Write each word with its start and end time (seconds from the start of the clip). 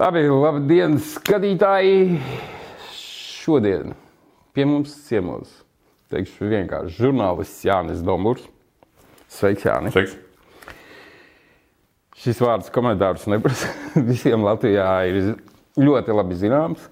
Labi, 0.00 0.22
labdien, 0.32 0.94
skatītāji! 0.96 2.14
Šodien 2.96 3.90
pie 4.56 4.64
mums 4.64 4.94
ciemos, 5.04 5.50
teikšu 6.08 6.46
vienkārši, 6.48 6.94
žurnālists 7.02 7.66
Jānis 7.66 7.98
Domburs. 8.00 8.46
Sveiks, 9.28 9.66
Jānis! 9.68 9.92
Sveiks. 9.92 10.14
Šis 12.16 12.40
vārds 12.40 12.72
komentārs 12.72 13.26
neprasa. 13.28 13.68
Visiem 14.08 14.40
Latvijā 14.46 14.86
ir 15.10 15.34
ļoti 15.76 16.14
labi 16.16 16.38
zināms. 16.40 16.86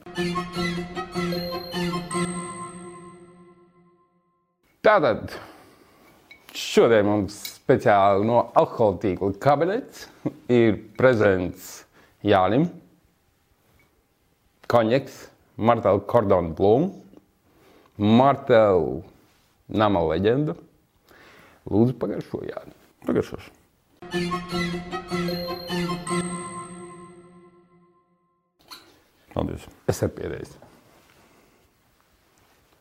Tātad 4.85 5.33
šodien 6.53 7.09
mums 7.09 7.41
speciāli 7.55 8.29
no 8.29 8.45
alkohola 8.53 9.01
tīkla 9.07 9.33
kabinets 9.41 10.05
ir 10.53 10.77
prezents 11.01 11.73
Jānim. 12.21 12.69
Konjaks, 14.69 15.31
Martela 15.57 16.01
Kordona 16.05 16.53
Blūma, 16.53 16.91
Martela 17.97 19.01
nama 19.69 20.03
leģenda. 20.11 20.53
Lūdzu, 21.69 21.95
pagaršo 22.01 22.43
Jāni. 22.45 22.77
Pagaršošu. 23.07 23.51
Paldies. 29.33 29.65
Es 29.89 30.03
ar 30.05 30.13
pieredzi. 30.13 30.61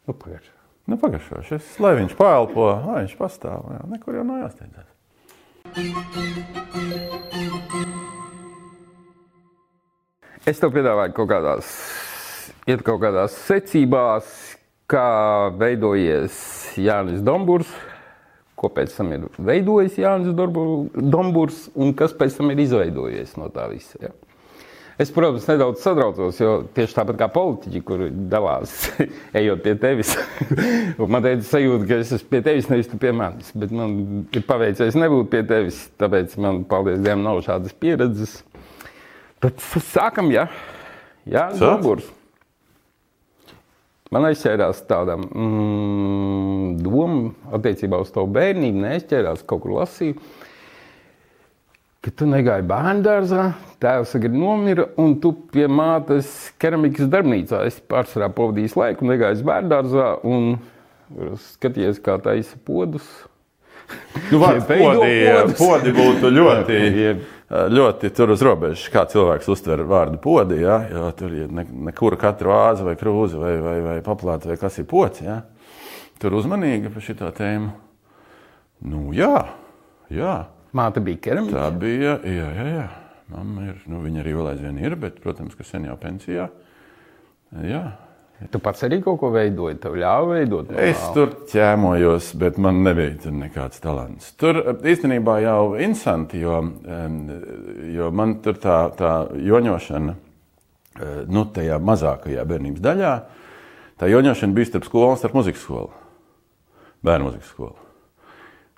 Nu, 0.08 0.12
pagaršo. 0.12 0.52
Nu, 0.92 1.00
pagaršošu. 1.00 1.56
Es, 1.56 1.72
lai 1.84 1.96
viņš 2.02 2.20
paelpo, 2.20 2.68
lai 2.84 3.06
viņš 3.06 3.16
pastāv. 3.20 3.64
Jā, 3.78 3.82
nekur 3.96 4.20
jau 4.20 4.28
nav 4.28 4.44
jāsteidzās. 4.44 4.92
Es 10.48 10.62
tev 10.64 10.72
piedāvāju 10.72 11.12
kaut 11.12 11.28
kādās, 11.28 11.70
iet 12.72 12.80
kaut 12.88 13.02
kādās 13.02 13.34
secībās, 13.50 14.30
kā 14.88 15.08
veidojies 15.60 16.38
Jānis 16.80 17.20
Domburs, 17.28 17.68
ko 18.56 18.70
pēc 18.72 18.94
tam 18.96 19.12
ir 19.12 19.26
veidojis 19.36 19.98
Jānis 20.00 20.32
Domburs 20.38 21.66
un 21.76 21.92
kas 22.00 22.16
pēc 22.16 22.40
tam 22.40 22.54
ir 22.54 22.64
izveidojies 22.64 23.36
no 23.36 23.50
tā 23.52 23.68
visa. 23.74 24.00
Ja? 24.00 24.14
Es, 24.96 25.12
protams, 25.12 25.50
nedaudz 25.52 25.84
satraucos, 25.84 26.40
jo 26.40 26.54
tieši 26.74 26.96
tāpat 26.96 27.20
kā 27.20 27.28
politiķi, 27.36 27.84
kur 27.86 28.08
dalās, 28.32 28.78
ejot 29.42 29.68
pie 29.68 29.76
tevis, 29.84 30.16
man 31.12 31.28
teica 31.28 31.44
sajūta, 31.52 31.90
ka 31.92 32.00
es 32.06 32.16
esmu 32.22 32.32
pie 32.32 32.42
tevis, 32.48 32.72
nevis 32.72 32.88
tu 32.88 33.04
pie 33.04 33.12
manis. 33.12 33.52
Bet 33.52 33.76
man 33.76 34.00
ir 34.32 34.48
paveicies 34.48 34.96
nebūt 34.96 35.28
pie 35.36 35.44
tevis, 35.52 35.84
tāpēc 36.00 36.40
man, 36.40 36.64
paldies 36.72 37.04
Dievam, 37.04 37.28
nav 37.28 37.44
šādas 37.46 37.76
pieredzes. 37.76 38.40
Tad 39.44 39.62
sākam, 39.62 40.32
ja? 40.34 40.48
Jā, 41.28 41.50
Sāc. 41.54 41.60
Domburs. 41.62 42.08
Man 44.14 44.24
aizķērās 44.30 44.80
tāda 44.88 45.18
mm, 45.20 46.78
doma 46.80 47.34
attiecībā 47.58 48.00
uz 48.00 48.14
tavu 48.16 48.30
bērnību. 48.38 48.80
Neaizķērās, 48.86 49.44
kaut 49.48 49.66
kur 49.66 49.76
lasīju, 49.82 50.16
ka 52.06 52.14
tu 52.16 52.30
negāji 52.32 52.64
bērnu 52.70 53.04
dārzā, 53.04 53.50
tēvs 53.84 54.16
agri 54.16 54.32
nomira, 54.32 54.88
un 55.04 55.18
tu 55.22 55.34
pie 55.52 55.68
mātes 55.68 56.54
keramikas 56.62 57.12
darbnīcā 57.12 57.66
esi 57.68 57.84
pārsvarā 57.92 58.32
pavadījis 58.38 58.78
laiku, 58.80 59.10
negājis 59.12 59.44
bērnu 59.48 59.74
dārzā 59.76 60.12
un 60.26 60.54
skaties, 61.52 62.00
kā 62.04 62.16
taisa 62.24 62.56
podus. 62.64 63.08
Nu, 64.32 64.40
vārds 64.40 64.66
podi, 64.72 65.12
podi 65.60 65.98
būtu 66.00 66.32
ļoti, 66.32 66.80
Jeb. 67.04 67.28
Ļoti 67.48 68.12
tur 68.16 68.34
uz 68.34 68.42
robežas, 68.44 68.88
kā 68.92 69.06
cilvēks 69.08 69.48
uztver 69.54 69.86
vārdu 69.88 70.20
podi. 70.24 70.60
Ja? 70.66 70.82
Jo 70.92 71.08
tur 71.16 71.34
ir 71.34 71.52
ne, 71.54 71.64
nekura 71.88 72.20
katra 72.20 72.52
vāza 72.52 72.88
vai 72.88 72.98
krūze 73.00 73.40
vai, 73.40 73.56
vai, 73.64 73.78
vai 73.86 73.98
paplāta 74.06 74.52
vai 74.52 74.58
kas 74.60 74.80
ir 74.82 74.88
pods. 74.90 75.24
Ja? 75.24 75.42
Tur 76.20 76.36
uzmanīgi 76.40 76.92
par 76.92 77.06
šito 77.06 77.30
tēmu. 77.38 77.72
Nu, 78.88 79.08
jā, 79.16 79.48
jā. 80.14 80.38
Māte 80.78 81.02
bija 81.02 81.22
keramika. 81.30 81.58
Tā 81.58 81.70
bija. 81.82 82.18
Jā, 82.28 82.50
jā, 82.54 82.66
jā. 82.76 82.88
Mamma 83.32 83.70
ir, 83.72 83.80
nu, 83.92 84.02
viņa 84.04 84.22
arī 84.22 84.36
vēl 84.38 84.52
aizvien 84.54 84.78
ir, 84.80 84.96
bet, 85.00 85.18
protams, 85.24 85.56
ka 85.58 85.66
sen 85.68 85.88
jau 85.88 85.96
pensijā. 86.00 86.48
Jā. 87.64 87.82
Tu 88.38 88.60
pats 88.62 88.84
arī 88.86 89.00
kaut 89.02 89.18
ko 89.18 89.32
veidoji, 89.34 89.80
tev 89.82 89.96
ļāva 89.98 90.36
veidot. 90.36 90.70
Es 90.78 91.02
tur 91.16 91.32
ķēmojos, 91.50 92.30
bet 92.38 92.60
man 92.62 92.84
nebija 92.86 93.32
nekāds 93.34 93.82
talants. 93.82 94.30
Tur 94.38 94.60
eh, 94.62 94.76
īstenībā 94.94 95.40
jau 95.42 95.62
interesanti, 95.74 96.44
jo, 96.44 96.60
jo 97.96 98.10
man 98.14 98.36
tur 98.46 98.60
tā, 98.62 98.76
tā 99.00 99.14
joņošana, 99.42 100.14
eh, 100.14 101.16
nu, 101.34 101.48
tajā 101.56 101.80
mazākajā 101.82 102.46
bērnības 102.52 102.84
daļā, 102.86 103.14
tā 103.98 104.10
joņošana 104.12 104.58
bija 104.60 104.70
starp 104.70 104.86
skolu 104.86 105.16
un 105.16 105.22
starp 105.24 105.40
muzikas 105.40 105.64
skolu. 105.66 105.90
Bērnu 107.10 107.32
muzikas 107.32 107.50
skolu. 107.56 107.74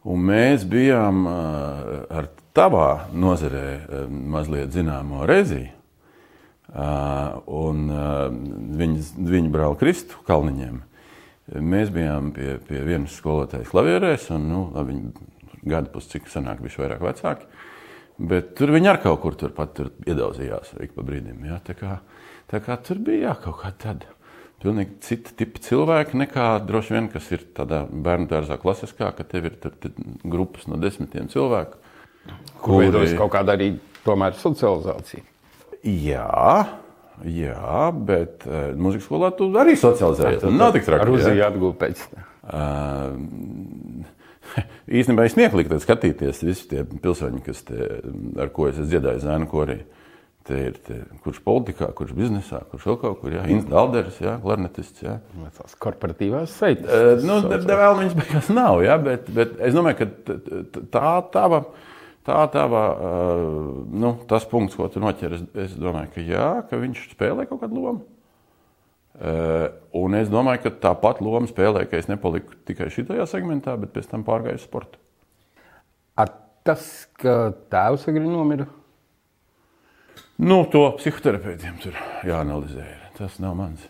Un 0.08 0.24
mēs 0.30 0.64
bijām 0.72 1.28
eh, 1.28 1.92
ar 2.22 2.32
tavā 2.56 2.88
nozarē 3.12 4.08
mazliet 4.08 4.72
zināmo 4.72 5.28
reziju. 5.28 5.79
Uh, 6.70 7.40
un 7.50 7.88
uh, 7.90 8.28
viņa, 8.78 9.06
viņa 9.26 9.50
brāli 9.50 9.80
Kristu 9.80 10.20
Kalniņiem. 10.28 10.84
Mēs 11.66 11.90
bijām 11.90 12.30
pie, 12.36 12.60
pie 12.68 12.84
vienas 12.86 13.16
skolotājas 13.18 13.72
klavierēs, 13.72 14.28
un 14.36 14.46
nu, 14.52 14.60
viņi 14.78 15.08
gadu 15.66 15.90
pus, 15.96 16.06
cik 16.12 16.30
senāk 16.30 16.62
bija 16.62 16.84
vairāk 16.84 17.02
vecāki. 17.08 17.50
Bet 18.30 18.54
tur 18.60 18.76
viņi 18.76 18.92
ar 18.92 19.00
kaut 19.02 19.22
kur 19.24 19.38
turpat 19.40 19.74
tur 19.78 19.90
iedaudzījās 20.06 20.76
ik 20.84 20.94
pa 20.94 21.06
brīdim. 21.08 21.42
Ja? 21.48 21.58
Tā, 21.66 21.74
kā, 21.80 21.98
tā 22.52 22.62
kā 22.62 22.78
tur 22.86 23.00
bija 23.02 23.32
jā, 23.32 23.36
kaut 23.48 23.62
kā 23.64 23.74
tāda. 23.80 24.14
Pilnīgi 24.60 24.98
cita 25.08 25.32
tipa 25.40 25.62
cilvēki 25.64 26.20
nekā 26.20 26.48
droši 26.68 26.98
vien, 26.98 27.08
kas 27.10 27.32
ir 27.32 27.48
tādā 27.56 27.86
bērnu 27.88 28.28
dārzā 28.30 28.60
klasiskā, 28.60 29.14
ka 29.16 29.24
tev 29.24 29.48
ir 29.48 29.56
tur, 29.64 29.74
tur 29.80 29.96
grupas 30.22 30.68
no 30.68 30.78
desmitiem 30.78 31.32
cilvēku. 31.32 31.80
Kur 32.60 32.84
veidojas 32.84 33.16
kaut 33.18 33.32
kāda 33.34 33.56
arī 33.56 33.72
tomēr 34.04 34.36
socializācija. 34.38 35.24
Jā, 35.88 36.66
jā, 37.24 37.84
bet 38.08 38.44
uh, 38.48 38.72
mūzikas 38.76 39.08
skolā 39.08 39.32
tu 39.38 39.48
arī 39.60 39.78
socializējies. 39.80 40.42
Tas 40.44 40.56
nav 40.56 40.74
tik 40.76 40.88
traki. 40.88 41.06
Ar 41.06 41.14
uzzīju 41.14 41.46
atgūt 41.48 41.78
pēc 41.80 42.02
tam. 42.10 42.26
Uh, 42.50 44.08
īstenībā 45.00 45.28
ir 45.28 45.34
smieklīgi 45.36 45.72
tad 45.72 45.86
skatīties 45.86 46.44
visi 46.44 46.68
tie 46.72 46.84
pilsoņi, 46.90 47.42
kas 47.46 47.64
te, 47.68 47.88
ar 48.42 48.52
ko 48.56 48.68
es 48.70 48.78
esmu 48.78 48.90
dziedājis 48.92 49.26
zēnu 49.28 49.50
korī. 49.52 49.80
Te 50.50 50.58
ir 50.72 50.78
te, 50.82 50.96
kurš 51.22 51.44
politikā, 51.46 51.92
kurš 51.94 52.16
biznesā, 52.18 52.64
kurš 52.72 52.88
vēl 52.90 52.96
kaut 53.04 53.20
kur, 53.22 53.36
jā, 53.36 53.44
Inns 53.54 53.68
Dalderis, 53.70 54.18
jā, 54.24 54.34
klarnetists, 54.42 55.04
jā. 55.06 55.20
Tās 55.60 55.76
korporatīvās 55.84 56.56
saites. 56.58 56.88
Uh, 56.90 57.20
nu, 57.28 57.38
vēl 57.70 58.00
viņas 58.00 58.16
beigās 58.18 58.50
nav, 58.56 58.80
jā, 58.82 58.96
bet, 59.04 59.30
bet 59.36 59.60
es 59.68 59.78
domāju, 59.78 60.00
ka 60.00 60.40
tā 60.90 61.12
tava, 61.36 61.62
tā 61.70 61.89
tava, 62.26 62.84
uh, 62.94 63.84
nu, 63.90 64.14
tas 64.30 64.46
punkts, 64.50 64.76
ko 64.78 64.88
tu 64.92 65.02
noķer, 65.04 65.34
es, 65.38 65.44
es 65.68 65.76
domāju, 65.80 66.12
ka 66.16 66.22
jā, 66.26 66.48
ka 66.70 66.78
viņš 66.82 67.06
spēlē 67.16 67.46
kaut 67.50 67.62
kādu 67.64 67.82
lomu. 67.84 68.06
Un 70.00 70.14
es 70.16 70.30
domāju, 70.32 70.62
ka 70.64 70.72
tāpat 70.86 71.18
loma 71.20 71.50
spēlē, 71.50 71.82
ka 71.90 71.98
es 72.00 72.08
nepaliku 72.08 72.54
tikai 72.70 72.88
šajā 72.94 73.26
segmentā, 73.28 73.74
bet 73.82 73.92
pēc 73.92 74.08
tam 74.14 74.24
pārgāju 74.24 74.62
uz 74.62 74.64
sportu. 74.64 75.02
Ar 76.16 76.30
tas, 76.64 76.86
ka 77.20 77.52
tēvs 77.74 78.08
agri 78.12 78.24
nomira, 78.28 78.68
Nu, 80.40 80.62
to 80.72 80.86
psihoterapeitiem 80.96 81.82
tur 81.84 81.98
jāanalizē. 82.24 82.86
Tas 83.18 83.42
nav 83.44 83.58
mans. 83.60 83.82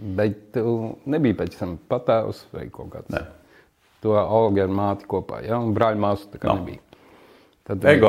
bet 0.00 0.52
tu 0.54 0.92
nebija 1.10 1.34
pēc 1.40 1.56
tam 1.58 1.72
patēvs 1.90 2.44
vai 2.54 2.68
kaut 2.70 2.92
kāds. 2.92 3.10
Nē. 3.10 3.24
To 4.04 4.14
auga 4.20 4.62
ar 4.68 4.70
māti 4.70 5.08
kopā, 5.10 5.40
ja? 5.42 5.58
un 5.58 5.74
brāļa 5.74 5.98
māsu 5.98 6.30
tā 6.30 6.38
kā 6.38 6.46
Nav. 6.46 6.60
nebija. 6.62 6.78
Tad 7.70 7.84
Ego. 7.86 8.08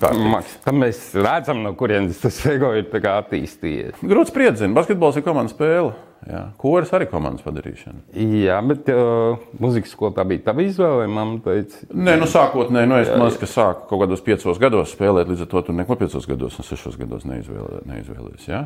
tāds- 0.00 0.54
Tam 0.64 0.78
mēs 0.80 1.00
redzam, 1.12 1.58
no 1.66 1.74
kurienes 1.76 2.16
tas 2.22 2.38
ego 2.48 2.70
ir 2.72 2.86
tā 2.88 3.02
attīstījies. 3.12 3.98
Grūti 4.00 4.32
spriedzēt, 4.32 4.62
zina, 4.62 4.72
basketbols 4.78 5.18
ir 5.20 5.24
komandas 5.26 5.52
spēle. 5.52 5.92
Jā. 6.26 6.40
Koris 6.58 6.88
arī 6.96 7.04
komandas 7.10 7.44
padarīšana. 7.44 8.00
Jā, 8.16 8.56
bet 8.66 8.88
uh, 8.90 9.36
mūzikas 9.60 9.92
skolā 9.92 10.14
tā 10.16 10.24
bija 10.26 10.46
tava 10.48 10.64
izvēle. 10.64 11.04
Mamma 11.12 11.42
teica, 11.44 11.84
Nē, 11.92 12.14
nu 12.18 12.26
sākotnēji, 12.30 12.88
nu, 12.88 12.96
es 13.04 13.10
maz, 13.20 13.36
ka 13.38 13.46
sāku 13.50 13.84
kaut 13.90 14.00
kādos 14.06 14.24
piecos 14.24 14.58
gados 14.62 14.94
spēlēt, 14.96 15.28
līdz 15.28 15.44
ar 15.44 15.50
to 15.52 15.62
tur 15.68 15.76
neko 15.76 15.98
piecos 16.00 16.26
gados 16.26 16.56
un 16.58 16.66
sešos 16.66 16.96
gados 16.98 17.28
neizvēlē, 17.28 17.82
neizvēlējos. 17.92 18.46
Ja? 18.48 18.62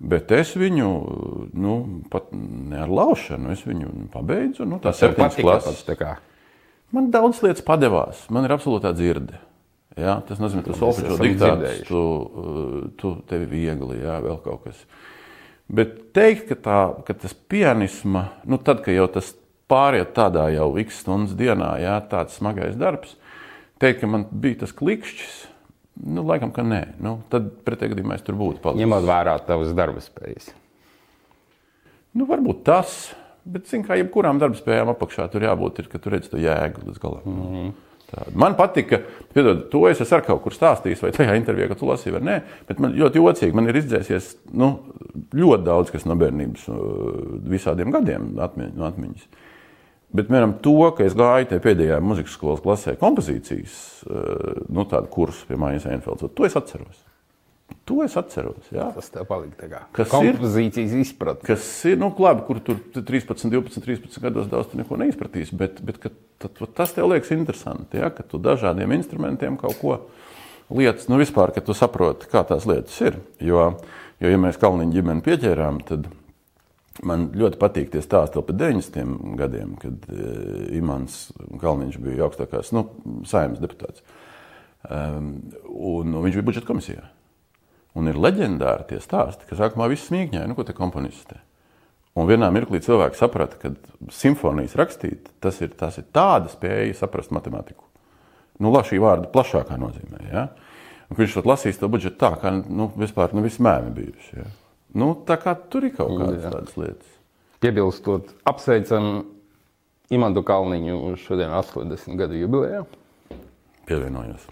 Bet 0.00 0.32
es 0.32 0.54
viņu, 0.56 0.88
nu, 1.58 1.74
pat 2.10 2.32
ne 2.32 2.80
ar 2.86 2.88
laušanu, 2.88 3.52
es 3.52 3.62
viņu 3.68 4.08
pabeidzu. 4.14 4.64
Nu, 4.64 4.80
tā 4.80 4.94
tev 4.94 5.12
septiņas 5.12 5.38
klases. 5.42 5.84
tā. 5.92 6.16
Man 6.94 7.10
daudz 7.12 7.42
lietas 7.44 7.62
padevās. 7.66 8.24
Man 8.32 8.48
ir 8.48 8.54
absolūtā 8.56 8.94
dzirde. 8.96 9.36
Jā, 9.98 10.14
tas 10.28 10.40
nozīmē, 10.42 10.62
ka 10.64 10.72
tu 10.72 10.78
solfeģo 10.78 11.16
esam 11.16 11.26
diktātus, 11.26 11.58
dzirdējuši. 11.58 11.86
tu, 11.88 12.02
uh, 12.02 12.80
tu 13.00 13.12
tevi 13.30 13.50
viegli, 13.50 13.98
jā, 14.04 14.18
vēl 14.24 14.38
kaut 14.44 14.64
kas. 14.68 14.80
Bet 15.68 15.98
teikt, 16.16 16.46
ka, 16.52 16.58
tā, 16.64 16.78
ka 17.04 17.18
tas 17.24 17.34
pianisma, 17.50 18.28
nu 18.48 18.60
tad, 18.62 18.84
kad 18.86 18.94
jau 18.94 19.08
tas 19.18 19.34
pāriet 19.68 20.14
tādā 20.16 20.46
jau 20.54 20.70
x 20.80 21.02
stundas 21.02 21.34
dienā, 21.36 21.74
jā, 21.82 21.98
tāds 22.08 22.38
smagais 22.40 22.78
darbs, 22.80 23.18
teikt, 23.82 24.00
ka 24.04 24.10
man 24.10 24.24
bija 24.30 24.62
tas 24.64 24.72
klikšķis, 24.76 25.38
Nu, 26.06 26.22
laikam, 26.26 26.52
ka 26.54 26.62
nē. 26.62 26.82
Nu, 27.02 27.18
tad 27.32 27.48
pretējā 27.66 27.94
gadījumā 27.94 28.18
es 28.18 28.24
tur 28.26 28.36
būtu 28.38 28.62
palicis. 28.62 28.84
Ņemot 28.84 29.06
vērā 29.08 29.34
tavas 29.46 29.72
darba 29.76 30.02
spējas. 30.02 30.52
Nu, 32.14 32.26
varbūt 32.28 32.62
tas, 32.66 32.94
bet, 33.42 33.66
zin, 33.70 33.84
kā 33.86 33.98
jebkurām 33.98 34.38
darbspējām 34.42 34.92
apakšā, 34.94 35.28
tur 35.32 35.46
jābūt, 35.48 35.82
ir, 35.82 35.90
ka 35.90 36.00
tur 36.02 36.14
redz 36.14 36.30
to 36.30 36.40
jēgu 36.40 36.86
līdz 36.86 37.02
galam. 37.02 37.26
Mm 37.26 37.48
-hmm. 37.54 37.72
Tāda. 38.08 38.32
Man 38.40 38.54
patika, 38.56 39.02
piedod, 39.34 39.66
to 39.68 39.82
es 39.90 39.98
esmu 40.00 40.22
kaut 40.24 40.40
kur 40.46 40.54
stāstījis, 40.56 41.02
vai 41.04 41.10
tajā 41.12 41.34
intervijā, 41.36 41.66
ka 41.68 41.76
tu 41.76 41.88
lasīji, 41.90 42.14
vai 42.14 42.22
nē. 42.24 42.36
Bet 42.70 42.80
man 42.80 42.94
ļoti 42.96 43.20
jocīgi, 43.20 43.56
man 43.56 43.68
ir 43.68 43.76
izdzēsies 43.82 44.30
nu, 44.56 44.70
ļoti 45.36 45.66
daudz 45.66 45.92
kas 45.92 46.06
no 46.08 46.16
bērnības, 46.20 46.64
visādiem 47.52 47.92
gadiem 47.92 48.30
atmiņ, 48.40 48.72
no 48.78 48.88
atmiņas. 48.88 49.28
Bet, 50.08 50.30
piemēram, 50.30 50.56
to, 50.64 50.78
ka 50.96 51.04
es 51.04 51.16
gāju 51.18 51.50
tajā 51.50 51.64
pēdējā 51.66 52.00
muzikas 52.00 52.38
skolas 52.38 52.64
klasē, 52.64 52.96
kompozīcijas 52.96 53.76
nu, 54.72 54.88
kursu 55.12 55.44
pie 55.50 55.60
Mājas 55.60 55.84
Enfelds, 55.92 56.24
to 56.32 56.48
es 56.48 56.56
atceros. 56.56 57.04
To 57.88 58.02
es 58.04 58.14
atceros. 58.20 58.68
Jā. 58.72 58.90
Tas 58.96 59.08
tev 59.12 59.24
palika 59.28 59.62
tā 59.62 59.68
kā 59.70 59.78
Kas 59.96 60.10
kompozīcijas 60.12 60.92
izpratne. 60.98 61.46
Kas 61.48 61.64
ir, 61.88 61.96
nu, 62.00 62.10
labi, 62.20 62.44
kur 62.44 62.60
tur 62.64 62.80
13, 62.96 63.48
12, 63.48 63.80
13 63.84 64.20
gados 64.24 64.48
daudz 64.50 64.76
neko 64.76 64.98
neizpratīsi, 65.00 65.56
bet, 65.56 65.80
bet 65.84 66.00
ka, 66.02 66.12
tad, 66.40 66.60
tas 66.76 66.92
tev 66.96 67.08
liekas 67.12 67.32
interesanti, 67.36 68.00
ja, 68.00 68.10
ka 68.12 68.26
tu 68.28 68.40
dažādiem 68.44 68.92
instrumentiem 68.96 69.56
kaut 69.60 69.80
ko 69.80 69.96
lietas, 70.68 71.08
nu, 71.08 71.16
vispār, 71.20 71.54
ka 71.56 71.64
tu 71.64 71.76
saproti, 71.76 72.28
kā 72.28 72.44
tās 72.48 72.68
lietas 72.68 72.96
ir. 73.04 73.20
Jo, 73.40 73.70
jo 74.20 74.32
ja 74.32 74.40
mēs 74.40 74.60
Kalniņa 74.60 74.96
ģimeni 74.98 75.24
pieķērām, 75.24 75.82
tad 75.88 76.08
man 77.08 77.28
ļoti 77.36 77.60
patīk 77.60 77.92
tie 77.92 78.04
stāsti 78.04 78.42
par 78.44 78.58
90. 78.58 79.36
gadiem, 79.38 79.76
kad 79.80 80.08
e, 80.12 80.30
Imants 80.76 81.28
Kalniņš 81.60 82.00
bija 82.04 82.26
augstākās, 82.28 82.72
nu, 82.76 82.88
saimnes 83.28 83.62
deputāts. 83.64 84.04
Um, 84.88 85.38
un, 85.68 86.12
un 86.12 86.24
viņš 86.24 86.36
bija 86.36 86.52
budžeta 86.52 86.68
komisijā. 86.68 87.08
Un 87.96 88.10
ir 88.10 88.18
leģendāri 88.20 88.90
tie 88.90 89.00
stāsti, 89.02 89.46
ka 89.48 89.56
sākumā 89.58 89.88
viss 89.90 90.10
smīkņāja, 90.10 90.48
nu, 90.50 90.56
ko 90.58 90.66
te 90.66 90.76
komponistē. 90.76 91.40
Un 92.18 92.26
vienā 92.26 92.48
mirklī 92.52 92.80
cilvēks 92.82 93.20
saprata, 93.22 93.58
ka 93.62 94.10
simfonijas 94.14 94.76
rakstīt, 94.78 95.30
tas 95.42 95.60
ir, 95.62 95.70
tas 95.78 96.00
ir 96.00 96.08
tāda 96.14 96.50
spēja 96.50 96.96
saprast 96.98 97.32
matemātiku. 97.34 97.86
Nu, 98.58 98.72
šī 98.74 98.98
vārda 99.02 99.30
plašākā 99.30 99.78
nozīmē. 99.78 100.24
Ja? 100.32 100.48
Un 101.08 101.20
viņš 101.20 101.38
to 101.38 101.44
lasīs 101.46 101.78
to 101.78 101.88
budžetu 101.90 102.18
tā, 102.20 102.32
kā 102.42 102.52
nu, 102.58 102.90
vispār 102.98 103.34
nu, 103.36 103.44
visi 103.46 103.62
mēmi 103.64 103.94
bijuši. 103.94 104.40
Ja? 104.40 104.48
Nu, 104.98 105.12
tā 105.28 105.38
kā 105.40 105.54
tur 105.70 105.86
ir 105.86 105.94
kaut 105.94 106.16
kādas 106.18 106.42
Jā. 106.42 106.52
tādas 106.56 106.78
lietas. 106.80 107.14
Piebilstot, 107.62 108.32
apsveicam 108.46 109.26
Imantu 110.14 110.42
Kalniņu 110.46 111.14
šodien 111.20 111.52
80 111.52 112.18
gadu 112.18 112.38
jubilejā. 112.38 112.84
Pievienojos. 113.88 114.48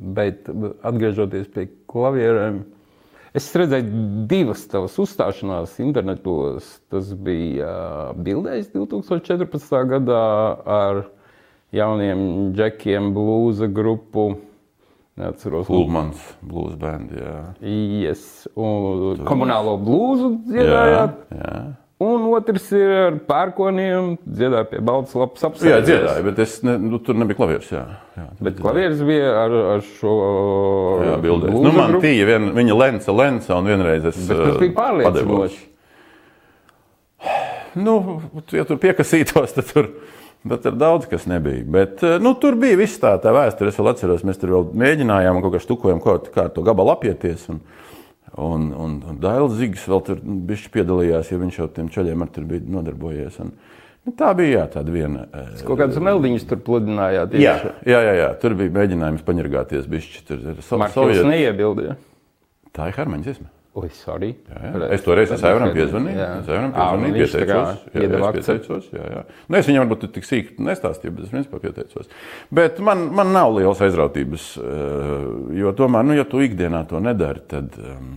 Bet 0.00 0.46
atgriežoties 0.48 1.50
pie 1.52 1.66
klavierēm, 1.90 2.62
es 3.36 3.48
redzēju 3.52 4.04
divas 4.30 4.62
tavas 4.72 4.94
uzstāšanās 5.02 5.74
internetos. 5.84 6.78
Tas 6.88 7.10
bija 7.12 7.72
bildējis 8.16 8.70
2014. 8.72 9.82
gadā 9.90 10.22
ar 10.64 11.02
jauniem 11.76 12.54
džekiem, 12.56 13.12
blūza 13.16 13.68
grupu. 13.68 14.30
Neatceros, 15.20 15.68
Lūmans, 15.68 16.20
blūza 16.48 16.78
band, 16.80 17.12
jā. 17.12 17.36
Yes, 17.60 18.46
un 18.56 19.20
komunālo 19.28 19.74
blūzu 19.84 20.30
dziedājāt. 20.48 21.18
Jā, 21.28 21.44
jā. 21.44 21.62
Un 22.00 22.22
otrs 22.32 22.70
ir 22.72 22.90
ar 22.96 23.16
pērkoniem, 23.28 24.14
dziedāja 24.24 24.64
pie 24.70 24.78
balts 24.88 25.12
lapas 25.12 25.42
apsēsties. 25.50 25.68
Jā, 25.68 25.80
dziedāja, 25.84 26.22
bet 26.24 26.38
es 26.40 26.54
ne, 26.64 26.78
nu, 26.80 26.96
tur 27.04 27.18
nebija 27.20 27.36
klavieres. 27.36 27.66
Jā, 27.74 27.82
jā, 28.16 28.24
bet 28.46 28.56
klavieres 28.56 29.02
bija 29.04 29.34
ar, 29.42 29.56
ar 29.74 29.82
šo 29.98 30.14
jā, 31.04 31.18
bildēs. 31.20 31.58
Nu, 31.66 31.72
man 31.76 31.98
tīja 32.00 32.28
vien, 32.30 32.46
viņa 32.56 32.78
lenca, 32.78 33.12
lenca, 33.12 33.58
un 33.58 33.68
vienreiz 33.68 34.06
es 34.08 34.16
bet 34.30 34.40
tas 34.40 34.56
bija 34.62 34.76
pārliecinoši. 34.78 35.60
Nu, 37.78 37.92
ja 38.50 38.64
tur 38.66 38.80
piekasītos, 38.82 39.52
tad 39.54 39.68
tur, 39.68 39.86
tad 40.42 40.64
tur 40.64 40.74
daudz 40.80 41.04
kas 41.06 41.28
nebija. 41.30 41.62
Bet 41.70 42.00
nu, 42.18 42.32
tur 42.40 42.56
bija 42.58 42.80
viss 42.80 42.98
tā, 42.98 43.12
tā 43.22 43.30
vēsture. 43.36 43.70
Es 43.70 43.78
vēl 43.78 43.92
atceros, 43.92 44.24
mēs 44.26 44.40
tur 44.40 44.56
vēl 44.56 44.72
mēģinājām 44.82 45.38
kaut 45.44 45.54
kā 45.54 45.60
štukojam, 45.62 46.00
kā, 46.02 46.16
kā 46.34 46.48
to 46.50 46.64
gabalu 46.66 46.90
apieties. 46.96 47.44
Un, 47.52 47.60
Un, 48.38 48.70
un, 48.78 48.96
un 49.10 49.18
Dailas 49.18 49.56
Zigs 49.58 49.84
vēl 49.90 50.02
tur 50.06 50.20
piedalījās, 50.74 51.32
jo 51.32 51.38
viņš 51.40 51.60
jau 51.60 51.68
tiem 51.74 51.88
ceļiem 51.90 52.22
ar 52.22 52.30
tur 52.34 52.46
bija 52.46 52.62
nodarbojies. 52.76 53.38
Un, 53.42 53.50
nu, 54.06 54.14
tā 54.18 54.30
bija 54.38 54.60
jā, 54.60 54.66
tāda 54.76 54.94
viena. 54.94 55.24
Jūs 55.50 55.64
kaut 55.66 55.80
kādas 55.82 55.98
meldiņas 56.06 56.46
tur 56.50 56.62
pludinājāt. 56.66 57.34
Jā, 57.42 57.56
jā, 57.82 58.02
jā, 58.06 58.12
jā, 58.22 58.28
tur 58.42 58.54
bija 58.58 58.76
mēģinājums 58.78 59.26
paņirgāties 59.26 59.90
bišķi. 59.90 60.26
Tur 60.30 60.44
ir 60.54 60.62
Marķis 60.84 61.24
neiebildīja. 61.26 61.98
Tā 62.76 62.86
ir 62.92 63.00
Harmaņas 63.00 63.34
izme. 63.34 63.50
Oi, 63.78 63.86
sorry. 63.94 64.32
Jā, 64.50 64.60
jā. 64.66 64.86
Es 64.96 65.04
toreiz 65.06 65.30
es 65.30 65.44
Aivaram 65.46 65.70
piezvanīju. 65.76 66.22
Es 66.40 66.48
Aivaram 66.50 66.72
piezvanīju, 66.74 67.14
pieteicos. 67.20 67.84
Jā, 67.94 68.02
jā, 68.02 68.08
es 68.18 68.34
pieteicos, 68.34 68.88
jā, 68.96 69.04
jā. 69.14 69.20
Nu, 69.46 69.58
es 69.60 69.68
viņam 69.70 69.84
varbūt 69.84 70.08
tik 70.16 70.26
sīki 70.26 70.56
nestāstīju, 70.66 71.14
bet 71.14 71.28
es 71.28 71.34
principā 71.36 71.60
pieteicos. 71.62 72.10
Bet 72.60 72.80
man, 72.82 73.06
man 73.14 73.30
nav 73.36 73.54
liels 73.54 73.82
aizrautības, 73.86 74.48
jo 75.60 75.74
tomēr, 75.78 76.08
nu, 76.08 76.18
ja 76.18 76.26
tu 76.26 76.42
ikdienā 76.42 76.82
to 76.90 77.02
nedari, 77.04 77.46
tad... 77.50 77.78
Um, 77.78 78.10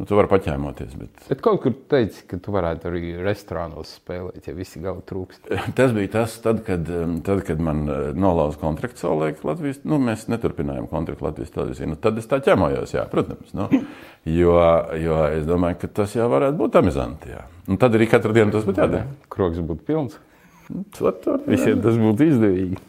Nu, 0.00 0.06
tu 0.08 0.16
vari 0.16 0.26
paķēmoties. 0.30 0.94
Bet... 0.98 1.24
bet 1.28 1.42
kaut 1.44 1.60
kur 1.62 1.74
teici, 1.92 2.24
ka 2.26 2.38
tu 2.42 2.54
varētu 2.54 2.88
arī 2.88 3.12
restorānos 3.22 3.92
spēlēt, 4.00 4.48
ja 4.48 4.54
visi 4.56 4.80
galvi 4.82 5.04
trūkst. 5.06 5.50
Tas 5.78 5.92
bija 5.94 6.10
tas, 6.16 6.34
tad, 6.42 6.62
kad, 6.66 6.88
um, 6.90 7.18
tad, 7.24 7.44
kad 7.46 7.60
man 7.62 7.84
uh, 7.86 8.00
nolauza 8.16 8.58
kontrakts 8.58 9.04
savulaik 9.04 9.44
Latvijas. 9.46 9.82
Nu, 9.86 10.00
mēs 10.02 10.24
neturpinājām 10.32 10.88
kontraktu 10.90 11.28
Latvijas 11.28 11.52
televīzijā. 11.54 11.90
Nu, 11.92 11.98
tad 12.00 12.18
es 12.18 12.26
tā 12.30 12.40
ķemojos, 12.42 12.96
jā, 12.96 13.04
protams. 13.12 13.52
Nu, 13.54 13.68
jo, 14.26 14.56
jo 14.98 15.20
es 15.28 15.46
domāju, 15.46 15.78
ka 15.84 15.92
tas 16.00 16.16
jau 16.16 16.26
varētu 16.32 16.58
būt 16.64 16.80
amizanti. 16.82 17.36
Jā. 17.36 17.44
Un 17.70 17.78
tad 17.82 17.94
arī 17.94 18.08
katru 18.10 18.34
dienu 18.34 18.54
tas 18.56 18.66
būtu 18.66 18.82
jādara. 18.82 19.06
Krogs 19.30 19.62
būtu 19.62 19.86
pilns. 19.86 20.18
To, 20.96 21.12
to, 21.12 21.38
Visiem 21.52 21.84
tas 21.84 22.00
būtu 22.00 22.32
izdevīgi. 22.32 22.80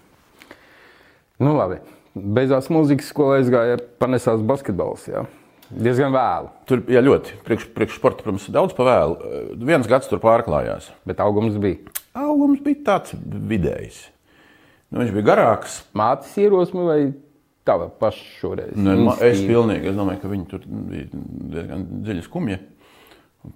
Nu, 1.44 1.53
labi. 1.59 1.83
Beidzās 2.13 2.74
mūzikas 2.74 3.10
skolā 3.10 3.39
aizgāja, 3.41 3.77
panesās 4.01 4.41
basketbols. 4.45 5.07
Jā. 5.10 5.27
Diezgan 5.74 6.13
vēlu. 6.13 6.50
Tur 6.70 6.84
jā, 6.92 7.01
ļoti 7.03 7.38
priekš, 7.46 7.68
priekš 7.75 7.98
sporta, 8.00 8.25
protams, 8.25 8.48
daudz 8.53 8.75
pa 8.77 8.86
vēlu. 8.88 9.36
Viens 9.65 9.89
gads 9.89 10.10
tur 10.12 10.22
pārklājās. 10.24 10.92
Bet 11.08 11.22
augums 11.24 11.58
bija. 11.62 11.94
Augums 12.18 12.62
bija 12.65 12.82
tāds 12.88 13.15
vidējs. 13.24 14.03
Nu, 14.94 15.01
viņš 15.01 15.13
bija 15.15 15.30
garāks. 15.32 15.80
Mātes 15.98 16.36
ierosme 16.38 16.86
vai 16.86 17.00
tava 17.65 17.88
paša 18.00 18.27
šoreiz? 18.38 18.75
Ne, 18.77 18.94
nu, 19.00 19.15
es 19.25 19.42
pilnīgi, 19.42 19.89
es 19.89 19.98
domāju, 19.98 20.22
ka 20.22 20.30
viņi 20.30 20.46
tur 20.51 20.68
bija 20.70 21.08
diezgan 21.56 21.88
dziļi 22.03 22.25
skumji. 22.27 22.60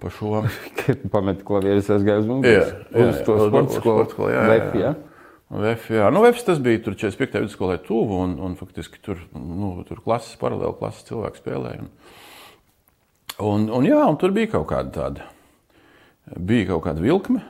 Pa 0.02 0.10
šo. 0.12 0.42
Pamet 1.14 1.44
klavieres 1.46 1.86
aizgāja 1.94 2.24
uz 2.24 2.26
mums. 2.28 2.48
Jā, 2.48 2.66
jā, 2.92 3.06
uz 3.06 3.22
to 3.24 3.38
sporta 3.46 3.78
skolu. 3.78 4.32
Jā, 4.32 4.42
jā, 4.42 4.42
jā. 4.42 4.56
VF, 4.56 4.80
jā. 4.82 4.96
Nu, 5.48 5.62
VF 5.62 6.42
tas 6.44 6.58
bija 6.60 6.80
tur 6.84 6.96
45. 6.98 7.40
vidusskolē 7.40 7.78
tuvu, 7.80 8.18
un, 8.20 8.34
un 8.44 8.56
faktiski 8.58 9.00
tur, 9.00 9.22
nu, 9.32 9.78
tur 9.88 10.02
klases, 10.04 10.36
paralēli 10.40 10.76
klases 10.76 11.06
cilvēki 11.08 11.40
spēlēja. 11.40 11.86
Un, 11.86 11.92
un, 13.48 13.64
un, 13.78 13.86
jā, 13.88 14.02
un 14.04 14.18
tur 14.20 14.34
bija 14.36 14.52
kaut 14.58 14.68
kāda 14.74 14.92
tāda, 14.92 15.30
bija 16.36 16.68
kaut 16.74 16.84
kāda 16.90 17.04
vilkme. 17.04 17.40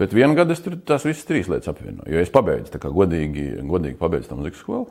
Bet 0.00 0.14
vienā 0.16 0.32
gadā 0.38 0.54
es 0.54 0.64
tur 0.64 0.78
tās 0.86 1.04
visas 1.04 1.26
trīs 1.28 1.50
lietas 1.50 1.68
apvienoju. 1.72 2.08
Jo 2.08 2.22
es 2.22 2.32
pabeidzu, 2.32 2.78
kā 2.78 2.92
godīgi, 2.94 3.46
godīgi 3.68 3.98
pabeidzu 4.00 4.30
tam 4.30 4.40
muzikas 4.40 4.62
skolu. 4.62 4.88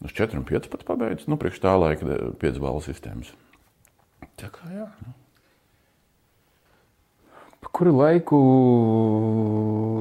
Uz 0.00 0.16
4 0.16 0.40
un 0.40 0.48
5 0.48 0.70
pat 0.72 0.86
pabeidzu, 0.88 1.28
nu, 1.30 1.38
priekš 1.38 1.62
tā 1.62 1.76
laika 1.76 2.08
5 2.40 2.62
balvu 2.64 2.82
sistēmas. 2.88 3.30
Tā 4.40 4.48
kā 4.50 4.72
jā. 4.72 4.88
Nu. 5.04 5.19
Kuru 7.70 7.92
laiku 8.00 8.38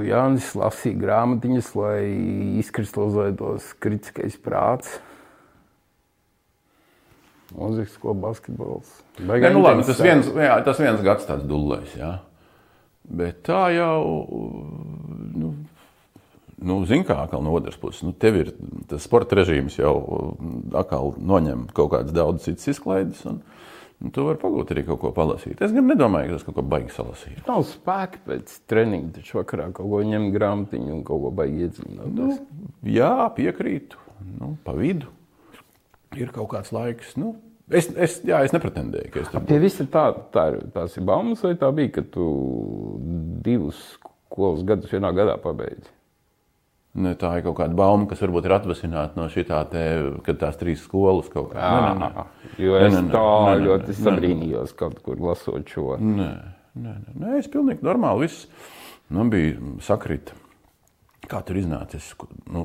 Jānis 0.07 0.49
lasīja 0.57 0.97
grāmatiņas, 1.03 1.69
lai 1.77 1.99
izkristalizētos 2.63 3.75
kritiskais 3.83 4.39
prāts? 4.41 4.97
Mūzikas, 7.55 7.97
ko 8.01 8.13
basketbols. 8.17 8.89
Nē, 9.25 9.39
nu, 9.53 9.61
labi, 9.63 9.85
tas, 9.87 10.01
viens, 10.03 10.27
jā, 10.29 10.57
tas 10.65 10.81
viens 10.81 11.01
gads 11.05 11.25
tāds 11.29 11.45
dullēs. 11.49 11.95
Jā. 11.97 12.11
Bet 13.09 13.41
tā 13.47 13.63
jau, 13.73 14.01
nu, 15.33 15.53
nu 16.61 16.79
zin 16.89 17.05
kā, 17.07 17.23
no 17.33 17.55
otras 17.57 17.79
puses, 17.81 18.03
nu, 18.05 18.13
tev 18.13 18.37
ir 18.37 18.51
tas 18.89 19.05
sporta 19.05 19.39
režīms 19.39 19.79
jau 19.79 19.95
atkal 20.77 21.15
noņem 21.17 21.67
kaut 21.73 21.93
kādas 21.95 22.13
daudz 22.13 22.45
citas 22.45 22.69
izklaides. 22.75 23.23
Un, 23.29 23.41
Nu, 23.99 24.13
tu 24.15 24.23
vari 24.23 24.39
pagūt 24.39 24.69
arī 24.71 24.85
kaut 24.87 25.01
ko 25.01 25.09
palasīt. 25.15 25.59
Es 25.65 25.73
gan 25.75 25.89
nedomāju, 25.91 26.29
ka 26.29 26.37
tas 26.37 26.45
kaut 26.47 26.55
ko 26.55 26.63
baigi 26.71 26.93
salasīt. 26.95 27.41
Nav 27.49 27.65
spēka 27.67 28.21
pēc 28.29 28.53
treniņa, 28.71 29.11
taču 29.17 29.41
vakarā 29.41 29.67
kaut 29.75 29.91
ko 29.91 29.99
ņemt 30.07 30.31
grāmatiņu 30.35 30.93
un 30.95 31.01
kaut 31.07 31.25
ko 31.25 31.31
baigi 31.35 31.67
iedziļināt. 31.67 32.13
Nu, 32.15 32.29
jā, 32.87 33.13
piekrītu. 33.35 33.99
Nu, 34.39 34.53
pa 34.63 34.75
vidu 34.77 35.11
ir 36.17 36.31
kaut 36.33 36.49
kāds 36.53 36.71
laiks. 36.75 37.13
Nu, 37.19 37.33
es, 37.67 37.89
es, 37.93 38.19
jā, 38.25 38.41
es 38.45 38.55
nepretendēju, 38.55 39.11
ka 39.13 39.23
es 39.23 39.31
tur 39.33 39.43
biju. 39.45 39.61
Visi 39.65 39.85
tā, 39.91 40.07
tā 40.33 40.47
ir, 40.53 40.59
tās 40.75 40.97
ir 40.97 41.05
baumas, 41.07 41.43
vai 41.45 41.55
tā 41.59 41.69
bija, 41.75 41.97
ka 41.99 42.05
tu 42.15 42.25
divus 43.45 43.81
skolas 43.99 44.63
gadus 44.67 44.93
vienā 44.93 45.11
gadā 45.15 45.37
pabeidzi? 45.41 45.91
Ne, 46.97 47.13
tā 47.13 47.35
ir 47.37 47.43
kaut 47.45 47.59
kāda 47.59 47.77
bauma, 47.77 48.07
kas 48.09 48.21
varbūt 48.23 48.47
ir 48.47 48.55
atvasināta 48.55 49.19
no 49.19 49.27
šī 49.29 49.43
tā, 49.45 49.59
kad 50.25 50.39
tās 50.41 50.57
trīs 50.57 50.81
skolas 50.81 51.29
kaut 51.29 51.51
kā. 51.53 51.61
Nē, 51.61 51.91
nē, 51.99 52.07
nē. 52.15 52.23
Jo 52.65 52.79
es 52.79 52.95
nē, 52.95 53.03
nē, 53.05 53.13
tā 53.13 53.21
nē, 53.21 53.51
nē, 53.53 53.65
ļoti 53.67 53.95
sabrīnījos 53.99 54.73
kaut 54.79 54.97
kur 55.05 55.21
lasot 55.21 55.69
šo. 55.69 55.99
Nē, 56.01 56.29
nē, 56.73 56.95
nē, 57.05 57.15
nē 57.21 57.37
es 57.37 57.49
pilnīgi 57.53 57.85
normāli 57.85 58.25
viss 58.25 58.49
nu, 59.13 59.27
bija 59.29 59.77
sakrita. 59.85 60.33
Kā 61.29 61.43
tur 61.45 61.59
iznācis? 61.59 62.07
Nu, 62.49 62.63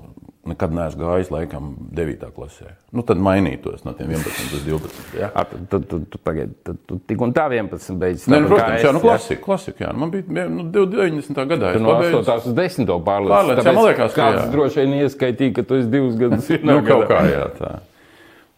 nekad 0.48 0.72
neesmu 0.72 1.02
gājis, 1.02 1.30
laikam, 1.32 1.74
9. 1.92 2.22
klasē. 2.32 2.70
Nu, 2.96 3.02
tad 3.04 3.20
mainītos 3.20 3.82
no 3.84 3.92
tiem 3.96 4.14
11 4.14 4.54
līdz 4.54 4.64
12. 4.70 5.18
Ja? 5.20 5.28
A, 5.36 5.44
tad, 5.50 5.66
tad, 5.72 5.84
tad, 5.90 6.06
tad, 6.14 6.22
pagaid, 6.24 6.54
tad 6.64 6.78
tu 6.88 6.96
tik 7.10 7.20
un 7.24 7.34
tā 7.36 7.44
11 7.52 7.98
beidzas. 8.00 8.24
Nē, 8.32 8.40
nu, 8.40 8.48
protams, 8.52 8.84
jā, 8.86 8.92
nu, 8.96 9.02
klasika, 9.04 9.36
ja? 9.36 9.42
klasika, 9.44 9.84
jā. 9.84 9.90
Man 10.00 10.14
bija 10.14 10.46
nu, 10.48 10.64
90. 10.72 11.42
gadā. 11.52 11.74
Tu 11.76 11.84
no 11.84 11.98
8. 11.98 12.32
uz 12.40 12.56
10. 12.56 12.94
pārliecis. 13.04 13.34
Pārliecis, 13.34 13.68
jā, 13.68 13.76
man 13.76 13.88
liekas, 13.90 14.16
ka 14.16 14.30
kāds 14.30 14.48
droši 14.54 14.80
vien 14.80 14.96
ieskaitīja, 15.02 15.56
ka 15.58 15.66
tu 15.68 15.80
esi 15.82 15.92
divus 15.92 16.16
gadus 16.20 16.48
nu, 16.64 16.80
kaut 16.88 17.04
kā, 17.12 17.20
jā, 17.28 17.44
tā. 17.60 17.74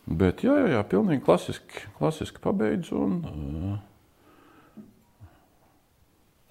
Bet, 0.06 0.46
jā, 0.46 0.54
jā, 0.62 0.70
jā, 0.76 0.86
pilnīgi 0.86 1.26
klasiski, 1.26 1.86
klasiski 1.98 2.38
pabeidzu 2.42 2.94
un, 2.94 3.18
uh, 3.26 4.82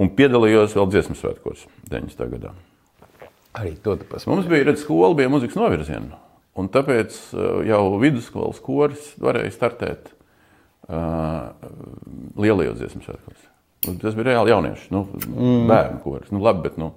un 0.03 0.11
piedalījos 0.17 0.75
vēl 0.75 0.91
dziesmu 0.91 1.15
svētkos 1.15 1.69
90. 1.87 2.31
gadā. 2.35 2.51
Arī 3.55 3.75
to 3.83 3.95
tas 4.09 4.27
mums 4.27 4.47
bija. 4.51 4.67
Redz, 4.67 4.83
skola 4.83 5.15
bija 5.17 5.31
muzikas 5.31 5.57
novirziena. 5.59 6.19
Un 6.59 6.69
tāpēc 6.71 7.15
uh, 7.35 7.59
jau 7.67 7.81
vidusskolas 7.99 8.61
koris 8.63 9.09
varēja 9.19 9.51
startēt 9.55 10.11
uh, 10.87 11.51
lielajos 12.39 12.79
dziesmu 12.79 13.03
svētkos. 13.03 13.43
Nu, 13.85 13.97
tas 14.01 14.15
bija 14.17 14.31
reāli 14.31 14.53
jauniešu, 14.53 14.87
nu, 14.95 15.03
mm. 15.27 15.65
bērnu 15.69 16.01
koris. 16.03 16.31
Nu, 16.33 16.41
labi, 16.43 16.63
bet 16.69 16.79
nu, 16.81 16.93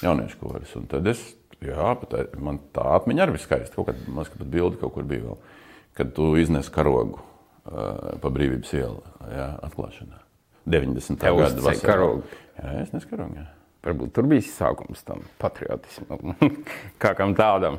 jauniešu 0.00 0.38
koris. 0.40 0.72
Un 0.78 0.86
tad 0.90 1.10
es, 1.10 1.22
jā, 1.58 1.90
bet 2.00 2.38
man 2.40 2.62
tā 2.74 2.86
atmiņa 3.00 3.26
arī 3.26 3.36
bija 3.36 3.46
skaista. 3.48 3.74
Kaut 3.76 3.90
kad 3.90 4.06
man 4.08 4.30
pat 4.30 4.46
bildi 4.54 4.80
kaut 4.80 4.94
kur 4.94 5.06
bija 5.10 5.26
vēl, 5.26 5.40
kad 5.98 6.14
tu 6.16 6.32
iznes 6.40 6.70
karogu 6.72 7.18
uh, 7.20 8.18
pa 8.22 8.30
brīvības 8.30 8.74
ielu, 8.78 9.02
jā, 9.34 9.52
atklāšanā. 9.68 10.22
90. 10.70 11.24
gada 11.24 11.64
vasarā. 11.64 12.12
Jā, 12.60 12.76
es 12.84 12.94
neskarogu, 12.94 13.40
jā. 13.42 13.48
Varbūt 13.86 14.12
tur 14.16 14.26
bija 14.28 14.44
sākums 14.44 15.00
tam 15.06 15.22
patriotismam, 15.40 16.34
kā 17.02 17.14
kam 17.16 17.32
tādam. 17.38 17.78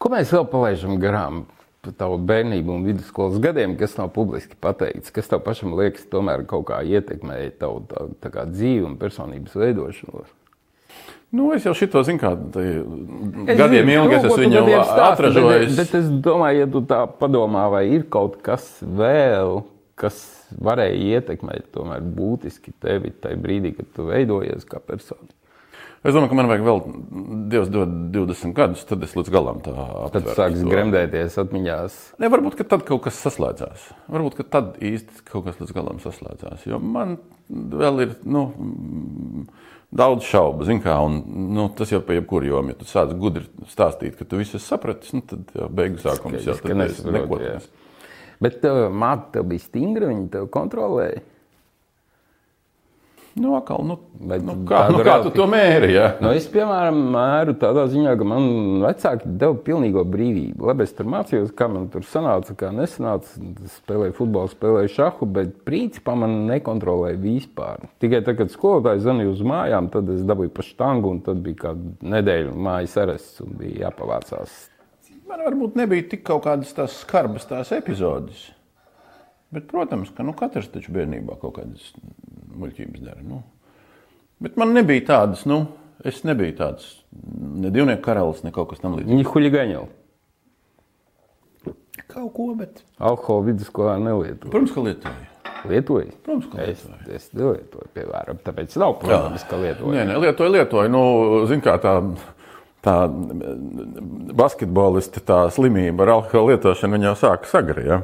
Ko 0.00 0.10
mēs 0.12 0.32
vēl 0.32 0.46
palaidām 0.48 0.98
garām 1.00 1.42
par 1.80 1.94
tavu 1.96 2.18
bērnību 2.28 2.74
un 2.74 2.84
vidusskolas 2.88 3.40
gadiem, 3.40 3.78
kas 3.80 3.96
nav 3.96 4.10
publiski 4.16 4.56
pateikts? 4.60 5.12
Kas 5.12 5.28
tev 5.28 5.40
pašam 5.44 5.72
liekas, 5.76 6.04
tomēr 6.12 6.44
kaut 6.48 6.66
kā 6.68 6.82
ietekmēja 6.84 7.56
tavu 7.62 7.82
tā, 7.88 8.04
tā 8.20 8.32
kā 8.32 8.44
dzīvi 8.48 8.84
un 8.88 9.00
personības 9.00 9.56
veidošanu? 9.56 10.26
Nu, 11.30 11.52
es 11.54 11.64
jau 11.64 11.72
šito 11.78 12.02
zinu, 12.02 12.18
kā 12.18 12.32
gadiem 13.54 13.92
ilgi 13.92 14.16
es 14.16 14.24
esmu 14.26 14.38
viņu 14.40 14.62
atražojis. 14.82 15.68
Bet, 15.68 15.76
bet 15.78 15.92
es 16.00 16.08
domāju, 16.24 16.64
ja 16.64 16.70
tu 16.72 16.82
tā 16.90 17.04
padomā, 17.20 17.68
vai 17.70 17.84
ir 17.94 18.08
kaut 18.10 18.40
kas 18.44 18.66
vēl, 18.82 19.60
kas 20.00 20.22
varēja 20.56 21.20
ietekmēt 21.20 21.70
tomēr 21.74 22.02
būtiski 22.16 22.74
tevi 22.82 23.12
tajā 23.22 23.38
brīdī, 23.40 23.74
kad 23.76 23.92
tu 23.96 24.08
veidojies 24.08 24.66
kā 24.68 24.82
persona? 24.82 25.28
Es 26.00 26.14
domāju, 26.16 26.30
ka 26.30 26.36
man 26.38 26.48
vajag 26.48 26.62
vēl 26.64 26.78
Dievs 27.52 27.68
dod 27.72 27.90
20 28.14 28.54
gadus, 28.56 28.86
tad 28.88 29.02
es 29.04 29.12
līdz 29.18 29.28
galam 29.34 29.58
tā 29.60 29.74
aptveru. 29.76 30.12
Tad 30.14 30.38
sāks 30.38 30.62
gremdēties 30.64 31.36
atmiņās. 31.42 31.98
Ne, 32.22 32.30
varbūt, 32.32 32.56
ka 32.56 32.64
tad 32.70 32.86
kaut 32.88 33.02
kas 33.04 33.18
saslēdzās. 33.20 33.84
Varbūt, 34.08 34.38
ka 34.38 34.46
tad 34.56 34.78
īsti 34.80 35.26
kaut 35.28 35.44
kas 35.50 35.60
līdz 35.60 35.74
galam 35.76 36.00
saslēdzās. 36.00 36.64
Jo 36.70 36.80
man 36.80 37.18
vēl 37.50 38.04
ir, 38.06 38.14
nu, 38.24 38.46
daudz 39.92 40.24
šaubu, 40.24 40.64
zin 40.70 40.80
kā, 40.80 40.96
un 41.04 41.20
nu, 41.52 41.68
tas 41.76 41.92
jau 41.92 42.00
pa 42.06 42.16
jebkuru 42.16 42.48
jomu, 42.48 42.72
ja 42.72 42.80
tu 42.80 42.88
sāc 42.88 43.12
gudri 43.20 43.44
stāstīt, 43.68 44.16
ka 44.16 44.24
tu 44.24 44.40
visu 44.40 44.56
esi 44.56 44.70
sapratis, 44.70 45.12
nu, 45.16 45.20
tad 45.26 45.52
jau 45.52 45.68
beigu 45.68 46.00
sākums 46.00 46.48
jau 46.48 46.56
neko. 46.64 47.42
Jā. 47.44 47.58
Bet 48.40 48.64
uh, 48.64 48.86
māte 48.88 49.34
tev 49.36 49.50
bija 49.50 49.66
stingra, 49.66 50.08
viņa 50.12 50.30
tev 50.36 50.48
kontrolēja. 50.54 51.20
Nu, 53.40 53.54
akal, 53.56 53.84
nu, 53.86 53.96
Bet 54.20 54.42
nu, 54.44 54.52
kā, 54.68 54.82
nu, 54.92 55.00
kā 55.06 55.14
tu 55.24 55.30
to 55.32 55.46
mēri? 55.48 55.94
Ja? 55.94 56.10
Nu, 56.20 56.32
es, 56.36 56.44
piemēram, 56.52 56.98
mēru 57.14 57.54
tādā 57.60 57.86
ziņā, 57.88 58.12
ka 58.20 58.26
man 58.28 58.48
vecāki 58.82 59.30
deva 59.40 59.56
pilnīgo 59.64 60.02
brīvību. 60.12 60.66
Labi, 60.68 60.84
es 60.84 60.92
tur 60.96 61.08
mācījos, 61.08 61.54
kā 61.56 61.70
man 61.72 61.86
tur 61.92 62.04
sanāca, 62.04 62.56
kā 62.58 62.68
nesanāca. 62.76 63.40
Spēlēju 63.78 64.16
futbolu, 64.18 64.52
spēlēju 64.52 64.92
šahu, 64.92 65.30
bet 65.38 65.54
principā 65.64 66.18
man 66.20 66.42
nekontrolēja 66.50 67.20
vispār. 67.22 67.86
Tikai 68.04 68.20
tad, 68.26 68.36
kad 68.42 68.52
skolotājs 68.52 69.06
zvanīja 69.06 69.32
uz 69.32 69.40
mājām, 69.46 69.88
tad 69.94 70.10
es 70.12 70.26
dabūju 70.28 70.52
pa 70.58 70.66
štangu, 70.66 71.14
un 71.14 71.22
tad 71.24 71.40
bija 71.46 71.62
kāda 71.64 72.12
nedēļa 72.18 72.58
mājas 72.68 72.98
arests 73.00 73.40
un 73.46 73.56
bija 73.62 73.86
jāpavācās 73.86 74.66
Man 75.30 75.44
varbūt 75.46 75.76
nebija 75.78 76.08
tik 76.10 76.24
kaut 76.26 76.42
kādas 76.48 76.72
tās 76.74 76.96
skarbas 77.04 77.46
tās 77.46 77.70
epizodes. 77.76 78.48
Bet, 79.54 79.66
protams, 79.70 80.10
ka 80.14 80.26
nu, 80.26 80.34
katrs 80.38 80.70
taču 80.70 80.92
bērnībā 80.94 81.36
kaut 81.40 81.56
kādas 81.58 81.90
muļķības 82.58 83.02
dara. 83.02 83.22
Nu. 83.26 83.42
Bet 84.42 84.58
man 84.58 84.74
nebija 84.74 85.04
tādas, 85.08 85.44
nu, 85.46 85.64
es 86.06 86.22
nebiju 86.26 86.54
tāds 86.58 86.90
ne 87.10 87.70
divnieku 87.74 88.02
karalis, 88.04 88.44
ne 88.46 88.52
kaut 88.54 88.70
kas 88.72 88.82
tamlīdzīgs. 88.82 89.10
Viņi 89.10 89.26
huligāņo. 89.30 89.86
Kaut 92.10 92.30
ko, 92.34 92.48
bet. 92.58 92.82
Alkohola 92.98 93.50
vidusskolā 93.50 93.98
nelietoja. 94.02 94.50
Protams, 94.50 94.74
ka 94.74 94.82
lietoja. 94.86 95.26
Lietoja? 95.70 96.14
Protams, 96.26 96.46
ka 96.50 96.58
lietoja. 96.62 96.98
Es, 97.06 97.18
es 97.18 97.34
nelietoju, 97.36 97.90
piemēram, 97.94 98.40
tāpēc 98.46 98.74
nav 98.82 98.96
problēmas, 99.02 99.46
ka 99.50 99.58
lietoju. 99.60 99.94
Nē, 99.94 100.06
nē, 100.10 100.18
lietoju, 100.24 100.54
lietoju. 100.56 100.92
Nu, 100.94 101.02
zin 101.50 101.62
kā 101.62 101.76
tā 101.82 101.98
tā 102.84 102.94
basketbolista 104.36 105.22
tā 105.24 105.42
slimība 105.52 106.06
ar 106.06 106.14
alkohola 106.16 106.54
lietošanu 106.54 107.00
jau 107.04 107.16
sāka 107.18 107.50
sagri. 107.50 107.86
Ja? 107.90 108.00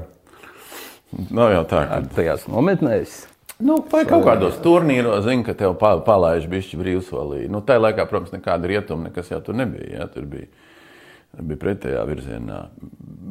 Nav 1.31 1.55
jau 1.55 1.65
tā, 1.71 1.87
ka 1.89 2.03
tajās 2.17 2.47
nometnēs. 2.51 3.25
Nu, 3.57 3.79
vai 3.89 4.03
kaut 4.05 4.27
kādos 4.27 4.59
turnīros, 4.61 5.23
zina, 5.25 5.47
ka 5.47 5.55
tev 5.57 5.79
palaiž 5.81 6.45
bišķi 6.53 6.77
brīvsolī. 6.81 7.47
Nu, 7.49 7.63
tā 7.65 7.79
laikā, 7.81 8.05
protams, 8.11 8.35
nekāda 8.35 8.69
rietuma 8.69 9.09
nekas 9.09 9.33
jau 9.33 9.41
tur 9.45 9.57
nebija. 9.57 10.03
Ja? 10.03 10.09
Tur 10.13 10.27
bija, 10.29 10.51
bija 11.41 11.63
pretējā 11.63 12.03
virzienā. 12.11 12.61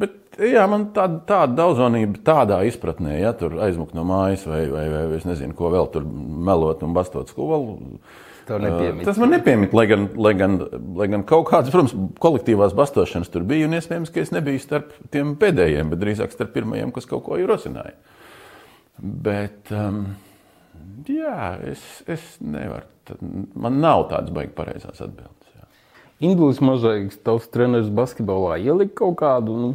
Bet, 0.01 0.17
jā, 0.41 0.65
man 0.71 0.89
tāda, 0.95 1.21
tāda 1.29 1.59
daudzonība 1.61 2.23
tādā 2.25 2.63
izpratnē, 2.65 3.19
ja 3.21 3.35
tur 3.37 3.59
aizmukt 3.67 3.93
no 3.93 4.07
mājas 4.07 4.47
vai, 4.49 4.63
vai, 4.71 4.87
vai, 4.89 5.03
vai 5.11 5.19
es 5.21 5.29
nezinu, 5.29 5.53
ko 5.57 5.69
vēl 5.75 5.91
tur 5.93 6.07
melot 6.49 6.81
un 6.87 6.97
bastot 6.97 7.29
skolu 7.29 7.77
Tas 9.07 9.19
man 9.21 9.31
nepiemīt, 9.33 9.73
lai 9.75 9.85
gan, 9.89 10.07
lai, 10.21 10.33
gan, 10.37 10.57
lai 10.97 11.07
gan 11.11 11.23
kaut 11.27 11.47
kādas, 11.49 11.71
protams, 11.73 11.95
kolektīvās 12.21 12.75
bastošanas 12.77 13.31
tur 13.33 13.45
bija. 13.47 13.69
Un 13.69 13.77
iespējams, 13.77 14.11
ka 14.13 14.21
es 14.21 14.33
nebiju 14.35 14.61
starp 14.61 14.93
tiem 15.13 15.33
pēdējiem, 15.41 15.89
bet 15.93 16.01
drīzāk 16.03 16.35
starp 16.35 16.53
pirmajiem, 16.55 16.93
kas 16.95 17.09
kaut 17.09 17.25
ko 17.25 17.39
ierosināja. 17.41 17.95
Bet, 18.99 19.71
um, 19.75 20.03
jā, 21.09 21.39
es, 21.71 21.83
es 22.11 22.35
nevaru. 22.43 22.87
Man 23.53 23.81
nav 23.83 24.07
tādas 24.13 24.33
baigas 24.33 24.55
pareizās 24.57 25.01
atbildes. 25.03 25.51
Jā. 25.57 25.67
Ingūns 26.29 26.61
Mazaiks, 26.65 27.19
tavs 27.25 27.49
treneris 27.53 27.91
basketbolā, 27.93 28.57
ielika 28.63 29.03
kaut 29.03 29.19
kādu. 29.21 29.57
Nu, 29.61 29.73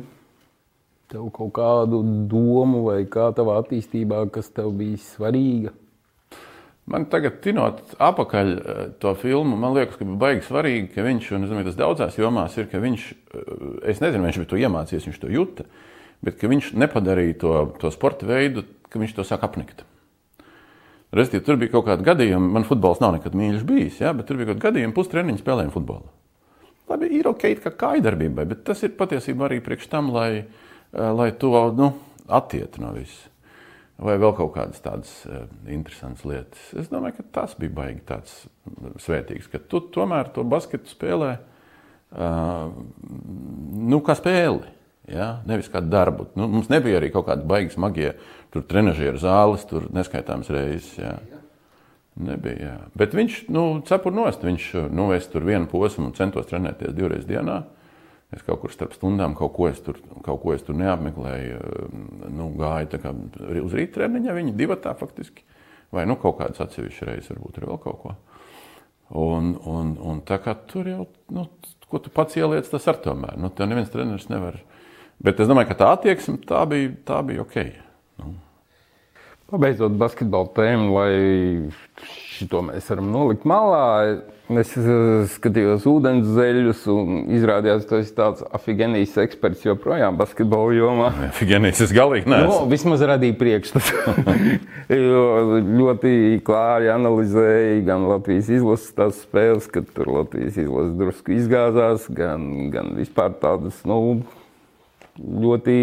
tev 1.11 1.29
kaut 1.35 1.53
kādu 1.59 2.01
domu 2.31 2.85
vai 2.87 3.03
kā 3.11 3.31
tavā 3.35 3.59
attīstībā, 3.65 4.23
kas 4.35 4.51
tev 4.55 4.73
bija 4.79 4.99
svarīga? 5.03 5.75
Man 6.91 7.05
tagad, 7.07 7.37
tinot 7.45 7.93
apakaļ 8.03 8.49
eh, 8.51 8.79
to 9.03 9.13
filmu, 9.19 9.55
man 9.61 9.77
liekas, 9.77 9.95
ka 9.99 10.07
bija 10.07 10.19
baigi 10.19 10.43
svarīgi, 10.49 10.89
ka 10.97 11.05
viņš, 11.07 11.29
un 11.37 11.47
es 11.47 11.53
domāju, 11.53 11.69
tas 11.69 11.79
daudzās 11.79 12.19
jomās 12.19 12.57
ir, 12.59 12.67
ka 12.73 12.81
viņš, 12.83 13.05
eh, 13.11 13.53
es 13.93 14.03
nezinu, 14.03 14.27
viņš 14.27 14.49
to 14.51 14.59
iemācījās, 14.59 15.07
viņš 15.07 15.21
to 15.23 15.31
jūta, 15.31 15.69
bet 16.27 16.41
ka 16.41 16.51
viņš 16.51 16.73
nepadarīja 16.83 17.39
to, 17.45 17.55
to 17.79 17.95
sporta 17.95 18.27
veidu, 18.27 18.67
ka 18.91 19.03
viņš 19.03 19.15
to 19.15 19.27
sāk 19.29 19.47
apnikt. 19.47 19.85
Restīvi, 21.15 21.45
tur 21.47 21.63
bija 21.63 21.77
kaut 21.77 21.87
kādi 21.87 22.07
gadījumi, 22.07 22.53
man 22.59 22.67
futbols 22.67 23.03
nav 23.03 23.15
nekad 23.17 23.39
mīļš 23.39 23.65
bijis, 23.67 24.03
ja, 24.03 24.11
bet 24.15 24.27
tur 24.27 24.41
bija 24.41 24.51
kaut 24.51 24.59
kādi 24.59 24.67
gadījumi, 24.81 24.97
pustreniņi 24.99 25.43
spēlējām 25.45 25.75
futbolu. 25.75 26.11
Labi, 26.91 27.15
ir 27.21 27.31
ok, 27.31 27.53
kā 27.63 27.77
kājdarbībai, 27.87 28.51
bet 28.51 28.67
tas 28.67 28.83
ir 28.83 28.97
patiesībā 28.99 29.47
arī 29.47 29.63
priekš 29.63 29.93
tam, 29.95 30.11
lai, 30.15 30.31
eh, 30.43 31.11
lai 31.15 31.31
to 31.39 31.55
nu, 31.79 31.95
attietu 32.27 32.83
no 32.83 32.97
viss 32.99 33.30
vai 34.01 34.17
vēl 34.21 34.35
kaut 34.37 34.53
kādas 34.55 34.83
tādas 34.85 35.13
uh, 35.29 35.45
interesantas 35.69 36.25
lietas. 36.29 36.67
Es 36.79 36.91
domāju, 36.93 37.19
ka 37.19 37.27
tas 37.41 37.55
bija 37.61 37.75
baigi 37.77 38.05
tāds 38.09 38.37
svētīgs, 39.05 39.49
ka 39.53 39.61
tu 39.71 39.83
tomēr 39.93 40.33
to 40.35 40.45
basketu 40.49 40.91
spēlē 40.91 41.33
uh, 41.37 42.71
nu, 43.11 44.01
kā 44.07 44.17
spēli. 44.19 44.77
Ja? 45.11 45.33
Nevis 45.49 45.71
kā 45.73 45.83
darbu. 45.83 46.31
Nu, 46.39 46.49
mums 46.51 46.71
nebija 46.73 47.01
arī 47.01 47.11
kaut 47.13 47.29
kāda 47.29 47.47
baigas 47.49 47.79
magie 47.81 48.15
trenižera 48.55 49.19
zāles, 49.21 49.67
tur 49.69 49.89
neskaitāmas 49.95 50.51
reizes. 50.55 50.95
Ja? 51.01 51.17
Nebija. 52.21 52.61
Jā. 52.61 52.79
Bet 52.99 53.15
viņš 53.17 53.43
nu, 53.53 53.65
cepur 53.89 54.15
nost. 54.15 54.45
Viņš 54.45 54.73
nu, 54.93 55.11
tur 55.33 55.47
vienu 55.47 55.69
posmu 55.71 56.11
un 56.11 56.17
centos 56.17 56.49
trenēties 56.51 56.97
divreiz 56.97 57.29
dienā. 57.29 57.61
Uh, 57.63 57.80
Es 58.31 58.45
kaut 58.47 58.61
kur 58.63 58.71
starp 58.71 58.95
stundām 58.95 59.35
kaut 59.39 59.57
ko 59.57 59.67
es 59.67 59.81
tur, 59.83 59.97
kaut 60.23 60.43
ko 60.45 60.53
es 60.55 60.63
tur 60.63 60.77
neapmeklēju. 60.79 61.61
Nu, 62.31 62.51
gāju 62.59 63.01
kā, 63.03 63.15
uz 63.65 63.75
rīta 63.75 63.99
treniņa, 63.99 64.37
viņa 64.37 64.55
divi 64.59 64.77
tā 64.83 64.95
faktiski. 64.99 65.43
Vai 65.91 66.05
nu 66.07 66.15
kaut 66.21 66.39
kādas 66.39 66.63
atsevišķas 66.63 67.09
reizes, 67.09 67.33
varbūt 67.33 67.59
arī 67.59 67.71
vēl 67.73 67.81
kaut 67.83 67.99
ko. 68.05 68.15
Un, 69.19 69.57
un, 69.67 69.97
un 70.07 70.21
tā 70.23 70.39
kā 70.39 70.55
tur 70.71 70.87
jau, 70.87 71.09
nu, 71.35 71.49
ko 71.91 71.99
tu 71.99 72.13
pats 72.15 72.39
ieliec, 72.39 72.69
tas 72.71 72.87
ar 72.91 73.01
tomēr. 73.03 73.35
Nu, 73.41 73.51
tev 73.51 73.67
neviens 73.67 73.91
treneris 73.91 74.29
nevar. 74.31 74.61
Bet 75.21 75.43
es 75.43 75.51
domāju, 75.51 75.73
ka 75.73 75.81
tā 75.83 75.91
attieksme 75.97 76.39
tā 76.47 76.63
bija, 76.71 76.95
tā 77.09 77.19
bija 77.27 77.43
ok. 77.43 77.57
Nu. 78.23 78.37
Pabeidzot 79.51 79.99
basketbalu 79.99 80.53
tēmu, 80.55 80.95
lai 80.95 81.11
šo 82.49 82.61
mēs 82.67 82.89
varam 82.93 83.11
nolikt 83.13 83.49
malā. 83.49 83.87
Es 84.51 84.73
skatījos 85.37 85.85
ūdens 85.87 86.27
zeļus, 86.35 86.81
un 86.91 87.21
izrādījās, 87.37 87.85
ka 87.87 88.01
tas 88.01 88.09
ir 88.09 88.17
tāds 88.17 88.47
afigenijas 88.57 89.15
eksperts 89.23 89.63
joprojām 89.63 90.19
basketbola 90.19 90.75
jomā. 90.75 91.13
Afigenijas 91.29 91.85
es 91.87 91.95
galīgi 91.95 92.27
neesmu. 92.31 92.57
No, 92.57 92.65
vismaz 92.71 93.05
radīja 93.07 93.37
priekšstatu. 93.39 94.17
ļoti 95.81 96.13
klāri 96.47 96.91
analizēja 96.91 97.79
gan 97.87 98.09
Latvijas 98.11 98.51
izlases 98.51 98.91
tās 98.97 99.23
spēles, 99.23 99.71
kad 99.71 99.87
tur 99.95 100.11
Latvijas 100.19 100.59
izlases 100.59 100.99
drusku 100.99 101.37
izgāzās, 101.39 102.11
gan, 102.11 102.51
gan 102.75 102.97
vispār 102.99 103.37
tādas, 103.39 103.79
nu, 103.87 104.01
ļoti 105.19 105.75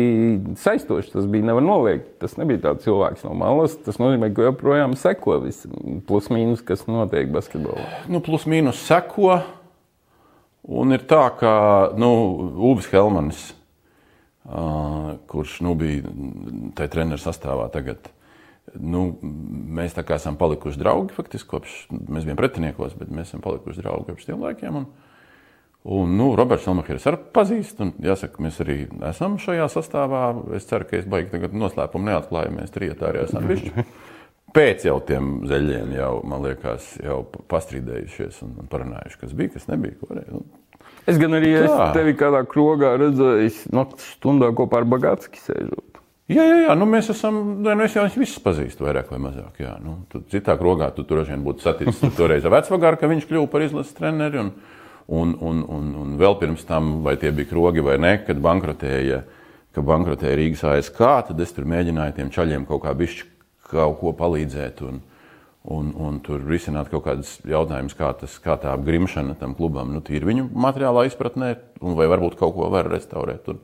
saistošs. 0.60 1.12
Tas 1.14 1.28
bija 1.30 1.50
nevar 1.50 1.66
noliegt. 1.66 2.14
Tas 2.22 2.38
nebija 2.40 2.64
tāds 2.70 2.86
cilvēks 2.88 3.26
no 3.28 3.36
malas. 3.38 3.76
Tas 3.86 4.00
nozīmē, 4.02 4.32
ka 4.36 4.50
joprojām 4.50 4.96
seko 5.00 5.40
visam 5.44 6.02
plus 6.08 6.32
mīnus, 6.34 6.64
kas 6.66 6.86
notiek 6.90 7.32
basketbolā. 7.34 8.06
Nu, 8.12 8.24
plus 8.24 8.48
mīnus 8.50 8.82
seko. 8.88 9.42
Un 10.68 10.92
ir 10.92 11.06
tā, 11.08 11.24
ka 11.40 11.52
nu, 11.96 12.12
Uvis 12.70 12.90
Helmanis, 12.92 13.40
uh, 14.44 15.14
kurš 15.32 15.62
nu, 15.64 15.78
bija 15.80 16.12
tajā 16.76 16.92
treneru 16.92 17.24
sastāvā 17.24 17.70
tagad, 17.72 18.10
nu, 18.76 19.06
mēs 19.24 19.96
tā 19.96 20.04
kā 20.04 20.18
esam 20.20 20.36
palikuši 20.40 20.82
draugi 20.82 21.16
faktiski 21.16 21.50
kopš 21.54 21.76
mēs 21.96 22.28
bijām 22.28 22.40
pretiniekos, 22.40 22.98
bet 23.00 23.14
mēs 23.14 23.32
esam 23.32 23.44
palikuši 23.46 23.84
draugi 23.84 24.10
kopš 24.10 24.28
tiem 24.28 24.44
laikiem. 24.44 24.82
Un, 24.82 24.90
Un, 25.88 26.18
nu, 26.20 26.34
Roberts 26.36 26.66
Elmachers 26.68 27.06
arī 27.08 27.18
pazīst, 27.32 27.80
un 27.80 27.94
jāsaka, 28.04 28.42
mēs 28.44 28.58
arī 28.60 28.82
esam 29.08 29.38
šajā 29.40 29.70
sastāvā. 29.72 30.24
Es 30.58 30.68
ceru, 30.68 30.84
ka 30.90 30.98
es 31.00 31.08
baigi 31.08 31.32
tagad 31.32 31.56
noslēpumu 31.56 32.10
neatklāju, 32.10 32.56
mēs 32.58 32.74
trijotā 32.76 33.08
arī 33.14 33.24
esam 33.24 33.48
bijuši. 33.48 33.86
Pēc 34.58 34.84
jau 34.88 34.98
tiem 35.08 35.46
zeļiem 35.48 35.94
jau, 35.96 36.12
man 36.28 36.44
liekas, 36.44 36.90
jau 37.04 37.22
pastrīdējušies 37.52 38.42
un 38.44 38.68
parunājuši, 38.72 39.20
kas 39.24 39.36
bija, 39.38 39.54
kas 39.56 39.70
nebija. 39.72 39.96
Varēja. 40.10 40.36
Nu, 40.36 40.92
es 41.08 41.20
gan 41.22 41.40
arī 41.40 41.54
es 41.62 41.72
tevi 41.96 42.16
kādā 42.20 42.44
krogā 42.52 42.94
redzēju, 43.00 43.72
naktas 43.76 44.12
stundā 44.18 44.52
kopā 44.60 44.82
ar 44.82 44.92
Bagātski 44.92 45.40
sēžot. 45.46 46.02
Jā, 46.28 46.44
jā, 46.44 46.56
jā. 46.66 46.74
Nu, 46.76 46.84
mēs 46.92 47.08
esam, 47.14 47.38
nu, 47.64 47.76
es 47.86 47.94
jau 47.96 48.04
viņus 48.04 48.20
visus 48.20 48.44
pazīstu, 48.44 48.84
vairāk 48.84 49.14
vai 49.14 49.22
mazāk. 49.24 49.62
Jā. 49.64 49.78
Nu, 49.80 50.02
citā 50.32 50.58
krogā 50.60 50.90
tu 50.92 51.06
tur 51.08 51.22
droši 51.22 51.38
vien 51.38 51.46
būtu 51.46 51.64
saticis 51.64 52.18
toreiz 52.18 52.44
ar 52.44 52.58
vecvagāru, 52.58 53.00
ka 53.00 53.08
viņš 53.08 53.30
kļuva 53.30 53.48
par 53.54 53.64
izlases 53.64 53.96
treneri. 53.96 54.42
Un, 54.42 54.52
Un, 55.08 55.38
un, 55.40 55.62
un, 55.72 55.92
un 55.96 56.16
vēl 56.20 56.36
pirms 56.42 56.66
tam, 56.68 56.98
vai 57.06 57.16
tie 57.20 57.32
bija 57.32 57.48
krogi 57.54 57.84
vai 57.84 57.96
nē, 58.02 58.14
kad 58.28 58.42
bankrotēja, 58.44 59.22
ka 59.72 59.84
bankrotēja 59.88 60.36
Rīgas 60.36 60.66
ASK, 60.68 61.00
tad 61.30 61.40
es 61.40 61.54
tur 61.56 61.68
mēģināju 61.70 62.18
tiem 62.18 62.32
čaļiem 62.34 62.66
kaut 62.68 62.84
kā 62.84 62.92
bišķi 62.98 63.30
kaut 63.72 64.02
ko 64.02 64.12
palīdzēt. 64.20 64.84
Un, 64.88 65.00
un, 65.78 65.92
un 65.96 66.20
tur 66.24 66.44
risināt 66.48 66.92
kaut 66.92 67.06
kādus 67.08 67.38
jautājumus, 67.48 67.96
kā, 67.98 68.12
tas, 68.20 68.36
kā 68.44 68.58
tā 68.60 68.72
apgrimšana 68.76 69.36
tam 69.40 69.56
klubam 69.56 69.96
nu, 69.96 70.04
ir 70.12 70.28
viņu 70.28 70.50
materiālā 70.56 71.08
izpratnē, 71.10 71.54
vai 71.80 72.08
varbūt 72.12 72.38
kaut 72.40 72.56
ko 72.56 72.70
var 72.74 72.90
restaurēt 72.92 73.48
un, 73.52 73.62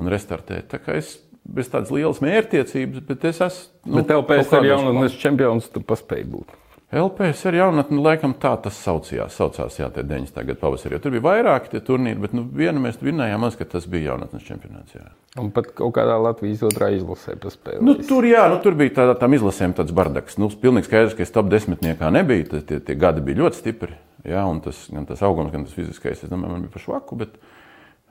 un 0.00 0.12
restartēt. 0.12 0.70
Tā 0.72 0.80
kā 0.84 0.96
es 1.00 1.18
bez 1.48 1.70
tādas 1.72 1.92
lielas 1.94 2.20
mērķtiecības, 2.24 3.04
bet 3.08 3.28
es 3.28 3.42
esmu. 3.44 3.68
Nu, 3.88 4.00
bet 4.00 4.10
tev 4.10 4.24
pēc 4.28 4.50
tam 4.52 4.66
jaunatnes 4.68 5.16
čempions 5.20 5.68
tu 5.72 5.84
paspēji 5.84 6.28
būt. 6.28 6.56
LPS 6.88 7.42
ir 7.50 7.58
jaunatne, 7.58 7.98
laikam 8.00 8.32
tā 8.40 8.54
tas 8.64 8.76
saucījās. 8.80 9.34
Saucās, 9.36 9.74
jā, 9.76 9.90
tie 9.92 10.00
90. 10.08 10.38
gada 10.48 10.56
pavasarī. 10.62 10.96
Tur 11.04 11.12
bija 11.12 11.24
vairāki 11.26 11.74
tie 11.74 11.82
turnīri, 11.84 12.16
bet 12.22 12.32
nu, 12.32 12.46
vienu 12.48 12.80
mēs 12.80 12.96
vinnējām, 13.04 13.42
maz, 13.44 13.58
ka 13.60 13.66
tas 13.68 13.84
bija 13.92 14.14
jaunatnes 14.14 14.46
čempionāts. 14.46 14.96
Jā. 14.96 15.04
Un 15.42 15.50
pat 15.52 15.68
kaut 15.76 15.92
kādā 15.98 16.16
Latvijas 16.16 16.64
otrā 16.64 16.88
izlasē 16.96 17.36
paspēlēja. 17.42 17.84
Nu, 17.84 17.98
tur, 18.08 18.24
jā, 18.24 18.46
nu, 18.48 18.56
tur 18.64 18.78
bija 18.80 18.94
tādā, 19.02 19.18
tam 19.20 19.36
izlasēm 19.36 19.76
tāds 19.76 19.92
bardaks. 19.92 20.40
Nu, 20.40 20.48
pilnīgi 20.48 20.88
skaidrs, 20.88 21.18
ka 21.18 21.26
es 21.26 21.34
top 21.34 21.52
desmitniekā 21.52 22.08
nebiju. 22.16 22.48
Tas, 22.54 22.64
tie, 22.72 22.80
tie 22.80 22.96
gadi 22.96 23.26
bija 23.26 23.42
ļoti 23.42 23.60
stipri. 23.60 23.92
Jā, 24.24 24.48
un 24.48 24.64
tas, 24.64 24.86
gan 24.88 25.04
tas 25.12 25.20
augums, 25.28 25.52
gan 25.52 25.68
tas 25.68 25.76
fiziskais, 25.76 26.24
es 26.24 26.32
domāju, 26.32 26.56
man 26.56 26.64
bija 26.64 26.78
pa 26.78 26.86
švaku. 26.86 27.20
Bet, 27.20 27.36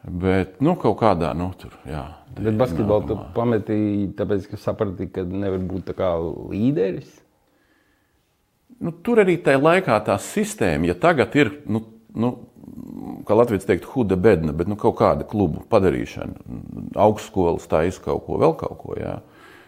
Bet, 0.08 0.60
nu, 0.64 0.78
kaut 0.80 0.94
kādā, 1.02 1.34
nu, 1.36 1.50
tur, 1.60 1.74
jā. 1.90 2.04
Bet 2.38 2.56
basketbolu 2.56 3.10
tu 3.10 3.16
pametīji, 3.36 4.12
tāpēc, 4.16 4.46
ka 4.54 4.60
saprati, 4.62 5.10
ka 5.12 5.26
nevar 5.28 5.60
būt 5.68 5.90
tā 5.90 5.96
kā 5.98 6.12
līderis? 6.22 7.10
Nu, 8.84 8.94
tur 9.04 9.24
arī 9.24 9.38
tajā 9.44 9.62
laikā 9.62 9.98
tā 10.08 10.18
sistēma, 10.22 10.92
ja 10.92 10.98
tagad 11.00 11.36
ir, 11.40 11.54
nu, 11.72 11.84
nu, 12.18 12.34
kā 13.28 13.38
Latvijas 13.38 13.68
teikt, 13.68 13.88
huda 13.94 14.18
bedna, 14.20 14.54
bet 14.56 14.70
nu, 14.70 14.78
kaut 14.80 14.98
kāda 15.00 15.28
klubu 15.28 15.64
padarīšana, 15.72 16.38
augstskolas 17.08 17.68
taisa 17.72 18.04
kaut 18.04 18.26
ko, 18.28 18.40
vēl 18.42 18.56
kaut 18.60 18.78
ko. 18.84 18.96
Jā. 19.00 19.18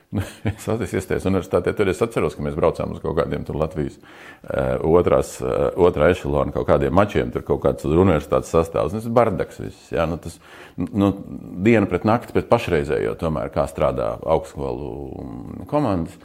Nu, 0.10 0.24
es 0.50 0.94
iestājos 0.98 1.28
universitātē, 1.30 1.74
tur 1.78 1.92
es 1.92 2.02
atceros, 2.02 2.34
ka 2.34 2.42
mēs 2.46 2.56
braucām 2.58 2.96
uz 2.96 3.02
kaut 3.04 3.14
kādiem 3.20 3.46
Latvijas 3.54 4.00
uh, 4.00 4.82
otrās, 4.90 5.36
uh, 5.44 5.68
otrā 5.78 6.10
ešalona 6.14 6.56
kaut 6.56 6.66
kādiem 6.70 6.96
mačiem, 6.98 7.30
tur 7.34 7.46
kaut 7.46 7.62
kāds 7.66 7.86
universitātes 7.86 8.50
sastāvs. 8.54 8.96
Tas 8.96 9.06
ir 9.06 9.14
bardaks 9.14 9.62
viss. 9.62 9.92
Jā, 9.94 10.08
nu, 10.10 10.18
tas, 10.22 10.40
nu, 10.78 11.12
diena 11.66 11.90
pret 11.90 12.10
nakti 12.10 12.34
pret 12.34 12.50
pašreizējo, 12.50 13.14
tomēr, 13.22 13.54
kā 13.54 13.68
strādā 13.70 14.16
augstskolu 14.26 15.68
komandas. 15.70 16.18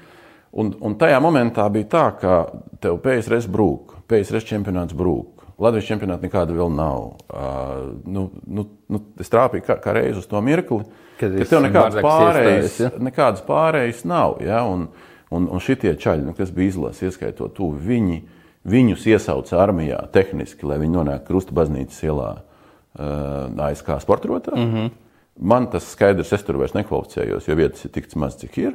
Uh, 0.55 0.55
Un, 0.55 0.71
un 0.87 0.95
tajā 0.95 1.17
momentā 1.23 1.65
bija 1.73 1.87
tā, 1.91 2.03
ka 2.21 2.35
tev 2.83 3.01
PSRS 3.03 3.49
brūk, 3.51 3.97
PSRS 4.11 4.47
čempionāts 4.47 4.95
brūk. 4.95 5.43
Latvijas 5.59 5.89
čempionāta 5.89 6.27
nekāda 6.27 6.55
vēl 6.55 6.71
nav. 6.75 7.01
Uh, 7.27 7.89
nu, 8.11 8.29
nu, 8.47 8.67
nu, 8.91 9.01
es 9.23 9.31
trāpīju 9.31 9.67
kā, 9.67 9.77
kā 9.83 9.95
reizi 9.97 10.23
uz 10.23 10.29
to 10.31 10.39
mirkli, 10.47 10.87
kad 11.19 11.35
ka 11.35 11.49
tev 11.51 11.65
nekādas 11.65 12.07
pārējas, 12.07 12.79
ja? 12.85 12.93
nekādas 13.03 13.43
pārējas 13.47 14.05
nav. 14.07 14.39
Ja? 14.47 14.63
Un, 14.71 14.87
un, 15.35 15.51
un 15.51 15.63
šitie 15.63 15.97
čaļi, 15.99 16.27
nu, 16.29 16.37
kas 16.39 16.55
bija 16.55 16.71
izlases, 16.71 17.03
ieskaitot 17.11 17.55
to, 17.59 17.73
viņi, 17.75 18.23
viņus 18.71 19.11
iesauca 19.11 19.59
armijā 19.63 20.05
tehniski, 20.15 20.71
lai 20.71 20.79
viņi 20.83 20.99
nonāktu 21.01 21.33
Krusta 21.33 21.55
baznīcas 21.55 21.99
ielā 22.07 22.31
uh, 22.39 23.67
ASK 23.67 23.97
sportrotā. 24.07 24.55
Mm 24.55 24.71
-hmm. 24.71 24.97
Man 25.35 25.67
tas 25.67 25.91
skaidrs, 25.91 26.33
es 26.33 26.47
tur 26.47 26.63
vairs 26.63 26.79
nekvalificējos, 26.79 27.49
jo 27.49 27.55
vietas 27.59 27.85
ir 27.85 27.91
tik 27.91 28.13
maz, 28.15 28.39
cik 28.39 28.59
ir. 28.59 28.75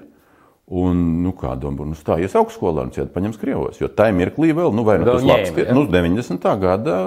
Un, 0.70 0.98
nu, 1.24 1.32
kā 1.34 1.56
domā, 1.58 1.88
nu, 1.90 1.98
stājies 1.98 2.36
augstskolā 2.38 2.84
un 2.86 2.92
cieta 2.94 3.10
paņems 3.16 3.40
Krievos. 3.42 3.80
Jo 3.82 3.88
tā 3.90 4.12
mirklī 4.14 4.52
vēl, 4.54 4.70
nu, 4.78 4.84
vai 4.86 5.00
nu 5.02 5.08
tas 5.08 5.26
labs, 5.26 5.50
ja? 5.58 5.74
nu, 5.74 5.88
90. 5.90 6.46
gada 6.62 7.00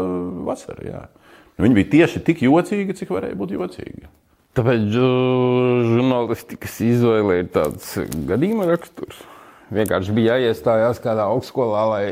vasara, 0.48 0.82
jā. 0.82 1.02
Nu, 1.54 1.68
viņi 1.68 1.78
bija 1.78 1.90
tieši 1.92 2.24
tik 2.26 2.42
jocīgi, 2.42 2.96
cik 2.98 3.12
varēja 3.14 3.38
būt 3.38 3.54
jocīgi. 3.54 4.10
Tāpēc 4.58 4.90
žurnālistikas 4.92 6.74
izvēle 6.84 7.38
ir 7.40 7.52
tāds 7.54 7.94
gadījuma 8.28 8.66
raksturs. 8.68 9.22
Vienkārši 9.72 10.12
bija 10.16 10.36
jāiestājās 10.42 10.98
kādā 11.00 11.24
augstskolā, 11.30 11.86
lai 11.94 12.04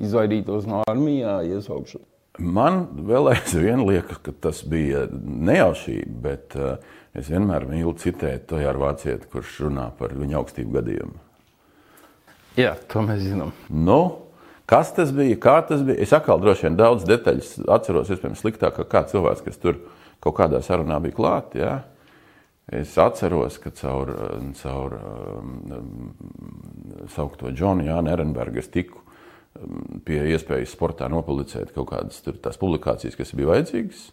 izvairītos 0.00 0.64
no 0.70 0.80
armijā 0.88 1.40
iesaukšanas. 1.50 2.06
Man 2.40 2.86
vēl 3.06 3.28
aizvien 3.34 3.84
liekas, 3.86 4.22
ka 4.24 4.32
tas 4.46 4.62
bija 4.66 5.04
nejaušība, 5.12 6.14
bet 6.24 6.56
uh, 6.58 6.78
Es 7.14 7.30
vienmēr 7.30 7.68
mīlu 7.70 7.94
citēt 8.00 8.48
to 8.50 8.58
ar 8.58 8.78
vācieti, 8.80 9.28
kurš 9.30 9.60
runā 9.68 9.86
par 9.98 10.16
viņa 10.18 10.40
augstību 10.40 10.74
gadījumu. 10.80 11.20
Jā, 12.58 12.74
to 12.90 13.02
mēs 13.06 13.22
zinām. 13.22 13.52
Nu, 13.70 14.00
kas 14.70 14.90
tas 14.96 15.12
bija, 15.14 15.38
kā 15.42 15.56
tas 15.66 15.82
bija? 15.86 15.98
Es 16.02 16.14
atkal 16.14 16.42
droši 16.42 16.68
vien 16.68 16.78
daudz 16.78 17.06
detaļas 17.06 17.56
atceros, 17.76 18.10
iespējams, 18.10 18.42
sliktāk 18.42 18.78
kā 18.90 19.04
cilvēks, 19.10 19.44
kas 19.46 19.62
tur 19.62 19.78
kaut 20.22 20.36
kādā 20.40 20.62
sarunā 20.62 20.98
bija 21.02 21.14
klāt. 21.14 21.54
Jā. 21.58 21.76
Es 22.74 22.96
atceros, 22.98 23.60
ka 23.60 23.70
caur, 23.76 24.10
caur 24.58 24.94
um, 24.98 26.12
saukto 27.12 27.52
Džonu 27.52 27.84
Jānu 27.84 28.10
Ehrenbergu 28.14 28.62
es 28.62 28.70
tiku 28.72 29.02
um, 29.02 30.00
pie 30.06 30.22
iespējas 30.32 30.72
sportā 30.72 31.10
nopublicēt 31.12 31.74
kaut 31.76 31.90
kādas 31.92 32.58
publikācijas, 32.58 33.18
kas 33.20 33.34
bija 33.36 33.52
vajadzīgas. 33.52 34.06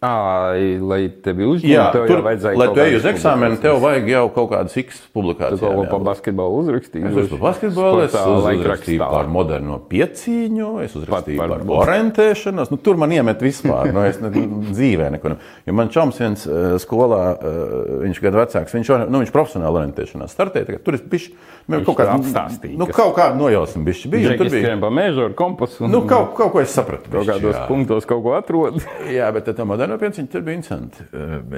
À, 0.00 0.56
lai 0.80 1.02
tevi 1.22 1.44
uzņemtu, 1.44 1.92
tev 1.92 2.06
tur, 2.08 2.22
vajadzēja. 2.24 2.56
Lai 2.56 2.66
tu 2.72 2.80
ej 2.80 2.94
uz 2.96 3.04
eksāmenu, 3.10 3.58
tev 3.60 3.76
vajag 3.82 4.06
jau 4.08 4.22
kaut 4.32 4.48
kādas 4.54 4.76
X 4.80 5.02
publikācijas. 5.12 5.60
Tu 5.60 5.66
kaut 5.66 5.76
ko 5.76 5.84
par 5.90 6.06
basketbolu 6.06 6.62
uzrakstīji. 6.62 7.10
Es 7.12 7.28
par 7.34 7.42
basketbolu, 7.42 8.00
es 8.06 8.16
uzrakstīju 8.16 9.02
par 9.04 9.28
moderno 9.30 9.76
pieciņu, 9.90 10.70
es 10.86 10.96
uzrakstīju 10.96 11.38
par, 11.38 11.52
par, 11.52 11.64
par 11.68 11.82
orientēšanos. 11.84 12.72
Nu, 12.72 12.78
tur 12.80 12.96
man 13.02 13.12
iemet 13.12 13.44
vispār. 13.44 13.92
Nu, 13.92 14.06
es 14.08 14.16
ne, 14.22 14.30
dzīvē 14.72 15.10
neko. 15.18 15.34
Jo 15.68 15.76
man 15.76 15.92
čoms 15.92 16.22
viens 16.24 16.46
uh, 16.48 16.72
skolā, 16.82 17.20
uh, 17.36 17.92
viņš 18.06 18.22
gadu 18.24 18.40
vecāks, 18.40 18.74
viņš, 18.78 18.92
nu, 19.12 19.20
viņš 19.22 19.34
profesionāli 19.36 19.82
orientēšanās 19.82 20.32
startēja. 20.32 20.80
Tur 20.82 20.96
es 20.96 21.04
bišķi, 21.04 21.36
man 21.68 21.84
kaut 21.84 22.00
kādā 22.00 22.16
apstāstīja. 22.16 22.78
Nu, 22.80 22.88
kaut 22.88 23.12
kāda 23.20 23.36
nojausma 23.36 23.84
bišķi 23.90 24.14
bija. 24.16 24.34
Tur 24.40 24.50
bija 24.56 24.74
pa 24.80 24.90
mēžu 24.94 25.28
ar 25.28 25.36
kompasu. 25.38 25.84
Nu, 25.84 26.02
kaut, 26.08 26.32
kaut 26.40 26.56
ko 26.56 26.64
es 26.64 26.72
sapratu. 26.72 27.12
Kaut 27.12 27.28
kādos 27.28 27.60
punktos 27.68 28.08
kaut 28.08 28.24
ko 28.24 28.34
atrod. 28.40 28.80
jā, 29.18 29.28
bet 29.36 29.52
tā 29.52 29.68
moderno 29.82 29.98
pieciņa 29.98 30.30
tur 30.30 30.44
bija 30.46 30.58
interesanti. 30.58 31.06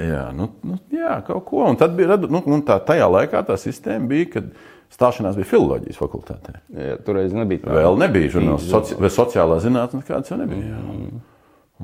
Jā, 0.01 0.23
nu, 0.35 0.49
nu, 0.65 0.79
jā, 0.93 1.19
kaut 1.27 1.45
ko. 1.49 1.67
Un 1.69 1.77
bija, 1.97 2.17
nu, 2.25 2.41
un 2.41 2.63
tā, 2.65 2.79
tajā 2.87 3.05
laikā 3.11 3.43
tā 3.45 3.57
sistēma 3.61 4.09
bija, 4.09 4.31
kad 4.37 4.49
stāšanās 4.93 5.37
bija 5.37 5.49
filozofijas 5.49 5.99
fakultātē. 6.01 6.57
Jā, 6.73 6.97
toreiz 7.05 7.35
nebija 7.35 7.65
tā. 7.65 7.77
Vēl 7.77 7.99
nebija 8.01 8.33
žurnāls, 8.37 8.65
soci, 8.71 8.97
vai 8.97 9.11
sociālā 9.13 9.59
zinātnē, 9.63 10.01
kāds 10.07 10.33
jau 10.33 10.39
nebija. 10.41 10.73
Jā. 10.73 11.21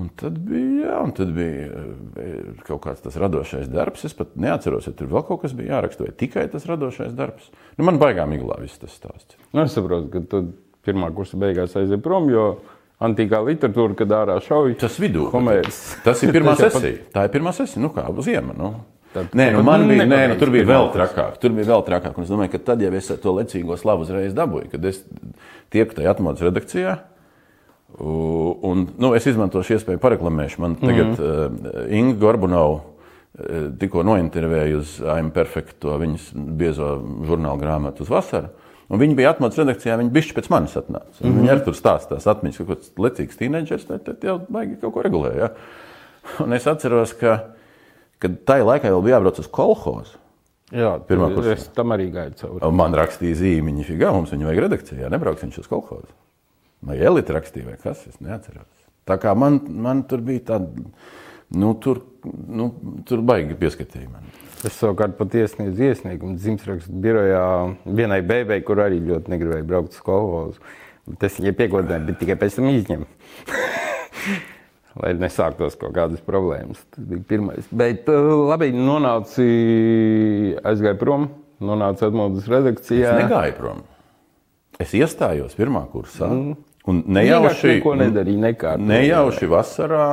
Un 0.01 0.07
tad 0.15 0.37
bija, 0.47 0.85
jā, 0.85 0.97
un 1.03 1.13
tad 1.13 1.33
bija 1.35 1.85
kaut 2.63 2.79
kāds 2.85 3.03
tas 3.03 3.17
radošais 3.19 3.67
darbs. 3.69 4.05
Es 4.07 4.15
pat 4.17 4.33
neatceros, 4.39 4.87
ja 4.87 4.95
tur 4.95 5.11
vēl 5.11 5.25
kaut 5.27 5.43
kas 5.43 5.53
bija 5.57 5.75
jāraksta, 5.75 6.07
vai 6.07 6.15
tikai 6.17 6.47
tas 6.53 6.65
radošais 6.69 7.13
darbs. 7.17 7.51
Nu, 7.75 7.85
man 7.89 7.99
baigā 8.01 8.25
miglā 8.29 8.57
viss 8.63 8.79
tas 8.81 8.95
stāsts. 8.95 9.35
Nu, 9.51 9.65
es 9.65 9.75
saprotu, 9.75 10.07
ka 10.13 10.23
tu 10.31 10.45
pirmā 10.87 11.11
kursa 11.13 11.37
beigās 11.41 11.75
aiziet 11.77 12.01
prom, 12.05 12.31
jo 12.31 12.45
antīkā 13.01 13.41
literatūra, 13.45 13.97
kad 14.01 14.15
ārā 14.15 14.39
šauj, 14.45 14.75
Tas 14.81 14.97
vidū. 15.01 15.27
Homērs. 15.33 15.81
Tas 16.05 16.21
ir 16.23 16.33
pirmā 16.35 16.55
sesija. 16.61 17.05
Tā 17.13 17.27
ir 17.27 17.35
pirmā 17.35 17.53
sesija. 17.55 17.81
Nu 17.83 17.91
kā, 17.95 18.07
ziema. 18.25 18.55
Nu. 18.57 18.73
Tad- 19.11 19.33
Nē, 19.35 19.49
nu 19.57 19.63
man 19.67 19.83
bija, 19.89 20.05
nē, 20.07 20.21
nu, 20.31 20.35
tur 20.39 20.53
bija 20.53 20.63
vēl 20.69 20.91
trakāk. 20.93 21.35
Tur 21.41 21.51
bija 21.55 21.67
vēl 21.73 21.81
trakāk. 21.87 22.15
Un 22.15 22.23
es 22.23 22.31
domāju, 22.31 22.53
ka 22.53 22.61
tad 22.71 22.83
jau 22.83 22.91
es 22.95 23.09
to 23.11 23.33
lecīgo 23.35 23.75
slavu 23.79 24.05
uzreiz 24.05 24.35
dabūju, 24.37 24.69
kad 24.71 24.85
es 24.87 25.01
tieku 25.73 25.97
tajā 25.97 26.13
atmodas 26.13 26.45
redakcijā. 26.47 26.93
Un, 27.99 28.85
nu, 28.95 29.11
es 29.17 29.27
izmantošu 29.27 29.75
iespēju 29.75 29.99
pareklamēšu. 29.99 30.61
Man 30.63 30.77
tagad 30.79 31.09
mm 31.11 31.15
-hmm. 31.19 31.75
uh, 31.91 31.97
Inga 31.97 32.19
Gorbunova 32.19 32.77
uh, 32.77 33.67
tikko 33.79 34.03
nointervēja 34.07 34.77
uz 34.77 35.01
I'm 35.01 35.31
Perfect, 35.31 35.79
to 35.79 35.97
viņas 35.99 36.31
biezo 36.33 37.01
žurnālu 37.27 37.59
grāmatu 37.59 38.01
uz 38.01 38.09
vasaru. 38.09 38.47
Un 38.91 38.99
viņi 38.99 39.15
bija 39.15 39.31
atmodas 39.31 39.59
redakcijā, 39.61 39.95
viņi 40.01 40.11
bija 40.11 40.35
pēc 40.35 40.49
manis 40.51 40.75
atnāca. 40.75 41.21
Mm 41.21 41.29
-hmm. 41.29 41.37
Viņi 41.39 41.51
arī 41.53 41.63
tur 41.63 41.77
stāsta 41.77 42.15
tās 42.15 42.27
atmiņas, 42.27 42.57
ka 42.57 42.65
kaut 42.65 42.79
kāds 42.81 42.91
lecīgs 43.05 43.39
tīneģers, 43.39 43.85
tad, 43.87 44.23
jau 44.23 44.41
baigi 44.49 44.75
kaut 44.81 44.93
ko 44.93 45.03
regulēja. 45.05 45.37
Ja? 45.39 45.51
Un 46.43 46.53
es 46.53 46.67
atceros, 46.67 47.13
ka, 47.13 47.37
ka 48.19 48.29
tajā 48.45 48.65
laikā 48.67 48.91
vēl 48.91 49.03
bija 49.05 49.15
jābrauc 49.15 49.39
uz 49.39 49.47
kolhozu. 49.47 50.19
Jā, 50.71 50.91
Pirmā 51.07 51.31
kursā. 51.33 51.55
es 51.57 51.67
tam 51.75 51.91
arī 51.91 52.11
gāju 52.11 52.35
cauri. 52.39 52.71
Man 52.75 52.93
rakstīja 52.95 53.39
zīmiņu, 53.41 53.87
figā, 53.87 54.11
mums 54.15 54.31
viņu 54.31 54.47
vajag 54.47 54.61
redakcijā. 54.65 55.09
Nebrauks 55.11 55.43
viņš 55.43 55.57
uz 55.59 55.67
kolhozu. 55.67 56.13
Vai 56.87 56.97
elite 56.97 57.33
rakstīja, 57.35 57.65
vai 57.65 57.77
kas, 57.81 58.05
es 58.07 58.21
neatceros. 58.23 58.69
Tā 59.07 59.17
kā 59.21 59.33
man, 59.35 59.59
man 59.67 60.03
tur 60.07 60.23
bija 60.23 60.45
tāda, 60.53 60.85
nu, 61.59 61.73
tur, 61.83 61.99
nu, 62.47 62.71
tur 63.07 63.23
baigi 63.27 63.57
pieskatīja 63.59 64.07
man. 64.09 64.31
Es 64.61 64.75
savukārt 64.77 65.15
pat 65.17 65.33
iesniedzu 65.33 65.87
iesniegumu 65.89 66.35
dzimstrakstu 66.37 66.93
birojā 67.01 67.45
vienai 67.97 68.19
beigai, 68.21 68.59
kur 68.65 68.83
arī 68.83 68.99
ļoti 69.07 69.33
negribēju 69.33 69.65
braukt 69.67 69.95
uz 69.95 70.01
skolu. 70.01 70.41
Es 71.17 71.39
viņai 71.39 71.53
piekodināju, 71.57 72.07
bet 72.11 72.19
tikai 72.21 72.37
pēc 72.43 72.59
tam 72.59 72.69
izņemu. 72.69 73.07
Lai 75.01 75.13
nesāktos 75.17 75.77
kaut 75.79 75.95
kādas 75.95 76.21
problēmas. 76.25 76.81
Tas 76.93 77.05
bija 77.07 77.23
pirmais. 77.31 77.69
Bet 77.73 78.09
uh, 78.11 78.33
labi, 78.51 78.69
nonāci, 78.75 79.47
aizgāju 80.67 80.99
prom, 80.99 81.29
nonācu 81.63 82.09
atmodas 82.09 82.49
redakcijā. 82.51 83.15
Es 83.15 83.23
negāju 83.23 83.55
prom. 83.57 83.85
Es 84.81 84.93
iestājos 84.97 85.55
pirmā 85.57 85.87
kursā. 85.89 86.27
Mm. 86.29 86.59
Un 86.89 87.03
nejauši, 87.13 87.77
nekārtoju. 87.77 88.87
nejauši 88.89 89.49
vasarā 89.51 90.05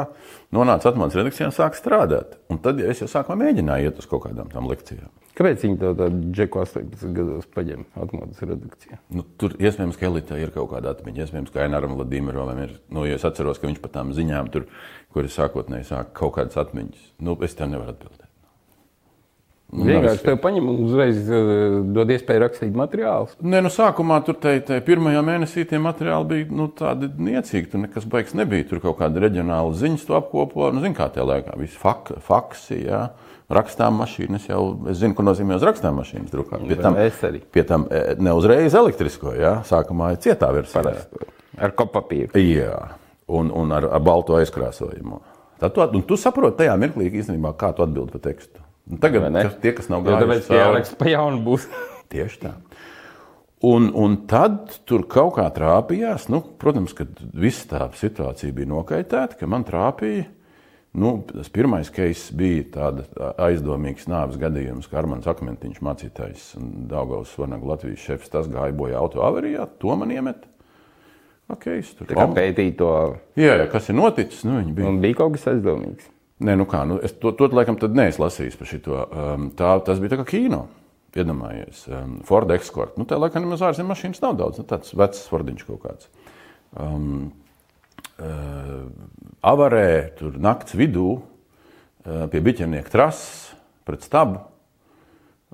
nonāca 0.55 0.91
atmodas 0.91 1.17
redakcijā 1.19 1.49
un 1.51 1.57
sāka 1.57 1.79
strādāt. 1.79 2.37
Un 2.53 2.61
tad 2.65 2.81
ja 2.81 2.91
es 2.93 3.03
jau 3.03 3.09
sākumā 3.11 3.47
mēģināju 3.47 3.89
iet 3.89 4.03
uz 4.03 4.09
kaut 4.11 4.27
kādām 4.27 4.51
tam 4.53 4.69
lekcijām. 4.71 5.11
Kāpēc 5.39 5.63
viņi 5.63 5.77
to 5.79 5.91
tādu 5.95 6.31
džeku 6.35 6.61
18 6.65 7.13
gados 7.15 7.51
paņem 7.55 7.85
atmodas 8.03 8.41
redakcijā? 8.43 8.99
Nu, 9.15 9.23
tur 9.39 9.55
iespējams, 9.55 9.99
ka 10.01 10.09
elitē 10.09 10.39
ir 10.43 10.51
kaut 10.55 10.73
kāda 10.73 10.97
atmiņa. 10.97 11.27
Iespējams, 11.29 11.53
ka 11.55 11.63
Aināram 11.63 11.95
Vladimirovam 11.95 12.59
ir. 12.65 12.73
Nu, 12.91 13.07
ja 13.07 13.21
es 13.21 13.27
atceros, 13.29 13.61
ka 13.63 13.71
viņš 13.71 13.79
pat 13.85 13.95
tām 14.01 14.11
ziņām, 14.17 14.51
tur, 14.55 14.67
kur 15.15 15.29
es 15.29 15.39
sākotnēji 15.39 15.93
sāku 15.93 16.17
kaut 16.25 16.35
kādas 16.41 16.59
atmiņas. 16.65 17.13
Nu, 17.23 17.39
es 17.47 17.55
tev 17.55 17.71
nevaru 17.71 17.95
atbildēt. 17.95 18.28
Nu, 19.69 19.85
Vienkārši 19.85 20.17
izskatīt. 20.17 20.25
tev 20.25 20.39
paņem 20.41 20.69
un 20.71 20.77
uzreiz 20.87 21.19
uh, 21.29 21.49
dod 21.93 22.09
iespēju 22.15 22.41
rakstīt 22.41 22.77
materiālus. 22.77 23.35
Nē, 23.45 23.59
nu, 23.67 23.69
sākumā 23.69 24.17
tur 24.25 24.39
te, 24.41 24.55
te 24.65 24.79
pirmajā 24.85 25.21
mēnesī 25.27 25.67
tie 25.69 25.81
materiāli 25.85 26.29
bija 26.31 26.47
nu, 26.57 26.71
tādi 26.73 27.11
niecīgi. 27.13 27.69
Tur 27.75 27.83
nekas 27.83 28.07
baigs 28.09 28.33
nebija. 28.39 28.65
Tur 28.71 28.81
kaut 28.81 28.97
kāda 29.03 29.21
reģionāla 29.27 29.75
ziņas 29.77 30.07
to 30.09 30.17
apkopo. 30.17 30.71
Nu, 30.73 30.81
zin, 30.81 30.95
kā 30.97 31.11
tajā 31.13 31.27
laikā 31.29 31.59
viss 31.61 31.77
fak, 31.77 32.15
faksi, 32.25 32.79
jā. 32.87 33.03
rakstām 33.53 34.01
mašīnas 34.01 34.47
jau. 34.49 34.63
Es 34.89 35.03
zinu, 35.03 35.13
ko 35.19 35.27
nozīmē 35.29 35.59
uz 35.61 35.67
rakstām 35.69 36.01
mašīnas 36.01 36.33
drukāt. 36.33 36.65
Pie 36.65 36.79
tam, 36.81 36.97
pie 37.53 37.65
tam 37.69 37.85
e, 37.93 38.01
ne 38.25 38.33
uzreiz 38.39 38.77
elektrisko, 38.79 39.35
jā. 39.37 39.59
Sākumā 39.69 40.15
ir 40.15 40.23
cietā 40.25 40.49
versijā. 40.57 40.95
Ar 41.61 41.75
kopapīru. 41.77 42.33
Jā, 42.41 42.79
un, 43.29 43.53
un 43.53 43.77
ar, 43.77 43.91
ar 43.99 44.01
balto 44.01 44.41
aizkrāsojumu. 44.41 45.21
Tad 45.61 45.77
tu, 45.77 45.85
un 45.85 46.07
tu 46.09 46.17
saproti 46.17 46.63
tajā 46.63 46.79
mirklī, 46.81 47.11
īstenībā, 47.21 47.53
kā 47.61 47.75
tu 47.77 47.85
atbildi 47.85 48.17
par 48.17 48.25
tekstu. 48.31 48.65
Un 48.89 49.01
tagad 49.03 49.29
ne? 49.33 49.45
kas, 49.45 49.59
tie, 49.63 49.75
kas 49.77 49.91
nav 49.93 50.07
gājuši 50.07 50.47
cauri- 50.47 50.61
jāraksta 50.63 50.99
pa 51.01 51.11
jaunu 51.13 51.43
būs. 51.45 51.69
Tieši 52.13 52.41
tā. 52.47 52.55
Un, 53.69 53.89
un 53.99 54.15
tad 54.31 54.77
tur 54.87 55.03
kaut 55.11 55.35
kā 55.37 55.49
trāpījās. 55.53 56.29
Nu, 56.31 56.41
protams, 56.63 56.95
ka 56.95 57.09
viss 57.35 57.67
tā 57.69 57.89
situācija 57.99 58.55
bija 58.55 58.71
nokaitēta, 58.71 59.39
ka 59.41 59.49
man 59.51 59.67
trāpīja. 59.67 60.29
Nu, 60.99 61.19
tas 61.29 61.51
pirmais 61.53 61.91
case 61.93 62.33
bija 62.35 62.63
tāds 62.75 63.11
aizdomīgs 63.45 64.07
nāves 64.09 64.39
gadījums, 64.41 64.89
ka 64.89 65.03
Armāns 65.03 65.29
Akmentiņš, 65.29 65.83
mācītājs 65.85 66.47
un 66.59 66.71
Daugaus 66.91 67.35
Svanaga 67.35 67.75
Latvijas 67.75 68.07
šefs, 68.07 68.31
tas 68.33 68.49
gāja 68.51 68.73
bojā 68.75 68.97
auto 68.99 69.21
avarijā, 69.27 69.67
to 69.83 69.99
man 70.01 70.15
iemet. 70.15 70.47
Okay, 71.53 71.85
tur 71.97 72.09
Tā 72.09 72.17
kā 72.17 72.25
pētīt 72.37 72.79
to, 72.81 72.89
Jā, 73.39 73.55
jā, 73.61 73.69
kas 73.73 73.89
ir 73.89 73.97
noticis? 73.97 74.43
Nu, 74.49 74.59
bija 74.65 74.89
un 74.89 74.99
bija 75.05 75.17
kaut 75.21 75.37
kas 75.37 75.47
aizdomīgs. 75.53 76.09
Nē, 76.39 76.55
nu 76.55 76.69
kā, 76.71 76.85
nu 76.87 77.01
es 77.03 77.17
to, 77.19 77.33
to 77.35 77.49
laikam 77.51 77.79
tad 77.81 77.97
neesmu 77.99 78.23
lasījis 78.25 78.59
par 78.59 78.69
šo. 78.71 78.81
Um, 78.95 79.49
tā, 79.59 79.73
tas 79.87 79.99
bija 80.03 80.15
tā 80.15 80.21
kā 80.21 80.29
kino. 80.37 80.67
Iedomājies, 81.19 81.87
um, 81.91 82.19
Ford 82.27 82.51
Escort. 82.55 82.99
Nu, 83.01 83.07
tā 83.09 83.17
laikam 83.19 83.43
nemaz 83.43 83.65
ārzemju 83.65 83.91
mašīnas 83.91 84.21
nav 84.23 84.37
daudz. 84.39 84.61
Nu, 84.61 84.67
tāds 84.69 84.93
vecs 84.95 85.25
Fordiņš 85.31 85.65
kaut 85.67 85.81
kāds. 85.83 86.11
Um, 86.79 87.33
uh, 88.21 88.85
avarē 89.43 90.13
tur 90.19 90.37
nakts 90.39 90.77
vidū 90.79 91.09
uh, 91.17 92.29
pie 92.31 92.45
biķernieka 92.45 92.93
trases 92.93 93.49
pret 93.89 94.05
stabu. 94.07 94.45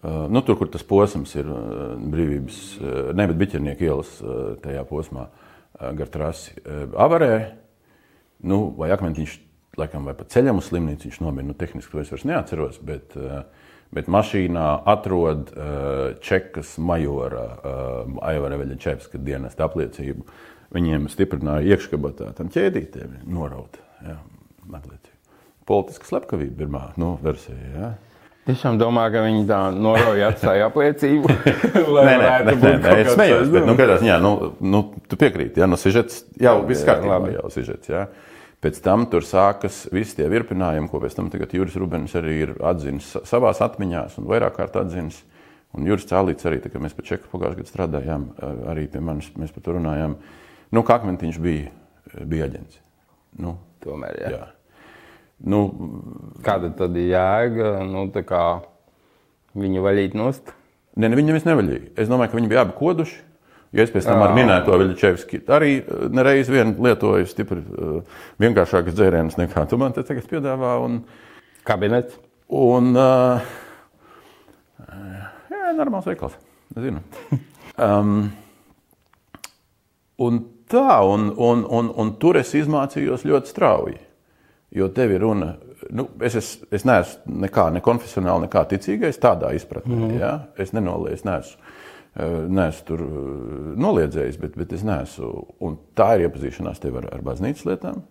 Uh, 0.04 0.26
nu, 0.28 0.42
tur, 0.44 0.58
kur 0.60 0.68
tas 0.68 0.84
posms 0.84 1.32
ir 1.38 1.48
uh, 1.48 1.94
brīvības, 1.96 2.60
uh, 2.82 3.00
ne, 3.16 3.28
bet 3.30 3.40
biķernieka 3.40 3.88
ielas 3.88 4.10
uh, 4.20 4.58
tajā 4.60 4.82
posmā 4.90 5.30
uh, 5.30 5.94
gar 5.96 6.12
trasi. 6.12 6.58
Uh, 6.60 6.90
avarē, 7.06 7.38
nu, 8.44 8.66
vai 8.76 8.90
akmentiņš, 8.92 9.38
laikam, 9.80 10.08
vai 10.08 10.14
pa 10.18 10.26
ceļam 10.30 10.60
uz 10.60 10.70
slimnīcu 10.70 11.08
viņš 11.08 11.20
nomira. 11.24 11.48
Nu, 11.48 11.56
tehniski 11.58 11.92
to 11.92 12.02
es 12.02 12.12
vairs 12.12 12.26
neatceros, 12.28 12.80
bet, 12.84 13.16
uh, 13.18 13.44
bet 13.94 14.10
mašīnā 14.12 14.66
atrod 14.94 15.52
uh, 15.54 16.14
čekas 16.24 16.76
majora 16.78 17.46
uh, 17.54 18.18
Aivara 18.30 18.60
Veļačevska 18.60 19.20
dienesta 19.22 19.68
apliecību. 19.68 20.26
Viņiem 20.74 21.10
stiprināja 21.12 21.76
iekškabatā 21.76 22.32
tam 22.38 22.48
ķēdītēm, 22.54 23.20
norauta 23.30 23.84
jā. 24.04 24.18
Politiska 25.64 26.08
slepkavība 26.08 26.64
pirmā 26.64 26.82
nu, 27.00 27.14
versija. 27.24 27.56
Jā. 27.72 27.92
Tiešām 28.44 28.76
domā, 28.76 29.06
ka 29.12 29.22
viņi 29.24 29.46
tā 29.48 29.58
noroja 29.72 30.28
atstāja 30.34 30.66
apliecību. 30.68 31.30
Nē, 31.94 32.16
nē, 32.20 32.32
nē, 32.44 32.54
nē, 32.60 32.72
nē 32.82 32.96
es 33.00 33.14
smējos, 33.14 33.48
bet, 33.48 33.64
nu, 33.64 33.72
aizdevums. 33.72 33.78
kādā 33.78 33.96
ziņā, 34.02 34.18
nu, 34.20 34.32
nu, 34.74 34.82
tu 35.08 35.16
piekrīti, 35.20 35.62
ja, 35.62 35.68
nu, 35.70 35.78
sižets 35.80 36.26
jau 36.40 36.58
viss 36.68 36.84
jā, 36.84 36.90
kārtībā, 36.90 37.30
jau 37.38 37.48
sižets, 37.54 37.88
jā. 37.88 38.02
Pēc 38.64 38.78
tam 38.80 39.04
tur 39.12 39.26
sākas 39.28 39.82
visi 39.92 40.16
tie 40.16 40.24
virpinājumi, 40.32 40.88
ko 40.88 41.02
pēc 41.02 41.18
tam 41.18 41.28
Juris 41.28 41.76
Rubens 41.76 42.14
arī 42.16 42.36
ir 42.46 42.54
atzinis 42.64 43.10
sa- 43.12 43.20
savās 43.28 43.60
atmiņās 43.60 44.16
un 44.18 44.24
vairāk 44.30 44.56
kārt 44.56 44.76
atzinis. 44.80 45.22
Un 45.74 45.84
Juris 45.84 46.06
Cālīts 46.06 46.46
arī, 46.46 46.62
tā 46.62 46.70
kā 46.70 46.78
mēs 46.80 46.94
pie 46.94 47.02
Čeku 47.02 47.26
pagājušajā 47.32 47.58
gadā 47.58 47.68
strādājām, 47.68 48.26
arī 48.70 48.86
pie 48.90 49.00
manis, 49.00 49.28
mēs 49.36 49.52
par 49.52 49.64
to 49.66 49.72
runājām. 49.74 50.14
Nu, 50.72 50.82
kā 50.82 51.00
Akmentiņš 51.00 51.40
bija, 51.42 51.70
bija 52.24 52.46
aģents. 52.46 52.78
Nu, 53.36 53.58
Tomēr, 53.82 54.20
jā. 54.22 54.30
jā. 54.30 54.46
Nu, 55.44 55.60
Kāda 56.46 56.70
tad 56.78 56.96
ir 56.96 57.10
jēga? 57.10 57.84
Nu, 57.90 58.06
tā 58.14 58.22
kā 58.22 58.62
viņu 59.58 59.82
vaļīt 59.84 60.14
nost. 60.14 60.54
Ne, 60.96 61.08
ne, 61.10 61.16
viņi 61.18 61.32
nevis 61.32 61.44
nevaļīja. 61.48 61.90
Es 61.98 62.08
domāju, 62.08 62.30
ka 62.30 62.38
viņi 62.38 62.52
bija 62.52 62.62
abi 62.64 62.76
koduši. 62.78 63.18
Ja 63.74 63.82
es 63.82 63.90
pēc 63.90 64.06
tam 64.06 64.22
ar 64.22 64.34
minēto 64.36 64.76
Viļņčevski 64.78 65.42
arī 65.50 65.72
eh, 65.80 66.06
nereiz 66.14 66.50
vien 66.52 66.76
lietoju 66.84 67.26
stipri 67.26 67.58
uh, 67.58 68.22
vienkāršākas 68.42 68.94
dzērienus 68.94 69.38
nekā 69.40 69.66
tu 69.70 69.78
man 69.80 69.96
te 69.96 70.04
tagad 70.06 70.28
piedāvā. 70.30 70.76
Un, 70.84 71.00
Kabinets. 71.64 72.18
un 72.54 72.92
uh, 72.94 73.52
jā, 75.50 75.74
normāls 75.74 76.06
veikals. 76.10 76.38
Zinu. 76.78 77.02
Um, 77.74 78.28
un 80.22 80.36
tā, 80.70 81.00
un, 81.02 81.32
un, 81.34 81.64
un, 81.66 81.88
un 81.98 82.12
tur 82.22 82.38
es 82.38 82.52
izmācījos 82.54 83.24
ļoti 83.26 83.50
strauji. 83.50 83.96
Jo 84.74 84.86
tev 84.94 85.14
ir 85.14 85.22
runa, 85.22 85.48
nu, 85.90 86.06
es, 86.22 86.36
es, 86.38 86.50
es 86.74 86.84
neesmu 86.86 87.40
nekā, 87.44 87.68
ne 87.74 87.82
konfesionāli, 87.84 88.46
nekā 88.46 88.64
ticīgais 88.70 89.20
tādā 89.22 89.52
izpratnē. 89.58 89.96
Mm. 89.96 90.14
Ja? 90.18 90.32
Es 90.60 90.70
nenoliedzu, 90.74 91.18
es 91.18 91.26
neesmu, 91.26 91.60
eh, 91.60 91.63
neesmu 92.14 92.88
tur 92.88 93.04
noliedzējis, 93.84 94.40
bet, 94.42 94.58
bet 94.58 94.74
es 94.76 94.84
neesmu. 94.86 95.30
Un 95.64 95.78
tā 95.98 96.14
ir 96.16 96.28
iepazīšanās 96.28 96.82
tev 96.82 97.00
ar, 97.00 97.08
ar 97.16 97.24
baznīcas 97.26 97.66
lietām, 97.68 98.02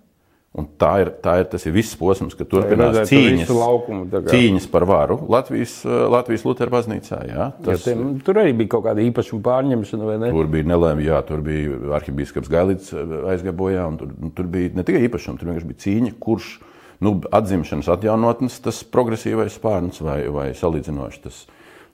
Un 0.53 0.67
tā 0.77 0.91
ir, 1.01 1.09
tā 1.23 1.39
ir, 1.41 1.47
tas 1.49 1.63
ir 1.65 1.73
viss 1.73 1.95
posms, 1.97 2.35
kad 2.37 2.45
turpinās 2.45 2.91
redzēt 2.93 3.09
cīņas, 3.09 3.51
laukumu 3.57 4.19
cīņas 4.29 4.67
par 4.69 4.83
varu 4.85 5.15
Latvijas, 5.33 5.79
Latvijas 6.13 6.43
Lutera 6.45 6.69
baznīcā. 6.75 7.21
Jā, 7.25 7.47
tas, 7.65 7.81
tiem, 7.87 8.19
tur 8.21 8.37
arī 8.37 8.51
bija 8.59 8.75
kaut 8.75 8.83
kāda 8.85 9.01
īpašuma 9.01 9.41
pārņemšana, 9.47 10.05
vai 10.11 10.19
ne? 10.21 10.29
Tur 10.35 10.51
bija 10.53 10.67
nelēma, 10.69 11.01
jā, 11.01 11.23
tur 11.25 11.41
bija 11.45 11.79
arhibīskaps 11.97 12.53
Gailīts 12.53 12.93
aizgāja 12.93 13.55
bojā, 13.63 13.87
un 13.89 13.97
tur, 13.97 14.13
tur 14.37 14.51
bija 14.53 14.75
ne 14.77 14.85
tikai 14.85 15.01
īpašums, 15.07 15.41
tur 15.41 15.49
vienkārši 15.49 15.71
bija 15.71 15.83
cīņa, 15.87 16.13
kurš 16.21 16.51
nu, 17.01 17.15
atzimšanas 17.33 17.89
atjaunotnes, 17.95 18.61
tas 18.61 18.85
progresīvais 18.93 19.57
spārns 19.57 20.05
vai, 20.05 20.19
vai 20.29 20.51
salīdzinoši 20.59 21.23
tas. 21.25 21.47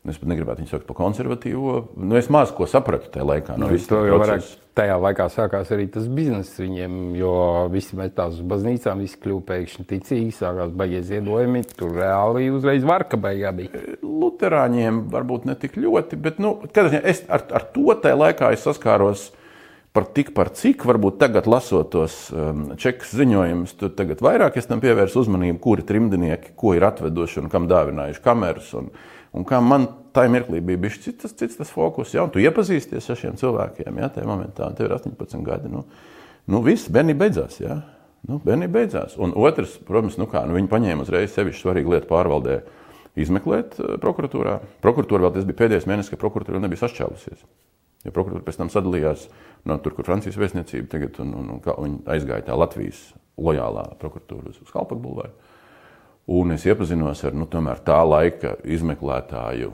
Es 0.07 0.15
pat 0.15 0.29
negribētu 0.31 0.63
viņu 0.63 0.71
saukt 0.71 0.88
par 0.88 0.95
konservatīvo. 0.95 1.73
Nu, 1.99 2.15
es 2.15 2.29
maz 2.31 2.53
ko 2.55 2.63
sapratu 2.69 3.12
tajā 3.12 3.25
laikā. 3.27 3.57
No 3.59 3.67
visa 3.67 3.91
To 3.91 3.99
vairāk 4.21 4.45
tajā 4.79 4.95
laikā 5.03 5.25
sākās 5.33 5.71
arī 5.75 5.89
tas 5.91 6.05
bizness 6.07 6.59
viņiem, 6.62 6.93
jo 7.19 7.33
visi 7.73 7.97
metās 7.99 8.38
uz 8.38 8.45
baznīcām, 8.47 9.01
visi 9.03 9.19
kļuva 9.19 9.43
pēkšņi 9.49 9.85
ticīgi, 9.89 10.35
sākās 10.38 10.71
baigies 10.79 11.09
ziedojumi. 11.09 11.65
Tur 11.75 11.97
reāli 11.99 12.47
uzreiz 12.53 12.88
varka 12.88 13.19
beigā 13.19 13.51
bija. 13.57 13.83
Lutāņiem 14.05 15.03
varbūt 15.12 15.49
ne 15.49 15.57
tik 15.59 15.75
ļoti, 15.79 16.21
bet 16.23 16.39
nu, 16.39 16.55
es 17.03 17.25
ar, 17.27 17.43
ar 17.59 17.67
to 17.75 17.91
tajā 17.99 18.21
laikā 18.23 18.53
es 18.55 18.63
saskāros 18.63 19.27
par 19.91 20.07
tik 20.15 20.31
par 20.38 20.53
cik. 20.55 20.88
Varbūt 20.88 21.19
tagad, 21.19 21.49
lasot 21.49 21.91
tos 21.91 22.17
um, 22.31 22.69
čekas 22.79 23.12
ziņojumus, 23.19 23.75
tur 23.79 23.91
tagad 23.99 24.23
vairāk 24.23 24.59
es 24.62 24.69
tam 24.69 24.79
pievērsu 24.83 25.25
uzmanību, 25.25 25.59
kuri 25.63 25.85
trimdnieki, 25.91 26.55
ko 26.59 26.75
ir 26.77 26.88
atveduši 26.88 27.43
un 27.43 27.51
kam 27.51 27.67
dāvinājuši 27.67 28.23
kameras. 28.23 28.71
Un, 28.79 28.93
un 29.39 29.47
kā 29.47 29.62
man 29.63 29.88
tajā 30.15 30.32
mirklī 30.34 30.60
bija 30.65 30.82
bijis 30.84 30.99
cits, 31.04 31.34
cits 31.39 31.60
tas 31.60 31.71
fokus, 31.73 32.13
ja 32.15 32.25
tu 32.32 32.41
iepazīsties 32.43 33.08
ar 33.10 33.19
šiem 33.19 33.38
cilvēkiem, 33.39 34.02
ja 34.02 34.10
tajā 34.13 34.28
momentā 34.28 34.67
un 34.67 34.75
tev 34.78 34.89
ir 34.89 34.97
18 34.97 35.45
gadi. 35.45 35.71
Nu, 35.71 35.86
nu 36.49 36.62
viss, 36.65 36.91
bērnība 36.91 37.25
beidzās. 37.25 37.60
Ja? 37.62 37.80
Nu, 38.28 38.41
bērnība 38.43 38.82
beidzās. 38.82 39.15
Un 39.21 39.34
otrs, 39.38 39.78
protams, 39.88 40.17
nu 40.19 40.28
kā, 40.30 40.43
nu, 40.47 40.58
viņi 40.58 40.71
paņēma 40.71 41.06
uzreiz 41.06 41.32
sevišķi 41.36 41.63
svarīgu 41.63 41.95
lietu 41.95 42.10
pārvaldē 42.10 42.60
izmeklēt 43.19 43.80
eh, 43.80 43.95
prokuratūrā. 44.02 44.60
Prokuratūra 44.84 45.28
vēl 45.28 45.36
tas 45.38 45.47
bija 45.47 45.62
pēdējais 45.63 45.88
mēnesis, 45.89 46.13
kad 46.13 46.21
prokuratūra 46.21 46.58
vēl 46.58 46.67
nebija 46.67 46.84
sašķēlusies. 46.84 47.45
Ja 48.08 48.15
prokuratūra 48.15 48.45
pēc 48.47 48.60
tam 48.60 48.71
sadalījās 48.71 49.28
no 49.67 49.75
tur, 49.84 49.95
kur 49.95 50.08
Francijas 50.08 50.39
vēstniecība 50.39 50.88
tagad, 50.91 51.19
un, 51.23 51.34
un, 51.36 51.56
un 51.60 51.86
viņi 51.86 52.02
aizgāja 52.15 52.47
tā 52.47 52.56
Latvijas 52.56 53.10
lojālā 53.39 53.86
prokuratūra 53.99 54.54
uz 54.54 54.71
Kalpaka 54.71 54.99
bulvāru. 55.04 55.34
Un 56.29 56.53
es 56.53 56.65
iepazinos 56.69 57.23
ar 57.25 57.33
nu, 57.33 57.47
tā 57.49 57.99
laika 58.05 58.53
izmeklētāju 58.61 59.71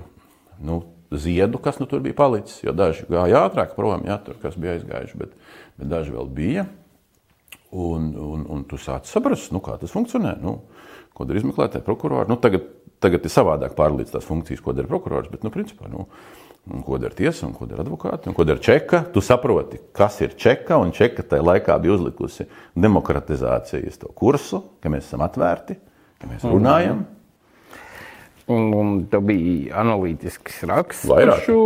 nu, 0.63 0.77
ziedu, 1.11 1.59
kas 1.59 1.81
nu, 1.81 1.87
tur 1.89 1.99
bija 2.05 2.15
palicis. 2.15 2.61
Jo 2.63 2.71
daži 2.75 3.03
gāja 3.11 3.43
ātrāk 3.49 3.75
prom, 3.75 4.05
jā, 4.07 4.15
tur 4.23 4.37
kas 4.39 4.55
bija 4.59 4.77
aizgājuši, 4.77 5.19
bet, 5.19 5.33
bet 5.75 5.91
daži 5.91 6.15
vēl 6.15 6.29
bija. 6.31 6.65
Un, 7.75 8.13
un, 8.15 8.45
un 8.47 8.63
tu 8.69 8.79
sāc 8.79 9.09
saprast, 9.09 9.51
nu, 9.51 9.59
kā 9.63 9.75
tas 9.81 9.91
funkcionē. 9.91 10.37
Nu, 10.39 10.61
ko 11.15 11.27
dara 11.27 11.41
izmeklētāji, 11.41 11.83
prokurori. 11.83 12.29
Nu, 12.31 12.37
tagad, 12.39 12.69
tagad 13.03 13.27
ir 13.27 13.33
savādāk 13.33 13.75
pārlīdz 13.75 14.13
tās 14.15 14.27
funkcijas, 14.27 14.63
ko 14.63 14.75
dara 14.77 14.87
prokurors. 14.87 15.27
Bet, 15.31 15.43
nu, 15.43 15.51
principā, 15.51 15.89
nu, 15.91 16.05
un 16.71 16.85
ko 16.87 16.99
dara 17.01 17.15
tiesa, 17.17 17.49
un 17.49 17.55
ko 17.57 17.67
dara 17.67 17.83
advokāti, 17.83 18.29
un 18.31 18.37
ko 18.37 18.45
dara 18.47 18.63
čeka. 18.63 19.03
Tu 19.11 19.23
saproti, 19.23 19.81
kas 19.95 20.21
ir 20.23 20.37
čeka, 20.39 20.79
un 20.79 20.95
čeka 20.95 21.25
tajā 21.33 21.43
laikā 21.45 21.75
bija 21.83 21.97
uzlikusi 21.97 22.47
demokratizācijas 22.79 23.99
kursu, 24.15 24.63
ka 24.79 24.93
mēs 24.93 25.09
esam 25.09 25.25
atvērti, 25.27 25.77
ka 26.25 26.33
mēs 26.33 26.49
runājam. 26.49 27.05
Un, 28.45 28.67
un 28.77 28.89
tā 29.09 29.17
bija 29.25 29.79
analītisks 29.81 30.59
raksts 30.69 31.07
Vairāk. 31.09 31.31
par 31.31 31.47
šo 31.47 31.61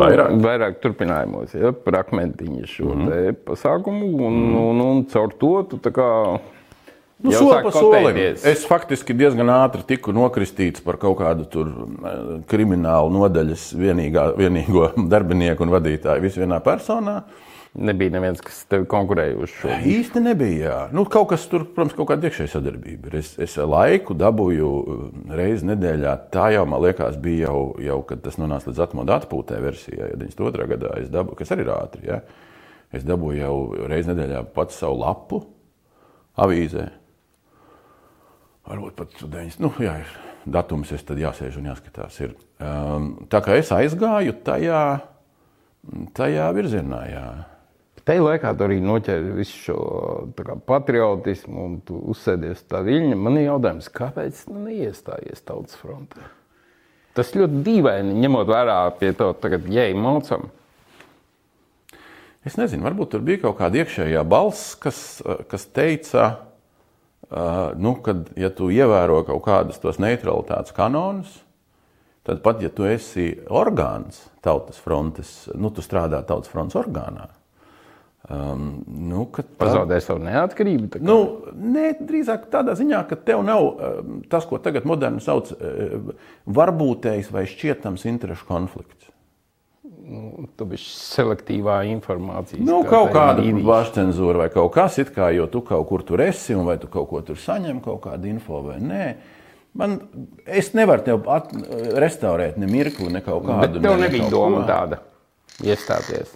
Vairāk. 0.00 0.38
vairāk 0.40 0.78
turpinājumos, 0.80 1.52
ja, 1.52 1.74
par 1.76 1.98
akmentiņu 2.00 2.64
šo 2.70 2.88
mm 2.88 3.02
-hmm. 3.08 3.36
pasākumu. 3.50 4.08
Un, 4.16 4.38
mm. 4.40 4.56
un, 4.62 4.80
un 4.80 5.04
caur 5.12 5.34
to 5.38 5.52
tu 5.68 5.76
tā 5.76 5.92
kā. 5.92 6.08
Nu, 7.22 7.32
soli 7.32 7.62
pa 7.62 7.70
solim. 7.70 8.16
Es 8.44 8.64
faktiski 8.66 9.14
diezgan 9.14 9.46
ātri 9.46 9.84
tiku 9.86 10.10
nokristīts 10.12 10.82
par 10.82 10.96
kaut 10.96 11.18
kādu 11.18 11.44
tur 11.44 11.68
eh, 11.68 12.40
kriminālu 12.48 13.12
nodaļas 13.12 13.74
vienīgā, 13.78 14.32
vienīgo 14.36 14.90
darbinieku 15.12 15.62
un 15.62 15.70
vadītāju 15.70 16.20
visu 16.20 16.40
vienā 16.40 16.58
personā. 16.64 17.22
Nebija 17.72 18.12
neviens, 18.12 18.40
kas 18.44 18.58
tevi 18.68 18.84
konkurēja 18.84 19.36
uz 19.40 19.52
šo. 19.56 19.70
Īsti 19.88 20.20
nebija. 20.20 20.60
Jā. 20.60 20.78
Nu, 20.92 21.06
kaut 21.08 21.30
kas 21.30 21.46
tur, 21.48 21.62
protams, 21.72 21.94
kaut 21.96 22.10
kāda 22.10 22.28
iekšēja 22.28 22.50
sadarbība. 22.52 23.14
Es, 23.16 23.30
es 23.40 23.54
laiku 23.56 24.12
dabūju 24.18 24.66
uh, 24.68 25.04
reizi 25.32 25.70
nedēļā. 25.70 26.12
Tā 26.34 26.50
jau, 26.52 26.66
man 26.68 26.82
liekas, 26.84 27.16
bija 27.22 27.46
jau, 27.46 27.62
jau 27.80 27.96
kad 28.10 28.20
tas 28.26 28.36
nonāca 28.36 28.68
līdz 28.68 28.82
atmodu 28.84 29.14
atpūtē 29.16 29.60
versijai. 29.64 30.10
Ja 30.10 30.18
92. 30.20 30.66
gadā 30.74 30.90
es 31.00 31.08
dabūju, 31.14 31.38
kas 31.38 31.54
arī 31.56 31.64
ir 31.64 31.70
ātri. 31.72 32.02
Ja? 32.10 32.18
Es 32.92 33.06
dabūju 33.08 33.40
jau 33.40 33.54
reizi 33.88 34.12
nedēļā 34.12 34.42
pats 34.52 34.76
savu 34.82 34.98
lapu 35.00 35.40
avīzē. 36.44 36.84
Varbūt 38.68 38.98
pat 39.00 39.16
9. 39.22 39.56
Nu, 39.64 39.72
jā, 39.80 39.94
ir 40.04 40.12
datums, 40.44 40.92
es 40.92 41.06
tad 41.08 41.20
jāsēž 41.24 41.56
un 41.56 41.70
jāskatās. 41.72 42.20
Ir. 42.20 42.36
Um, 42.60 43.14
tā 43.32 43.40
kā 43.44 43.56
es 43.58 43.72
aizgāju 43.72 44.36
tajā, 44.44 44.82
tajā 46.20 46.50
virzienā. 46.60 47.00
Jā. 47.08 47.24
Tajā 48.02 48.22
laikā 48.24 48.50
tu 48.58 48.64
arī 48.66 48.80
noķēri 48.82 49.34
visu 49.36 49.58
šo 49.68 49.80
kā, 50.34 50.56
patriotismu, 50.66 51.66
un 51.68 51.74
tu 51.86 52.00
uzsēdies 52.10 52.64
tā 52.66 52.80
viļņa. 52.82 53.18
Man 53.18 53.38
ir 53.38 53.46
jautājums, 53.46 53.90
kāpēc 53.94 54.40
tu 54.48 54.56
neiestājies 54.58 55.44
tautas 55.46 55.78
frontē? 55.78 56.24
Tas 57.14 57.30
ļoti 57.36 57.60
dīvaini, 57.62 58.16
ņemot 58.24 58.48
vērā 58.48 58.78
pie 58.98 59.12
to 59.14 59.28
tagad 59.38 59.68
jēga 59.70 60.00
mocam. 60.02 60.48
Es 62.42 62.56
nezinu, 62.58 62.82
varbūt 62.88 63.12
tur 63.12 63.22
bija 63.22 63.44
kaut 63.44 63.60
kāda 63.60 63.82
iekšējā 63.82 64.24
balss, 64.26 64.72
kas, 64.82 64.98
kas 65.52 65.68
teica, 65.70 66.24
nu, 67.78 67.92
ka, 68.02 68.16
ja 68.40 68.50
tu 68.50 68.72
ievēro 68.74 69.20
kaut 69.28 69.44
kādus 69.46 69.78
tos 69.84 70.00
neutralitātes 70.02 70.74
kanonus, 70.74 71.36
tad 72.26 72.42
pat 72.42 72.64
ja 72.64 72.72
tu 72.72 72.88
esi 72.88 73.28
orgāns 73.46 74.24
tautas 74.42 74.82
frontes, 74.82 75.30
nu, 75.54 75.70
tu 75.70 75.86
strādā 75.86 76.24
tautas 76.26 76.50
frontes 76.50 76.80
orgānā. 76.82 77.28
Um, 78.32 78.84
nu, 78.88 79.26
tā- 79.42 79.42
Pazaudēja 79.60 80.00
savu 80.06 80.22
neatkarību. 80.24 80.86
tā 80.88 81.00
kā. 81.00 81.04
Nu, 81.04 81.42
nē, 81.52 81.98
drīzāk 82.08 82.46
tādā 82.48 82.72
ziņā, 82.78 83.02
ka 83.10 83.16
tev 83.28 83.42
nav 83.44 83.66
um, 83.66 84.22
tas, 84.30 84.46
ko 84.48 84.56
tagad 84.58 84.86
moderni 84.88 85.20
sauc 85.20 85.50
par 85.52 86.14
varbūtējs 86.48 87.28
vai 87.34 87.42
šķietams 87.50 88.06
interešu 88.08 88.46
konflikts. 88.48 89.10
Tu 90.56 90.64
biji 90.66 90.82
selektīvā 90.82 91.76
informācija. 91.92 92.58
Nu, 92.64 92.80
kaut 92.88 93.12
kāda 93.14 93.44
pašcensūra 93.64 94.40
vai 94.42 94.48
kaut 94.50 94.72
kas 94.74 94.96
tāds, 94.98 95.12
kā 95.14 95.28
jo 95.36 95.46
tu 95.52 95.60
kaut 95.62 95.86
kur 95.88 96.02
tur 96.02 96.20
esi, 96.24 96.56
un 96.58 96.64
vai 96.66 96.78
tu 96.82 96.88
kaut 96.90 97.08
ko 97.12 97.20
tur 97.22 97.36
saņem, 97.38 97.78
kaut 97.84 98.00
kādu 98.08 98.26
info 98.32 98.62
vai 98.66 98.80
nē. 98.82 99.04
Man, 99.78 100.00
es 100.46 100.72
nevaru 100.76 101.04
tev 101.06 101.28
at, 101.32 101.52
restaurēt 102.02 102.58
ne 102.60 102.66
mirkli, 102.68 103.12
ne 103.12 103.20
kaut 103.24 103.44
Bet 103.46 103.70
kādu. 103.72 103.80
tev 103.82 103.90
ne- 103.94 103.96
ne 103.96 104.08
nebija 104.08 104.28
doma 104.30 104.64
ko. 104.64 104.68
tāda 104.72 104.98
iestāties. 105.62 106.34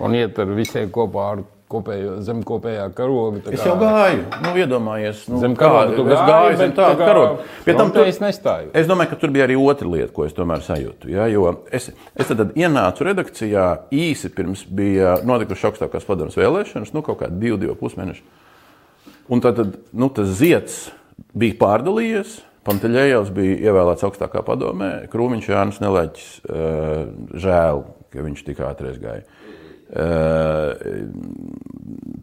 Un 0.00 0.14
iet 0.14 0.38
ar 0.38 0.50
visiem 0.56 0.90
kopā 0.92 1.30
ar 1.32 1.44
kopējo, 1.68 2.14
zem 2.24 2.42
kopējā 2.48 2.86
karoga. 2.96 3.40
tā 3.44 3.52
Es 3.52 3.60
kā- 3.60 3.66
jau 3.68 3.76
gāju, 3.80 4.22
nu, 4.42 4.52
iedomājies, 4.56 5.28
nu, 5.28 5.38
Zem 5.42 5.54
kā, 5.56 5.58
karoga 5.68 5.96
tu 5.96 6.04
es 6.08 6.18
gāju 6.28 6.56
zem 6.56 6.72
tāda 6.72 6.94
tā 6.94 6.96
kā 6.98 7.06
karoga. 7.10 7.38
Pie 7.64 7.74
tam 7.74 7.90
frontē 7.90 7.94
tur 7.94 8.06
es 8.08 8.18
nestāju. 8.20 8.70
Es 8.74 8.86
domāju, 8.88 9.10
ka 9.10 9.16
tur 9.16 9.30
bija 9.30 9.46
arī 9.48 9.56
otra 9.60 9.88
lieta, 9.88 10.12
ko 10.12 10.24
es 10.24 10.32
tomēr 10.32 10.60
sajūtu. 10.64 11.10
Ja, 11.12 11.26
jo 11.28 11.44
es, 11.70 11.90
es 12.16 12.26
tad 12.26 12.54
ienācu 12.56 13.04
redakcijā 13.04 13.66
īsi 13.92 14.30
pirms 14.34 14.64
bija 14.64 15.18
notikušas 15.24 15.72
augstākās 15.72 16.06
padomus 16.08 16.36
vēlēšanas, 16.40 16.92
nu, 16.94 17.02
kaut 17.02 17.18
kādi 17.20 17.38
divi, 17.38 17.58
divi 17.58 17.74
pusmeneši. 17.74 18.22
Un 19.28 19.40
tad, 19.44 19.56
tad 19.56 19.74
nu, 19.92 20.08
tas 20.08 20.28
zieds 20.40 20.90
bija 21.36 21.54
pārdalījies. 21.60 22.40
Panteļējos 22.68 23.30
bija 23.32 23.56
ievēlēts 23.70 24.04
augstākā 24.04 24.42
padomē, 24.44 25.08
Krūmiņš 25.08 25.46
Jānis 25.48 25.78
Nelēķis. 25.80 26.26
eh, 26.48 27.06
Žēl, 27.44 27.84
ka 28.12 28.24
viņš 28.24 28.42
tik 28.44 28.58
ātri 28.64 28.90
aizgāja. 28.92 29.22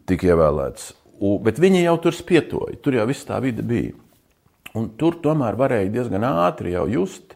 Tika 0.06 0.28
ievēlēts. 0.30 0.92
U, 1.16 1.36
bet 1.42 1.58
viņi 1.62 1.86
jau 1.86 1.96
tur 2.04 2.14
spietoja, 2.14 2.76
tur 2.82 2.98
jau 2.98 3.06
viss 3.08 3.26
tā 3.26 3.38
vide 3.42 3.64
bija. 3.66 3.94
Un 4.76 4.90
tur 5.00 5.16
tomēr 5.24 5.56
varēja 5.56 5.92
diezgan 5.94 6.26
ātri 6.28 6.74
jau 6.74 6.84
just, 6.92 7.32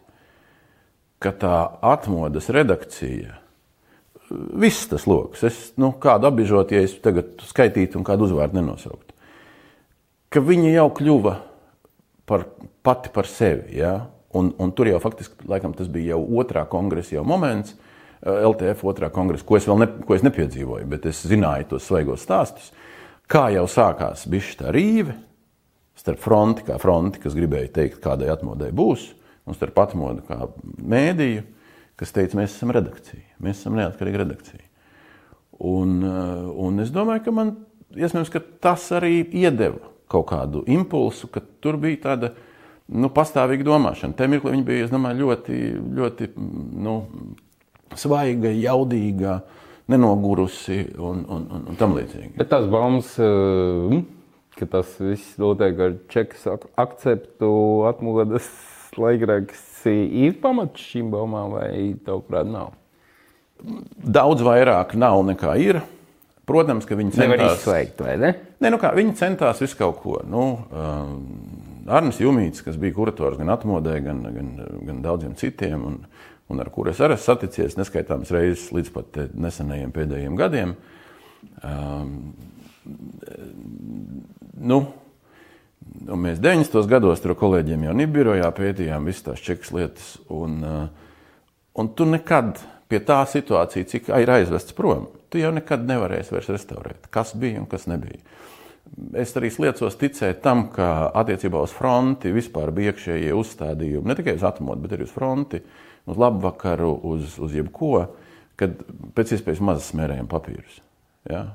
ka 1.20 1.32
tā 1.36 1.56
atmodas 1.84 2.50
redakcija, 2.52 3.38
viss 4.30 4.88
tas 4.88 5.06
lokus, 5.08 5.42
es 5.48 5.60
nu, 5.80 5.90
kādu 6.00 6.28
apbižot, 6.28 6.72
ja 6.72 6.84
es 6.84 6.94
tagad 7.02 7.40
skaitītu 7.48 7.98
un 7.98 8.06
kādu 8.06 8.28
uzvārdu 8.28 8.60
nenosauktu, 8.60 9.16
ka 10.30 10.42
viņi 10.44 10.74
jau 10.76 10.86
kļuva 11.00 11.34
par, 12.28 12.46
pati 12.86 13.12
par 13.12 13.28
sevi. 13.28 13.80
Ja? 13.80 13.96
Un, 14.36 14.52
un 14.62 14.70
tur 14.76 14.86
jau 14.86 15.00
faktiski 15.02 15.48
laikam, 15.50 15.74
tas 15.74 15.88
bija 15.90 16.14
jau 16.14 16.22
otrā 16.38 16.62
kongresa 16.70 17.16
jau 17.16 17.24
moments, 17.26 17.74
eh, 17.74 17.89
LTF 18.20 18.84
otrā 18.84 19.08
kongresa, 19.12 19.46
ko 19.48 19.56
es 19.56 19.66
vēl 19.68 19.80
ne, 19.80 19.88
ko 20.04 20.16
es 20.16 20.24
nepiedzīvoju, 20.26 20.88
bet 20.90 21.06
es 21.08 21.22
zināju 21.28 21.70
tos 21.72 21.86
svaigos 21.88 22.24
stāstus. 22.26 22.68
Kā 23.30 23.46
jau 23.54 23.64
sākās 23.70 24.26
tā 24.58 24.72
rīve 24.74 25.14
starp 25.96 26.20
fronti, 26.20 26.64
kā 26.66 26.78
fronti, 26.80 27.20
kas 27.20 27.36
gribēja 27.36 27.70
teikt, 27.72 28.00
kādai 28.02 28.30
atmodai 28.32 28.70
būs, 28.72 29.10
un 29.46 29.56
starp 29.56 29.78
atmodu 29.84 30.24
kā 30.26 30.48
mēdīju, 30.62 31.44
kas 32.00 32.12
teica, 32.16 32.38
mēs 32.40 32.56
esam 32.56 32.72
redakcija, 32.72 33.38
mēs 33.44 33.60
esam 33.60 33.76
neatkarīga 33.78 34.22
redakcija. 34.24 34.64
Un, 35.60 35.98
eh, 36.04 36.44
un 36.64 36.80
es 36.80 36.90
domāju, 36.90 37.24
ka 37.24 37.34
man 37.36 37.56
iespējams, 37.92 38.32
ka 38.32 38.40
tas 38.60 38.86
arī 38.96 39.26
iedeva 39.28 39.90
kaut 40.10 40.30
kādu 40.30 40.64
impulsu, 40.66 41.28
ka 41.30 41.42
tur 41.60 41.76
bija 41.76 42.00
tāda 42.08 42.32
nu, 42.88 43.10
pastāvīga 43.14 43.66
domāšana. 43.66 44.16
Tajā 44.16 44.32
mirklī 44.32 44.56
viņa 44.56 44.66
bija 44.66 44.88
domāju, 44.90 45.26
ļoti, 45.26 45.58
ļoti 45.98 46.30
nu, 46.82 46.96
svaiga, 47.98 48.52
jaudīga, 48.54 49.40
nenogurusi 49.90 50.84
un, 50.98 51.24
un, 51.26 51.46
un, 51.50 51.68
un 51.72 51.78
tam 51.78 51.96
līdzīgi. 51.98 52.36
Bet 52.38 52.50
tas 52.52 52.66
baumas, 52.70 53.12
uh, 53.22 53.96
ka 54.58 54.68
tas 54.70 54.92
viss 55.02 55.38
notiek 55.40 55.78
ar 55.82 55.96
čekas 56.12 56.46
akceptu, 56.78 57.52
atmodas 57.90 58.48
laikraksts, 58.98 59.86
ir 59.86 60.36
pamats 60.42 60.82
šīm 60.92 61.10
baumām 61.12 61.56
vai 61.56 61.70
tavuprāt 62.04 62.48
nav? 62.50 62.74
Daudz 64.00 64.44
vairāk 64.44 64.94
nav 64.98 65.22
nekā 65.28 65.56
ir. 65.60 65.80
Protams, 66.50 66.86
ka 66.88 66.96
viņi 66.98 67.14
Nevar 67.20 67.38
centās, 67.38 67.60
izslēgt, 67.60 68.00
vai 68.02 68.14
ne? 68.18 68.30
ne, 68.58 68.70
nu 68.72 68.78
kā, 68.82 68.90
viņi 68.96 69.12
centās 69.20 69.60
visu 69.62 69.76
kaut 69.78 70.00
ko. 70.02 70.16
Nu, 70.26 70.46
um, 70.74 71.12
Arnēs 71.86 72.18
Junīts, 72.22 72.64
kas 72.66 72.78
bija 72.80 72.96
kurators 72.96 73.38
gan 73.38 73.52
atmodē, 73.54 74.00
gan, 74.02 74.24
gan, 74.34 74.48
gan 74.88 74.98
daudziem 75.04 75.36
citiem, 75.38 75.84
un, 75.86 76.00
un 76.50 76.62
ar 76.62 76.70
kuriem 76.74 76.94
es 76.94 77.02
arī 77.02 77.16
esmu 77.16 77.26
saticies 77.26 77.78
neskaitāmas 77.78 78.32
reizes 78.34 78.70
līdz 78.74 78.94
pat 78.94 79.20
nesenajiem 79.34 79.92
pēdējiem 79.94 80.38
gadiem. 80.40 80.74
Um, 81.64 82.16
nu, 84.60 84.82
Un 86.10 86.20
mēs 86.22 86.38
90. 86.40 86.86
gados 86.90 87.22
tur 87.22 87.32
kolēģiem 87.38 87.86
jau 87.86 87.94
Nībirojā 87.96 88.50
pētījām 88.54 89.08
visas 89.08 89.24
tās 89.26 89.40
čekas 89.42 89.72
lietas. 89.74 90.10
Un, 90.32 90.60
uh, 90.62 91.16
un 91.80 91.90
tu 91.96 92.06
nekad 92.08 92.60
pie 92.90 93.00
tā 93.06 93.20
situācija, 93.28 93.88
cik 93.90 94.10
ir 94.18 94.32
aizvests 94.34 94.74
prom, 94.76 95.08
tu 95.30 95.40
jau 95.40 95.52
nekad 95.54 95.84
nevarēsi 95.86 96.34
vairs 96.34 96.50
restaurēt, 96.50 97.06
kas 97.14 97.34
bija 97.38 97.62
un 97.62 97.68
kas 97.70 97.86
nebija. 97.90 98.18
Es 99.20 99.36
arī 99.38 99.52
liecos 99.62 99.98
ticēt 100.00 100.40
tam, 100.42 100.66
ka 100.74 101.10
attiecībā 101.20 101.60
uz 101.62 101.74
fronti 101.74 102.32
vispār 102.34 102.72
bija 102.74 102.90
iekšējie 102.90 103.36
uzstādījumi, 103.38 104.10
ne 104.10 104.16
tikai 104.18 104.34
uz 104.40 104.46
atmodu, 104.46 104.82
bet 104.82 104.96
arī 104.96 105.06
uz 105.06 105.12
fronti, 105.14 105.60
uz 106.10 106.20
labvakaru, 106.20 106.92
uz, 107.12 107.38
uz 107.42 107.56
jebko, 107.56 108.06
kad 108.60 108.76
pēc 109.16 109.36
iespējas 109.36 109.62
maz 109.64 109.84
smērējam 109.88 110.28
papīrus. 110.30 110.80
Ja? 111.30 111.48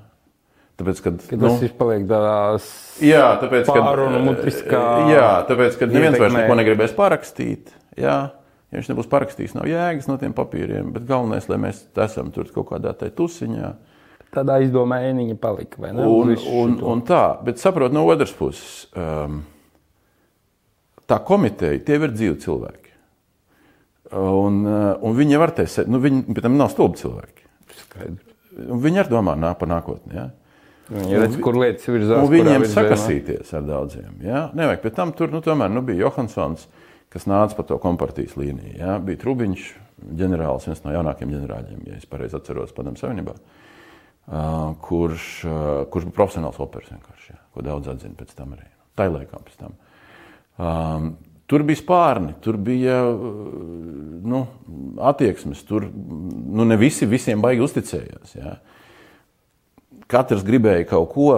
Tāpēc, 0.76 1.02
kad, 1.06 1.20
Kad 1.30 1.40
nu, 1.40 1.48
tas 1.48 1.62
ir 1.64 1.76
paliek 1.80 2.04
tādās 2.10 2.66
Jā, 3.04 3.38
tāpēc, 3.40 3.70
pārunu 3.70 4.20
mutiskā 4.26 4.82
jā, 5.08 5.30
tāpēc, 5.48 5.78
kad 5.80 5.94
neviens 5.96 6.18
vairs 6.20 6.36
neko 6.36 6.58
negribēs 6.60 6.96
parakstīt. 6.98 7.72
Jā, 7.96 8.18
ja 8.36 8.76
viņš 8.76 8.90
nebūs 8.92 9.08
parakstījis, 9.12 9.56
nav 9.56 9.70
jēgas 9.72 10.10
no 10.12 10.18
tiem 10.20 10.36
papīriem. 10.36 10.92
Bet 10.96 11.08
galvenais, 11.08 11.48
lai 11.48 11.62
mēs 11.64 11.86
esam 12.08 12.34
tur 12.36 12.52
kaut 12.52 12.74
kādā 12.74 12.92
tai 13.00 13.08
tusiņā. 13.16 13.72
tādā 14.36 14.60
izdomā 14.66 15.00
ēniņa 15.08 15.38
palika, 15.40 15.80
vai 15.80 15.94
ne? 15.96 16.04
Un, 16.04 16.34
un, 16.36 16.36
šito. 16.44 16.90
un 16.92 17.04
tā, 17.08 17.24
bet 17.48 17.62
saprot 17.62 17.96
no 17.96 18.04
otras 18.12 18.36
puses, 18.36 18.90
um, 19.00 19.46
tā 21.08 21.22
komiteja, 21.24 21.80
tie 21.88 22.02
ir 22.02 22.12
dzīvi 22.12 22.36
cilvēki. 22.44 22.85
Un, 24.16 24.62
uh, 24.64 24.94
un 25.04 25.16
viņi 25.18 25.40
var 25.42 25.52
teikt, 25.58 25.84
nu, 25.92 26.00
viņi 26.04 26.38
tam 26.40 26.56
nav 26.60 26.72
stulbi 26.72 27.02
cilvēki. 27.02 27.46
Skaidrs. 27.82 28.34
Viņi 28.56 29.02
arī 29.02 29.12
domā 29.12 29.36
nā, 29.36 29.52
par 29.60 29.68
nākotni. 29.68 30.16
Ja? 30.16 30.30
Viņi 30.88 31.20
redz, 31.20 31.38
kur 31.44 31.58
lietas 31.60 31.88
virzās. 31.90 32.22
Un 32.24 32.32
viņiem 32.32 32.68
sakasīties 32.72 33.52
ar 33.58 33.66
daudziem. 33.68 34.14
Ja? 34.24 34.46
Nevajag, 34.56 34.84
bet 34.86 34.96
tam 35.00 35.12
tur 35.18 35.34
nu, 35.34 35.42
tomēr 35.44 35.74
nu, 35.74 35.84
bija 35.86 36.06
Johansons, 36.06 36.68
kas 37.12 37.28
nāca 37.28 37.58
pa 37.58 37.66
to 37.68 37.80
kompartijas 37.84 38.38
līniju. 38.40 38.78
Ja? 38.80 38.96
Bija 39.04 39.20
Trubiņš, 39.26 39.68
ģenerālis, 40.22 40.70
viens 40.70 40.84
no 40.86 40.96
jaunākajiem 40.96 41.36
ģenerāļiem, 41.36 41.84
ja 41.90 42.00
es 42.00 42.08
pareizi 42.08 42.38
atceros, 42.40 42.72
Padomu 42.76 43.02
Savienībā, 43.02 43.36
kurš, 44.86 45.28
kurš 45.92 46.08
bija 46.08 46.18
profesionāls 46.22 46.62
operas 46.64 46.94
vienkārši, 46.94 47.34
ja? 47.34 47.42
ko 47.52 47.66
daudz 47.66 47.92
atzina 47.92 48.16
pēc 48.20 48.36
tam 48.38 48.56
arī. 48.56 48.70
Tā 48.96 49.10
ir 49.10 49.18
laikam 49.18 49.44
pēc 49.48 49.60
tam. 49.60 49.76
Um, 50.56 51.16
tur 51.50 51.66
bija 51.68 51.82
spārni, 51.82 52.36
tur 52.42 52.58
bija 52.58 53.02
uh, 53.10 53.26
nu, 54.26 54.46
attieksmes, 55.02 55.62
tur 55.68 55.88
nu, 55.90 56.66
ne 56.66 56.78
visi 56.80 57.08
visiem 57.10 57.44
baigi 57.44 57.66
uzticējās. 57.66 58.38
Ja? 58.40 58.58
katrs 60.12 60.44
gribēja 60.46 60.86
kaut 60.90 61.10
ko, 61.14 61.30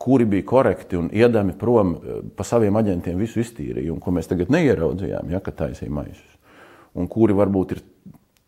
kuri 0.00 0.26
bija 0.30 0.46
korekti 0.46 0.98
un 0.98 1.08
iedami 1.14 1.54
prom 1.58 1.94
eh, 1.96 2.20
pa 2.36 2.46
saviem 2.46 2.76
aģentiem, 2.78 3.18
visu 3.20 3.42
iztīrīja, 3.42 3.92
un 3.94 4.00
ko 4.02 4.14
mēs 4.14 4.30
tagad 4.30 4.52
neieraudzījām, 4.54 5.32
ja, 5.32 5.42
kad 5.44 5.58
taisīja 5.58 5.92
maisus. 5.92 6.28
Un 6.98 7.08
kuri 7.10 7.34
varbūt 7.36 7.76
ir 7.76 7.82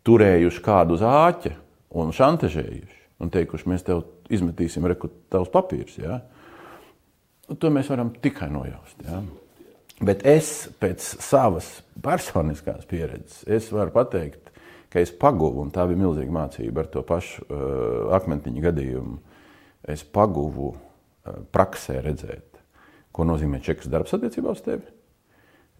turējuši 0.05 0.63
kādu 0.65 0.95
uz 0.97 1.03
āķa 1.05 1.55
un 1.99 2.13
šantažējuši 2.15 3.01
un 3.23 3.31
teikuši, 3.33 3.69
mēs 3.71 3.85
tev 3.87 4.03
izmetīsim 4.33 4.85
rekut 4.87 5.25
tavus 5.33 5.51
papīrus. 5.53 5.97
Ja. 6.01 6.19
To 7.47 7.71
mēs 7.73 7.89
varam 7.91 8.13
tikai 8.21 8.49
nojaust. 8.53 8.97
Ja. 9.05 9.21
Bet 10.03 10.25
es 10.27 10.67
pēc 10.81 11.03
savas 11.23 11.69
personiskās 12.03 12.83
pieredzes, 12.89 13.45
es 13.47 13.69
varu 13.71 13.93
pateikt, 13.95 14.51
ka 14.91 14.99
es 14.99 15.13
paguvu, 15.15 15.63
un 15.63 15.71
tā 15.75 15.85
bija 15.87 16.01
milzīga 16.01 16.35
mācība 16.35 16.83
ar 16.83 16.89
to 16.91 17.03
pašu 17.07 17.45
uh, 17.45 17.61
akmentiņu 18.17 18.65
gadījumu. 18.65 19.15
Es 19.91 20.03
paguvu 20.03 20.73
uh, 20.73 21.39
praksē 21.55 22.01
redzēt, 22.03 22.59
ko 23.15 23.27
nozīmē 23.27 23.61
čekas 23.63 23.87
darbs 23.91 24.15
attiecībā 24.17 24.51
uz 24.51 24.63
tevi. 24.65 24.83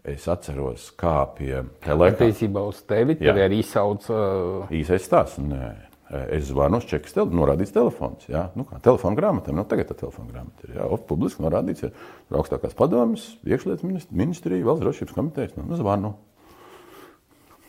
Es 0.05 0.27
atceros, 0.29 0.91
kā 0.95 1.17
pie 1.35 1.63
telekā 1.83 2.27
Attiecībā 2.27 2.61
uz 2.69 2.83
tevi 2.85 3.17
arī 3.25 3.63
sauc. 3.65 4.05
Uh, 4.07 4.69
īsais 4.69 5.07
stāsts. 5.09 5.41
Nē. 5.41 5.94
Es 6.05 6.45
zvanu 6.51 6.77
uz 6.77 6.85
čekas, 6.85 7.15
tel 7.15 7.31
norādīts 7.33 7.73
telefons. 7.73 8.27
Jā, 8.29 8.43
nu 8.53 8.61
kā 8.69 8.77
telefona 8.85 9.17
grāmatā. 9.17 9.53
Nu, 9.55 9.63
tagad 9.65 9.89
tā 9.89 9.97
telefona 9.97 10.29
grāmata 10.29 10.67
ir. 10.67 10.75
Jā, 10.77 10.85
Ot, 10.93 11.07
publiski 11.09 11.41
norādīts, 11.41 11.87
ir 11.87 12.37
augstākās 12.37 12.77
padomas, 12.77 13.25
iekšlietu 13.41 13.89
minist- 13.89 14.13
ministrija, 14.13 14.67
valsts 14.67 14.85
drošības 14.85 15.15
komitejas. 15.17 15.55
Nu, 15.57 15.65
nu, 15.65 15.79
zvanu. 15.79 16.13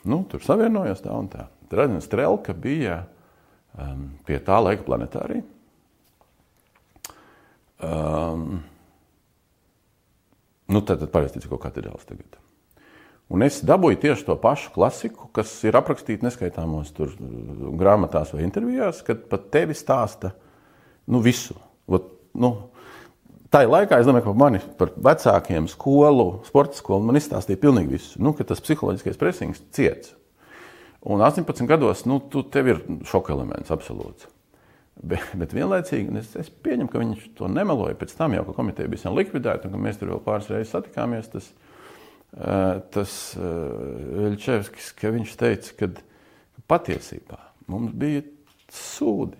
Nu, 0.04 0.20
tur 0.28 0.44
savienojās 0.44 1.00
tā 1.06 1.16
un 1.16 1.30
tā. 1.32 1.48
Radina 1.72 2.04
Strelka 2.04 2.52
bija 2.52 3.00
um, 3.72 4.10
pie 4.28 4.36
tā 4.44 4.60
laika 4.60 4.84
planetārija. 4.84 5.42
Um, 7.80 8.60
nu, 10.68 10.84
tad, 10.84 11.00
tad 11.00 11.08
pavisam 11.12 11.56
katedrāls 11.56 12.04
tagad. 12.04 12.36
Un 13.32 13.42
es 13.42 13.58
dabūju 13.66 13.98
tieši 14.04 14.28
to 14.28 14.36
pašu 14.38 14.70
klasiku, 14.74 15.26
kas 15.34 15.50
ir 15.66 15.74
aprakstīta 15.78 16.28
neskaitāmos 16.28 16.92
tur, 16.94 17.10
uh, 17.10 17.70
grāmatās 17.78 18.30
vai 18.34 18.44
intervijās, 18.46 19.02
kad 19.06 19.24
pat 19.30 19.48
tevi 19.54 19.74
stāsta 19.74 20.30
nu, 21.10 21.18
visu. 21.24 21.56
Ot, 21.90 22.06
nu, 22.38 22.52
tā 23.50 23.64
ir 23.64 23.72
laikā, 23.72 23.98
es 23.98 24.06
domāju, 24.06 24.28
ka 24.28 24.30
par 24.30 24.38
mani, 24.44 24.62
par 24.78 24.94
vecākiem, 25.08 25.66
skolu, 25.70 26.28
sporta 26.46 26.78
skolu, 26.78 27.08
man 27.08 27.18
izstāstīja 27.18 27.62
pilnīgi 27.66 27.96
visu. 27.96 28.22
Nu, 28.22 28.34
tas 28.38 28.62
psiholoģiskais 28.62 29.18
presings 29.18 29.64
ciets. 29.74 30.14
Un 31.06 31.22
18 31.22 31.66
gados 31.70 32.06
nu, 32.06 32.18
tu, 32.30 32.42
tev 32.50 32.70
ir 32.70 32.82
šoka 33.06 33.34
elements 33.34 33.70
absolūts. 33.74 34.30
Bet, 34.96 35.34
bet 35.38 35.52
vienlaicīgi 35.54 36.14
es, 36.18 36.32
es 36.40 36.48
pieņemu, 36.50 36.88
ka 36.90 37.02
viņš 37.02 37.26
to 37.38 37.50
nemeloja. 37.52 37.98
Pēc 38.00 38.14
tam 38.16 38.34
jau, 38.34 38.46
ka 38.46 38.54
komiteja 38.56 38.90
bija 38.90 39.12
likvidēta 39.12 39.68
un 39.68 39.74
ka 39.74 39.82
mēs 39.82 40.00
tur 40.00 40.14
vēl 40.14 40.22
pāris 40.24 40.48
reizes 40.50 40.72
satikāmies, 40.72 41.28
tas, 41.34 41.50
eh, 41.50 41.65
tas 42.95 43.15
Veļčevskis, 43.37 44.91
ka 44.97 45.11
viņš 45.11 45.35
teica, 45.39 45.75
ka 45.79 45.89
patiesībā 46.71 47.39
mums 47.71 47.95
bija 47.97 48.23
sūdi, 48.71 49.39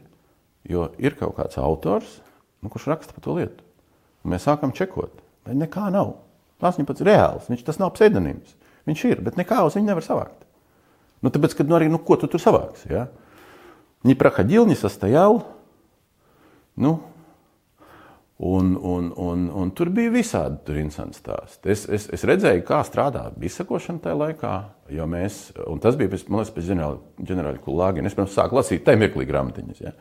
jo 0.68 0.90
ir 1.02 1.16
kaut 1.20 1.38
kāds 1.40 1.60
autors, 1.62 2.20
nu, 2.62 2.72
kurš 2.72 2.90
raksta 2.92 3.16
par 3.16 3.24
to 3.26 3.38
lietu. 3.40 3.64
Un 4.22 4.36
mēs 4.36 4.46
sākam 4.46 4.74
čekot, 4.76 5.24
bet 5.48 5.58
nekā 5.58 5.88
nav. 5.94 6.18
Tas 6.62 6.78
ir 6.78 6.86
pats 6.86 7.02
reāls, 7.06 7.48
viņš 7.50 7.64
tas 7.66 7.80
nav 7.82 7.96
pseidonīms. 7.96 8.54
Viņš 8.90 9.04
ir, 9.10 9.22
bet 9.26 9.38
nekā 9.40 9.62
uz 9.66 9.78
viņu 9.78 9.90
nevar 9.90 10.06
savākt. 10.06 10.46
Ну, 11.22 11.30
tāpēc, 11.34 11.56
kad, 11.58 11.70
nu, 11.70 11.78
arī, 11.78 11.88
nu, 11.90 12.00
ko 12.02 12.18
tu 12.18 12.30
tur 12.30 12.42
savāksi? 12.42 12.90
Ja? 12.94 13.08
Не 14.06 14.16
проходил, 14.18 14.66
не 14.66 14.76
состоял. 14.78 15.44
Nu, 16.76 17.00
un, 18.37 18.75
un, 18.83 19.13
un, 19.17 19.47
un 19.49 19.71
tur 19.73 19.89
bija 19.97 20.13
visādi 20.13 20.59
tur 20.67 20.77
interesanti 20.81 21.21
stāsti. 21.23 21.71
Es, 21.73 21.87
es, 21.89 22.09
es 22.13 22.25
redzēju, 22.29 22.65
kā 22.69 22.83
strādā 22.85 23.31
izsakošana 23.41 24.03
tajā 24.05 24.19
laikā. 24.21 24.53
Mēs, 25.09 25.41
tas 25.83 25.97
bija 25.97 26.13
pēc, 26.13 26.27
liekas, 26.29 26.53
pēc 26.57 26.69
ģenerāla, 26.69 27.63
Kulāgina. 27.65 28.11
Es 28.11 28.19
pirms 28.19 28.37
sāku 28.37 28.59
lasīt 28.59 28.85
tajā 28.87 29.01
mirklī 29.01 29.25
grāmatiņas. 29.29 29.81
Ja? 29.81 29.95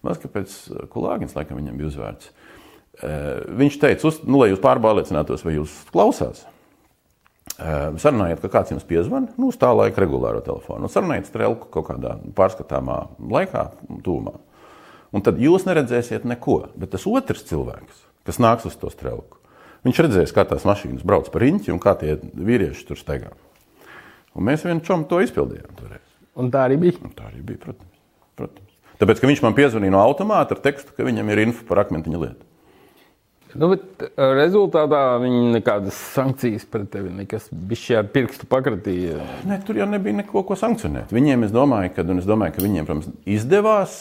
Man 0.00 0.14
liekas, 0.14 0.22
ka 0.24 0.32
pēc 0.38 0.56
Kulāginas 0.94 1.36
laikam 1.36 1.60
viņam 1.60 1.76
bija 1.80 1.92
uzvārds. 1.92 2.32
Uh, 2.92 3.44
viņš 3.56 3.76
teica, 3.80 4.08
uz, 4.08 4.18
nu, 4.28 4.40
lai 4.42 4.50
jūs 4.50 4.60
pārbaudītos, 4.62 5.44
vai 5.46 5.54
jūs 5.56 5.76
klausāties. 5.92 6.44
Uh, 7.52 7.92
sarunājiet, 8.00 8.40
ka 8.40 8.50
kāds 8.52 8.72
jums 8.72 8.84
piezvanīja, 8.88 9.34
nu, 9.40 9.48
uz 9.52 9.58
tā 9.60 9.70
laika 9.74 10.00
regulāro 10.04 10.40
telefonu. 10.44 10.86
Un 10.86 10.92
sarunājiet 10.92 11.28
strēlku 11.28 11.68
kaut 11.72 11.88
kādā 11.88 12.16
pārskatāmā 12.36 12.98
laikā, 13.32 13.64
tūmā. 14.04 14.34
Un 15.12 15.24
tad 15.24 15.40
jūs 15.40 15.66
neredzēsiet 15.68 16.24
neko. 16.28 16.58
Bet 16.78 16.94
tas 16.94 17.06
otrs 17.08 17.44
cilvēks, 17.48 18.04
kas 18.28 18.40
nāks 18.42 18.66
uz 18.68 18.76
to 18.80 18.90
strēlku, 18.92 19.40
viņš 19.86 20.02
redzēs, 20.06 20.34
kā 20.34 20.46
tās 20.48 20.64
mašīnas 20.68 21.04
brauc 21.06 21.28
pa 21.32 21.42
riņķi 21.42 21.74
un 21.74 21.80
kā 21.82 21.94
tie 22.00 22.16
vīrieši 22.22 22.86
tur 22.88 23.00
steigā. 23.00 23.32
Un 24.32 24.48
mēs 24.48 24.64
vienu 24.64 24.80
čomu 24.84 25.04
to 25.10 25.20
izpildījām. 25.20 25.74
Toreiz. 25.76 26.06
un 26.40 26.48
tā 26.52 26.64
arī 26.68 26.78
bija. 26.80 27.00
Un 27.04 27.12
tā 27.16 27.28
arī 27.28 27.42
bija, 27.44 27.60
protams. 27.66 27.98
protams. 28.40 28.68
Tāpēc, 29.02 29.20
ka 29.20 29.28
viņš 29.28 29.42
man 29.44 29.56
piezvanīja 29.56 29.92
no 29.92 30.00
automāta 30.00 30.56
ar 30.56 30.62
tekstu, 30.64 30.94
ka 30.96 31.04
viņam 31.04 31.28
ir 31.34 31.42
info 31.44 31.66
par 31.68 31.82
akmentiņa 31.82 32.20
lietu. 32.22 32.46
Nu, 33.58 33.68
bet 33.68 34.04
rezultātā 34.16 35.00
viņi 35.20 35.50
nekādas 35.58 35.96
sankcijas 36.14 36.64
pret 36.72 36.88
tevi, 36.94 37.10
nekas 37.22 37.50
bija 37.52 38.00
ar 38.00 38.08
pirkstu 38.12 38.48
pakratīja. 38.50 39.18
Ne, 39.48 39.58
tur 39.66 39.80
jau 39.80 39.88
nebija 39.90 40.22
neko 40.22 40.44
ko 40.48 40.56
sankcionēt. 40.58 41.12
Viņiem, 41.12 41.44
es 41.48 41.52
domāju, 41.52 41.92
ka, 41.96 42.06
es 42.16 42.28
domāju, 42.28 42.56
ka 42.56 42.64
viņiem, 42.64 42.88
protams, 42.88 43.10
izdevās. 43.28 43.98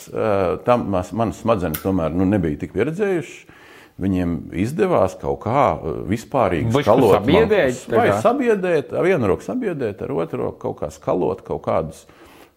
Tam 0.67 0.87
manas 0.91 1.41
smadzenes 1.43 1.83
tomēr 1.83 2.15
nu, 2.15 2.27
nebija 2.29 2.63
tik 2.63 2.75
pieredzējušas. 2.77 3.59
Viņiem 4.01 4.37
izdevās 4.57 5.13
kaut 5.19 5.43
kā 5.43 5.65
vispārīgi 6.09 6.71
skalot, 6.71 7.19
sabiedēt, 7.19 7.83
vai 7.91 8.07
sabiedēt, 8.23 8.95
ar 8.97 9.05
vienu 9.05 9.29
roku 9.29 9.45
sabiedēt, 9.45 10.01
ar 10.01 10.13
otru 10.15 10.47
roku 10.47 10.57
kaut 10.63 10.79
kā 10.79 10.89
skalot 10.95 11.43
kaut 11.45 11.61
kādus 11.67 12.05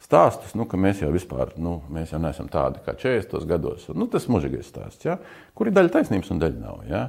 stāstus, 0.04 0.52
nu, 0.58 0.66
ka 0.68 0.78
mēs 0.80 1.00
jau 1.02 1.10
vispār, 1.14 1.54
nu, 1.60 1.78
mēs 1.92 2.12
jau 2.14 2.20
neesam 2.22 2.50
tādi 2.52 2.82
kā 2.84 2.96
40 3.00 3.48
gados. 3.48 3.86
Nu, 3.96 4.08
tas 4.12 4.28
mūžīgais 4.30 4.68
stāsts, 4.68 5.06
ja? 5.06 5.16
kur 5.56 5.70
ir 5.70 5.76
daļa 5.76 5.94
taisnības 5.96 6.32
un 6.34 6.42
daļa 6.42 6.60
nav. 6.60 6.84
Ja? 6.90 7.06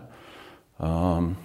Um, 0.80 1.36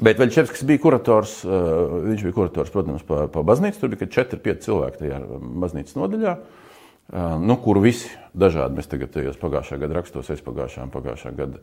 Bet 0.00 0.16
Veļķevskis 0.16 0.64
bija 0.64 0.80
kurators. 0.80 1.42
Uh, 1.44 1.98
viņš 2.06 2.22
bija 2.24 2.36
kurators, 2.38 2.72
protams, 2.72 3.02
pa, 3.04 3.26
pa 3.28 3.42
baznīcu. 3.44 3.76
Tur 3.82 3.92
bija 3.92 4.08
4-5 4.24 4.64
cilvēki 4.64 5.02
tajā 5.02 5.18
baznīcas 5.60 5.98
nodaļā, 5.98 6.32
uh, 6.38 7.34
nu, 7.42 7.58
kuru 7.60 7.84
visi 7.84 8.08
dažādi 8.32 8.80
mēs 8.80 8.88
tagad 8.88 9.12
tajos 9.12 9.36
pagājušā 9.42 9.76
gada 9.82 9.98
rakstos, 9.98 10.32
es 10.32 10.40
pagājušā, 10.46 10.88
pagājušā 10.94 11.34
gada 11.36 11.60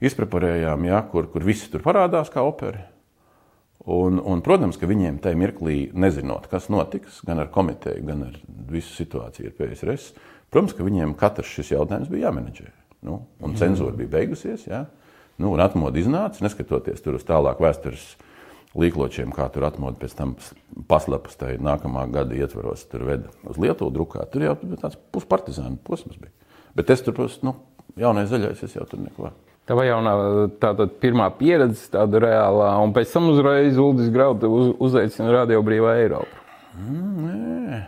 izpreparējām, 0.00 0.88
ja, 0.88 1.02
kur, 1.12 1.28
kur 1.32 1.44
visi 1.44 1.68
tur 1.72 1.84
parādās 1.84 2.32
kā 2.32 2.44
operi. 2.48 2.80
Un, 3.86 4.18
un, 4.18 4.40
protams, 4.42 4.78
ka 4.80 4.88
viņiem 4.90 5.20
tajā 5.22 5.38
mirklī, 5.38 5.76
nezinot, 5.94 6.48
kas 6.50 6.66
notiks, 6.74 7.20
gan 7.26 7.38
ar 7.38 7.52
komiteju, 7.54 8.02
gan 8.08 8.24
ar 8.26 8.38
visu 8.70 8.90
situāciju 8.96 9.52
ar 9.52 9.54
PSRS, 9.60 10.08
protams, 10.50 10.74
ka 10.74 10.86
viņiem 10.86 11.14
katrs 11.18 11.52
šis 11.54 11.70
jautājums 11.76 12.10
bija 12.10 12.26
jāmenedžē. 12.26 12.66
Nu, 13.06 13.20
un 13.44 13.54
cenzūra 13.58 13.94
bija 13.94 14.10
beigusies, 14.16 14.64
ja? 14.66 14.88
nu, 15.38 15.52
un 15.52 15.62
atmodu 15.62 16.00
iznāca, 16.00 16.42
neskatoties 16.42 17.04
tur 17.04 17.20
uz 17.20 17.26
tālāk 17.28 17.62
vēstures 17.62 18.16
līkločiem, 18.76 19.30
kā 19.34 19.46
tur 19.52 19.68
atmodu 19.68 20.00
pēc 20.02 20.16
tam 20.18 20.34
paslapas 20.90 21.38
tajā 21.38 21.60
nākamā 21.62 22.08
gada 22.12 22.36
ietvaros, 22.36 22.84
tur 22.90 23.06
veda 23.08 23.30
uz 23.46 23.60
Lietuvu 23.60 23.92
drukā. 23.94 24.26
Tur 24.32 24.44
jau 24.48 24.56
tāds 24.74 24.98
puspartizānu 25.14 25.78
posms 25.86 26.18
bija. 26.20 26.34
Bet 26.76 26.90
es 26.92 27.04
tur, 27.04 27.14
protams, 27.16 27.38
nu, 27.46 27.54
jaunais 28.00 28.28
zaļais, 28.32 28.66
es 28.66 28.76
jau 28.76 28.84
tur 28.88 29.00
neko. 29.04 29.30
Tā 29.66 29.74
jau 29.82 29.98
nav 29.98 30.20
tāda 30.62 30.86
pirmā 31.02 31.26
pieredze, 31.34 31.88
tāda 31.90 32.20
reālā, 32.22 32.70
un 32.84 32.92
pēc 32.94 33.10
tam 33.16 33.32
uzreiz 33.32 33.78
Uldis 33.82 34.12
Grauta 34.14 34.46
uz, 34.46 34.70
uzaicina 34.78 35.32
Radio 35.34 35.58
Brīvā 35.66 35.96
Eiropa. 36.04 36.44
Mm, 36.78 37.24
nē. 37.26 37.80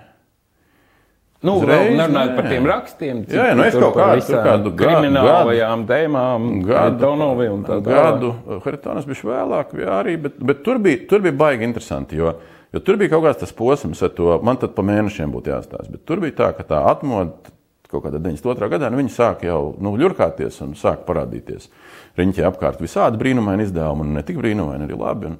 Nu, 1.46 1.52
nerunājot 1.62 2.32
par 2.34 2.48
tiem 2.50 2.64
rakstiem, 2.66 3.20
cik, 3.28 3.36
jā, 3.36 3.44
jā, 3.52 3.54
nu 3.54 3.62
es 3.62 3.76
kaut 3.78 3.94
kādu, 3.94 4.38
kādu 4.42 4.72
kriminālajām 4.80 5.84
tēmām, 5.86 6.48
gadu, 6.66 7.12
un 7.52 7.60
tā 7.68 7.76
gadu. 7.86 8.32
Haritonas 8.64 9.06
bija 9.06 9.28
vēlāk, 9.28 9.76
jā, 9.78 9.92
arī, 10.00 10.16
bet, 10.24 10.40
bet 10.50 10.64
tur, 10.66 10.80
bija, 10.82 11.04
tur 11.06 11.22
bija 11.22 11.36
baigi 11.44 11.68
interesanti, 11.68 12.18
jo, 12.18 12.32
jo 12.74 12.82
tur 12.82 12.98
bija 12.98 13.12
kaut 13.14 13.28
kāds 13.28 13.38
tas 13.44 13.54
posms, 13.54 14.02
to, 14.18 14.32
man 14.42 14.58
tad 14.58 14.74
pa 14.74 14.82
mēnešiem 14.90 15.30
būtu 15.30 15.54
jāstāsta, 15.54 15.94
bet 15.94 16.02
tur 16.10 16.24
bija 16.26 16.40
tā, 16.42 16.50
ka 16.58 16.66
tā 16.74 16.82
atmoda 16.90 17.54
kaut 17.88 18.04
kādā 18.04 18.20
92. 18.20 18.68
gadā, 18.68 18.90
nu, 18.92 19.00
viņi 19.00 19.12
sāk 19.12 19.44
jau 19.48 19.74
nu, 19.80 19.94
ļurkāties 19.98 20.60
un 20.66 20.74
sāk 20.76 21.06
parādīties 21.08 21.70
riņķī 22.18 22.44
apkārt 22.48 22.82
visādi 22.84 23.20
brīnumaini 23.20 23.64
izdevumi, 23.64 24.04
un 24.04 24.18
ne 24.18 24.24
tik 24.26 24.40
brīnumaini, 24.42 24.84
arī 24.84 24.98
labi. 24.98 25.30
Un, 25.30 25.38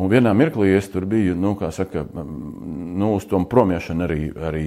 un 0.00 0.10
vienā 0.12 0.32
mirklī 0.36 0.70
es 0.76 0.88
tur 0.92 1.04
biju, 1.08 1.34
nu, 1.40 1.52
kā 1.60 1.68
saka, 1.74 2.06
nu, 2.16 3.12
uz 3.18 3.28
tom 3.28 3.44
promiešanu 3.50 4.06
arī, 4.06 4.20
arī, 4.48 4.64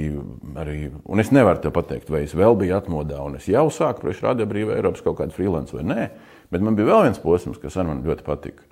arī, 0.62 0.78
un 1.10 1.24
es 1.24 1.34
nevaru 1.34 1.64
te 1.64 1.74
pateikt, 1.74 2.12
vai 2.14 2.26
es 2.28 2.38
vēl 2.38 2.58
biju 2.62 2.78
atmodā, 2.78 3.22
un 3.26 3.40
es 3.42 3.50
jau 3.50 3.66
sāku 3.74 4.06
priekš 4.06 4.24
Radio 4.28 4.50
Brīvā 4.50 4.78
Eiropas 4.78 5.06
kaut 5.06 5.18
kādu 5.24 5.38
freelance 5.38 5.76
vai 5.76 5.88
nē, 5.90 6.08
bet 6.54 6.66
man 6.66 6.78
bija 6.78 6.92
vēl 6.92 7.08
viens 7.10 7.22
posms, 7.26 7.62
kas 7.62 7.82
man 7.82 8.06
ļoti 8.06 8.26
patika, 8.28 8.66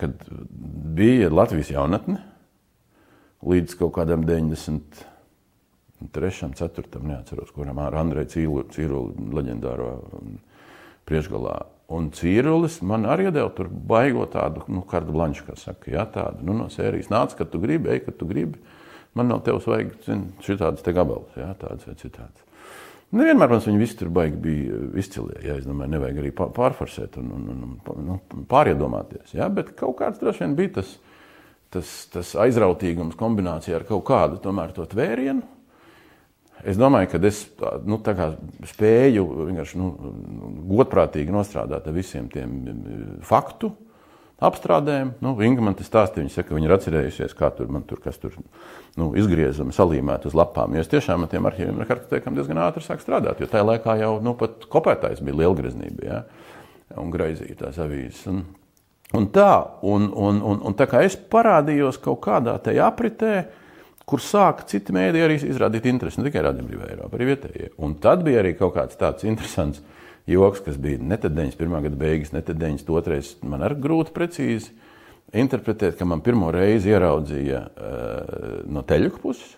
kad 0.00 0.30
bija 0.96 1.32
Latvijas 1.32 1.72
jaunatne 1.72 2.20
līdz 3.46 3.76
kaut 3.78 3.94
kādam 3.96 4.24
90 4.26 5.04
trešam, 6.12 6.52
ceturtam, 6.56 7.06
neatceros, 7.10 7.52
kuram 7.54 7.78
ar 7.82 7.96
Andreju 8.00 8.64
Cīruli 8.74 9.30
leģendāro 9.36 9.90
um, 10.18 10.36
priekšgalā. 11.08 11.56
Un 11.96 12.08
Cīrulis 12.14 12.80
man 12.82 13.06
arī 13.06 13.28
iedeva 13.28 13.50
tur 13.54 13.68
baigo 13.70 14.26
tādu, 14.30 14.64
nu, 14.72 14.82
kardu 14.88 15.14
blanšu, 15.14 15.46
kā 15.46 15.54
saka, 15.60 15.92
jā, 15.92 16.02
tādu, 16.10 16.42
nu, 16.48 16.56
no 16.58 16.66
sērijas 16.72 17.12
nāc, 17.12 17.36
kad 17.38 17.52
tu 17.52 17.60
gribi, 17.62 17.92
ej, 17.94 18.02
kad 18.08 18.18
tu 18.18 18.26
gribi. 18.26 18.58
Man 19.16 19.30
nav 19.32 19.44
tevs 19.46 19.68
vajag, 19.70 19.94
zin, 20.04 20.26
šitādas 20.44 20.84
te 20.84 20.92
gabalas, 20.92 21.38
jā, 21.38 21.52
tādas 21.60 21.86
vai 21.88 21.94
citādas. 22.00 22.42
Nevienmēr, 23.14 23.46
protams, 23.46 23.68
viņi 23.70 23.80
visi 23.80 23.96
tur 24.00 24.10
baigi 24.12 24.38
bija 24.42 24.78
izcilie, 24.98 25.38
jā, 25.46 25.60
es 25.60 25.66
domāju, 25.68 25.92
nevajag 25.94 26.18
arī 26.20 26.32
pārforsēt 26.34 27.20
un, 27.22 27.30
un, 27.36 27.50
un 27.54 28.02
nu, 28.02 28.16
pāriedomāties, 28.50 29.36
jā, 29.38 29.46
bet 29.54 29.70
kaut 29.78 29.94
kāds 30.00 30.18
droši 30.20 30.42
vien 30.42 30.56
bija 30.58 30.80
tas, 30.80 30.96
tas, 31.70 31.92
tas 32.10 32.34
aizrautīgums 32.42 33.14
kombinācijā 33.20 33.78
ar 33.78 33.86
kaut 33.86 34.02
kādu 34.10 34.42
tomēr 34.42 34.74
to 34.74 34.84
tvērienu, 34.90 35.46
Es 36.66 36.78
domāju, 36.80 37.12
ka 37.12 37.20
es 37.28 37.44
nu, 37.86 38.00
spēju 38.66 39.26
nu, 39.78 39.90
godprātīgi 40.72 41.34
nostrādāt 41.34 41.86
ar 41.86 41.94
visiem 41.94 42.26
tiem 42.32 42.56
faktu 43.26 43.70
apstrādēm. 44.42 45.14
Nu, 45.24 45.32
Inga 45.44 45.64
man 45.64 45.76
tas 45.78 45.88
stāstīja, 45.88 46.24
viņa 46.24 46.34
saka, 46.34 46.50
ka 46.50 46.56
viņi 46.58 46.68
ir 46.68 46.74
atcerējušies, 46.76 47.34
kā 47.38 47.48
tur, 47.56 47.70
tur, 47.88 48.02
tur 48.02 48.34
nu, 49.00 49.08
izgriezumi 49.16 49.74
salīmēti 49.76 50.28
uz 50.28 50.36
lapām. 50.36 50.74
Jo 50.76 50.84
es 50.84 50.90
tiešām 50.92 51.24
ar 51.24 51.32
tiem 51.32 51.48
arhīviem 51.48 51.80
ar 51.80 51.88
kartotēkam 51.88 52.36
diezgan 52.36 52.60
ātri 52.66 52.84
sāku 52.84 53.04
strādāt, 53.04 53.40
jo 53.40 53.48
tajā 53.50 53.64
laikā 53.70 53.96
jau 54.02 54.12
nu, 54.24 54.34
pat 54.38 54.66
kopētājs 54.72 55.22
bija 55.24 55.40
lielgreznība 55.40 56.08
ja? 56.08 56.22
un 57.00 57.12
graizīja 57.14 57.62
tās 57.62 57.78
avīzes. 57.82 58.26
Un, 58.32 58.42
un 59.16 59.28
tā, 59.32 59.52
un, 59.86 60.10
un, 60.12 60.42
un, 60.42 60.60
un 60.68 60.76
tā 60.76 60.88
kā 60.90 61.04
es 61.06 61.16
parādījos 61.16 62.02
kaut 62.04 62.20
kādā 62.26 62.58
tajā 62.66 62.90
apritē, 62.90 63.36
kur 64.06 64.22
sāka 64.22 64.66
citi 64.70 64.94
mēdī 64.94 65.24
arī 65.24 65.36
izrādīt 65.42 65.88
interesi. 65.90 66.20
Ne 66.20 66.28
tikai 66.28 66.44
radiobrīvā 66.46 66.90
Eiropā, 66.92 67.18
arī 67.18 67.30
vietējie. 67.32 67.70
Un 67.82 67.96
tad 68.02 68.22
bija 68.26 68.40
arī 68.42 68.54
kaut 68.58 68.76
kāds 68.76 68.98
tāds 69.00 69.26
interesants 69.26 69.82
joks, 70.30 70.62
kas 70.62 70.78
bija 70.82 71.02
ne 71.02 71.18
tad 71.18 71.34
91. 71.34 71.82
gada 71.88 71.98
beigas, 71.98 72.32
ne 72.34 72.42
tad 72.46 72.60
92. 72.62 73.42
Man 73.50 73.66
arī 73.66 73.78
grūti 73.82 74.14
precīzi 74.14 74.74
interpretēt, 75.36 75.96
ka 75.98 76.06
man 76.06 76.22
pirmo 76.22 76.52
reizi 76.54 76.92
ieraudzīja 76.92 77.62
uh, 77.66 78.58
no 78.70 78.84
teļuka 78.86 79.22
puses. 79.22 79.56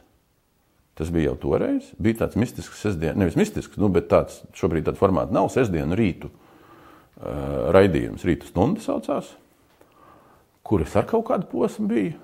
Tas 0.99 1.13
bija 1.15 1.29
jau 1.29 1.37
toreiz. 1.45 1.93
Bija 2.01 2.25
tāds 2.25 2.39
mistisks, 2.41 2.81
sestdien, 2.83 3.19
nevis 3.21 3.37
mistisks, 3.39 3.77
nu, 3.79 3.91
bet 3.93 4.09
tāds 4.11 4.41
šobrīd 4.59 4.89
tāds 4.89 4.99
formāts 4.99 5.35
nav 5.35 5.51
sestdienu 5.55 5.99
rītu 5.99 6.33
uh, 6.33 7.69
raidījums. 7.77 8.25
Rītu 8.27 8.49
stunda 8.49 8.83
saucās, 8.83 9.29
kuras 10.67 10.97
ar 10.99 11.07
kaut 11.13 11.29
kādu 11.29 11.47
posmu 11.53 11.87
bija. 11.93 12.17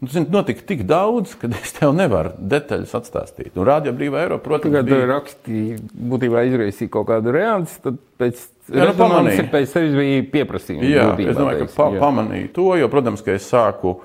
Nu, 0.00 0.08
zin, 0.08 0.26
notika 0.30 0.62
tik 0.66 0.84
daudz, 0.86 1.34
ka 1.40 1.48
es 1.62 1.72
tev 1.74 1.94
nevaru 1.96 2.34
detaļas 2.38 2.94
atstāstīt. 3.00 3.50
Nu, 3.56 3.64
Rādio 3.66 3.94
brīvā 3.96 4.22
Eiropa, 4.26 4.44
protams, 4.44 4.76
Tagad 4.76 4.90
bija... 4.92 5.08
rakstīja, 5.10 5.80
būtībā 6.12 6.44
izraisīja 6.50 6.92
kaut 6.94 7.08
kādu 7.10 7.34
reāli, 7.34 7.66
tad 7.82 7.98
pēc 8.20 8.44
Jā, 8.68 8.90
nu, 8.90 8.94
pamanīja. 8.98 9.48
pēc 9.50 9.72
sevis 9.72 9.96
bija 9.96 10.22
pieprasījums. 10.34 10.86
Jā, 10.86 11.08
būtībā, 11.10 11.32
es 11.32 11.40
domāju, 11.40 11.66
ka 11.66 11.74
pa, 11.74 11.88
pamanīju 12.04 12.52
to, 12.54 12.68
jo, 12.78 12.88
protams, 12.92 13.24
ka 13.26 13.34
es 13.34 13.48
sāku, 13.50 13.96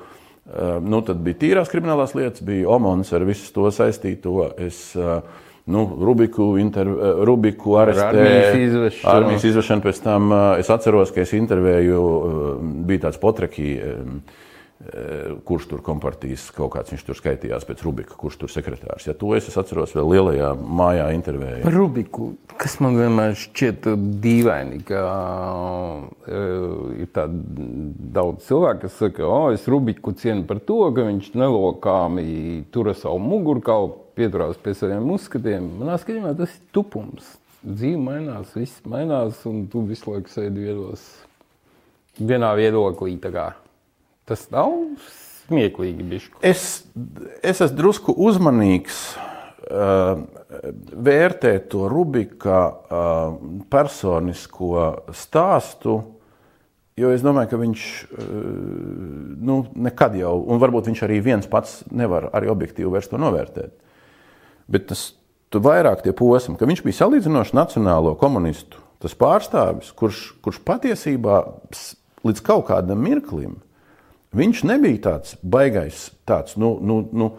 nu, 0.83 1.01
tad 1.05 1.21
bija 1.25 1.41
tīrās 1.43 1.71
kriminālās 1.71 2.15
lietas, 2.17 2.43
bija 2.47 2.71
Omons 2.73 3.11
ar 3.13 3.25
visu 3.27 3.51
to 3.53 3.69
saistīto. 3.75 4.47
Es, 4.63 4.79
nu, 5.67 5.83
Rubiku, 6.07 6.53
inter, 6.59 6.89
Rubiku 7.27 7.77
arestēju, 7.83 8.89
armijas 9.13 9.45
izvešanu. 9.51 9.83
Pēc 9.85 10.01
tam 10.03 10.33
es 10.57 10.71
atceros, 10.73 11.13
ka 11.15 11.21
es 11.23 11.35
intervēju, 11.37 12.01
bija 12.87 13.05
tāds 13.09 13.21
potreki 13.21 13.69
Eh, 13.83 14.49
kurš 15.47 15.67
tur 15.71 15.81
kompartijas 15.85 16.49
kaut 16.51 16.73
kāds 16.73 16.91
viņš 16.91 17.05
tur 17.07 17.15
skaitījās 17.15 17.63
pēc 17.67 17.83
Rubika, 17.85 18.17
kurš 18.19 18.41
tur 18.41 18.51
sekretārs. 18.51 19.05
Ja 19.07 19.15
to 19.15 19.31
es, 19.37 19.47
es 19.47 19.55
atceros 19.59 19.93
vēl 19.95 20.09
lielajā 20.11 20.49
mājā 20.59 21.05
intervējā. 21.15 21.61
Par 21.63 21.77
Rubiku, 21.77 22.33
kas 22.59 22.75
man 22.83 22.97
vienmēr 22.99 23.37
šķiet 23.39 23.87
dīvaini, 24.23 24.81
ka 24.87 25.03
uh, 25.07 26.91
ir 26.99 27.11
tādi 27.15 27.67
daudz 28.17 28.49
cilvēku, 28.49 28.83
kas 28.83 28.99
saka, 28.99 29.25
o, 29.29 29.39
es 29.55 29.67
Rubiku 29.71 30.15
cienu 30.19 30.43
par 30.49 30.59
to, 30.67 30.81
ka 30.95 31.07
viņš 31.07 31.31
nelokāmi 31.39 32.27
tura 32.75 32.97
savu 32.97 33.23
mugurkaulu, 33.23 33.95
pieturās 34.19 34.59
pie 34.61 34.75
saviem 34.77 35.07
uzskatiem. 35.15 35.73
Manā 35.79 35.95
skatījumā 36.01 36.35
tas 36.37 36.51
ir 36.59 36.69
tupums. 36.75 37.37
Dzīve 37.63 38.01
mainās, 38.03 38.51
viss 38.59 38.83
mainās, 38.83 39.39
un 39.47 39.63
tu 39.71 39.85
visu 39.87 40.11
laiku 40.11 40.33
sēdi 40.33 40.67
viedos 40.67 41.05
vienā 42.19 42.51
viedoklī. 42.59 43.15
Tas 44.29 44.45
nav 44.53 44.71
smieklīgi. 45.47 46.05
Bišku. 46.07 46.41
Es, 46.45 46.83
es 47.43 47.61
esmu 47.61 47.77
drusku 47.77 48.15
uzmanīgs 48.25 48.99
uh, 49.17 50.23
vērtēt 51.07 51.69
to 51.73 51.87
Rubika 51.91 52.59
uh, 52.69 53.37
personisko 53.71 54.89
stāstu. 55.15 55.99
Jo 56.99 57.09
es 57.09 57.23
domāju, 57.25 57.49
ka 57.51 57.59
viņš 57.59 57.87
uh, 58.05 58.37
nu, 59.49 59.63
nekad 59.87 60.15
jau, 60.19 60.35
un 60.45 60.61
varbūt 60.61 60.91
viņš 60.91 61.03
arī 61.07 61.19
viens 61.25 61.49
pats 61.49 61.81
nevar 61.91 62.29
arī 62.37 62.51
objektīvi 62.53 62.93
vairs 62.93 63.09
to 63.11 63.19
novērtēt. 63.21 63.75
Bet 64.71 64.87
tas 64.93 65.11
vairāk 65.53 66.01
tie 66.05 66.13
posmi, 66.17 66.55
ka 66.57 66.65
viņš 66.69 66.81
bija 66.85 67.01
salīdzinoši 67.03 67.57
nacionālo 67.57 68.15
komunistu 68.17 68.79
pārstāvis, 69.19 69.91
kurš, 69.99 70.19
kurš 70.39 70.61
patiesībā 70.63 71.41
līdz 72.23 72.41
kaut 72.45 72.69
kādam 72.69 73.01
mirklim, 73.03 73.57
viņš 74.37 74.63
nebija 74.69 75.01
tāds 75.09 75.35
baigais, 75.41 76.07
tāds, 76.27 76.57
nu, 76.59 76.75
nu, 76.81 77.01
nu, 77.13 77.29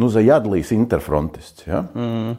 nu 0.00 0.08
Zajadlīs 0.12 0.72
interfrontists. 0.76 1.66
Ja? 1.68 1.84
Mm. 1.94 2.38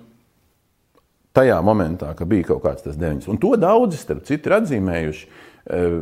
Tajā 1.36 1.62
momentā, 1.64 2.12
kad 2.18 2.28
bija 2.28 2.50
kaut 2.50 2.66
kāds 2.66 2.84
tas 2.86 3.00
9. 3.00 3.30
Un 3.32 3.40
to 3.40 3.54
daudzi, 3.60 4.00
starp 4.00 4.26
citu, 4.28 4.50
ir 4.50 4.58
atzīmējuši, 4.58 5.28
eh, 5.28 5.98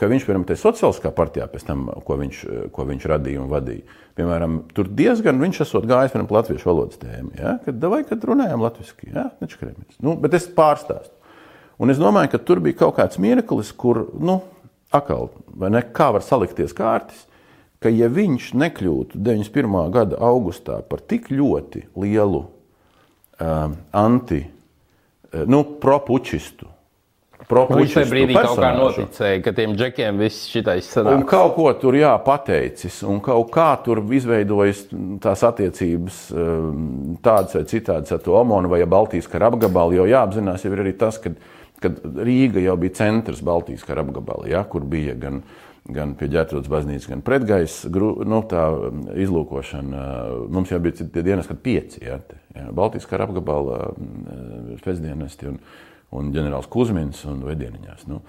ka 0.00 0.08
viņš, 0.08 0.26
piemēram, 0.26 0.46
tajā 0.48 0.62
sociāliskā 0.62 1.12
partijā, 1.16 1.48
tam, 1.66 1.90
ko 2.06 2.16
viņš, 2.20 2.44
ko 2.72 2.86
viņš 2.88 3.08
radīja 3.12 3.42
un 3.42 3.50
vadīja, 3.52 3.98
piemēram, 4.16 4.60
tur 4.76 4.88
diezgan 4.88 5.40
viņš 5.42 5.62
esot 5.66 5.88
gājis, 5.90 6.14
piemēram, 6.14 6.32
latviešu 6.38 6.70
valodas 6.70 7.00
tēmu, 7.02 7.34
ja? 7.36 7.58
kad, 7.64 7.90
vai, 7.92 8.04
kad 8.08 8.24
runājām 8.24 8.64
latviski, 8.64 9.12
ja? 9.14 9.30
nečakarēmies. 9.42 10.00
Nu, 10.00 10.16
bet 10.20 10.38
es 10.38 10.48
pārstāstu. 10.48 11.16
Un 11.80 11.92
es 11.92 12.00
domāju, 12.00 12.34
ka 12.34 12.40
tur 12.44 12.60
bija 12.60 12.76
kaut 12.82 12.98
kāds 12.98 13.20
mirklis, 13.20 13.70
kur, 13.72 14.02
nu, 14.20 14.42
akal, 14.92 15.30
vai 15.56 15.70
ne, 15.72 15.80
kā 15.96 16.10
var 16.12 16.24
salikties 16.24 16.74
kārtas, 16.76 17.22
ka 17.80 17.92
ja 17.92 18.10
viņš 18.12 18.50
nekļūtu 18.60 19.20
91. 19.20 19.78
gada 19.94 20.18
augustā 20.20 20.80
par 20.86 21.00
tik 21.00 21.30
ļoti 21.32 21.86
lielu 22.00 22.44
um, 22.44 23.78
anti, 23.96 24.42
uh, 24.44 25.46
nu, 25.48 25.64
propučistu, 25.80 26.68
Viņš 27.50 27.94
tajā 27.96 28.06
brīdī 28.06 28.34
personāžu. 28.36 28.54
kaut 28.54 28.60
kā 28.62 28.68
noticēja, 28.78 29.38
ka 29.42 29.52
tiem 29.56 29.72
džekiem 29.74 30.18
viss 30.22 30.46
šitais 30.52 30.86
sanāk. 30.86 31.16
Un 31.18 31.24
kaut 31.26 31.56
ko 31.56 31.64
tur 31.80 31.96
jāpateicis, 31.98 33.00
un 33.10 33.18
kaut 33.24 33.48
kā 33.50 33.72
tur 33.82 34.02
izveidojas 34.14 34.84
tās 35.24 35.42
attiecības 35.48 36.20
um, 36.30 37.16
tādas 37.24 37.56
vai 37.56 37.64
citādas 37.72 38.14
ar 38.14 38.22
to 38.22 38.36
Omonu 38.38 38.70
vai 38.70 38.84
Baltijas 38.86 39.26
kara 39.30 39.50
apgabalu, 39.50 39.98
jo 39.98 40.06
jāapzinās 40.12 40.62
jau 40.62 40.70
ir 40.76 40.84
arī 40.84 40.94
tas, 41.00 41.18
ka 41.18 41.34
kad 41.80 41.96
Rīga 42.04 42.60
jau 42.60 42.76
bija 42.76 42.98
centrs 43.00 43.40
Baltijas 43.44 43.86
kara 43.88 44.04
apgabalā, 44.04 44.50
ja, 44.52 44.62
kur 44.68 44.84
bija 44.84 45.14
gan, 45.18 45.40
gan 45.88 46.14
pie 46.18 46.28
ģērbtuves 46.32 46.70
baznīcas, 46.70 47.08
gan 47.10 47.22
pretgaisa 47.24 47.90
nu, 47.90 48.42
izlūkošana. 49.24 50.02
Mums 50.52 50.72
jau 50.72 50.80
bija 50.82 51.06
tie 51.06 51.24
dienas, 51.24 51.48
kad 51.48 51.62
pieci 51.64 52.04
ja, 52.04 52.18
ja, 52.54 52.68
Baltijas 52.76 53.08
kara 53.10 53.28
apgabala 53.28 53.94
spēcdienesti. 54.82 55.54
Un, 55.54 55.62
un 56.10 56.30
ģenerālis 56.34 56.66
Kusmins 56.70 57.22
un 57.30 57.44
Vedieniņās. 57.46 58.06
Nu. 58.10 58.20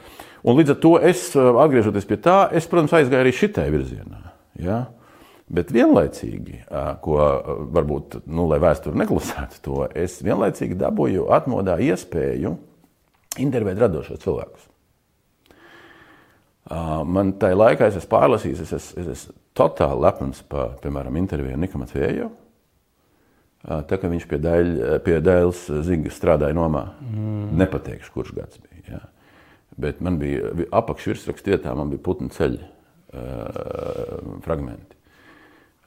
Un 0.46 0.58
līdz 0.60 0.76
ar 0.76 0.80
to 0.84 0.92
es, 1.02 1.24
atgriežoties 1.36 2.08
pie 2.10 2.18
tā, 2.22 2.44
es, 2.54 2.68
protams, 2.70 2.94
aizgāju 2.94 3.26
arī 3.26 3.32
šitai 3.34 3.68
virzienā. 3.74 4.22
Ja? 4.62 4.84
Bet 5.52 5.74
vienlaicīgi, 5.76 6.62
ko 7.04 7.16
varbūt, 7.76 8.22
nu, 8.32 8.46
lai 8.48 8.62
vēsture 8.64 8.96
neklusētu 9.02 9.64
to, 9.66 9.80
es 9.98 10.22
vienlaicīgi 10.24 10.78
dabūju 10.80 11.28
atmodā 11.36 11.76
iespēju 11.84 12.54
intervēt 13.42 13.82
radošos 13.82 14.22
cilvēkus. 14.24 14.71
Man 16.72 17.34
tajā 17.42 17.58
laikā 17.58 17.90
es 17.90 17.98
esmu 18.00 18.12
pārlasījis, 18.14 18.62
es 18.64 18.76
esmu, 18.78 19.02
es 19.02 19.10
esmu 19.16 19.34
totāli 19.58 20.06
lepns 20.06 20.44
par, 20.48 20.78
piemēram, 20.84 21.18
interviju 21.20 21.58
ar 21.58 21.60
Niku 21.60 21.82
Matvēju. 21.82 22.30
Tā 23.62 23.98
kā 24.02 24.10
viņš 24.10 24.28
pie, 24.30 24.40
daļ, 24.42 24.70
pie 25.06 25.18
Dēls 25.22 25.66
Zigas 25.86 26.16
strādāja 26.18 26.56
nomā, 26.58 26.86
mm. 27.04 27.50
nepateikšu, 27.62 28.14
kurš 28.16 28.32
gads 28.38 28.62
bija. 28.64 28.96
Jā. 28.96 29.02
Bet 29.82 30.00
man 30.04 30.18
bija 30.22 30.54
apakšvirsrakstu 30.80 31.54
vietā, 31.54 31.76
man 31.78 31.92
bija 31.92 32.02
putnu 32.06 32.32
ceļa 32.34 32.64
uh, 32.64 34.40
fragmenti. 34.46 34.98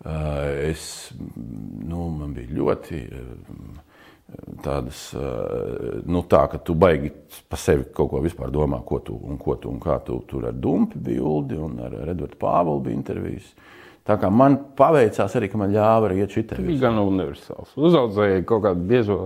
Uh, 0.04 0.68
es, 0.68 0.86
nu, 1.24 2.06
man 2.12 2.36
bija 2.36 2.54
ļoti 2.60 3.00
uh, 3.08 3.82
tādas, 4.64 5.06
eh, 5.14 6.00
nu, 6.06 6.24
tā, 6.28 6.44
ka 6.50 6.58
tu 6.58 6.74
baigi 6.74 7.12
pa 7.48 7.58
sevi 7.60 7.86
kaut 7.94 8.10
ko 8.10 8.22
vispār 8.24 8.52
domā, 8.54 8.80
ko 8.86 8.98
tu 9.04 9.16
un, 9.16 9.38
ko 9.38 9.56
tu, 9.60 9.70
un 9.70 9.80
kā 9.82 10.00
tu 10.04 10.20
tur 10.28 10.48
ar 10.48 10.56
Dumpi 10.56 10.98
bija 10.98 11.22
Uldi 11.22 11.58
un 11.60 11.78
ar 11.84 11.96
Edvardu 12.02 12.38
Pāvelu 12.40 12.82
bija 12.84 12.98
intervijas. 12.98 13.54
Tā 14.04 14.18
kā 14.20 14.28
man 14.28 14.58
paveicās 14.76 15.32
arī, 15.38 15.48
ka 15.48 15.58
man 15.60 15.72
ļāva 15.72 16.10
arī 16.10 16.20
iet 16.20 16.34
šitā. 16.36 16.58
Tas 16.58 16.66
bija 16.66 16.90
gan 16.90 17.00
universāls. 17.00 17.72
Uzaudzēja 17.72 18.42
kaut 18.44 18.66
kādu 18.66 18.84
biezo 18.88 19.18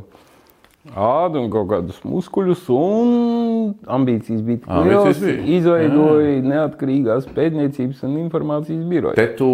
ādu 0.94 1.42
un 1.42 1.48
kaut 1.50 1.66
kādus 1.72 1.98
muskuļus, 2.06 2.62
un 2.72 3.74
ambīcijas 3.90 4.44
bija 4.46 4.62
tik 4.62 4.70
lielas. 4.86 5.24
Izveidoja 5.58 6.30
Jā. 6.30 6.44
neatkarīgās 6.46 7.26
pētniecības 7.34 8.06
un 8.06 8.16
informācijas 8.22 8.86
biroju. 8.88 9.18
Te 9.18 9.26
tu 9.38 9.50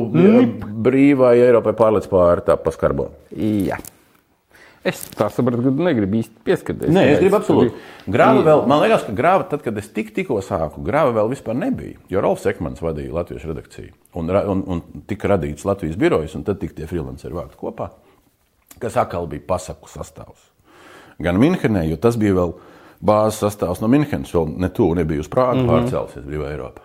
brīvai 0.84 1.34
Eiropai 1.40 1.74
pārlec 1.78 2.09
pāri 2.12 2.45
tā 2.47 2.59
paskarbo. 2.61 3.09
Jā. 3.32 3.80
Es 4.85 5.01
tā 5.16 5.30
sapratu, 5.32 5.62
ka 5.64 5.87
negribu 5.87 6.18
īsti 6.18 6.43
pieskarties. 6.45 6.91
Nē, 6.93 7.05
es 7.14 7.20
gribu 7.22 7.39
absolūti. 7.39 7.72
Grāva 8.12 8.43
vēl, 8.45 8.64
man 8.68 8.82
liekas, 8.82 9.07
ka 9.07 9.14
grāva, 9.16 9.47
tad, 9.49 9.62
kad 9.64 9.78
es 9.80 9.89
tik, 9.97 10.11
tikko 10.12 10.43
sāku, 10.45 10.82
grāva 10.85 11.14
vēl 11.16 11.30
vispār 11.32 11.57
nebija. 11.57 11.97
Jo 12.12 12.20
Rolfs 12.20 12.45
Ekmans 12.51 12.85
vadīja 12.85 13.14
Latvijas 13.16 13.47
redakciju 13.49 13.95
un, 14.20 14.28
un, 14.28 14.61
un 14.74 14.82
tika 15.09 15.30
radīts 15.32 15.64
Latvijas 15.64 15.97
birojas, 16.01 16.35
un 16.37 16.45
tad 16.45 16.61
tika 16.61 16.76
tie 16.76 16.89
freelanceri 16.91 17.37
vākt 17.37 17.57
kopā, 17.61 17.89
kas 18.82 18.99
atkal 19.01 19.28
bija 19.30 19.47
pasaku 19.49 19.89
sastāvs. 19.89 20.51
Gan 21.22 21.41
Minhenē, 21.41 21.87
jo 21.89 21.97
tas 22.01 22.18
bija 22.20 22.37
vēl 22.37 22.53
bāzes 23.05 23.41
sastāvs 23.41 23.80
no 23.80 23.89
Minhenes, 23.89 24.35
vēl 24.37 24.53
ne 24.61 24.68
tuvu 24.68 24.99
nebija 25.01 25.24
uz 25.24 25.30
Prāgu 25.32 25.62
mm 25.62 25.64
-hmm. 25.64 25.72
pārcēlusies 25.72 26.28
brīvā 26.28 26.51
Eiropā. 26.53 26.85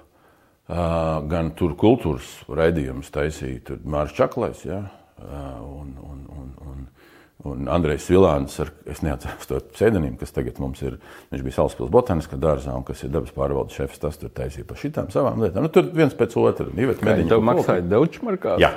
Uh, 0.69 1.27
gan 1.27 1.51
tur 1.57 1.73
kultūras 1.73 2.45
raidījums 2.47 3.09
taisīja 3.11 3.79
Mārcis 3.83 4.15
Čaklais, 4.15 4.65
ja? 4.65 4.83
uh, 5.17 5.81
un, 5.81 5.95
un, 5.97 6.19
un, 6.29 6.51
un 6.61 6.87
Un 7.47 7.69
Andrejs 7.71 8.09
Vilāns, 8.11 8.57
ar, 8.59 8.73
es 8.91 8.99
neatceros 8.99 9.47
to 9.47 9.61
pseidonīmu, 9.71 10.17
kas 10.19 10.33
tagad 10.35 10.57
mums 10.59 10.81
ir. 10.83 10.97
Viņš 11.31 11.43
bija 11.45 11.55
Salaspils 11.55 11.91
botaniskā 11.93 12.35
dārzā, 12.41 12.73
un 12.75 12.83
kas 12.87 13.05
ir 13.05 13.13
dabas 13.13 13.31
pārvaldes 13.35 13.77
šefs. 13.79 14.01
Tas 14.01 14.19
tur 14.19 14.33
taisīja 14.35 14.67
par 14.67 14.79
šitām 14.81 15.07
savām 15.13 15.39
lietām. 15.45 15.63
Nu, 15.63 15.71
tur 15.71 15.87
viens 15.95 16.15
pēc 16.19 16.35
otra. 16.41 16.67
Tev 16.75 17.45
maksāja 17.47 17.85
Deutschmarkā? 17.87 18.57
Jā. 18.59 18.73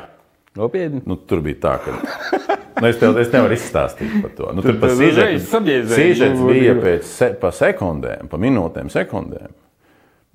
Nopietni. 0.54 1.00
Nu, 1.08 1.16
tur 1.16 1.42
bija 1.42 1.58
tā, 1.64 1.74
ka. 1.82 1.96
Nu, 2.82 2.88
es, 2.88 2.98
tev, 3.00 3.16
es 3.20 3.32
nevaru 3.32 3.56
izstāstīt 3.56 4.14
par 4.24 4.32
to. 4.36 4.52
Nu, 4.56 4.62
tur 4.64 4.78
tur 5.50 5.94
sižets 5.94 6.40
bija 6.42 6.76
pēc 6.78 7.08
se, 7.08 7.28
pa 7.40 7.52
sekundēm, 7.54 8.30
pa 8.30 8.40
minūtēm, 8.42 8.90
sekundēm. 8.92 9.54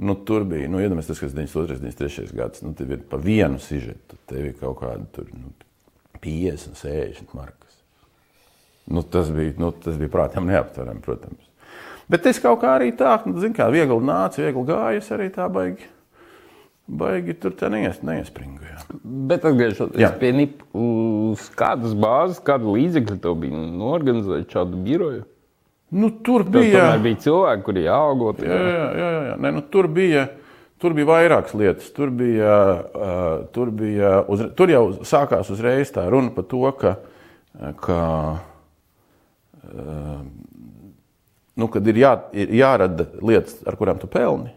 Nu, 0.08 0.16
tur 0.28 0.46
bija, 0.48 0.70
nu, 0.70 0.80
iedomājieties, 0.84 1.10
tas, 1.10 1.22
kas 1.24 1.34
92, 1.34 1.80
93 1.82 2.36
gads, 2.38 2.64
nu, 2.66 2.74
tev 2.78 2.92
ir 2.94 3.02
pa 3.10 3.20
vienu 3.22 3.60
sižetu, 3.62 4.20
tev 4.30 4.52
ir 4.52 4.58
kaut 4.60 4.78
kādi 4.84 5.08
tur, 5.16 5.32
nu, 5.34 5.54
50, 6.22 6.78
60 6.78 7.34
markas. 7.38 7.57
Nu, 8.88 9.04
tas, 9.04 9.30
bija, 9.32 9.54
nu, 9.60 9.74
tas 9.84 9.98
bija 10.00 10.12
prātām 10.12 10.48
neaptverami, 10.48 11.04
protams. 11.04 11.44
Bet 12.08 12.28
es 12.30 12.40
kaut 12.40 12.62
kā 12.62 12.78
arī 12.78 12.94
tā, 12.96 13.18
nu, 13.28 13.36
zinu, 13.44 13.56
kā 13.58 13.68
viegli 13.72 14.00
nācu, 14.08 14.40
viegli 14.46 14.64
gāju, 14.70 15.02
es 15.02 15.10
arī 15.12 15.28
tā 15.36 15.50
baigi. 15.52 15.90
Baigi 16.88 17.34
tur 17.36 17.52
neies, 17.68 18.00
neiespringu. 18.08 18.64
Bet 19.28 19.44
atgriežoties 19.44 20.14
pie 20.22 20.30
NIP, 20.32 20.62
uz 20.72 21.50
kādas 21.60 21.92
bāzes, 22.00 22.40
kāda 22.48 22.72
līdzekļa 22.78 23.18
tev 23.26 23.36
bija 23.42 23.60
norganizēt 23.60 24.56
šādu 24.56 24.80
biroju? 24.86 25.26
Nu, 25.92 26.14
tur 26.24 26.48
bija. 26.48 26.94
Tur 26.94 27.04
bija 27.04 27.20
cilvēki, 27.26 27.66
kuri 27.68 27.84
jāaugot. 27.90 28.40
Jā, 28.44 28.56
jā, 28.56 28.72
jā. 28.72 28.88
jā, 29.02 29.24
jā. 29.28 29.38
Ne, 29.44 29.56
nu, 29.60 29.68
tur 29.68 29.92
bija. 29.92 30.30
Tur 30.80 30.94
bija 30.96 31.10
vairākas 31.10 31.58
lietas. 31.58 31.92
Tur, 31.92 32.12
bija, 32.14 32.56
uh, 32.96 33.30
tur, 33.52 33.74
bija 33.76 34.22
uz, 34.32 34.46
tur 34.56 34.72
jau 34.72 34.84
sākās 35.10 35.50
uzreiz 35.52 35.92
tā 35.92 36.06
runa 36.14 36.32
par 36.36 36.46
to, 36.48 36.62
ka, 36.78 36.94
ka 37.82 38.04
Ehm, 38.38 38.57
nu, 41.58 41.68
kad 41.74 41.88
ir, 41.90 42.00
jā, 42.04 42.14
ir 42.38 42.54
jārada 42.60 43.08
lietas, 43.22 43.60
ar 43.68 43.78
kurām 43.80 44.00
tu 44.02 44.10
pelni. 44.12 44.54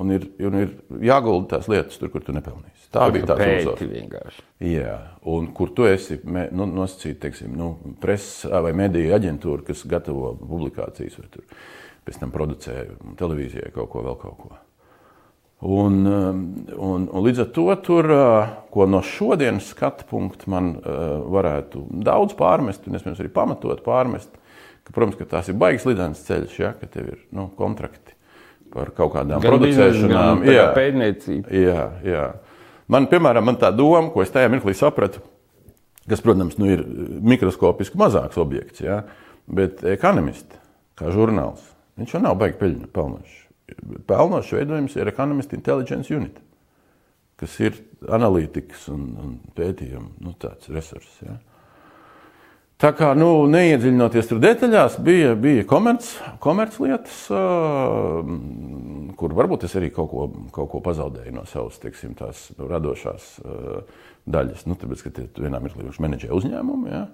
Un 0.00 0.12
ir, 0.14 0.28
un 0.46 0.54
ir 0.54 0.74
jāgulda 1.02 1.56
tās 1.56 1.66
lietas, 1.70 1.96
tur, 1.98 2.12
kur 2.12 2.22
tu 2.22 2.30
nepelnīsi. 2.34 2.86
Tā 2.94 3.08
kur 3.08 3.14
bija 3.16 3.26
tā 3.26 3.36
līnija. 3.40 4.22
Jā, 4.62 4.94
un 5.32 5.48
kur 5.54 5.72
tu 5.74 5.86
esi 5.90 6.20
nu, 6.22 6.66
nosacīts, 6.66 7.18
teiksim, 7.24 7.56
nu, 7.58 7.72
preses 8.02 8.46
vai 8.46 8.70
mediju 8.78 9.16
aģentūra, 9.18 9.66
kas 9.66 9.82
gatavo 9.90 10.36
publikācijas, 10.38 11.18
vai 11.18 11.30
tur 11.34 11.58
pēc 12.06 12.20
tam 12.22 12.34
producē 12.34 12.76
televīzijai 13.18 13.72
kaut 13.74 13.90
ko, 13.90 14.04
vēl 14.06 14.18
kaut 14.22 14.38
ko. 14.44 14.60
Un, 15.60 16.06
um, 16.06 16.38
un, 16.80 17.02
un 17.12 17.24
līdz 17.26 17.42
ar 17.42 17.48
to, 17.52 17.66
tur, 17.84 18.06
uh, 18.08 18.52
ko 18.72 18.86
no 18.88 19.02
šodienas 19.04 19.66
skatu 19.74 20.06
punkta 20.08 20.48
man 20.48 20.70
uh, 20.78 21.18
varētu 21.28 21.82
daudz 22.06 22.32
pārmest, 22.38 22.86
un 22.88 22.96
iespējams 22.96 23.20
arī 23.20 23.28
pamatot 23.34 23.82
pārmest, 23.84 24.30
ka, 24.86 24.94
protams, 24.94 25.18
ka 25.18 25.26
tās 25.28 25.50
ir 25.52 25.58
baigas 25.60 25.84
lidens 25.84 26.22
ceļš, 26.24 26.54
ja, 26.62 26.70
ka 26.80 26.88
tev 26.88 27.10
ir 27.12 27.18
nu, 27.36 27.50
kontrakti 27.58 28.16
par 28.72 28.94
kaut 28.96 29.12
kādām 29.18 29.42
gan 29.42 29.52
producēšanām. 29.52 30.40
Gan 30.46 30.54
jā, 30.54 30.64
pētniecība. 30.78 31.52
Jā, 31.52 31.84
jā. 32.08 32.24
Man, 32.90 33.10
piemēram, 33.12 33.44
man 33.50 33.60
tā 33.60 33.68
doma, 33.74 34.06
ko 34.14 34.24
es 34.24 34.32
tajā 34.32 34.48
mirklī 34.48 34.72
sapratu, 34.78 35.20
kas, 36.08 36.24
protams, 36.24 36.56
nu, 36.56 36.70
ir 36.72 36.86
mikroskopiski 37.34 38.00
mazāks 38.00 38.40
objekts, 38.40 38.80
ja, 38.86 39.02
bet 39.44 39.84
ekonomists, 39.92 40.56
kā 40.96 41.12
žurnāls, 41.12 41.68
viņš 42.00 42.16
jau 42.16 42.24
nav 42.24 42.40
baigi 42.40 42.72
pelnošs 42.88 43.39
pelnošs 44.08 44.54
veidojums 44.56 44.96
ir 44.96 45.10
Economist 45.10 45.54
Intelligence 45.56 46.14
Unit, 46.14 46.40
kas 47.40 47.54
ir 47.62 47.78
analītikas 48.08 48.88
un, 48.92 49.06
un 49.20 49.38
pētījuma 49.56 50.10
nu, 50.24 50.34
resurss. 50.74 51.22
Ja. 51.26 51.38
Tā 52.80 52.94
kā 52.96 53.10
nu, 53.12 53.44
neiedziļinoties 53.52 54.30
tur 54.30 54.38
detaļās, 54.40 54.94
bija, 55.04 55.34
bija 55.36 55.66
komerc, 55.68 56.06
komerclietas, 56.40 57.26
kur 59.20 59.34
varbūt 59.36 59.66
es 59.68 59.74
arī 59.76 59.90
kaut 59.92 60.08
ko, 60.08 60.28
kaut 60.54 60.70
ko 60.72 60.80
pazaudēju 60.86 61.34
no 61.36 61.44
savas 61.50 61.76
teiksim, 61.82 62.14
tās, 62.16 62.46
nu, 62.56 62.70
radošās 62.70 63.26
daļas. 64.24 64.64
Nu, 64.64 64.78
tāpēc, 64.80 65.04
ka 65.04 65.12
tie 65.18 65.26
vienā 65.42 65.60
mirklī 65.60 65.90
viņš 65.90 66.00
menedžē 66.00 66.32
uzņēmumu. 66.38 66.88
Ja? 66.88 67.04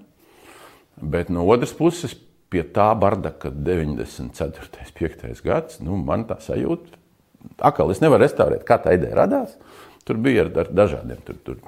Bet 1.03 1.35
no 1.35 1.43
otras 1.51 1.75
puses, 1.75 2.15
pie 2.57 2.65
tā 2.73 2.89
bardaka 2.97 3.53
94. 3.53 4.89
5. 4.97 5.45
gads, 5.45 5.81
nu, 5.85 6.01
man 6.01 6.25
tā 6.29 6.39
sajūta, 6.41 6.97
atkal 7.61 7.93
es 7.93 8.01
nevaru 8.01 8.25
restaurēt, 8.25 8.65
kā 8.67 8.81
tā 8.81 8.97
ideja 8.97 9.21
radās. 9.21 9.57
Tur 10.07 10.21
bija 10.23 10.47
ar, 10.47 10.53
ar 10.63 10.71
dažādiem 10.71 11.21
tur, 11.27 11.39
tur 11.45 11.59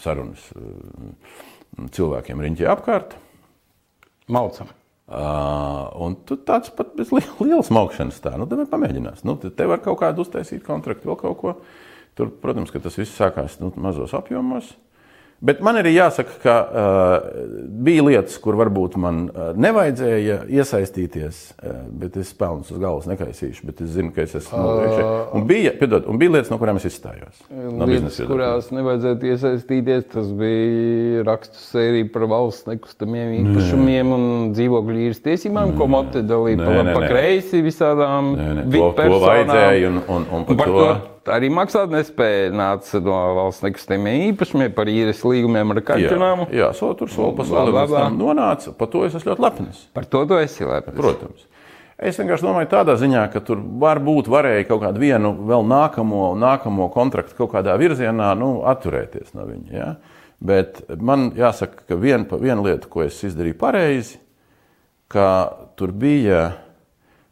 sarunas 0.00 0.42
cilvēkiem 1.94 2.40
riņķī 2.42 2.66
apkārt. 2.72 3.14
Maucam. 4.32 4.70
Uh, 5.04 5.90
un 6.00 6.14
tu 6.24 6.38
tāds 6.40 6.70
pat 6.72 6.94
bez 6.96 7.10
li 7.12 7.20
lielas 7.44 7.68
maukšanas 7.74 8.22
tā, 8.24 8.32
nu, 8.40 8.46
tad 8.48 8.62
pamēģinās. 8.70 9.20
Nu, 9.28 9.36
te 9.36 9.66
var 9.68 9.82
kaut 9.84 9.98
kādu 10.00 10.24
uztaisīt 10.24 10.64
kontraktu, 10.64 11.10
vēl 11.10 11.18
kaut 11.20 11.36
ko. 11.42 11.52
Tur, 12.16 12.30
protams, 12.40 12.72
ka 12.72 12.80
tas 12.80 12.96
viss 12.96 13.12
sākās 13.18 13.58
nu, 13.60 13.68
mazos 13.84 14.14
apjomos. 14.16 14.72
Bet 15.44 15.60
man 15.64 15.76
arī 15.76 15.92
jāsaka, 15.92 16.36
ka 16.40 16.54
uh, 16.64 17.24
bija 17.84 18.04
lietas, 18.06 18.36
kur 18.40 18.56
varbūt 18.56 18.94
man 19.00 19.24
uh, 19.28 19.50
nevajadzēja 19.60 20.38
iesaistīties, 20.48 21.40
uh, 21.58 21.82
bet 22.00 22.16
es 22.20 22.30
pelnu 22.38 22.64
uz 22.64 22.80
galvas 22.80 23.08
nekaisīšu. 23.10 23.66
Bet 23.68 23.82
es 23.84 23.92
zinu, 23.96 24.12
ka 24.14 24.24
es 24.24 24.36
esmu 24.40 24.60
noteikti. 24.62 25.04
Un 25.36 25.46
bija, 25.50 25.74
piedod, 25.80 26.08
un 26.08 26.20
bija 26.22 26.36
lietas, 26.36 26.52
no 26.52 26.58
kurām 26.62 26.80
es 26.80 26.88
izstājos. 26.88 27.44
No 27.50 27.88
lietas, 27.90 28.20
kurās 28.28 28.70
nevajadzētu 28.74 29.30
iesaistīties, 29.34 30.06
tas 30.14 30.30
bija 30.38 31.24
rakstu 31.28 31.60
sērija 31.66 32.10
par 32.14 32.28
valsts 32.32 32.70
nekustamiem 32.70 33.34
īpašumiem 33.42 34.14
un 34.16 34.28
dzīvokļu 34.56 35.08
īres 35.08 35.24
tiesībām, 35.24 35.74
ko 35.78 35.90
Mote 35.94 36.24
dalīja 36.26 36.64
pa, 36.64 36.84
pa 36.94 37.08
kreisi 37.10 37.60
visādām 37.64 38.32
viduspersonām. 38.38 39.12
To 39.12 39.24
vajadzēja 39.28 39.90
un, 39.92 40.00
un, 40.08 40.30
un 40.40 40.48
par, 40.48 40.62
par 40.62 40.72
to. 40.72 40.78
to 40.78 41.13
arī 41.32 41.48
maksāt 41.52 41.92
nespēja 41.92 42.52
nāca 42.54 43.00
no 43.04 43.16
valsts 43.38 43.64
nekustamiem 43.64 44.30
īpašumiem 44.30 44.74
par 44.76 44.90
īres 44.90 45.22
līgumiem 45.24 45.74
ar 45.74 45.80
kaķenām. 45.86 46.44
Jā, 46.48 46.58
jā 46.60 46.68
so, 46.76 46.90
tur 46.98 47.12
soli 47.12 47.36
pa 47.38 47.46
solim 47.48 48.18
nonāca. 48.18 48.74
Par 48.78 48.90
to 48.92 49.04
es 49.06 49.16
esmu 49.16 49.32
ļoti 49.32 49.44
lepns. 49.44 49.84
Par 49.96 50.08
to 50.10 50.24
tu 50.28 50.38
esi 50.40 50.68
lepns. 50.68 50.98
Protams. 50.98 51.46
Es 52.04 52.18
vienkārši 52.18 52.44
domāju, 52.44 52.68
tādā 52.72 52.96
ziņā, 52.98 53.22
ka 53.30 53.40
tur 53.46 53.60
varbūt 53.80 54.26
varēja 54.32 54.66
kaut 54.66 54.82
kādu 54.82 55.00
vienu 55.04 55.30
vēl 55.46 55.62
nākamo, 55.70 56.32
nākamo 56.42 56.88
kontraktu 56.92 57.38
kaut 57.38 57.52
kādā 57.54 57.76
virzienā 57.78 58.32
nu, 58.38 58.50
atturēties 58.66 59.30
no 59.38 59.46
viņa. 59.46 59.70
Ja? 59.72 59.88
Bet 60.44 60.82
man 60.98 61.30
jāsaka, 61.38 61.86
ka 61.88 61.98
vien, 62.00 62.26
viena 62.42 62.60
lieta, 62.66 62.90
ko 62.90 63.06
es 63.06 63.22
izdarīju 63.24 63.56
pareizi, 63.60 64.18
ka 65.08 65.28
tur 65.78 65.94
bija, 65.94 66.48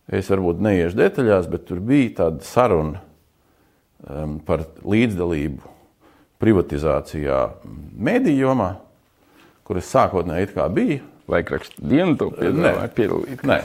es 0.06 0.30
varbūt 0.30 0.62
neiešu 0.62 1.00
detaļās, 1.00 1.50
bet 1.50 1.66
tur 1.66 1.82
bija 1.82 2.14
tāda 2.22 2.46
saruna 2.46 3.02
par 4.46 4.64
līdzdalību 4.82 5.70
privatizācijā 6.42 7.38
mediju 8.02 8.48
jomā, 8.48 8.72
kuras 9.66 9.90
sākotnēji 9.92 10.48
it 10.48 10.54
kā 10.56 10.66
bija. 10.72 11.00
Laikraksta 11.30 11.84
dienu 11.86 12.16
to 12.18 12.32
piedalīt? 12.34 13.44
Nē. 13.46 13.60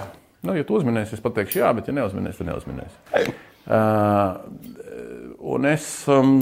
Nu, 0.46 0.54
ja 0.54 0.64
tu 0.64 0.78
uzminēsi, 0.78 1.18
es 1.18 1.24
pateikšu 1.24 1.64
jā, 1.64 1.72
bet 1.76 1.90
ja 1.90 1.96
neuzminēsi, 1.98 2.38
tad 2.44 2.52
neuzminēsi. 2.52 3.32
Uh, 3.68 4.38
un 5.56 5.66
es, 5.68 5.88
um, 6.14 6.38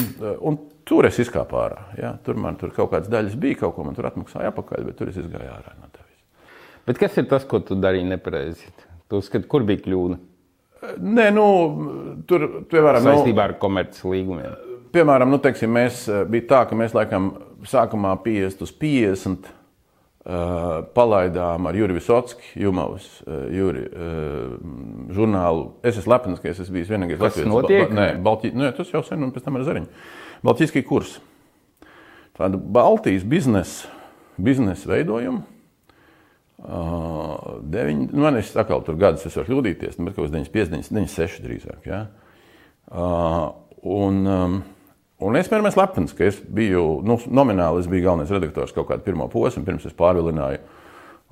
un 0.45 0.59
tur 0.85 1.07
es 1.07 1.17
izkāpu 1.23 1.57
ārā. 1.57 1.79
Ja? 1.97 2.11
Tur 2.25 2.37
man 2.41 2.59
tur 2.59 2.73
kaut 2.75 2.91
kādas 2.91 3.09
daļas 3.09 3.39
bija, 3.41 3.61
kaut 3.63 3.77
ko 3.77 3.87
man 3.87 3.95
tur 3.97 4.09
atmaksāja 4.11 4.51
atpakaļ, 4.51 4.85
bet 4.91 4.99
tur 4.99 5.09
es 5.13 5.17
izgāju 5.23 5.49
ārā 5.55 5.73
no 5.79 5.89
tevis. 5.95 6.51
Bet 6.85 7.01
kas 7.01 7.17
ir 7.17 7.29
tas, 7.31 7.47
ko 7.49 7.63
tu 7.65 7.79
darīji 7.79 8.11
nepareizi? 8.11 8.69
Tu 9.09 9.21
skati, 9.25 9.47
kur 9.49 9.65
bija 9.65 9.81
kļūda? 9.87 10.19
Nē, 11.01 11.27
nu, 11.36 11.47
tur 12.29 12.47
piemēram, 12.71 13.03
saistībā 13.05 13.41
nu, 13.41 13.43
ar 13.49 13.53
komerces 13.61 14.05
līgumiem. 14.07 14.55
Piemēram, 14.95 15.31
nu, 15.33 15.41
teiksim, 15.43 15.73
mēs 15.75 16.05
eh, 16.07 16.23
bija 16.29 16.49
tā, 16.53 16.63
ka 16.69 16.77
mēs 16.79 16.95
laikam 16.95 17.33
sākumā 17.67 18.13
50 18.23 18.63
uz 18.63 18.73
50 18.79 19.47
uh, 19.49 20.83
palaidām 20.95 21.65
ar 21.69 21.77
Juriju 21.77 21.97
Visotski, 21.97 22.51
Jumavas 22.61 23.07
uh, 23.25 23.47
Juri, 23.53 23.86
uh, 23.89 24.53
žurnālu. 25.15 25.71
Es 25.86 25.97
esmu 26.01 26.13
lepns, 26.13 26.43
ka 26.43 26.51
es 26.51 26.61
esmu 26.61 26.77
bijis 26.77 26.93
vienīgais 26.93 27.23
Latvijas 27.23 27.49
notiek? 27.49 27.89
Ba, 27.89 27.97
nē, 27.97 28.07
Baltī, 28.25 28.53
nē, 28.55 28.69
tas 28.77 28.93
jau 28.93 29.01
sen 29.07 29.25
un 29.25 29.33
pēc 29.36 29.47
tam 29.47 29.57
ar 29.57 29.65
Zariņu. 29.65 29.89
Baltijskī 30.45 30.86
kurs. 30.86 31.17
Tāda 32.38 32.59
Baltijas 32.59 33.25
biznesa 33.27 33.91
biznes 34.38 34.83
veidojumu 34.88 35.54
Uh, 36.55 37.59
deviņ, 37.67 38.05
nu, 38.13 38.21
man 38.23 38.37
ir 38.39 38.47
atkal 38.47 38.79
tur 38.87 38.95
gadus, 38.99 39.25
es 39.27 39.35
varu 39.35 39.49
kļūdīties, 39.49 39.97
bet 39.99 40.15
kaut 40.15 40.29
kas 40.29 40.31
95, 40.31 40.93
96 40.95 41.43
drīzāk. 41.43 41.89
Ja? 41.89 42.05
Uh, 42.87 43.49
un, 43.83 44.21
um, 44.23 44.55
un 45.27 45.35
es 45.35 45.51
vienmēr 45.51 45.73
esmu 45.73 45.83
lepns, 45.83 46.15
ka 46.15 46.29
es 46.29 46.39
biju, 46.39 46.85
nu, 47.05 47.17
nomināli 47.27 47.83
es 47.83 47.89
biju 47.91 48.05
galvenais 48.07 48.31
redaktors 48.31 48.71
kaut 48.75 48.87
kādu 48.89 49.03
pirmo 49.03 49.27
posmu, 49.31 49.65
pirms 49.67 49.87
es 49.89 49.97
pārvilināju 49.99 50.63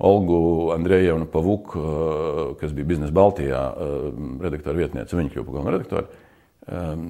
Olgu 0.04 0.42
Andrejevnu 0.74 1.30
Pavuku, 1.32 1.80
uh, 1.80 2.42
kas 2.60 2.74
bija 2.76 2.92
biznesa 2.92 3.16
Baltijā 3.16 3.62
uh, 3.72 4.04
redaktora 4.44 4.76
vietniece, 4.82 5.16
viņa 5.16 5.32
kļuva 5.32 5.46
par 5.48 5.56
galveno 5.56 5.74
redaktoru. 5.78 6.22
Um, 6.64 7.08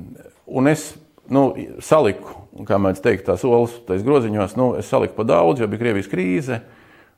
un 0.54 0.70
es 0.70 0.92
nu, 1.34 1.48
saliku, 1.82 2.46
kā 2.68 2.78
mēdz 2.78 3.02
teikt, 3.04 3.26
tās 3.28 3.44
olas, 3.48 3.74
tais 3.88 4.06
groziņos, 4.06 4.56
nu, 4.60 4.70
es 4.78 4.88
saliku 4.90 5.16
pa 5.18 5.26
daudz, 5.28 5.62
jo 5.62 5.68
bija 5.70 5.82
Krievijas 5.82 6.10
krīze. 6.12 6.60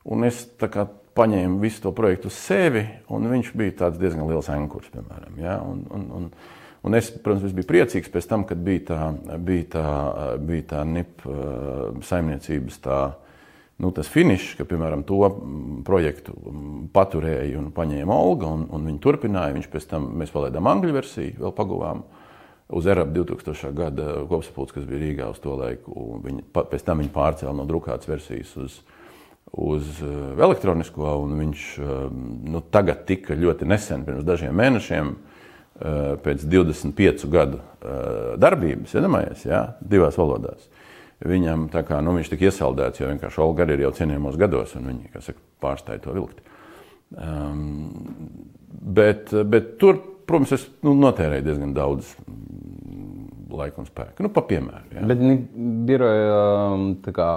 Un 0.07 0.23
es 0.27 0.45
paņēmu 1.17 1.59
visu 1.61 1.83
to 1.83 1.91
projektu 1.95 2.31
uz 2.31 2.37
sevi, 2.39 2.85
un 3.13 3.27
viņš 3.31 3.51
bija 3.57 3.91
diezgan 3.95 4.29
liels 4.29 4.49
ankurs, 4.53 4.89
piemēram. 4.93 5.37
Ja? 5.41 5.57
Un, 5.65 5.83
un, 5.93 6.07
un, 6.19 6.27
un 6.87 6.97
es, 6.97 7.09
protams, 7.11 7.55
biju 7.57 7.69
priecīgs 7.69 8.11
pēc 8.13 8.29
tam, 8.29 8.45
kad 8.47 8.61
bija 8.63 8.85
tā, 8.91 8.99
bija 9.43 9.69
tā, 9.77 9.85
bija 10.47 10.67
tā 10.73 10.83
NIP 10.87 11.25
saimniecības 12.07 12.77
tā, 12.85 12.99
nu, 13.83 13.91
finišs, 13.93 14.55
ka, 14.59 14.67
piemēram, 14.69 15.03
to 15.07 15.19
projektu 15.87 16.35
paturēja 16.93 17.59
un 17.59 17.71
paņēma 17.75 18.21
Olga, 18.27 18.53
un, 18.53 18.67
un 18.73 18.87
viņi 18.91 19.01
turpināja. 19.03 19.57
Viņš 19.57 19.71
pēc 19.73 19.89
tam, 19.91 20.11
mēs 20.21 20.33
palaidām 20.33 20.69
angļu 20.69 20.95
versiju, 20.95 21.35
vēl 21.43 21.55
paguvām 21.57 22.05
uz 22.77 22.87
ERAP 22.89 23.13
2000. 23.15 23.73
gada 23.75 24.13
kopsapulces, 24.27 24.75
kas 24.75 24.87
bija 24.87 25.01
Rīgā 25.03 25.31
uz 25.31 25.41
to 25.43 25.55
laiku. 25.59 26.21
Viņi, 26.25 26.47
pēc 26.55 26.85
tam 26.87 27.03
viņi 27.03 27.13
pārcēla 27.15 27.55
no 27.57 27.67
drukātas 27.69 28.09
versijas 28.09 28.53
uz, 28.59 28.79
uz 29.51 30.01
eh, 30.01 30.41
elektronisko, 30.41 31.07
un 31.23 31.37
viņš 31.41 31.63
eh, 31.79 31.93
nu, 32.51 32.61
tagad 32.73 33.05
tika 33.07 33.37
ļoti 33.37 33.67
nesen, 33.69 34.03
pirms 34.07 34.25
dažiem 34.27 34.55
mēnešiem, 34.57 35.13
eh, 35.13 36.09
pēc 36.23 36.45
25 36.47 37.27
gadu 37.31 37.63
darbības, 38.41 38.91
iedomājies, 38.97 39.45
ja, 39.47 39.61
divās 39.79 40.17
valodās. 40.19 40.65
Viņam 41.23 41.67
tā 41.71 41.85
kā 41.87 42.01
nu, 42.03 42.11
viņš 42.17 42.31
tika 42.33 42.49
iesaldēts, 42.49 42.99
jo 42.99 43.07
vienkārši 43.07 43.39
Olga 43.41 43.65
ir 43.71 43.85
jau 43.85 43.93
cienījamos 43.95 44.35
gados, 44.37 44.73
un 44.75 44.89
viņi 44.91 45.21
saka, 45.23 45.39
pārstāja 45.63 46.01
to 46.03 46.13
vilkt. 46.17 46.41
Um, 47.15 47.87
bet, 48.67 49.31
bet 49.47 49.77
tur, 49.79 50.01
protams, 50.27 50.51
es 50.57 50.65
nu, 50.83 50.91
notērēju 50.99 51.45
diezgan 51.45 51.71
daudz 51.77 52.11
mm, 52.25 53.47
laika 53.55 53.81
un 53.81 53.87
spēka. 53.87 54.25
Nu, 54.25 54.33
pa 54.35 54.43
piemēru. 54.49 54.91
Ja. 54.97 55.05
Bet 55.07 55.23
biroja 55.87 56.41
um, 56.73 56.89
tā 57.05 57.15
kā 57.15 57.29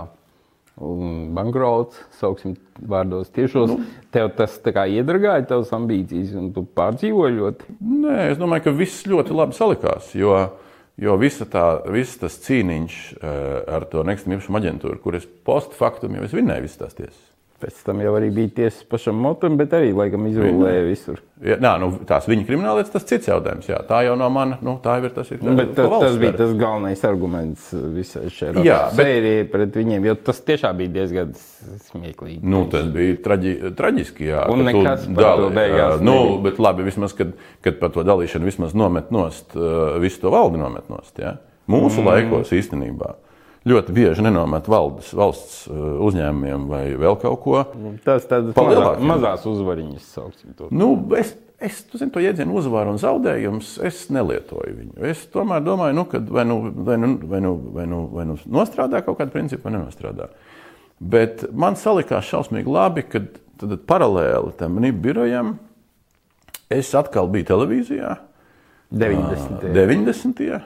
bankrots, 1.37 1.99
sauksim, 2.21 2.55
vārdos 2.89 3.29
tiešos. 3.35 3.69
Nu, 3.69 3.79
tev 4.15 4.31
tas 4.39 4.57
iedragāja 4.65 5.45
tavas 5.53 5.73
ambīcijas, 5.77 6.33
un 6.41 6.51
tu 6.57 6.65
pārdzīvoji 6.77 7.37
ļoti? 7.37 7.77
Nē, 8.05 8.17
es 8.33 8.41
domāju, 8.41 8.69
ka 8.69 8.77
viss 8.79 9.07
ļoti 9.11 9.37
labi 9.37 9.59
salikās. 9.59 10.13
Jo, 10.17 10.37
jo 11.01 11.17
visa 11.21 11.49
tā, 11.49 11.67
viss 11.93 12.21
tas 12.21 12.39
cīniņš 12.47 13.01
eh, 13.21 13.51
ar 13.77 13.89
to 13.93 14.05
nekustamību 14.09 14.61
aģentūru, 14.63 15.03
kur 15.05 15.21
es 15.21 15.29
post 15.45 15.77
faktum 15.77 16.17
jau 16.17 16.25
es 16.27 16.37
vinēju 16.37 16.67
visas 16.67 16.81
tās 16.81 16.97
tiesas. 16.97 17.30
Pēc 17.61 17.83
tam 17.85 17.99
jau 18.01 18.15
arī 18.17 18.31
bija 18.33 18.51
tiesas 18.57 18.87
pašam 18.89 19.19
motam, 19.21 19.59
bet 19.61 19.75
arī 19.77 19.91
laikam 19.93 20.25
izrullēja 20.31 20.85
visur. 20.87 21.19
Ja, 21.45 21.59
nā, 21.61 21.75
nu, 21.81 21.91
tās 22.09 22.25
viņa 22.29 22.47
krimināllietas, 22.49 22.93
tas 22.95 23.05
cits 23.09 23.29
jautājums. 23.29 23.69
Jā, 23.69 23.83
tā 23.89 23.99
jau 24.07 24.15
no 24.17 24.31
mana, 24.33 24.57
nu, 24.65 24.79
tā 24.81 24.95
ir 25.01 25.13
tas, 25.13 25.29
ir, 25.33 25.43
tā, 25.43 25.53
bet, 25.59 25.75
tas, 25.77 25.93
tas 25.93 26.17
bija 26.21 26.33
tas 26.39 26.55
galvenais 26.57 27.05
arguments 27.09 27.69
visai 27.97 28.27
šai 28.33 28.55
sērijai 28.97 29.45
pret 29.53 29.77
viņiem, 29.77 30.09
jo 30.09 30.17
tas 30.31 30.41
tiešām 30.49 30.81
bija 30.81 30.95
diezgan 30.99 31.37
smieklīgi. 31.91 32.41
Nu, 32.49 32.65
tas 32.73 32.89
bija 32.93 33.21
traģi, 33.29 33.55
traģiski, 33.77 34.29
jā. 34.33 34.45
Un 34.53 34.65
nekas 34.69 35.09
par 35.17 35.41
to 35.45 35.49
beigās. 35.61 36.05
Nu, 36.05 36.19
bet 36.45 36.61
labi, 36.61 36.89
vismaz, 36.89 37.17
kad, 37.17 37.37
kad 37.65 37.81
par 37.81 37.93
to 37.97 38.05
dalīšanu 38.09 38.49
vismaz 38.49 38.77
nomet 38.77 39.13
nost, 39.13 39.57
visu 40.01 40.25
to 40.25 40.33
valdi 40.33 40.61
nomet 40.61 40.89
nost, 40.93 41.17
jā. 41.21 41.37
Mūsu 41.71 42.01
mm. 42.01 42.09
laikos 42.09 42.57
īstenībā 42.57 43.19
ļoti 43.69 43.95
bieži 43.95 44.25
nenomet 44.25 44.69
valdes, 44.71 45.11
valsts 45.17 45.67
uh, 45.69 46.01
uzņēmumiem 46.07 46.67
vai 46.71 46.83
vēl 47.01 47.19
kaut 47.21 47.41
ko. 47.45 47.63
Tas 48.05 48.27
tādas 48.31 48.57
mazā, 48.57 48.95
mazās 49.13 49.47
uzvariņas, 49.51 50.11
sauksim 50.17 50.55
to. 50.57 50.71
Nu, 50.73 50.93
es, 51.19 51.35
es 51.61 51.83
tu 51.89 52.01
zini, 52.01 52.13
to 52.15 52.23
jēdzienu 52.25 52.57
uzvaru 52.61 52.95
un 52.95 53.01
zaudējums, 53.03 53.75
es 53.87 54.07
nelietoju 54.15 54.77
viņu. 54.79 54.97
Es 55.11 55.27
tomēr 55.33 55.65
domāju, 55.67 55.99
nu, 55.99 56.07
ka 56.09 56.23
vai 56.25 56.47
nu, 56.49 56.61
vai, 56.73 56.97
nu, 57.01 57.13
vai, 57.21 57.43
nu, 57.45 57.55
vai, 57.77 57.87
nu, 57.91 58.01
vai 58.15 58.29
nu 58.31 58.39
nostrādā 58.49 59.03
kaut 59.05 59.21
kāda 59.21 59.35
principa, 59.35 59.69
vai 59.69 59.77
nenostrādā. 59.77 60.31
Bet 61.01 61.47
man 61.57 61.77
salikās 61.81 62.29
šausmīgi 62.29 62.69
labi, 62.69 63.05
ka 63.09 63.25
tad 63.61 63.77
paralēli 63.89 64.57
tam 64.57 64.81
NIB 64.81 65.05
birojam 65.05 65.55
es 66.73 66.93
atkal 66.97 67.29
biju 67.33 67.49
televīzijā. 67.53 68.17
90. 68.91 69.69
90. 69.71 70.61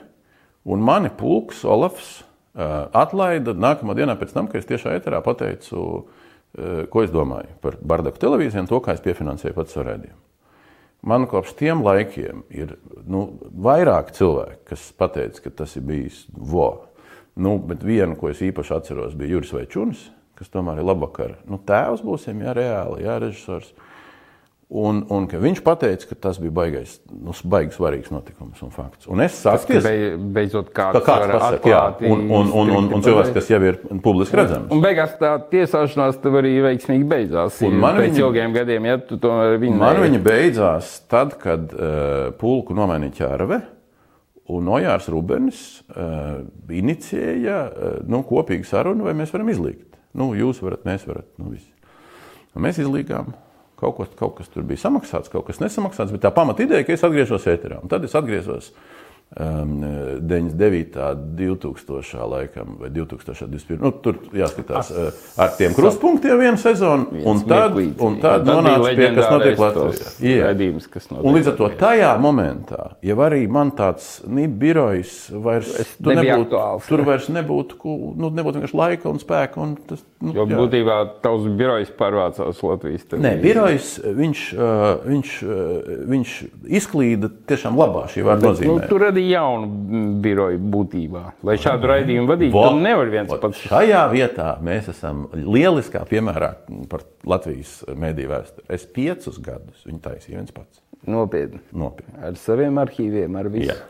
Un 0.65 0.81
mani 0.81 1.11
pulks 1.13 1.61
Olafs 1.69 2.23
atlaida 2.55 3.55
nākamā 3.59 3.97
dienā 3.99 4.15
pēc 4.19 4.35
tam, 4.35 4.51
kad 4.51 4.63
es 4.63 4.69
tiešā 4.69 4.95
eterā 4.99 5.21
pateicu, 5.25 5.81
uh, 6.05 6.85
ko 6.91 7.03
es 7.03 7.11
domāju 7.15 7.57
par 7.65 7.79
Bardaku 7.83 8.23
televīziju 8.23 8.65
un 8.65 8.71
to, 8.71 8.79
kā 8.85 8.95
es 8.95 9.03
piefinansēju 9.05 9.57
pats 9.57 9.75
savu 9.75 9.89
redzējumu. 9.91 10.21
Man 11.05 11.27
kopš 11.29 11.53
tiem 11.59 11.83
laikiem 11.85 12.47
ir 12.55 12.79
nu, 13.05 13.27
vairāk 13.53 14.15
cilvēki, 14.17 14.63
kas 14.71 14.87
pateica, 14.97 15.43
ka 15.45 15.51
tas 15.59 15.75
ir 15.77 15.85
bijis 15.85 16.23
vo. 16.33 16.87
Nu, 17.37 17.59
bet 17.59 17.83
vienu, 17.85 18.15
ko 18.17 18.31
es 18.31 18.41
īpaši 18.45 18.73
atceros, 18.73 19.17
bija 19.19 19.35
Juris 19.35 19.53
Večunis, 19.53 20.07
kas 20.39 20.49
tomēr 20.55 20.81
ir 20.81 20.89
labvakar. 20.89 21.35
Nu, 21.51 21.59
tēvs 21.61 22.01
būsim, 22.07 22.41
jā, 22.47 22.55
reāli, 22.57 23.03
jā, 23.05 23.19
režisors. 23.21 23.75
Un, 24.73 25.03
un 25.13 25.27
viņš 25.29 25.61
teica, 25.61 26.07
ka 26.09 26.17
tas 26.27 26.39
bija 26.41 26.51
baigais, 26.57 26.95
nu, 27.13 27.35
baigs 27.53 27.77
svarīgs 27.77 28.09
notikums 28.11 28.63
un 28.65 28.71
fakts. 28.73 29.05
Un 29.13 29.21
es 29.21 29.37
saku, 29.37 29.77
ka 29.77 29.93
beidzot 30.35 30.71
kāds, 30.75 30.97
kā 31.05 31.19
kāds 31.21 31.33
pasaka, 31.35 31.69
jā, 31.69 31.83
un, 32.09 32.25
un, 32.33 32.49
un, 32.49 32.73
un, 32.79 32.89
un 32.97 33.05
cilvēks, 33.05 33.35
kas 33.37 33.51
jau 33.53 33.61
ir 33.69 33.79
publiski 34.03 34.41
redzams. 34.41 34.73
Un 34.73 34.81
beigās 34.83 35.13
tā 35.21 35.35
tiesāšanās 35.53 36.17
tev 36.25 36.41
arī 36.41 36.55
veiksmīgi 36.65 37.07
beidzās. 37.13 37.61
Man 37.69 38.01
pēc 38.01 38.15
viņa, 38.15 38.25
ilgiem 38.25 38.57
gadiem, 38.57 38.89
ja 38.89 38.97
tu 39.05 39.21
to 39.21 39.37
viņu. 39.61 39.77
Man 39.85 40.01
viņa 40.01 40.23
beidzās 40.25 40.97
tad, 41.13 41.37
kad 41.45 41.69
uh, 41.77 42.33
pulku 42.41 42.77
nomainīja 42.77 43.19
ķērve. 43.21 43.61
Un 44.55 44.67
Nojārs 44.69 45.07
Rubenis 45.13 45.61
uh, 45.93 46.41
inicijēja 46.73 47.61
uh, 47.69 47.95
nu, 48.09 48.25
kopīgu 48.29 48.67
sarunu, 48.69 49.07
vai 49.07 49.15
mēs 49.17 49.33
varam 49.33 49.53
izlīgt. 49.53 50.01
Nu, 50.17 50.33
jūs 50.37 50.65
varat, 50.65 50.83
mēs 50.89 51.05
varat. 51.09 51.29
Nu, 51.39 51.53
visi. 51.53 51.69
un 52.57 52.65
mēs 52.65 52.81
izlīgām. 52.81 53.33
Kaut, 53.81 53.97
ko, 53.97 54.07
kaut 54.19 54.37
kas 54.39 54.51
tur 54.53 54.65
bija 54.67 54.85
samaksāts, 54.85 55.31
kaut 55.33 55.49
kas 55.49 55.59
nesamaksāts, 55.61 56.13
bet 56.15 56.23
tā 56.23 56.31
pamata 56.35 56.63
ideja, 56.63 56.85
ka 56.87 56.95
es 56.95 57.03
atgriežos 57.05 57.49
ēterā. 57.51 57.81
Un 57.83 57.91
tad 57.91 58.05
es 58.07 58.15
atgriezos 58.15 58.71
um, 59.41 59.81
99. 60.21 61.15
2000. 61.37 62.29
laikam, 62.31 62.77
vai 62.81 62.91
2021. 62.91 63.83
Nu, 63.83 63.91
tur 64.03 64.19
jāskatās 64.35 64.91
uh, 64.95 65.11
ar 65.41 65.55
tiem 65.59 65.75
krustpunktiem 65.77 66.39
vienu 66.41 66.61
sezonu, 66.61 67.23
un 67.27 67.43
tad, 67.49 67.77
un 67.77 68.19
tad 68.23 68.47
nonāca 68.49 68.95
pie, 68.95 69.11
kas 69.17 69.31
notiek 69.33 69.61
Latvijā. 69.61 70.51
Redījums, 70.51 70.89
kas 70.91 71.09
notiek 71.11 71.27
un 71.27 71.39
līdz 71.39 71.51
ar 71.53 71.59
to 71.59 71.71
tajā 71.81 72.13
momentā, 72.23 72.83
ja 73.05 73.19
arī 73.27 73.45
man 73.51 73.73
tāds 73.77 74.19
NIB 74.29 74.57
birojs 74.65 75.15
vairs 75.45 75.73
tur 75.99 76.15
nebūtu, 76.15 76.47
aktuāls, 76.47 76.89
tur 76.89 77.05
vairs 77.07 77.29
nebūtu, 77.33 77.97
nu, 78.21 78.31
nebūtu 78.35 78.61
vienkārši 78.61 78.79
laika 78.79 79.11
un 79.11 79.21
spēka. 79.23 79.61
Un 79.65 79.75
tas, 79.89 80.03
nu, 80.23 80.35
jo 80.37 80.47
jā. 80.47 80.59
būtībā 80.59 80.99
tavs 81.25 81.49
birojs 81.59 81.93
pārvācās 81.99 82.63
Latvijas. 82.65 83.07
Nē, 83.19 83.35
birojs, 83.43 83.95
viņš, 84.05 84.45
uh, 84.57 84.85
viņš, 85.09 85.35
uh, 85.47 85.93
viņš 86.15 86.35
izklīda 86.81 87.31
tiešām 87.51 87.79
labā 87.79 88.07
šī 88.13 88.27
vārda 88.27 88.51
nozīmē. 88.51 88.71
Nu, 88.73 88.89
tur 88.91 89.07
radīja 89.09 89.24
jaunu 89.29 90.21
biroju 90.25 90.61
būtībā. 90.75 91.23
Lai 91.47 91.57
šādu 91.61 91.91
raidījumu 91.91 92.31
vadītu, 92.31 92.55
tad 92.57 92.79
nevar 92.85 93.11
viens 93.13 93.33
Vo, 93.33 93.39
pats. 93.43 93.63
Šajā 93.69 94.03
vietā 94.13 94.51
mēs 94.65 94.91
esam 94.93 95.25
lieliskā 95.35 96.05
piemērā 96.11 96.51
par 96.91 97.05
Latvijas 97.29 97.81
mediju 97.99 98.33
vēsturi. 98.33 98.67
Es 98.77 98.87
piecus 98.87 99.41
gadus 99.43 99.85
viņu 99.89 100.01
taisīju 100.05 100.39
viens 100.39 100.55
pats. 100.55 100.81
Nopietni. 101.11 101.61
Nopietni. 101.77 102.17
Ar 102.25 102.39
saviem 102.41 102.81
arhīviem, 102.81 103.37
ar 103.41 103.51
visu. 103.53 103.73
Jā. 103.73 103.81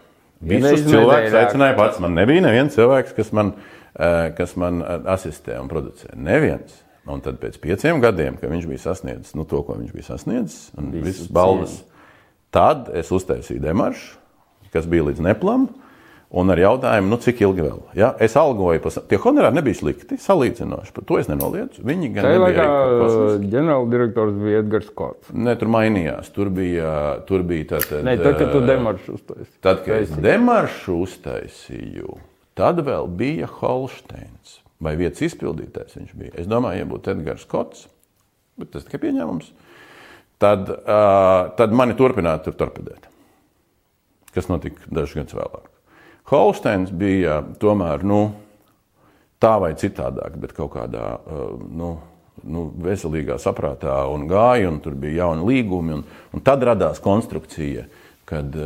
Visus 0.45 0.89
cilvēkus 0.89 1.37
aicināja 1.41 1.77
pats. 1.79 2.01
Man 2.03 2.17
nebija 2.19 2.43
neviens 2.45 2.75
cilvēks, 2.77 3.15
kas 3.17 3.31
man, 3.37 3.55
eh, 3.95 4.33
kas 4.37 4.57
man 4.61 4.83
asistē 4.83 5.61
un 5.61 5.71
producē. 5.71 6.15
Neviens. 6.17 6.83
Un 7.07 7.21
tad 7.21 7.37
pēc 7.37 7.59
pieciem 7.61 8.01
gadiem, 8.01 8.39
kad 8.41 8.49
viņš 8.49 8.67
bija 8.69 8.81
sasniedzis 8.81 9.35
nu, 9.37 9.45
to, 9.45 9.61
ko 9.63 9.77
viņš 9.77 9.93
bija 9.93 10.07
sasniedzis, 10.07 10.71
un 10.81 10.89
visas 11.05 11.29
balvas, 11.29 11.83
tad 12.55 12.89
es 12.97 13.11
uztaisīju 13.13 13.61
demaršu 13.61 14.24
kas 14.75 14.91
bija 14.91 15.09
līdz 15.09 15.25
neplam. 15.25 15.71
Un 16.35 16.51
ar 16.51 16.59
jautājumu, 16.59 17.13
nu, 17.13 17.17
cik 17.23 17.45
ilgi 17.45 17.63
vēl? 17.63 17.77
Ja? 17.95 18.09
Es 18.23 18.33
algoju, 18.39 18.81
pas... 18.83 18.97
tie 19.07 19.19
honorāri 19.23 19.55
nebija 19.55 19.79
slikti, 19.79 20.17
salīdzinoši. 20.19 20.91
Par 20.97 21.05
to 21.07 21.19
es 21.21 21.29
nenoliedzu. 21.31 21.85
Viņi 21.87 22.11
gan 22.17 22.27
bija. 22.27 22.49
Tā 22.49 22.49
kā 22.57 23.37
ģenerāldirektors 23.53 24.41
bija 24.41 24.65
Edgars 24.65 24.89
Kots. 24.99 25.31
Nē, 25.31 25.55
tur 25.61 25.71
mainījās. 25.71 26.33
Tur 26.35 26.51
bija, 26.57 26.91
tur 27.29 27.47
bija 27.47 27.69
tā, 27.77 27.81
tad, 27.87 28.03
Nē, 28.09 28.17
tad, 28.19 28.41
kad 28.41 28.51
tu 28.51 28.65
demaršu 28.67 29.15
uztaisīji. 29.21 29.55
Tad, 29.69 29.85
kad 29.87 30.09
es 30.09 30.19
demaršu 30.27 30.99
uztaisīju, 31.05 32.19
tad 32.59 32.83
vēl 32.91 33.15
bija 33.23 33.55
Holsteins. 33.61 34.59
Vai 34.83 34.99
vietas 34.99 35.23
izpildītājs 35.29 36.01
viņš 36.01 36.19
bija? 36.19 36.35
Es 36.43 36.51
domāju, 36.51 36.83
ja 36.83 36.91
būtu 36.91 37.15
Edgars 37.15 37.47
Kots, 37.47 37.87
bet 38.59 38.75
tas 38.75 38.89
tikai 38.89 39.05
pieņēmums, 39.07 39.55
tad, 40.43 40.67
uh, 40.67 41.55
tad 41.55 41.79
mani 41.79 41.95
turpinātu 41.95 42.51
tur 42.51 42.65
torpedēt 42.65 43.14
kas 44.35 44.51
notika 44.51 44.89
dažus 44.91 45.17
gadus 45.19 45.37
vēlāk. 45.39 45.71
Holsteins 46.31 46.93
bija 46.95 47.43
tomēr 47.61 48.05
nu, 48.07 48.23
tā 49.43 49.57
vai 49.61 49.75
citādāk, 49.77 50.39
bet 50.41 50.55
kaut 50.57 50.73
kādā 50.77 51.19
nu, 51.69 51.91
nu, 52.43 52.65
veselīgā 52.85 53.37
saprātā 53.43 53.99
un 54.13 54.27
gāja, 54.31 54.71
un 54.73 54.81
tur 54.85 54.97
bija 54.99 55.25
jauni 55.25 55.45
līgumi. 55.51 55.99
Un, 55.99 56.05
un 56.33 56.45
tad 56.45 56.65
radās 56.65 57.03
konstrukcija, 57.05 57.85
kad, 58.29 58.57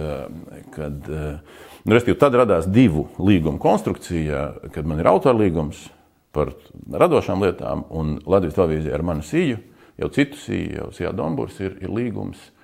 kad 0.77 1.09
nu, 1.11 1.97
restīvi, 1.97 2.19
tad 2.21 2.39
radās 2.39 2.69
divu 2.71 3.09
līgumu 3.19 3.59
konstrukcija, 3.63 4.45
kad 4.75 4.87
man 4.87 5.03
ir 5.03 5.11
autorlīgums 5.11 5.89
par 6.37 6.53
radošām 6.93 7.43
lietām, 7.43 7.89
un 7.91 8.21
Latvijas 8.23 8.55
televīzija 8.61 8.95
ar 8.95 9.03
manu 9.11 9.27
sīju, 9.27 9.59
jau 9.99 10.13
citu 10.15 10.39
sīju, 10.39 10.77
jau 10.79 10.93
Sijā 10.95 11.11
Dombūrs 11.17 11.59
ir, 11.65 11.75
ir 11.83 11.91
līgums 11.91 12.39
Eh, 12.39 12.58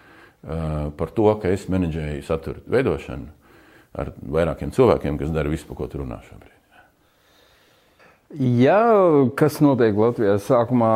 par 0.45 1.13
to, 1.17 1.29
ka 1.41 1.53
es 1.55 1.69
menedžēju 1.73 2.25
satura 2.27 2.61
veidošanu 2.71 3.31
ar 3.95 4.11
vairākiem 4.19 4.75
cilvēkiem, 4.75 5.21
kas 5.21 5.31
dara 5.35 5.53
visu, 5.53 5.67
par 5.69 5.79
ko 5.79 5.89
tu 5.91 6.03
runā 6.03 6.19
šobrīd. 6.27 6.51
Jā, 8.35 8.81
kas 9.39 9.61
notiek 9.63 9.95
Latvijā? 9.95 10.35
Sākumā 10.43 10.95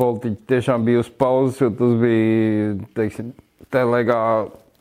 politiķi 0.00 0.48
tiešām 0.50 0.86
bija 0.88 1.04
uz 1.04 1.10
pauzes, 1.14 1.60
jo 1.62 1.68
tas 1.78 1.92
bija 2.00 2.72
teiksim, 2.96 3.30
tā 3.70 3.84
laikā 3.86 4.18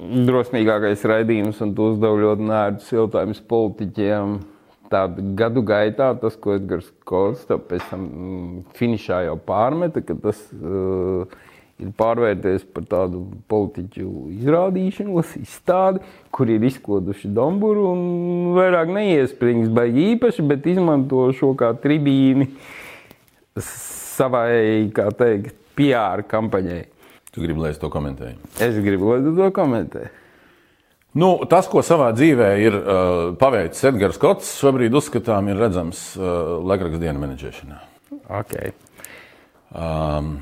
drosmīgākais 0.02 1.04
raidījums, 1.06 1.60
un 1.62 1.76
tu 1.78 1.92
uzdevi 1.92 2.24
ļoti 2.24 2.48
nērdus 2.50 2.90
jautājumus 2.96 3.44
politiķiem. 3.52 4.40
Tāda 4.92 5.24
gadu 5.40 5.62
gaitā 5.64 6.10
tas, 6.20 6.34
ko 6.36 6.58
Edgars 6.58 6.90
Kols 7.08 7.46
pēc 7.48 7.86
tam 7.92 8.08
mm, 8.10 8.64
finišā 8.76 9.22
jau 9.30 9.38
pārmeta, 9.46 10.02
ka 10.04 10.18
tas 10.20 10.42
uh, 10.58 11.30
ir 11.82 11.92
pārvērties 11.98 12.66
par 12.76 12.86
tādu 12.90 13.24
politiķu 13.52 14.28
izrādīšanos, 14.38 15.36
izstādi, 15.42 16.04
kur 16.34 16.52
ir 16.52 16.64
izkoduši 16.70 17.32
Domburu 17.36 17.88
un 17.92 18.04
vairāk 18.58 18.94
neiesprings 18.94 19.72
baigi 19.74 20.12
īpaši, 20.16 20.46
bet 20.48 20.70
izmanto 20.72 21.28
šo 21.38 21.54
kā 21.60 21.74
tribīni 21.82 22.52
savai, 23.58 24.88
kā 24.96 25.10
teikt, 25.18 25.58
PR 25.78 26.24
kampaņai. 26.30 26.82
Tu 27.32 27.44
gribi, 27.44 27.64
lai 27.64 27.72
es 27.72 27.80
to 27.80 27.88
komentēju? 27.92 28.40
Es 28.60 28.80
gribu, 28.84 29.14
lai 29.14 29.22
tu 29.24 29.36
to 29.38 29.48
komentē. 29.56 30.10
Nu, 31.12 31.34
tas, 31.52 31.68
ko 31.68 31.84
savā 31.84 32.12
dzīvē 32.16 32.50
ir 32.64 32.76
uh, 32.78 32.96
paveicis 33.40 33.84
Edgars 33.90 34.20
Kots, 34.20 34.54
šobrīd 34.62 34.96
uzskatām, 34.96 35.50
ir 35.52 35.60
redzams 35.60 36.04
uh, 36.16 36.60
laikraksta 36.64 37.02
dienas 37.02 37.20
menedžēšanā. 37.24 37.80
Okay. 38.42 38.72
Um, 39.76 40.38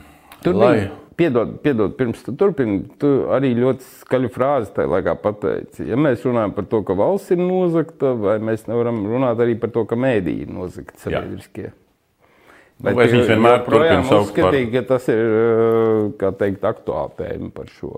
Tur 0.46 0.58
lai... 0.58 0.74
bija 0.76 0.90
Piedod, 1.20 1.58
piedod 1.60 1.96
pirms 2.00 2.22
tu 2.24 2.32
turpini, 2.40 2.78
tu 3.02 3.10
arī 3.36 3.52
ļoti 3.58 3.84
skaļu 4.06 4.30
frāzi 4.32 4.72
tajā 4.78 4.88
laikā 4.94 5.18
pateici. 5.20 5.84
Ja 5.90 5.98
mēs 6.00 6.24
runājam 6.24 6.54
par 6.56 6.70
to, 6.72 6.80
ka 6.88 6.96
valsts 6.96 7.34
ir 7.36 7.42
nozagta, 7.42 8.14
vai 8.16 8.38
mēs 8.40 8.64
nevaram 8.70 9.02
runāt 9.10 9.42
arī 9.44 9.58
par 9.60 9.74
to, 9.76 9.84
ka 9.90 9.98
mēdīji 10.00 10.46
ir 10.46 10.54
nozagti 10.56 10.96
sabiedriskie? 11.04 11.74
Nu, 12.80 12.94
viņš 12.96 13.34
vienmēr 13.34 13.66
projām 13.66 14.06
uzskatīja, 14.08 14.70
par... 14.70 14.78
ka 14.78 14.86
tas 14.94 15.10
ir, 15.12 15.26
kā 16.22 16.32
teikt, 16.40 16.64
aktuāla 16.70 17.12
tēma 17.18 17.52
par 17.58 17.68
šo. 17.76 17.98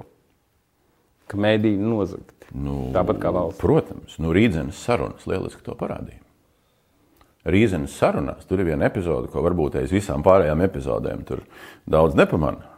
Ka 1.30 1.38
mēdīji 1.46 1.78
ir 1.78 1.86
nozagti. 1.94 2.50
Nu, 2.58 2.88
Tāpat 2.96 3.22
kā 3.22 3.30
valsts. 3.38 3.62
Protams, 3.62 4.18
nu 4.24 4.34
Rīdzenes 4.34 4.82
sarunas 4.82 5.30
lieliski 5.30 5.62
to 5.68 5.78
parādīja. 5.78 6.24
Rīzenes 7.46 7.94
sarunās 7.98 8.50
tur 8.50 8.62
ir 8.62 8.70
viena 8.70 8.90
epizode, 8.90 9.30
ko 9.30 9.42
varbūt 9.46 9.80
aiz 9.80 9.94
visām 9.94 10.26
pārējām 10.26 10.62
epizodēm 10.66 11.24
tur 11.30 11.46
daudz 11.90 12.18
nepamana. 12.18 12.71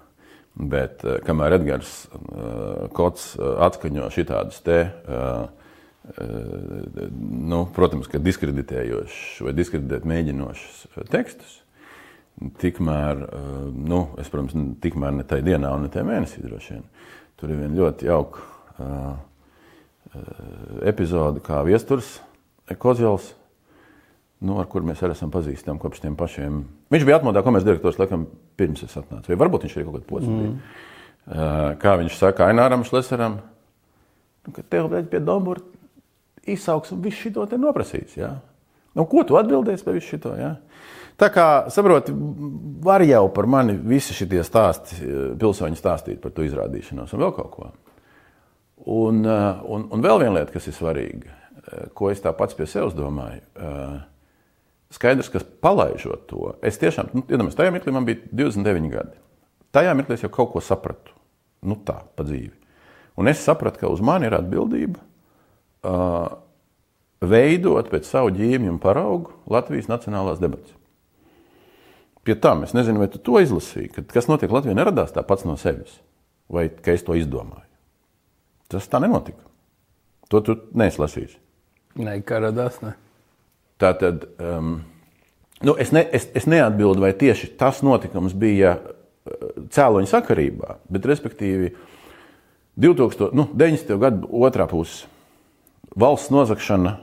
Bet 0.54 1.02
eh, 1.02 1.18
kamēr 1.26 1.58
Edgars 1.58 2.06
uh, 2.14 2.86
Kots 2.94 3.34
uh, 3.40 3.56
atskaņo 3.66 4.10
šitādus 4.14 4.62
te, 4.66 4.80
nu, 7.14 7.62
protams, 7.72 8.10
ka 8.12 8.20
diskreditējošus 8.20 9.38
vai 9.46 9.54
diskreditēt 9.56 10.04
mēģinošus 10.04 10.82
tekstus, 11.08 11.54
tikmēr, 12.60 13.22
nu, 13.72 14.02
es, 14.20 14.28
protams, 14.28 14.52
tikmēr 14.84 15.16
ne 15.16 15.24
tajā 15.24 15.46
dienā 15.48 15.72
un 15.72 15.86
ne 15.86 15.92
tajā 15.94 16.04
mēnesī 16.10 16.44
droši 16.44 16.76
vien. 16.76 16.84
Tur 17.40 17.54
ir 17.54 17.62
viena 17.62 17.80
ļoti 17.80 18.10
jauka 18.10 18.44
epizode, 20.92 21.40
kā 21.48 21.62
viesturs 21.64 22.18
Kozjals 22.84 23.32
nu, 24.44 24.58
ar 24.62 24.68
kuriem 24.72 24.92
mēs 24.92 25.04
arī 25.04 25.16
esam 25.16 25.32
pazīstami 25.34 25.82
kopš 25.82 26.04
tiem 26.04 26.16
pašiem. 26.20 26.64
Viņš 26.94 27.06
bija 27.08 27.20
atmodā 27.20 27.44
komerces 27.46 27.68
direktors, 27.68 28.00
laikam, 28.02 28.26
pirms 28.60 28.84
es 28.86 28.96
atnācu. 29.00 29.32
Vai 29.32 29.40
varbūt 29.40 29.68
viņš 29.68 29.78
arī 29.78 29.86
kaut 29.88 29.98
kādā 29.98 30.10
posmā 30.10 30.40
bija. 30.40 30.54
Mm. 30.54 31.78
Kā 31.80 31.94
viņš 32.02 32.18
saka, 32.20 32.50
Aināram 32.52 32.84
Šlesaram, 32.88 33.38
nu, 34.44 34.56
ka 34.56 34.66
tev 34.68 34.90
vajag 34.92 35.08
pie 35.12 35.22
Dombora 35.24 35.64
izsauks 36.44 36.92
un 36.92 37.00
viss 37.04 37.22
šito 37.24 37.46
te 37.48 37.60
noprasīs. 37.60 38.18
Ja? 38.20 38.36
Nu, 38.94 39.08
ko 39.10 39.24
tu 39.28 39.40
atbildēsi 39.40 39.88
par 39.88 39.96
visu 39.96 40.16
šito? 40.16 40.34
Ja? 40.36 40.58
Tā 41.20 41.30
kā, 41.32 41.48
saproti, 41.72 42.14
var 42.84 43.04
jau 43.06 43.28
par 43.34 43.48
mani 43.48 43.78
visi 43.78 44.16
šie 44.18 44.44
stāsti, 44.44 45.00
pilsoņi 45.40 45.80
stāstīt 45.80 46.22
par 46.22 46.34
to 46.36 46.46
izrādīšanos 46.46 47.14
un 47.14 47.24
vēl 47.24 47.34
kaut 47.38 47.52
ko. 47.54 47.70
Un, 48.84 49.22
un, 49.24 49.86
un 49.94 50.04
vēl 50.04 50.26
viena 50.26 50.40
lieta, 50.40 50.52
kas 50.52 50.68
ir 50.68 50.76
svarīga, 50.76 51.38
ko 51.96 52.10
es 52.12 52.20
tā 52.20 52.34
pats 52.36 52.58
pie 52.58 52.68
sevis 52.68 52.98
domāju. 52.98 53.40
Skaidrs, 54.94 55.32
ka 55.34 55.42
palaižot 55.64 56.28
to, 56.30 56.52
es 56.66 56.78
tiešām, 56.82 57.10
nu, 57.18 57.24
iedomājos, 57.26 57.58
tajā 57.58 57.74
mirklī 57.74 57.94
man 57.96 58.06
bija 58.06 58.22
29 58.30 58.92
gadi. 58.94 59.18
Tajā 59.74 59.96
mirklī 59.98 60.20
es 60.20 60.26
jau 60.26 60.30
kaut 60.34 60.52
ko 60.54 60.62
sapratu. 60.62 61.16
Nu 61.66 61.80
tā, 61.88 61.98
pa 62.14 62.26
dzīvi. 62.28 62.54
Un 63.18 63.30
es 63.32 63.42
sapratu, 63.42 63.82
ka 63.82 63.90
uz 63.90 64.02
mani 64.06 64.28
ir 64.28 64.36
atbildība 64.38 65.02
uh, 65.02 66.36
veidot 67.24 67.90
pēc 67.90 68.08
savu 68.10 68.34
ģīmju 68.36 68.76
un 68.76 68.80
paraugu 68.84 69.34
Latvijas 69.50 69.90
nacionālās 69.90 70.42
debatas. 70.44 70.74
Pie 72.24 72.36
tam 72.40 72.64
es 72.64 72.76
nezinu, 72.76 73.02
vai 73.02 73.10
tu 73.12 73.20
to 73.20 73.42
izlasīji, 73.44 73.92
ka 73.98 74.06
kas 74.14 74.30
notiek 74.30 74.52
Latvijā 74.54 74.76
neradās 74.78 75.12
tā 75.16 75.26
pats 75.28 75.44
no 75.48 75.58
sevis, 75.60 75.98
vai 76.48 76.70
ka 76.70 76.94
es 76.96 77.04
to 77.04 77.18
izdomāju. 77.20 77.68
Tas 78.72 78.88
tā 78.90 79.02
nenotika. 79.04 79.44
To 80.32 80.40
tu 80.42 80.56
neizlasīsi. 80.74 81.38
Nē, 82.00 82.22
kā 82.26 82.40
radās. 82.42 82.80
Ne. 82.82 82.96
Tā 83.84 83.92
tad 84.00 84.28
um, 84.40 84.78
nu, 85.68 85.76
es, 85.76 85.92
ne, 85.96 86.06
es, 86.16 86.30
es 86.38 86.48
neatbildu, 86.48 87.04
vai 87.04 87.12
tieši 87.20 87.52
tas 87.60 87.82
notikums 87.84 88.36
bija 88.40 88.78
cēloņa 89.74 90.10
sakarībā, 90.12 90.78
bet 90.92 91.08
respektīvi 91.08 91.74
2000, 92.80 93.32
nu, 93.38 93.48
90. 93.54 93.98
gadu 94.02 94.30
otrā 94.44 94.68
puse 94.72 95.08
valsts 96.00 96.32
nozagšana 96.34 96.98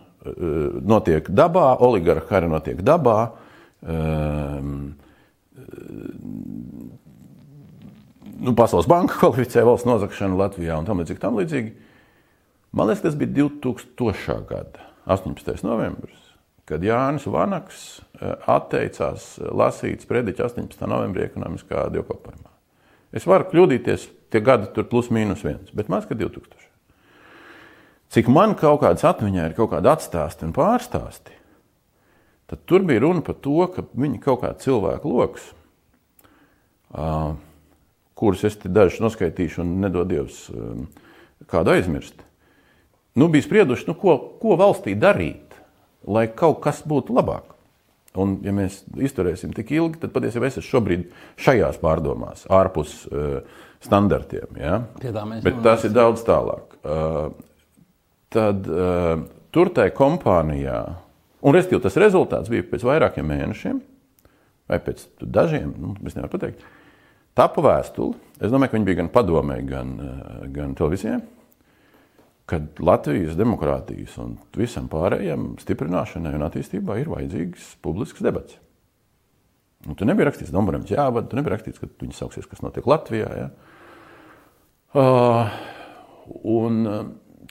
notiek 0.85 1.31
dabā, 1.33 1.79
oligarha 1.81 2.37
arī 2.37 2.51
notiek 2.51 2.83
dabā. 2.85 3.31
Um, 3.81 4.97
nu, 8.41 8.53
Pasaules 8.57 8.89
banka 8.91 9.17
kvalificē 9.21 9.65
valsts 9.65 9.89
nozagšanu 9.89 10.37
Latvijā 10.41 10.77
un 10.81 10.89
tam 10.89 11.01
līdzīgi. 11.01 11.23
Tam 11.23 11.39
līdzīgi. 11.41 11.73
Man 12.77 12.91
liekas, 12.91 13.07
tas 13.07 13.17
bija 13.19 13.33
2000. 13.49 14.37
gada 14.51 14.91
18. 15.11 15.65
novembris, 15.67 16.30
kad 16.71 16.85
Jānis 16.87 17.27
Vanaks 17.31 17.83
eh, 17.99 18.33
atteicās 18.51 19.35
lasīt 19.51 20.07
sprediķi 20.07 20.47
18. 20.47 20.87
novembrī 20.89 21.27
ekonomiskā 21.27 21.89
dievkalpojumā. 21.95 22.51
Es 23.17 23.27
varu 23.27 23.49
kļūdīties, 23.51 24.07
tie 24.31 24.43
gadi 24.45 24.71
tur 24.75 24.87
plus 24.91 25.11
mīnus 25.11 25.43
viens, 25.43 25.73
bet 25.75 25.91
maz 25.91 26.07
ka 26.07 26.15
2000. 26.15 26.69
Cik 28.11 28.31
man 28.31 28.57
kaut 28.59 28.81
kādas 28.83 29.05
atmiņā 29.07 29.51
ir 29.51 29.59
kaut 29.59 29.71
kāda 29.75 29.95
atstāsti 29.95 30.47
un 30.47 30.55
pārstāsti, 30.55 31.35
tad 32.51 32.63
tur 32.67 32.83
bija 32.87 33.05
runa 33.05 33.23
par 33.27 33.37
to, 33.43 33.61
ka 33.71 33.85
viņi 33.95 34.19
kaut 34.23 34.43
kādā 34.43 34.59
cilvēku 34.63 35.13
lokus, 35.15 35.45
kurus 38.19 38.43
es 38.47 38.59
te 38.59 38.71
dažus 38.71 38.99
noskaitīšu 39.05 39.63
un 39.63 39.77
nedod 39.85 40.11
Dievs 40.11 40.43
um, 40.51 40.89
kādu 41.51 41.73
aizmirst, 41.77 42.19
nu, 43.15 43.31
bija 43.31 43.47
sprieduši, 43.47 43.87
nu, 43.89 43.95
ko, 43.99 44.17
ko 44.43 44.59
valstī 44.59 44.97
darīt, 44.99 45.50
lai 46.07 46.29
kaut 46.37 46.63
kas 46.65 46.85
būtu 46.89 47.17
labāk. 47.17 47.57
Un, 48.19 48.39
ja 48.43 48.51
mēs 48.55 48.81
izturēsim 48.99 49.53
tik 49.55 49.71
ilgi, 49.77 50.01
tad 50.03 50.15
patiesībā 50.15 50.49
es 50.49 50.59
esmu 50.59 50.67
šobrīd 50.67 51.05
šajās 51.39 51.79
pārdomās, 51.83 52.43
ārpus 52.51 53.05
uh, 53.07 53.45
standartiem. 53.85 54.57
Ja? 54.59 54.81
Bet 55.45 55.61
tas 55.63 55.87
ir 55.87 55.95
daudz 55.95 56.25
tālāk. 56.27 56.75
Uh, 56.83 57.31
tad 58.35 58.67
uh, 58.67 59.23
tur 59.55 59.71
tajā 59.77 59.95
kompānijā 59.95 60.83
Un 61.41 61.57
restīvi 61.57 61.81
tas 61.83 61.97
rezultāts 62.01 62.53
bija 62.53 62.67
pēc 62.69 62.85
vairākiem 62.85 63.25
mēnešiem, 63.31 63.81
vai 64.69 64.79
pēc 64.85 65.07
dažiem, 65.21 65.73
nu, 65.81 65.95
es 66.05 66.17
nevaru 66.17 66.35
pateikt. 66.35 66.65
Tapu 67.39 67.63
vēstuli, 67.65 68.19
es 68.43 68.53
domāju, 68.53 68.73
ka 68.73 68.77
viņi 68.77 68.89
bija 68.89 68.99
gan 69.01 69.13
padomē, 69.15 69.61
gan, 69.65 69.95
gan 70.53 70.75
televīzijā, 70.77 71.21
kad 72.51 72.83
Latvijas 72.83 73.39
demokrātijas 73.39 74.17
un 74.23 74.35
visam 74.59 74.89
pārējiem 74.91 75.55
stiprināšanai 75.63 76.35
un 76.37 76.47
attīstībai 76.49 77.01
ir 77.03 77.13
vajadzīgs 77.13 77.77
publisks 77.85 78.25
debats. 78.27 78.59
Un 79.89 79.97
tur 79.97 80.11
nebija 80.11 80.29
rakstīts, 80.29 80.53
ir 80.53 80.93
jāvada, 80.93 81.29
tur 81.31 81.41
nebija 81.41 81.55
rakstīts, 81.55 81.81
ka 81.81 81.89
viņi 82.03 82.19
sauksies, 82.19 82.49
kas 82.51 82.61
notiek 82.61 82.89
Latvijā. 82.91 83.31
Ja? 83.39 83.49
Uh, 84.91 85.55
un, 86.59 86.81
uh, 86.85 87.05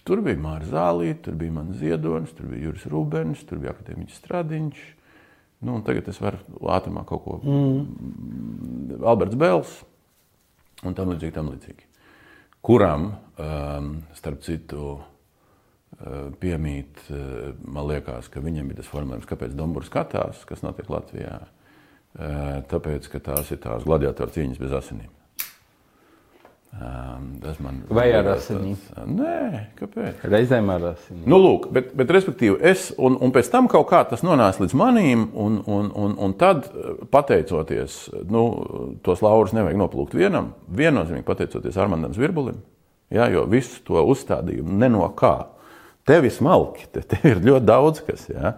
Tur 0.08 0.24
bija 0.26 0.40
Mārcis 0.42 0.72
Zālīte, 0.74 1.20
tur 1.28 1.36
bija 1.38 1.54
mans 1.54 1.78
ziedonis, 1.78 2.32
tur 2.34 2.48
bija 2.50 2.70
Juris 2.70 2.86
Rubens, 2.90 3.44
tur 3.46 3.60
bija 3.62 3.76
akadēmiķis 3.76 4.22
Stradiņš. 4.24 4.80
Nu, 5.68 5.76
tagad 5.86 6.08
es 6.10 6.22
varu 6.24 6.40
ātrumā 6.72 7.04
kaut 7.08 7.26
ko. 7.26 7.36
Mm. 7.44 9.02
Alberts 9.04 9.38
Bēls 9.40 9.74
un 10.88 10.96
tam 10.96 11.12
līdzīgi, 11.12 11.36
tam 11.36 11.52
līdzīgi. 11.52 11.89
Kuram, 12.66 13.12
um, 13.40 13.94
starp 14.18 14.42
citu, 14.44 14.98
uh, 15.00 16.18
piemīt, 16.42 17.06
uh, 17.10 17.54
man 17.64 17.88
liekas, 17.90 18.28
ka 18.32 18.44
viņam 18.44 18.72
ir 18.72 18.82
tas 18.82 18.92
formulējums, 18.92 19.30
kāpēc 19.30 19.56
Dombūrs 19.56 19.92
skatās, 19.92 20.44
kas 20.50 20.66
notiek 20.66 20.92
Latvijā. 20.92 21.40
Tāpēc, 22.10 23.06
ka 23.14 23.20
tās 23.22 23.52
ir 23.54 23.60
tās 23.62 23.84
gladiatoru 23.86 24.34
cīņas 24.34 24.58
bez 24.60 24.72
asinīm. 24.74 25.12
Tas 26.70 27.58
man 27.60 27.80
Vai 27.92 28.06
ar 28.14 28.28
asinīm? 28.36 28.76
Nē, 29.10 29.40
kāpēc? 29.80 30.22
Reizēm 30.30 30.70
ar 30.72 30.84
asinīm. 30.92 31.26
Nu, 31.28 31.40
lūk, 31.42 31.66
bet, 31.76 31.90
bet 31.98 32.12
respektīvi, 32.14 32.60
es, 32.70 32.92
un, 33.02 33.18
un 33.26 33.34
pēc 33.36 33.50
tam 33.52 33.68
kaut 33.72 33.88
kā 33.90 34.04
tas 34.08 34.22
nonāca 34.24 34.62
līdz 34.62 34.76
manīm, 34.78 35.26
un, 35.34 35.58
un, 35.66 35.90
un, 35.98 36.14
un 36.22 36.36
tad, 36.40 36.70
pateicoties, 37.12 37.98
nu, 38.30 38.44
tos 39.04 39.24
laurus 39.26 39.56
nevajag 39.58 39.82
noplūkt 39.82 40.16
vienam, 40.20 40.54
viennozīmīgi 40.78 41.26
pateicoties 41.28 41.80
Armandam 41.82 42.14
Zvirbulim, 42.16 42.62
jā, 43.12 43.28
jo 43.34 43.48
visu 43.50 43.82
to 43.90 44.06
uzstādījumu 44.14 44.80
ne 44.80 44.92
no 44.94 45.10
kā. 45.18 45.36
Tev 46.08 46.30
ir 46.30 46.34
smalki, 46.38 46.86
te, 46.94 47.02
tev 47.02 47.26
ir 47.34 47.44
ļoti 47.50 47.66
daudz 47.66 48.06
kas, 48.06 48.30
jā. 48.30 48.54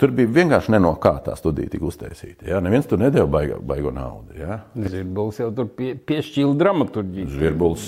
Tur 0.00 0.14
bija 0.16 0.30
vienkārši 0.32 0.78
no 0.80 0.94
kā 1.00 1.12
tā 1.20 1.34
studija 1.36 1.68
tika 1.68 1.84
uztaisīta. 1.84 2.46
Ja? 2.48 2.62
Neviens 2.64 2.86
tur 2.88 3.02
nedēļa 3.02 3.28
baigo, 3.28 3.58
baigo 3.68 3.90
naudu. 3.92 4.32
Ja? 4.38 4.62
Zvirbulis 4.72 5.40
jau 5.42 5.50
tur 5.56 5.68
pie, 5.76 5.90
piešķīla 6.08 6.56
dramaturģiju. 6.62 7.28
Zvirbulis, 7.34 7.86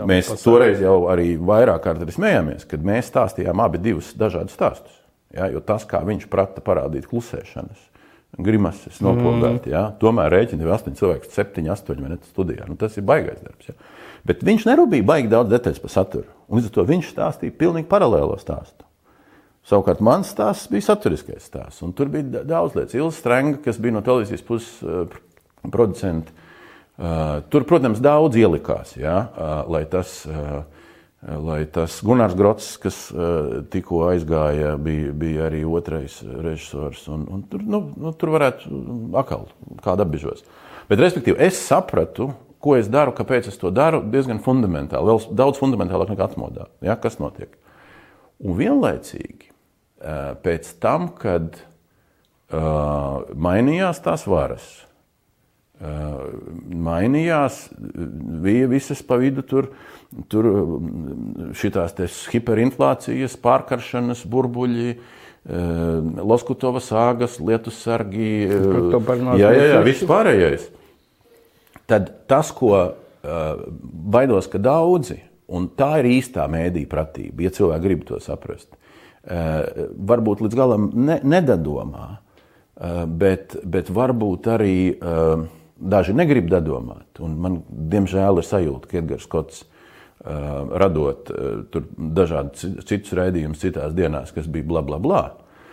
mēs 0.00 0.30
pasaulē. 0.30 0.42
toreiz 0.46 0.80
jau 0.80 0.96
arī 1.12 1.34
vairāk 1.36 1.84
kārt 1.84 2.14
smējāmies, 2.16 2.64
kad 2.70 2.86
mēs 2.88 3.10
stāstījām 3.12 3.60
abi 3.60 3.82
divus 3.84 4.14
dažādus 4.16 4.56
stāstus. 4.56 4.94
Ja? 5.34 5.50
Jo 5.52 5.60
tas, 5.60 5.84
kā 5.88 6.00
viņš 6.06 6.24
prata 6.32 6.64
parādīt 6.64 7.04
klusēšanas, 7.10 7.82
grimases, 8.40 9.02
nopogāt, 9.04 9.68
mm. 9.68 9.98
tomēr 10.00 10.32
rēķina 10.32 10.64
jau 10.64 10.72
8 10.78 10.96
cilvēku, 11.02 11.28
7, 11.34 11.66
8 11.74 12.00
vai 12.00 12.14
ne 12.14 12.18
studijā. 12.30 12.64
Nu, 12.64 12.78
tas 12.80 12.96
ir 12.96 13.04
baigais 13.08 13.42
darbs. 13.44 13.68
Ja? 13.68 13.76
Bet 14.24 14.40
viņš 14.46 14.64
nerūpīgi 14.70 15.04
baigi 15.04 15.28
daudz 15.28 15.52
detaļas 15.52 15.84
par 15.84 15.92
saturu. 15.92 16.32
Un 16.48 16.60
līdz 16.60 16.70
ar 16.70 16.74
to 16.78 16.86
viņš 16.88 17.12
stāstīja 17.12 17.58
pilnīgi 17.60 17.90
paralēlo 17.92 18.40
stāstu. 18.40 18.86
Savukārt 19.68 20.00
mans 20.02 20.32
stāsts 20.32 20.70
bija 20.70 20.88
saturiskais 20.88 21.44
stāsts. 21.46 21.82
Tur 21.94 22.10
bija 22.10 22.42
daudz 22.42 22.74
lietas. 22.74 22.96
Ilza 22.98 23.14
Strenga, 23.20 23.60
kas 23.62 23.78
bija 23.82 23.94
no 23.94 24.02
televīzijas 24.02 24.42
puses 24.46 24.80
uh, 24.82 25.04
producents, 25.70 26.32
uh, 26.98 27.38
tur, 27.52 27.66
protams, 27.68 28.02
daudz 28.02 28.40
ielikās, 28.40 28.96
ja, 28.98 29.26
uh, 29.30 29.58
lai 29.72 29.84
tas. 29.90 30.22
Lai 31.22 31.60
tas 31.70 32.00
Gunārs 32.02 32.32
Grots, 32.34 32.72
kas 32.82 32.96
tikko 33.70 34.00
aizgāja, 34.08 34.72
bija, 34.82 35.12
bija 35.14 35.44
arī 35.46 35.60
otrais 35.62 36.16
režisors. 36.26 37.04
Un, 37.14 37.20
un 37.30 37.44
tur, 37.46 37.62
nu, 37.62 37.78
nu, 37.94 38.10
tur 38.18 38.32
varētu 38.34 38.80
atkal 39.20 39.44
kāda 39.84 40.02
apbežos. 40.02 40.42
Bet, 40.90 40.98
respektīvi, 40.98 41.38
es 41.46 41.60
sapratu, 41.62 42.32
ko 42.58 42.74
es 42.74 42.90
daru, 42.90 43.14
kāpēc 43.14 43.52
es 43.52 43.60
to 43.62 43.70
daru, 43.70 44.02
diezgan 44.02 44.42
fundamentāli. 44.42 45.12
Vēl 45.12 45.22
daudz 45.44 45.62
fundamentālāk 45.62 46.10
nekā 46.10 46.26
atmodā. 46.26 46.66
Ja, 46.82 46.98
kas 46.98 47.22
notiek? 47.22 47.54
Un 48.42 48.58
vienlaicīgi 48.58 49.51
Eh, 49.51 49.51
pēc 50.42 50.72
tam, 50.82 51.08
kad 51.18 51.56
uh, 51.58 53.22
mainījās 53.32 54.02
tās 54.04 54.26
varas, 54.26 54.66
uh, 54.82 54.86
mainījās, 56.88 57.64
bija 58.42 58.68
visas 58.70 59.02
pa 59.06 59.18
vidu 59.20 59.44
tur, 59.46 59.72
tur 60.30 60.48
šitās 61.58 61.96
hiperinflācijas, 62.32 63.38
pārkaršanas 63.42 64.26
burbuļi, 64.28 64.94
Loskutova 65.42 66.78
sāgas, 66.78 67.40
lietus 67.42 67.80
sargi, 67.82 68.46
jā, 68.46 69.48
jā, 69.50 69.64
jā, 69.72 69.80
viss 69.82 70.04
pārējais. 70.06 70.68
Tad 71.90 72.12
tas, 72.30 72.52
ko 72.54 72.76
baidos, 73.82 74.46
ka 74.52 74.60
daudzi, 74.62 75.18
un 75.50 75.66
tā 75.74 75.96
ir 75.98 76.12
īstā 76.12 76.46
mēdī 76.46 76.84
pratība, 76.86 77.42
ja 77.42 77.50
cilvēki 77.58 77.86
grib 77.88 78.06
to 78.06 78.20
saprast, 78.22 78.70
varbūt 79.22 80.42
līdz 80.42 80.56
galam 80.58 80.88
ne, 80.98 81.18
nedadomā, 81.22 82.06
bet, 83.06 83.56
bet 83.62 83.90
varbūt 83.92 84.48
arī 84.50 84.76
daži 85.82 86.14
negrib 86.16 86.48
dadomāt. 86.50 87.20
Un 87.22 87.36
man, 87.42 87.60
diemžēl, 87.68 88.40
ir 88.42 88.48
sajūta, 88.48 88.90
ka 88.90 88.98
Edgars 89.02 89.28
Kots 89.30 89.64
radot 90.22 91.30
dažādus 91.98 92.84
citus 92.86 93.14
raidījumus 93.18 93.62
citās 93.62 93.94
dienās, 93.94 94.30
kas 94.34 94.46
bija 94.50 94.66
bla 94.66 94.82
bla 94.86 94.98
bla. 95.02 95.22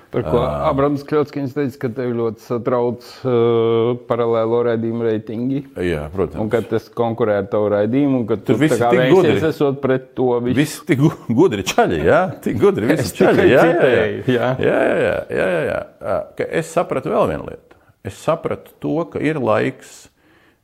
Par 0.09 0.23
ko 0.25 0.39
Abrams 0.41 1.03
Kļotskins 1.05 1.51
teica, 1.53 1.75
ka 1.83 1.89
tevi 1.99 2.15
ļoti 2.17 2.41
satrauc 2.41 3.03
uh, 3.29 3.91
paralēlo 4.09 4.63
raidījumu 4.65 5.05
reitingi. 5.05 5.59
Jā, 5.85 6.07
protams. 6.09 6.41
Un 6.41 6.49
ka 6.49 6.63
tas 6.65 6.87
konkurē 6.97 7.35
ar 7.43 7.49
tavu 7.51 7.67
raidījumu, 7.75 8.23
un 8.23 8.25
ka 8.31 8.39
Tur 8.41 8.57
tu 8.57 8.69
tā 8.71 8.79
kā 8.81 8.89
tik 8.95 9.13
gudri. 9.13 9.35
esot 9.51 9.77
pret 9.83 10.07
to 10.17 10.31
visu. 10.41 10.57
Visi 10.57 10.81
tik 10.89 11.03
gu- 11.03 11.35
gudri 11.37 11.61
čaļi, 11.69 11.99
jā, 12.09 12.21
tik 12.41 12.57
gudri 12.63 12.89
visi 12.95 13.13
čaļi. 13.19 13.45
Jā, 13.51 13.65
jā, 13.69 13.91
jā. 13.93 14.07
jā. 14.33 14.49
Jā, 14.65 14.79
jā, 15.03 15.13
jā, 15.37 15.61
jā. 15.69 15.79
Ā, 16.01 16.17
Ka 16.41 16.49
es 16.63 16.73
sapratu 16.73 17.13
vēl 17.13 17.29
vienu 17.35 17.45
lietu. 17.51 17.77
Es 18.09 18.17
sapratu 18.25 18.73
to, 18.81 18.95
ka 19.13 19.21
ir 19.21 19.37
laiks 19.37 20.07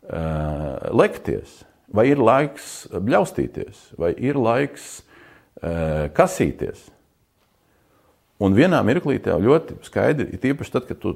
uh, 0.10 0.89
lekties, 0.89 1.62
vai 1.93 2.08
ir 2.10 2.18
laiks 2.18 2.88
bļaustīties, 2.91 3.91
vai 4.02 4.16
ir 4.18 4.41
laiks 4.41 5.04
uh, 5.62 6.10
kasīties. 6.18 6.88
Un 8.44 8.56
vienā 8.56 8.82
mirklī 8.84 9.16
tev 9.24 9.40
ļoti 9.44 9.78
skaidri, 9.86 10.28
ir 10.36 10.42
tīpaši 10.44 10.74
tad, 10.74 10.90
kad 10.90 11.00
tu 11.00 11.14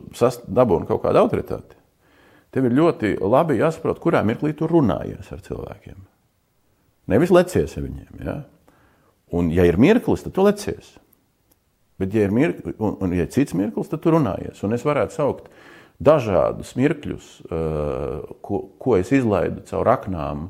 dabūni 0.48 0.88
kaut 0.88 1.02
kādu 1.04 1.20
autoritāti, 1.20 1.76
tev 2.56 2.70
ir 2.70 2.78
ļoti 2.78 3.18
labi 3.20 3.60
jāsaprot, 3.60 4.00
kurā 4.00 4.22
mirklī 4.28 4.54
tu 4.56 4.70
runājies 4.72 5.28
ar 5.36 5.44
cilvēkiem. 5.44 6.00
Nevis 7.12 7.34
lecies 7.34 7.76
ar 7.76 7.86
viņiem. 7.86 8.24
Ja? 8.24 8.38
Un, 9.36 9.52
ja 9.54 9.66
ir 9.68 9.78
mirklis, 9.82 10.24
tad 10.24 10.36
tu 10.38 10.46
lecies. 10.46 10.94
Bet, 12.00 12.14
ja 12.16 12.24
ir 12.24 12.34
mirklis, 12.34 12.78
un, 12.80 12.96
un 13.04 13.14
ja 13.18 13.28
cits 13.28 13.56
mirklis, 13.58 13.92
tad 13.92 14.04
tu 14.04 14.14
runājies. 14.14 14.64
Un 14.64 14.78
es 14.78 14.86
varētu 14.88 15.18
saukt 15.18 15.50
dažādus 16.00 16.72
mirkļus, 16.80 17.32
uh, 17.50 18.36
ko, 18.46 18.62
ko 18.80 18.96
es 18.96 19.12
izlaidu 19.12 19.66
caur 19.68 19.90
aknām, 19.92 20.48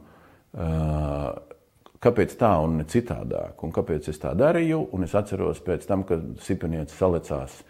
uh, 0.53 1.31
kāpēc 2.03 2.35
tā 2.39 2.51
un 2.63 2.79
ne 2.79 2.85
citādāk, 2.89 3.59
un 3.65 3.73
kāpēc 3.75 4.09
es 4.11 4.21
tā 4.21 4.33
darīju. 4.37 4.85
Un 4.95 5.07
es 5.07 5.15
atceros 5.17 5.59
pēc 5.65 5.85
tam, 5.89 6.05
kad 6.07 6.23
Sipenietis 6.43 6.97
salecās 6.99 7.59
uh, 7.59 7.67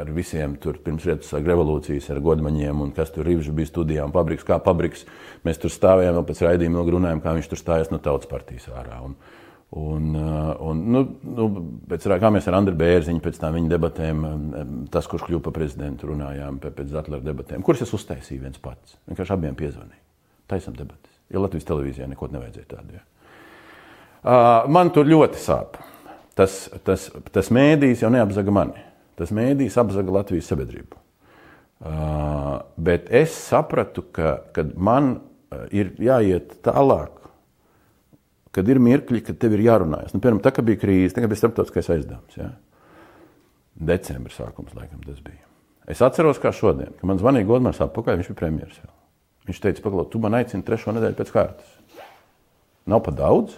ar 0.00 0.12
visiem 0.14 0.56
tur 0.62 0.78
pirms 0.84 1.06
Rietussāga 1.06 1.52
revolūcijas, 1.52 2.10
ar 2.14 2.22
godmaņiem, 2.24 2.80
un 2.86 2.94
kas 2.96 3.12
tur 3.14 3.28
rīvži 3.28 3.54
bija 3.54 3.70
studijā 3.70 4.06
un 4.06 4.14
pabriks, 4.14 4.46
kā 4.46 4.60
pabriks. 4.62 5.04
Mēs 5.46 5.62
tur 5.62 5.74
stāvējām, 5.74 6.16
vēl 6.18 6.26
pēc 6.30 6.46
raidījuma 6.46 6.82
ilgi 6.82 6.96
runājām, 6.96 7.22
kā 7.24 7.36
viņš 7.36 7.52
tur 7.52 7.62
stājas 7.62 7.92
no 7.94 8.00
tautas 8.02 8.30
partijas 8.30 8.70
ārā. 8.72 9.04
Un, 9.06 9.18
Un, 9.70 10.16
uh, 10.18 10.56
un, 10.66 10.78
nu, 10.90 11.00
nu, 11.22 11.44
pēc, 11.86 12.08
kā 12.18 12.26
mēs 12.34 12.48
ar 12.50 12.56
Andriu 12.58 12.74
Bērziņu 12.80 13.22
pēc 13.22 13.36
tam 13.38 13.54
viņa 13.54 13.70
debatēm, 13.70 14.24
um, 14.26 14.72
tas, 14.90 15.06
kurš 15.06 15.28
kļuva 15.28 15.44
par 15.46 15.54
prezidentu, 15.60 16.08
runājām 16.10 16.58
pēc 16.64 16.90
Zetlera 16.90 17.22
debatēm, 17.22 17.62
kuras 17.62 17.84
es 17.86 17.94
uztaisīju 17.94 18.48
viens 18.48 18.58
pats. 18.58 18.98
Vienkārši 19.06 19.36
abiem 19.36 19.54
piezvanīju. 19.54 20.02
Taisam 20.50 20.74
debatas. 20.74 21.09
Ja 21.30 21.42
Latvijas 21.42 21.68
televīzijā 21.68 22.08
neko 22.10 22.28
nevajadzēja 22.32 22.68
tādu. 22.72 22.98
Ja. 22.98 23.04
Man 24.68 24.90
tur 24.94 25.08
ļoti 25.08 25.40
sāp. 25.40 25.78
Tas, 26.38 26.64
tas, 26.86 27.08
tas 27.32 27.50
mēdījis 27.52 28.04
jau 28.04 28.10
neapzaga 28.12 28.52
mani. 28.54 28.84
Tas 29.18 29.32
mēdījis 29.36 29.78
apzaga 29.82 30.14
Latvijas 30.20 30.48
sabiedrību. 30.50 30.98
Bet 32.80 33.08
es 33.14 33.34
sapratu, 33.48 34.04
ka 34.12 34.38
kad 34.56 34.74
man 34.76 35.14
ir 35.74 35.94
jāiet 36.00 36.58
tālāk, 36.64 37.16
kad 38.54 38.68
ir 38.68 38.80
mirkļi, 38.82 39.22
kad 39.26 39.38
tev 39.40 39.54
ir 39.56 39.64
jārunājas. 39.68 40.14
Nu, 40.14 40.20
piemēram, 40.22 40.42
tā 40.44 40.52
kā 40.54 40.64
bija 40.66 40.80
krīze, 40.82 41.14
tagad 41.16 41.32
bija 41.32 41.42
starptautiskais 41.44 41.90
aizdevums. 41.94 42.36
Ja? 42.38 42.50
Decembris 43.90 44.36
sākums, 44.40 44.74
laikam, 44.76 45.02
tas 45.06 45.20
bija. 45.24 45.44
Es 45.90 46.02
atceros, 46.04 46.40
kā 46.42 46.52
šodien, 46.54 46.92
kad 46.98 47.06
man 47.08 47.20
zvanīja 47.22 47.48
Godmārs 47.48 47.80
apakaļ, 47.82 48.20
viņš 48.20 48.32
bija 48.32 48.40
premjeras. 48.42 48.80
Viņš 49.48 49.60
teica, 49.62 49.82
pagaidi, 49.84 50.10
tu 50.12 50.20
man 50.22 50.36
aicini 50.38 50.64
trešo 50.66 50.92
nedēļu 50.94 51.16
pēc 51.18 51.32
kārtas. 51.34 51.74
Nav 52.90 53.02
pa 53.06 53.14
daudz. 53.14 53.56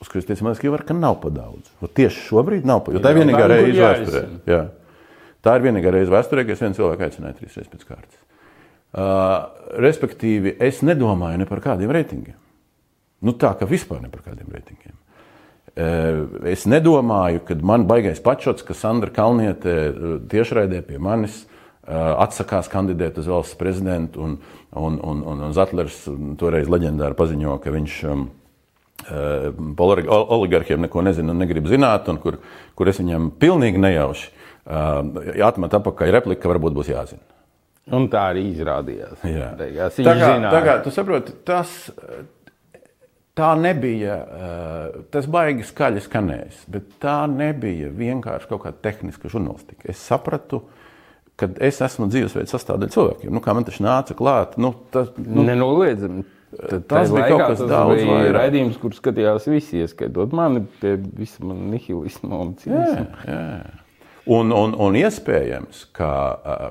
Uz 0.00 0.08
kuras 0.08 0.26
teica, 0.28 0.44
man 0.46 0.56
liekas, 0.56 0.86
ka 0.88 0.96
nav 0.96 1.18
pa 1.20 1.32
daudz. 1.34 1.68
Un 1.84 1.92
tieši 1.96 2.24
šobrīd 2.30 2.68
nav 2.68 2.84
pa, 2.86 2.94
jo 2.94 3.02
tā 3.04 3.12
ir 3.12 3.20
vienīgā 3.20 3.48
reize 3.50 3.76
vēsturē. 3.76 4.22
Jā. 4.48 4.62
Tā 5.44 5.56
ir 5.56 5.66
vienīgā 5.66 5.92
reize 5.92 6.12
vēsturē, 6.12 6.46
kad 6.46 6.56
es 6.56 6.64
vienu 6.64 6.78
cilvēku 6.78 7.06
aicināju 7.06 7.36
trīs 7.36 7.58
reizes 7.58 7.72
pēc 7.72 7.84
kārtas. 7.88 8.24
Uh, 8.90 9.76
respektīvi, 9.84 10.56
es 10.66 10.80
nedomāju 10.82 11.42
ne 11.42 11.46
par 11.46 11.60
kādiem 11.62 11.92
reitingiem. 11.94 12.40
Nu, 13.22 13.36
tā 13.38 13.52
kā 13.60 13.68
vispār 13.68 14.00
ne 14.02 14.10
par 14.10 14.24
kādiem 14.24 14.48
reitingiem. 14.50 14.96
Uh, 14.96 16.40
Es 16.50 16.64
nedomāju, 16.66 17.44
ka 17.46 17.54
man 17.62 17.84
baigais 17.88 18.18
pačots, 18.24 18.64
ka 18.66 18.74
Sandra 18.74 19.12
Kalniete 19.14 19.76
tiešraidē 20.32 20.80
pie 20.88 20.98
manis 20.98 21.44
uh, 21.44 21.59
atsakās 21.88 22.68
kandidēt 22.70 23.18
uz 23.18 23.26
valsts 23.30 23.56
prezidentu, 23.58 24.20
un, 24.22 24.36
un, 24.76 24.98
un, 25.02 25.22
un, 25.26 25.40
un 25.48 25.54
Zetlers 25.56 26.02
toreiz 26.38 26.68
leģendāri 26.70 27.16
paziņo, 27.18 27.56
ka 27.64 27.72
viņš 27.74 27.96
um, 28.12 28.26
uh, 29.08 29.48
olig- 29.86 30.08
ol- 30.12 30.26
oligarkiem 30.38 30.80
neko 30.86 31.02
nezina 31.06 31.32
un 31.34 31.40
negrib 31.42 31.66
zināt, 31.70 32.08
un 32.12 32.20
kur, 32.22 32.38
kur 32.78 32.88
es 32.92 33.00
viņam 33.00 33.30
pilnīgi 33.40 33.80
nejauši 33.82 34.28
uh, 34.30 35.00
atmetu 35.48 35.80
atpakaļ 35.80 36.12
repliku, 36.18 36.42
ka 36.44 36.52
varbūt 36.52 36.76
būs 36.78 36.92
jāzina. 36.92 37.24
Un 37.90 38.04
tā 38.12 38.28
arī 38.30 38.44
izrādījās. 38.52 39.24
Jā. 39.26 39.48
Beigās 39.58 39.96
Tā 39.98 40.12
kā, 40.14 40.26
zināja. 40.36 40.50
tā 40.52 40.60
kā 40.62 40.74
tu 40.84 40.92
saproti, 40.94 41.32
tas 41.48 41.72
tā 43.40 43.48
nebija, 43.58 44.16
eh, 44.20 44.98
tas 45.10 45.26
baigi 45.30 45.64
skaļi 45.64 46.02
skanējis, 46.04 46.60
bet 46.70 46.90
tā 47.02 47.24
nebija 47.30 47.88
vienkārši 47.96 48.50
kaut 48.50 48.62
kāda 48.66 48.78
tehniska 48.84 49.30
žurnālistika. 49.32 49.88
Es 49.88 50.02
sapratu, 50.06 50.60
ka 51.40 51.48
es 51.66 51.80
esmu 51.84 52.10
dzīvesveids 52.12 52.52
sastāvdaļa 52.54 52.94
cilvēkiem. 52.96 53.32
Nu, 53.34 53.42
kā 53.44 53.54
man 53.56 53.66
tas 53.68 53.80
nāca 53.82 54.16
klāt, 54.18 54.58
nu, 54.60 54.74
tas, 54.94 55.10
nu, 55.18 55.46
Nenoliedzami. 55.48 56.26
Tad 56.50 56.88
tas 56.90 57.12
bija 57.14 57.28
kaut 57.30 57.44
kas 57.52 57.60
daudz 57.62 58.00
vairāk. 58.02 58.32
Raidījums, 58.34 58.78
kur 58.82 58.94
skatījās 58.96 59.46
visi, 59.46 59.84
ieskaitot 59.84 60.34
mani, 60.34 60.64
pie 60.80 60.96
visa 60.98 61.44
man 61.46 61.68
nihilisma 61.70 62.40
un 62.42 62.56
cinisma. 62.58 63.36
Un, 64.30 64.50
un, 64.54 64.74
un 64.78 64.98
iespējams, 64.98 65.86
ka, 65.96 66.10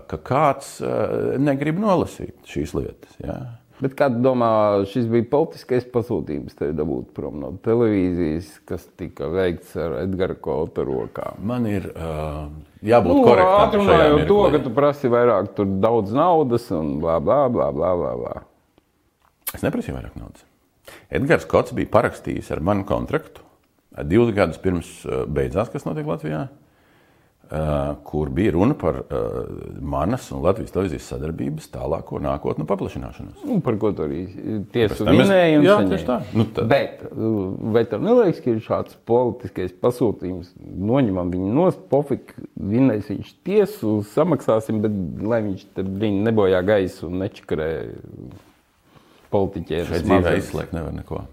ka 0.08 0.20
kāds 0.24 0.76
eh, 0.86 1.40
negrib 1.42 1.80
nolasīt 1.82 2.36
šīs 2.48 2.76
lietas. 2.78 3.16
Jā. 3.24 3.40
Bet 3.80 3.94
kā 3.96 4.10
tu 4.12 4.20
domā, 4.20 4.50
šis 4.92 5.06
bija 5.08 5.24
politiskais 5.32 5.86
pasūtījums 5.94 6.58
tevi 6.60 6.74
dabūt 6.76 7.14
prom 7.16 7.38
no 7.40 7.54
televīzijas, 7.64 8.50
kas 8.68 8.84
tika 9.00 9.30
veikts 9.32 9.72
ar 9.80 10.02
Edgara 10.02 10.36
Kota 10.36 10.84
rokām? 10.88 11.40
Man 11.48 11.68
ir 11.70 11.88
uh, 11.94 12.50
jābūt 12.84 13.16
Nu, 13.16 13.24
korektam. 13.24 13.64
Atrunājot 13.70 14.26
to, 14.28 14.40
ka 14.52 14.62
tu 14.66 14.74
prasi 14.76 15.12
vairāk, 15.12 15.54
tur 15.56 15.72
daudz 15.80 16.12
naudas 16.16 16.68
un 16.76 16.98
bla 17.00 17.22
bla 17.24 17.46
bla 17.48 17.72
bla 17.76 17.94
bla. 17.96 18.16
bla. 18.20 18.36
Es 19.56 19.64
neprasīju 19.64 19.96
vairāk 19.96 20.20
naudas. 20.20 20.44
Edgars 21.08 21.48
Kots 21.48 21.72
bija 21.78 21.90
parakstījis 21.94 22.52
ar 22.52 22.66
manu 22.66 22.84
kontraktu 22.90 23.46
divus 24.10 24.34
gadus 24.36 24.60
pirms 24.62 24.90
uh, 25.08 25.24
beidzās, 25.28 25.72
kas 25.72 25.88
notiek 25.88 26.08
Latvijā, 26.08 26.46
kur 28.06 28.30
bija 28.30 28.52
runa 28.54 28.76
par 28.78 29.00
manas 29.82 30.28
un 30.32 30.44
Latvijas 30.46 30.70
televīzijas 30.76 31.08
sadarbības 31.10 31.70
tālāko 31.74 32.20
nākotnu 32.22 32.68
paplašināšanos. 32.70 33.40
Nu, 33.48 33.58
par 33.66 33.78
ko 33.82 33.90
tu 33.98 34.04
arī 34.06 34.20
tiesu 34.74 35.08
minēji. 35.10 35.56
un 35.58 35.66
Jā, 35.66 35.78
tieši 35.90 36.06
tā. 36.06 36.20
Nu, 36.38 36.46
tad- 36.46 36.70
Bet 36.70 37.02
uh, 37.10 37.56
vai 37.74 37.84
tev 37.90 38.04
neliekas, 38.06 38.44
ka 38.46 38.52
ir 38.54 38.62
šāds 38.62 39.00
politiskais 39.10 39.74
pasūtījums? 39.82 40.52
Noņemam 40.62 41.34
viņu 41.34 41.50
no 41.58 41.66
pofika, 41.90 42.38
vinnēs 42.60 43.10
viņš 43.10 43.34
tiesu, 43.50 43.96
samaksāsim, 44.14 44.84
bet 44.86 44.94
lai 45.26 45.42
viņš 45.48 45.66
te 45.74 45.88
brīni 45.88 46.22
nebojā 46.30 46.62
gaisu 46.70 47.08
un 47.10 47.18
nečakarē 47.26 47.72
politiķiem. 49.34 49.86
Šai 49.90 50.04
dzīvē 50.06 50.38
izslēgt 50.42 50.74
nevar 50.78 50.94
neko. 50.96 51.24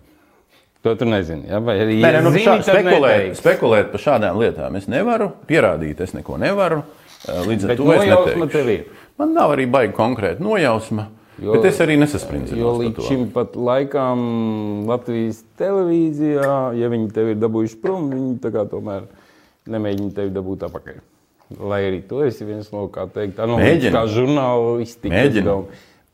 To 0.86 0.92
tu 0.94 1.04
nezini. 1.08 1.48
Ja? 1.50 1.58
Vai 1.58 1.80
arī 1.82 1.96
Nē, 1.98 2.12
nē, 2.14 2.22
nu, 2.22 2.30
zini, 2.30 2.44
šā, 2.46 2.52
spekulēt, 2.62 3.02
neteiksi. 3.02 3.40
spekulēt 3.42 3.88
par 3.90 4.02
šādām 4.04 4.38
lietām 4.38 4.76
es 4.78 4.86
nevaru, 4.86 5.32
pierādīt 5.48 6.00
es 6.04 6.14
neko 6.14 6.38
nevaru. 6.38 6.84
Līdz 7.26 7.64
ar 7.66 7.72
Bet 7.72 7.80
to 7.80 7.92
es 7.92 8.04
neteikšu. 8.06 8.84
Man 9.18 9.32
nav 9.34 9.54
arī 9.56 9.64
baigi 9.66 9.96
konkrēta 9.96 10.44
nojausma, 10.44 11.08
Jo- 11.42 11.56
bet 11.56 11.64
es 11.72 11.80
arī 11.82 11.96
nesaspringstu. 11.98 12.56
Jo 12.60 12.76
līdz 12.78 13.02
šim 13.08 13.26
pat 13.34 13.56
laikam 13.56 14.86
Latvijas 14.86 15.42
televīzijā, 15.58 16.78
ja 16.78 16.88
viņi 16.92 17.10
tevi 17.12 17.34
ir 17.34 17.42
dabūjuši 17.42 17.80
prom, 17.82 18.06
viņi 18.12 18.38
tomēr 18.70 19.08
nemēģina 19.66 20.14
tevi 20.14 20.30
dabūt 20.30 20.68
atpakaļ. 20.68 21.02
Lai 21.66 21.80
arī 21.86 22.00
tu 22.08 22.22
esi 22.22 22.44
viens 22.44 22.70
no, 22.72 22.86
kā 22.88 23.08
teikt, 23.10 23.36
Mēģina. 23.38 23.90
kā 23.90 24.06
žurnālisti. 24.10 25.10
Mēģina. 25.10 25.58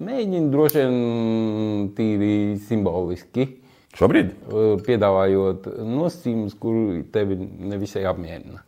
Mēģina 0.02 0.50
droši 0.50 0.80
vien 0.80 1.92
tīri 1.96 2.58
simboliski, 2.58 3.46
Šobrīd? 3.98 4.34
piedāvājot 4.86 5.66
nosacījumus, 5.84 6.54
kuri 6.60 7.02
tevi 7.12 7.36
nevisai 7.40 8.06
apmierina. 8.08 8.62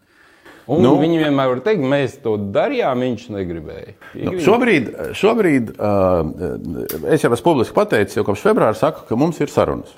Un 0.65 0.81
Nu. 0.81 0.95
viņi 0.97 1.19
vienmēr 1.21 1.51
var 1.51 1.61
teikt, 1.65 1.85
mēs 1.85 2.17
to 2.25 2.39
darījām, 2.39 3.03
viņš 3.05 3.25
negribēja. 3.35 3.95
Nu, 4.17 4.33
šobrīd, 4.41 4.87
šobrīd 5.17 5.75
uh, 5.77 7.11
es 7.13 7.25
jau 7.25 7.33
esmu 7.37 7.45
publiski 7.51 7.77
pateicis, 7.77 8.17
jau 8.17 8.25
kopš 8.25 8.45
februāra 8.47 8.77
saku, 8.79 9.05
ka 9.09 9.19
mums 9.21 9.41
ir 9.45 9.53
sarunas. 9.53 9.93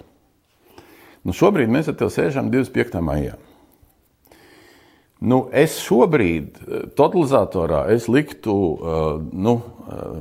Nu, 1.26 1.34
šobrīd 1.34 1.70
mēs 1.70 1.90
ar 1.90 1.98
tevi 1.98 2.14
sēžam 2.14 2.50
25. 2.50 2.98
maijā. 3.02 3.36
Nu, 5.26 5.46
es 5.54 5.78
šobrīd 5.80 6.58
totalizatorā 6.98 7.86
es 7.94 8.08
liktu 8.10 8.54
uh, 8.54 9.04
nu, 9.32 9.54
uh, 9.86 10.18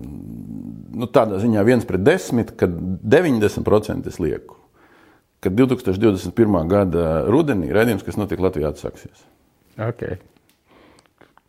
nu, 0.93 1.09
tādā 1.09 1.41
ziņā 1.41 1.65
viens 1.67 1.89
pret 1.89 2.05
desmit, 2.05 2.53
kad 2.57 2.73
90% 3.01 4.13
es 4.13 4.21
lieku. 4.21 4.61
Kad 5.45 5.53
2021. 5.53 6.63
gada 6.65 7.09
rudenī 7.29 7.67
raidījums, 7.69 8.01
kas 8.01 8.15
notiek 8.17 8.39
Latvijā, 8.41 8.71
atsāksies. 8.73 9.19
Okay. 9.77 10.15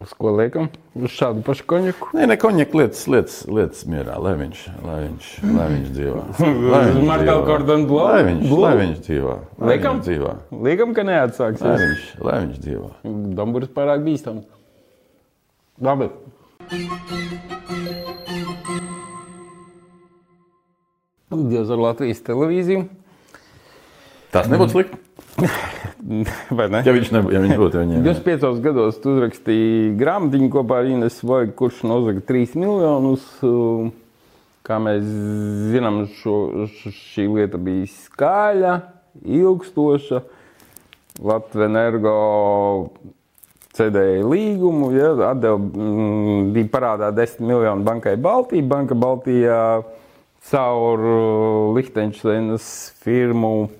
Uz 0.04 0.10
ko 0.12 0.34
liekam? 0.36 0.66
Uz 0.92 1.14
šādu 1.16 1.40
pašu 1.46 1.64
konjaku? 1.70 2.10
Nē, 2.12 2.26
ne 2.28 2.36
konjaku 2.36 2.82
lietas, 2.82 3.06
lietas, 3.08 3.38
lietas 3.48 3.86
mierā, 3.88 4.18
lai 4.20 4.34
viņš, 4.36 4.64
lai 4.84 4.96
viņš, 5.06 5.30
lai 5.54 5.68
viņš 5.70 5.86
dzīvo. 5.94 6.24
Lai 6.74 6.82
Uz 6.90 6.98
Markela 7.08 7.46
Gordona 7.48 7.88
Blow? 7.88 8.04
Lai 8.10 8.20
viņš, 8.26 8.52
lai 8.52 8.74
viņš 8.82 9.00
dzīvo. 9.06 9.32
Lai 9.62 9.70
Liekam? 9.72 9.96
viņš 9.96 10.10
dzīvo. 10.10 10.34
Liekam, 10.68 10.92
ka 10.92 11.06
Lai 11.06 11.08
neatsāksies. 11.14 11.86
viņš, 11.86 12.04
lai 12.28 12.36
viņš 12.42 12.60
dzīvo. 12.66 12.92
Damburs 13.40 13.72
pārāk 13.72 14.04
bīstams. 14.04 14.44
Labi. 15.80 16.10
Dievs 21.32 21.72
ar 21.72 21.84
Latvijas 21.88 22.20
televīziju. 22.28 22.84
Tas 24.36 24.52
nebūtu 24.52 24.76
slikti. 24.76 25.02
Vai 26.56 26.68
ne? 26.70 26.80
Ja 26.86 26.94
viņš, 26.94 27.12
nebūtu, 27.16 27.34
ja 27.34 27.42
viņš 27.42 27.60
būtu 27.60 27.82
viņiem. 27.82 28.02
25 28.06 28.64
gados 28.64 28.98
tu 29.02 29.16
uzrakstīji 29.16 29.94
grāmatiņu 29.98 30.50
kopā 30.54 30.82
ar 30.82 30.90
Inesu 30.90 31.28
Vojgu, 31.28 31.54
kurš 31.58 31.82
nozaga 31.88 32.22
3 32.28 32.58
miljonus. 32.60 33.24
Uh, 33.44 33.94
Kā 34.66 34.80
mēs 34.82 35.04
zinām, 35.70 36.00
šo, 36.18 36.66
šī 36.90 37.28
lieta 37.30 37.58
bija 37.62 37.86
skaļa, 37.86 38.72
ilgstoša. 39.22 40.24
Latvijas 41.22 41.68
energo 41.70 42.14
cedēja 43.76 44.24
līgumu, 44.26 44.90
ja, 44.96 45.12
atdeva, 45.30 45.60
mm, 45.60 46.50
bija 46.56 46.72
parādā 46.72 47.12
10 47.14 47.46
miljonu 47.46 47.86
bankai 47.86 48.16
Baltijā. 48.18 48.66
Banka 48.66 48.98
Baltijā 48.98 49.60
caur 50.50 51.06
uh, 51.06 51.76
Liechtensteinas 51.76 52.66
firmu 53.04 53.70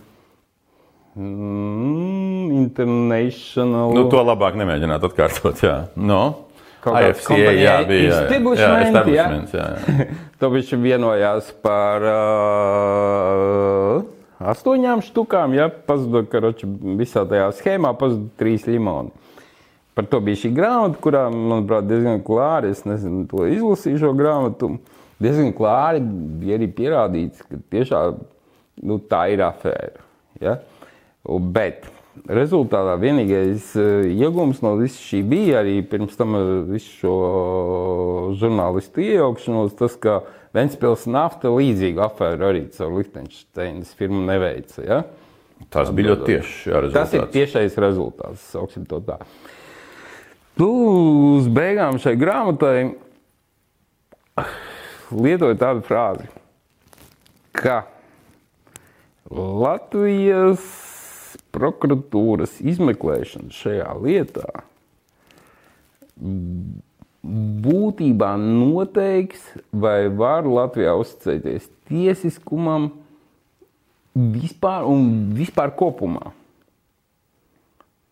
mm, 1.17 2.53
International. 2.61 3.95
Nu, 3.97 4.07
to 4.13 4.21
labāk 4.27 4.55
nemēģināt 4.61 5.03
atkārtot. 5.09 5.63
Jā. 5.65 5.79
No. 5.97 6.47
AFCA, 6.87 7.25
kompānija, 7.27 7.59
jā, 7.59 7.77
bija. 7.89 8.07
Jā, 8.07 8.19
establishment, 8.29 9.11
jā, 9.11 9.65
jā. 9.67 9.67
jā. 9.99 10.07
To 10.41 10.51
viņš 10.53 10.69
vienojās 10.79 11.49
par 11.65 12.05
uh, 12.07 14.05
astoņām 14.53 15.03
štukām. 15.07 15.55
Ja? 15.57 15.67
Pazuda, 15.71 16.23
karoči, 16.31 16.69
visā 16.99 17.25
tajā 17.29 17.49
schēmā 17.59 17.91
pazuda 17.99 18.29
trīs 18.39 18.69
limoni. 18.71 19.11
Par 19.97 20.05
to 20.13 20.21
bija 20.21 20.37
šī 20.43 20.51
grāmata, 20.53 21.01
kurā, 21.01 21.25
manuprāt, 21.33 21.89
diezgan 21.89 22.21
klāri, 22.25 22.71
es 22.77 22.85
nezinu, 22.85 23.25
to 23.31 23.47
izlasīju 23.49 24.03
šo 24.03 24.13
grāmatu. 24.19 24.75
Diezgan 25.25 25.55
klāri 25.57 26.03
bija 26.05 26.59
arī 26.59 26.69
pierādīts, 26.77 27.41
ka 27.49 27.57
tiešām 27.73 28.19
nu, 28.85 29.01
tā 29.09 29.23
ir 29.33 29.41
afēra. 29.47 30.05
Ja? 30.45 30.59
Un- 30.61 30.76
Bet 31.27 31.87
rezultātā 32.31 32.95
vienīgais 33.01 33.73
eh, 33.77 34.07
iegūms 34.15 34.63
no 34.65 34.77
visa 34.81 35.01
šī 35.03 35.21
bija 35.29 35.61
arī 35.61 35.81
pirms 35.87 36.17
tam 36.19 36.37
ar 36.39 36.51
visu 36.71 36.93
šo 37.03 37.17
žurnālistu 38.41 39.05
iejaukšanos, 39.05 39.75
tas, 39.79 39.99
ka 40.01 40.21
Ventspils 40.57 41.05
nafta 41.11 41.51
līdzīgu 41.53 42.01
afēru 42.07 42.47
arī 42.49 42.63
caur 42.73 42.95
Liechtensteinas 42.97 43.91
firmu 43.99 44.23
neveica. 44.25 44.81
Ja? 44.87 45.03
Tas 45.73 45.91
bija 45.93 46.15
ļoti 46.15 46.31
tieši. 46.31 46.71
Jā, 46.71 46.81
Tas 46.95 47.13
ir 47.13 47.21
rezultāts. 47.21 47.35
tiešais 47.35 47.77
rezultāts, 47.85 48.47
sauksim 48.55 48.87
to 48.89 49.03
tā. 49.05 49.19
Tu 50.57 50.69
uz 51.37 51.51
beigām 51.53 51.99
šai 52.01 52.15
grāmatai 52.17 52.95
lietoji 55.13 55.59
tādu 55.61 55.85
frāzi, 55.85 56.31
ka 57.57 57.83
Latvijas 59.31 60.65
prokuratūras 61.57 62.59
izmeklēšana 62.61 63.55
šajā 63.55 63.93
lietā 64.03 64.49
būtībā 67.67 68.33
noteiks, 68.41 69.43
vai 69.73 70.07
var 70.09 70.47
Latvijā 70.47 70.95
uzticēties 71.01 71.69
tiesiskumam 71.91 72.91
vispār 74.17 74.87
un 74.89 75.33
vispār 75.37 75.75
kopumā. 75.77 76.33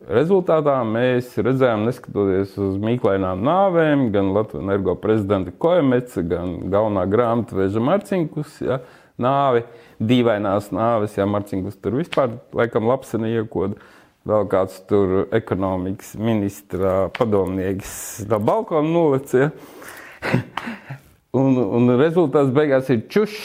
Rezultātā 0.05 0.83
mēs 0.85 1.31
redzējām, 1.41 1.87
neskatoties 1.89 2.59
uz 2.61 2.75
mīklainām 2.83 3.41
nāvēm, 3.47 4.11
gan 4.13 4.35
Latvijas 4.37 4.67
energo 4.67 4.99
prezidenta 5.01 5.55
Koemeca, 5.57 6.21
gan 6.29 6.59
galvenā 6.69 7.07
grāmatveža 7.09 7.81
Marcinkus 7.81 8.59
ja, 8.61 8.83
nāvi, 9.21 9.65
dīvainās 10.03 10.71
nāves, 10.75 11.19
ja 11.19 11.27
Marcinkus 11.29 11.77
tur 11.83 11.99
vispār 12.01 12.39
laikam 12.57 12.89
lapseni 12.91 13.35
iekoda. 13.39 13.79
Vēl 14.25 14.47
kāds 14.49 14.79
tur 14.89 15.27
ekonomikas 15.37 16.15
ministra 16.17 17.11
padomnieks 17.13 18.25
no 18.31 18.39
balkona 18.41 18.89
nolicis. 18.89 19.35
Ja. 19.45 20.39
un, 21.41 21.59
un 21.61 21.93
rezultāts 22.01 22.55
beigās 22.57 22.89
ir 22.95 23.05
čušs. 23.13 23.43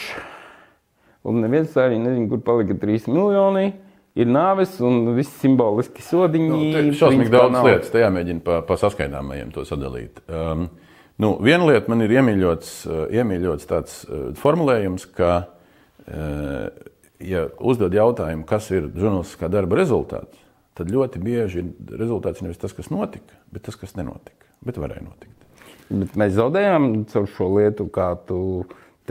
Un 1.28 1.42
neviens 1.44 1.76
arī 1.76 1.98
nezina, 2.00 2.30
kur 2.30 2.40
palika 2.46 2.78
3 2.80 3.10
miljoni. 3.12 3.74
Ir 4.16 4.26
nāves 4.26 4.78
un 4.82 5.12
viss 5.14 5.36
simboliski 5.42 6.02
sodiņi. 6.02 6.48
Nu, 6.48 6.94
šausmīgi 6.96 7.30
daudz 7.30 7.52
nav. 7.54 7.68
lietas, 7.68 7.92
te 7.92 8.00
jāmēģina 8.00 8.42
pa, 8.42 8.56
pa 8.66 8.80
saskaidāmajiem 8.80 9.52
to 9.54 9.66
sadalīt. 9.68 10.18
Um, 10.32 10.64
nu, 11.20 11.34
viena 11.44 11.68
lieta 11.68 11.92
man 11.92 12.02
ir 12.08 12.16
iemīļots, 12.16 12.72
uh, 12.88 13.04
iemīļots 13.20 13.68
tāds 13.70 14.00
uh, 14.08 14.30
formulējums, 14.40 15.06
ka, 15.14 15.34
uh, 15.44 15.59
ja 17.20 17.46
uzdod 17.60 17.94
jautājumu, 17.94 18.46
kas 18.48 18.70
ir 18.74 18.88
žurnālistiskā 18.94 19.50
darba 19.52 19.80
rezultāts, 19.80 20.38
tad 20.78 20.92
ļoti 20.92 21.20
bieži 21.22 21.62
ir 21.64 21.98
rezultāts 22.00 22.42
nevis 22.44 22.60
tas, 22.60 22.74
kas 22.76 22.90
notika, 22.92 23.36
bet 23.52 23.66
tas, 23.68 23.76
kas 23.78 23.96
nenotika, 23.98 24.48
bet 24.64 24.80
varēja 24.80 25.04
notikt. 25.06 25.36
Bet 25.90 26.14
mēs 26.18 26.36
zaudējām 26.38 26.90
caur 27.10 27.26
šo 27.34 27.50
lietu, 27.56 27.88
kā 27.90 28.12
tu 28.28 28.40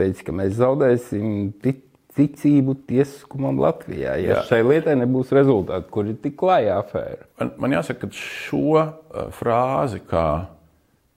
teici, 0.00 0.24
ka 0.24 0.32
mēs 0.32 0.56
zaudēsim 0.56 1.52
tic- 1.60 1.84
ticību 2.16 2.74
tiesiskumam 2.88 3.60
Latvijā. 3.62 4.16
Ja 4.20 4.38
Jā. 4.40 4.44
šai 4.48 4.62
lietai 4.66 4.96
nebūs 4.98 5.30
rezultāti, 5.36 5.90
kur 5.92 6.08
ir 6.10 6.16
tik 6.22 6.34
klajā 6.40 6.80
afēra. 6.82 7.28
Man, 7.38 7.52
man 7.60 7.76
jāsaka, 7.76 8.08
ka 8.08 8.16
šo 8.16 8.72
frāzi, 9.36 10.00
kā 10.10 10.24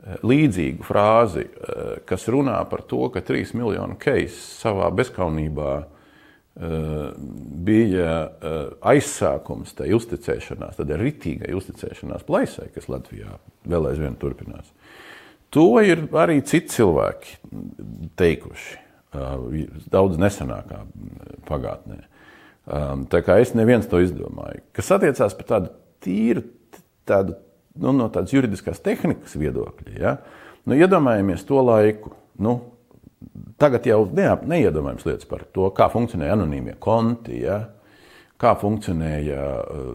līdzīgu 0.04 0.86
frāzi, 0.88 1.46
uh, 1.48 1.96
kas 2.08 2.28
runā 2.32 2.60
par 2.70 2.84
to, 2.90 3.06
ka 3.14 3.24
trīs 3.26 3.54
miljonu 3.56 3.96
keisi 4.00 4.40
savā 4.60 4.90
bezskaunībā 4.96 5.72
uh, 5.80 7.08
bija 7.68 8.12
uh, 8.28 8.60
aizsākums 8.94 9.76
tai 9.78 9.92
uzticēšanās, 9.96 10.78
tad 10.80 10.94
ritīgai 11.00 11.54
uzticēšanās 11.56 12.28
plaisai, 12.28 12.70
kas 12.76 12.90
Latvijā 12.92 13.38
vēl 13.70 13.92
aizvien 13.94 14.20
turpinās. 14.20 14.72
To 15.54 15.68
ir 15.86 16.08
arī 16.18 16.40
citi 16.42 16.74
cilvēki 16.74 17.38
teikuši 18.18 18.80
daudz 19.94 20.18
nesenākā 20.18 20.80
pagātnē. 21.46 22.00
Tā 23.14 23.20
kā 23.26 23.36
es 23.44 23.52
neviens 23.54 23.86
to 23.92 24.00
izdomāju. 24.02 24.64
Kas 24.74 24.90
attiecās 24.96 25.36
par 25.38 25.50
tādu 25.50 25.72
tīru, 26.04 26.46
tādu, 27.06 27.36
nu, 27.80 27.94
no 27.96 28.10
tādas 28.14 28.34
juridiskās 28.36 28.82
tehnikas 28.84 29.38
viedokļa, 29.40 29.96
ja? 29.98 30.18
nu, 30.66 30.78
iedomājamies 30.78 31.46
to 31.48 31.62
laiku. 31.66 32.14
Nu, 32.44 32.58
tagad 33.62 33.86
jau 33.88 34.04
ne, 34.14 34.28
neiedomājams 34.50 35.06
lietas 35.08 35.30
par 35.30 35.46
to, 35.56 35.70
kā 35.76 35.90
funkcionēja 35.94 36.38
anonīmie 36.38 36.76
konti. 36.84 37.44
Ja? 37.46 37.60
Kā 38.42 38.56
funkcionēja 38.60 39.42
uh, 39.62 39.90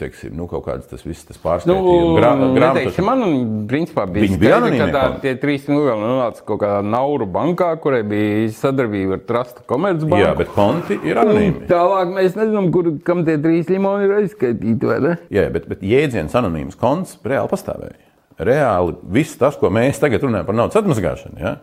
teiksim, 0.00 0.30
nu, 0.38 0.46
kaut 0.48 0.62
kāds 0.64 0.86
tas 0.88 1.02
viss, 1.04 1.26
tas 1.26 1.36
Nu, 1.36 1.42
pārsteigums, 1.42 2.54
neteiksim, 2.54 3.04
man 3.04 3.24
principā 3.68 4.06
bija 4.08 4.28
Viņi 4.28 4.38
bija 4.40 4.60
anonīmie 4.60 4.78
ka 4.80 4.86
tā, 4.94 5.02
tie 5.24 5.32
trīs 5.42 5.66
miljoni 5.68 6.00
nonāca 6.00 6.44
kaut 6.46 6.62
kādā 6.62 6.78
Nauru 6.86 7.26
bankā, 7.34 7.72
kurai 7.82 8.00
bija 8.06 8.46
sadarbība 8.56 9.18
ar 9.18 9.24
Trusta 9.28 9.66
Komercbanku. 9.68 10.22
Jā, 10.22 10.30
bet 10.38 10.54
konti 10.54 10.96
ir 11.02 11.18
Un 11.18 11.24
anonīmi. 11.26 11.66
Tālāk 11.68 12.14
mēs 12.14 12.38
nezinām, 12.38 12.70
kur, 12.72 12.92
kam 13.04 13.26
tie 13.28 13.36
trīs 13.42 13.68
limoni 13.72 14.08
ir 14.08 14.16
aizskaitīti. 14.22 14.88
vai 14.88 14.98
ne? 15.02 15.14
Jā, 15.34 15.48
bet, 15.52 15.68
bet 15.74 15.84
jēdziens 15.84 16.38
anonīms 16.38 16.78
konts 16.80 17.18
reāli 17.26 17.50
pastāvēja. 17.50 17.98
Reāli 18.46 18.96
viss 19.18 19.36
tas, 19.42 19.58
ko 19.60 19.68
mēs 19.74 20.00
tagad 20.00 20.22
runājam 20.24 20.48
par 20.48 20.56
naudas 20.62 20.80
atmazgāšanu, 20.80 21.42
ja, 21.42 21.56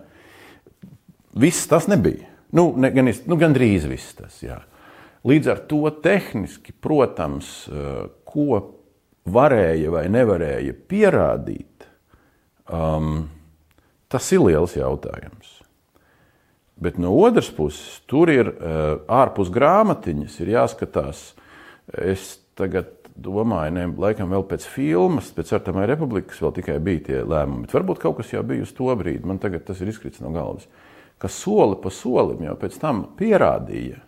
viss 1.39 1.65
tas 1.71 1.89
nebija. 1.89 2.27
Nu, 2.53 2.73
ne, 2.77 2.91
gan, 2.93 3.09
nu, 3.09 3.37
gan 3.39 3.55
drīz 3.55 3.87
viss 3.89 4.13
tas. 4.17 4.43
Jā. 4.45 4.61
Līdz 5.27 5.51
ar 5.51 5.63
to 5.67 5.81
tehniski, 6.03 6.71
protams, 6.71 7.67
eh, 7.67 8.07
ko 8.23 8.61
varēja 9.29 9.91
vai 9.91 10.05
nevarēja 10.09 10.73
pierādīt, 10.89 11.85
um, 12.71 13.27
tas 14.09 14.31
ir 14.31 14.39
liels 14.39 14.73
jautājums. 14.73 15.59
Bet 16.79 16.97
no 16.97 17.11
otras 17.19 17.49
puses, 17.51 17.99
tur 18.07 18.31
ir 18.31 18.47
uh, 18.47 19.03
ārpus 19.11 19.51
grāmatiņas, 19.51 20.37
ir 20.39 20.53
jāskatās 20.55 21.25
Es 21.97 22.37
tagad 22.57 22.91
domāju, 23.19 23.73
ne, 23.73 23.87
laikam 23.99 24.29
vēl 24.31 24.45
pēc 24.47 24.65
filmas, 24.69 25.31
pēc 25.33 25.55
Artamai 25.57 25.87
Republikas 25.89 26.39
vēl 26.43 26.53
tikai 26.59 26.77
bija 26.83 27.05
tie 27.07 27.21
lēmumi. 27.25 27.65
Bet 27.65 27.73
varbūt 27.75 28.01
kaut 28.03 28.19
kas 28.19 28.33
jau 28.33 28.43
bija 28.45 28.65
uz 28.67 28.73
to 28.77 28.91
brīdi, 28.99 29.25
man 29.27 29.41
tagad 29.41 29.65
tas 29.67 29.81
ir 29.81 29.89
izkritis 29.91 30.21
no 30.23 30.31
galvas. 30.35 30.67
Ka 31.19 31.31
soli 31.31 31.79
pa 31.81 31.91
solim 31.91 32.45
jau 32.45 32.55
pēc 32.61 32.77
tam 32.79 33.03
pierādīja, 33.19 33.99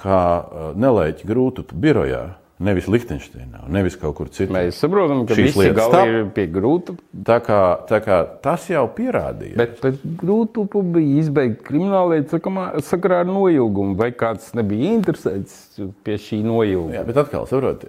ka 0.00 0.18
uh, 0.40 0.68
nelaiķi 0.80 1.28
grūtu 1.28 1.66
birojā 1.72 2.26
Nevis 2.60 2.90
Liechtensteinā, 2.92 3.62
nevis 3.72 3.94
kaut 3.96 4.18
kur 4.18 4.28
citur. 4.28 4.52
Mēs 4.52 4.76
saprotam, 4.82 5.22
ka 5.24 5.32
Šīs 5.32 5.54
lietas 5.56 5.86
stāv. 5.88 6.10
ir 6.12 6.26
pie 6.36 6.44
grūta. 6.52 6.92
Tā 7.24 7.38
kā, 7.40 7.60
tā 7.88 8.02
kā 8.04 8.18
tas 8.44 8.66
jau 8.68 8.82
pierādīja. 8.98 9.56
Bet 9.56 9.78
pēc 9.80 10.02
grūtu 10.20 10.66
bija 10.92 11.22
izbeigta 11.22 11.64
krimināllietu 11.70 12.36
sakamā- 12.36 12.74
sakarā 12.84 13.22
ar 13.24 13.30
noilgumu. 13.32 13.96
Vai 13.96 14.10
kāds 14.12 14.52
nebija 14.52 14.92
interesēts 14.92 15.80
pie 16.04 16.18
šī 16.20 16.42
noilguma? 16.44 16.98
Jā, 16.98 17.06
bet 17.08 17.16
atkal, 17.24 17.48
saprot, 17.48 17.86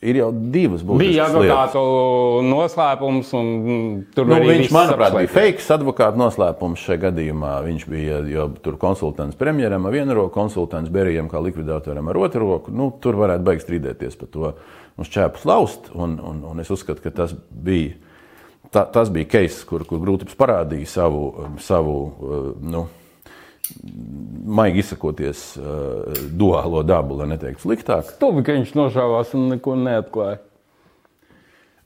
ir 0.00 0.16
jau 0.16 0.30
divas 0.32 0.82
būtiskas 0.86 1.12
Bija 1.12 1.26
lietas. 1.28 1.74
advokātu 1.74 2.44
noslēpums, 2.48 3.32
un 3.36 3.48
tur 4.16 4.28
Nu, 4.30 4.36
arī 4.38 4.48
viņš, 4.54 4.70
manuprāt, 4.72 5.16
bija 5.16 5.32
fake 5.34 5.66
advokāta 5.76 6.20
noslēpums 6.20 6.84
šajā 6.86 7.02
gadījumā. 7.04 7.54
Viņš 7.66 7.86
bija 7.90 8.20
jo 8.30 8.46
tur 8.64 8.78
konsultants 8.80 9.38
premjeram 9.40 9.88
ar 9.88 9.96
vienu 9.96 10.16
roku, 10.16 10.32
konsultants 10.38 10.92
Berijam 10.92 11.28
kā 11.28 11.42
likvidatoram 11.44 12.08
ar 12.08 12.20
otru 12.20 12.46
roku. 12.46 12.72
Nu, 12.72 12.90
tur 13.02 13.18
varētu 13.20 13.44
beigt 13.44 13.66
strīdēties 13.66 14.16
par 14.20 14.32
to 14.32 14.54
uz 15.00 15.10
ķēpus 15.12 15.44
laust, 15.48 15.92
un, 15.94 16.16
un, 16.20 16.44
un 16.48 16.64
es 16.64 16.72
uzskatu, 16.72 17.04
ka 17.04 17.12
tas 17.22 17.36
bija. 17.50 17.98
Ta, 18.70 18.84
tas 18.86 19.08
bija 19.10 19.26
case, 19.26 19.64
kur, 19.66 19.82
kur 19.82 19.98
Grūtips 19.98 20.36
parādīja 20.38 20.86
savu, 20.86 21.24
savu 21.58 21.94
uh, 22.06 22.42
nu, 22.62 22.84
maigi 24.50 24.82
izsakoties, 24.82 25.42
uh, 25.60 26.22
duālo 26.36 26.82
dabu, 26.86 27.18
lai 27.20 27.28
neteiktu 27.34 27.64
sliktāk. 27.64 28.14
Tuvi, 28.20 28.44
ka 28.46 28.56
viņš 28.56 28.72
nošāvās 28.78 29.34
un 29.38 29.50
neko 29.54 29.76
neatklāja. 29.78 30.40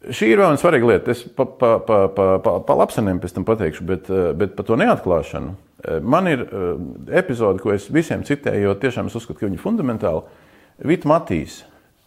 Šī 0.04 0.34
ir 0.34 0.40
viena 0.42 0.60
svarīga 0.60 0.88
lieta. 0.90 1.14
Es 1.14 1.22
pa, 1.24 1.46
pa, 1.48 1.76
pa, 1.80 2.00
pa, 2.12 2.26
pa, 2.44 2.56
pa 2.66 2.76
lapseniem 2.76 3.20
pēc 3.22 3.36
tam 3.36 3.46
pateikšu, 3.48 3.86
bet, 3.88 4.10
eh, 4.12 4.32
bet 4.36 4.56
par 4.56 4.68
to 4.68 4.76
neatklāšanu. 4.80 5.54
Eh, 5.84 6.00
Man 6.00 6.28
ir 6.28 6.44
epizode, 7.08 7.62
ko 7.64 7.72
es 7.72 7.88
visiem 7.92 8.24
citēju, 8.26 8.68
jo 8.68 8.74
tiešām 8.80 9.08
es 9.08 9.16
uzskatu, 9.16 9.40
ka 9.40 9.48
viņi 9.48 9.60
ir 9.60 9.64
fundamentāli. 9.64 10.24
Vita 10.84 11.08
Matīs, 11.08 11.62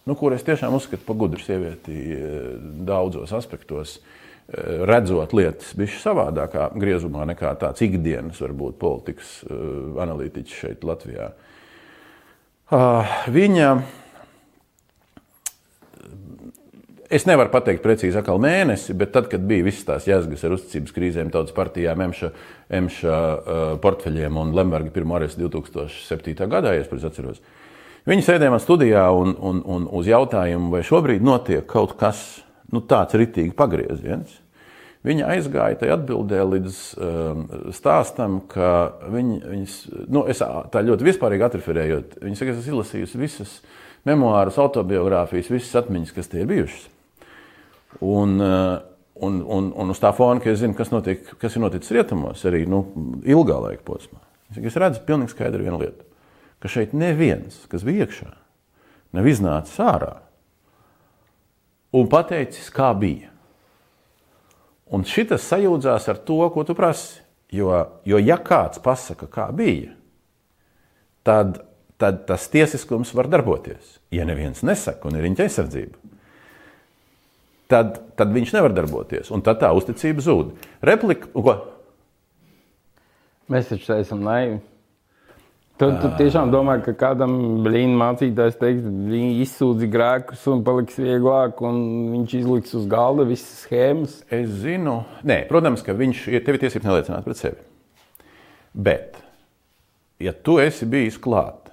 nu, 0.05 0.15
kur 0.19 0.35
es 0.35 0.45
tiešām 0.45 0.75
uzskatu 0.77 1.05
par 1.07 1.17
gudru 1.17 1.41
sievieti 1.41 2.19
daudzos 2.85 3.33
aspektos, 3.33 3.97
eh, 3.97 4.26
redzot 4.47 5.33
lietas 5.35 5.73
bija 5.75 5.99
savādākā 5.99 6.69
griezumā 6.79 7.25
nekā 7.33 7.51
tāds 7.59 7.83
ikdienas, 7.83 8.39
varbūt, 8.43 8.77
politikas 8.79 9.41
eh, 9.43 9.53
analītiķis 10.03 10.59
šeit 10.63 10.87
Latvijā. 10.87 11.31
Ah, 12.71 13.23
Viņa 13.31 13.71
Es 17.07 17.23
nevaru 17.23 17.47
pateikt 17.53 17.85
precīzi 17.85 18.19
atkal 18.19 18.35
mēnesi, 18.43 18.91
bet 18.99 19.13
tad, 19.15 19.29
kad 19.31 19.43
bija 19.47 19.63
visas 19.63 19.85
tās 19.87 20.07
jēzgas 20.09 20.41
ar 20.43 20.57
uzticības 20.57 20.91
krīzēm, 20.91 21.29
tautas 21.31 21.55
partijām, 21.55 22.01
emša, 22.03 22.29
emša 22.79 23.13
uh, 23.13 23.61
portfeļiem 23.79 24.35
un 24.41 24.51
Lemberga 24.57 24.91
pirmo 24.91 25.15
arestu 25.15 25.47
2007. 25.47 26.35
gadā, 26.51 26.73
ja 26.75 26.83
es 26.83 26.89
pareizi 26.91 27.07
atceros, 27.07 27.39
viņi 28.11 28.27
sēdēja 28.27 28.51
man 28.51 28.59
studijā 28.59 29.05
un, 29.15 29.37
un, 29.39 29.63
un 29.63 29.87
uz 29.95 30.11
jautājumu, 30.11 30.67
vai 30.75 30.83
šobrīd 30.83 31.23
notiek 31.23 31.63
kaut 31.71 31.95
kas 31.95 32.25
nu, 32.73 32.81
tāds 32.83 33.17
ritīgi 33.17 33.55
pagrieziens. 33.57 34.41
Viņa 35.07 35.29
aizgāja 35.35 35.77
tajā 35.79 35.95
atbildē 35.95 36.41
līdz 36.43 36.77
um, 36.99 37.43
stāstam, 37.75 38.41
ka 38.49 38.97
viņa, 39.13 39.37
viņas, 39.53 39.75
nu, 40.11 40.25
es 40.27 40.41
tā 40.41 40.81
ļoti 40.83 41.07
vispārīgi 41.07 41.45
atreferējot, 41.47 42.17
viņa 42.25 42.39
saka, 42.39 42.51
es 42.51 42.63
esmu 42.63 42.73
izlasījusi 42.73 43.21
visas 43.21 43.53
memoārus, 44.07 44.57
autobiogrāfijas, 44.59 45.51
visas 45.53 45.77
atmiņas, 45.83 46.13
kas 46.15 46.31
tie 46.31 46.41
ir 46.43 46.49
bijušas. 46.49 46.87
Un, 48.03 48.35
uh, 48.41 48.81
un, 49.23 49.39
un, 49.45 49.71
un 49.79 49.95
uz 49.95 50.01
tā 50.01 50.11
fona, 50.17 50.41
ka 50.43 50.51
es 50.51 50.59
zinu, 50.63 50.75
kas, 50.77 50.91
notiek, 50.91 51.23
kas 51.39 51.55
ir 51.55 51.63
noticis 51.63 51.93
rietumos, 51.95 52.43
arī 52.49 52.65
nu, 52.69 52.83
ilgā 53.23 53.61
laika 53.63 53.85
posmā. 53.87 54.19
Es, 54.51 54.59
es 54.73 54.79
redzu 54.81 55.05
pilnīgi 55.07 55.37
skaidru 55.37 55.63
vienu 55.63 55.79
lietu, 55.85 56.03
ka 56.63 56.71
šeit 56.73 56.97
neviens, 56.97 57.63
kas 57.71 57.85
bija 57.87 58.07
iekšā, 58.07 58.31
nav 59.15 59.29
iznācis 59.29 59.79
ārā 59.83 60.17
un 61.95 62.09
pateicis, 62.11 62.69
kā 62.73 62.91
bija. 62.97 63.31
Un 64.91 65.03
šis 65.07 65.35
sajūdzās 65.43 66.07
ar 66.11 66.19
to, 66.23 66.39
ko 66.53 66.63
tu 66.67 66.75
prasi. 66.77 67.23
Jo, 67.51 67.71
jo 68.03 68.19
ja 68.19 68.35
kāds 68.43 68.81
pasaka, 68.83 69.29
kā 69.31 69.45
bija, 69.55 69.93
tad, 71.23 71.61
tad 71.95 72.25
tas 72.27 72.49
tiesiskums 72.51 73.13
var 73.15 73.29
darboties. 73.31 73.97
Ja 74.11 74.25
neviens 74.27 74.65
nesaka, 74.67 75.07
un 75.07 75.15
ir 75.15 75.23
viņa 75.23 75.45
aizsardzība, 75.45 75.95
tad, 77.71 78.01
tad 78.19 78.35
viņš 78.35 78.51
nevar 78.55 78.75
darboties. 78.75 79.31
Un 79.31 79.43
tad 79.45 79.61
tā 79.63 79.71
uzticība 79.75 80.23
zūd. 80.23 80.53
Replika, 80.83 81.31
ko? 81.31 81.55
Mēs 83.51 83.71
taču 83.71 83.95
esam 83.95 84.27
naivi. 84.27 84.59
Tu, 85.77 85.87
tu 86.01 86.09
tiešām 86.17 86.49
domā, 86.49 86.79
ka 86.81 86.95
kādam 86.97 87.35
blīņa 87.61 87.97
mācītājs 87.99 88.55
teiks, 88.57 88.85
viņi 88.87 89.43
izsūdzi 89.43 89.89
grēkus 89.93 90.47
un 90.49 90.63
paliks 90.65 90.95
vieglāk, 90.97 91.59
un 91.61 91.75
viņš 92.15 92.31
izliks 92.39 92.73
uz 92.79 92.87
galda 92.89 93.27
visas 93.29 93.59
schēmas. 93.61 94.15
Es 94.33 94.49
zinu, 94.63 95.03
Nē, 95.27 95.43
protams, 95.51 95.83
ka 95.85 95.93
viņš 95.97 96.23
ir 96.33 96.41
tev 96.45 96.57
ir 96.57 96.63
tiesības 96.63 96.87
neliecināt 96.87 97.27
pret 97.27 97.41
sevi. 97.41 97.61
Bet, 98.73 99.19
ja 100.17 100.33
tu 100.33 100.57
esi 100.63 100.87
bijis 100.89 101.19
klāt, 101.21 101.69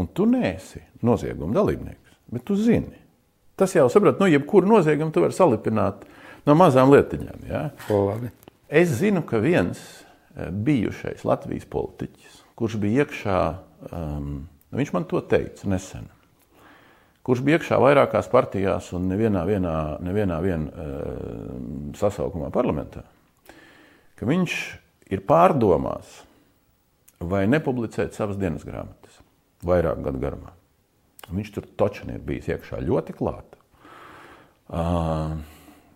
un 0.00 0.08
tu 0.08 0.24
neesi 0.30 0.80
nozieguma 1.04 1.52
dalībnieks, 1.58 2.16
bet 2.32 2.46
tu 2.48 2.56
zini, 2.56 2.96
tas 3.60 3.76
jau 3.76 3.90
saprot, 3.92 4.24
nu, 4.24 4.30
jebkuru 4.32 4.72
noziegumu 4.72 5.12
tu 5.12 5.26
vari 5.26 5.36
salipināt 5.36 6.08
no 6.48 6.56
mazām 6.56 6.88
lietiņām. 6.96 7.44
Ja? 7.50 7.66
Labi. 7.92 8.32
Es 8.72 8.96
zinu, 9.02 9.20
ka 9.28 9.42
viens 9.44 9.84
eh, 9.84 10.48
bijušais 10.48 11.28
Latvijas 11.28 11.68
politiķis, 11.68 12.40
kurš 12.58 12.76
bija 12.82 13.04
iekšā, 13.04 13.38
um, 13.90 14.28
nu, 14.44 14.80
viņš 14.80 14.92
man 14.94 15.06
to 15.10 15.22
teica 15.30 15.70
nesen, 15.70 16.06
kurš 17.26 17.42
bija 17.46 17.58
iekšā 17.58 17.80
vairākās 17.82 18.30
partijās 18.32 18.92
un 18.96 19.08
nevienā, 19.10 19.44
vienā, 19.48 19.74
nevienā 20.04 20.38
vien, 20.44 20.68
uh, 20.68 21.96
sasaukumā 21.98 22.52
parlamentā, 22.54 23.04
ka 24.14 24.28
viņš 24.28 24.58
ir 25.14 25.24
pārdomās, 25.26 26.22
vai 27.24 27.44
nepublicēt 27.48 28.16
savas 28.16 28.38
dienas 28.40 28.64
grāmatas 28.66 29.20
vairāk 29.64 30.02
gadu 30.04 30.20
garumā. 30.20 30.52
Viņš 31.32 31.52
tur 31.54 31.68
taču 31.78 32.08
ir 32.12 32.20
bijis 32.24 32.50
iekšā 32.52 32.82
ļoti 32.84 33.14
klāta. 33.16 33.60
Uh, 34.64 35.38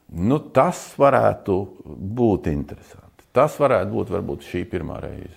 nu, 0.09 0.39
tas 0.55 0.81
varētu 1.01 1.57
būt 1.85 2.49
interesanti. 2.53 3.27
Tas 3.37 3.59
varētu 3.61 3.93
būt 3.93 4.13
varbūt 4.15 4.47
šī 4.49 4.65
pirmā 4.71 4.99
reize. 5.05 5.37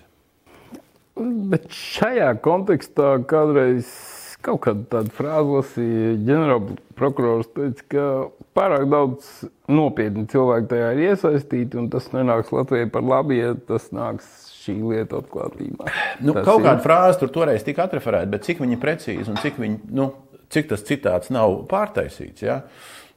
Bet 1.20 1.68
šajā 1.76 2.32
kontekstā 2.44 3.18
kādreiz 3.30 3.90
kaut 4.42 4.64
kāda 4.64 4.86
tāda 4.90 5.12
frāze 5.14 5.52
lasīja 5.54 6.14
ģenerālprokurors, 6.26 7.50
teica, 7.54 7.84
ka 7.94 8.06
pārāk 8.58 8.88
daudz 8.90 9.28
nopietni 9.70 10.24
cilvēki 10.32 10.70
tajā 10.72 10.88
ir 10.96 11.02
iesaistīti, 11.12 11.78
un 11.78 11.92
tas 11.94 12.08
nenāks 12.16 12.50
Latvijai 12.56 12.90
par 12.92 13.06
labu, 13.06 13.36
ja 13.38 13.52
tas 13.70 13.90
nāks 13.94 14.26
šī 14.64 14.80
lieta 14.82 15.20
atklātībā. 15.22 15.92
Nu, 16.26 16.34
Tas 16.34 16.46
kaut 16.48 16.62
ir- 16.64 16.68
kāda 16.70 16.82
frāze 16.86 17.20
tur 17.22 17.30
toreiz 17.34 17.64
tika 17.68 17.86
atreferēta, 17.86 18.32
bet 18.34 18.48
cik 18.48 18.64
viņa 18.64 18.78
ir 18.78 18.82
precīza 18.82 19.30
un 19.30 19.38
cik, 19.44 19.58
viņa, 19.62 19.80
nu, 19.92 20.10
cik 20.50 20.70
tas 20.74 20.82
citāts 20.90 21.30
nav 21.30 21.68
pārtaisīts, 21.70 22.42
ja? 22.42 22.62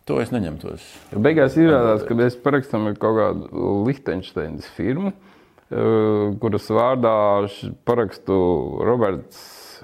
to 0.05 0.19
es 0.21 0.29
neņemtos. 0.29 0.83
Beigās 1.17 1.55
izrādās, 1.57 2.03
ka 2.05 2.13
mēs 2.15 2.35
parakstām 2.37 2.91
ar 2.91 2.99
kaut 3.01 3.17
kādu 3.17 3.71
Liechtensteinas 3.87 4.67
firmu, 4.77 5.15
eh, 5.15 5.34
kuras 6.41 6.69
vārdā 6.71 7.15
parakstu 7.89 8.37
Roberts 8.87 9.41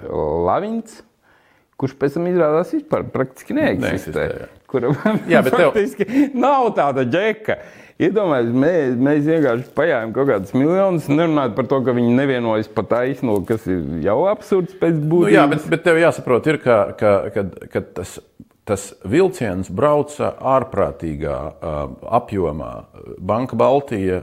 Lavins, 0.07 1.01
kurš 1.81 1.95
pēc 1.99 2.15
tam 2.17 2.27
izrādās 2.29 2.71
vispār 2.75 3.03
praktiski 3.11 3.55
neeksistē. 3.57 3.91
Neeksistē, 3.91 4.25
jā. 4.43 4.49
Kuram 4.71 4.95
Jā, 5.31 5.41
bet 5.43 5.55
tev- 5.57 5.71
faktiski 5.73 6.29
nav 6.37 6.69
tāda 6.77 7.03
džeka. 7.09 7.57
Iedomājieties, 8.01 8.55
mēs, 8.57 8.93
mēs 9.05 9.25
vienkārši 9.27 9.67
paņēmām 9.77 10.13
kaut 10.15 10.29
kādus 10.31 10.53
miljonus, 10.57 11.09
nerunājot 11.11 11.51
par 11.57 11.67
to, 11.69 11.77
ka 11.85 11.93
viņi 11.93 12.15
nevienojas 12.17 12.69
pa 12.73 12.81
taisno, 12.89 13.35
kas 13.45 13.67
ir 13.69 13.83
jau 14.01 14.15
absurds 14.31 14.73
pēc 14.79 14.95
Nu, 14.97 15.09
būtības. 15.11 15.35
jā, 15.35 15.43
bet, 15.51 15.67
bet 15.69 15.83
tev 15.85 15.99
jāsaprot, 16.01 16.47
ir, 16.49 16.57
ka, 16.63 16.77
ka, 16.97 17.11
kad, 17.35 17.51
kad 17.75 17.91
tas, 17.99 18.15
tas 18.65 18.91
vilciens 19.09 19.71
brauca 19.73 20.35
ārprātīgā 20.37 21.35
apjomā. 22.13 22.69
Banka 23.17 23.57
Baltija 23.57 24.19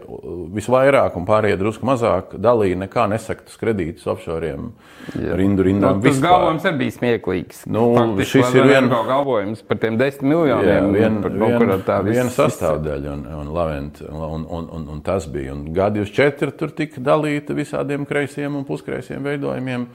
visvairāk 0.55 1.17
un 1.19 1.27
pārējie 1.29 1.57
drusku 1.59 1.87
mazāk 1.89 2.37
dalīja 2.39 2.79
nekā 2.85 3.09
nesaktas 3.11 3.59
kredītus 3.61 4.07
offshoriem, 4.09 4.69
rindu 5.17 5.65
Nu, 5.65 5.67
rindām. 5.67 5.99
tas 6.03 6.13
vispār. 6.15 6.29
galvojums 6.31 6.69
arī 6.71 6.79
bija 6.85 6.95
smieklīgs. 6.99 7.65
Nu, 7.67 7.83
šis 8.21 8.45
Faktiski, 8.45 8.59
ir 8.63 8.69
vien- 8.71 8.89
vien... 8.89 9.07
galvojums 9.11 9.63
par 9.69 9.81
tiem 9.83 9.99
desmit 9.99 10.23
Jā, 10.23 10.29
miljoniem. 10.31 10.93
vien, 10.95 11.19
kaut 11.23 11.67
vien, 11.67 11.83
tā 11.91 11.99
viena 12.07 12.31
sastāvdaļa, 12.31 13.13
un, 13.19 13.27
un, 13.41 13.51
Lavent, 13.59 14.01
un, 14.09 14.47
un, 14.49 14.69
un, 14.79 14.89
un 14.95 15.01
tas 15.03 15.27
bija. 15.27 15.53
Un 15.53 15.67
G24 15.75 16.55
tur 16.57 16.71
tika 16.71 17.01
dalīta 17.01 17.55
visādiem 17.59 18.07
kreisiem 18.07 18.55
un 18.55 18.65
puskreisiem 18.65 19.23
veidojumiem. 19.27 19.89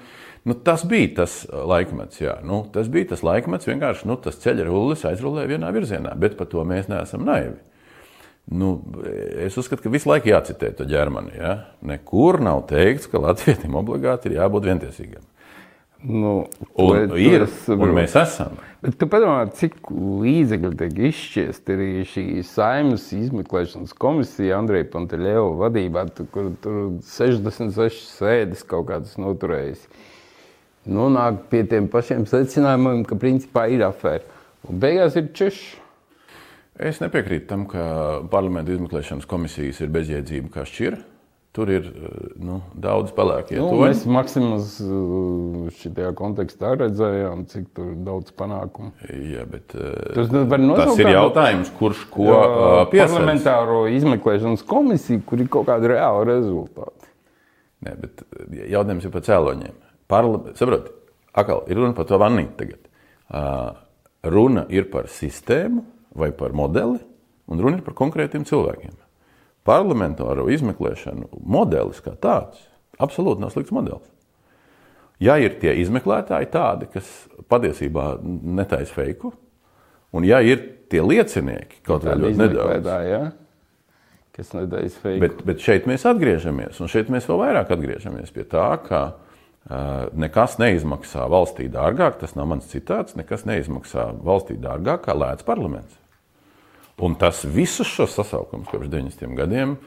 Nu, 0.43 0.55
tas 0.59 0.83
bija 0.87 1.09
tas 1.21 1.35
laikmets, 1.49 2.19
jā. 2.19 2.37
Nu, 2.43 2.65
tas 2.73 2.89
bija 2.91 3.13
tas 3.13 3.23
laikmets, 3.23 3.67
vienkārši 3.69 4.09
nu, 4.09 4.17
tas 4.19 4.41
ceļa 4.43 4.65
rullis 4.67 5.05
aizrullēja 5.07 5.53
vienā 5.55 5.69
virzienā, 5.75 6.17
bet 6.19 6.35
par 6.39 6.49
to 6.51 6.65
mēs 6.67 6.89
neesam 6.91 7.23
naivi. 7.27 7.61
Nu, 8.51 8.73
es 9.39 9.55
uzskatu, 9.57 9.85
ka 9.85 9.91
visu 9.93 10.09
laiku 10.11 10.33
jācitē 10.33 10.73
to 10.75 10.87
ģermani. 10.87 11.37
Ja? 11.37 11.53
Nekur 11.87 12.41
nav 12.43 12.65
teikts, 12.67 13.07
ka 13.07 13.21
latvietim 13.23 13.77
obligāti 13.79 14.27
ir 14.27 14.41
jābūt 14.41 14.67
vientiesīgam. 14.67 15.23
Nu, 16.03 16.33
un, 16.75 17.13
ir, 17.15 17.45
un 17.71 17.93
mēs 17.95 18.17
esam. 18.19 18.57
Bet 18.83 18.97
tu 18.99 19.07
padomā, 19.07 19.45
cik 19.55 19.77
līdzekļu 19.95 20.71
tiek 20.81 20.97
izšķiest 21.07 21.69
arī 21.71 21.87
šī 22.11 22.25
saimnes 22.43 23.05
izmeklēšanas 23.15 23.95
komisija 23.95 24.57
Andreja 24.59 24.89
Panteļeva 24.91 25.45
vadībā, 25.61 26.03
tu, 26.11 26.27
kur 26.33 26.51
tur 26.59 26.81
66 27.07 28.03
sēdes 28.17 28.65
kaut 28.67 28.89
kādas 28.91 29.15
noturējas. 29.15 29.87
Nonāk 30.89 31.45
pie 31.51 31.63
tiem 31.69 31.87
pašiem 31.91 32.25
secinājumiem, 32.27 33.05
ka 33.07 33.15
principā 33.19 33.69
ir 33.71 33.85
afēra. 33.87 34.25
Un 34.67 34.81
beigās 34.83 35.15
ir 35.19 35.29
čuši. 35.35 35.79
Es 36.83 36.99
nepiekrītu 37.03 37.47
tam, 37.47 37.65
ka 37.69 37.83
parlamentu 38.31 38.73
izmeklēšanas 38.73 39.27
komisijas 39.29 39.79
ir 39.83 39.91
bezjēdzība 39.93 40.51
kā 40.55 40.65
šķira. 40.67 40.99
Tur 41.53 41.69
ir 41.69 41.85
nu, 42.41 42.55
daudz 42.81 43.11
pelēkie 43.13 43.59
nu, 43.59 43.67
toņi. 43.69 43.81
Mēs 43.83 43.99
Maksimus 44.09 44.71
šajā 45.83 46.09
kontekstā 46.17 46.71
redzējām, 46.81 47.43
cik 47.51 47.81
daudz 48.07 48.33
panākumu. 48.33 48.89
Jā, 49.05 49.45
bet 49.51 49.69
tas, 49.69 50.33
tas 50.33 51.03
ir 51.03 51.11
jautājums, 51.13 51.69
kurš 51.77 52.07
ko 52.09 52.25
piesaistīs. 52.89 53.19
Parlamentāro 53.19 53.83
izmeklēšanas 53.93 54.65
komisiju, 54.65 55.21
kur 55.29 55.45
ir 55.45 55.53
kaut 55.53 55.69
kāda 55.69 55.93
reāla 55.93 56.25
rezultāta. 56.31 57.11
Nē, 57.85 57.99
bet 58.01 58.25
jautājums 58.73 59.05
ir 59.05 59.13
par 59.13 59.27
cēloņiem. 59.29 59.82
Parla... 60.07 60.53
Saprot, 60.57 60.89
akal, 61.33 61.63
ir 61.71 61.79
runa 61.79 61.95
par 61.97 62.07
to 62.09 62.19
vannīti 62.21 62.57
tagad. 62.59 62.89
Uh, 63.33 63.71
runa 64.23 64.65
ir 64.73 64.89
par 64.91 65.09
sistēmu, 65.11 65.83
vai 66.17 66.31
par 66.35 66.53
modeli, 66.55 66.99
un 67.49 67.61
runa 67.63 67.79
ir 67.79 67.85
par 67.85 67.95
konkrētiem 67.97 68.45
cilvēkiem. 68.47 68.95
Parlamentāro 69.67 70.49
izmeklēšanu 70.51 71.29
modelis 71.39 72.03
kā 72.03 72.13
tāds 72.19 72.59
absolūti 73.01 73.41
nav 73.41 73.53
slikts 73.53 73.73
modelis. 73.73 74.09
Ja 75.23 75.37
ir 75.39 75.55
tie 75.61 75.71
izmeklētāji 75.79 76.49
tādi, 76.51 76.89
kas 76.91 77.07
patiesībā 77.49 78.17
netaisa 78.23 78.91
feiku, 78.91 79.31
un 80.13 80.27
ja 80.27 80.41
ir 80.43 80.59
tie 80.91 80.99
liecinieki, 81.05 81.79
kaut 81.87 82.03
kā 82.03 82.17
ļoti 82.19 82.41
nedaudz, 82.41 82.89
ja? 83.07 83.21
kas 84.35 84.51
netaisa 84.57 84.99
feiku. 84.99 85.21
Bet, 85.23 85.43
bet 85.47 85.63
šeit 85.63 85.87
mēs 85.89 86.03
atgriežamies, 86.09 86.81
un 86.83 86.91
šeit 86.91 87.11
mēs 87.13 87.29
vēl 87.29 87.39
vairāk 87.39 87.71
atgriežamies 87.73 88.35
pie 88.35 88.43
tā, 88.51 88.67
ka 88.83 89.03
uh, 89.13 89.32
nekas 90.19 90.57
neizmaksā 90.59 91.25
valstī 91.31 91.69
dārgāk, 91.71 92.17
tas 92.19 92.35
nav 92.35 92.49
mans 92.51 92.67
citāts, 92.71 93.15
nekas 93.15 93.45
neizmaksā 93.47 94.09
valstī 94.23 94.57
dārgāk 94.59 95.05
kā 95.07 95.15
lēts 95.15 95.47
parlaments. 95.47 95.95
Un 97.03 97.15
tas 97.19 97.41
visus 97.47 97.89
šos 97.89 98.13
sasaukumus 98.19 98.69
kopš 98.69 98.91
90 98.91 99.37
gadiem 99.39 99.77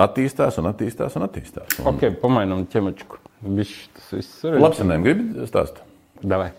attīstās 0.00 0.58
un 0.60 0.68
attīstās 0.70 1.16
un 1.16 1.26
attīstās. 1.26 1.78
Un... 1.80 1.92
Ok, 1.94 2.08
pamainām 2.20 2.66
ķemačku. 2.72 3.20
Viņš 3.46 3.76
tas 3.96 4.10
viss 4.18 4.42
ir. 4.44 4.58
Labsinēm 4.60 5.06
gribi 5.06 5.46
stāstīt? 5.48 5.86
Davai. 6.20 6.50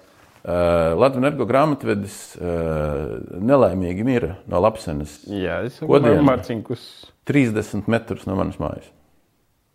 Uh, 0.42 0.98
Latvijas 0.98 1.20
energo 1.22 1.46
grāmatvedis 1.46 2.16
uh, 2.40 3.20
nelaimīgi 3.46 4.06
mira 4.08 4.32
no 4.50 4.58
Lapsenes. 4.64 5.20
Jā, 5.30 5.60
es 5.68 5.78
domāju, 5.84 6.24
Marcinkus. 6.26 6.88
30 7.30 7.86
metrus 7.92 8.26
no 8.26 8.34
manas 8.40 8.58
mājas. 8.62 8.88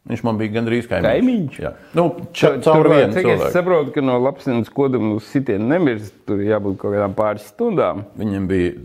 Viņš 0.07 0.23
man 0.23 0.37
bija 0.39 0.55
gandrīz 0.55 0.87
kaimiņš. 0.87 1.09
kaimiņš? 1.11 1.57
Jā, 1.65 1.73
nu, 1.99 2.05
ča, 2.37 2.53
caur 2.63 2.87
vienu 2.93 3.11
cilvēku. 3.17 3.49
Es 3.49 3.57
saprotu, 3.57 3.91
ka 3.97 4.05
no 4.07 4.21
lapsenes 4.23 4.71
koduma 4.71 5.17
uz 5.17 5.27
sitienu 5.33 5.67
nemirst. 5.73 6.15
Tur 6.29 6.45
jābūt 6.47 6.79
kaut 6.79 6.95
kādām 6.95 7.17
pāris 7.19 7.49
stundām. 7.51 8.05
Viņam 8.19 8.47
bija, 8.51 8.77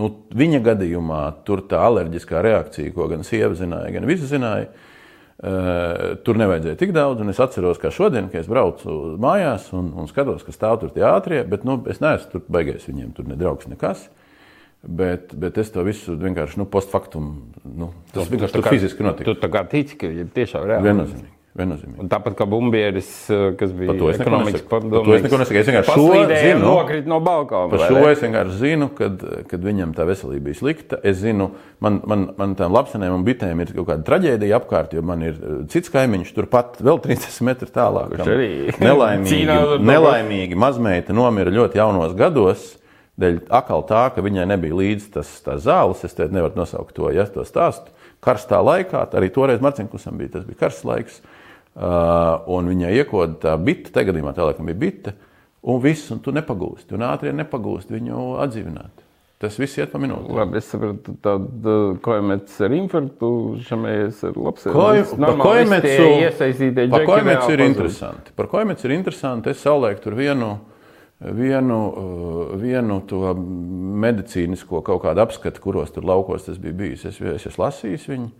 nu, 0.00 0.10
viņa 0.34 0.60
gadījumā 0.66 1.22
tur 1.46 1.62
tā 1.70 1.84
alerģiskā 1.86 2.42
reakcija, 2.42 2.90
ko 2.96 3.06
gan 3.12 3.22
sieva 3.26 3.54
zināja, 3.58 3.94
gan 3.94 4.10
visi 4.10 4.26
zināja. 4.30 4.70
Uh, 5.38 6.16
tur 6.26 6.34
nevajadzēja 6.40 6.74
tik 6.80 6.90
daudz, 6.90 7.20
un 7.22 7.30
es 7.30 7.38
atceros, 7.38 7.78
ka 7.78 7.92
šodien, 7.94 8.26
kad 8.32 8.40
es 8.40 8.48
braucu 8.50 9.14
mājās 9.22 9.68
un, 9.78 9.92
un 9.94 10.10
skatos, 10.10 10.42
kas 10.42 10.58
stāv 10.58 10.80
tur 10.82 10.90
teātrī, 10.90 11.44
bet 11.46 11.62
nu, 11.62 11.76
es 11.86 12.02
neesmu 12.02 12.32
tur 12.32 12.42
baigājis 12.50 12.88
viņiem, 12.90 13.12
tur 13.14 13.28
nedraugs 13.30 13.70
nekas. 13.70 14.08
Bet, 14.82 15.32
bet 15.34 15.58
es 15.58 15.72
to 15.74 15.82
visu 15.82 16.14
vienkārši 16.14 16.60
nu, 16.60 16.68
postfaktum. 16.70 17.32
Nu, 17.66 17.90
tas 18.14 18.28
vienkārši 18.30 18.54
tur 18.54 18.68
fiziski 18.70 19.02
notika. 19.02 19.26
Tu 19.26 19.42
tā 19.42 19.50
kā 19.50 19.64
tici, 19.66 19.98
ka 19.98 20.06
ir 20.06 20.30
tiešām 20.36 20.68
reāli. 20.70 20.86
Viennozīmīgi. 20.86 21.34
Viennozīmīgi. 21.58 21.96
Un 21.98 22.10
tāpat 22.12 22.36
kā 22.38 22.46
bumbieris, 22.46 23.08
eh, 23.34 23.56
kas 23.58 23.72
bija 23.74 23.96
ekonomikas 24.14 24.62
padomnieks. 24.70 25.26
Es. 25.26 25.50
Es 25.50 25.66
vienkārši 25.66 25.96
šo 25.98 26.22
zinu. 26.30 26.62
Nokrīt 26.62 27.10
no 27.10 27.18
balkona. 27.18 27.72
Par 27.72 27.82
šo 27.90 28.04
es 28.12 28.22
vienkārši 28.22 28.56
zinu, 28.60 28.88
kad, 28.94 29.26
kad 29.50 29.66
viņam 29.66 29.96
tā 29.98 30.06
veselība 30.06 30.46
bija 30.46 30.60
slikta. 30.60 31.00
Es 31.02 31.18
zinu, 31.24 31.50
man, 31.82 31.98
man, 32.06 32.28
man 32.38 32.54
tām 32.54 32.78
lapsenēm 32.78 33.18
un 33.18 33.26
bitēm 33.26 33.64
ir 33.64 33.74
kaut 33.74 33.90
kāda 33.90 34.06
traģēdija 34.06 34.62
apkārt, 34.62 34.94
jo 34.94 35.02
man 35.02 35.26
ir 35.26 35.34
eh, 35.34 35.60
cits 35.74 35.90
kaimiņš 35.90 36.34
turpat 36.38 36.78
vēl 36.78 37.02
30 37.02 37.42
metru 37.50 37.74
tālāk. 37.74 38.14
Nelaimīgi, 38.78 39.82
nelaimīgi 39.82 40.54
mazmeita 40.54 41.16
nomira 41.16 41.50
ļoti 41.50 41.82
jaunos 41.82 42.14
gados 42.14 42.76
dēļ 43.18 43.40
atkal 43.58 43.84
tā, 43.88 44.04
ka 44.14 44.24
viņai 44.24 44.46
nebija 44.52 44.78
līdzi 44.78 45.12
tas, 45.18 45.30
tas 45.44 45.64
zāles, 45.66 46.04
es 46.06 46.14
te 46.16 46.28
nevaru 46.30 46.60
nosaukt 46.60 46.94
to, 46.96 47.10
ja 47.14 47.26
to 47.32 47.44
stāstu. 47.46 47.94
Karstā 48.24 48.60
laikā, 48.64 49.04
arī 49.18 49.30
toreiz 49.34 49.62
Marcinkusam 49.62 50.18
bija, 50.18 50.36
tas 50.36 50.46
bija 50.46 50.62
karsts 50.64 50.86
laiks, 50.86 51.20
un 51.78 52.70
viņai 52.72 52.94
iekoda 52.98 53.38
tā 53.44 53.56
bita, 53.62 53.92
tajā 53.94 54.10
gadījumā 54.12 54.34
tā 54.34 54.46
laikam 54.48 54.70
bija 54.70 54.82
bita, 54.86 55.14
un 55.68 55.82
viss, 55.82 56.08
un 56.14 56.22
tu 56.22 56.34
nepagūsti, 56.34 56.96
un 56.96 57.06
ātrie 57.10 57.34
nepagūsti 57.36 57.94
viņu 57.94 58.30
atdzīvināt. 58.44 59.04
Tas 59.38 59.54
viss 59.54 59.78
iet 59.78 59.92
pa 59.92 60.00
minūti. 60.02 60.32
Labi, 60.34 60.58
es 60.58 60.66
saprotu, 60.66 61.12
tādu 61.22 61.74
kojamets 62.02 62.56
ar 62.66 62.72
infarktu, 62.74 63.28
šamējies 63.68 64.24
ar 64.26 64.40
iesaistītie 66.24 66.88
Par 66.90 67.04
kojametsu 67.06 67.54
ir 67.54 67.62
interesanti. 67.68 68.34
Par 68.34 68.48
kojametsu 68.50 68.88
ir 68.88 68.96
interesanti. 68.96 69.54
Es 69.54 69.62
savulaik 69.62 70.02
tur 70.02 70.18
vienu 70.18 70.56
vienu, 71.20 71.80
eh, 71.90 72.56
vienu 72.62 73.00
to 73.06 73.34
medicīnisko 74.04 74.82
kaut 74.86 75.02
kādu 75.02 75.24
apskatu, 75.24 75.60
kuros 75.64 75.92
tur 75.94 76.06
laukos 76.08 76.46
tas 76.46 76.58
bija 76.58 76.76
bijis. 76.78 77.04
Es, 77.10 77.20
es 77.20 77.46
esmu 77.50 77.64
lasījis 77.64 78.08
viņu. 78.14 78.30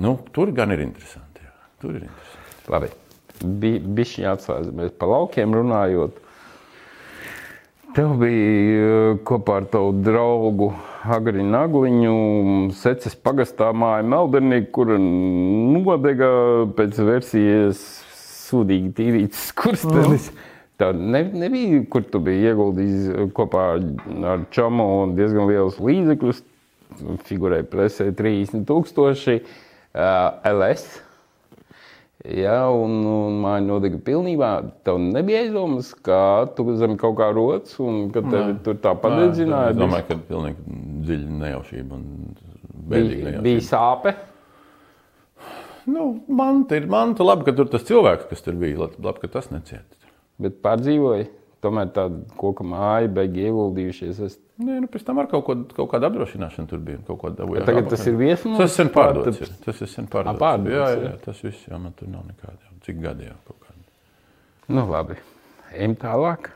Nu, 0.00 0.14
tur 0.32 0.48
gan 0.56 0.72
ir 0.72 0.80
interesanti. 0.80 1.42
Jā. 1.44 1.50
Tur 1.82 1.98
ir 1.98 2.06
interesanti. 2.06 2.70
Labi. 2.72 2.88
Bišķiņā 3.42 4.32
atslēdzamies 4.32 4.94
pa 4.96 5.08
laukiem 5.10 5.52
runājot. 5.58 6.22
Tev 7.92 8.14
bija 8.22 8.84
eh, 9.12 9.18
kopā 9.28 9.58
ar 9.60 9.66
tavu 9.68 9.90
draugu 10.00 10.70
Agri 11.12 11.42
Nagliņu 11.44 12.70
seces 12.78 13.12
pagastā 13.20 13.68
māja 13.76 14.06
Meldernī, 14.08 14.62
kura 14.72 14.96
nodega 14.96 16.30
pēc 16.78 17.02
versijas 17.04 17.82
sūdīgi 18.46 18.94
tīrītas 18.96 19.44
skurstenis. 19.50 20.30
Mm. 20.30 20.51
Tā 20.82 20.88
ne, 20.98 21.20
nebija, 21.38 21.84
kur 21.92 22.02
tu 22.10 22.18
biji 22.24 22.48
ieguldījis 22.50 23.28
kopā 23.36 23.66
ar 24.32 24.40
Čomu 24.50 24.86
diezgan 25.14 25.46
lielus 25.46 25.78
līdzekļus. 25.78 26.42
Figurēja 27.28 27.66
presē 27.70 28.08
30,000 28.18 29.36
uh, 29.38 29.44
LS. 30.50 30.88
Ja, 32.22 32.66
un, 32.70 32.98
un 33.06 33.38
māja 33.42 33.62
nodega 33.68 34.00
pilnībā. 34.02 34.50
Tev 34.86 34.98
nebija 35.04 35.44
aizdomas, 35.44 35.92
ka 36.06 36.18
tu 36.58 36.66
zem 36.78 36.98
kaut 36.98 37.16
kā 37.20 37.30
rodas 37.34 37.78
un 37.82 38.10
ka 38.14 38.24
tev 38.26 38.52
tur 38.66 38.82
tā 38.82 38.96
padedzināja. 38.98 39.76
Es 39.76 39.78
domāju, 39.78 40.08
ka 40.10 40.18
pilnīgi 40.34 40.82
dziļa 41.06 41.40
nejaušība 41.46 41.98
un 41.98 42.04
bēdīga 42.90 43.30
nejaušība. 43.30 43.46
Bija 43.46 43.64
sāpe. 43.70 44.18
Nu, 45.86 46.12
man 46.30 46.62
te 46.70 46.82
ir 46.82 46.90
man 46.90 47.14
te 47.18 47.26
labi, 47.26 47.46
ka 47.46 47.54
tur 47.58 47.70
tas 47.70 47.86
cilvēks, 47.86 48.30
kas 48.30 48.46
tur 48.46 48.58
bija, 48.58 48.90
labi, 48.98 49.18
ka 49.22 49.36
tas 49.38 49.50
necieta 49.54 50.01
bet 50.42 50.60
pārdzīvoju. 50.64 51.30
Tomēr 51.62 51.92
tāda 51.94 52.24
koka 52.40 52.64
māja, 52.66 53.10
beigi 53.14 53.44
ieguldījušies. 53.46 54.20
Es... 54.26 54.38
Nē, 54.58 54.80
nu, 54.82 54.88
pēc 54.90 55.04
tam 55.06 55.20
ar 55.22 55.28
kaut, 55.30 55.44
ko, 55.46 55.54
kaut 55.76 55.90
kādu 55.92 56.08
apdrošināšanu 56.08 56.70
tur 56.70 56.80
bija. 56.82 56.98
Dabūjā, 57.06 57.62
tagad 57.62 57.84
apakaļ. 57.84 57.90
tas 57.92 58.06
ir 58.10 58.16
viesmīlis. 58.18 58.58
Tas 58.58 58.78
sen 58.80 58.90
pārdots. 58.94 59.38
Pār, 59.38 59.52
tas 59.68 59.82
ir 59.84 59.90
sen 59.92 60.08
pārdots. 60.10 60.40
pārdots 60.42 60.74
jā, 60.74 60.88
jā, 60.90 61.04
jā, 61.06 61.12
tas 61.22 61.42
viss, 61.46 61.68
jā, 61.68 61.78
man 61.78 61.94
tur 61.98 62.10
nav 62.10 62.24
nekāda. 62.26 62.58
Jau. 62.66 62.74
Cik 62.88 62.98
gadi 63.04 63.28
jau 63.28 63.36
kaut 63.46 63.68
kādi. 63.68 63.86
Nu, 64.74 64.82
labi. 64.90 65.20
Ejam 65.70 65.94
tālāk. 66.02 66.50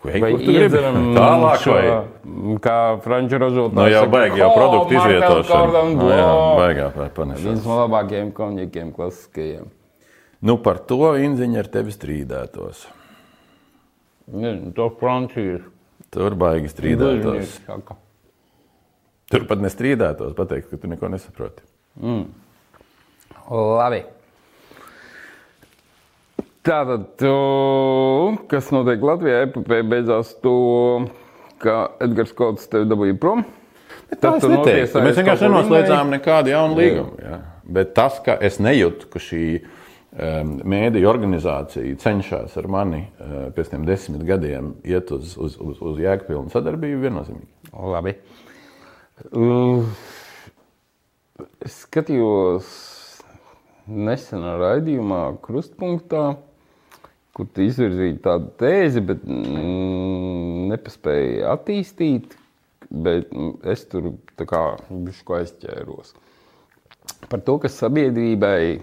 Vai 0.00 0.30
iedzeram 0.32 0.96
tālāk, 1.18 1.60
šo, 1.60 1.74
vai? 1.76 2.54
kā 2.64 2.76
franču 3.04 3.40
ražotājs. 3.42 3.76
No 3.76 3.88
jau 3.92 4.06
baigi, 4.14 4.40
jau 4.40 4.48
produktu 4.54 4.96
izvietošana. 4.96 5.82
No, 5.98 6.06
jā, 6.08 6.30
baigā 6.56 6.86
panesās. 7.18 7.44
Viens 7.44 7.68
no 7.68 7.76
labākajiem 7.82 8.32
konjakiem 8.36 8.94
klasiskajiem. 8.96 9.68
Nu, 10.40 10.56
par 10.64 10.80
to 10.88 11.12
Inziņa 11.20 11.60
ar 11.60 11.68
tevi 11.68 11.92
strīdētos. 11.92 12.86
Nezinu, 14.30 14.72
to 14.76 14.86
Francijas. 15.00 15.66
Tur 16.10 16.34
baigi 16.38 16.70
strīdētos. 16.70 17.58
Tur 19.30 19.44
pat 19.46 19.60
nestrīdētos, 19.62 20.34
pateikt, 20.38 20.70
ka 20.70 20.78
tu 20.82 20.90
neko 20.90 21.10
nesaproti. 21.12 21.62
Mm. 22.02 22.24
Labi. 23.50 24.00
Tātad, 26.66 27.06
to, 27.18 27.36
kas 28.50 28.68
notiek 28.74 29.02
Latvijā, 29.06 29.44
epopē 29.46 29.80
beidzās 29.86 30.34
to, 30.44 30.56
ka 31.62 31.76
Edgars 32.04 32.34
Kots 32.36 32.68
tevi 32.70 32.88
dabūja 32.90 33.16
prom. 33.22 33.46
Tā 34.10 34.34
tu 34.34 34.50
es 34.50 34.50
neteiktu. 34.50 34.56
notiesājies 34.58 35.06
Mēs 35.06 35.20
vienkārši 35.22 35.46
nenoslēdzām 35.46 36.10
nekādu 36.18 36.52
jaunu 36.52 36.78
līgumu. 36.78 37.38
Bet 37.70 37.94
tas, 37.96 38.18
ka 38.24 38.34
es 38.42 38.58
nejūtu, 38.62 39.06
ka 39.12 39.22
šī 39.22 39.44
um, 39.60 39.79
mēdīņu 40.10 41.06
organizācija 41.06 41.98
cenšas 42.02 42.56
ar 42.58 42.66
mani 42.66 43.04
uh, 43.06 43.50
pēc 43.54 43.70
tiem 43.70 43.84
desmit 43.86 44.24
gadiem 44.26 44.72
iet 44.82 45.12
uz, 45.14 45.36
uz, 45.38 45.54
uz, 45.62 45.78
uz 45.78 46.00
jēgpilnu 46.02 46.50
sadarbību, 46.50 47.04
viennozīmīgi. 47.04 47.46
Labi. 47.70 48.16
Skatījos 51.70 52.72
nesenā 53.90 54.56
raidījumā, 54.58 55.22
Krustpunktā, 55.44 56.24
kur 57.36 57.48
tu 57.54 57.64
izvirzīji 57.64 58.18
tādu 58.24 58.50
tēzi, 58.60 59.02
bet 59.06 59.22
mm, 59.22 60.70
nepaspēji 60.72 61.42
attīstīt. 61.54 62.36
Bet 62.90 63.30
mm, 63.30 63.60
es 63.70 63.84
tur 63.86 64.12
kā 64.50 64.64
bišku 64.90 65.36
aizķēros. 65.38 66.16
Par 67.30 67.42
to, 67.46 67.60
ka 67.62 67.70
sabiedrībai 67.70 68.80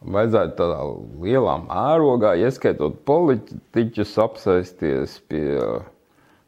vajadzētu 0.00 0.56
tādā 0.56 0.80
lielā 1.20 1.60
mērogā, 1.66 2.32
ieskaitot 2.40 3.02
politiķus, 3.08 4.14
apsēsties 4.24 5.20
pie 5.28 5.60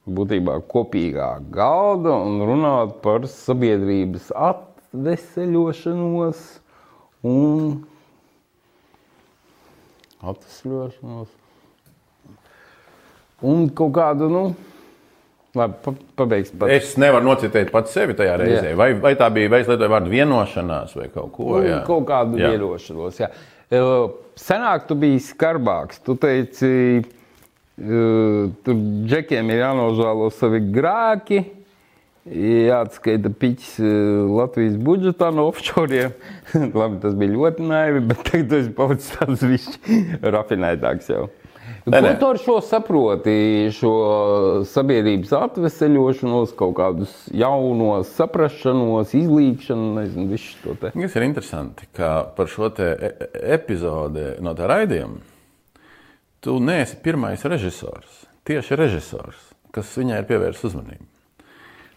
būtībā 0.08 0.56
kopīgā 0.72 1.36
galda 1.54 2.12
un 2.24 2.40
runāt 2.48 2.90
par 3.04 3.20
sabiedrības 3.30 4.32
atveseļošanos 4.34 6.40
un 7.28 7.84
atvesļošanos. 10.22 11.28
Un 13.42 13.66
kaut 13.74 13.90
kādu, 13.96 14.28
nu, 14.30 14.54
labi, 15.58 15.74
pa, 15.84 15.92
pabeigsim. 16.22 16.58
Pat. 16.62 16.70
Es 16.72 16.94
nevaru 17.00 17.26
nocitēt 17.28 17.70
pats 17.74 17.92
sevi 17.92 18.14
tajā 18.18 18.36
reizē. 18.40 18.70
Jā. 18.72 18.76
Vai, 18.78 18.90
vai 19.02 19.14
tā 19.20 19.28
bija, 19.34 19.50
vai 19.52 19.60
es 19.64 19.68
lietoju 19.70 19.92
vārdu 19.92 20.12
vienošanās 20.12 20.94
vai 20.96 21.08
kaut 21.12 21.32
ko 21.36 21.48
Nu, 21.56 21.62
tādu? 21.66 21.80
kaut 21.86 22.06
kādu 22.08 22.40
Jā. 22.40 22.52
vienošanos. 22.54 23.18
Jā. 23.20 23.28
E, 23.72 23.82
Senāk 24.40 24.86
tu 24.88 24.96
biji 24.96 25.20
skarbāks. 25.26 26.00
Tu 26.06 26.14
teici, 26.16 26.70
e, 27.02 28.04
tur 28.64 28.78
džekiem 29.10 29.50
ir 29.52 29.60
jānožēlo 29.66 30.30
savi 30.32 30.62
grēki. 30.72 31.42
Jāatskaita 32.22 33.32
piķis 33.34 33.70
e, 33.82 33.92
Latvijas 34.30 34.76
budžetā 34.78 35.32
no 35.34 35.48
offshore. 35.50 36.12
Labi, 36.80 37.00
tas 37.02 37.16
bija 37.18 37.34
ļoti 37.34 37.64
naivi, 37.66 38.02
bet 38.12 38.22
tagad 38.28 38.48
tu 38.52 38.60
esi 38.60 38.70
palicis 38.76 39.10
tāds 39.18 39.42
višķi 39.42 40.00
rafinētāks 40.30 41.10
jau. 41.10 41.24
Nē, 41.86 41.98
nē. 41.98 42.12
tu 42.20 42.28
ar 42.30 42.38
šo 42.38 42.60
saproti? 42.62 43.34
Šo 43.74 43.92
sabiedrības 44.70 45.32
atveseļošanos, 45.34 46.52
kaut 46.59 46.76
kādus 46.78 47.16
jaunos 47.34 48.12
saprašanos, 48.14 49.16
izlīkšanu, 49.18 49.88
nezinu, 49.98 50.28
visu 50.30 50.54
to 50.62 50.76
te. 50.78 50.92
Tas 50.94 51.18
ir 51.18 51.26
interesanti, 51.26 51.90
ka 51.96 52.14
par 52.36 52.46
šo 52.52 52.70
te 52.76 52.92
e- 52.94 53.12
e- 53.12 53.30
epizodi 53.59 54.36
no 54.44 54.54
tā 54.54 54.70
raidījuma 54.70 55.32
tu 56.42 56.59
neesi 56.60 56.96
pirmais 57.02 57.44
režisors, 57.44 58.24
tieši 58.44 58.76
režisors, 58.76 59.38
kas 59.70 59.92
viņai 59.94 60.18
ir 60.18 60.26
pievērsis 60.26 60.66
uzmanību. 60.72 61.06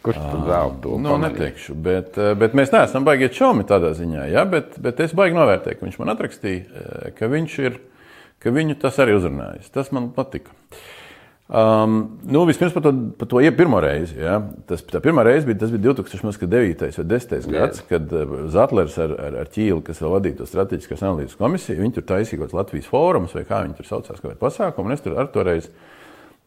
Kurš 0.05 0.19
tad 0.21 0.43
vēl 0.45 0.75
to 0.83 0.99
Nu, 1.01 1.15
neteikšu, 1.17 1.73
bet, 1.81 2.17
eh, 2.21 2.35
bet 2.37 2.53
mēs 2.53 2.69
neesam 2.69 3.07
baigi 3.07 3.31
čomi 3.33 3.65
tādā 3.65 3.89
ziņā. 3.97 4.27
Ja? 4.29 4.45
Bet, 4.45 4.77
bet 4.77 4.99
es 5.01 5.15
baigi 5.17 5.33
novērtēju, 5.33 5.79
ka 5.79 5.85
viņš 5.87 5.97
man 5.97 6.13
atrakstīja, 6.13 7.15
ka, 7.17 7.25
viņš 7.25 7.55
ir, 7.65 7.79
ka 8.39 8.53
viņu 8.53 8.77
tas 8.81 8.99
arī 9.01 9.15
uzrunājis. 9.17 9.71
Tas 9.73 9.91
man 9.95 10.11
patika. 10.15 10.53
Um, 11.45 12.17
nu, 12.25 12.41
vispirms 12.49 12.73
par 12.73 12.81
to, 12.81 12.91
par 13.19 13.27
to 13.29 13.37
ie- 13.37 13.51
pirmo 13.53 13.77
reizi. 13.81 14.17
Ja? 14.17 14.39
Tas, 14.65 14.81
tā 14.89 14.97
pirmā 14.97 15.21
reize 15.27 15.45
bija, 15.45 15.59
tas 15.61 15.69
bija 15.69 15.91
2009. 15.93 16.79
vai 16.81 17.05
2010. 17.05 17.51
gads, 17.53 17.83
kad 17.85 18.09
eh, 18.09 18.31
Zetlers 18.49 18.97
ar, 18.97 19.13
ar, 19.27 19.37
ar 19.43 19.51
Ķīlu, 19.53 19.83
kas 19.85 20.01
vēl 20.01 20.15
vadīja 20.15 20.39
to 20.39 20.47
strateģiskās 20.49 21.03
analīzes 21.05 21.37
komisiju, 21.37 21.83
viņi 21.83 21.99
tur 21.99 22.07
taisīja 22.09 22.39
kaut 22.39 22.49
kāds 22.49 22.57
Latvijas 22.57 22.89
fórums 22.89 23.37
vai 23.37 23.45
kā 23.45 23.61
viņi 23.61 23.77
tur 23.77 23.89
saucās, 23.91 24.23
kāda 24.23 24.39
pasākuma. 24.41 24.89
Un 24.89 24.97
es 24.97 25.05
tur 25.05 25.19
ar 25.21 25.29
to 25.29 25.45
reizi, 25.45 25.69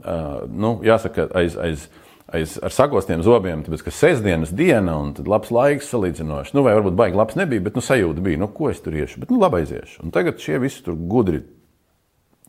uh, 0.02 0.43
nu, 0.51 0.81
jāsaka, 0.86 1.31
aiz. 1.39 1.56
aiz 1.56 1.89
aiz, 2.28 2.59
ar 2.60 2.69
sagostiem 2.74 3.23
zobiem, 3.24 3.62
tāpēc, 3.65 3.86
ka 3.86 3.93
sestdienas 3.94 4.51
diena 4.52 4.98
un 5.01 5.15
tad 5.16 5.31
labs 5.31 5.48
laiks 5.55 5.89
salīdzinoši. 5.89 6.52
Nu, 6.52 6.60
vai 6.66 6.74
varbūt 6.77 6.98
baigi 6.98 7.16
labs 7.16 7.39
nebija, 7.40 7.62
bet 7.65 7.78
nu, 7.78 7.81
sajūta 7.81 8.20
bija, 8.20 8.40
nu, 8.43 8.51
ko 8.52 8.69
es 8.69 8.82
tur 8.85 8.98
iešu. 8.98 9.23
Bet 9.23 9.32
nu, 9.32 9.39
labi 9.40 9.62
aiziešu. 9.62 10.02
Un 10.05 10.12
tagad 10.12 10.43
šie 10.43 10.59
visi 10.60 10.82
tur 10.85 10.98
gudri 11.09 11.40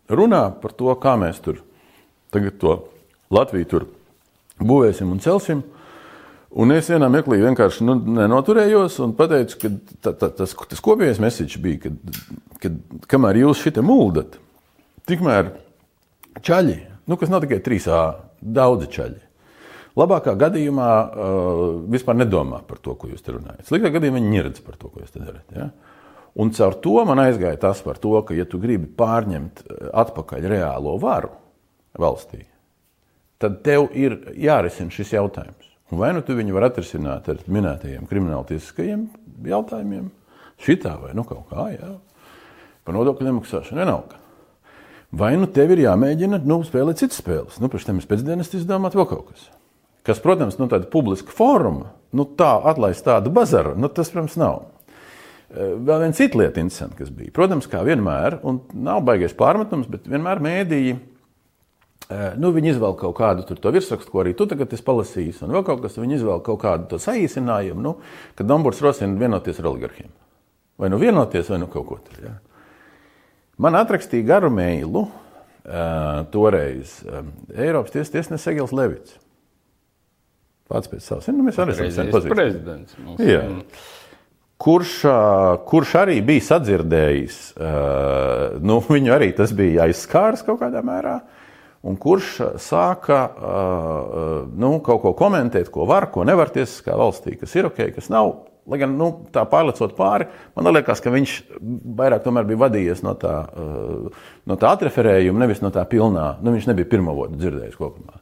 runā 0.09 0.45
par 0.61 0.73
to, 0.77 0.91
kā 1.01 1.15
mēs 1.19 1.41
tur 1.43 1.63
tagad 2.33 2.57
to 2.61 2.77
Latviju 3.29 3.67
tur 3.69 3.85
būvēsim 4.59 5.11
un 5.13 5.21
celsim. 5.21 5.61
Un 6.49 6.73
es 6.73 6.87
vienā 6.89 7.05
mirklī 7.13 7.37
vienkārši 7.43 7.85
nu, 7.85 7.93
nenoturējos 8.17 8.95
un 9.05 9.13
pateicu, 9.17 9.57
ka 9.61 9.69
ta, 10.01 10.13
ta, 10.17 10.31
tas, 10.33 10.55
tas 10.71 10.81
kopējais 10.81 11.21
message 11.21 11.61
bija, 11.61 11.83
ka, 11.83 11.91
ka 12.63 12.71
kamēr 13.11 13.43
jūs 13.43 13.61
šitā 13.61 13.83
mūldat, 13.85 14.39
tikmēr 15.09 15.51
čaļi, 16.41 16.79
nu, 17.05 17.19
kas 17.21 17.29
nav 17.29 17.45
tikai 17.45 17.61
3A, 17.67 18.01
daudzi 18.41 18.89
čaļi. 18.97 19.21
Labākā 19.99 20.33
gadījumā 20.41 20.89
uh, 20.89 21.61
vispār 21.91 22.17
nedomā 22.17 22.63
par 22.65 22.81
to, 22.81 22.95
ko 22.97 23.11
jūs 23.11 23.21
te 23.25 23.35
runājat. 23.35 23.67
Sliktā 23.69 23.93
gadījumā 23.93 24.17
viņi 24.17 24.33
neredz 24.33 24.65
par 24.65 24.77
to, 24.79 24.89
ko 24.89 25.03
jūs 25.03 25.13
te 25.13 25.21
darat. 25.21 25.45
Ja? 25.53 25.69
Un 26.39 26.51
caur 26.53 26.75
to 26.83 26.99
man 27.09 27.21
aizgāja 27.23 27.57
tas 27.61 27.81
par 27.85 27.97
to, 28.01 28.13
ka, 28.25 28.35
ja 28.37 28.45
tu 28.45 28.59
gribi 28.61 28.89
pārņemt 28.99 29.63
uh, 29.63 29.89
atpakaļ 30.03 30.45
reālo 30.51 30.97
varu 31.01 31.31
valstī, 31.99 32.43
tad 33.41 33.61
tev 33.65 33.89
ir 33.97 34.19
jārisina 34.37 34.93
šis 34.93 35.15
jautājums. 35.17 35.65
Un 35.89 35.97
vai 36.03 36.11
nu 36.13 36.21
tu 36.21 36.35
viņu 36.37 36.53
vari 36.53 36.69
atrisināt 36.69 37.31
ar 37.31 37.41
minētajiem 37.49 38.05
krimināltiesiskajiem 38.09 39.07
jautājumiem, 39.49 40.11
šitā 40.61 40.93
vai 41.01 41.15
nu 41.17 41.25
kaut 41.25 41.49
kā, 41.49 41.71
jā, 41.73 41.95
par 42.85 42.97
nodokļu 42.97 43.25
nemaksāšanu, 43.25 43.81
vienalga. 43.81 44.19
Vai 45.09 45.31
nu 45.41 45.47
tev 45.49 45.73
ir 45.73 45.87
jāmēģina 45.87 46.43
nu, 46.45 46.59
spēlēt 46.65 47.01
citas 47.01 47.17
spēles, 47.23 47.57
nu, 47.57 47.69
pirms 47.71 47.87
tam 47.87 48.01
pēcdienas 48.11 48.53
izdomāt 48.53 48.97
vēl 48.97 49.07
kaut 49.09 49.31
kas. 49.31 49.47
Kas, 50.05 50.21
protams, 50.21 50.59
nu, 50.61 50.67
tāda 50.69 50.85
publiska 50.89 51.33
fóruma, 51.33 51.89
nu, 52.13 52.27
tā 52.37 52.51
atlaist 52.69 53.03
tādu 53.07 53.33
bazaru, 53.33 53.73
nu, 53.77 53.89
tas, 53.89 54.11
protams, 54.13 54.37
nav. 54.39 54.67
Eh, 55.49 55.75
Vēl 55.75 56.03
viena 56.05 56.13
cita 56.13 56.37
lieta, 56.37 56.65
kas 56.97 57.09
bija. 57.09 57.31
Protams, 57.33 57.69
kā 57.69 57.81
vienmēr, 57.85 58.39
un 58.43 58.61
nav 58.73 59.01
baigais 59.07 59.33
pārmetums, 59.33 59.89
bet 59.89 60.05
vienmēr 60.09 60.43
mēdīji 60.43 60.99
Eh, 62.09 62.33
Nu, 62.41 62.49
izvēl 62.57 62.95
kaut 62.97 63.13
kādu 63.19 63.45
to 63.45 63.71
virsrakstu, 63.71 64.09
ko 64.09 64.23
arī 64.23 64.33
tu 64.37 64.47
tagad 64.49 64.71
esi 64.73 64.85
palasījis, 64.85 65.43
un 65.45 65.53
vēl 65.53 65.65
kaut 65.67 65.83
kas, 65.83 65.99
viņi 66.01 66.17
izvēl 66.17 66.41
kaut 66.41 66.63
kādu 66.63 66.87
to 66.89 66.97
saīsinājumu, 66.97 67.83
nu, 67.85 67.91
kad 68.35 68.49
Dombors 68.49 68.81
rosina 68.81 69.13
vienoties 69.19 69.59
ar 69.61 69.69
oligarhiem. 69.69 70.09
Vai 70.79 70.89
nu 70.89 70.97
vienoties, 70.97 71.51
vai 71.53 71.59
nu 71.61 71.67
kaut 71.69 71.85
ko 71.85 71.99
tur. 72.07 72.23
Ja. 72.23 72.33
Man 73.61 73.77
atrakstīja 73.77 74.25
garu 74.25 74.49
meilu 74.49 75.03
uh, 75.03 76.23
toreiz 76.31 77.01
Eiropas 77.51 77.91
tiesas 77.93 78.13
tiesnesis 78.13 78.47
Egils 78.53 78.73
Levits. 78.73 79.17
Pats 80.71 80.89
pēc 80.89 81.03
savas, 81.03 81.27
nu, 81.35 81.43
mēs 81.45 81.59
arī 81.61 81.75
esam 81.75 81.91
sen 81.91 82.13
pazīstami. 82.13 82.37
prezidents. 82.39 82.97
Mums. 83.03 83.21
Jā. 83.21 83.43
Kurš, 84.59 84.93
kurš 85.69 85.91
arī 86.01 86.17
bija 86.25 86.43
sadzirdējis, 86.49 87.35
nu, 88.59 88.79
viņu 88.93 89.13
arī 89.15 89.31
tas 89.37 89.53
bija 89.55 89.85
aizskārs 89.87 90.43
kaut 90.43 90.59
kādā 90.59 90.81
mērā, 90.83 91.15
un 91.87 91.95
kurš 91.95 92.33
sāka 92.59 93.21
nu, 94.51 94.73
kaut 94.83 94.99
ko 95.05 95.13
komentēt, 95.21 95.71
ko 95.71 95.87
var, 95.87 96.09
ko 96.11 96.25
nevar 96.27 96.51
tiesiskā 96.51 96.97
valstī, 96.99 97.37
kas 97.39 97.55
ir 97.55 97.69
ok, 97.71 97.85
kas 97.95 98.11
nav. 98.11 98.35
Lai 98.69 98.77
gan 98.77 98.91
nu, 98.99 99.07
tā 99.33 99.41
pārlecot 99.49 99.95
pāri, 99.97 100.27
man 100.53 100.67
liekas, 100.75 100.99
ka 101.01 101.09
viņš 101.09 101.31
vairāk 101.97 102.27
bija 102.27 102.59
vadījies 102.67 102.99
no 103.01 103.15
tā, 103.17 103.37
no 104.45 104.57
tā 104.61 104.73
atreferējuma, 104.75 105.41
nevis 105.41 105.63
no 105.63 105.71
tā 105.73 105.87
pilnā. 105.89 106.35
Nu, 106.43 106.53
viņš 106.53 106.67
nebija 106.69 106.91
pirmā 106.91 107.15
vodu 107.17 107.39
dzirdējis 107.39 107.79
kopumā. 107.79 108.19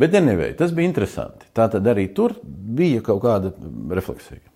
Bet, 0.00 0.14
anyway, 0.16 0.54
tas 0.56 0.72
bija 0.72 0.88
interesanti. 0.88 1.50
Tā 1.52 1.66
tad 1.74 1.84
arī 1.92 2.06
tur 2.16 2.38
bija 2.40 3.02
kaut 3.04 3.20
kāda 3.26 3.52
refleksija. 3.92 4.49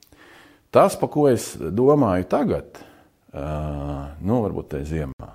Tas, 0.75 0.97
pa 0.99 1.07
ko 1.07 1.29
es 1.31 1.53
domāju 1.55 2.27
tagad, 2.27 2.81
uh, 3.31 4.11
nu, 4.19 4.41
varbūt 4.43 4.73
tā 4.73 4.81
ziemā. 4.83 5.29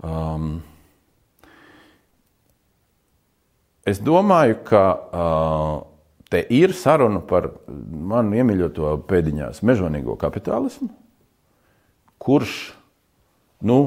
Um, 0.00 0.62
es 3.84 4.00
domāju, 4.00 4.56
ka 4.64 4.84
uh, 4.96 5.74
te 6.32 6.40
ir 6.56 6.72
saruna 6.72 7.20
par 7.20 7.50
manu 7.68 8.40
iemīļoto 8.40 8.94
pēdiņās 9.10 9.60
mežonīgo 9.68 10.16
kapitālismu, 10.20 10.88
kurš 12.24 12.54
nu, 13.68 13.82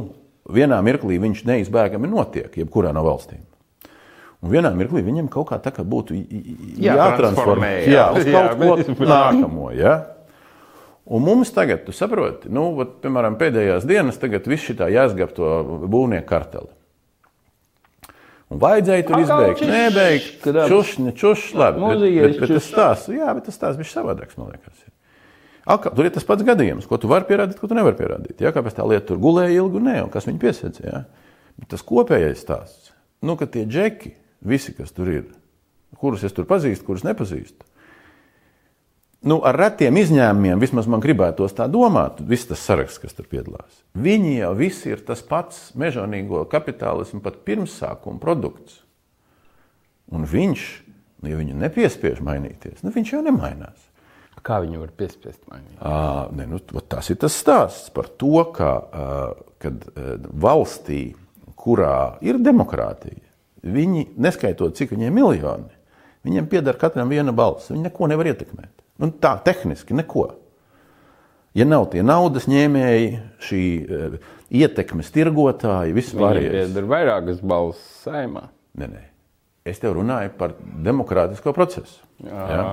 vienā 0.46 0.78
mirklī 0.86 1.18
viņš 1.26 1.42
neizbēgami 1.50 2.14
notiek, 2.14 2.54
jebkurā 2.62 2.94
no 2.94 3.02
valstīm. 3.10 3.42
Un 4.44 4.52
vienā 4.52 4.74
mirklī 4.76 5.00
viņam 5.06 5.30
kaut 5.32 5.48
kā 5.54 5.60
tā 5.64 5.72
kā 5.72 5.86
būtu 5.88 6.18
Jātransformē, 6.84 7.72
jā. 7.88 8.10
uz 8.12 8.28
kaut 8.28 8.58
ko 8.60 8.76
bet- 8.76 9.04
nākamo. 9.14 9.70
Ja? 9.78 9.96
Un 11.04 11.24
mums 11.24 11.52
tagad, 11.56 11.86
tu 11.86 11.96
saproti, 11.96 12.52
nu, 12.52 12.70
vat, 12.78 12.98
piemēram, 13.04 13.36
pēdējās 13.40 13.88
dienas, 13.88 14.20
tagad 14.20 14.48
viss 14.48 14.64
šī 14.68 14.78
jāsgab 14.92 15.34
to 15.36 15.50
būvnieku 15.92 16.28
karteli. 16.28 16.72
Un 18.54 18.60
vajadzēja 18.62 19.06
tur 19.08 19.22
izbeigt, 19.24 19.64
nebeigt, 19.66 20.44
čušņi, 20.46 21.14
čušņi, 21.18 21.58
labi. 21.58 21.82
Bet, 21.82 22.04
bet, 22.04 22.40
bet 22.44 22.52
tas 22.54 22.68
stāsts, 22.70 23.12
jā, 23.16 23.32
bet 23.34 23.48
tas 23.50 23.58
stāsts 23.58 23.80
bija 23.80 23.90
savādāks, 23.90 24.38
man 24.38 24.52
liekas. 24.54 24.84
Atkal, 25.64 25.94
tur 25.96 26.08
ir 26.08 26.14
tas 26.14 26.28
pats 26.28 26.44
gadījums, 26.46 26.86
ko 26.88 27.00
tu 27.00 27.10
vari 27.10 27.26
pierādīt, 27.28 27.58
ko 27.60 27.70
tu 27.72 27.76
nevari 27.78 27.98
pierādīt. 27.98 28.44
Jā, 28.44 28.52
kāpēc 28.56 28.76
tā 28.78 28.86
lieta 28.88 29.08
tur 29.10 29.22
gulēja 29.24 29.56
ilgi, 29.58 29.82
nē, 29.84 29.96
un 30.06 30.12
kas 30.14 30.28
viņu 30.28 30.42
piesaistīja. 30.44 31.06
Tas 31.72 31.86
kopējais 31.88 32.44
stāsts, 32.44 32.92
nu, 33.24 33.38
ka 33.40 33.48
tie 33.50 33.64
džeki, 33.66 34.14
visi, 34.48 34.74
kas 34.78 34.94
tur 34.96 35.12
ir, 35.12 35.30
kurus 36.00 36.26
es 36.28 36.36
tur 36.36 36.48
pazīstu, 36.50 36.86
kurus 36.88 37.06
nepazīstu, 37.08 37.66
nu, 39.30 39.40
ar 39.48 39.58
retiem 39.60 39.98
izņēmumiem, 40.02 40.62
vismaz 40.62 40.90
man 40.92 41.04
gribētos 41.04 41.56
tā 41.58 41.70
domāt, 41.72 42.20
viss 42.28 42.50
tas 42.50 42.64
saraksts, 42.64 43.02
kas 43.04 43.16
tur 43.18 43.30
piedalās. 43.32 43.84
Viņi 43.96 44.38
jau 44.42 44.52
visi 44.60 44.92
ir 44.92 45.04
tas 45.08 45.24
pats 45.26 45.70
mežonīgo 45.80 46.44
kapitālismu, 46.52 47.24
pat 47.24 47.40
pirmsākuma 47.48 48.22
produkts. 48.24 48.82
Un 50.14 50.28
viņš, 50.30 50.68
nu, 51.24 51.32
ja 51.32 51.40
viņu 51.40 51.58
nepiespiež 51.62 52.20
mainīties, 52.26 52.84
nu, 52.84 52.92
viņš 52.94 53.16
jau 53.16 53.24
nemainās. 53.26 53.90
Kā 54.44 54.58
viņi 54.60 54.76
var 54.76 54.90
piespiest 54.92 55.40
mainīt? 55.48 55.78
À, 55.80 56.28
ne, 56.36 56.44
nu, 56.52 56.60
tas 56.92 57.08
ir 57.14 57.16
tas 57.22 57.36
stāsts 57.40 57.94
par 57.96 58.10
to, 58.20 58.42
ka 58.52 58.74
kad 59.64 59.86
valstī, 60.44 61.14
kurā 61.56 62.18
ir 62.26 62.42
demokrātija, 62.44 63.24
viņi, 63.64 64.08
neskaitot 64.22 64.78
cik 64.78 64.94
viņiem 64.96 65.16
miljoni, 65.16 65.72
viņiem 66.28 66.48
pieder 66.52 66.80
katram 66.80 67.12
viena 67.12 67.34
balss. 67.36 67.72
Viņi 67.74 67.88
neko 67.88 68.10
nevar 68.12 68.32
ietekmēt. 68.34 68.72
Nu, 69.02 69.10
tā 69.12 69.36
tehniski 69.44 69.96
neko. 69.98 70.30
Ja 71.58 71.66
nav 71.70 71.92
tie 71.94 72.02
naudas 72.06 72.48
ņēmēji, 72.50 73.10
šī 73.46 73.64
uh, 73.84 74.20
ietekmes 74.54 75.12
tirgotāji, 75.14 75.94
vispār 75.94 76.42
ir 76.42 76.88
vairākas 76.90 77.44
balss 77.46 77.82
saimā. 78.06 78.48
Nē, 78.80 78.90
nē. 78.90 79.04
Es 79.64 79.78
tev 79.80 79.94
runāju 79.96 80.34
par 80.36 80.58
demokrātisko 80.84 81.54
procesu. 81.56 82.02
Jā, 82.24 82.46
ja? 82.52 82.64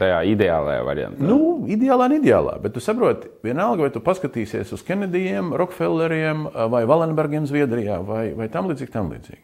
Tajā 0.00 0.20
ideālajā 0.32 0.84
variantā. 0.86 1.24
Nu, 1.28 1.66
ideālā, 1.68 2.06
neideālā. 2.12 2.54
Bet 2.62 2.72
tu 2.72 2.80
saproti, 2.80 3.28
vienalga, 3.44 3.84
vai 3.84 3.90
tu 3.92 4.00
paskatīsies 4.04 4.72
uz 4.72 4.84
Kenedijiem, 4.86 5.52
Rockefelleriem 5.60 6.46
vai 6.72 6.82
Valenbergiem 6.88 7.44
Zviedrijā 7.48 8.00
vai, 8.06 8.30
vai 8.38 8.48
tam 8.52 8.70
līdzīgi, 8.70 8.94
tam 8.94 9.12
līdzīgi. 9.12 9.42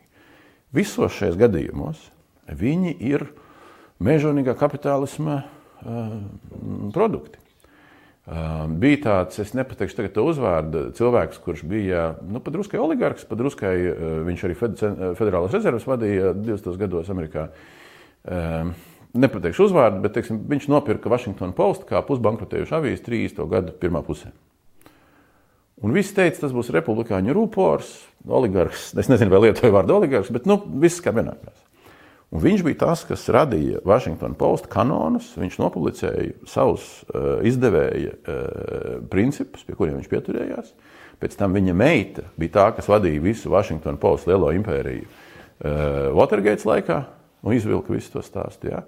Visos 0.74 1.14
šajos 1.16 1.38
gadījumos 1.40 2.00
viņi 2.48 2.94
ir 3.08 3.24
mežonīgā 4.04 4.52
kapitālisma 4.58 5.40
uh, 5.40 6.10
produkti. 6.92 7.40
Uh, 8.28 8.66
bija 8.76 8.98
tāds, 9.06 9.38
es 9.40 9.54
nepateikšu 9.56 9.96
tagad 10.02 10.12
to 10.18 10.26
uzvārdu, 10.28 10.82
cilvēks, 10.98 11.40
kurš 11.40 11.62
bija 11.68 12.10
nu, 12.20 12.42
padruskai 12.44 12.80
oligarks, 12.82 13.24
padruskai 13.28 13.72
uh, 13.88 14.10
viņš 14.28 14.44
arī 14.44 14.58
Federālās 14.60 15.56
rezerves 15.56 15.88
vadīja 15.88 16.34
20. 16.36 16.76
gados 16.80 17.08
Amerikā. 17.12 17.48
Nepateikšu 19.18 19.70
uzvārdu, 19.70 20.02
bet 20.04 20.12
teiksim, 20.18 20.42
viņš 20.50 20.66
nopirka 20.68 21.08
Washington 21.08 21.54
Post 21.56 21.86
kā 21.88 22.02
pusbankrotējušu 22.04 22.76
avīzi 22.76 23.06
30. 23.06 23.40
gada 23.48 23.72
pirmā 23.72 24.02
pusē. 24.04 24.34
Un 25.78 25.94
viss 25.94 26.12
teica, 26.12 26.42
tas 26.42 26.52
būs 26.52 26.72
republikāņu 26.74 27.32
rūpors, 27.36 27.92
oligarks. 28.26 28.92
Es 28.98 29.08
nezinu, 29.10 29.32
vai 29.32 29.48
lietoju 29.48 29.74
vārdu 29.74 29.96
oligarks, 29.98 30.32
bet 30.34 30.46
nu, 30.48 30.58
viss 30.82 31.02
kā 31.04 31.12
vienādās. 31.14 31.64
Un 32.28 32.42
viņš 32.44 32.62
bija 32.66 32.80
tas, 32.82 33.06
kas 33.08 33.24
radīja 33.32 33.80
Washington 33.88 34.34
Post 34.36 34.68
kanonus. 34.72 35.30
Viņš 35.40 35.56
nopublicēja 35.62 36.34
savus 36.48 36.84
uh, 37.08 37.38
izdevēja 37.48 38.12
uh, 38.12 38.98
principus, 39.08 39.64
pie 39.64 39.76
kuriem 39.78 39.96
viņš 39.96 40.10
pieturējās. 40.12 40.74
Pēc 41.18 41.38
tam 41.38 41.56
viņa 41.56 41.74
meita 41.74 42.26
bija 42.38 42.54
tā, 42.58 42.66
kas 42.76 42.90
vadīja 42.90 43.24
visu 43.24 43.50
Washington 43.50 43.96
Post 44.00 44.28
lielo 44.28 44.52
impēriju 44.54 45.06
uh, 45.06 46.12
Watergate 46.18 46.68
laikā 46.68 47.00
un 47.42 47.56
izvilka 47.56 47.94
visu 47.96 48.18
to 48.18 48.24
stāstu. 48.26 48.74
Ja? 48.74 48.84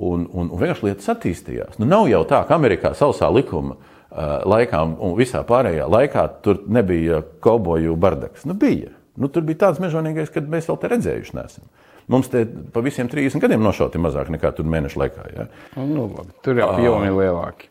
Un, 0.00 0.24
un, 0.32 0.48
un 0.48 0.56
vienkārši 0.56 0.88
lietas 0.88 1.12
attīstījās. 1.12 1.76
Nu, 1.82 1.84
nav 1.90 2.08
jau 2.08 2.24
tā, 2.24 2.40
ka 2.48 2.56
Amerikā 2.56 2.94
sausā 2.96 3.28
likuma 3.28 3.76
uh, 3.76 3.89
laikā 4.10 4.80
un 4.98 5.14
visā 5.18 5.42
pārējā 5.46 5.86
laikā 5.90 6.24
tur 6.44 6.64
nebija 6.66 7.22
kauboju 7.42 7.94
bardaks. 8.00 8.46
Nu, 8.48 8.56
bija. 8.58 8.90
Nu, 9.20 9.28
tur 9.30 9.44
bija 9.46 9.66
tāds 9.66 9.80
mežonīgais, 9.82 10.32
kad 10.34 10.48
mēs 10.50 10.68
vēl 10.70 10.78
te 10.80 10.90
redzējuši 10.90 11.36
nesam. 11.36 11.66
Mums 12.10 12.30
te 12.32 12.42
pa 12.74 12.82
visiem 12.82 13.08
30 13.10 13.42
gadiem 13.42 13.62
nošauti 13.62 14.00
mazāk 14.02 14.32
nekā 14.34 14.50
tur 14.56 14.66
mēnešu 14.66 14.98
laikā. 14.98 15.26
Ja? 15.36 15.46
Nu, 15.78 16.08
labi, 16.08 16.32
tur 16.42 16.58
jau 16.58 16.72
apjomi 16.72 17.10
ir 17.10 17.18
lielāki. 17.18 17.68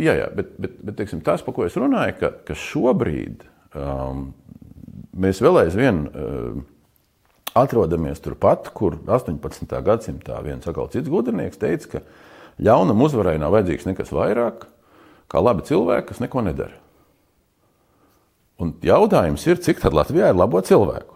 Jā, 0.00 0.14
jā, 0.22 0.28
bet, 0.32 0.54
bet, 0.62 0.76
bet 0.86 0.96
teiksim, 1.00 1.20
tas, 1.26 1.42
par 1.44 1.56
ko 1.56 1.66
es 1.66 1.76
runāju, 1.76 2.14
ka, 2.20 2.30
ka 2.46 2.56
šobrīd 2.56 3.42
um, 3.74 4.28
mēs 5.18 5.42
vēl 5.42 5.64
aizvien 5.64 6.04
uh, 6.06 6.60
atrodamies 7.58 8.22
turpat, 8.22 8.70
kur 8.76 8.96
18. 9.02 9.74
gadsimtā 9.84 10.38
viens 10.46 10.64
atkal 10.70 10.88
cits 10.94 11.10
gudrinieks 11.10 11.60
teica, 11.60 11.98
ka 11.98 12.62
ļaunam 12.62 13.02
uzvarai 13.04 13.34
nav 13.42 13.52
vajadzīgs 13.56 13.90
nekas 13.90 14.14
vairāk 14.14 14.68
kā 15.34 15.42
labi 15.42 15.66
cilvēki, 15.66 16.08
kas 16.12 16.22
neko 16.22 16.46
nedara. 16.46 16.78
Un 18.62 18.70
jautājums 18.86 19.42
ir, 19.48 19.58
cik 19.58 19.82
tad 19.82 19.96
Latvijā 19.96 20.30
ir 20.30 20.38
labo 20.38 20.62
cilvēku? 20.62 21.10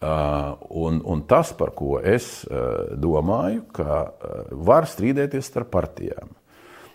Uh, 0.00 0.54
un, 0.80 1.02
un 1.04 1.20
tas, 1.28 1.50
par 1.52 1.74
ko 1.76 1.98
es 2.00 2.46
uh, 2.48 2.96
domāju, 2.96 3.66
ka 3.76 3.96
uh, 4.08 4.38
var 4.64 4.88
strīdēties 4.88 5.50
starp 5.52 5.68
partijām, 5.74 6.30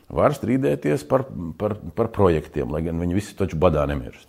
var 0.10 0.34
strīdēties 0.34 1.04
par, 1.06 1.28
par, 1.60 1.76
par 1.94 2.10
projektiem, 2.16 2.74
lai 2.74 2.82
gan 2.88 2.98
viņi 2.98 3.18
visi 3.20 3.38
taču 3.38 3.60
badā 3.62 3.86
nemirst. 3.86 4.26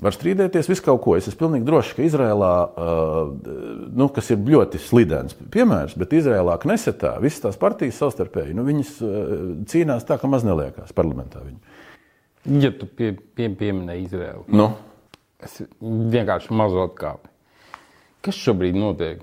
Var 0.00 0.14
strīdēties 0.16 0.68
visu 0.70 0.84
kaut 0.86 1.02
ko. 1.04 1.14
Es 1.18 1.28
esmu 1.28 1.42
pilnīgi 1.42 1.66
drošs, 1.68 1.92
ka 1.96 2.04
Izrēlā, 2.06 2.52
nu, 4.00 4.06
kas 4.16 4.30
ir 4.32 4.40
ļoti 4.48 4.80
slidens 4.80 5.36
piemērs, 5.52 5.96
bet 6.00 6.14
Izrēlā 6.16 6.56
Knesetā 6.62 7.16
visas 7.20 7.44
tās 7.44 7.60
partijas 7.60 8.00
savstarpēji, 8.00 8.56
nu, 8.56 8.64
viņas 8.68 8.94
cīnās 9.68 10.06
tā, 10.08 10.16
ka 10.20 10.30
maz 10.30 10.46
neliekās 10.48 10.94
parlamentā. 10.96 11.42
Viņi. 11.44 12.62
Ja 12.64 12.72
tu 12.72 12.88
pie, 12.88 13.12
pie, 13.36 13.50
pieminēji 13.60 14.06
Izrēlu, 14.08 14.46
nu? 14.56 14.70
es 15.44 15.60
vienkārši 15.80 16.56
mazu 16.56 16.80
atkāpu. 16.86 17.28
Kas 18.24 18.40
šobrīd 18.40 18.76
notiek? 18.76 19.22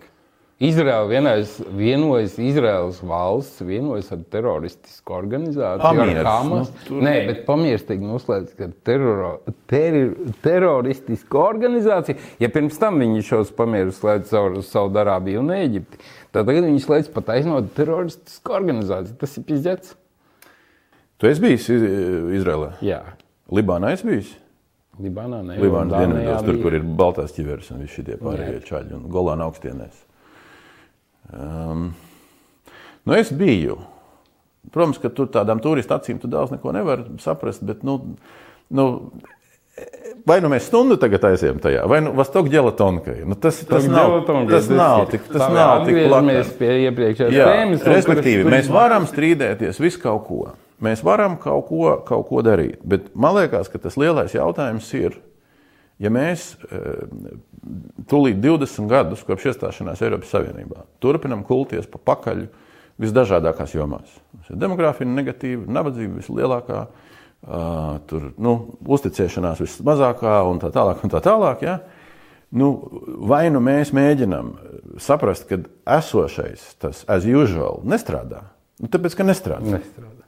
Izraela 0.59 1.05
vienais, 1.05 1.51
vienojas, 1.77 2.39
Izraels 2.41 2.97
valsts 3.05 3.59
vienojas 3.61 4.07
ar 4.11 4.23
teroristisku 4.33 5.13
organizāciju, 5.13 5.83
Pamieris, 5.83 6.17
ar 6.23 6.25
Hamas. 6.25 6.71
nu, 6.71 6.79
tur- 6.87 7.03
Nē, 7.05 7.13
bet 7.27 7.43
pamierstīgi 7.45 8.01
noslēdz, 8.09 8.55
ka 8.57 8.67
teroro, 8.83 9.35
teri, 9.69 10.01
teroristiska 10.41 11.37
organizācija, 11.37 12.17
ja 12.41 12.49
pirms 12.49 12.79
tam 12.81 12.97
viņi 13.03 13.21
šos 13.27 13.51
pamierus 13.53 13.99
slēdz 14.01 14.31
caur 14.33 14.57
Saudarābiju 14.65 15.43
un 15.43 15.53
Ēģipti, 15.59 16.01
tad 16.33 16.49
tagad 16.49 16.65
viņi 16.65 16.81
slēdz 16.87 17.11
pat 17.13 17.29
aiznot 17.37 17.69
teroristisku 17.77 18.57
organizāciju. 18.57 19.13
Tas 19.21 19.37
ir 19.37 19.43
pizdzēts. 19.51 19.93
Tu 21.21 21.27
esi 21.29 21.41
bijis 21.41 21.69
Iz- 21.69 21.87
Izrēlā? 22.41 22.71
Jā. 22.81 23.03
Libānā 23.53 23.93
esi 23.93 24.09
bijis? 24.09 24.33
Libānā, 24.99 25.43
ne, 25.45 25.59
Jordānijā 25.61 26.01
dienvidos, 26.01 26.41
tur, 26.49 26.57
kur 26.65 26.73
ir 26.73 26.81
baltās 26.81 27.37
ķiveres 27.37 27.69
un 27.71 27.85
visi 27.85 28.01
šie 28.01 28.17
pārējie 28.17 28.63
čaļi 28.65 28.93
un 28.97 29.03
Golāna 29.13 29.45
augstienēs. 29.45 30.06
Um, 31.33 31.91
nu 33.07 33.15
es 33.17 33.31
biju. 33.35 33.77
Protams, 34.71 34.99
ka 34.99 35.09
tur 35.13 35.29
tādām 35.31 35.61
turistu 35.63 35.95
acīm 35.95 36.19
tu 36.19 36.27
daudz 36.31 36.51
neko 36.51 36.73
nevar 36.75 37.05
saprast, 37.23 37.63
bet, 37.67 37.85
nu, 37.87 38.01
nu 38.75 38.87
vai 40.27 40.39
nu 40.43 40.51
mēs 40.51 40.67
stundu 40.67 40.97
tagad 40.99 41.23
aizējām 41.29 41.59
tajā, 41.63 41.83
vai 41.89 42.01
nu 42.03 42.13
vastok 42.17 42.49
ģelatonkai. 42.51 43.21
Nu, 43.27 43.37
tas, 43.39 43.61
tas, 43.67 43.87
nav, 43.91 44.19
tas 44.49 44.69
nav 44.71 45.05
tik, 45.11 45.27
tas 45.31 45.45
nav 45.53 45.85
tik 45.87 45.99
plakani. 46.07 46.37
pie 46.59 46.71
iepriekšējās 46.87 47.35
Jā, 47.35 47.49
tēmas. 47.51 47.85
respektīvi, 47.95 48.47
mēs 48.51 48.71
varam 48.73 49.07
strīdēties 49.09 49.79
visu 49.83 50.01
kaut 50.03 50.25
ko. 50.27 50.41
Mēs 50.83 51.01
varam 51.05 51.39
kaut 51.41 51.69
ko, 51.71 51.95
kaut 52.05 52.27
ko 52.29 52.43
darīt. 52.45 52.81
Bet 52.85 53.09
man 53.17 53.37
liekas, 53.39 53.69
ka 53.71 53.81
tas 53.81 53.97
lielais 53.97 54.35
jautājums 54.35 54.89
ir, 54.99 55.15
ja 56.03 56.11
mēs 56.13 56.53
eh, 56.67 57.03
tūlīt 58.09 58.39
20 58.43 58.89
gadus 58.91 59.25
kopš 59.27 59.51
iestāšanās 59.51 60.01
Eiropas 60.05 60.31
Savienībā 60.35 60.85
turpinam 61.03 61.43
kulties 61.47 61.89
pa 61.91 62.01
pakaļ 62.13 62.47
visdažādākās 63.01 63.75
jomās. 63.75 64.15
Demogrāfija 64.49 65.09
negatīva, 65.09 65.67
nabadzība 65.69 66.17
vislielākā, 66.17 66.79
tur, 68.09 68.31
nu, 68.41 68.53
uzticēšanās 68.81 69.61
vismazākā 69.61 70.39
un 70.49 70.61
tā 70.63 70.71
tālāk. 70.73 71.03
Un 71.05 71.13
tā 71.13 71.21
tālāk 71.23 71.63
ja? 71.67 71.77
nu, 72.57 72.71
vai 73.29 73.47
nu 73.53 73.61
mēs 73.63 73.93
mēģinām 73.95 74.53
saprast, 75.03 75.47
ka 75.49 75.61
esošais, 75.97 76.63
tas 76.81 77.03
as 77.11 77.27
usual, 77.29 77.83
nestrādā? 77.87 78.47
Nu, 78.81 78.89
tāpēc, 78.93 79.17
ka 79.17 79.25
nestrādā. 79.27 79.77
Nestrādā. 79.77 80.25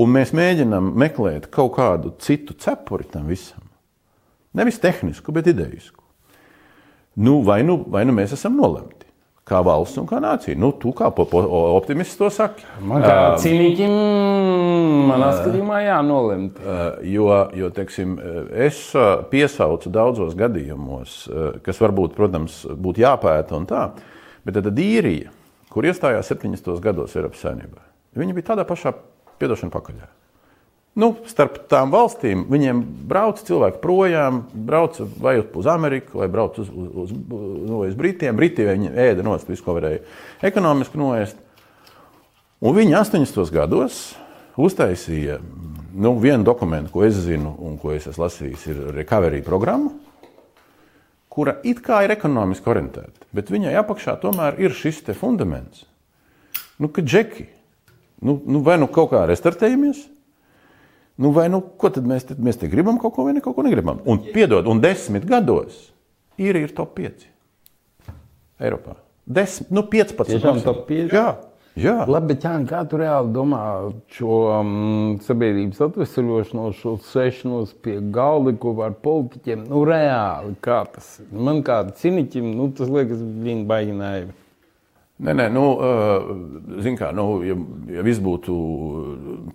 Un 0.00 0.14
mēs 0.14 0.32
mēģinām 0.36 0.94
meklēt 0.96 1.50
kaut 1.52 1.74
kādu 1.76 2.14
citu 2.24 2.56
cepuri 2.56 3.08
tam 3.12 3.28
visam. 3.28 3.66
Nevis 4.56 4.80
tehnisku, 4.82 5.32
bet 5.32 5.46
idejisku. 5.46 6.02
Nu, 7.14 7.40
vai, 7.42 7.62
nu, 7.66 7.76
vai 7.90 8.02
nu 8.06 8.14
mēs 8.14 8.32
esam 8.34 8.56
nolemti, 8.58 9.06
kā 9.46 9.60
valsts 9.66 9.98
un 10.00 10.06
kā 10.10 10.18
nācija. 10.22 10.58
Nu, 10.58 10.72
tu 10.78 10.92
kā 10.96 11.10
optimists 11.10 12.18
to 12.18 12.30
saki. 12.34 12.64
Man 12.86 13.04
kā 13.04 13.14
uh, 13.14 13.38
cīnīkim, 13.42 13.94
manā 15.10 15.32
skatījumā 15.38 15.80
jānolemt. 15.84 16.60
Uh, 16.62 16.82
jo, 17.06 17.28
jo 17.58 17.70
teiksim, 17.74 18.16
es 18.68 18.82
piesaucu 19.30 19.92
daudzos 19.94 20.36
gadījumos, 20.38 21.18
kas 21.66 21.82
varbūt, 21.82 22.14
protams, 22.18 22.62
būtu 22.70 23.04
jāpēta 23.04 23.58
un 23.58 23.68
tā, 23.70 23.88
bet 24.46 24.58
tad 24.58 24.82
īrija, 24.82 25.34
kur 25.70 25.86
iestājās 25.86 26.30
70. 26.34 26.72
gados 26.82 27.18
Eiropas 27.18 27.46
saimnībā, 27.46 27.84
viņi 28.18 28.38
bija 28.38 28.52
tādā 28.54 28.66
pašā 28.66 28.94
piedošana 29.38 29.74
pakaļā. 29.74 30.10
Nu, 30.98 31.12
starp 31.30 31.60
tām 31.70 31.92
valstīm 31.94 32.48
viņiem 32.50 32.80
brauc 33.08 33.38
cilvēki 33.46 33.78
projām, 33.82 34.40
brauc 34.50 34.98
vai 35.22 35.36
uz 35.38 35.68
Ameriku, 35.70 36.18
vai 36.18 36.26
brauc 36.32 36.58
uz, 36.58 36.66
uz, 36.66 36.88
uz, 37.04 37.12
nu, 37.14 37.84
uz 37.84 37.94
Britiem. 37.98 38.34
Briti 38.36 38.66
viņi 38.66 38.90
ēda 38.98 39.22
nost 39.24 39.48
visu, 39.48 39.62
ko 39.64 39.76
varēja 39.78 40.02
ekonomiski 40.50 40.98
noēst. 40.98 41.38
Un 42.60 42.74
viņi 42.76 42.98
80. 42.98 43.54
gados 43.54 44.02
uztaisīja 44.60 45.38
nu, 45.94 46.16
vienu 46.18 46.44
dokumentu, 46.44 46.92
ko 46.92 47.06
es 47.06 47.22
zinu 47.22 47.54
un 47.62 47.78
ko 47.80 47.94
es 47.94 48.10
esmu 48.10 48.26
lasījis, 48.26 48.66
ir 48.72 48.82
recovery 48.98 49.40
programma, 49.46 49.92
kura 51.30 51.56
it 51.64 51.80
kā 51.86 52.02
ir 52.04 52.14
ekonomiski 52.14 52.70
orientēta, 52.70 53.30
bet 53.34 53.52
viņai 53.54 53.76
apakšā 53.80 54.16
tomēr 54.22 54.58
ir 54.62 54.74
šis 54.76 55.02
fundaments, 55.18 55.86
nu, 56.82 56.90
ka 56.90 57.02
džeki, 57.02 57.46
nu, 58.26 58.40
nu, 58.44 58.62
vai 58.66 58.76
nu 58.82 58.90
kaut 58.90 59.12
kā 59.14 59.22
restartējamies, 59.30 60.04
Nu, 61.20 61.34
vai 61.36 61.50
nu, 61.52 61.60
ko 61.76 61.90
tad 61.92 62.06
mēs, 62.08 62.24
tad 62.30 62.40
mēs 62.40 62.56
te 62.60 62.68
gribam 62.72 62.96
kaut 63.00 63.12
ko 63.16 63.26
vai 63.26 63.34
ne, 63.36 63.42
kaut 63.44 63.58
ko 63.58 63.64
negribam? 63.66 64.00
Un, 64.08 64.22
piedod, 64.32 64.64
un 64.70 64.80
desmit 64.80 65.26
gados 65.28 65.90
ir, 66.40 66.56
ir 66.56 66.72
top 66.76 66.96
5 66.96 67.28
Eiropā. 68.60 68.96
Desmit, 69.28 69.68
nu, 69.72 69.84
15. 69.92 70.32
Tiešām 70.32 70.64
top 70.64 70.86
5? 70.88 71.12
Jā. 71.12 71.28
Jā. 71.78 72.00
Labi, 72.10 72.32
bet 72.32 72.44
Jāni, 72.44 72.66
kā 72.68 72.80
tu 72.88 72.98
reāli 72.98 73.30
domā 73.32 73.60
šo 74.10 74.38
um, 74.56 74.72
sabiedrības 75.22 75.78
atvesaļošanos, 75.86 76.80
šo 76.80 76.96
sešanos 77.12 77.76
pie 77.84 78.00
galda, 78.12 78.56
ko 78.58 78.74
var 78.80 78.96
politiķiem? 79.04 79.62
Nu, 79.70 79.84
reāli, 79.88 80.56
kā 80.64 80.82
tas 80.90 81.12
ir? 81.22 81.28
Man 81.30 81.62
kā 81.66 81.82
ciniķim, 82.00 82.50
nu, 82.58 82.72
tas 82.76 82.90
liekas 82.90 83.22
viņa 83.22 83.64
baigi 83.70 83.96
naivi. 83.96 84.34
Nē, 85.20 85.34
nē, 85.36 85.46
nu, 85.52 85.64
kā, 86.96 87.10
nu, 87.12 87.26
ja, 87.44 87.56
ja 87.92 88.04
viss 88.06 88.22
būtu 88.24 88.54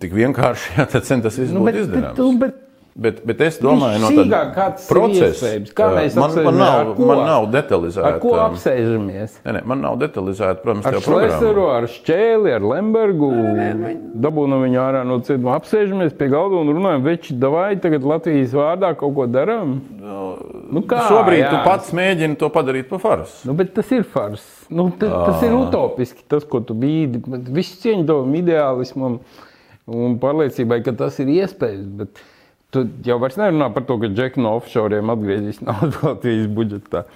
tik 0.02 0.14
vienkārši, 0.14 0.72
jā, 0.78 0.86
tad 0.92 1.08
tas 1.24 1.40
viss 1.40 1.54
nu, 1.54 1.64
būtu 1.64 1.82
izdarāms. 1.82 2.14
Bet, 2.14 2.38
bet, 2.44 2.46
Bet, 2.46 2.65
bet 2.96 3.40
es 3.44 3.58
domāju, 3.60 4.00
no 4.00 4.08
tādas 4.16 4.86
procesa, 4.88 5.50
kā 5.76 5.88
mēs 5.92 6.14
man, 6.16 6.32
man, 6.46 6.56
nav, 6.56 6.92
man 6.96 7.18
nav 7.28 7.46
detalizēta. 7.52 8.12
Ar 8.14 8.20
ko 8.22 8.32
apsēžamies? 8.40 9.34
Nē, 9.44 9.52
nē, 9.58 9.62
man 9.68 9.82
nav 9.84 9.98
detalizēta, 10.00 10.62
protams, 10.62 10.86
ar 10.88 10.96
Šlēseru, 11.04 11.66
ar 11.74 11.88
Šķēli, 11.92 12.54
ar 12.56 12.64
Lembergu. 12.64 13.28
Dabūnu 14.26 14.60
viņu 14.62 14.80
ārā 14.80 15.02
no 15.08 15.18
cietuma. 15.26 15.58
Apsēžamies 15.60 16.16
pie 16.16 16.30
galda 16.32 16.62
un 16.62 16.72
runājam, 16.72 17.04
veči, 17.04 17.36
davai 17.40 17.74
tagad 17.82 18.06
Latvijas 18.08 18.54
vārdā 18.56 18.94
kaut 18.96 19.12
ko 19.18 19.26
darām. 19.28 19.74
Nu, 20.00 20.22
nu 20.78 20.84
kā, 20.88 21.02
Šobrīd 21.10 21.42
jā. 21.42 21.50
tu 21.52 21.60
pats 21.66 21.92
mēģini 21.96 22.38
to 22.40 22.48
padarīt 22.54 22.88
par 22.92 23.02
farsu. 23.02 23.42
Nu, 23.50 23.56
bet 23.58 23.74
tas 23.76 23.92
ir 23.92 24.06
fars. 24.08 24.46
Nu, 24.72 24.88
tas 25.00 25.44
ir 25.44 25.52
utopiski, 25.56 26.24
tas, 26.32 26.48
ko 26.48 26.62
tu 26.64 26.76
bīdi. 26.78 27.20
Viss 27.52 27.76
cieņu 27.82 28.08
tavam 28.08 28.32
ideālismam 28.40 29.20
un 29.86 30.16
pārliecībai, 30.22 30.80
ka 30.86 30.96
tas 31.04 31.20
ir 31.20 31.34
iespējams. 31.36 31.92
Bet... 32.00 32.24
Tu 32.76 32.84
jau 33.08 33.16
vairs 33.22 33.38
nerunā 33.40 33.70
par 33.72 33.86
to, 33.88 33.96
ka 34.02 34.10
džeki 34.12 34.42
no 34.44 34.56
offshoriem 34.58 35.08
atgriezīs 35.14 35.62
naudu 35.64 35.96
Latvijas 36.10 36.50
budžetā. 36.52 37.06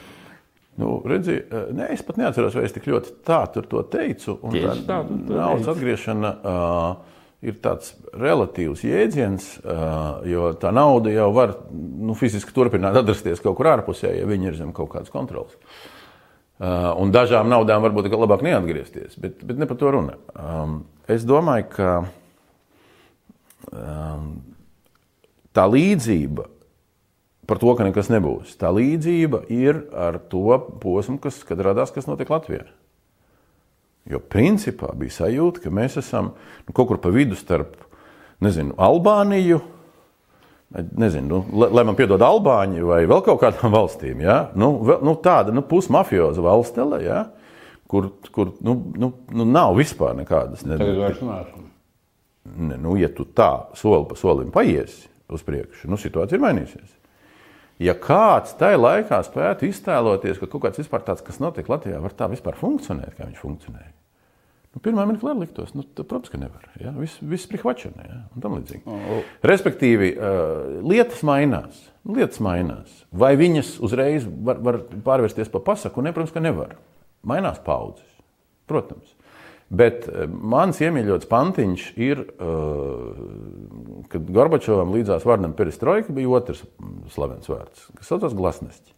Nu, 0.81 0.95
redzi, 1.05 1.37
eh, 1.37 1.69
ne, 1.77 1.91
es 1.93 2.03
pat 2.07 2.17
neatceros, 2.17 2.57
vai 2.57 2.65
es 2.65 2.73
tik 2.73 2.87
ļoti 2.89 3.19
tā 3.27 3.43
to 3.53 3.83
teicu. 3.93 4.39
Tieši 4.55 4.87
tā, 4.89 5.03
naudas 5.29 5.69
atgriešana 5.69 6.31
uh, 6.41 7.21
ir 7.45 7.59
tāds 7.61 7.93
relatīvs 8.17 8.87
jēdziens, 8.87 9.51
uh, 9.61 10.25
jo 10.29 10.53
tā 10.61 10.73
nauda 10.73 11.13
jau 11.13 11.29
var 11.37 11.53
nu, 11.75 12.17
fiziski 12.17 12.55
turpināt 12.57 12.97
atrasties 13.03 13.45
kaut 13.45 13.59
kur 13.59 13.69
ārpusē, 13.75 14.15
ja 14.23 14.29
viņi 14.31 14.53
ir 14.53 14.61
zem 14.63 14.73
kaut 14.77 14.95
kādas 14.95 15.13
kontrolas. 15.13 15.59
Uh, 16.61 16.93
un 17.01 17.13
dažām 17.13 17.49
naudām 17.53 17.85
varbūt 17.85 18.09
labāk 18.13 18.45
neatgriezties, 18.45 19.21
bet, 19.21 19.45
bet 19.45 19.61
ne 19.61 19.69
par 19.69 19.77
to 19.81 19.93
runa. 19.93 20.17
Um, 20.33 20.83
es 21.09 21.29
domāju, 21.29 21.69
ka 21.77 21.93
um, 23.73 24.33
tā 25.57 25.67
līdzība 25.71 26.47
par 27.51 27.59
to, 27.59 27.73
ka 27.75 27.87
nekas 27.87 28.11
nebūs, 28.13 28.55
tā 28.61 28.71
līdzība 28.71 29.43
ir 29.51 29.83
ar 29.97 30.21
to 30.31 30.55
posmu, 30.83 31.19
kas, 31.23 31.41
kad 31.47 31.59
radās, 31.67 31.91
kas 31.91 32.07
notiek 32.07 32.31
Latvijā. 32.31 32.69
Jo 34.11 34.21
principā 34.23 34.93
bija 34.97 35.17
sajūta, 35.19 35.65
ka 35.65 35.73
mēs 35.75 35.99
esam 36.01 36.33
nu, 36.37 36.75
kaut 36.75 36.89
kur 36.93 37.01
pa 37.03 37.11
vidu 37.15 37.37
starp 37.39 37.75
nezinu, 38.43 38.77
Albāniju, 38.81 39.59
nezinu, 40.71 41.43
nu, 41.43 41.67
lai 41.75 41.85
man 41.85 41.99
piedod 41.99 42.23
Albāņi 42.23 42.87
vai 42.87 43.03
vēl 43.11 43.25
kaut 43.27 43.43
kādām 43.43 43.75
valstīm. 43.75 44.23
Ja? 44.25 44.39
Nu, 44.55 44.73
vēl, 44.87 45.03
nu, 45.07 45.17
tāda 45.21 45.55
nu, 45.55 45.67
pusmafioza 45.67 46.45
valstele, 46.47 47.03
ja? 47.05 47.25
kur, 47.91 48.13
kur 48.31 48.55
nu, 48.63 48.79
nu, 48.95 49.13
nu, 49.35 49.47
nav 49.59 49.75
vispār 49.79 50.15
nekādas. 50.23 50.63
Ne, 50.69 50.79
ne, 52.47 52.79
nu, 52.79 52.95
ja 53.01 53.11
tu 53.11 53.27
tā 53.27 53.51
soli 53.79 54.07
pa 54.07 54.19
solim 54.19 54.55
paiesi, 54.55 55.10
uz 55.35 55.45
priekšu. 55.47 55.89
Nu, 55.91 55.99
situācija 56.01 56.39
ir 56.39 56.45
mainījusies. 56.45 56.97
Ja 57.81 57.95
kāds 57.97 58.53
tajā 58.61 58.77
laikā 58.77 59.23
spētu 59.25 59.65
iztēloties, 59.71 60.37
ka 60.41 60.49
kaut 60.51 60.67
kāds 60.67 60.83
vispār 60.83 61.05
tāds, 61.07 61.25
kas 61.25 61.41
notiek 61.41 61.69
Latvijā, 61.71 62.01
var 62.03 62.13
tā 62.17 62.29
vispār 62.29 62.59
funkcionēt, 62.61 63.15
kā 63.17 63.25
viņš 63.29 63.41
funkcionēja. 63.41 63.93
Nu, 64.71 64.79
pirmā 64.85 65.03
mirklī 65.09 65.33
liktos, 65.35 65.73
nu, 65.75 65.83
tad, 65.83 66.07
protams, 66.07 66.31
ka 66.31 66.39
nevar. 66.39 66.69
Ja? 66.79 66.93
Viss, 66.95 67.19
viss 67.27 67.49
prihvačana 67.51 68.05
ja? 68.07 68.19
un 68.37 68.45
tam 68.45 68.55
līdzīgi. 68.55 68.85
Oh. 68.87 69.25
Respektīvi, 69.51 70.13
uh, 70.15 70.77
lietas 70.87 71.25
mainās. 71.27 71.81
Lietas 72.07 72.39
mainās. 72.45 73.01
Vai 73.11 73.33
viņas 73.41 73.73
uzreiz 73.83 74.29
var, 74.29 74.61
var 74.63 74.79
pārvērsties 75.09 75.51
par 75.51 75.65
pasaku? 75.67 76.05
Ne, 76.07 76.13
protams, 76.15 76.37
ka 76.37 76.45
nevar. 76.45 76.77
Mainās 77.27 77.59
paudzes. 77.65 78.07
Protams. 78.71 79.17
Bet 79.71 80.09
eh, 80.11 80.27
mans 80.27 80.81
iemīļots 80.83 81.29
pantiņš 81.31 81.85
ir, 82.03 82.25
eh, 82.27 84.07
kad 84.11 84.33
Gorbačovam 84.35 84.91
līdzās 84.97 85.27
vārdam 85.29 85.55
perestroika 85.59 86.15
bija 86.15 86.33
otrs 86.41 86.65
slavens 87.15 87.51
vārds, 87.51 87.87
kas 87.99 88.11
saucas 88.11 88.35
glasnests. 88.35 88.97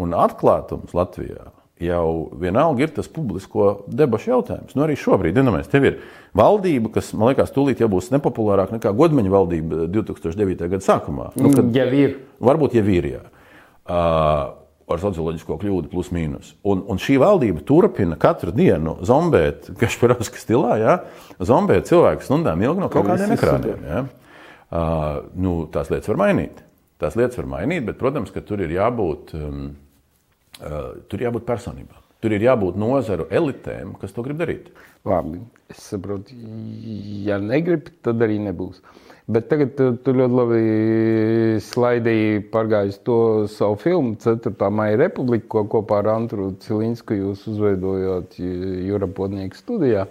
Un 0.00 0.12
atklātums 0.16 0.92
Latvijā 0.96 1.48
jau 1.80 2.28
vienalga 2.36 2.84
ir 2.84 2.92
tas 2.92 3.08
publisko 3.08 3.86
debašu 3.88 4.34
jautājums. 4.34 4.76
Nu, 4.76 4.84
arī 4.84 4.98
šobrīd, 5.00 5.40
iedomājieties, 5.40 5.72
tev 5.72 5.88
ir 5.88 5.98
valdība, 6.36 6.92
kas, 6.98 7.14
man 7.16 7.32
liekas, 7.32 7.52
tūlīt 7.54 7.80
jau 7.80 7.88
būs 7.90 8.12
nepopulārāka 8.12 8.76
nekā 8.76 8.92
godmeņa 8.96 9.32
valdība 9.32 9.86
2009. 9.88 10.68
gada 10.68 10.84
sākumā. 10.84 11.30
Nu, 11.40 11.54
kad, 11.56 11.72
jau 11.72 11.88
ir. 11.96 12.18
Varbūt 12.44 12.76
jau 12.76 12.84
ir, 12.92 13.08
jā. 13.14 13.22
Uh, 13.90 14.59
ar 14.94 15.02
socioloģisko 15.02 15.56
kļūdu, 15.60 15.90
plus 15.92 16.10
mīnus. 16.14 16.54
Un, 16.66 16.82
un 16.90 17.00
šī 17.00 17.18
valdība 17.22 17.62
turpina 17.66 18.18
katru 18.20 18.54
dienu 18.54 18.96
zombēt, 19.06 19.70
Kašparovska 19.80 20.40
stilā, 20.40 20.78
ja? 20.80 20.96
zombēt 21.38 21.90
cilvēku 21.90 22.26
stundām 22.26 22.62
ilgi 22.64 22.84
no 22.84 22.90
kaut 22.92 23.08
kādiem 23.08 23.36
ekrāniem. 23.36 23.86
Ja? 23.86 24.02
Uh, 24.70 25.30
nu, 25.38 25.54
tās 25.72 25.90
lietas 25.92 26.10
var 26.12 26.20
mainīt. 26.20 26.62
Tās 27.00 27.16
lietas 27.18 27.40
var 27.40 27.48
mainīt, 27.56 27.86
bet, 27.86 27.98
protams, 28.00 28.32
ka 28.34 28.42
tur 28.44 28.60
ir 28.62 28.74
jābūt, 28.76 29.34
um, 29.38 29.66
uh, 30.60 30.80
tur 31.10 31.24
jābūt 31.24 31.48
personībām. 31.48 32.06
Tur 32.20 32.34
ir 32.36 32.42
jābūt 32.44 32.76
nozaru 32.76 33.24
elitēm, 33.32 33.94
kas 34.00 34.12
to 34.12 34.22
grib 34.26 34.42
darīt. 34.42 34.68
Labi, 35.08 35.40
es 35.72 35.80
saprotu, 35.88 36.36
ja 37.24 37.38
negrib, 37.40 37.88
tad 38.04 38.20
arī 38.26 38.36
nebūs. 38.44 38.82
Uh, 38.82 39.09
Bet 39.30 39.46
tagad 39.46 39.76
tu, 39.78 39.92
tu 40.02 40.12
ļoti 40.16 40.34
labi 40.34 40.60
slaidīji 41.62 42.40
pārgājis 42.50 42.96
to 43.06 43.18
savu 43.52 43.76
filmu 43.78 44.16
4. 44.18 44.50
maija 44.74 44.96
republiku, 44.98 45.46
ko 45.54 45.62
kopā 45.76 46.00
ar 46.00 46.08
Antru 46.16 46.48
Cilinsku 46.64 47.14
jūs 47.14 47.44
uzveidojot 47.52 48.34
Jūra 48.40 49.06
Podnieku 49.14 49.60
studijā. 49.60 50.08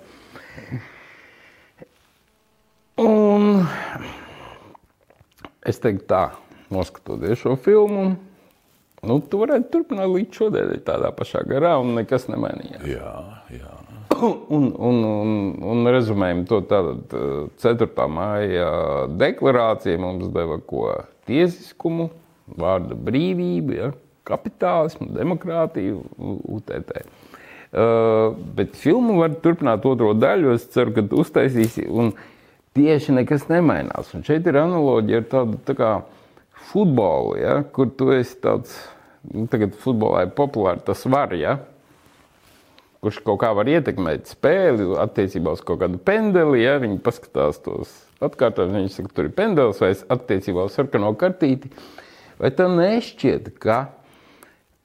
Un 3.04 3.66
es 5.68 5.84
teiktu 5.84 6.08
tā, 6.14 6.24
noskatoties 6.72 7.44
šo 7.44 7.58
filmu, 7.60 8.14
nu, 9.04 9.20
tu 9.20 9.44
varētu 9.44 9.72
turpināt 9.74 10.14
līdz 10.16 10.44
šodienai 10.44 10.80
tādā 10.88 11.12
pašā 11.16 11.44
garā 11.50 11.76
un 11.84 11.98
nekas 12.00 12.30
nemainījās. 12.32 12.88
Jā, 12.88 13.04
jā. 13.04 13.39
Un, 14.26 14.68
un, 14.76 15.00
un, 15.06 15.40
un 15.72 15.90
rezumējam 15.94 16.44
to 16.50 16.60
tātad 16.68 17.16
4. 17.64 18.08
māja 18.12 18.70
deklarācija 19.20 20.02
mums 20.02 20.30
deva 20.36 20.60
ko 20.66 20.90
tiesiskumu, 21.30 22.10
vārda 22.60 22.98
brīvību, 22.98 23.76
ja, 23.78 23.92
kapitālismu, 24.30 25.10
demokrātiju, 25.16 26.04
UTT. 26.58 26.96
Uh, 27.70 28.34
bet 28.58 28.74
filmu 28.82 29.20
var 29.20 29.36
turpināt 29.44 29.84
otro 29.86 30.16
daļu. 30.18 30.56
Es 30.58 30.66
ceru, 30.74 30.94
ka 30.96 31.04
tu 31.06 31.20
uztaisīsi. 31.22 31.86
Tieši 32.78 33.14
nekas 33.14 33.46
nemainās. 33.50 34.10
Un 34.18 34.26
šeit 34.26 34.48
ir 34.50 34.58
analoģija 34.62 35.22
ar 35.22 35.28
tādu 35.30 35.60
tā 35.68 35.76
kā 35.78 35.92
futbolu, 36.72 37.36
ja, 37.38 37.60
kur 37.74 37.92
tu 37.98 38.10
esi 38.14 38.38
tāds, 38.42 38.74
nu, 39.30 39.46
tagad 39.50 39.78
futbolā 39.82 40.26
ir 40.26 40.34
populāri 40.38 40.82
tas 40.86 41.06
var, 41.10 41.34
ja, 41.38 41.60
kurš 43.04 43.22
kaut 43.26 43.40
kā 43.44 43.52
var 43.56 43.70
ietekmēt 43.72 44.28
spēli 44.32 44.88
attiecībā 45.00 45.54
uz 45.56 45.64
kaut 45.66 45.82
kādu 45.84 46.00
pendeli. 46.04 46.64
Ja 46.64 46.78
viņi 46.82 47.00
paskatās 47.04 47.62
tos 47.64 47.94
atkārtojumus, 48.24 48.76
viņi 48.76 48.94
saka, 48.96 49.14
tur 49.16 49.30
ir 49.30 49.36
pendelis 49.38 49.80
vai 49.84 49.94
attiecībā 49.96 50.68
uz 50.68 50.76
sarkano 50.76 51.14
kartīti. 51.20 51.72
Vai 52.40 52.52
tev 52.56 52.76
nešķiet, 52.76 53.52
ka 53.60 53.82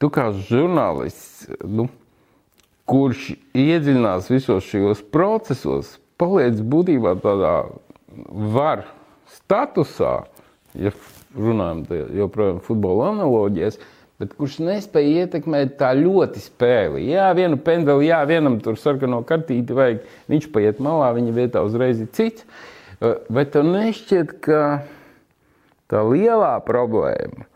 tu 0.03 0.11
kā 0.15 0.28
žurnālists, 0.47 1.49
nu, 1.65 1.89
kurš 2.91 3.32
iedziļinās 3.57 4.31
visos 4.31 4.66
šajos 4.69 5.03
procesos, 5.15 5.97
paliec 6.20 6.61
būtībā 6.61 7.16
tādā 7.23 7.55
var 8.55 8.85
statusā, 9.35 10.24
ja 10.78 10.93
runājam 11.35 11.85
joprojām 12.15 12.61
futbola 12.62 13.11
analoģijas, 13.15 13.78
bet 14.23 14.35
kurš 14.39 14.61
nespēja 14.62 15.24
ietekmēt 15.24 15.77
tā 15.81 15.91
ļoti 15.99 16.43
spēli. 16.43 17.09
Jā, 17.11 17.31
vienu 17.36 17.59
pendeli, 17.61 18.09
jā, 18.11 18.20
vienam 18.28 18.61
tur 18.62 18.78
sarkano 18.81 19.23
kartīti 19.27 19.74
vajag, 19.74 20.05
viņš 20.31 20.51
paiet 20.55 20.82
malā, 20.85 21.11
viņa 21.16 21.35
vietā 21.35 21.65
uzreiz 21.66 22.03
ir 22.03 22.11
cits. 22.15 22.47
Vai 23.03 23.45
tev 23.51 23.66
nešķiet, 23.69 24.36
ka 24.45 24.61
tā 25.91 26.05
lielā 26.07 26.53
problēma, 26.65 27.49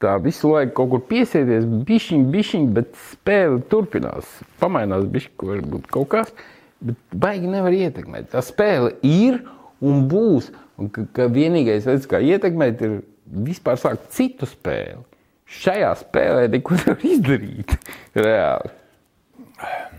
tā 0.00 0.16
visu 0.24 0.54
laiku 0.54 0.72
kaut 0.80 0.94
kur 0.94 1.04
piesieties, 1.10 1.68
bišķiņ, 1.86 2.24
bišķiņ, 2.32 2.64
bet 2.78 2.96
spēle 3.12 3.60
turpinās, 3.70 4.32
pamainās 4.62 5.04
bišķi, 5.12 5.36
varbūt 5.52 5.86
kaut 5.92 6.10
kas, 6.16 6.32
bet 6.80 6.96
baigi 7.12 7.52
nevar 7.52 7.76
ietekmēt. 7.76 8.32
Tā 8.32 8.42
spēle 8.44 8.96
ir 9.04 9.42
un 9.84 10.08
būs, 10.10 10.48
un 10.80 10.88
ka, 10.90 11.04
ka 11.12 11.28
vienīgais 11.30 11.84
veids, 11.86 12.08
kā 12.08 12.24
ietekmēt, 12.24 12.82
ir 12.88 12.98
vispār 13.30 13.78
sākt 13.78 14.08
citu 14.16 14.48
spēli 14.48 15.04
šajā 15.50 15.94
spēlē 16.04 16.46
neko 16.52 16.78
nevar 16.78 17.06
izdarīt 17.06 17.74
reāli. 18.18 18.76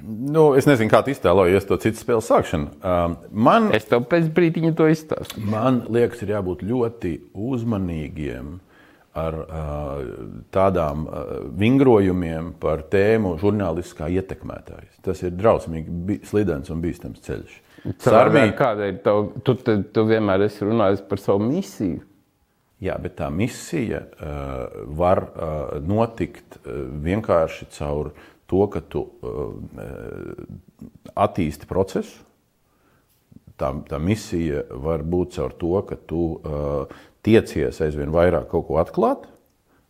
Nu, 0.02 0.48
es 0.58 0.66
nezinu, 0.66 0.90
kā 0.90 1.04
tu 1.06 1.14
iztēlojies 1.14 1.68
to 1.70 1.78
citu 1.82 2.02
spēļu 2.02 2.24
sākšanu. 2.26 2.72
Um, 2.82 3.16
man, 3.46 3.70
es 3.78 3.86
tev 3.90 4.08
pēc 4.10 4.32
brīdiņa 4.34 4.74
to 4.78 4.88
izstāstu. 4.90 5.44
Man 5.46 5.84
liekas, 5.94 6.24
ir 6.26 6.34
jābūt 6.34 6.64
ļoti 6.66 7.14
uzmanīgiem 7.38 8.56
ar 9.22 9.38
uh, 9.44 10.12
tādām 10.56 11.04
uh, 11.06 11.34
vingrojumiem 11.60 12.54
par 12.62 12.86
tēmu 12.90 13.36
žurnālistiskā 13.42 14.08
ietekmētājs. 14.16 15.02
Tas 15.06 15.22
ir 15.22 15.36
drausmīgi 15.38 16.22
slidens 16.26 16.72
un 16.74 16.82
bīstams 16.82 17.22
ceļš. 17.28 17.58
Sarmīgi, 18.02 18.56
kādēļ 18.58 18.98
tev, 19.06 19.28
tu, 19.46 19.58
tu, 19.62 19.78
tu 19.94 20.06
vienmēr 20.10 20.48
esi 20.48 20.66
runājis 20.66 21.04
par 21.10 21.22
savu 21.22 21.44
misiju? 21.44 22.02
Jā, 22.82 22.96
bet 22.98 23.20
tā 23.20 23.28
misija 23.30 24.02
uh, 24.02 24.82
var 24.98 25.22
uh, 25.30 25.76
notikt 25.86 26.58
uh, 26.64 26.82
vienkārši 27.06 27.68
caur 27.76 28.10
to, 28.50 28.66
ka 28.74 28.82
tu 28.82 29.06
uh, 29.06 29.54
attīsti 31.14 31.70
procesu. 31.70 32.24
Tā, 33.62 33.70
tā 33.86 34.00
misija 34.02 34.64
var 34.82 35.04
būt 35.06 35.38
caur 35.38 35.54
to, 35.60 35.76
ka 35.86 36.00
tu 36.10 36.24
uh, 36.42 37.04
tiecies 37.22 37.78
aizvien 37.86 38.10
vairāk 38.10 38.50
kaut 38.50 38.66
ko 38.72 38.80
atklāt 38.82 39.30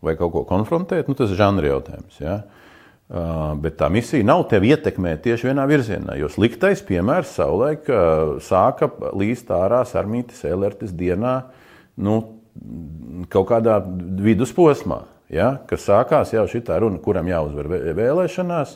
vai 0.03 0.17
kaut 0.19 0.33
ko 0.35 0.43
konfrontēt. 0.49 1.07
Nu, 1.07 1.15
tas 1.15 1.31
ir 1.31 1.39
žanri 1.39 1.71
jautājums. 1.71 2.19
Ja? 2.19 2.41
Uh, 3.07 3.53
bet 3.63 3.79
tā 3.79 3.87
misija 3.91 4.25
nav 4.27 4.43
tevi 4.51 4.73
ietekmēt 4.75 5.23
tieši 5.23 5.49
vienā 5.49 5.63
virzienā. 5.69 6.19
Jo 6.19 6.27
sliktais 6.31 6.83
piemērs 6.87 7.33
savulaik 7.39 7.87
uh, 7.87 8.35
sāka 8.43 8.91
līst 9.15 9.51
ārā 9.55 9.85
Armītas 9.99 10.43
Elertes 10.47 10.91
dienā. 10.91 11.37
Nu, 12.01 12.40
kaut 13.31 13.47
kādā 13.51 13.79
vidusposmā, 14.21 15.03
ja, 15.31 15.53
kas 15.69 15.85
sākās 15.87 16.33
jau 16.35 16.45
šī 16.49 16.63
runa, 16.81 16.99
kuram 17.03 17.29
jāuzvar 17.29 17.69
vēlēšanās, 17.97 18.75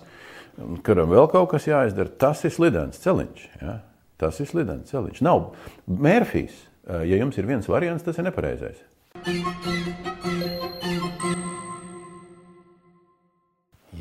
kuram 0.85 1.11
vēl 1.11 1.27
kaut 1.31 1.51
kas 1.51 1.67
jāizdara. 1.67 2.09
Tas 2.09 2.43
ir 2.47 2.53
slidens 2.55 3.01
celiņš. 3.03 3.47
Ja. 3.61 3.79
Tas 4.21 4.39
ir 4.39 4.47
slidens 4.47 4.91
celiņš. 4.93 5.21
Nav 5.25 5.51
mērfijas. 5.87 6.55
Ja 6.85 7.17
jums 7.17 7.37
ir 7.41 7.47
viens 7.49 7.67
variants, 7.67 8.05
tas 8.05 8.19
ir 8.21 8.27
nepareizais. 8.27 8.77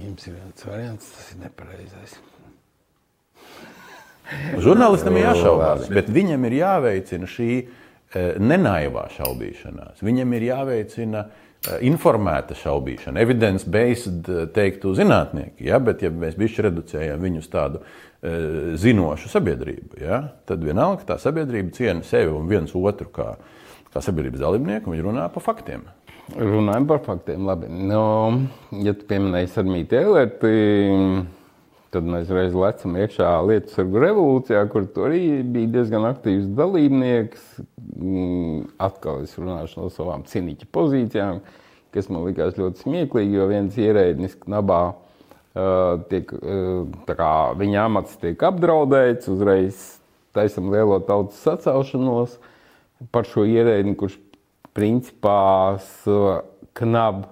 Jums 0.05 0.29
ir 0.29 0.37
viens 0.37 0.67
variants, 0.69 1.09
tas 1.17 1.33
ir 1.33 1.41
nepareizais. 1.43 2.19
Žurnālistam 4.63 5.17
ir 5.19 5.27
jāšaubās, 5.27 5.89
bet 5.93 6.07
viņam 6.13 6.45
ir 6.49 6.55
jāveicina 6.61 7.27
šī 7.29 7.49
Eh, 7.59 7.84
nenaivā 8.43 9.09
šaubīšanās. 9.15 10.03
Viņam 10.05 10.35
ir 10.37 10.47
jāveicina 10.51 11.25
eh, 11.25 11.81
informēta 11.89 12.57
šaubīšana, 12.59 13.23
evidence-based, 13.25 14.31
eh, 14.31 14.47
teiktu 14.55 14.95
zinātnieki. 14.99 15.67
Ja? 15.69 15.81
Bet, 15.83 16.05
ja 16.05 16.13
mēs 16.15 16.39
bišķi 16.41 16.69
reducējam 16.69 17.25
viņu 17.25 17.45
uz 17.45 17.53
tādu 17.53 17.85
zinošu 18.81 19.29
sabiedrību, 19.29 19.99
ja? 20.01 20.23
tad 20.49 20.63
vienalga 20.65 21.05
tā 21.11 21.19
sabiedrība 21.21 21.75
ciena 21.77 22.01
sevi 22.09 22.33
un 22.33 22.47
viens 22.49 22.73
otru 22.73 23.11
kā, 23.13 23.35
kā 23.93 24.01
sabiedrības 24.01 24.41
dalībnieku, 24.41 24.89
un 24.89 24.97
viņi 24.97 25.05
runā 25.05 25.27
par 25.35 25.45
faktiem. 25.45 25.83
Runājam 26.33 26.87
par 26.89 27.03
faktiem, 27.05 27.45
labi. 27.45 27.69
No, 27.69 28.07
ja 28.81 28.95
tu 28.97 29.05
pieminēji 29.11 29.51
Sarmīti 29.53 29.99
Elēti, 30.01 30.53
Tad 31.95 32.07
mēs 32.11 32.31
reiz 32.35 32.55
lecam 32.59 32.97
iekšā 32.99 33.29
Lietu 33.47 33.71
sargu 33.71 34.01
revolūcijā, 34.03 34.65
kur 34.73 34.89
tur 34.91 35.13
arī 35.13 35.45
bija 35.47 35.71
diezgan 35.77 36.09
aktīvs 36.09 36.49
dalībnieks. 36.59 37.45
Mm, 37.95 38.65
atkal 38.83 39.23
es 39.23 39.37
runāšu 39.39 39.79
no 39.79 39.91
savām 39.95 40.25
cīniķa 40.27 40.67
pozīcijām, 40.75 41.39
kas 41.95 42.11
man 42.11 42.27
likās 42.27 42.59
ļoti 42.59 42.83
smieklīgi, 42.83 43.39
jo 43.39 43.47
viens 43.53 43.79
ierēdnis 43.79 44.35
nabā 44.51 44.81
uh, 44.91 46.03
tiek, 46.11 46.35
uh, 46.35 47.13
kā, 47.13 47.35
viņa 47.61 47.85
amats 47.87 48.19
tiek 48.19 48.43
apdraudēts, 48.51 49.31
uzreiz 49.31 49.85
taisam 50.35 50.73
lielo 50.75 50.99
tautas 51.07 51.39
sacelšanos 51.47 52.41
par 53.15 53.29
šo 53.31 53.47
ierēdni, 53.47 53.95
kurš 54.01 54.19
principā 54.75 55.79
knabu 56.75 57.31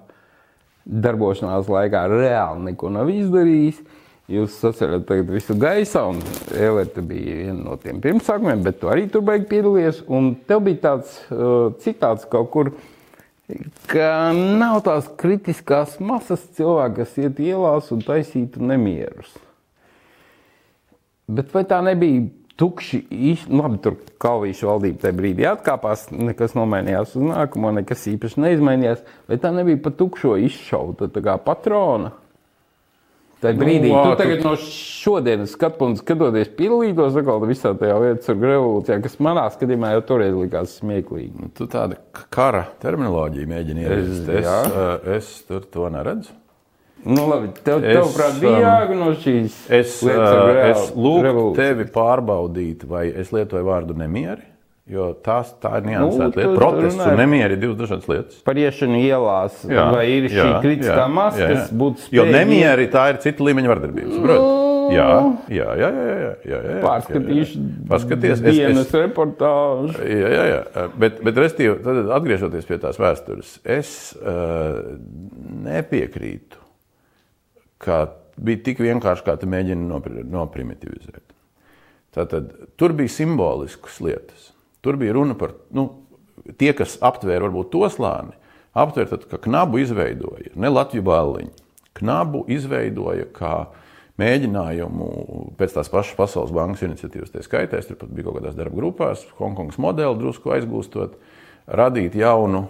darbošanās 0.83 1.67
laikā 1.71 2.05
reāli 2.11 2.69
neko 2.69 2.91
nav 2.95 3.11
izdarījis. 3.11 3.83
Jūs 4.31 4.53
sacerat 4.55 5.03
tagad 5.03 5.27
visu 5.35 5.51
gaisā, 5.59 6.05
un 6.13 6.21
Elēta 6.55 7.01
bija 7.03 7.33
viena 7.41 7.57
no 7.59 7.73
tiem 7.75 7.97
pirmsākumiem, 8.03 8.61
bet 8.63 8.77
tu 8.79 8.87
arī 8.87 9.09
tur 9.11 9.25
beigi 9.27 9.49
piedalījies. 9.49 10.05
Un 10.07 10.29
tev 10.47 10.61
bija 10.63 10.79
tāds 10.85 11.17
uh, 11.27 11.73
citāts 11.83 12.23
kaut 12.31 12.47
kur, 12.53 12.69
ka 13.91 14.31
nav 14.31 14.79
tās 14.85 15.09
kritiskās 15.19 15.97
masas 15.99 16.45
cilvēku, 16.55 17.01
kas 17.01 17.19
iet 17.19 17.43
ielās 17.43 17.91
un 17.91 18.05
taisītu 18.05 18.63
nemierus. 18.63 19.35
Bet 21.27 21.51
vai 21.51 21.65
tā 21.67 21.81
nebija 21.83 22.23
tukši, 22.55 23.03
nu, 23.51 23.59
labi, 23.59 23.83
tur 23.83 23.99
Kalvīša 24.23 24.71
valdība 24.71 25.03
tajā 25.03 25.19
brīdī 25.19 25.51
atkāpās, 25.51 26.07
nekas 26.15 26.55
nomainījās 26.55 27.17
uz 27.19 27.27
nākamo, 27.27 27.75
nekas 27.75 28.07
īpaši 28.15 28.39
neizmainījās, 28.47 29.03
vai 29.27 29.43
tā 29.43 29.51
nebija 29.51 29.83
pa 29.83 29.91
tukšo 29.99 30.37
izšauta 30.47 31.11
patrona? 31.43 32.15
Tajā 33.43 33.59
brīdī, 33.59 33.89
nu, 33.91 34.03
tu 34.07 34.19
tagad 34.19 34.45
no 34.45 34.53
šodienas 34.59 35.55
skatu 35.57 35.79
punkta 35.81 36.03
skatoties, 36.05 36.51
piedalītos 36.55 37.17
atkal 37.19 37.43
visā 37.49 37.73
tajā 37.79 37.97
lietas 37.99 38.31
ar 38.31 38.37
revolūcijā, 38.39 38.99
kas 39.03 39.17
manā 39.23 39.43
skatījumā 39.51 39.89
jau 39.97 40.05
toreiz 40.13 40.37
likās 40.37 40.77
smieklīgi. 40.79 41.33
Nu, 41.41 41.49
tu 41.57 41.67
tādu 41.71 41.99
kara 42.33 42.69
terminoloģiju 42.83 43.51
mēģini 43.51 43.83
ieviest. 43.83 44.31
Es, 44.31 44.47
es, 44.47 45.11
es 45.17 45.33
tur 45.49 45.67
to 45.73 45.91
neredzu. 45.91 46.31
Nu, 47.03 47.25
labi, 47.27 47.49
tev, 47.65 47.83
es, 47.83 47.97
tavuprāt, 47.97 48.37
bija 48.39 48.53
um, 48.53 48.63
jāga 48.63 48.95
no 48.95 49.09
šīs 49.19 49.57
es, 49.75 49.97
lietas. 50.07 50.37
Uh, 50.39 50.59
es 50.69 50.93
lūgtu 50.95 51.49
tevi 51.57 51.87
pārbaudīt, 51.91 52.85
vai 52.87 53.09
es 53.11 53.33
lietoju 53.35 53.67
vārdu 53.67 53.97
nemieri. 53.99 54.52
Jo 54.91 55.13
tās, 55.23 55.53
tā 55.63 55.77
ir 55.79 55.85
niansēta 55.87 56.25
nu, 56.27 56.39
lieta. 56.41 56.55
Protests 56.57 57.05
un 57.05 57.15
nemieri 57.15 57.55
ir 57.55 57.61
divas 57.61 57.77
dažādas 57.79 58.07
lietas. 58.11 58.41
Par 58.43 58.57
iešanu 58.59 58.97
ielās, 58.99 59.61
jā, 59.63 59.85
vai 59.95 60.01
ir 60.11 60.27
šī 60.27 60.41
jā, 60.41 60.57
kritiskā 60.65 61.05
masa, 61.07 61.39
jā, 61.39 61.47
jā. 61.47 61.53
kas 61.53 61.71
būtu 61.79 62.03
spējīga. 62.03 62.17
Jo 62.19 62.35
nemieri 62.35 62.87
tā 62.91 63.05
ir 63.13 63.21
cita 63.23 63.47
līmeņa 63.47 63.71
vardarbības. 63.71 64.17
Nu, 64.19 64.35
jā, 64.91 65.07
jā, 65.55 65.69
jā, 65.79 65.87
jā, 65.87 66.03
jā, 66.03 66.33
jā, 66.51 66.59
jā. 66.67 66.75
Pārskatīšu 66.83 67.63
Paskaties, 67.93 68.43
dienas 68.43 68.81
es, 68.81 68.89
es, 68.89 68.99
reportāžu. 69.05 69.95
Jā, 70.03 70.35
jā, 70.35 70.45
jā. 70.51 70.85
Bet, 70.99 71.23
bet 71.29 71.39
restīvi, 71.45 71.79
tad 71.87 72.13
atgriežoties 72.19 72.67
pie 72.67 72.83
tās 72.83 72.99
vēstures, 72.99 73.55
es 73.63 73.95
uh, 74.19 74.83
nepiekrītu, 75.63 76.59
ka 77.79 78.03
bija 78.35 78.67
tik 78.67 78.83
vienkārši, 78.83 79.23
kā 79.31 79.39
tu 79.39 79.47
mēģini 79.47 80.27
noprimitivizēt. 80.27 81.23
Tātad 82.13 82.51
tur 82.75 82.91
bija 82.99 83.15
simboliskas 83.15 84.03
lietas 84.03 84.51
Tur 84.83 84.97
bija 84.99 85.15
runa 85.15 85.37
par 85.39 85.55
nu, 85.71 85.87
tie, 86.59 86.73
kas 86.75 86.97
aptvēra 87.03 87.47
varbūt 87.47 87.71
to 87.71 87.87
slāni, 87.91 88.35
aptvēra, 88.75 89.13
tad, 89.13 89.27
ka 89.31 89.39
knabu 89.45 89.79
izveidoja 89.83 90.51
ne 90.59 90.71
Latviju 90.73 91.05
bāliņu. 91.07 91.53
Knabu 91.93 92.43
izveidoja 92.51 93.27
kā 93.35 93.53
mēģinājumu 94.21 95.07
pēc 95.57 95.77
tās 95.77 95.91
pašas 95.93 96.17
Pasaules 96.17 96.53
bankas 96.53 96.83
iniciatīvas, 96.85 97.31
tā 97.33 97.43
skaitā, 97.45 97.79
tur 97.85 97.99
pat 98.01 98.11
bija 98.13 98.27
kaut 98.27 98.39
kādās 98.39 98.57
darba 98.57 98.77
grupās, 98.81 99.23
Hongkongas 99.39 99.79
modeli 99.81 100.19
drusku 100.19 100.53
aizgūstot. 100.57 101.15
radīt 101.67 102.15
jaunu, 102.15 102.65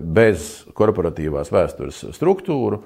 bez 0.00 0.48
korporatīvās 0.74 1.52
vēstures 1.52 2.00
struktūru, 2.16 2.80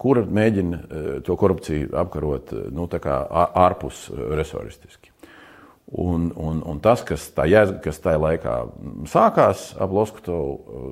kura 0.00 0.24
mēģina 0.24 0.80
to 1.26 1.36
korupciju 1.36 1.90
apkarot 2.00 2.54
nu, 2.72 2.88
ārpus 2.88 4.06
resoristiski. 4.14 5.07
Un, 5.88 6.26
un, 6.36 6.58
un 6.68 6.80
tas, 6.84 7.00
kas, 7.00 7.30
jēz, 7.48 7.70
kas 7.80 7.96
tajā 8.04 8.18
laikā 8.20 8.54
sākās 9.08 9.70
ap 9.80 9.92
Loskutovu, 9.96 10.82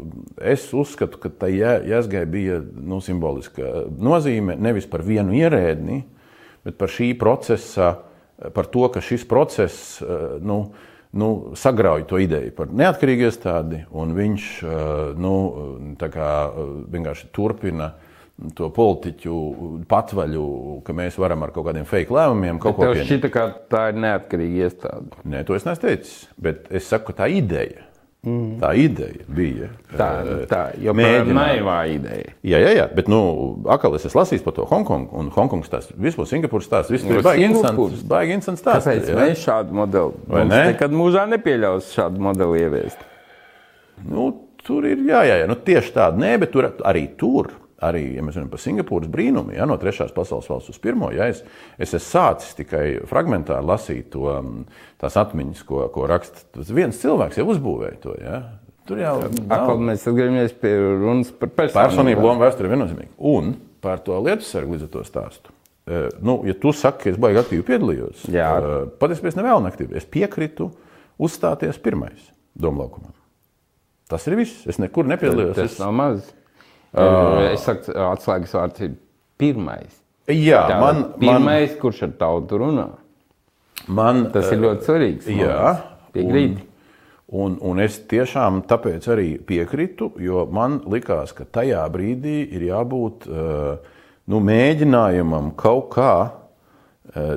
es 0.41 0.65
uzskatu, 0.73 1.21
ka 1.21 1.29
tai 1.43 1.51
jēzgai 1.59 2.23
bija 2.33 2.63
nu, 2.65 3.03
simboliska 3.05 3.85
nozīme 3.93 4.57
nevis 4.57 4.89
par 4.89 5.05
vienu 5.05 5.37
ierēdni, 5.37 6.01
bet 6.65 6.79
par 6.81 6.89
šī 6.89 7.11
procesa, 7.21 7.91
par 8.57 8.71
to, 8.73 8.87
ka 8.95 9.05
šis 9.05 9.27
process 9.29 10.01
nu, 10.41 10.63
nu, 11.13 11.31
sagrauj 11.53 12.07
to 12.09 12.23
ideju 12.25 12.57
par 12.57 12.73
neatkarīgu 12.73 13.29
iestādi, 13.29 13.83
un 13.93 14.17
viņš 14.17 14.49
nu, 15.21 15.37
kā, 16.01 16.33
vienkārši 16.97 17.31
turpina 17.37 17.93
to 18.57 18.69
politiķu 18.77 19.35
patvaļu, 19.89 20.47
ka 20.85 20.95
mēs 20.97 21.17
varam 21.21 21.47
ar 21.47 21.53
kaut 21.55 21.71
kādiem 21.71 21.89
fake 21.89 22.13
lēmumiem 22.13 22.61
kaut 22.61 22.77
bet 22.77 22.83
ko 22.83 22.93
pieņemt. 22.93 23.09
Šķita, 23.09 23.33
ka 23.33 23.47
tā 23.73 23.83
ir 23.93 24.01
neatkarīga 24.05 24.67
iestāde. 24.67 25.21
Nē, 25.25 25.43
to 25.49 25.57
es 25.57 25.65
neesmu 25.65 25.87
teicis, 25.87 26.17
bet 26.41 26.69
es 26.69 26.89
saku, 26.91 27.11
ka 27.11 27.23
tā 27.23 27.31
ideja. 27.33 27.87
Mm. 28.27 28.57
Tā 28.59 28.73
ideja 28.75 29.25
bija. 29.31 29.69
Tā, 29.95 30.09
tā 30.51 30.61
jau 30.83 30.93
bija 30.99 31.23
naivā 31.31 31.77
ideja. 31.93 32.33
Jā, 32.43 32.59
jā, 32.59 32.73
jā 32.81 32.87
bet, 32.91 33.09
nu, 33.13 33.21
akal 33.71 33.95
es 33.97 34.09
esmu 34.09 34.19
lasījis 34.19 34.43
par 34.43 34.57
to 34.57 34.65
Hongkongu, 34.67 35.13
un 35.21 35.29
Hongkongas 35.33 35.71
tās 35.71 35.93
vispār 35.95 36.27
Singapūras 36.29 36.67
tās, 36.73 36.91
viss 36.91 37.07
ir 37.07 37.23
baigi 37.23 37.47
interesants, 37.47 38.03
baigi 38.11 38.35
interesants 38.35 38.65
stāsts. 38.65 38.89
Kāpēc 38.89 39.13
jā? 39.13 39.21
mēs 39.21 39.45
šādu 39.47 39.79
modeli? 39.79 40.25
Vai 40.27 40.43
Mums 40.43 40.57
ne? 40.57 40.65
nekad 40.73 40.97
mūžā 40.99 41.23
nepieļaus 41.37 41.93
šādu 41.95 42.27
modeli 42.27 42.65
ieviest. 42.67 43.07
Nu, 44.11 44.33
tur 44.67 44.91
ir, 44.91 45.07
jā, 45.07 45.23
jā, 45.29 45.39
jā, 45.45 45.47
nu, 45.47 45.57
tieši 45.71 45.95
tāda, 45.95 46.19
nē, 46.27 46.35
bet 46.43 46.53
tur 46.57 46.67
arī 46.83 47.07
tur 47.21 47.55
arī, 47.85 48.03
ja 48.17 48.25
mēs 48.25 48.37
runājam 48.37 48.53
par 48.53 48.63
Singapūras 48.63 49.11
brīnumu, 49.13 49.55
ja, 49.57 49.67
no 49.69 49.77
trešās 49.81 50.15
pasaules 50.17 50.49
valsts 50.51 50.73
uz 50.73 50.79
pirmo, 50.83 51.11
ja 51.15 51.29
es, 51.33 51.43
es 51.77 51.93
esmu 51.93 52.05
sācis 52.07 52.57
tikai 52.59 52.85
fragmentāri 53.09 53.67
lasīt 53.67 54.09
to, 54.15 54.31
tās 55.01 55.19
atmiņas, 55.21 55.65
ko, 55.69 55.83
ko 55.93 56.07
raksta 56.11 56.65
viens 56.77 57.01
cilvēks, 57.03 57.41
jau 57.41 57.51
uzbūvēja 57.53 57.99
to. 58.05 58.15
Ja. 58.23 58.41
Tur 58.87 59.03
jau 59.03 59.17
Akal, 59.51 59.81
mēs 59.83 60.07
atgriežamies 60.07 60.55
pie 60.63 60.73
runas 60.79 61.33
par 61.35 61.51
personību. 61.51 61.91
Personību 61.91 62.23
lomu 62.23 62.45
vēsturē 62.45 62.71
viennozīmīgi. 62.71 63.13
Un 63.33 63.57
par 63.83 64.01
to 64.07 64.19
lietu 64.23 64.47
sargu 64.47 64.77
līdz 64.77 64.87
ar 64.87 64.93
to 64.93 65.03
stāstu. 65.07 65.55
Uh, 65.87 66.07
nu, 66.23 66.39
ja 66.47 66.55
tu 66.59 66.73
saki, 66.75 67.03
ka 67.05 67.11
es 67.13 67.19
baigi 67.23 67.39
aktīvi 67.43 67.67
piedalījos, 67.67 68.25
uh, 68.31 68.87
patiesībā 68.99 69.31
es 69.31 69.39
nevēlu 69.39 69.69
aktīvi. 69.69 69.99
Es 69.99 70.07
piekritu 70.07 70.71
uzstāties 71.23 71.79
pirmais 71.83 72.31
domlaukumā. 72.59 73.13
Tas 74.11 74.27
ir 74.31 74.39
viss. 74.39 74.63
Es 74.71 74.79
nekur 74.83 75.07
nepiedalījos. 75.11 75.57
Tas 75.59 75.73
es... 75.73 75.79
nav 75.83 75.95
maz. 75.95 76.27
Uh, 76.97 77.43
es 77.53 77.65
saku, 77.67 77.93
atslēgas 77.93 78.55
vārds 78.57 78.85
ir 78.87 78.95
pirmais. 79.41 79.99
Jā, 80.33 80.63
Tā, 80.71 80.79
man, 80.81 81.03
pirmais, 81.21 81.69
man, 81.71 81.81
kurš 81.83 82.07
ar 82.09 82.15
tautu 82.19 82.63
runā. 82.63 82.87
Man, 83.87 84.25
Tas 84.35 84.49
ir 84.51 84.63
ļoti 84.65 84.89
svarīgs. 84.89 85.29
Jā, 85.31 85.75
piekrīt. 86.15 86.57
Un, 87.27 87.53
un, 87.53 87.59
un 87.71 87.83
es 87.85 87.99
tiešām 88.11 88.65
tāpēc 88.71 89.07
arī 89.13 89.29
piekritu, 89.47 90.11
jo 90.23 90.47
man 90.51 90.81
likās, 90.91 91.35
ka 91.37 91.47
tajā 91.59 91.85
brīdī 91.95 92.41
ir 92.57 92.67
jābūt 92.71 93.29
nu, 93.29 94.43
mēģinājumam 94.49 95.53
kaut 95.59 95.93
kā 95.95 96.13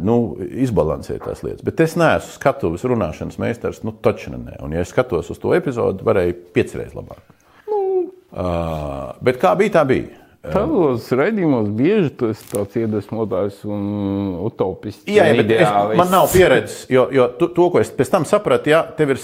nu, 0.01 0.15
izbalansēt 0.39 1.21
tās 1.27 1.43
lietas. 1.45 1.65
Bet 1.65 1.81
es 1.85 1.93
neesmu 1.99 2.37
skatuves 2.39 2.85
runāšanas 2.89 3.37
meistars, 3.41 3.83
nu, 3.85 3.93
taču 3.93 4.33
ne. 4.33 4.55
Un, 4.63 4.73
ja 4.73 4.81
es 4.85 4.93
skatos 4.93 5.29
uz 5.29 5.41
to 5.41 5.53
epizodu, 5.57 6.05
varēja 6.07 6.37
piecreiz 6.55 6.95
labāk. 6.97 7.21
Uh, 8.29 9.15
bet 9.25 9.39
kā 9.41 9.55
bija, 9.57 9.79
tā 9.79 9.85
bija. 9.89 10.19
Tavos 10.39 11.09
raidījumos 11.11 11.67
bieži 11.75 12.13
tu 12.15 12.29
esi 12.31 12.45
tāds 12.47 12.77
iedvesmotājs 12.79 13.57
un 13.67 13.81
utopists. 14.47 15.03
Jā, 15.11 15.25
jā 15.27 15.41
bet 15.41 15.51
es, 15.57 15.73
man 15.99 16.13
nav 16.13 16.29
pieredzes, 16.31 16.85
jo, 16.93 17.09
jo 17.11 17.25
tu, 17.41 17.49
to, 17.57 17.65
ko 17.73 17.81
es 17.81 17.91
pēc 17.91 18.13
tam 18.13 18.27
sapratu, 18.27 18.71
ja 18.71 18.85
tev 18.95 19.17
ir 19.17 19.19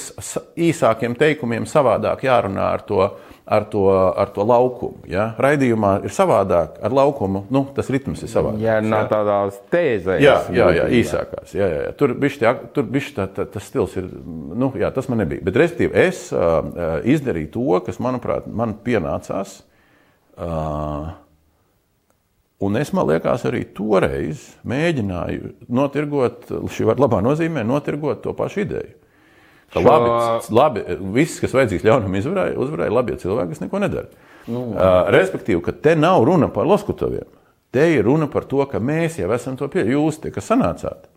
īsākiem 0.68 1.16
teikumiem 1.16 1.70
savādāk 1.72 2.26
jārunā 2.28 2.68
ar 2.76 2.84
to, 2.90 3.08
ar 3.46 3.64
to, 3.70 3.86
ar 4.18 4.30
to 4.34 4.44
laukumu. 4.44 5.04
Ja? 5.10 5.28
Raidījumā 5.42 6.00
ir 6.08 6.14
savādāk 6.14 6.80
ar 6.84 6.94
laukumu, 6.96 7.44
nu, 7.54 7.62
tas 7.76 7.90
ritms 7.94 8.24
ir 8.26 8.32
savādāk. 8.32 8.64
Jā, 8.64 8.80
nav 8.82 9.06
tādās 9.12 9.60
tēzēs. 9.74 10.24
Jā, 10.24 10.38
jā, 10.54 10.70
jā, 10.80 10.88
īsākās. 11.02 11.54
Jā, 11.54 11.68
jā, 11.70 11.84
jā. 11.86 11.92
Tur 12.00 12.16
bija 12.18 12.56
tā, 13.20 13.28
tā, 13.38 13.46
tas 13.54 13.70
stils, 13.70 13.94
ir, 14.02 14.10
nu, 14.26 14.72
jā, 14.82 14.90
tas 14.96 15.10
man 15.12 15.22
nebija. 15.22 15.46
Bet, 15.46 15.62
respektīvi, 15.62 15.94
es 16.08 16.26
uh, 16.34 16.66
izdarīju 17.06 17.54
to, 17.54 17.68
kas, 17.86 18.02
manuprāt, 18.02 18.50
man 18.50 18.74
pienācās. 18.86 19.60
Uh, 20.36 21.14
un 22.66 22.82
es, 22.82 22.90
man 22.98 23.12
liekas, 23.14 23.46
arī 23.46 23.62
toreiz 23.78 24.50
mēģināju 24.66 25.54
notirgot, 25.70 26.50
šī 26.74 26.90
var 26.90 27.06
labā 27.06 27.22
nozīmē, 27.24 27.62
notirgot 27.68 28.26
to 28.26 28.34
pašu 28.36 28.66
ideju. 28.66 29.05
Ka 29.74 29.82
Šo... 29.82 29.88
labi, 29.88 30.12
labi, 30.56 30.84
viss, 31.16 31.40
kas 31.44 31.56
vajadzīgs 31.56 31.86
ļaunam 31.88 32.20
izvarēja, 32.20 32.58
uzvarēja 32.62 32.94
labi, 32.96 33.16
ja 33.16 33.24
cilvēki 33.24 33.56
kas 33.56 33.64
neko 33.64 33.82
nedara. 33.84 34.28
Nu, 34.46 34.68
uh, 34.76 35.00
respektīvi, 35.16 35.62
ka 35.66 35.74
te 35.74 35.96
nav 35.98 36.24
runa 36.28 36.52
par 36.54 36.70
Loskutoviem. 36.70 37.26
Te 37.76 37.88
ir 37.96 38.06
runa 38.08 38.30
par 38.32 38.46
to, 38.48 38.62
ka 38.72 38.80
mēs 38.80 39.18
jau 39.20 39.32
esam 39.36 39.58
to 39.60 39.68
pieņēmuši. 39.72 39.98
Jūs 39.98 40.22
tie, 40.24 40.32
kas 40.36 40.48
sanācāt. 40.52 41.10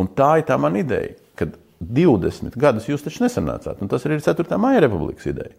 Un 0.00 0.08
tā 0.10 0.32
ir 0.40 0.48
tā 0.48 0.56
mana 0.58 0.80
ideja, 0.80 1.12
ka 1.38 1.52
20 1.84 2.56
gadus 2.58 2.88
jūs 2.88 3.04
taču 3.04 3.22
nesanācāt. 3.22 3.78
Un 3.84 3.92
tas 3.92 4.02
arī 4.08 4.18
ir 4.18 4.26
4. 4.26 4.58
maija 4.58 4.82
republikas 4.86 5.28
ideja 5.30 5.54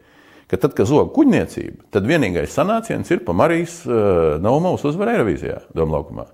ka 0.48 0.60
tad, 0.62 0.76
kad 0.78 0.90
zog 0.90 1.12
kuģniecība, 1.16 1.88
tad 1.94 2.08
vienīgais 2.10 2.54
sanāciens 2.54 3.10
ir 3.14 3.24
pa 3.26 3.34
Marijas 3.38 3.80
uh, 3.88 4.36
Naumovas 4.44 4.86
uzvaru 4.86 5.16
Eirovīzijā, 5.16 5.62
Doma 5.76 5.98
laukumā. 5.98 6.28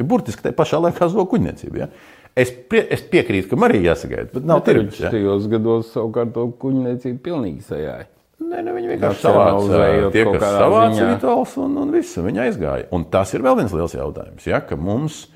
Ir 0.00 0.08
burtiski 0.08 0.42
tajā 0.46 0.56
pašā 0.58 0.80
laikā 0.82 1.08
zog 1.12 1.28
kuģniecība. 1.30 1.84
Ja? 1.84 1.88
Es, 2.38 2.48
prie, 2.48 2.80
es 2.94 3.02
piekrītu, 3.12 3.50
ka 3.50 3.58
Marija 3.60 3.90
jāsagaida, 3.92 4.30
bet 4.32 4.46
nav 4.48 4.62
tirgus. 4.64 5.02
Ja? 5.02 5.10
Tajos 5.12 5.48
gados 5.52 5.90
savukārt 5.92 6.32
to 6.32 6.46
kuģniecību 6.62 7.20
pilnīgi 7.26 7.66
sajāja. 7.66 8.06
Nē, 8.42 8.62
nu, 8.66 8.72
viņi 8.76 8.90
vienkārši 8.94 9.22
savāca 9.22 9.82
tie, 10.14 10.24
kas 10.26 10.46
savāca 10.56 11.10
rituāls 11.10 11.52
un, 11.62 11.76
un 11.82 11.92
viss, 11.94 12.16
un 12.18 12.26
viņi 12.30 12.42
aizgāja. 12.46 12.88
Un 12.96 13.04
tas 13.12 13.32
ir 13.36 13.44
vēl 13.44 13.58
viens 13.60 13.74
liels 13.76 13.94
jautājums, 13.96 14.48
ja, 14.48 14.62
ka 14.64 14.78
mums 14.80 15.26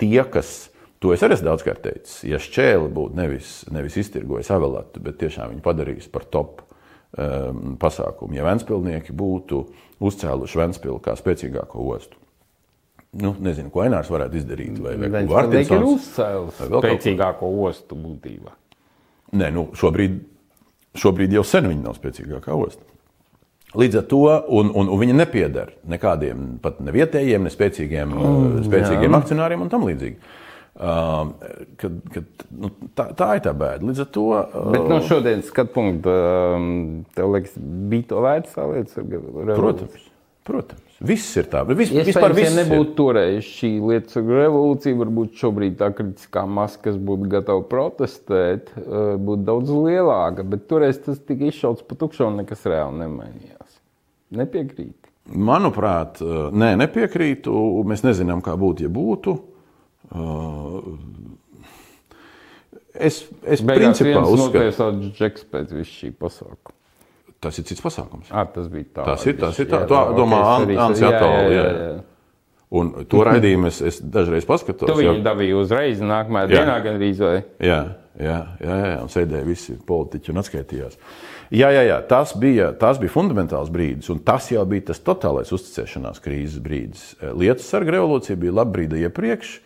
tie, 0.00 0.20
kas, 0.32 0.52
to 1.02 1.14
es 1.16 1.24
arī 1.24 1.38
esmu 1.38 1.48
daudzkārt 1.50 1.82
teicis, 1.86 2.20
ja 2.28 2.40
šķēli 2.42 2.92
būtu 2.94 3.18
nevis, 3.18 3.54
nevis 3.72 3.98
iztirgojis 4.04 4.52
avelatu, 4.54 5.02
bet 5.04 5.18
tiešām 5.24 5.54
viņu 5.54 5.64
padarījis 5.64 6.08
par 6.12 6.28
topu 6.32 6.68
um, 6.68 7.76
pasākumu. 7.82 8.36
Ja 8.38 8.46
Vēnspilsnieki 8.46 9.16
būtu 9.16 9.64
uzcēluši 10.04 10.62
Vēnspilsnu 10.62 11.02
kā 11.04 11.16
spēcīgāko 11.18 11.88
ostu, 11.96 12.21
nu, 13.20 13.34
nezinu, 13.44 13.70
ko 13.72 13.84
Ainārs 13.84 14.10
varētu 14.12 14.40
izdarīt. 14.40 14.78
Vai, 14.82 14.94
vai 15.02 15.24
Vārtinsons 15.28 15.76
ir 15.76 15.88
uzcēlis 15.88 16.62
spēcīgāko 16.62 17.50
ostu 17.66 17.98
būtībā. 17.98 18.54
Nē, 19.40 19.48
nu, 19.52 19.68
šobrīd, 19.76 20.18
šobrīd 20.98 21.36
jau 21.36 21.44
sen 21.46 21.68
viņa 21.70 21.86
nav 21.86 21.96
spēcīgākā 21.98 22.56
osta. 22.56 22.84
Līdz 23.78 24.02
ar 24.02 24.04
to, 24.04 24.20
un, 24.52 24.68
un, 24.76 24.90
un 24.92 25.00
viņa 25.00 25.14
nepieder 25.16 25.72
nekādiem 25.88 26.56
pat 26.60 26.82
ne 26.84 26.92
vietējiem, 26.92 27.46
ne 27.46 27.52
spēcīgiem, 27.52 28.12
mm, 28.12 28.56
spēcīgiem 28.66 29.08
jā. 29.08 29.20
akcionāriem 29.22 29.64
un 29.64 29.70
tam 29.72 29.86
līdzīgi. 29.88 30.40
Uh, 30.72 31.32
kad, 31.80 31.96
kad, 32.12 32.44
nu, 32.56 32.70
tā, 32.96 33.10
tā 33.16 33.28
ir 33.36 33.42
tā 33.44 33.52
bēda. 33.56 33.84
Līdz 33.88 34.04
ar 34.04 34.08
to. 34.12 34.26
Uh, 34.36 34.70
Bet 34.72 34.86
no 34.88 35.00
šodienas 35.04 35.48
skatu 35.52 35.72
punkta, 35.74 36.14
um, 36.56 36.70
tev 37.16 37.32
liekas, 37.32 37.56
bija 37.92 38.08
to 38.12 38.22
vērts 38.24 38.56
tā 38.56 38.64
lietas? 38.70 38.96
Protams. 39.52 40.06
Protams, 40.48 40.91
viss 41.06 41.36
ir 41.40 41.48
tā. 41.52 41.62
Vis, 41.68 41.90
vispār 41.92 42.34
viss 42.36 42.50
ja 42.50 42.62
nebūtu 42.62 42.90
ir. 42.90 42.96
toreiz 42.98 43.46
šī 43.48 43.70
lietas 43.82 44.18
revolūcija, 44.18 44.98
varbūt 45.00 45.38
šobrīd 45.40 45.78
tā 45.80 45.90
kritiskā 45.96 46.44
masa, 46.48 46.80
kas 46.86 46.98
būtu 46.98 47.30
gatava 47.32 47.64
protestēt, 47.68 48.72
uh, 48.82 49.14
būtu 49.20 49.46
daudz 49.48 49.72
lielāka. 49.74 50.46
Bet 50.54 50.66
toreiz 50.70 51.00
tas 51.04 51.20
tika 51.22 51.48
izšauts 51.50 51.86
pa 51.86 51.98
tukšu 52.00 52.28
un 52.28 52.42
nekas 52.42 52.66
reāli 52.70 53.02
nemainījās. 53.04 53.80
Nepiekrīt. 54.42 54.98
Manuprāt, 55.32 56.20
uh, 56.24 56.50
nē, 56.50 56.74
nepiekrītu. 56.82 57.54
Mēs 57.88 58.04
nezinām, 58.06 58.42
kā 58.44 58.56
būtu, 58.58 58.88
ja 58.88 58.92
būtu. 58.92 59.38
Uh, 60.12 60.92
es 62.92 63.24
es 63.46 63.62
Beigās 63.64 64.02
principā 64.02 64.22
uzskatu, 64.28 64.52
ka 64.58 64.76
tas 64.76 65.02
ir 65.02 65.12
Džeks 65.16 65.50
pēc 65.52 65.74
visu 65.78 65.98
šī 66.02 66.14
pasākuma. 66.18 66.76
Tas 67.42 67.58
ir 67.58 67.66
cits 67.66 67.82
pasākums. 67.82 68.30
À, 68.30 68.44
tas 68.46 68.68
bija 68.70 68.86
tā. 69.00 69.04
Tas 69.10 69.26
ir 69.26 69.36
tas, 69.40 69.56
ir 69.58 69.66
tā. 69.70 69.82
Jā, 69.82 69.88
tā 69.90 70.02
domā 70.14 70.40
okay, 70.60 70.78
Ants 70.78 71.02
Jatovs. 71.02 72.02
Un 72.72 72.92
to 73.10 73.20
raidījumu 73.26 73.68
es, 73.68 73.82
es 73.84 73.98
dažreiz 74.00 74.46
paskatos. 74.48 74.88
Tu 74.88 74.94
viņu 75.02 75.18
dabīji 75.26 75.56
uzreiz, 75.58 75.98
nākamajā 76.00 76.48
jā. 76.48 76.62
dienā 76.62 76.76
gan 76.86 76.96
rīz 77.02 77.18
vai? 77.20 77.34
Jā, 77.60 77.80
jā, 78.16 78.36
jā, 78.62 78.76
jā, 78.80 78.94
un 79.02 79.12
sēdēja 79.12 79.44
visi 79.44 79.74
politiķi 79.90 80.32
un 80.32 80.40
atskaitījās. 80.40 80.96
Jā, 81.52 81.68
jā, 81.74 81.82
jā 81.84 81.98
tas, 82.08 82.32
bija, 82.40 82.70
tas 82.80 82.96
bija 83.02 83.12
fundamentāls 83.12 83.68
brīdis, 83.74 84.08
un 84.14 84.22
tas 84.24 84.46
jau 84.54 84.64
bija 84.70 84.86
tas 84.88 85.02
totālais 85.04 85.52
uzticēšanās 85.52 86.22
krīzes 86.24 86.64
brīdis. 86.64 87.04
Lietu 87.36 87.66
sarga 87.66 87.98
revolūcija 87.98 88.40
bija 88.40 88.56
laba 88.62 88.72
brīdi 88.78 89.04
iepriekš. 89.04 89.58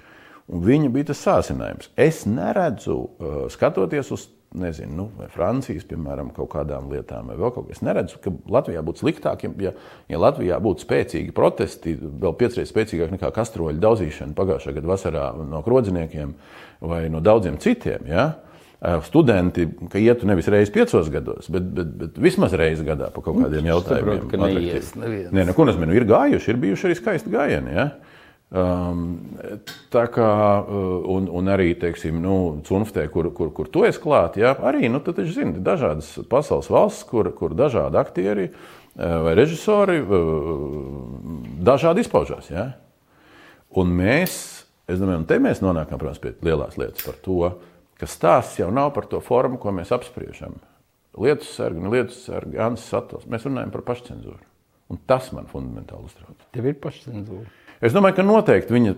Un 0.46 0.62
viņa 0.62 0.90
bija 0.94 1.10
tas 1.10 1.22
sācinājums. 1.26 1.88
Es 1.98 2.20
neredzu, 2.30 2.94
uh, 2.94 3.38
skatoties 3.50 4.12
uz 4.14 4.28
nezinu, 4.60 4.94
nu, 4.96 5.06
vai 5.18 5.28
Francijas, 5.32 5.84
piemēram, 5.88 6.30
kaut 6.36 6.50
kādām 6.54 6.88
lietām, 6.92 7.30
vai 7.30 7.36
vēl 7.38 7.52
kaut 7.54 7.68
kas. 7.68 7.78
Es 7.78 7.84
neredzu, 7.86 8.20
ka 8.24 8.32
Latvijā 8.52 8.82
būtu 8.86 9.04
sliktāk, 9.04 9.44
ja, 9.62 9.72
ja 10.10 10.20
Latvijā 10.22 10.58
būtu 10.62 10.86
spēcīgi 10.86 11.34
protesti, 11.36 11.96
vēl 11.96 12.34
piecreiz 12.40 12.72
spēcīgāk 12.72 13.14
nekā 13.16 13.30
kastroļu 13.36 13.82
daudzīšana 13.82 14.36
pagājušā 14.38 14.74
gada 14.78 14.92
vasarā 14.92 15.28
no 15.46 15.62
krodziniekiem 15.66 16.34
vai 16.80 17.06
no 17.12 17.22
daudziem 17.24 17.60
citiem. 17.62 18.08
Ja? 18.10 18.26
Studenti, 19.06 19.64
ka 19.90 19.98
ietu 19.98 20.28
nevis 20.28 20.50
reizes 20.52 20.72
piecos 20.74 21.08
gados, 21.10 21.48
bet, 21.52 21.70
bet, 21.74 21.94
bet 22.02 22.18
vismaz 22.20 22.52
reizes 22.58 22.84
gadā 22.86 23.08
par 23.14 23.24
kaut 23.24 23.38
kādiem 23.40 23.70
jautājumiem. 23.70 24.20
Saprotu, 24.20 24.32
ka 24.34 24.40
neies 24.42 24.90
neviens. 25.00 25.30
Nē, 25.32 25.46
neko 25.48 25.64
nezinu. 25.70 25.96
Ir 25.96 26.04
gājuši, 26.10 26.52
ir 26.52 26.60
bijuši 26.66 26.90
arī 26.90 26.98
skaisti 26.98 27.32
gājieni. 27.32 27.72
Ja? 27.72 27.86
Um, 28.46 29.00
tā 29.90 30.04
kā, 30.14 30.30
un, 31.10 31.24
un 31.34 31.48
arī, 31.50 31.72
teiksim, 31.82 32.20
nu, 32.22 32.36
Cunftē, 32.66 33.08
kur, 33.10 33.32
kur, 33.34 33.50
kur 33.56 33.70
tu 33.74 33.82
esi 33.88 33.98
klāt, 33.98 34.38
jā, 34.38 34.52
arī, 34.62 34.86
nu, 34.92 35.00
tad, 35.02 35.18
zini, 35.26 35.58
dažādas 35.66 36.12
pasaules 36.30 36.70
valsts, 36.70 37.08
kur, 37.10 37.32
kur 37.34 37.56
dažādi 37.58 37.98
aktieri 37.98 38.46
vai 38.96 39.34
režisori 39.36 39.98
dažādi 41.66 42.06
izpaužās, 42.06 42.52
jā. 42.54 42.68
Un 43.76 43.90
mēs, 43.98 44.38
es 44.86 45.02
domāju, 45.02 45.24
un 45.24 45.28
te 45.28 45.40
mēs 45.42 45.60
nonākam, 45.64 45.98
protams, 46.00 46.22
pie 46.22 46.36
lielās 46.46 46.78
lietas 46.80 47.02
par 47.04 47.18
to, 47.26 47.50
ka 47.98 48.08
stāsts 48.08 48.60
jau 48.62 48.70
nav 48.72 48.94
par 48.94 49.10
to 49.10 49.20
formu, 49.24 49.58
ko 49.60 49.74
mēs 49.74 49.92
apspriežam. 49.96 50.56
Lietus 51.18 51.50
sargi, 51.58 51.82
ne 51.82 51.90
lietus 51.92 52.22
sargi, 52.28 52.60
Ansis 52.60 52.90
Satos. 52.92 53.26
Mēs 53.28 53.46
runājam 53.48 53.72
par 53.72 53.84
pašcensūru. 53.90 54.42
Un 54.92 54.98
tas 55.08 55.30
man 55.34 55.48
fundamentāli 55.50 56.06
uztrauc. 56.06 56.44
Tev 56.54 56.68
ir 56.68 56.76
pašcensūra. 56.78 57.48
Es 57.84 57.92
domāju, 57.92 58.16
ka 58.16 58.24
noteikti 58.24 58.72
viņa 58.72 58.92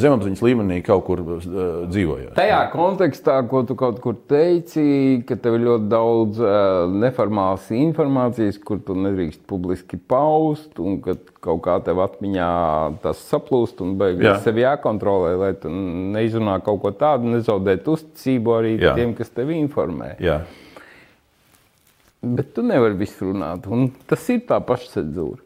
zemapziņas 0.00 0.42
līmenī 0.44 0.78
kaut 0.84 1.02
kur 1.04 1.20
dzīvoja. 1.20 2.30
Tajā 2.36 2.60
kontekstā, 2.72 3.36
ko 3.50 3.60
tu 3.68 3.76
kaut 3.76 3.98
kur 4.00 4.16
teici, 4.30 5.20
ka 5.28 5.36
tev 5.36 5.58
ir 5.58 5.66
ļoti 5.66 5.88
daudz 5.92 6.40
neformālas 6.94 7.66
informācijas, 7.76 8.56
kur 8.64 8.80
tu 8.84 8.96
nedrīkst 8.96 9.42
publiski 9.50 9.98
paust, 10.00 10.78
un 10.80 10.96
ka 11.04 11.18
kaut 11.44 11.60
kā 11.66 11.76
tev 11.84 12.00
atmiņā 12.06 12.50
tas 13.04 13.20
saplūst 13.28 13.82
un 13.84 13.98
beigas 14.00 14.40
sevi 14.46 14.64
jākontrolē, 14.64 15.34
lai 15.42 15.52
tu 15.60 15.72
neizrunā 15.72 16.56
kaut 16.64 16.80
ko 16.86 16.94
tādu, 16.96 17.34
nezaudēt 17.34 17.90
uzticību 17.92 18.56
arī 18.56 18.76
Jā. 18.78 18.94
tiem, 18.96 19.12
kas 19.18 19.32
tevi 19.34 19.58
informē. 19.60 20.14
Jā. 20.24 20.40
Bet 22.24 22.54
tu 22.56 22.64
nevari 22.64 22.96
visu 22.96 23.28
runāt, 23.28 23.68
un 23.68 23.90
tas 24.08 24.24
ir 24.32 24.46
tā 24.48 24.56
pašcensūra. 24.64 25.42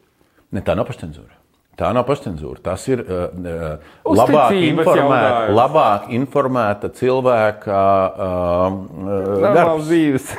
Ne, 0.54 0.62
tā 0.62 0.78
nav 0.78 0.86
pašcensūra. 0.86 1.34
Tā 1.78 1.92
nav 1.94 2.08
pašcensūra. 2.08 2.58
Tas 2.64 2.84
ir 2.90 3.04
uh, 3.04 3.28
labāk, 4.02 4.56
informēta, 4.66 5.44
labāk 5.54 6.08
informēta 6.16 6.90
cilvēka 6.98 7.82
uh, 8.10 9.44
darbs. 9.44 10.32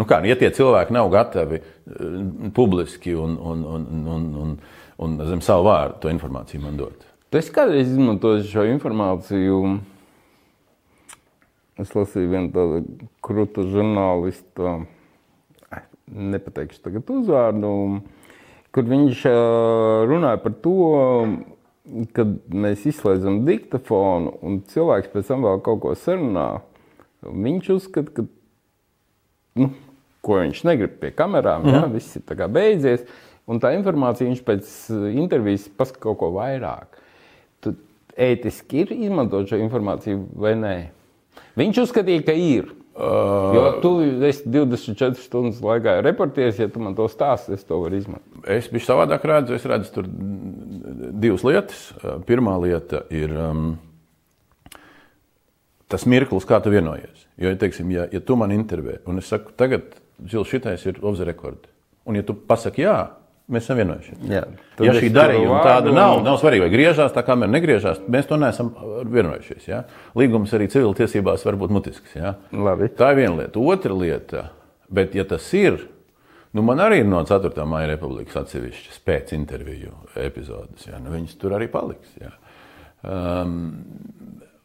nu 0.00 0.06
kā, 0.08 0.22
ja 0.24 0.38
tie 0.40 0.48
cilvēki 0.56 0.96
nav 0.96 1.10
gatavi 1.12 1.60
uh, 1.60 1.66
publiski 2.56 3.12
un, 3.12 3.36
un, 3.36 3.66
un, 3.76 3.84
un, 4.14 4.24
un, 4.44 4.54
un 5.04 5.18
zem 5.28 5.44
savu 5.44 5.68
vārdu 5.68 6.00
to 6.06 6.12
informāciju 6.14 6.64
man 6.64 6.80
dot. 6.80 7.04
Esi 7.32 7.52
kādreiz 7.52 7.92
izmantojis 7.92 8.48
šo 8.48 8.64
informāciju? 8.68 9.60
Es 11.80 11.92
lasīju 11.96 12.32
vienu 12.32 12.50
tādu 12.52 13.06
krūtu 13.24 13.64
žurnālistu, 13.72 14.74
nepateikšu 16.12 16.82
tagad 16.84 17.08
uzvārdu 17.12 17.70
kur 18.72 18.86
viņš 18.88 19.24
runāja 20.08 20.40
par 20.42 20.54
to, 20.64 20.76
kad 22.16 22.36
mēs 22.54 22.86
izslēdzam 22.88 23.42
diktafonu 23.46 24.36
un 24.44 24.60
cilvēks 24.70 25.10
pēc 25.12 25.32
tam 25.32 25.46
vēl 25.46 25.62
kaut 25.66 25.82
ko 25.82 25.94
sarunā. 25.98 26.48
Viņš 27.22 27.68
uzskata, 27.76 28.14
ka, 28.16 28.24
nu, 29.60 29.68
ko 30.24 30.38
viņš 30.40 30.62
negrib 30.66 30.96
pie 31.02 31.12
kamerām, 31.14 31.66
mm. 31.66 31.74
ja, 31.74 31.84
mhm. 31.84 31.94
viss 31.96 32.18
ir 32.18 32.48
beidzies. 32.54 33.06
Un 33.50 33.58
tā 33.58 33.72
informācija 33.74 34.28
viņš 34.28 34.42
pēc 34.46 34.74
intervijas 35.18 35.66
pasaka 35.76 36.04
kaut 36.04 36.20
ko 36.20 36.28
vairāk. 36.36 37.00
Tu 37.62 37.74
ētiski 38.14 38.84
ir 38.84 38.92
izmantot 38.94 39.50
šo 39.50 39.58
informāciju 39.58 40.28
vai 40.38 40.54
nē? 40.58 40.76
Viņš 41.58 41.82
uzskatīja, 41.82 42.22
ka 42.28 42.36
ir. 42.38 42.70
Uh, 42.92 43.54
jo 43.56 43.62
tu 43.80 43.90
esi 44.28 44.50
24 44.52 45.16
stundas 45.16 45.62
laikā 45.64 45.94
reportieris, 46.04 46.58
ja 46.60 46.68
tu 46.68 46.82
man 46.82 46.92
to 46.96 47.06
stāsti, 47.08 47.56
es 47.56 47.64
to 47.64 47.78
varu 47.80 47.96
izmantot. 47.96 48.42
Es 48.52 48.68
biju 48.68 48.84
savādāk 48.84 49.24
redzu, 49.30 49.56
es 49.56 49.64
redzu 49.68 49.94
tur 49.94 50.10
divas 51.24 51.44
lietas. 51.48 51.86
Uh, 52.02 52.18
pirmā 52.28 52.58
lieta 52.60 53.00
ir 53.14 53.32
um, 53.32 53.72
tas 55.88 56.04
mirklis, 56.04 56.44
kā 56.48 56.60
tu 56.60 56.72
vienojies. 56.74 57.24
Jo, 57.40 57.48
ja, 57.48 57.56
teiksim, 57.64 57.90
ja, 57.96 58.04
ja 58.12 58.20
tu 58.20 58.36
man 58.36 58.52
intervē, 58.52 59.00
un 59.08 59.22
es 59.22 59.32
saku, 59.32 59.56
tagad 59.56 59.96
Zils 60.28 60.52
šitais 60.52 60.84
ir 60.86 61.00
the 61.00 61.24
record, 61.24 61.64
un 62.06 62.14
ja 62.14 62.22
tu 62.22 62.34
pasaki 62.34 62.84
jā, 62.84 63.08
Mēs 63.50 63.66
esam 63.66 63.80
vienojušies. 63.80 64.18
Jā, 64.30 64.42
ja 64.86 64.92
šī 64.94 65.08
darījuma 65.12 65.62
tāda 65.64 65.90
un... 65.90 65.96
nav, 65.98 66.20
nav 66.22 66.36
svarīga, 66.38 66.68
vai 66.68 66.72
griežās 66.72 67.14
tā, 67.14 67.24
kamēr 67.26 67.50
negriežās, 67.50 67.98
mēs 68.12 68.28
to 68.30 68.38
neesam 68.38 68.70
vienojušies. 69.10 69.66
Ja? 69.66 69.80
Līgums 70.18 70.54
arī 70.54 70.68
civiltiesībās 70.70 71.42
var 71.48 71.58
būt 71.58 71.74
mutisks. 71.74 72.14
Tā 72.14 73.10
ir 73.12 73.18
viena 73.18 73.34
lieta. 73.40 73.64
Otra 73.74 73.96
lieta, 73.98 74.44
bet 74.94 75.18
ja 75.18 75.26
tas 75.28 75.48
ir, 75.58 75.80
nu 76.54 76.64
man 76.68 76.84
arī 76.84 77.02
ir 77.02 77.10
no 77.10 77.24
4. 77.28 77.66
maija 77.68 77.90
republikas 77.90 78.38
atsevišķas 78.44 79.02
pēc 79.10 79.34
interviju 79.36 79.98
epizodes. 80.22 80.86
Ja? 80.86 81.02
Nu, 81.02 81.10
viņas 81.16 81.36
tur 81.42 81.58
arī 81.58 81.66
paliks. 81.72 82.14
Ja? 82.22 82.32
Um, 83.02 83.58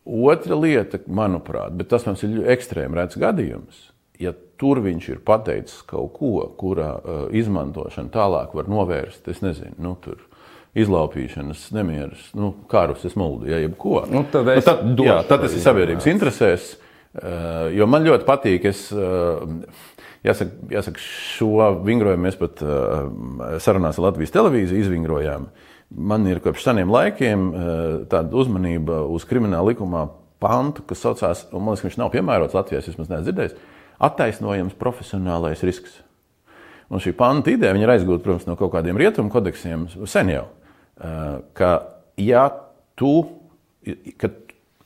otra 0.06 0.62
lieta, 0.62 1.02
manuprāt, 1.10 1.74
bet 1.82 1.90
tas 1.92 2.06
mums 2.06 2.22
ir 2.30 2.44
ekstrēms 2.54 3.02
redzams 3.02 3.26
gadījums 3.26 3.86
ja 4.22 4.34
tur 4.58 4.82
viņš 4.84 5.12
ir 5.14 5.22
pateicis 5.26 5.84
kaut 5.88 6.16
ko, 6.18 6.32
kura 6.60 6.90
uh, 6.98 7.20
izmantošana 7.36 8.12
tālāk 8.14 8.56
var 8.58 8.70
novērst, 8.72 9.28
es 9.30 9.44
nezinu, 9.46 9.76
nu, 9.84 9.94
tur 10.02 10.24
izlaupīšanas, 10.78 11.70
nemieras, 11.74 12.28
nu, 12.38 12.52
karus, 12.70 13.06
es 13.08 13.16
muldu, 13.18 13.48
ja 13.50 13.62
jebko. 13.62 14.04
Nu, 14.12 14.24
tad, 14.32 14.50
nu, 14.50 14.66
tad, 14.66 14.84
jā, 15.06 15.22
tad 15.30 15.46
tas 15.46 15.56
ir 15.56 15.64
sabiedrības 15.64 16.10
interesēs, 16.10 16.74
uh, 17.22 17.70
jo 17.74 17.88
man 17.90 18.06
ļoti 18.06 18.28
patīk, 18.28 18.68
es, 18.70 18.88
uh, 18.94 19.46
jāsaka, 20.26 20.70
jāsaka, 20.74 21.02
šo 21.02 21.72
vingrojumu 21.86 22.28
mēs 22.28 22.38
pat 22.40 22.62
sarunās 23.64 24.00
ar 24.00 24.10
Latvijas 24.10 24.34
televīziju 24.36 24.84
izvingrojām. 24.84 25.50
Man 25.88 26.26
ir 26.28 26.42
kopš 26.44 26.66
seniem 26.66 26.90
laikiem 26.92 27.46
tāda 28.12 28.36
uzmanība 28.36 29.06
uz 29.08 29.24
krimināla 29.30 29.72
likumā 29.72 30.02
pantu, 30.44 30.84
kas 30.90 31.02
saucās, 31.06 31.46
un 31.54 31.64
man 31.64 31.74
liekas, 31.74 31.86
ka 31.86 31.88
viņš 31.88 32.00
nav 32.02 32.12
piemērots 32.14 32.58
Latvijā, 32.58 32.82
es 32.82 32.90
vismaz 32.92 33.08
neesmu 33.12 33.30
dzirdējis, 33.30 33.56
attaisnojams 34.04 34.78
profesionālais 34.78 35.64
risks. 35.66 36.02
Un 36.88 37.04
šī 37.04 37.12
panta 37.18 37.52
ideja 37.52 37.76
ir 37.76 37.92
aizgūta, 37.92 38.24
protams, 38.24 38.48
no 38.48 38.56
kaut 38.60 38.72
kādiem 38.76 39.00
rietumu 39.00 39.32
kodeksiem 39.34 39.88
sen 40.08 40.32
jau. 40.32 40.46
Ka, 41.58 41.72
ja 42.22 42.46
tu, 42.98 43.14
ka, 44.22 44.32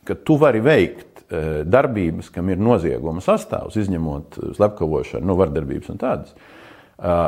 ka 0.07 0.17
tu 0.25 0.37
vari 0.41 0.63
veikt 0.65 1.21
darbības, 1.71 2.31
kam 2.33 2.49
ir 2.51 2.59
nozieguma 2.59 3.21
sastāvs, 3.23 3.77
izņemot 3.79 4.39
slepkavošanu, 4.57 5.27
nu, 5.29 5.37
vardarbības 5.39 5.93
un 5.93 6.01
tādas, 6.01 6.33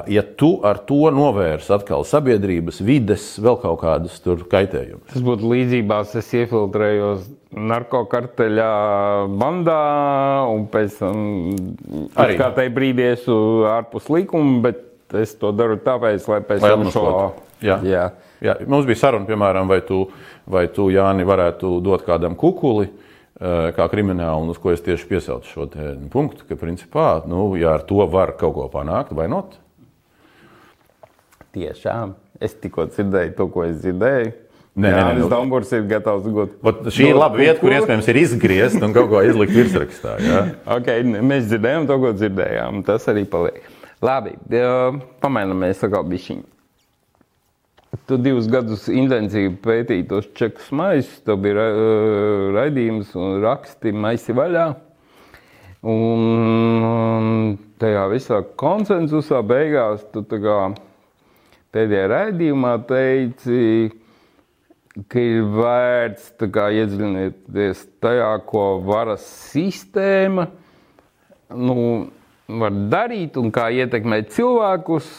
ja 0.08 0.24
tu 0.38 0.50
ar 0.66 0.78
to 0.86 1.10
novērs 1.14 1.70
atkal 1.74 2.06
sabiedrības, 2.06 2.82
vides, 2.86 3.26
vēl 3.42 3.58
kaut 3.62 3.80
kādas 3.82 4.20
kaitējumus. 4.22 5.10
Tas 5.14 5.26
būtu 5.26 5.50
līdzībās, 5.50 6.14
es 6.20 6.30
iefiltrējos 6.38 7.26
narkokarteļā 7.54 8.74
bandā 9.42 9.80
un 10.50 10.68
pēc 10.74 11.00
tam 11.02 11.24
arī 12.22 12.38
kā 12.38 12.52
tai 12.58 12.68
brīdī 12.74 13.12
esmu 13.16 13.66
ārpus 13.74 14.10
likuma, 14.14 14.60
bet 14.68 15.18
es 15.18 15.34
to 15.42 15.54
daru 15.56 15.80
tāpēc, 15.82 16.30
lai 16.30 16.42
pēc 16.46 16.66
tam 16.66 16.86
šo. 16.94 17.08
Jā. 17.64 17.80
Jā. 17.88 18.06
Jā. 18.44 18.58
Mums 18.68 18.86
bija 18.90 19.06
saruna, 19.06 19.26
piemēram, 19.30 19.70
vai 19.72 19.80
tu, 19.88 20.04
vai 20.52 20.66
tu 20.74 20.90
Jāni, 20.92 21.24
varētu 21.26 21.78
dot 21.86 22.04
kādam 22.06 22.36
kukuli 22.36 22.90
kā 23.44 23.88
kriminālu, 23.90 24.46
un 24.46 24.54
uz 24.54 24.60
ko 24.62 24.72
es 24.72 24.84
tieši 24.86 25.08
piesaucu 25.10 25.50
šo 25.50 25.66
punktu, 26.14 26.46
ka, 26.48 26.58
principā, 26.60 27.08
nu, 27.28 27.54
ja 27.60 27.74
ar 27.80 27.86
to 27.88 28.06
var 28.12 28.36
kaut 28.40 28.54
ko 28.56 28.68
panākt, 28.72 29.16
vai 29.18 29.26
not? 29.32 29.58
Tiešām. 31.54 32.16
Es 32.42 32.56
tikko 32.58 32.88
dzirdēju 32.90 33.36
to, 33.38 33.48
ko 33.54 33.68
es 33.68 33.78
dzirdēju. 33.84 34.32
Nē, 34.74 34.90
Jā, 34.90 35.02
nē, 35.06 35.18
nē, 35.20 35.26
Dombors 35.30 35.70
ir 35.78 35.84
gatavs 35.86 36.26
gūt. 36.34 36.56
Šī 36.96 37.12
ir 37.12 37.18
laba 37.20 37.38
vieta, 37.38 37.60
kur 37.62 37.76
iespējams 37.76 38.08
ir 38.10 38.18
izgriezt 38.24 38.82
un 38.82 38.96
kaut 38.96 39.12
ko 39.12 39.20
izlikt 39.22 39.54
virsrakstā. 39.54 40.16
Ja? 40.26 40.40
okay, 40.80 41.04
mēs 41.06 41.46
dzirdējām 41.52 41.86
to, 41.92 42.00
ko 42.02 42.14
dzirdējām. 42.18 42.82
Tas 42.88 43.06
arī 43.12 43.28
paliek. 43.30 43.62
Labi, 44.04 44.34
pamēģināmies 45.24 45.86
atkal 45.86 46.08
bišķiņu. 46.10 46.48
Tu 48.10 48.18
divus 48.20 48.48
gadus 48.50 48.88
intensīvi 48.90 49.54
pētīji 49.62 50.08
tos 50.10 50.26
čekus 50.36 50.72
maisus, 50.74 51.22
tev 51.24 51.38
bija 51.44 51.68
uh, 51.70 52.48
raidījums 52.56 53.14
un 53.14 53.38
raksti 53.44 53.94
maisi 53.94 54.34
vaļā. 54.34 54.66
Un 55.94 57.54
tajā 57.78 58.08
visā 58.10 58.42
konsensusā 58.58 59.44
beigās 59.46 60.02
tu 60.16 60.26
tā 60.26 60.42
kā 60.42 60.58
pēdējā 61.74 62.08
raidījumā 62.12 62.74
teici, 62.90 63.92
ka 65.10 65.22
ir 65.22 65.48
vērts 65.56 66.34
iedziļināties 66.44 67.88
tajā, 68.04 68.34
ko 68.50 68.66
varas 68.86 69.26
sistēma 69.52 70.48
nu, 71.58 71.76
var 72.48 72.78
darīt 72.92 73.38
un 73.42 73.52
kā 73.54 73.70
ietekmēt 73.74 74.32
cilvēkus. 74.36 75.10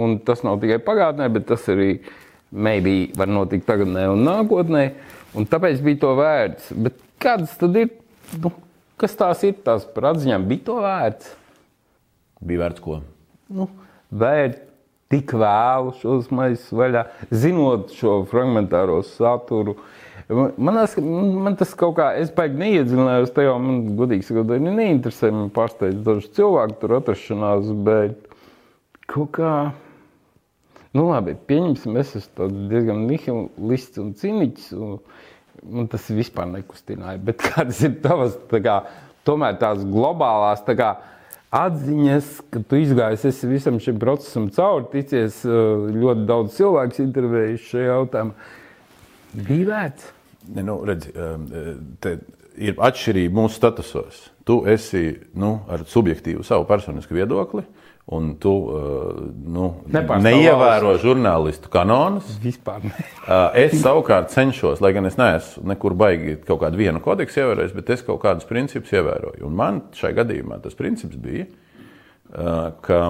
Un 0.00 0.16
tas 0.24 0.44
nav 0.46 0.60
tikai 0.62 0.78
pagātnē, 0.84 1.26
bet 1.34 1.48
tas 1.50 1.66
arī 1.72 1.90
maybe 2.50 3.10
var 3.18 3.28
notikt 3.30 3.66
tagadnē 3.68 4.06
un 4.12 4.22
nākotnē. 4.24 4.84
Un 5.36 5.46
tāpēc 5.50 5.82
bija 5.84 6.00
to 6.04 6.14
vērts. 6.18 6.70
Bet 6.86 6.96
kādas 7.22 7.52
tad 7.58 7.76
ir? 7.78 7.92
Nu, 8.40 8.52
kas 9.00 9.14
tās 9.18 9.42
ir? 9.46 9.58
Tās 9.66 9.84
par 9.94 10.12
atziņām 10.12 10.46
bija 10.50 10.66
to 10.70 10.78
vērts. 10.86 11.34
Bija 12.46 12.64
vērts 12.64 12.84
ko? 12.84 13.00
Nu, 13.52 13.66
vērt 14.10 14.69
tik 15.10 15.34
vēlu 15.34 15.94
šos 15.98 16.30
maisus 16.34 16.70
vaļā, 16.76 17.04
zinot 17.34 17.90
šo 17.96 18.20
fragmentāro 18.30 19.00
saturu. 19.06 19.76
Man, 20.30 20.78
man 21.42 21.56
tas 21.58 21.72
kaut 21.74 21.96
kā, 21.98 22.12
es 22.22 22.30
baigi 22.34 22.60
neiedziļinājos 22.60 23.32
tajā, 23.34 23.56
man 23.58 23.80
godīgi 23.98 24.28
sakot, 24.28 24.52
arī 24.54 24.70
neinteresē, 24.76 25.32
man 25.34 25.48
pārsteidz 25.54 26.04
daži 26.06 26.30
cilvēki 26.36 26.78
tur 26.78 26.94
atrašanās, 27.00 27.72
bet 27.88 28.36
kaut 29.10 29.32
kā, 29.40 29.54
nu 30.94 31.08
labi, 31.08 31.34
pieņemsim, 31.50 31.98
es 31.98 32.14
esmu 32.20 32.46
diezgan 32.70 33.02
nihilists 33.10 33.98
un 33.98 34.14
ciniķis, 34.20 34.70
un 34.78 35.00
man 35.66 35.90
tas 35.90 36.06
vispār 36.14 36.46
nekustināja, 36.52 37.18
bet 37.26 37.42
kādas 37.42 37.82
ir 37.88 37.98
tavas, 38.04 38.38
tā 38.52 38.62
kā, 38.62 38.76
tomēr 39.26 39.58
tās 39.58 39.82
globālās, 39.82 40.62
tā 40.66 40.78
kā, 40.78 40.94
atziņas, 41.50 42.30
ka 42.52 42.62
tu 42.70 42.78
izgājis 42.78 43.26
esi 43.30 43.50
visam 43.50 43.78
šim 43.82 43.98
procesam 44.02 44.48
cauri, 44.54 44.86
ticies 44.92 45.42
ļoti 45.44 46.26
daudz 46.28 46.56
cilvēku 46.58 47.02
intervējis 47.04 47.68
šajā 47.72 47.88
jautājumā. 47.88 48.50
Bija 49.34 49.66
vērts. 49.70 50.12
Ne, 50.54 50.64
nu, 50.66 50.78
redz, 50.86 51.10
te 52.02 52.16
ir 52.60 52.78
atšķirība 52.80 53.36
mūsu 53.36 53.58
statusos. 53.58 54.22
Tu 54.46 54.56
esi 54.70 55.04
nu, 55.38 55.58
ar 55.70 55.84
subjektīvu 55.86 56.44
savu 56.46 56.66
personisku 56.70 57.14
viedokli, 57.18 57.64
un 58.10 58.30
tu 58.42 58.52
nu, 59.46 59.66
neievēro 59.86 60.96
žurnālistu 61.02 61.70
kanonus. 61.72 62.30
Vispār 62.42 62.82
ne. 62.86 62.94
es 63.64 63.76
savukārt 63.82 64.32
cenšos, 64.34 64.82
lai 64.82 64.92
gan 64.96 65.06
es 65.06 65.18
neesmu 65.20 65.68
nekur 65.70 65.94
baigi 65.98 66.38
kaut 66.46 66.62
kādu 66.64 66.80
vienu 66.80 67.02
kodeksu 67.04 67.44
ievērojis, 67.44 67.74
bet 67.76 67.92
es 67.94 68.04
kaut 68.06 68.22
kādus 68.24 68.48
principus 68.48 68.94
ievēroju. 68.96 69.44
Un 69.46 69.58
man 69.58 69.82
šai 69.96 70.14
gadījumā 70.18 70.58
tas 70.64 70.78
princips 70.78 71.20
bija, 71.20 71.46
ka 72.82 73.00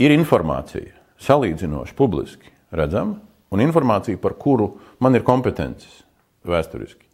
ir 0.00 0.16
informācija 0.16 0.96
salīdzinoši 1.20 1.96
publiski 1.98 2.50
redzama, 2.74 3.18
un 3.50 3.62
informācija, 3.62 4.18
par 4.22 4.36
kuru 4.40 4.72
man 5.02 5.18
ir 5.18 5.26
kompetences 5.26 6.02
vēsturiski. 6.46 7.06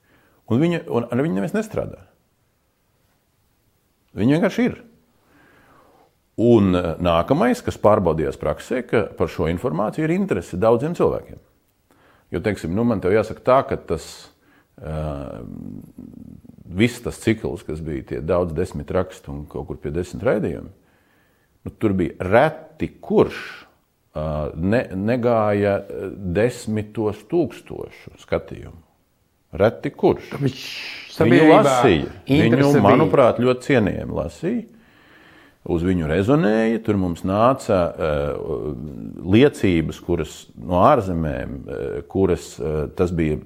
Un 0.52 0.60
viņa, 0.62 0.84
un 0.94 1.08
ar 1.10 1.22
viņu 1.24 1.38
neviens 1.38 1.56
nestrādā. 1.56 2.04
Viņa 4.16 4.36
vienkārši 4.36 4.68
ir. 4.68 4.76
Un 6.36 6.76
eh, 6.76 6.94
nākamais, 7.00 7.62
kas 7.64 7.78
pārbaudījās 7.80 8.36
praksē, 8.40 8.82
ka 8.84 9.04
par 9.16 9.30
šo 9.32 9.48
informāciju 9.48 10.04
ir 10.04 10.16
interese 10.18 10.58
daudziem 10.60 10.96
cilvēkiem. 10.96 11.40
Jo, 12.34 12.42
teiksim, 12.44 12.74
nu, 12.76 12.84
man 12.84 13.00
te 13.00 13.12
jāsaka 13.12 13.44
tā, 13.46 13.60
ka 13.70 13.76
tas 13.78 14.04
uh, 14.82 15.44
viss 16.66 16.98
tas 17.04 17.20
cikls, 17.22 17.62
kas 17.64 17.78
bija 17.86 18.02
tie 18.10 18.18
daudz 18.18 18.52
desmit 18.52 18.90
rakstu 18.92 19.30
un 19.30 19.44
kaut 19.48 19.68
kur 19.68 19.78
pie 19.80 19.92
desmit 19.94 20.26
raidījumi, 20.26 20.72
nu, 21.62 21.72
tur 21.78 21.94
bija 21.96 22.26
reti 22.26 22.90
kurš 22.98 23.38
uh, 23.62 24.50
ne, 24.58 24.82
negāja 24.98 25.78
desmitos 26.34 27.22
tūkstošu 27.30 28.18
skatījumu. 28.26 28.82
Reti 29.56 29.94
kurš. 29.94 30.34
Viņu 31.22 31.52
lasīja. 31.54 32.10
Viņu, 32.26 32.74
manuprāt, 32.84 33.38
ļoti 33.40 33.70
cienījami 33.70 34.18
lasīja 34.18 34.75
uz 35.72 35.84
viņu 35.86 36.08
rezonēja. 36.10 36.80
Tur 36.86 36.98
mums 37.00 37.24
nāca 37.26 37.78
uh, 37.90 38.66
liecības, 39.26 40.00
kuras 40.06 40.34
no 40.56 40.82
ārzemēm, 40.86 41.54
uh, 41.58 41.86
kuras 42.10 42.52
uh, 42.60 42.84
tas 42.98 43.14
bija 43.16 43.38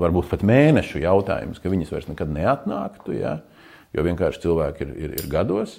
varbūt 0.00 0.30
pat 0.32 0.44
mēnešu 0.46 1.02
jautājums, 1.04 1.60
ka 1.62 1.72
viņas 1.72 1.94
vairs 1.94 2.10
nekad 2.10 2.32
neatnāktu, 2.34 3.16
ja? 3.18 3.38
jo 3.96 4.04
vienkārši 4.04 4.44
cilvēki 4.44 4.84
ir, 4.84 4.96
ir, 5.06 5.14
ir 5.22 5.30
gados. 5.32 5.78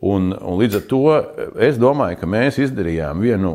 Un, 0.00 0.30
un 0.32 0.56
līdz 0.56 0.78
ar 0.78 0.84
to 0.88 1.00
es 1.60 1.76
domāju, 1.76 2.16
ka 2.22 2.28
mēs 2.30 2.56
izdarījām 2.62 3.20
vienu 3.20 3.50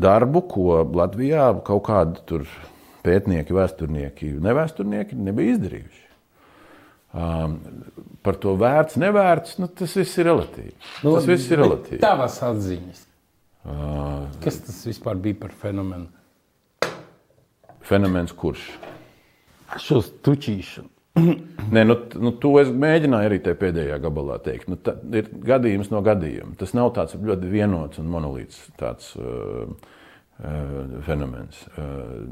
darbu, 0.00 0.40
ko 0.48 0.78
Latvijā 0.96 1.50
kaut 1.66 1.84
kādi 1.90 2.38
pētnieki, 3.04 3.52
vēsturnieki, 3.52 4.30
nevēsturnieki 4.40 5.18
nebija 5.20 5.58
izdarījuši. 5.58 6.03
Um, 7.14 7.58
par 8.26 8.38
to 8.42 8.56
vērts, 8.58 8.96
nevērts, 8.98 9.58
nu, 9.62 9.68
tas 9.70 9.92
viss 9.94 10.18
ir 10.18 10.26
relatīvi. 10.26 10.72
Nu, 11.04 11.12
tas 11.14 11.28
viss 11.28 11.50
ir 11.52 11.60
relatīvi. 11.62 12.00
Tavas 12.02 12.40
atziņas. 12.42 13.04
Uh, 13.64 14.24
Kas 14.44 14.58
tas 14.66 14.80
vispār 14.88 15.20
bija 15.22 15.38
par 15.44 15.54
fenomenu? 15.60 16.10
Fenomens 17.84 18.34
kurš? 18.36 18.66
Šo 19.80 20.00
tučīšanu. 20.26 20.90
Nē, 21.74 21.84
nu, 21.86 21.96
nu, 22.18 22.32
to 22.42 22.56
es 22.58 22.70
mēģināju 22.74 23.30
arī 23.30 23.38
tajā 23.44 23.58
pēdējā 23.60 23.98
gabalā 24.02 24.40
teikt. 24.42 24.66
Nu, 24.72 24.78
tā 24.80 24.96
ir 25.14 25.30
gadījums 25.46 25.92
no 25.94 26.02
gadījuma. 26.04 26.56
Tas 26.58 26.74
nav 26.74 26.90
tāds 26.96 27.14
ļoti 27.14 27.50
vienots 27.52 28.02
un 28.02 28.10
monolīts 28.10 28.58
tāds, 28.80 29.12
uh, 29.20 29.68
uh, 30.42 30.98
fenomens. 31.06 31.62
Uh, 31.78 32.24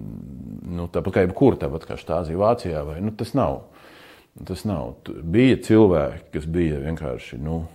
nu, 0.67 0.89
tāpat 0.91 1.15
kā 1.15 1.25
jebkur, 1.29 1.61
tāpat 1.63 1.87
kā 1.87 2.01
Štāzija 2.01 2.41
Vācijā, 2.43 2.83
vai, 2.89 2.99
nu, 3.05 3.15
tas 3.15 3.35
nav. 3.39 3.61
Tas 4.41 4.65
nav. 4.65 4.95
Bija 5.29 5.59
cilvēki, 5.61 6.31
kas 6.33 6.47
bija 6.49 6.79
vienkārši 6.81 7.37
nu, 7.43 7.67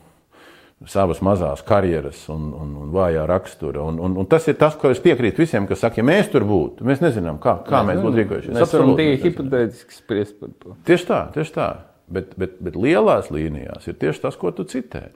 savas 0.90 1.22
mazās 1.26 1.62
karjeras 1.66 2.24
un, 2.34 2.50
un, 2.54 2.74
un 2.82 2.90
vājā 2.94 3.26
rakstura. 3.30 3.84
Un, 3.86 4.00
un, 4.04 4.18
un 4.22 4.28
tas 4.30 4.46
ir 4.50 4.58
tas, 4.60 4.76
ko 4.78 4.92
es 4.94 5.02
piekrītu 5.04 5.44
visiem, 5.44 5.68
kas 5.70 5.82
saka, 5.86 6.02
ja 6.02 6.08
mēs 6.08 6.32
tur 6.34 6.46
būtu, 6.50 6.86
mēs 6.88 7.02
nezinām, 7.04 7.40
kā, 7.42 7.60
kā 7.68 7.84
mēs, 7.86 7.98
mēs 7.98 8.04
būtu 8.06 8.22
rīkojušies. 8.22 8.58
Mēs 8.58 8.76
varam 8.76 8.94
tikai 8.98 9.22
hipotētiski 9.24 9.98
spriest 9.98 10.38
par 10.42 10.54
to. 10.64 10.76
Tieši 10.90 11.10
tā, 11.10 11.22
tieši 11.38 11.56
tā. 11.56 11.70
Bet, 12.08 12.38
bet, 12.40 12.60
bet 12.64 12.78
lielās 12.80 13.32
līnijās 13.34 13.90
ir 13.90 13.98
tieši 14.00 14.24
tas, 14.28 14.38
ko 14.40 14.54
tu 14.56 14.68
citē. 14.70 15.08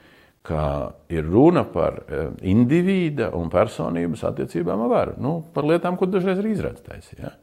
Kā 0.46 0.66
ir 1.14 1.28
runa 1.30 1.62
par 1.70 2.02
eh, 2.02 2.32
indivīda 2.50 3.30
un 3.38 3.52
personības 3.54 4.26
attiecībām 4.32 4.88
ar 4.88 4.94
varu. 4.94 5.14
Nu, 5.22 5.36
par 5.54 5.68
lietām, 5.70 5.98
ko 5.98 6.10
dažreiz 6.10 6.42
ir 6.42 6.50
izredzēts. 6.56 7.14
Ja? 7.20 7.36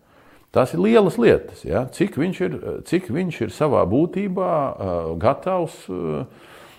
Tās 0.55 0.73
ir 0.73 0.81
lielas 0.81 1.19
lietas, 1.21 1.61
ja? 1.67 1.85
cik, 1.93 2.17
viņš 2.17 2.39
ir, 2.47 2.55
cik 2.89 3.11
viņš 3.13 3.41
ir 3.45 3.53
savā 3.53 3.83
būtībā 3.89 4.53
uh, 4.53 5.11
gatavs 5.21 5.83
uh, 5.93 6.23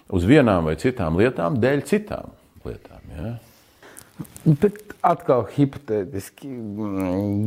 uz 0.10 0.26
vienām 0.26 0.66
vai 0.66 0.74
citām 0.82 1.20
lietām, 1.20 1.60
dēļ 1.62 1.84
citām 1.86 2.34
lietām. 2.66 3.04
Ja? 3.14 3.36
Bet 4.46 4.96
atkal 5.06 5.46
hipotētiski, 5.54 6.50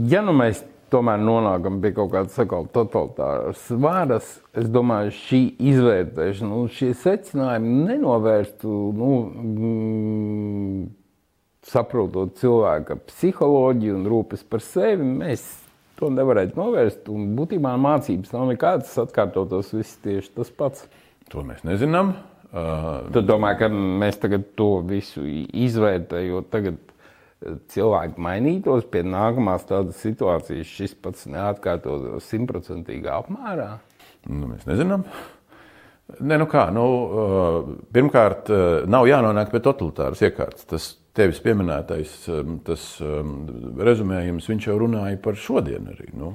ja 0.09 0.23
nu 0.25 0.35
mēs 0.37 0.63
tomēr 0.93 1.21
nonākam 1.25 1.81
pie 1.83 1.93
kaut 1.97 2.13
kādas 2.13 2.37
sakot, 2.37 2.69
totalitāras 2.75 3.65
varas, 3.81 4.29
es 4.59 4.69
domāju, 4.73 5.15
šī 5.17 5.41
izvērtēšana, 5.73 6.51
nu, 6.53 6.69
šie 6.73 6.93
secinājumi 7.03 7.87
nenovērstu, 7.89 8.73
nu, 8.99 9.11
mm, 9.43 10.83
saprotot 11.73 12.37
cilvēka 12.41 12.99
psiholoģiju 13.09 13.99
un 14.01 14.09
rūpes 14.13 14.45
par 14.49 14.65
sevi, 14.65 15.07
mēs 15.23 15.47
To 16.03 16.09
nevarētu 16.11 16.59
novērst. 16.59 17.07
Un 17.15 17.33
būtībā 17.39 17.77
mācības 17.79 18.33
nav 18.35 18.49
nekādas, 18.51 18.91
atkārtotos 18.99 19.71
viss 19.77 20.01
tieši 20.03 20.33
tas 20.35 20.49
pats. 20.51 20.89
To 21.31 21.45
mēs 21.47 21.63
nezinām. 21.63 22.17
Uh, 22.53 23.07
Tad 23.15 23.25
domāju, 23.25 23.63
ka 23.63 23.69
mēs 23.73 24.19
tagad 24.21 24.49
to 24.59 24.83
visu 24.85 25.23
izvērtējot, 25.25 26.51
tagad 26.53 26.81
uh, 26.83 27.55
cilvēki 27.73 28.21
mainītos 28.21 28.85
pie 28.93 29.01
nākamās 29.09 29.65
tādas 29.71 30.03
situācijas, 30.05 30.69
šis 30.69 30.93
pats 31.01 31.25
neatkārtotos 31.33 32.27
simtprocentīgā 32.29 33.15
apmērā? 33.23 33.71
Nu, 34.27 34.51
mēs 34.51 34.67
nezinām. 34.69 35.07
Ne, 36.19 36.37
nu 36.37 36.51
kā, 36.51 36.67
nu, 36.77 36.85
uh, 37.07 37.73
pirmkārt, 37.95 38.51
nav 38.91 39.09
jānonāk 39.09 39.55
pie 39.55 39.63
totalitāras 39.65 40.21
iekārtas. 40.27 40.67
Tas 40.69 40.91
tevis 41.17 41.43
pieminētais 41.45 42.15
um, 42.33 42.57
tas 42.65 42.87
um, 43.05 43.35
rezumējums, 43.81 44.49
viņš 44.49 44.71
jau 44.71 44.79
runāja 44.81 45.21
par 45.23 45.39
šodienu 45.39 45.93
arī. 45.93 46.09
Nu, 46.17 46.33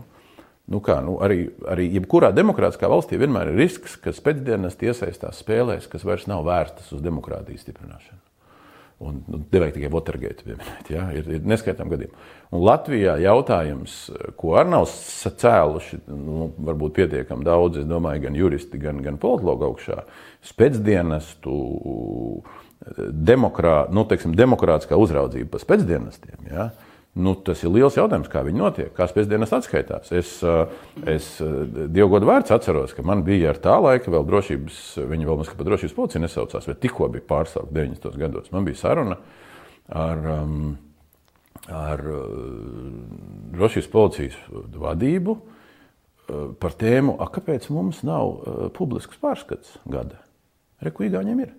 nu 0.74 0.82
kā, 0.84 0.99
nu 1.06 1.18
arī, 1.26 1.48
arī 1.70 1.90
jebkurā 1.98 2.32
demokrātiskā 2.36 2.90
valstī 2.91 3.20
vienmēr 3.22 3.54
ir 3.54 3.62
risks, 3.64 3.98
ka 4.02 4.14
pēcdienas 4.14 4.78
iesaistās 4.84 5.41
spēlēs, 5.44 5.90
kas 5.91 6.06
vairs 6.08 6.30
nav 6.30 6.45
vērstas 6.48 6.94
uz 6.95 7.04
demokrātijas 7.06 7.66
stiprināšanu. 7.66 8.22
Un 8.98 9.20
nu, 9.30 9.44
nevajag 9.54 9.76
tikai 9.76 9.90
Watergate 9.94 10.41
pieminēt, 10.41 10.88
ja? 10.90 11.04
ir, 11.14 11.28
ir 11.30 11.44
neskaitām 11.45 11.91
gadījumu. 11.91 12.16
Un 12.58 12.64
Latvijā 12.66 13.14
jautājums, 13.22 13.98
ko 14.41 14.56
arī 14.58 14.72
nav 14.74 14.88
cēluši, 14.90 15.99
nu, 16.10 16.48
varbūt 16.66 16.95
pietiekami 16.95 17.45
daudz, 17.45 17.84
es 17.84 17.86
domāju, 17.86 18.24
gan 18.26 18.40
juristi, 18.40 18.80
gan, 18.82 19.04
gan 19.06 19.20
politologi 19.22 19.68
augšā, 19.68 19.99
spēcdienestu 20.49 21.54
demokrā, 22.95 23.88
nu, 23.93 24.03
teiksim, 24.07 24.35
demokrātiskā 24.38 24.97
uzraudzība 24.99 25.55
pa 25.55 25.61
spēcdienestiem. 25.64 26.51
Ja? 26.51 26.69
Nu, 27.18 27.34
tas 27.41 27.64
ir 27.65 27.72
liels 27.73 27.95
jautājums, 27.97 28.30
kā 28.30 28.43
viņi 28.45 28.59
notiek, 28.61 28.89
kā 28.93 29.07
pēcdienas 29.09 29.53
atskaitās. 29.57 30.11
Es, 30.14 30.35
es 31.09 31.30
Dievu 31.41 32.11
godu 32.14 32.30
vārds 32.30 32.53
atceros, 32.53 32.93
ka 32.93 33.05
man 33.05 33.23
bija 33.26 33.49
ar 33.53 33.61
tā 33.64 33.77
laika 33.81 34.14
vēl 34.14 34.27
drošības, 34.27 34.81
viņi 35.09 35.30
vēl 35.30 35.39
mazliet 35.39 35.57
par 35.57 35.69
drošības 35.72 35.95
policiju 35.97 36.23
nesaucās, 36.23 36.69
bet 36.69 36.81
tikko 36.84 37.09
bija 37.15 37.26
pārstāvta 37.31 37.73
90. 37.73 38.19
gados. 38.22 38.51
Man 38.53 38.68
bija 38.69 38.81
saruna 38.84 39.18
ar, 39.89 40.22
ar 41.73 42.05
drošības 43.57 43.91
policijas 43.95 44.38
vadību 44.77 45.39
par 46.61 46.76
tēmu, 46.77 47.18
kāpēc 47.34 47.69
mums 47.73 48.03
nav 48.05 48.69
publisks 48.77 49.18
pārskats 49.22 49.80
gada. 49.89 50.22
Reku 50.85 51.07
īgāņiem 51.07 51.47
ir. 51.47 51.55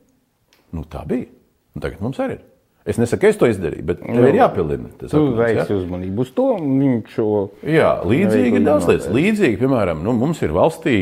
Nu, 0.76 0.84
tā 0.88 1.04
bija. 1.08 1.28
Un 1.76 1.84
tagad 1.84 2.02
mums 2.04 2.20
arī 2.22 2.38
ir. 2.38 2.46
Es 2.88 2.96
nesaku, 2.96 3.28
es 3.28 3.36
to 3.36 3.48
izdarīju, 3.50 3.84
bet 3.84 3.98
tev 4.00 4.26
ir 4.30 4.38
jāpielina. 4.38 4.88
Tas 4.96 5.12
veiksi 5.12 5.74
ja? 5.74 5.76
uzmanību 5.76 6.24
uz 6.24 6.30
to, 6.32 6.46
šo. 7.12 7.26
Jā, 7.68 7.90
līdzīgi 8.08 8.62
ir 8.62 8.64
daudz 8.64 8.88
lietas. 8.88 9.10
Līdzīgi, 9.12 9.58
piemēram, 9.60 10.00
nu, 10.06 10.14
mums 10.16 10.40
ir 10.40 10.54
valstī 10.56 10.94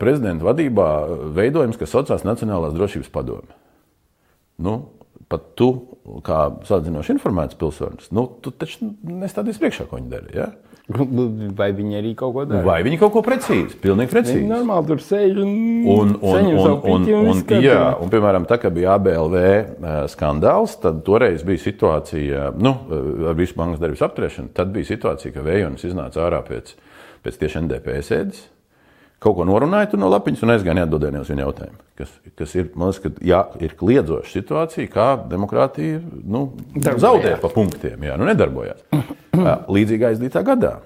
prezidenta 0.00 0.44
vadībā 0.44 0.88
veidojums, 1.36 1.78
kas 1.80 1.94
saucās 1.96 2.26
Nacionālās 2.28 2.76
drošības 2.76 3.08
padome. 3.14 3.56
Nu, 4.60 4.76
pat 5.32 5.54
tu, 5.56 5.70
kā 6.24 6.38
salīdzinoši 6.68 7.16
informēts 7.16 7.56
pilsonis, 7.60 8.10
nu, 8.14 8.26
tu 8.44 8.52
taču 8.52 8.92
nestādīsi 9.08 9.62
priekšā, 9.62 9.88
ko 9.88 10.00
viņi 10.00 10.12
dara. 10.12 10.32
Ja? 10.34 10.48
Vai 10.84 11.70
viņi 11.72 11.96
arī 11.96 12.10
kaut 12.18 12.34
ko 12.36 12.42
dara? 12.44 12.60
Vai 12.66 12.82
viņi 12.84 12.98
kaut 13.00 13.14
ko 13.14 13.22
precīzi, 13.24 13.78
pilnīgi 13.80 14.12
precīzi. 14.12 14.42
Viņi 14.42 14.50
normāli 14.50 14.90
tur 14.90 15.00
sēž 15.00 15.38
un, 15.40 15.54
un, 15.88 16.12
un, 16.20 16.48
un, 16.50 16.58
un, 16.60 17.06
un, 17.08 17.30
un, 17.32 17.40
jā, 17.64 17.78
un, 18.04 18.10
piemēram, 18.12 18.44
tā 18.50 18.58
kā 18.60 18.68
bija 18.74 18.98
ABLV 18.98 19.38
eh, 19.40 19.70
skandāls, 20.12 20.76
tad 20.82 21.00
toreiz 21.06 21.40
bija 21.48 21.64
situācija, 21.64 22.50
nu, 22.60 22.74
eh, 22.84 23.28
ar 23.32 23.38
visu 23.38 23.56
bankas 23.56 23.80
darbības 23.80 24.04
apturēšanu, 24.10 24.52
tad 24.60 24.76
bija 24.76 24.92
situācija, 24.92 25.32
ka 25.32 25.46
Vējonis 25.46 25.88
iznāca 25.88 26.26
ārā 26.26 26.44
pēc, 26.44 26.74
pēc 27.24 27.40
tieši 27.40 27.64
NDP 27.64 27.96
sēdes, 28.04 28.44
kaut 29.24 29.38
ko 29.38 29.46
norunāja 29.48 29.98
no 29.98 30.10
lapiņas 30.12 30.42
un 30.44 30.52
aizgāja 30.54 30.76
neatbildēja 30.80 31.22
uz 31.24 31.30
viņu 31.32 31.44
jautājumu. 31.46 31.78
Kas, 31.98 32.10
kas 32.38 32.54
ir, 32.58 32.70
man 32.76 32.90
liekas, 32.90 33.02
ka 33.04 33.24
jā, 33.24 33.40
ir 33.64 33.76
kliedzoša 33.80 34.32
situācija, 34.32 34.90
kā 34.92 35.06
demokrātija 35.30 36.00
nu, 36.28 36.46
zaudē 36.76 37.36
pa 37.40 37.50
punktiem, 37.52 38.04
jā, 38.04 38.18
nu 38.20 38.28
nedarbojās. 38.28 38.84
Līdzīgā 39.76 40.12
aizdītā 40.12 40.44
gadā. 40.46 40.76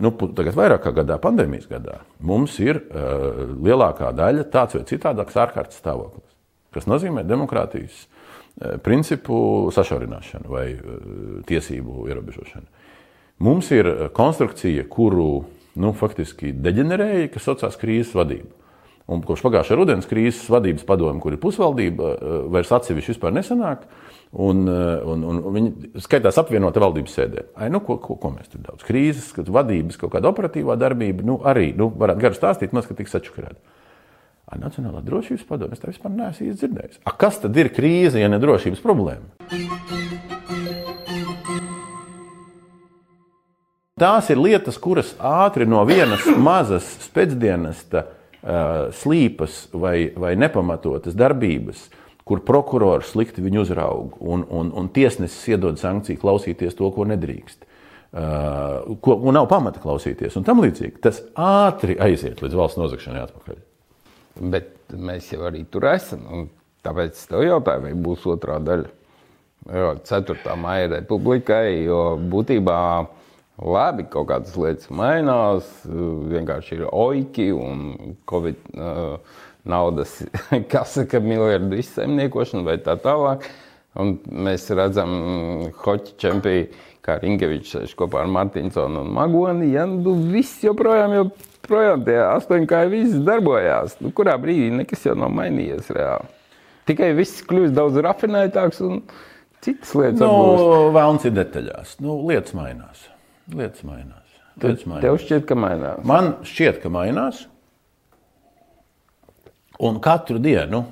Nu, 0.00 0.12
tagad 0.36 0.56
vairāk 0.56 0.84
kā 0.84 0.92
gadā, 1.00 1.16
pandēmijas 1.20 1.68
gadā, 1.70 2.02
mums 2.20 2.58
ir 2.62 2.80
uh, 2.80 3.44
lielākā 3.64 4.12
daļa 4.16 4.44
tāds 4.52 4.76
vai 4.76 4.84
citādāks 4.88 5.38
ārkārtas 5.42 5.80
stāvoklis, 5.80 6.28
kas 6.76 6.88
nozīmē 6.90 7.24
demokrātijas 7.26 8.04
uh, 8.04 8.76
principu 8.84 9.72
sašaurināšanu 9.74 10.52
vai 10.52 10.66
uh, 10.76 10.92
tiesību 11.48 12.06
ierobežošanu. 12.12 12.68
Mums 13.42 13.72
ir 13.74 13.88
konstrukcija, 14.14 14.84
kuru 14.92 15.42
nu, 15.80 15.92
faktiski 15.96 16.52
deģenerēja, 16.52 17.30
kas 17.32 17.48
saucās 17.48 17.78
krīzes 17.80 18.14
vadība. 18.16 18.50
Un 19.10 19.22
kopš 19.26 19.42
pagājušā 19.44 19.76
rudens 19.76 20.06
krīzes 20.08 20.46
vadības 20.52 20.86
padome, 20.86 21.20
kur 21.20 21.34
ir 21.34 21.40
pusvaldība, 21.42 22.12
vairs 22.54 22.70
atsevišķi 22.76 23.16
vispār 23.16 23.34
nesanāk. 23.34 23.86
Un, 24.32 24.62
eh, 24.64 25.02
un, 25.04 25.24
un 25.28 25.40
viņi 25.52 26.00
skaitās 26.00 26.38
apvienotā 26.40 26.80
valdības 26.80 27.18
sēdē. 27.18 27.44
Ai, 27.60 27.68
nu, 27.72 27.82
ko, 27.84 27.98
ko, 28.00 28.16
ko 28.20 28.30
mēs 28.32 28.48
tur 28.48 28.62
daudz? 28.64 28.86
Krīzes, 28.88 29.28
vadības, 29.36 30.00
kaut 30.00 30.14
kāda 30.14 30.30
operatīvā 30.32 30.78
darbība, 30.80 31.26
nu, 31.28 31.36
arī 31.44 31.74
nu, 31.76 31.90
varētu 32.00 32.24
garu 32.24 32.38
stāstīt, 32.38 32.72
maz, 32.72 32.88
ka 32.88 32.96
tiks 32.96 33.18
atšukarēta. 33.20 33.60
Nacionālā 34.52 35.00
drošības 35.04 35.46
padome, 35.48 35.76
es 35.76 35.80
tā 35.80 35.88
vispār 35.88 36.12
neesmu 36.12 36.52
dzirdējis. 36.52 37.00
A, 37.08 37.14
kas 37.16 37.40
tad 37.40 37.56
ir 37.56 37.72
krīze, 37.72 38.20
ja 38.20 38.28
ne 38.28 38.40
drošības 38.40 38.84
problēma? 38.84 40.40
Tās 44.00 44.30
ir 44.32 44.40
lietas, 44.40 44.78
kuras 44.80 45.12
ātri 45.20 45.66
no 45.68 45.82
vienas 45.84 46.24
mazas 46.48 46.86
spēcdienesta 47.04 48.04
uh, 48.06 48.92
slīpas 48.96 49.66
vai, 49.76 50.12
vai 50.16 50.32
nepamatotas 50.40 51.16
darbības 51.18 51.88
uh, 51.90 51.98
kur 52.24 52.42
prokurors 52.46 53.10
slikti 53.12 53.42
viņu 53.42 53.64
uzrauga 53.64 54.20
un, 54.20 54.44
un, 54.50 54.70
un 54.78 54.88
tiesnesis 54.94 55.42
iedod 55.52 55.78
sankciju 55.80 56.20
klausīties 56.22 56.76
to, 56.78 56.90
ko 56.94 57.06
nedrīkst. 57.10 57.66
Uh, 58.12 58.92
ko 59.00 59.16
nav 59.32 59.46
pamata 59.48 59.80
klausīties, 59.80 60.34
un 60.36 60.44
tam 60.44 60.60
līdzīgi. 60.62 61.00
Tas 61.02 61.22
ātri 61.38 61.96
aiziet 62.02 62.42
līdz 62.44 62.58
valsts 62.58 62.80
nozagšanai 62.80 63.22
atpakaļ. 63.24 63.62
Bet 64.52 64.92
mēs 64.92 65.30
jau 65.32 65.46
arī 65.48 65.64
tur 65.72 65.88
esam. 65.88 66.50
Tāpēc 66.84 67.16
es 67.16 67.30
tev 67.30 67.44
jautāju, 67.46 67.86
vai 67.86 67.94
būs 68.04 68.26
otrā 68.28 68.58
daļa. 68.62 68.90
Jo 69.72 69.92
4. 70.02 70.56
maija 70.58 70.90
republikai, 70.90 71.84
jo 71.86 72.18
būtībā 72.32 72.78
labi 73.60 74.08
kaut 74.10 74.30
kādas 74.30 74.56
lietas 74.56 74.90
mainās. 74.90 75.68
Vienkārši 75.86 76.78
ir 76.80 76.86
oiki 76.88 77.50
un 77.56 78.16
covid. 78.30 78.68
Uh, 78.72 79.16
naudas, 79.64 80.22
kas 80.70 80.94
saka, 80.94 81.20
miljardu 81.20 81.78
izsaimniekošanu 81.78 82.66
vai 82.66 82.78
tā 82.82 82.96
tālāk. 83.00 83.46
Un 83.98 84.14
mēs 84.24 84.70
redzam, 84.72 85.12
hoķi 85.82 86.16
čempioni, 86.20 86.64
kā 87.04 87.18
Rinkevičs 87.20 87.74
sēž 87.74 87.96
kopā 87.98 88.22
ar 88.22 88.30
Martinsonu 88.30 89.02
un 89.02 89.10
Magoni. 89.12 89.72
Ja, 89.74 89.84
nu, 89.90 90.14
viss 90.32 90.62
joprojām, 90.64 91.12
joprojām 91.18 92.04
tie 92.06 92.16
astoņi 92.24 92.70
kā 92.70 92.84
viss 92.90 93.20
darbojās. 93.26 93.98
Nu, 94.00 94.14
kurā 94.16 94.38
brīdī 94.40 94.70
nekas 94.80 95.04
jau 95.08 95.16
nav 95.18 95.34
mainījies 95.36 95.92
reāli. 95.92 96.30
Tikai 96.88 97.12
viss 97.18 97.44
kļūst 97.46 97.76
daudz 97.76 98.00
rafinētāks 98.02 98.80
un 98.86 99.02
citas 99.62 99.92
lietas. 99.98 100.24
Nu, 100.24 100.88
Vēlns 100.96 101.28
ir 101.28 101.36
detaļās. 101.36 101.98
Nu, 102.02 102.22
lietas 102.30 102.56
mainās. 102.58 103.11
Lietas 103.50 103.82
mainās. 103.86 104.38
Lietas 104.62 104.86
mainās. 104.86 105.04
Tev 105.04 105.18
šķiet, 105.22 105.46
ka 105.48 105.58
mainās? 105.58 106.04
Man 106.06 106.32
šķiet, 106.46 106.80
ka 106.82 106.92
mainās. 106.92 107.44
Un 109.82 109.98
katru 110.04 110.38
dienu 110.42 110.84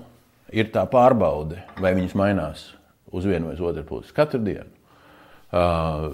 ir 0.51 0.71
tā 0.75 0.83
pārbaude, 0.91 1.61
vai 1.79 1.95
viņas 1.95 2.17
mainās 2.19 2.67
uz 3.15 3.27
vienu 3.27 3.51
vai 3.51 3.57
uz 3.57 3.63
otru 3.71 3.85
pusi. 3.87 4.15
Katru 4.17 4.43
dienu. 4.43 4.71
Uh, 5.51 6.07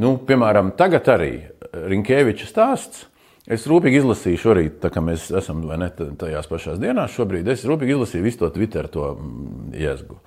nu, 0.00 0.14
piemēram, 0.24 0.72
tagad 0.76 1.08
arī 1.12 1.32
Rinkēviča 1.72 2.48
stāsts. 2.48 3.06
Es 3.48 3.64
rūpīgi 3.68 4.02
izlasīju 4.02 4.40
šorīt, 4.42 4.74
tā 4.82 4.90
kā 4.92 5.00
mēs 5.00 5.30
esam 5.38 5.62
ne, 5.64 5.88
tajās 6.20 6.48
pašās 6.50 6.80
dienās, 6.80 7.14
šobrīd 7.16 7.48
es 7.48 7.62
rūpīgi 7.64 7.94
izlasīju 7.94 8.24
visu 8.26 8.42
to 8.42 8.50
Twitter 8.52 8.88
to 8.92 9.06
mm, 9.14 9.70
iezgu. 9.72 10.18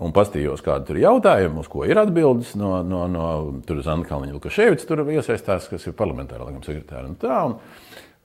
Un 0.00 0.14
pastījos, 0.16 0.62
kāda 0.64 0.86
tur 0.88 0.96
ir 0.96 1.04
jautājuma, 1.04 1.60
uz 1.60 1.68
ko 1.68 1.84
ir 1.84 2.00
atbildes 2.00 2.54
no, 2.56 2.78
no, 2.86 3.04
no 3.12 3.26
tur 3.66 3.82
Zana 3.84 4.06
Kalniņa 4.08 4.32
Lukaševica, 4.38 4.86
tur 4.88 5.04
iesaistās, 5.12 5.68
kas 5.68 5.84
ir 5.86 5.96
parlamentārā 5.98 6.46
likuma 6.48 6.64
sekretāra 6.64 7.10
un 7.10 7.18
tā. 7.20 7.40
Un, 7.44 7.56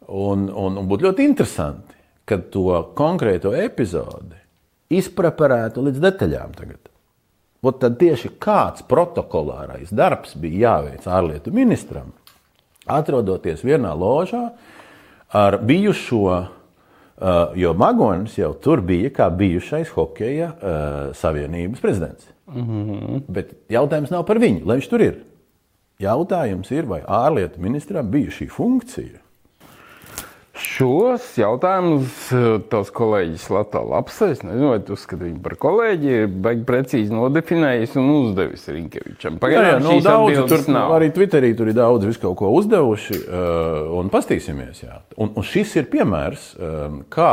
un, 0.08 0.48
un, 0.48 0.78
un 0.80 0.88
būtu 0.88 1.10
ļoti 1.10 1.28
interesanti, 1.28 1.98
kad 2.28 2.48
to 2.54 2.80
konkrēto 2.96 3.52
epizodi 3.56 4.40
izpreparētu 4.96 5.84
līdz 5.84 6.04
detaļām. 6.04 6.56
Tagad. 6.56 6.88
Ot 7.68 7.82
tad 7.82 7.98
tieši 8.00 8.32
kāds 8.40 8.86
protokolārais 8.88 9.92
darbs 9.92 10.38
bija 10.40 10.78
jāveic 10.78 11.08
ārlietu 11.10 11.52
ministram, 11.56 12.14
atrodoties 12.88 13.64
vienā 13.66 13.92
ložā 13.98 14.46
ar 15.36 15.58
bijušo, 15.68 16.30
jo 17.56 17.74
Magonis 17.74 18.38
jau 18.38 18.52
tur 18.62 18.82
bija 18.86 19.10
kā 19.10 19.30
bijušais 19.34 19.90
hokeja 19.96 20.52
uh, 20.52 21.16
savienības 21.18 21.82
prezidents. 21.82 22.28
Mm 22.48 22.66
-hmm. 22.66 23.22
Bet 23.28 23.54
jautājums 23.70 24.12
nav 24.12 24.26
par 24.26 24.38
viņu, 24.40 24.66
lai 24.66 24.78
viņš 24.78 24.90
tur 24.90 25.02
ir. 25.02 25.24
Jautājums 26.00 26.72
ir, 26.72 26.86
vai 26.86 27.02
ārlietu 27.02 27.60
ministram 27.60 28.12
bija 28.12 28.30
šī 28.30 28.50
funkcija 28.50 29.20
Šos 30.58 31.26
jautājumus 31.38 32.32
eh, 32.34 32.46
tavs 32.72 32.90
kolēģis 32.96 33.44
Latvijas 33.54 33.90
lapsē, 33.92 34.30
es 34.34 34.42
nezinu, 34.46 34.72
vai 34.72 34.80
tu 34.86 34.96
uzskati 34.98 35.28
viņu 35.28 35.42
par 35.46 35.56
kolēģi, 35.62 36.14
ir 36.24 36.32
baigi 36.46 36.66
precīzi 36.66 37.14
nodefinējis 37.14 37.94
un 38.02 38.10
uzdevis 38.16 38.66
Rinkevičam. 38.74 39.38
Pagaidām, 39.44 39.86
nu, 39.86 40.00
daudz, 40.06 40.40
tur 40.50 40.66
nav. 40.74 40.96
Arī 40.98 41.12
Twitterī 41.14 41.54
tur 41.58 41.70
ir 41.70 41.78
daudz 41.78 42.08
visu 42.10 42.24
kaut 42.24 42.40
ko 42.42 42.50
uzdevuši, 42.58 43.20
uh, 43.28 43.94
un 44.00 44.10
pastīsimies, 44.14 44.82
jā. 44.88 44.98
Un, 45.18 45.36
un 45.38 45.46
šis 45.46 45.76
ir 45.78 45.92
piemērs, 45.94 46.50
uh, 46.58 46.98
kā 47.14 47.32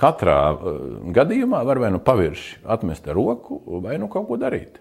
katrā 0.00 0.38
gadījumā 1.16 1.64
var 1.68 1.80
vai 1.80 1.92
nu 1.94 2.04
pavirši 2.04 2.62
atmest 2.76 3.08
ar 3.08 3.16
roku, 3.16 3.62
vai 3.84 3.96
nu 4.00 4.12
kaut 4.12 4.28
ko 4.28 4.40
darīt 4.40 4.80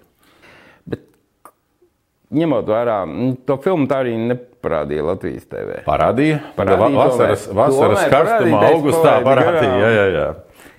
ņemot 2.35 2.69
vērā, 2.69 2.99
to 3.47 3.57
filmu 3.63 3.87
tā 3.89 4.03
arī 4.03 4.13
neparādīja 4.29 5.05
Latvijas 5.07 5.47
TV. 5.49 5.81
Parādīja. 5.87 6.39
parādīja 6.57 7.01
vasaras 7.01 7.47
vasaras 7.55 8.05
karstumā, 8.11 8.61
augustā 8.73 9.17
parādīja. 9.25 9.75
Jā, 9.81 9.89
jā, 9.95 10.05
jā. 10.15 10.27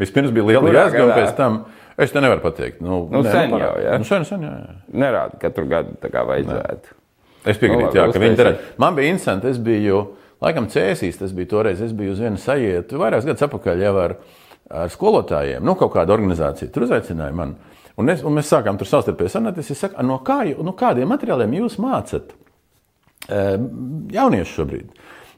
Vispirms 0.01 0.33
bija 0.37 0.47
liela 0.53 0.73
jāsga, 0.77 1.05
un 1.05 1.13
pēc 1.17 1.37
tam. 1.39 1.61
Es 2.01 2.15
te 2.15 2.23
nevaru 2.23 2.41
pateikt. 2.41 2.79
Nu, 2.81 3.03
nu, 3.13 3.21
ne, 3.21 3.33
sen 3.35 3.51
nu, 3.53 3.59
jau, 3.61 3.75
jā. 3.83 3.97
Nu, 4.01 4.07
sen, 4.09 4.25
sen, 4.25 4.45
jā, 4.47 4.53
jā. 4.57 4.77
Nerāda 5.03 5.37
katru 5.43 5.67
gadu 5.69 5.99
tā 6.01 6.09
kā 6.13 6.23
vajadzētu. 6.29 6.95
Ne. 6.95 6.99
Es 7.51 7.61
piekrītu, 7.61 7.91
nu, 7.91 7.97
jā, 7.99 8.07
ka 8.13 8.23
viņi 8.23 8.39
ir. 8.41 8.51
Man 8.81 8.97
bija 8.97 9.13
interesanti, 9.13 9.51
es 9.53 9.61
biju, 9.65 9.99
laikam 10.45 10.69
cēsīs, 10.73 11.19
tas 11.21 11.35
bija 11.37 11.51
toreiz, 11.51 11.83
es 11.85 11.93
biju 11.97 12.15
uz 12.15 12.23
vienu 12.25 12.41
sajietu, 12.41 13.01
vairākus 13.01 13.29
gadus 13.29 13.45
atpakaļ 13.45 13.85
jau 13.85 13.93
ar, 14.01 14.17
ar 14.81 14.93
skolotājiem, 14.93 15.65
nu, 15.65 15.77
kaut 15.81 15.93
kāda 15.97 16.17
organizācija 16.17 16.73
tur 16.73 16.87
uzaicināja 16.89 17.37
mani. 17.37 17.77
Un, 18.01 18.11
es, 18.13 18.25
un 18.25 18.37
mēs 18.37 18.51
sākām 18.51 18.81
tur 18.81 18.89
savstarpēji 18.89 19.35
sarunāties. 19.35 19.75
Es 19.75 19.85
saku, 19.85 20.01
no, 20.07 20.21
kā, 20.25 20.43
no 20.65 20.75
kādiem 20.79 21.11
materiāliem 21.13 21.61
jūs 21.61 21.79
mācāt 21.83 22.33
jauniešu 23.31 24.57
šobrīd? 24.57 24.89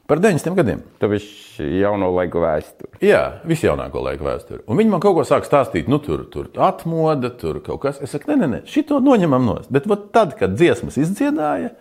Par 0.07 0.19
90 0.19 0.57
gadiem. 0.57 0.81
Tāpēc 0.99 1.27
jauno 1.79 2.09
laiku 2.11 2.41
vēsturi. 2.43 2.97
Jā, 3.07 3.21
visjaunāko 3.47 4.01
laiku 4.03 4.27
vēsture. 4.27 4.59
Un 4.67 4.79
viņi 4.81 4.91
man 4.91 5.03
kaut 5.03 5.15
ko 5.15 5.23
sāk 5.27 5.47
stāstīt, 5.47 5.87
nu, 5.91 6.01
tur, 6.03 6.25
tur 6.31 6.49
atmoda, 6.59 7.31
tur 7.39 7.61
kaut 7.63 7.79
kas. 7.85 8.01
Es 8.03 8.11
saku, 8.11 8.33
nē, 8.33 8.35
nē, 8.41 8.49
nē 8.51 8.59
šito 8.69 8.99
noņemam 9.03 9.47
nost. 9.47 9.71
Bet 9.71 9.87
tad, 10.15 10.35
kad 10.39 10.57
dziesmas 10.59 10.99
izdziedāja 10.99 11.71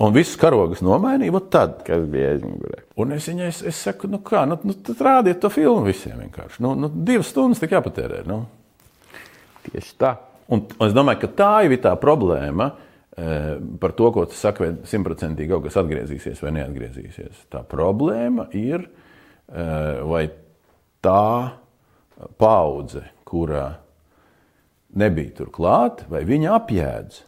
un 0.00 0.16
visus 0.16 0.38
karogus 0.40 0.80
nomainīja, 0.86 1.42
tad. 1.52 1.82
Kas 1.84 2.08
bija 2.08 2.32
aizmugurē? 2.38 2.86
Un 3.04 3.12
es 3.18 3.28
viņai 3.28 3.50
es, 3.52 3.60
es 3.68 3.84
saku, 3.84 4.08
nu 4.08 4.22
kā, 4.24 4.46
nu, 4.48 4.56
nu 4.64 4.78
tad 4.88 5.04
rādiet 5.04 5.42
to 5.42 5.52
filmu 5.52 5.84
visiem 5.90 6.16
vienkārši. 6.24 6.62
Nu, 6.64 6.72
nu, 6.78 6.88
divas 6.88 7.28
stundas 7.34 7.60
tik 7.60 7.76
jāpatērē. 7.76 8.24
Nu. 8.30 8.46
Tieši 9.68 9.96
tā. 10.00 10.14
Un, 10.48 10.64
un 10.78 10.86
es 10.86 10.94
domāju, 10.96 11.22
ka 11.26 11.32
tā 11.38 11.52
ir 11.68 11.76
tā 11.84 11.92
problēma. 12.00 12.70
eh, 13.18 13.58
Par 13.80 13.92
to, 13.92 14.10
ko 14.14 14.24
tu 14.26 14.36
saki, 14.38 14.64
vai 14.64 14.70
simtprocentīgi 14.88 15.50
kaut 15.52 15.66
kas 15.68 15.76
atgriezīsies 15.82 16.42
vai 16.42 16.54
neatgriezīsies. 16.56 17.46
Tā 17.52 17.64
problēma 17.68 18.48
ir, 18.56 18.88
eh, 19.52 20.00
vai 20.08 20.30
tā 21.02 21.52
paudze, 22.38 23.04
kurā 23.28 23.76
nebija 24.96 25.34
tur 25.36 25.50
klāt, 25.54 26.06
vai 26.08 26.24
viņa 26.24 26.54
apjēdz. 26.56 27.22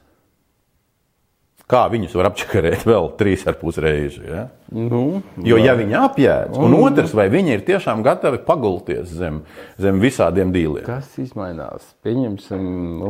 Kā 1.71 1.85
viņus 1.93 2.17
var 2.19 2.27
apčakarēt 2.33 2.83
vēl 2.89 3.05
trīs 3.21 3.45
ar 3.47 3.55
pus 3.61 3.77
reizi? 3.79 4.25
Ja? 4.27 4.49
Nu, 4.75 5.21
Jo, 5.47 5.59
ja 5.63 5.77
viņi 5.79 5.95
apjēdz, 5.99 6.59
un 6.59 6.75
otrs, 6.79 7.13
vai 7.15 7.29
viņi 7.31 7.53
ir 7.57 7.63
tiešām 7.67 8.03
gatavi 8.07 8.41
pagulties 8.47 9.13
zem, 9.15 9.41
zem 9.79 10.01
visādiem 10.03 10.51
dīliem. 10.55 10.83
kas 10.87 11.13
izmainās? 11.23 11.87
Pieņemsim, 12.07 12.65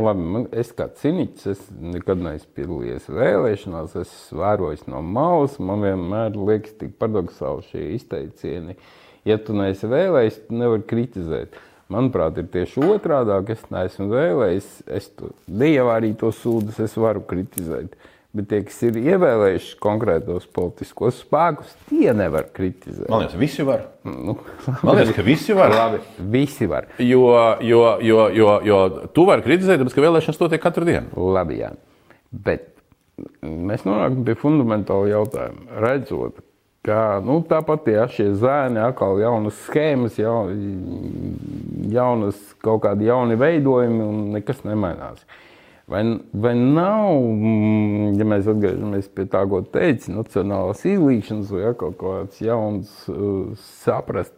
labi, 0.05 0.27
man, 0.37 0.47
es 0.53 0.73
kā 0.77 0.91
cīniķis, 1.01 1.49
es 1.55 1.65
nekad 1.97 2.21
neesmu 2.25 2.53
piedalījies 2.57 3.09
vēlēšanās, 3.17 3.97
es 4.05 4.13
vēroju 4.37 4.89
no 4.93 5.01
malas. 5.05 5.57
Man 5.59 5.85
vienmēr 5.85 6.37
liekas, 6.37 6.77
tik 6.81 6.95
paradoxāli 7.01 7.65
šie 7.73 7.89
izteicieni. 7.97 8.77
Ja 9.29 9.37
tu 9.41 9.57
neesi 9.57 9.89
vēlējis, 9.89 10.45
tu 10.49 10.61
nevari 10.61 10.87
kritizēt. 10.89 11.59
Manuprāt, 11.91 12.37
ir 12.39 12.47
tieši 12.53 12.85
otrādi. 12.87 13.35
Es 13.51 13.65
neesmu 13.73 14.07
vēlējis, 14.13 14.69
es 14.97 15.09
to 15.19 15.33
dievu 15.49 15.91
arī 15.91 16.13
to 16.17 16.31
sūdu, 16.33 16.77
es 16.79 16.95
varu 16.97 17.25
kritizēt. 17.27 17.97
Bet 18.31 18.47
tie, 18.47 18.61
kas 18.63 18.77
ir 18.87 18.95
ievēlējuši 19.01 19.73
konkrētos 19.83 20.45
politiskos 20.55 21.17
spēkus, 21.25 21.73
tie 21.89 22.13
nevar 22.15 22.45
kritizēt. 22.55 23.09
Man 23.11 23.25
liekas, 23.25 23.39
visi 23.41 23.65
var. 23.67 23.89
Nu, 24.07 24.37
Man 24.87 25.01
liekas, 25.01 25.17
ka 25.17 25.25
visi 25.27 25.57
var. 25.59 25.75
labi, 25.75 25.99
visi 26.31 26.69
var. 26.71 26.87
Jo, 27.03 27.25
jo, 27.67 27.81
jo, 28.07 28.21
jo, 28.37 28.53
jo 28.69 28.79
tu 29.17 29.25
vari 29.27 29.43
kritizēt, 29.43 29.83
tāpēc 29.83 29.97
ka 29.97 30.05
vēlēšanas 30.07 30.39
notiek 30.45 30.63
katru 30.63 30.87
dienu. 30.87 31.11
Labi, 31.35 31.59
jā. 31.65 31.73
Bet 32.31 32.71
mēs 33.43 33.83
nonākam 33.89 34.23
pie 34.29 34.39
fundamentāla 34.39 35.11
jautājuma. 35.11 35.67
Redzot, 35.83 36.39
ka 36.87 37.19
nu, 37.27 37.41
tāpat 37.51 37.91
ja, 37.91 38.07
šie 38.15 38.31
zēni, 38.39 38.79
atkal 38.87 39.19
jaunas 39.21 39.59
schēmas, 39.67 40.23
jau, 40.23 40.47
jaunas 41.93 42.39
kaut 42.63 42.85
kādi 42.87 43.11
jauni 43.11 43.37
veidojumi 43.41 44.07
un 44.07 44.27
nekas 44.39 44.63
nemainās. 44.67 45.27
Vai, 45.91 46.05
vai 46.31 46.53
nav, 46.55 47.17
mm, 47.19 48.13
ja 48.21 48.27
mēs 48.31 48.47
atgriežamies 48.51 49.09
pie 49.11 49.25
tā, 49.31 49.41
ko 49.51 49.59
teica, 49.75 50.13
nacionālās 50.15 50.85
izlīšanas 50.87 51.51
vai 51.51 51.65
ja, 51.65 51.73
kaut 51.79 51.97
kāds 51.99 52.39
jauns 52.45 52.93
uh, 53.11 53.57
saprast, 53.83 54.37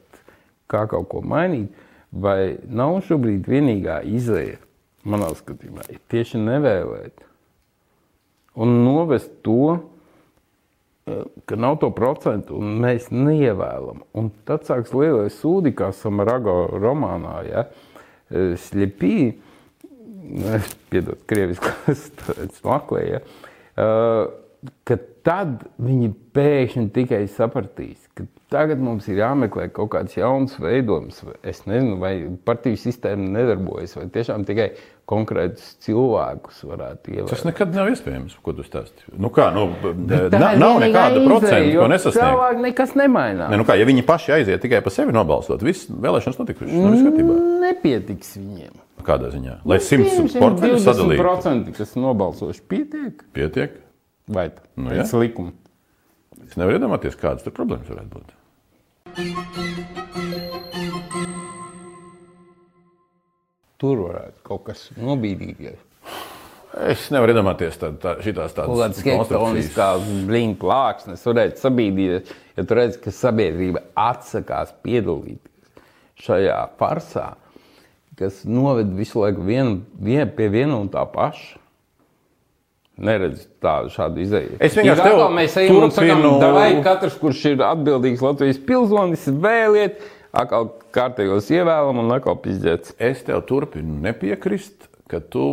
kā 0.73 0.87
kaut 0.89 1.11
ko 1.13 1.21
mainīt, 1.21 1.77
vai 2.09 2.57
nav 2.65 3.03
šobrīd 3.05 3.45
vienīgā 3.53 4.01
izēja, 4.09 4.57
manā 5.05 5.29
skatījumā, 5.37 5.85
ir 5.93 6.01
tieši 6.13 6.41
nevēlēt 6.41 7.29
un 8.55 8.85
novest 8.85 9.31
to, 9.43 9.79
eh, 11.07 11.23
ka 11.47 11.57
nav 11.57 11.79
to 11.81 11.91
procentu, 11.91 12.57
un 12.59 12.81
mēs 12.81 13.09
neievēlam. 13.11 14.03
Un 14.15 14.31
tad 14.45 14.65
sāks 14.69 14.93
lielais 14.93 15.37
sūdi, 15.37 15.75
kā 15.75 15.93
Samarago 15.93 16.69
romānā, 16.73 17.39
ja, 17.49 17.67
Slepī, 18.33 19.17
es 19.29 19.52
piedod, 20.93 21.19
krieviskās 21.31 22.09
smaklēja, 22.61 23.23
ka 24.87 24.99
tad 25.27 25.67
viņi 25.83 26.13
pēkšņi 26.35 26.89
tikai 26.95 27.25
sapratīs, 27.31 27.99
ka 28.17 28.27
tagad 28.53 28.83
mums 28.83 29.07
ir 29.11 29.21
jāmeklē 29.23 29.69
kaut 29.75 29.93
kāds 29.95 30.17
jauns 30.19 30.55
veidojums. 30.61 31.23
Es 31.47 31.63
nezinu, 31.69 31.97
vai 32.03 32.15
partiju 32.47 32.79
sistēma 32.81 33.31
nedarbojas, 33.39 33.95
vai 33.99 34.09
tiešām 34.13 34.45
tikai 34.49 34.73
konkrētus 35.09 35.73
cilvēkus 35.83 36.63
varētu 36.69 37.03
Tas 37.03 37.17
ievēlēt. 37.17 37.47
nekad 37.49 37.75
nav 37.77 37.91
iespējams, 37.93 38.37
ko 38.45 38.55
tu 38.57 38.67
stāsti. 38.67 39.09
Nu 39.19 39.33
kā, 39.35 39.49
nu, 39.55 39.67
nav 39.75 39.83
vienīgā 39.83 40.79
nekāda 40.85 41.25
procenta, 41.27 41.75
ko 41.79 41.89
nesasniegt. 41.91 42.21
Cilvēki 42.21 42.65
nekas 42.69 42.95
nemainās. 42.99 43.51
Ne, 43.53 43.61
nu 43.61 43.67
kā, 43.69 43.77
ja 43.81 43.89
viņi 43.89 44.07
paši 44.09 44.37
aiziet 44.39 44.63
tikai 44.63 44.83
par 44.85 44.95
sevi 44.95 45.15
nobalsot, 45.17 45.65
viss 45.67 45.91
vēlēšanas 45.91 46.41
notikušas. 46.43 46.73
Nu, 46.77 46.95
viss 46.95 47.07
kārtībā. 47.09 47.39
Nepietiks 47.67 48.37
viņiem. 48.39 48.82
Kādā 49.07 49.31
ziņā? 49.35 49.57
Lai 49.69 49.79
simts 49.83 50.13
Pieņemsim, 50.13 50.43
portfeļus 50.43 50.85
sadalītu. 50.87 51.23
20%, 51.23 51.75
kas 51.79 51.97
nobalsojuši, 51.99 52.63
pietiek 52.71 53.25
Pietiek. 53.37 53.81
vai 54.31 54.49
tā? 54.55 54.63
Nu, 54.77 54.91
Pēc 54.93 55.11
jā. 55.13 55.21
likuma. 55.25 55.53
Es 56.47 56.57
nevaru 56.59 56.79
iedomāties, 56.79 57.19
kādas 57.19 57.45
tur 57.47 57.55
problēmas 57.57 57.91
varētu 57.91 58.11
būt. 58.17 58.29
Tur 63.83 64.05
varētu 64.07 64.45
kaut 64.47 64.63
kas 64.69 64.85
nobīdīties. 65.01 65.81
Es 66.89 67.09
nevaru 67.13 67.35
iedomāties 67.35 67.75
tā, 67.77 67.91
tā, 68.01 68.15
šitās 68.25 68.55
tādas 68.57 68.79
kādas 68.79 69.03
hektoniskās 69.05 70.07
blīņu 70.29 70.55
plāksnes 70.63 71.25
varētu 71.29 71.61
sabīdīties, 71.61 72.31
ja 72.57 72.65
tu 72.65 72.79
redz, 72.79 72.97
ka 73.03 73.13
sabiedrība 73.13 73.83
atsakās 73.99 74.73
piedalīties 74.87 75.51
šajā 76.23 76.57
farsā, 76.79 77.27
kas 78.23 78.43
noved 78.49 78.95
visu 78.97 79.21
laiku 79.25 79.43
vien, 79.47 79.81
vien, 79.99 80.31
pie 80.37 80.49
viena 80.53 80.79
un 80.79 80.89
tā 80.93 81.03
paša. 81.11 81.59
Neredzu 83.03 83.47
tādu 83.63 83.89
šādu 83.91 84.21
izēju. 84.23 84.59
Es 84.63 84.75
vienkārši 84.77 85.01
ejam 85.63 85.79
un 85.81 85.91
sakām, 85.95 86.21
turpinu- 86.21 86.41
davai 86.43 86.67
katrs, 86.85 87.17
kurš 87.19 87.41
ir 87.55 87.63
atbildīgs 87.65 88.21
Latvijas 88.23 88.61
pilsonis, 88.69 89.25
vēliet, 89.43 90.03
atkal 90.33 90.69
kārtējos 90.93 91.49
ievēlam 91.57 92.03
un 92.05 92.13
atkal 92.13 92.37
pizdzēts. 92.45 92.93
Es 93.01 93.25
tev 93.27 93.41
turpinu 93.49 93.97
nepiekrist, 94.05 94.89
ka 95.09 95.21
tu 95.21 95.47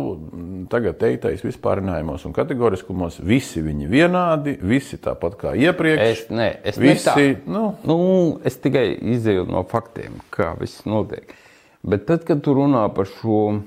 tagad 0.72 1.00
teiktais 1.00 1.42
vispārinājumos 1.44 2.22
un 2.28 2.36
kategoriskumos 2.36 3.18
visi 3.24 3.60
viņi 3.64 3.88
vienādi, 3.92 4.54
visi 4.60 4.96
tāpat 5.00 5.36
kā 5.40 5.56
iepriekš. 5.56 6.00
Es, 6.06 6.22
ne, 6.32 6.50
es 6.62 6.78
Visi, 6.80 7.34
nu. 7.50 7.74
Nu, 7.84 7.98
es 8.44 8.56
tikai 8.60 8.86
izēju 9.16 9.48
no 9.48 9.64
faktiem, 9.68 10.20
kā 10.32 10.52
viss 10.60 10.84
notiek. 10.88 11.34
Bet 11.82 12.04
tad, 12.08 12.26
kad 12.28 12.42
tu 12.44 12.52
runā 12.56 12.82
par 12.92 13.08
šo 13.08 13.60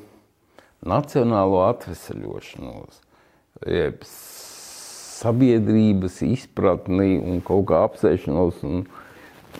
nacionālo 0.85 1.63
atvesaļošanos, 1.65 2.99
jeb 3.65 4.03
sabiedrības 5.23 6.19
izpratni 6.27 7.17
un 7.17 7.41
kaut 7.45 7.65
kā 7.71 7.83
apsēšanos, 7.87 8.61
un, 8.67 8.83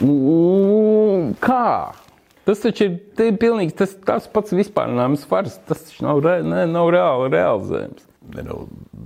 nu, 0.04 1.34
kā? 1.42 1.94
Tas 2.44 2.60
taču 2.60 2.90
ir, 2.90 2.98
pilnīgi 3.40 3.74
tas, 3.80 3.94
tas 4.04 4.28
pats 4.32 4.54
vispārinājums 4.56 5.24
fars. 5.30 5.56
Tas 5.68 5.86
taču 5.88 6.04
nav, 6.06 6.20
re, 6.26 6.42
ne, 6.44 6.66
nav 6.68 6.92
reāli 6.92 7.32
realizējams. 7.32 8.10
Nu, 8.34 8.56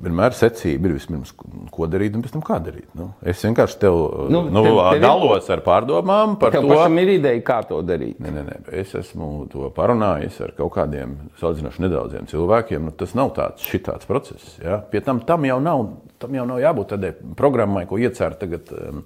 vienmēr 0.06 0.36
secība 0.38 0.88
ir 0.88 0.94
vispirms, 0.94 1.32
ko 1.74 1.88
darīt 1.90 2.14
un 2.16 2.22
pēc 2.24 2.36
tam 2.36 2.44
kā 2.46 2.60
darīt. 2.64 2.86
Nu, 2.96 3.08
es 3.28 3.42
vienkārši 3.44 3.80
tev 3.82 3.96
nu, 4.30 4.44
Nu, 4.54 4.62
tev- 4.64 4.78
tev 4.94 5.02
dalos 5.04 5.50
ar 5.50 5.64
pārdomām 5.66 6.36
par 6.40 6.54
Tev 6.54 6.62
to. 6.62 6.70
pašam 6.70 7.00
ir 7.02 7.10
ideja, 7.16 7.42
kā 7.44 7.58
to 7.68 7.82
darīt. 7.84 8.20
Nē, 8.24 8.30
nē, 8.36 8.44
nē, 8.46 8.58
es 8.78 8.94
esmu 8.96 9.48
to 9.52 9.72
parunājis 9.76 10.38
ar 10.46 10.54
kaut 10.56 10.72
kādiem 10.78 11.16
salīdzinoši 11.42 11.84
nedaudziem 11.88 12.30
cilvēkiem. 12.30 12.86
Nu, 12.88 12.92
tas 12.92 13.16
nav 13.18 13.34
tāds 13.36 13.66
šitāds 13.66 14.06
process. 14.08 14.60
Ja? 14.64 14.78
Pie 14.92 15.02
tam 15.02 15.20
tam 15.26 15.44
jau 15.50 15.58
nav, 15.66 15.88
tam 16.22 16.38
jau 16.38 16.46
nav 16.46 16.62
jābūt 16.64 16.94
tādai 16.94 17.12
programmai, 17.36 17.88
ko 17.90 17.98
iecērt 17.98 18.38
tagad, 18.46 18.70
um, 18.78 19.02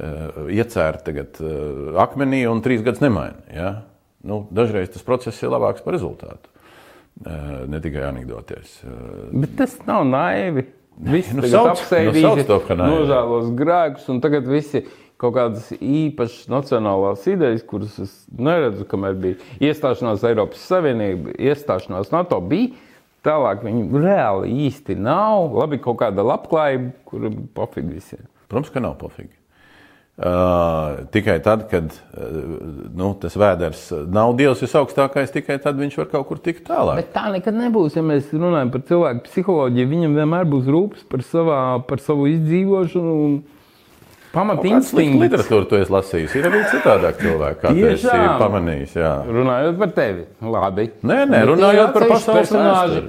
uh, 0.00 0.48
iecērt 0.48 1.04
tagad 1.04 1.36
uh, 1.44 2.00
akmenī 2.00 2.46
un 2.50 2.64
trīs 2.64 2.82
gadus 2.82 3.04
nemaina. 3.04 3.36
Ja? 3.54 3.74
Nu, 4.24 4.46
dažreiz 4.50 4.90
tas 4.96 5.04
process 5.06 5.38
ir 5.44 5.52
labāks 5.52 5.84
par 5.84 5.94
rezultātu. 5.94 6.48
Uh, 7.20 7.66
ne 7.68 7.80
tikai 7.84 8.06
anekdotēs. 8.08 8.78
Uh, 8.86 9.26
Bet 9.42 9.56
tas 9.58 9.74
nav 9.88 10.06
naivi. 10.08 10.64
Visi 11.00 11.34
Nu, 11.36 11.42
nu, 11.42 11.48
sauc- 11.48 11.74
apsēdīsi, 11.74 12.44
nu, 12.76 12.86
nožēlos 12.88 13.50
grēkus, 13.56 14.06
un 14.12 14.20
tagad 14.24 14.48
visi 14.48 14.82
kaut 15.20 15.34
kādas 15.36 15.68
īpašas 15.76 16.48
nacionālās 16.52 17.24
idejas, 17.28 17.64
kuras 17.68 17.98
es 18.00 18.14
neredzu, 18.32 18.86
kamēr 18.88 19.16
bija 19.20 19.36
iestāšanās 19.68 20.24
Eiropas 20.28 20.64
Savienība, 20.68 21.34
iestāšanās 21.36 22.12
NATO 22.12 22.40
bija. 22.40 22.72
Tālāk 23.24 23.64
viņi 23.66 23.82
reāli 24.00 24.54
īsti 24.68 24.96
nav. 24.96 25.50
Labi, 25.60 25.76
kaut 25.84 25.98
kāda 26.00 26.24
labklājība, 26.24 26.92
kur 27.04 27.26
pofīgi 27.56 27.98
visiem. 27.98 28.24
Protams, 28.48 28.72
ka 28.72 28.80
nav 28.80 28.96
pofīgi. 29.02 29.34
Uh, 30.20 31.06
tikai 31.08 31.38
tad, 31.40 31.62
kad 31.70 31.86
uh, 31.88 32.40
nu, 32.92 33.14
tas 33.22 33.32
vēders 33.40 33.86
nav 34.12 34.34
Dievs 34.36 34.60
visaugstākais, 34.60 35.32
tikai 35.32 35.56
tad 35.64 35.78
viņš 35.80 35.96
var 35.96 36.10
kaut 36.10 36.26
kur 36.28 36.42
tikt 36.44 36.66
tālāk. 36.68 36.98
Bet 37.00 37.14
tā 37.14 37.30
nekad 37.32 37.56
nebūs. 37.56 37.96
Ja 37.96 38.04
mēs 38.04 38.28
runājam 38.34 38.68
par 38.74 38.84
cilvēku 38.90 39.24
psiholoģiju, 39.30 39.90
viņam 39.94 40.18
vienmēr 40.20 40.44
būs 40.52 40.68
rūpes 40.68 41.06
par, 41.08 41.24
savā, 41.24 41.62
par 41.88 42.04
savu 42.04 42.28
izdzīvošanu. 42.34 43.14
Un 43.24 43.38
Pamat 44.30 44.62
instinkts. 44.68 45.18
Literatūru 45.24 45.66
tu 45.66 45.78
esi 45.80 45.90
lasījis. 45.90 46.34
Ir 46.38 46.46
arī 46.46 46.60
citādāk 46.70 47.16
cilvēki, 47.18 47.56
kā 47.64 47.72
tu 47.74 47.86
esi 47.90 48.10
pamanījis. 48.38 48.92
Jā. 49.00 49.14
Runājot 49.26 49.80
par 49.80 49.90
tevi. 49.96 50.22
Labi. 50.54 50.84
Nē, 51.10 51.16
nē, 51.32 51.40
runājot 51.50 51.90
par 51.96 52.06
pasaules 52.12 52.46
personāžu. 52.46 53.02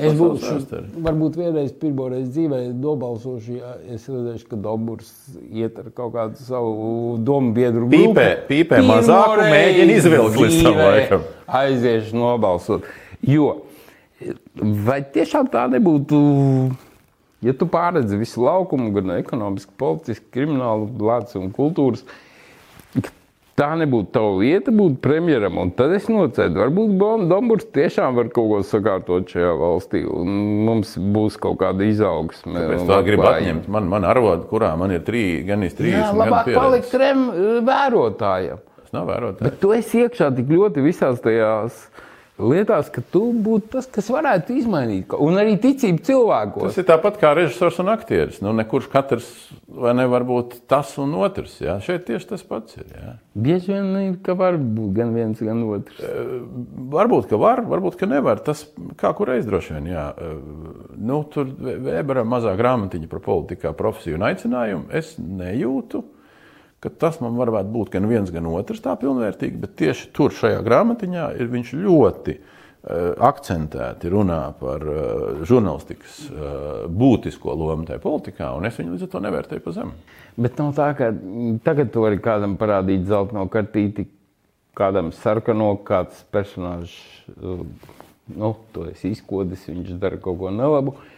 Es 0.00 0.16
būšu, 0.16 0.80
varbūt 1.04 1.36
vienreiz 1.42 1.74
pirmoreiz 1.76 2.30
dzīvē 2.32 2.62
nobalsošu, 2.72 3.58
ja 3.58 3.74
es 3.92 4.08
redzēšu, 4.08 4.48
ka 4.48 4.60
Doburs 4.64 5.12
iet 5.44 5.76
ar 5.80 5.92
kaut 5.96 6.16
kādu 6.16 6.40
savu 6.48 7.16
domu 7.20 7.52
biedru. 7.56 7.90
Pīpē, 7.92 8.26
pīpē 8.48 8.80
mazāku 8.84 9.44
mēģina 9.44 10.00
izvilkt 10.00 10.40
līdz 10.40 10.58
tam 10.64 10.80
laikam. 10.80 11.30
Aiziešu 11.60 12.16
nobalsot. 12.16 12.88
Jo, 13.24 13.58
vai 14.60 15.02
tiešām 15.12 15.52
tā 15.52 15.68
nebūtu 15.76 16.20
Ja 17.44 17.52
tu 17.52 17.68
pārredzi 17.68 18.16
visu 18.16 18.44
laukumu, 18.46 18.88
gan 18.96 19.12
ekonomiski, 19.18 19.74
politiski, 19.76 20.24
kriminālu, 20.32 20.88
lācis 21.04 21.36
un 21.40 21.50
kultūras, 21.54 22.04
tā 23.56 23.68
nebūtu 23.80 24.10
tava 24.12 24.32
vieta 24.40 24.72
būt 24.74 24.98
premjeram. 25.04 25.58
Un 25.60 25.72
tad 25.76 25.92
es 25.96 26.08
nocēdu, 26.12 26.60
varbūt 26.60 26.96
Dombūrs 27.30 27.68
tiešām 27.76 28.16
var 28.18 28.30
kaut 28.34 28.50
ko 28.52 28.60
sakārtot 28.68 29.32
šajā 29.32 29.52
valstī, 29.60 30.02
un 30.08 30.40
mums 30.68 30.94
būs 30.96 31.38
kaut 31.40 31.58
kāda 31.62 31.88
izaugsme. 31.88 32.66
Es 32.76 32.84
tā 32.88 33.00
gribu 33.06 33.28
atņemt. 33.30 33.68
Man, 33.72 33.88
man 33.92 34.08
arvoda, 34.08 34.44
kurā 34.48 34.72
man 34.80 34.96
ir 34.96 35.04
trī, 35.06 35.26
gan 35.48 35.64
iz 35.66 35.76
trīs. 35.76 35.96
Jā, 35.96 36.12
labāk 36.16 36.52
palikt 36.56 36.92
krem 36.92 37.28
vērotājiem. 37.68 38.64
Tas 38.80 38.96
nav 38.96 39.08
vērotājs. 39.12 39.48
Bet 39.48 39.60
tu 39.62 39.72
esi 39.76 40.04
iekšā 40.04 40.32
tik 40.36 40.52
ļoti 40.52 40.84
visās 40.84 41.20
tajās 41.24 41.86
lietās, 42.38 42.88
ka 42.92 43.00
tu 43.12 43.30
būtu 43.32 43.70
tas, 43.76 43.86
kas 43.90 44.08
varētu 44.12 44.56
izmainīt, 44.60 45.14
un 45.22 45.38
arī 45.40 45.56
ticību 45.60 46.02
cilvēkos. 46.04 46.68
Tas 46.68 46.80
ir 46.82 46.86
tāpat 46.88 47.18
kā 47.20 47.32
režisors 47.36 47.78
un 47.82 47.90
aktieris. 47.92 48.42
Nu, 48.44 48.52
nekurš 48.56 48.88
katrs 48.92 49.28
nevar 49.66 50.24
būt 50.26 50.58
tas 50.70 50.92
un 51.02 51.14
otrs. 51.20 51.56
Jā. 51.62 51.78
Šeit 51.84 52.06
tieši 52.08 52.30
tas 52.32 52.44
pats 52.46 52.76
ir. 52.78 52.86
Jā. 52.92 53.14
Bieži 53.46 53.72
vien 53.72 53.88
ir, 54.02 54.18
ka 54.24 54.36
var 54.38 54.58
būt 54.60 54.92
gan 54.96 55.14
viens, 55.16 55.40
gan 55.40 55.62
otrs. 55.68 56.00
E, 56.00 56.40
varbūt, 56.96 57.30
ka 57.32 57.40
var, 57.40 57.64
varbūt, 57.68 57.98
ka 58.00 58.08
nevar. 58.10 58.42
Tas 58.44 58.66
kā 59.00 59.12
kureiz 59.16 59.48
droši 59.48 59.78
vien. 59.78 59.88
Jā. 59.94 60.08
E, 60.12 60.34
nu, 60.96 61.22
tur 61.32 61.48
Vēbera 61.56 62.24
mazā 62.28 62.52
grāmatiņa 62.58 63.08
par 63.10 63.24
politikā 63.24 63.72
profesiju 63.76 64.18
un 64.18 64.28
aicinājumu 64.28 64.92
es 64.96 65.14
nejūtu 65.18 66.04
ka 66.84 66.92
tas 66.92 67.20
man 67.22 67.38
varētu 67.38 67.72
būt 67.72 67.94
gan 67.94 68.08
viens, 68.10 68.32
gan 68.32 68.48
otrs 68.50 68.82
tā 68.84 68.94
pilnvērtīgi, 69.00 69.58
bet 69.62 69.76
tieši 69.80 70.10
tur 70.16 70.34
šajā 70.34 70.60
grāmatiņā 70.66 71.30
ir 71.40 71.48
viņš 71.52 71.72
ļoti 71.78 72.34
uh, 72.36 73.14
akcentēti 73.28 74.12
runā 74.12 74.40
par 74.60 74.84
uh, 74.84 75.00
žurnālistikas 75.48 76.18
uh, 76.28 76.50
būtisko 76.92 77.56
lomu 77.56 77.88
tajā 77.88 78.02
politikā, 78.04 78.52
un 78.58 78.68
es 78.68 78.76
viņu 78.78 78.94
līdz 78.94 79.08
ar 79.08 79.12
to 79.14 79.24
nevērtēju 79.24 79.64
pa 79.64 79.74
zemu. 79.78 79.96
Bet 80.36 80.60
nav 80.60 80.76
tā, 80.76 80.90
ka 80.98 81.10
tagad 81.64 81.90
tu 81.94 82.04
vari 82.04 82.20
kādam 82.22 82.58
parādīt 82.60 83.08
zelta 83.08 83.38
no 83.38 83.46
kartīti, 83.48 84.04
kādam 84.76 85.08
sarkano, 85.16 85.72
kāds 85.80 86.20
personāžs, 86.28 86.92
nu, 87.40 88.50
to 88.74 88.90
es 88.90 89.00
izkodis, 89.08 89.64
viņš 89.70 89.94
dara 90.02 90.20
kaut 90.20 90.36
ko 90.42 90.52
nelabu. 90.52 90.92
Uh, 90.92 91.12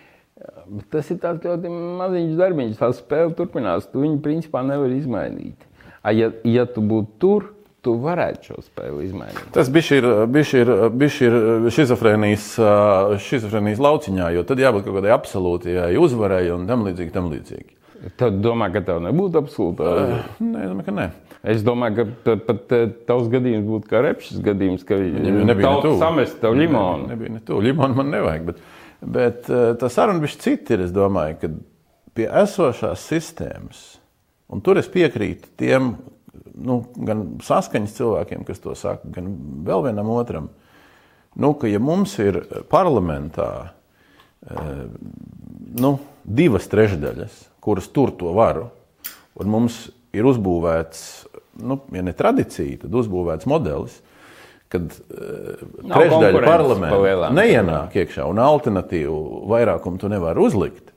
Bet 0.68 0.90
tas 0.92 1.08
ir 1.10 1.18
tāds 1.22 1.46
ļoti 1.46 1.70
maziņš 1.72 2.34
darbiņš, 2.38 2.74
tā 2.78 2.88
spēle 2.94 3.32
turpinās. 3.38 3.88
Tu 3.90 4.02
viņu 4.04 4.18
principā 4.24 4.62
nevar 4.66 4.92
izmainīt. 4.94 5.64
Ja, 6.14 6.30
ja 6.46 6.64
tu 6.70 6.84
būtu 6.84 7.10
tur, 7.20 7.48
tu 7.84 7.94
varētu 8.02 8.50
šo 8.50 8.60
spēli 8.62 9.08
izmainīt. 9.08 9.40
Tas 9.54 9.70
bija 9.72 9.98
šizofrēnijas, 11.74 12.46
šizofrēnijas 13.26 13.82
lauciņā, 13.82 14.30
jo 14.36 14.44
tad 14.46 14.62
jābūt 14.62 14.86
kaut 14.86 15.00
kādai 15.00 15.12
absolūtai 15.16 15.96
uzvarai 16.00 16.46
un 16.54 16.68
tam 16.70 16.86
līdzīgi. 16.86 17.14
Tam 17.14 17.32
līdzīgi. 17.32 17.70
Tad 18.20 18.38
domā, 18.44 18.70
ka 18.70 18.84
tev 18.86 19.02
nebūtu 19.02 19.40
absolūta? 19.40 19.82
Nē, 20.38 20.60
es 20.62 20.70
domāju, 20.70 20.86
ka 20.86 20.92
nē. 20.94 21.06
Es 21.48 21.62
domāju, 21.66 22.06
ka 22.22 22.36
pat 22.46 22.74
tavs 23.08 23.26
gadījums 23.32 23.66
būtu 23.66 23.90
kā 23.90 24.02
repšas 24.06 24.38
gadījums, 24.42 24.84
ka 24.86 24.98
viņi 24.98 25.46
nebija 25.48 25.72
samest 25.98 26.38
tev 26.42 26.54
limonu. 26.58 27.10
Nebija 27.10 27.30
ne 27.36 27.42
tu. 27.46 27.58
Limonu 27.62 27.98
man 27.98 28.14
nevajag. 28.14 28.52
Bet... 28.52 28.62
Bet 29.00 29.48
uh, 29.52 29.72
tā 29.78 29.90
saruna 29.92 30.22
bija 30.22 30.40
cita. 30.42 30.74
Ir, 30.74 30.86
es 30.88 30.94
domāju, 30.94 31.38
ka 31.42 31.50
pie 32.18 32.28
esošās 32.42 33.04
sistēmas, 33.10 33.82
un 34.50 34.62
tur 34.64 34.80
es 34.80 34.90
piekrītu 34.90 35.52
tiem 35.60 35.92
nu, 36.58 36.80
gan 37.06 37.24
saskaņas 37.44 37.94
cilvēkiem, 37.98 38.44
kas 38.48 38.62
to 38.62 38.74
saka, 38.78 39.06
gan 39.14 39.30
vēl 39.66 39.84
vienam 39.86 40.10
otram, 40.10 40.48
nu, 41.38 41.52
ka 41.54 41.70
ja 41.70 41.78
mums 41.82 42.16
ir 42.22 42.40
parlamentā 42.72 43.50
uh, 43.68 44.82
nu, 45.78 45.92
divas 46.24 46.66
trešdaļas, 46.72 47.38
kuras 47.62 47.88
tur 47.94 48.12
to 48.18 48.34
varu, 48.36 48.66
un 49.38 49.52
mums 49.52 49.86
ir 50.16 50.26
uzbūvēts, 50.26 51.02
nu, 51.62 51.78
ja 51.94 52.02
ne 52.04 52.14
tradīcija, 52.16 52.82
tad 52.84 52.98
uzbūvēts 52.98 53.48
modelis, 53.50 54.00
kad 54.72 54.92
uh, 54.92 55.64
trešdaļa 55.88 56.44
parlamenta 56.44 57.32
neienāk 57.34 57.96
iekšā 58.02 58.28
un 58.28 58.40
alternatīvu 58.44 59.18
vairākumu 59.48 60.00
tu 60.00 60.10
nevari 60.12 60.44
uzlikt, 60.44 60.92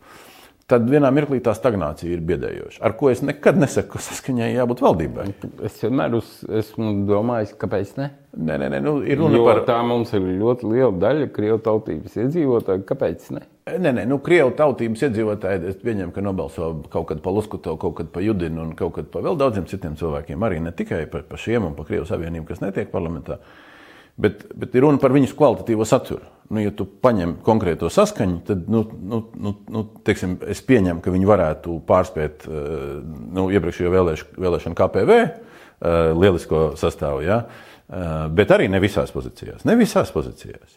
tad 0.72 0.88
vienā 0.91 1.11
mirklī 1.14 1.41
tā 1.43 1.53
stagnācija 1.56 2.14
ir 2.15 2.23
biedējoša. 2.27 2.80
Ar 2.85 2.95
ko 2.99 3.11
es 3.11 3.23
nekad 3.26 3.60
nesaku, 3.60 3.95
ka 3.95 4.03
saskaņai 4.06 4.52
jābūt 4.53 4.84
valdībai. 4.85 5.27
Es 5.68 5.80
vienmēr 5.84 6.15
uz, 6.19 6.30
esmu 6.61 6.93
domājis, 7.10 7.56
kāpēc 7.60 7.95
ne? 7.99 8.11
Nē, 8.38 8.56
nē, 8.61 8.69
nē 8.76 8.80
nu, 8.84 8.98
ir 9.03 9.19
runa 9.19 9.39
jo 9.39 9.48
par. 9.48 9.64
Tā 9.68 9.81
mums 9.88 10.14
ir 10.15 10.23
ļoti 10.39 10.72
liela 10.72 10.93
daļa 11.02 11.31
krievu 11.35 11.60
tautības 11.65 12.15
iedzīvotāju. 12.23 12.85
Kāpēc 12.88 13.27
ne? 13.35 13.43
Nē, 13.72 13.91
nē, 13.95 14.03
nu, 14.10 14.18
krievu 14.23 14.52
tautības 14.57 15.06
iedzīvotāji, 15.07 15.61
es 15.72 15.80
pieņemu, 15.80 16.11
ka 16.15 16.23
nobalso 16.26 16.72
kaut 16.91 17.07
kad 17.11 17.22
par 17.23 17.35
Luskuto, 17.38 17.77
kaut 17.80 17.95
kad 17.99 18.10
par 18.11 18.23
Judinu 18.26 18.65
un 18.65 18.73
kaut 18.77 18.95
kad 18.98 19.07
par 19.14 19.23
vēl 19.23 19.38
daudziem 19.39 19.68
citiem 19.69 19.95
cilvēkiem. 19.99 20.43
Arī 20.43 20.60
ne 20.64 20.73
tikai 20.76 21.06
par, 21.11 21.23
par 21.30 21.39
šiem 21.39 21.69
un 21.69 21.76
par 21.77 21.88
Krievu 21.88 22.07
savienību, 22.10 22.48
kas 22.49 22.64
netiek 22.64 22.91
parlamentā. 22.91 23.39
Bet, 24.22 24.43
bet 24.60 24.76
ir 24.76 24.84
runa 24.84 24.99
par 24.99 25.14
viņas 25.15 25.35
kvalitatīvo 25.38 25.88
saturu. 25.88 26.26
Nu, 26.52 26.60
ja 26.60 26.73
tu 26.76 26.84
paņem 26.84 27.38
konkrēto 27.45 27.88
saskaņu, 27.93 28.41
tad 28.49 28.68
nu, 28.72 28.84
nu, 29.07 29.22
nu, 29.39 29.53
nu, 29.72 29.85
teiksim, 30.03 30.35
es 30.52 30.60
pieņemu, 30.68 30.99
ka 31.03 31.14
viņi 31.14 31.30
varētu 31.30 31.77
pārspēt 31.88 32.43
eh, 32.49 32.73
nu, 33.38 33.48
iepriekšējo 33.56 33.93
vēlēšanu, 34.35 34.76
KPV 34.76 35.19
eh, 35.22 35.30
lielisko 36.11 36.65
sastāvu. 36.81 37.23
Ja? 37.23 37.45
Eh, 37.88 38.10
bet 38.35 38.52
arī 38.52 38.68
ne 38.72 38.84
visās 38.84 39.15
pozīcijās. 39.15 39.64
Ne 39.69 39.77
visās 39.80 40.11
pozīcijās. 40.11 40.76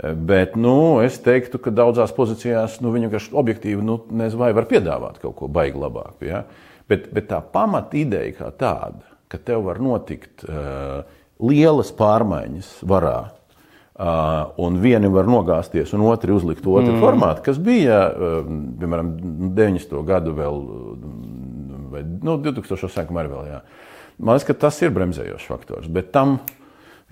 Bet 0.00 0.54
nu, 0.56 1.02
es 1.04 1.18
teiktu, 1.20 1.58
ka 1.60 1.70
daudzās 1.74 2.14
pozīcijās 2.16 2.78
nu, 2.80 2.94
viņa 2.94 3.10
vienkārši 3.10 3.34
objektīvi 3.36 3.82
nu, 3.84 3.98
nezinu, 4.08 4.40
vai 4.40 4.54
var 4.56 4.64
piedāvāt 4.70 5.18
kaut 5.20 5.34
ko 5.36 5.48
baigi 5.52 5.76
labāku. 5.82 6.24
Ja? 6.30 6.46
Bet, 6.88 7.10
bet 7.12 7.28
tā 7.28 7.42
pamata 7.44 7.98
ideja 8.00 8.32
kā 8.38 8.48
tāda, 8.56 9.04
ka 9.28 9.36
tev 9.36 9.66
var 9.66 9.82
notikt 9.84 10.46
uh, 10.46 11.04
lielas 11.44 11.92
pārmaiņas 11.98 12.72
varā. 12.88 13.18
Uh, 13.92 14.48
un 14.64 14.78
vieni 14.80 15.10
var 15.12 15.28
nogāzties, 15.28 15.92
un 15.92 16.06
otri 16.08 16.32
uzlikt 16.32 16.64
otru 16.64 16.94
mm. 16.94 17.02
formātu, 17.02 17.44
kas 17.44 17.60
bija, 17.60 18.00
uh, 18.08 18.48
piemēram, 18.80 19.12
90. 19.52 19.92
gadu 20.08 20.32
vēl, 20.38 20.56
vai 21.92 22.00
nu, 22.08 22.38
2000. 22.40 22.88
sākumā 22.96 23.22
arī 23.22 23.34
vēl. 23.34 23.50
Jā. 23.52 23.60
Man 24.16 24.38
liekas, 24.38 24.48
ka 24.48 24.56
tas 24.64 24.80
ir 24.80 24.96
bremzējošs 24.96 25.52
faktors, 25.52 25.92
bet 25.92 26.08
tam 26.16 26.38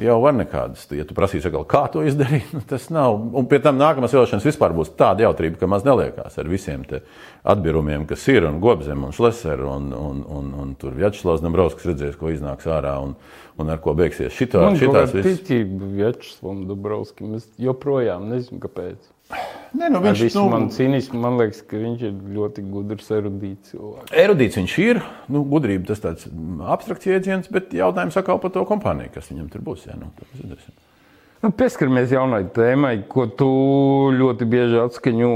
jau 0.01 0.17
var 0.23 0.35
nekādas. 0.37 0.87
Ja 0.97 1.05
tu 1.07 1.17
prasīsi, 1.17 1.47
atkal, 1.49 1.67
kā 1.69 1.83
to 1.93 2.05
izdarīt, 2.07 2.51
nu, 2.57 2.63
tas 2.73 2.89
nav. 2.95 3.19
Un 3.37 3.49
pie 3.51 3.61
tam 3.65 3.79
nākamās 3.81 4.15
vēlēšanas 4.17 4.49
vispār 4.49 4.75
būs 4.77 4.95
tāda 4.99 5.27
jautrība, 5.27 5.61
ka 5.61 5.71
maz 5.71 5.87
neliekās 5.87 6.39
ar 6.41 6.51
visiem 6.51 6.87
atbirumiem, 7.51 8.07
kas 8.11 8.27
ir, 8.33 8.49
un 8.49 8.59
Gobzem, 8.63 9.05
un 9.07 9.15
Šleser, 9.17 9.63
un, 9.67 9.93
un, 9.97 10.25
un, 10.39 10.51
un 10.65 10.75
tur 10.81 10.97
Vjačslavs 10.97 11.45
Dombrovskis 11.45 11.93
redzēs, 11.93 12.19
ko 12.21 12.33
iznāks 12.33 12.69
ārā. 12.71 12.97
Un, 13.05 13.17
un 13.61 13.73
ar 13.73 13.81
ko 13.85 13.95
beigsies 13.97 14.33
šitā, 14.33 14.63
Man 14.65 14.79
šitās 14.81 15.15
visas. 15.15 15.41
Ticība 15.43 15.89
Vjačslavam 15.95 16.65
Dombrovskim, 16.69 17.35
es 17.39 17.49
joprojām 17.61 18.31
nezinu, 18.33 18.61
kāpēc. 18.63 18.99
Nē, 19.71 19.87
nu 19.95 20.01
viņš 20.03 20.23
ir. 20.27 20.33
Nu, 20.35 20.45
man, 20.51 20.67
cīnismu, 20.75 21.21
man 21.23 21.39
liekas, 21.39 21.63
ka 21.69 21.79
viņš 21.79 22.05
ir 22.09 22.15
ļoti 22.35 22.65
gudrs, 22.73 23.11
erudīts 23.15 23.71
cilvēks. 23.71 24.13
Erudīts 24.23 24.59
viņš 24.59 24.77
ir. 24.83 25.01
Nu, 25.31 25.45
gudrība 25.49 25.93
tas 25.93 26.03
tāds 26.03 26.27
abstrakts 26.75 27.07
jēdziens, 27.07 27.51
bet 27.55 27.75
jautājums 27.77 28.19
atkal 28.19 28.41
par 28.43 28.53
to 28.55 28.65
kompāniju, 28.69 29.13
kas 29.15 29.31
viņam 29.31 29.51
tur 29.53 29.63
būs. 29.69 29.87
Jā, 29.87 29.95
nu, 30.01 30.11
nu, 31.45 31.53
pieskaramies 31.55 32.15
jaunai 32.17 32.43
tēmai, 32.57 32.97
ko 33.11 33.29
tu 33.31 33.51
ļoti 34.17 34.51
bieži 34.51 34.83
atskaņo. 34.83 35.35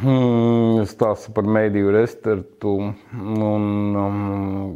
Hmm, 0.00 0.78
stāsta 0.88 1.28
par 1.36 1.44
mediju 1.44 1.90
restartu 1.92 2.70
un 2.80 3.98
um, 4.00 4.70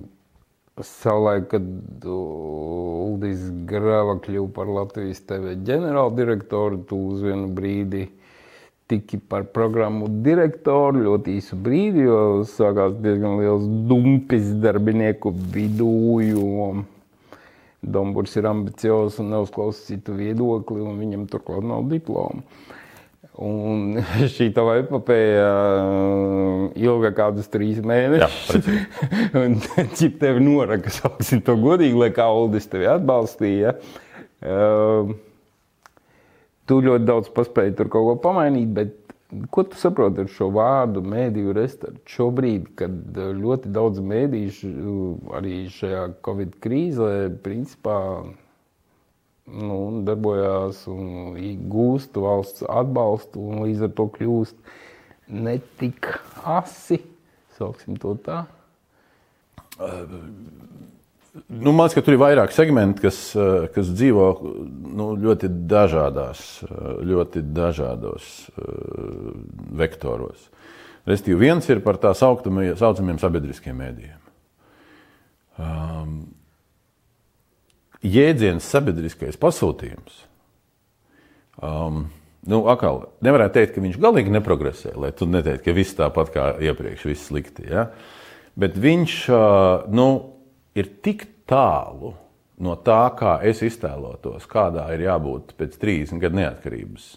Savulaik, 0.85 1.47
kad 1.55 2.05
Uldis 2.05 3.47
Grava 3.65 4.19
kļuva 4.21 4.51
par 4.53 4.69
Latvijas 4.69 5.23
TV 5.25 5.55
ģenerāldirektoru, 5.65 6.83
tu 6.91 6.99
uz 7.15 7.25
vienu 7.25 7.49
brīdi 7.57 8.03
tiki 8.91 9.19
par 9.19 9.47
programmu 9.55 10.09
direktoru 10.25 11.05
ļoti 11.07 11.39
īsu 11.39 11.57
brīdi, 11.57 12.05
jo 12.05 12.19
sākās 12.49 12.97
diezgan 13.01 13.39
liels 13.41 13.65
dumpis 13.89 14.51
darbinieku 14.61 15.33
vidū, 15.55 16.21
jo 16.27 16.85
Domburs 17.85 18.33
ir 18.41 18.47
ambiciozs 18.49 19.19
un 19.21 19.29
neuzklausa 19.35 19.83
citu 19.91 20.15
viedokli, 20.17 20.81
un 20.81 20.97
viņam 21.01 21.27
turklāt 21.29 21.67
nav 21.69 21.85
diplomu. 21.91 22.41
Un 23.45 23.99
šī 24.35 24.51
tā 24.55 24.65
epopēja 24.79 25.49
uh, 25.51 26.69
ilga 26.79 27.11
kādus 27.17 27.51
trīs 27.53 27.83
mēnešus. 27.85 28.71
un 29.43 29.59
cik 29.99 30.21
tevi 30.23 30.45
noraka, 30.45 30.93
sauksim 31.01 31.43
to 31.45 31.59
godīgi, 31.61 31.99
lai 31.99 32.13
kā 32.15 32.29
Uldis 32.33 32.71
tevi 32.71 32.89
atbalstīja. 32.91 33.77
Uh, 34.45 35.17
tu 36.69 36.81
ļoti 36.85 37.09
daudz 37.09 37.33
paspēji 37.35 37.75
tur 37.79 37.91
kaut 37.93 38.07
ko 38.09 38.15
pamainīt, 38.29 38.71
bet 38.77 38.95
ko 39.51 39.65
tu 39.67 39.79
saproti 39.81 40.23
ar 40.23 40.31
šo 40.31 40.49
vārdu 40.55 41.03
mēdīju 41.05 41.57
restartu? 41.57 42.01
Šobrīd, 42.15 42.71
kad 42.79 43.19
ļoti 43.41 43.73
daudz 43.75 44.01
mēdīju 44.05 44.95
arī 45.35 45.65
šajā 45.75 46.07
Covid 46.25 46.57
krīzē, 46.65 47.13
principā 47.45 47.99
nu, 49.45 49.79
darbojās 50.07 50.85
un 50.89 51.37
gūst 51.73 52.17
valsts 52.17 52.65
atbalstu, 52.65 53.43
un 53.43 53.67
līdz 53.67 53.89
ar 53.89 53.95
to 53.99 54.09
kļūst 54.15 54.57
netik 55.35 56.09
asi, 56.45 57.01
sauksim 57.59 57.99
to 58.01 58.17
tā. 58.25 58.45
Nu, 61.35 61.73
liekas, 61.75 61.97
ka 61.97 62.03
tur 62.07 62.15
ir 62.15 62.21
vairāk 62.23 62.53
segmenti, 62.55 63.03
kas, 63.03 63.17
kas 63.75 63.89
dzīvo 63.91 64.27
nu, 64.95 65.09
ļoti 65.19 65.49
dažādās, 65.67 66.63
ļoti 67.03 67.43
dažādos 67.57 68.29
uh, 68.55 69.33
vektoros. 69.75 70.45
Restīvi, 71.11 71.41
viens 71.43 71.67
ir 71.69 71.83
par 71.83 71.99
tā 72.01 72.13
saucamiem 72.15 73.19
sabiedriskiem 73.19 73.75
mēdījiem. 73.83 74.21
Um, 75.59 76.13
jēdziens 78.07 78.71
sabiedriskais 78.71 79.39
pasūtījums. 79.41 80.21
Um, 81.59 82.07
nu, 82.47 82.63
atkal, 82.71 83.09
nevarētu 83.27 83.59
teikt, 83.59 83.75
ka 83.75 83.83
viņš 83.83 83.99
galīgi 84.07 84.33
neprogresē, 84.35 84.95
lai 84.95 85.11
tu 85.19 85.27
neteiktu, 85.31 85.67
ka 85.67 85.77
viss 85.77 85.99
tāpat 85.99 86.31
kā 86.35 86.47
iepriekš, 86.71 87.09
viss 87.11 87.27
slikti. 87.27 87.67
Ja? 87.75 87.89
Bet 88.55 88.79
viņš 88.79 89.19
uh, 89.35 89.91
nu, 89.91 90.09
ir 90.75 90.91
tik 91.05 91.27
tālu 91.49 92.15
no 92.65 92.77
tā, 92.87 93.03
kā 93.19 93.39
es 93.47 93.63
iztēlotos, 93.67 94.47
kādā 94.51 94.87
ir 94.95 95.07
jābūt 95.09 95.57
pēc 95.59 95.79
30 95.83 96.23
gadu 96.23 96.41
neatkarības 96.41 97.13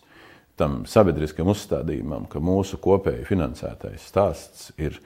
tam 0.57 0.81
sabiedriskam 0.89 1.51
uzstādījumam, 1.53 2.25
ka 2.29 2.41
mūsu 2.41 2.79
kopēji 2.81 3.27
finansētais 3.27 4.07
stāsts 4.09 4.71
ir, 4.81 4.97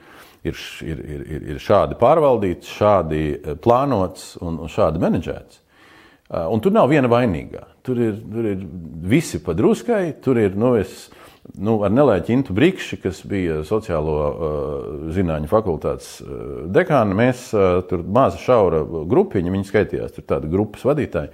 ir, 0.47 0.55
ir, 0.87 1.01
ir, 1.03 1.49
ir 1.53 1.59
šādi 1.61 1.97
pārvaldīts, 1.99 2.71
šādi 2.79 3.23
plānots 3.63 4.37
un, 4.41 4.61
un 4.63 4.71
šādi 4.71 5.01
menedžēts. 5.03 5.59
Uh, 6.31 6.45
un 6.53 6.63
tur 6.63 6.71
nav 6.71 6.87
viena 6.87 7.11
vainīgā. 7.11 7.65
Tur 7.83 7.99
ir, 7.99 8.15
tur 8.23 8.45
ir 8.53 8.61
visi 9.11 9.41
pa 9.43 9.51
druskai. 9.57 10.13
Tur 10.23 10.39
ir 10.39 10.55
nu, 10.55 10.77
es, 10.79 11.09
nu, 11.61 11.77
ar 11.85 11.91
nelēķi 11.93 12.33
Intu 12.35 12.55
Brīkši, 12.57 12.99
kas 13.03 13.21
bija 13.27 13.61
sociālo 13.67 14.17
uh, 14.17 14.33
zinātņu 15.15 15.49
fakultātes 15.51 16.09
uh, 16.23 16.29
dekāna. 16.73 17.17
Mēs 17.17 17.47
uh, 17.55 17.81
tur 17.89 18.03
maza 18.05 18.39
šaura 18.41 18.83
grupiņa, 18.85 19.53
viņi 19.55 19.69
skaitījās, 19.69 20.15
tur 20.17 20.27
tāda 20.33 20.51
grupas 20.51 20.85
vadītāji. 20.87 21.33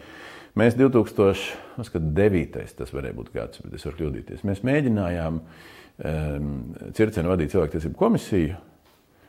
Mēs 0.58 0.78
2009. 0.80 2.64
tas 2.80 2.94
varēja 2.96 3.18
būt 3.18 3.34
gads, 3.36 3.62
bet 3.62 3.78
es 3.78 3.86
varu 3.86 4.00
kļūdīties. 4.00 4.46
Mēs 4.48 4.64
mēģinājām 4.66 5.34
um, 5.38 6.56
circienu 6.98 7.30
vadīt 7.36 7.54
cilvēktiesību 7.54 8.00
komisiju 8.00 8.56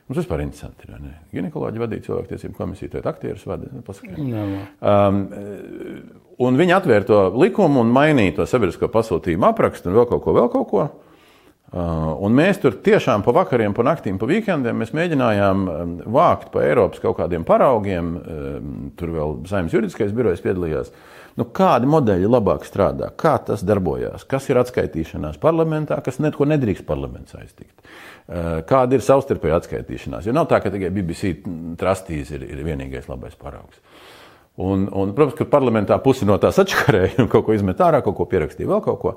Mums 0.09 0.23
vispār 0.23 0.41
interesanti 0.41 0.87
ir. 0.89 1.01
Ne? 1.05 1.11
Ginekoloģi 1.37 1.83
vadīja 1.83 2.07
cilvēktiesību 2.07 2.55
komisiju, 2.57 2.93
tad 2.95 3.09
aktierus 3.11 3.43
vadīja. 3.45 3.83
Um, 4.81 5.19
un 6.44 6.59
viņi 6.59 6.77
atvēra 6.77 7.09
to 7.09 7.20
likumu 7.39 7.82
un 7.82 7.93
mainīja 7.94 8.39
to 8.39 8.48
sabiedrisko 8.48 8.90
pasūtījumu 8.94 9.51
aprakstu 9.51 9.90
un 9.90 9.98
vēl 9.98 10.09
kaut 10.10 10.24
ko, 10.24 10.35
vēl 10.36 10.51
kaut 10.55 10.73
ko. 10.73 10.89
Uh, 11.69 12.15
un 12.24 12.32
mēs 12.32 12.62
tur 12.62 12.78
tiešām 12.81 13.20
pa 13.27 13.35
vakariem, 13.36 13.74
pa 13.77 13.85
naktīm, 13.85 14.16
pa 14.16 14.24
weekendiem 14.31 14.86
mēģinājām 14.97 15.66
um, 15.69 15.90
vākt 16.16 16.48
pa 16.55 16.62
Eiropas 16.65 17.02
kaut 17.02 17.19
kādiem 17.19 17.44
paraugiem. 17.44 18.15
Um, 18.16 18.70
tur 18.97 19.12
vēl 19.12 19.36
Saimnes 19.51 19.77
juridiskais 19.77 20.15
birojs 20.16 20.40
piedalījās. 20.40 20.94
Nu, 21.39 21.44
kādi 21.55 21.86
modeļi 21.86 22.27
labāk 22.27 22.65
strādā, 22.66 23.12
kā 23.15 23.36
tas 23.47 23.60
darbojās, 23.62 24.24
kas 24.27 24.48
ir 24.48 24.59
atskaitīšanās 24.59 25.36
parlamentā, 25.39 26.01
kas 26.02 26.19
neko 26.24 26.48
nedrīkst 26.51 26.86
parlaments 26.89 27.36
aiztikt. 27.39 27.77
Eh, 28.28 28.48
kāda 28.69 28.98
ir 28.98 29.05
savstarpēja 29.05 29.56
atskaitīšanās. 29.62 30.27
Jo 30.28 30.35
nav 30.36 30.51
tā, 30.51 30.59
ka 30.60 30.73
tikai 30.74 30.90
BBC 30.93 31.31
trustīs 31.81 32.32
ir, 32.35 32.43
ir 32.44 32.65
vienīgais 32.66 33.06
labais 33.09 33.39
paraugs. 33.40 33.78
Un, 34.59 34.89
un, 34.91 35.13
protams, 35.15 35.37
ka 35.39 35.47
parlamentā 35.47 35.95
pusi 36.03 36.27
no 36.27 36.35
tās 36.43 36.57
atšķirēja 36.59 37.23
un 37.23 37.29
kaut 37.31 37.45
ko 37.47 37.55
izmet 37.55 37.79
ārā, 37.85 38.01
kaut 38.03 38.17
ko 38.19 38.27
pierakstīja, 38.27 38.67
vēl 38.67 38.81
kaut 38.83 38.99
ko. 39.05 39.13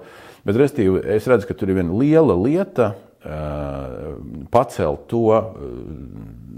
Bet, 0.45 0.59
restīvi, 0.61 1.01
es 1.15 1.25
redzu, 1.29 1.47
ka 1.49 1.55
tur 1.57 1.71
ir 1.71 1.79
viena 1.79 1.95
liela 1.97 2.35
lieta 2.37 2.91
uh, 2.93 4.11
pacelt 4.53 5.07
to. 5.09 5.23
Uh, 5.33 5.47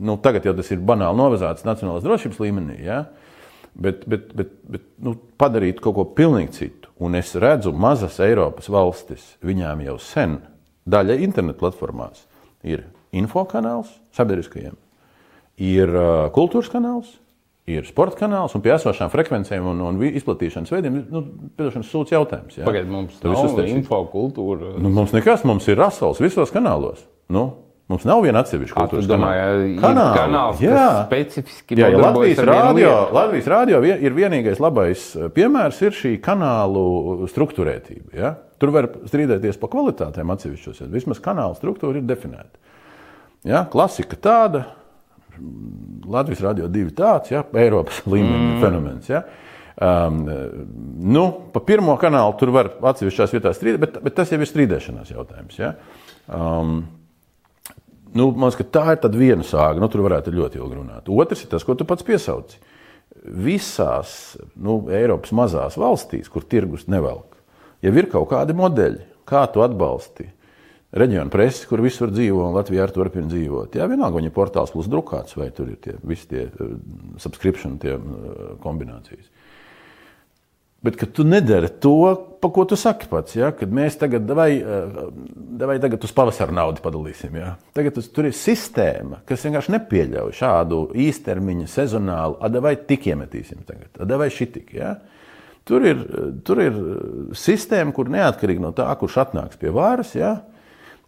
nu, 0.04 0.18
tagad 0.20 0.50
jau 0.50 0.56
tas 0.58 0.74
ir 0.76 0.84
banāli 0.84 1.16
novazāts 1.16 1.64
nacionālās 1.64 2.04
drošības 2.04 2.44
līmenī, 2.44 2.82
ja? 2.84 3.06
bet, 3.74 4.04
bet, 4.10 4.34
bet, 4.36 4.52
bet 4.70 4.86
nu, 5.04 5.16
padarīt 5.40 5.80
kaut 5.84 5.96
ko 5.98 6.08
pilnīgi 6.20 6.58
citu. 6.60 6.92
Un 7.04 7.16
es 7.18 7.34
redzu, 7.40 7.72
mazas 7.72 8.20
Eiropas 8.24 8.70
valstis, 8.72 9.34
viņām 9.44 9.88
jau 9.88 9.98
sen 10.02 10.38
daļa 10.84 11.18
internetu 11.24 11.64
platformās 11.64 12.28
ir 12.68 12.86
infokanāls 13.16 13.92
sabiedriskajiem, 14.16 14.76
ir 15.64 15.96
uh, 15.96 16.28
kultūras 16.36 16.72
kanāls, 16.72 17.16
ir 17.70 17.88
sporta 17.88 18.26
kanāls, 18.26 18.56
un 18.58 18.64
pie 18.64 18.74
esošām 18.76 19.12
frekvencēm 19.14 19.68
un, 19.72 19.82
un 19.88 20.00
izplatīšanas 20.10 20.74
veidiem 20.74 21.00
ir 21.00 21.04
nu, 21.14 21.26
sūds 21.88 22.12
jautājums. 22.12 22.60
Pagaidiet, 22.60 22.92
mums 22.92 23.20
Tur 23.24 23.36
nav 23.38 23.62
infokultūra. 23.64 24.76
Nu, 24.84 24.92
mums 24.94 25.16
nekas, 25.16 25.46
mums 25.48 25.70
ir 25.72 25.80
rasels 25.80 26.20
visos 26.24 26.52
kanālos. 26.54 27.06
Nu, 27.32 27.52
Mums 27.92 28.06
nav 28.08 28.22
viena 28.24 28.40
atsevišķa 28.40 28.78
kultūras 28.78 29.08
kanāla. 29.12 29.56
Kanāli, 29.84 30.14
kanāls, 30.16 30.62
jā, 30.64 30.84
specifiski 31.04 31.76
jā, 31.76 31.90
ja 31.92 32.00
Latvijas, 32.00 32.40
rādio, 32.48 32.92
Latvijas 33.12 33.50
rādio 33.52 33.82
ir 33.84 34.16
vienīgais 34.16 34.62
labais 34.64 35.04
uh, 35.18 35.28
piemērs, 35.36 35.82
ir 35.84 35.98
šī 35.98 36.14
kanālu 36.24 37.28
struktūrētība. 37.30 38.16
Ja? 38.16 38.32
Tur 38.62 38.72
var 38.72 38.88
strīdēties 39.12 39.60
par 39.60 39.74
kvalitātēm 39.76 40.32
atsevišķos, 40.32 40.80
bet 40.86 40.96
vismaz 40.96 41.20
kanāla 41.24 41.60
struktūra 41.60 42.00
ir 42.00 42.08
definēta. 42.08 42.56
Ja? 43.52 43.66
Klasika 43.70 44.16
tāda, 44.16 44.64
Latvijas 46.14 46.44
radio 46.46 46.68
divi 46.72 46.94
tāds, 46.96 47.32
ja? 47.34 47.44
Eiropas 47.58 48.04
līmeņa 48.06 48.42
mm. 48.44 48.60
fenomens. 48.62 49.12
Ja? 49.12 49.24
Um, 49.74 50.20
nu, 51.14 51.24
pa 51.54 51.64
pirmo 51.66 51.96
kanālu 52.02 52.36
tur 52.40 52.54
var 52.54 52.74
atsevišķās 52.94 53.34
vietās 53.34 53.58
strīdēt, 53.58 53.82
bet, 53.82 54.04
bet 54.06 54.18
tas 54.20 54.34
jau 54.34 54.42
ir 54.42 54.50
strīdēšanās 54.50 55.16
jautājums. 55.16 55.58
Ja? 55.62 55.74
Um, 56.28 56.84
Nu, 58.14 58.28
man 58.30 58.52
liekas, 58.52 58.70
tā 58.70 58.94
ir 58.94 59.16
viena 59.18 59.46
sāga, 59.46 59.82
nu, 59.82 59.90
tur 59.90 60.04
varētu 60.06 60.34
ļoti 60.34 60.60
ilgi 60.62 60.78
runāt. 60.78 61.10
Otrs 61.10 61.44
ir 61.44 61.50
tas, 61.50 61.64
ko 61.66 61.74
tu 61.74 61.86
pats 61.90 62.06
piesauci. 62.06 62.60
Visās 63.24 64.36
nu, 64.54 64.84
Eiropas 64.94 65.34
mazās 65.34 65.78
valstīs, 65.82 66.30
kur 66.30 66.46
tirgus 66.46 66.86
nevelk, 66.92 67.40
ja 67.82 67.90
ir 67.90 68.10
kaut 68.12 68.30
kādi 68.30 68.54
modeļi, 68.58 69.02
kā 69.30 69.46
tu 69.50 69.64
atbalsti 69.66 70.28
reģionu 70.94 71.34
presi, 71.34 71.66
kur 71.70 71.82
visur 71.84 72.12
dzīvo 72.14 72.48
un 72.48 72.58
Latvijā 72.58 72.86
ar 72.86 72.94
turpina 72.94 73.30
dzīvot. 73.32 73.78
Jā, 73.80 73.88
vienalga, 73.90 74.20
viņa 74.20 74.34
portāls 74.36 74.74
plus 74.74 74.90
drukāts, 74.92 75.38
vai 75.40 75.50
tur 75.56 75.72
ir 75.74 75.80
tie 75.82 75.98
visi 76.06 76.30
tie 76.32 76.48
uh, 76.48 76.76
subscription 77.22 77.80
tie, 77.82 77.98
uh, 77.98 78.54
kombinācijas. 78.64 79.32
Bet, 80.84 80.98
tu 81.16 81.24
nedari 81.24 81.70
to, 81.80 81.96
pa 82.44 82.50
ko 82.52 82.66
tu 82.68 82.76
saki 82.76 83.08
pats, 83.08 83.38
ja? 83.38 83.54
kad 83.56 83.72
mēs 83.72 83.96
tagad, 84.02 84.28
vai, 84.36 84.50
vai 85.62 85.78
tagad 85.80 86.04
uz 86.04 86.12
pavasara 86.12 86.52
naudu 86.52 86.84
padalīsim. 86.84 87.38
Ja? 87.40 87.54
Tagad 87.72 88.02
uz, 88.02 88.10
tur 88.12 88.28
ir 88.28 88.36
sistēma, 88.36 89.22
kas 89.30 89.46
vienkārši 89.48 89.78
nepieļauj 89.78 90.36
šādu 90.42 90.82
īstermiņa, 91.06 91.70
sezonālu, 91.72 92.52
vai 92.66 92.76
tik 92.84 93.08
iemetīsim 93.14 93.64
tagad, 93.64 93.96
vai 94.20 94.28
šitik. 94.28 94.74
Ja? 94.76 94.98
Tur 95.64 95.88
ir, 95.88 96.04
tur 96.44 96.60
ir 96.60 96.82
sistēma, 97.40 97.96
kur 97.96 98.12
neatkarīgi 98.12 98.66
no 98.66 98.74
tā, 98.76 98.90
kurš 99.00 99.22
atnāks 99.24 99.62
pie 99.62 99.72
varas, 99.72 100.12
ja? 100.20 100.36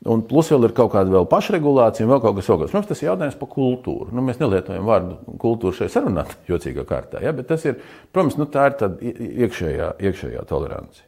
Un 0.05 0.21
plus 0.29 0.51
vēl 0.53 0.67
ir 0.67 0.73
kaut 0.77 0.91
kāda 0.93 1.09
vēl 1.09 1.25
pašregulācija, 1.29 2.05
vēl 2.05 2.19
kaut 2.21 2.35
kas 2.37 2.49
tāds. 2.51 2.73
Mums 2.75 2.89
tas 2.91 2.99
ir 3.01 3.07
jautājums 3.09 3.37
par 3.39 3.49
kultūru. 3.49 4.11
Nu, 4.13 4.21
mēs 4.25 4.37
nelietojam 4.37 4.85
vārdu 4.85 5.37
kultūra 5.41 5.79
šeit 5.79 5.95
sarunā, 5.95 6.27
jocīgā 6.51 6.85
kārtā. 6.89 7.23
Ja? 7.25 7.33
Bet 7.33 7.49
tas 7.49 7.65
ir, 7.65 7.79
protams, 8.13 8.37
nu, 8.37 8.45
tā 8.53 8.67
ir 8.69 8.77
tāda 8.81 9.15
iekšējā, 9.45 9.95
iekšējā 10.05 10.43
tolerance. 10.49 11.01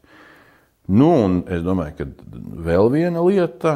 Nu, 0.87 1.11
un 1.27 1.41
es 1.51 1.61
domāju, 1.65 1.97
ka 1.99 2.07
vēl 2.65 2.89
viena 2.93 3.21
lieta, 3.25 3.75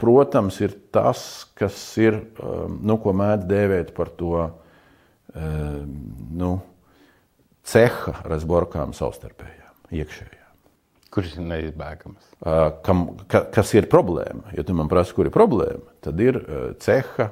protams, 0.00 0.60
ir 0.62 0.76
tas, 0.94 1.20
kas 1.58 1.76
ir, 2.00 2.20
nu, 2.40 2.96
ko 3.02 3.12
mēdz 3.16 3.48
dēvēt 3.50 3.92
par 3.96 4.14
to 4.16 4.46
nu, 5.36 6.54
ceha 7.66 8.16
razborkām 8.30 8.94
savstarpējām, 8.96 9.76
iekšējām. 9.92 10.35
Kurš 11.16 11.38
ir 11.38 11.46
neizbēgams? 11.48 12.20
Kam, 12.84 13.06
ka, 13.32 13.46
kas 13.54 13.72
ir 13.72 13.88
problēma? 13.88 14.50
Ja 14.52 14.66
tu 14.68 14.76
man 14.76 14.90
prasi, 14.92 15.14
kur 15.16 15.30
ir 15.30 15.32
problēma, 15.32 15.86
tad 16.04 16.20
ir 16.20 16.36
ceha 16.84 17.30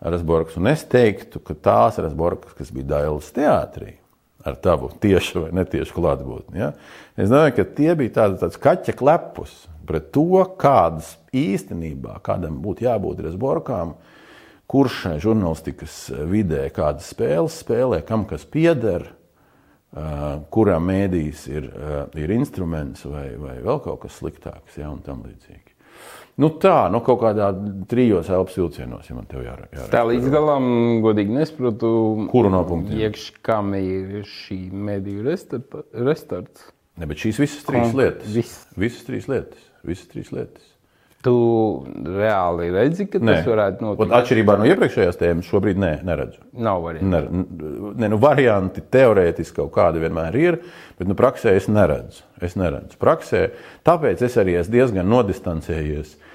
Rasborgs. 0.00 0.56
Un 0.56 0.70
es 0.70 0.84
teiktu, 0.88 1.42
ka 1.44 1.56
tās 1.58 1.98
Rasborgas, 2.00 2.54
kas 2.56 2.70
bija 2.72 2.94
Dailas 2.94 3.28
teātrī, 3.36 3.98
ar 4.46 4.56
tavu 4.62 4.88
tiešu 5.02 5.44
vai 5.44 5.50
netiešu 5.58 5.96
klātbūtni, 5.96 6.60
ja? 6.62 6.70
es 7.18 7.28
domāju, 7.28 7.56
ka 7.58 7.66
tie 7.76 7.90
bija 7.98 8.14
tādi, 8.20 8.38
tāds 8.40 8.60
kaķa 8.62 8.94
klepus 8.96 9.56
pret 9.88 10.10
to, 10.14 10.44
kādas 10.60 11.16
īstenībā 11.34 12.18
kādam 12.24 12.60
būtu 12.64 12.86
jābūt 12.86 13.24
Rasborgām, 13.26 13.96
kurš 14.68 15.04
žurnālistikas 15.24 16.00
vidē 16.28 16.66
kādas 16.74 17.08
spēles 17.12 17.60
spēlē, 17.64 18.02
kam 18.06 18.26
kas 18.28 18.44
pieder 18.48 19.08
kurā 20.52 20.76
mēdīs 20.82 21.46
ir, 21.48 21.70
ir 22.20 22.36
instruments 22.36 23.06
vai, 23.08 23.30
vai 23.40 23.56
vēl 23.64 23.82
kaut 23.84 24.02
kas 24.04 24.20
sliktāks, 24.20 24.76
ja, 24.80 24.90
un 24.92 25.00
tam 25.04 25.24
līdzīgi. 25.24 25.74
Nu 26.38 26.52
tā, 26.62 26.86
nu 26.94 27.00
kaut 27.02 27.18
kādā 27.24 27.48
trijos 27.90 28.28
elpas 28.30 28.54
vilcienos, 28.60 29.08
ja 29.10 29.16
man 29.16 29.26
te 29.26 29.40
jāra. 29.42 29.66
jāra 29.74 29.88
tā 29.90 30.04
līdz 30.06 30.28
galam, 30.30 30.68
godīgi 31.02 31.34
nesaprotu, 31.34 31.90
kuru 32.30 32.52
no 32.54 32.60
punktiem. 32.68 33.00
Iekš, 33.08 33.24
kam 33.42 33.72
ir 33.74 34.20
šī 34.28 34.60
mediju 34.70 35.24
restarts? 35.26 36.68
Ne, 36.98 37.08
bet 37.10 37.24
šīs 37.24 37.40
visas 37.42 37.66
trīs 37.66 37.90
Kom, 37.90 37.98
lietas. 37.98 38.30
Viss. 38.34 38.62
Visas 38.78 39.02
trīs 39.06 39.26
lietas. 39.30 39.66
Visas 39.86 40.10
trīs 40.12 40.30
lietas. 40.34 40.67
Tu 41.28 42.12
reāli 42.18 42.70
redzi, 42.74 43.06
ka 43.12 43.20
nē. 43.20 43.38
tas 43.38 43.48
varētu 43.50 43.84
notikt. 43.84 44.14
Atšķirībā 44.18 44.56
no 44.60 44.68
iepriekšējās 44.70 45.20
tēmas, 45.20 45.50
šobrīd 45.50 45.80
nē, 45.82 45.90
neredzu. 46.08 46.40
Nav 46.64 46.80
variantu. 46.86 47.42
Ne, 47.98 48.10
nu, 48.14 48.20
varianti 48.22 48.84
teorētiski 48.96 49.60
kaut 49.60 49.74
kādi 49.76 50.00
vienmēr 50.02 50.38
ir, 50.40 50.60
bet 50.96 51.10
nu, 51.10 51.16
praksē 51.18 51.56
es 51.58 51.68
neredzu. 51.68 52.24
Es 52.44 52.56
neredzu. 52.56 52.96
Praksē, 53.02 53.48
tāpēc 53.86 54.24
es 54.24 54.38
arī 54.40 54.56
esmu 54.62 54.78
diezgan 54.78 55.12
nodistancējies 55.12 56.16
no 56.16 56.27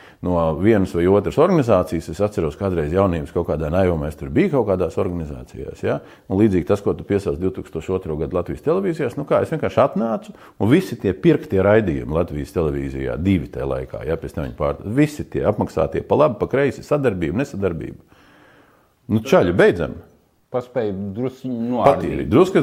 vienas 0.62 0.94
vai 0.95 1.08
otras 1.08 1.38
organizācijas. 1.38 2.08
Es 2.14 2.22
atceros, 2.24 2.56
kādreiz 2.60 2.94
jaunības 2.94 3.34
kaut 3.36 3.50
kādā 3.50 3.70
naivumā 3.74 4.08
es 4.08 4.16
tur 4.20 4.30
biju 4.34 4.54
kaut 4.54 4.68
kādās 4.70 4.95
organizācijās. 5.02 5.84
Ja? 5.84 6.00
Un 6.30 6.40
līdzīgi 6.40 6.68
tas, 6.70 6.82
ko 6.82 6.94
tu 6.95 7.04
piesauc 7.08 7.40
2002. 7.41 8.16
gada 8.22 8.40
Latvijas 8.40 8.64
televīzijās, 8.64 9.18
nu 9.20 9.28
kā 9.28 9.41
es 9.44 9.52
vienkārši 9.52 9.82
atnācu 9.84 10.36
un 10.60 10.72
visi 10.72 10.95
tie 11.00 11.14
pirktie 11.14 11.60
raidījumi 11.64 12.16
Latvijas 12.16 12.56
televīzijā, 12.56 13.18
divi 13.20 13.52
tajā 13.52 13.68
laikā, 13.68 14.06
ja 14.08 14.18
pēc 14.20 14.38
tam 14.38 14.48
viņi 14.48 14.58
pārdod, 14.60 14.88
visi 14.95 15.28
tie 15.28 15.44
apmaksātie 15.50 16.06
pa 16.08 16.22
labi, 16.24 16.40
pa 16.40 16.48
kreisi, 16.52 16.86
sadarbība, 16.88 17.44
nesadarbība. 17.44 18.24
Nu, 19.12 19.20
čaļi, 19.28 19.56
beidzam! 19.60 20.00
Paspēja 20.54 20.94
drusku 21.16 21.50
notīrīt. 21.50 22.28
Drusku 22.30 22.62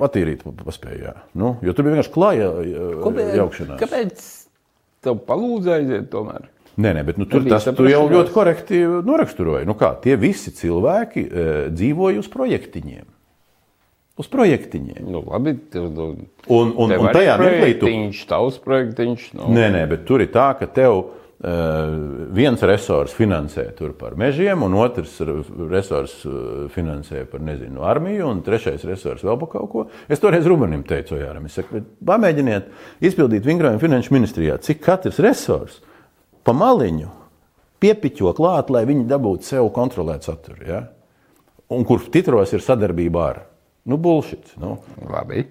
patīrīt, 0.00 0.46
paspēja. 0.64 1.12
Nu, 1.36 1.58
jo 1.62 1.74
tur 1.76 1.84
bija 1.84 1.98
vienkārši 1.98 2.12
klāja 2.14 2.46
jaukšanās. 3.36 3.80
Kāpēc 3.82 4.22
tev 5.04 5.20
palūdzēja 5.28 5.82
aiziet 5.84 6.08
tomēr? 6.14 6.48
Nē, 6.78 6.92
nē, 6.94 7.02
bet 7.08 7.16
nu, 7.18 7.26
tur 7.26 7.42
tas 7.48 7.66
tu 7.74 7.88
jau 7.90 8.04
ļoti 8.06 8.30
korekti 8.34 8.80
noraksturoji. 9.06 9.66
Nu, 9.66 9.74
kā, 9.78 9.96
tie 10.02 10.14
visi 10.20 10.52
cilvēki 10.54 11.24
e, 11.26 11.46
dzīvoja 11.74 12.22
uz 12.22 12.28
projektiņiem. 12.30 13.06
Uz 14.18 14.26
projektiņiem. 14.30 15.06
Nu, 15.10 15.24
labi, 15.26 15.56
tev, 15.72 15.88
nu, 15.94 16.08
un, 16.46 16.70
un, 16.74 16.94
un 16.94 17.08
tajā 17.14 17.34
mirklī 17.42 17.72
tu... 17.78 17.90
tavs 18.30 18.60
projektiņš. 18.62 19.30
Nu. 19.38 19.50
Nē, 19.54 19.72
nē, 19.74 19.82
bet 19.90 20.04
tur 20.06 20.22
ir 20.22 20.30
tā, 20.34 20.52
ka 20.58 20.66
tev 20.74 20.96
uh, 20.98 21.10
viens 22.34 22.62
resurs 22.66 23.14
finansē 23.14 23.68
tur 23.78 23.94
par 23.98 24.14
mežiem, 24.18 24.62
un 24.66 24.74
otrs 24.78 25.20
resurs 25.70 26.16
finansē 26.74 27.24
par, 27.30 27.42
nezinu, 27.46 27.82
armiju, 27.86 28.26
un 28.30 28.42
trešais 28.46 28.86
resurs 28.90 29.22
vēl 29.26 29.38
par 29.42 29.52
kaut 29.54 29.70
ko. 29.70 29.86
Es 30.10 30.22
toreiz 30.22 30.46
Rubenim 30.50 30.82
teicu, 30.86 31.18
Jāram, 31.22 31.46
es 31.46 31.58
saku, 31.58 31.82
pamēģiniet 32.10 32.70
izpildīt 33.06 33.46
vingrojumu 33.46 33.82
finanšu 33.82 34.18
ministrijā, 34.18 34.58
cik 34.66 34.82
katrs 34.86 35.22
resurs 35.22 35.78
pa 36.48 36.56
maliņu 36.56 37.10
piepiķo 37.82 38.32
klāt, 38.38 38.72
lai 38.74 38.86
viņi 38.88 39.06
dabūtu 39.10 39.46
sev 39.46 39.68
kontrolēt 39.76 40.26
saturu. 40.26 40.64
Ja? 40.66 40.80
Un 41.68 41.84
kur 41.88 42.02
titros 42.12 42.54
ir 42.56 42.64
sadarbība 42.64 43.28
ar 43.28 43.44
nu, 43.88 44.00
bullshit. 44.00 44.56
Nu. 44.60 44.78
Labi. 45.08 45.44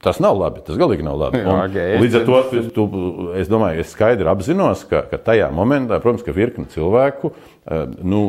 Tas 0.00 0.20
nav 0.22 0.38
labi. 0.38 0.62
Tas 0.64 0.78
galīgi 0.80 1.04
nav 1.04 1.18
labi. 1.20 1.40
Un, 1.42 1.62
okay, 1.66 1.96
līdz 2.00 2.20
ar 2.20 2.26
to 2.26 2.60
tu, 2.74 2.84
es 3.36 3.50
domāju, 3.50 3.82
es 3.82 3.90
skaidri 3.92 4.30
apzinos, 4.30 4.84
ka, 4.88 5.02
ka 5.10 5.18
tajā 5.20 5.50
momentā, 5.54 5.98
protams, 6.02 6.22
ka 6.26 6.34
virkni 6.34 6.68
cilvēku 6.70 7.32
eh, 7.32 7.82
nu, 8.00 8.22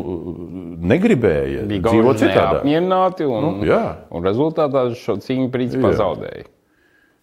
negribēja 0.91 1.68
dzīvot 1.72 2.22
citādi. 2.22 2.64
Apmierināti 2.64 3.30
un, 3.30 3.45
nu, 3.45 3.70
jā. 3.70 3.84
un 4.12 4.26
rezultātā 4.28 4.90
šo 4.98 5.20
cīņu 5.24 5.52
principā 5.53 5.94
jā. 5.94 6.02
zaudēja. 6.02 6.49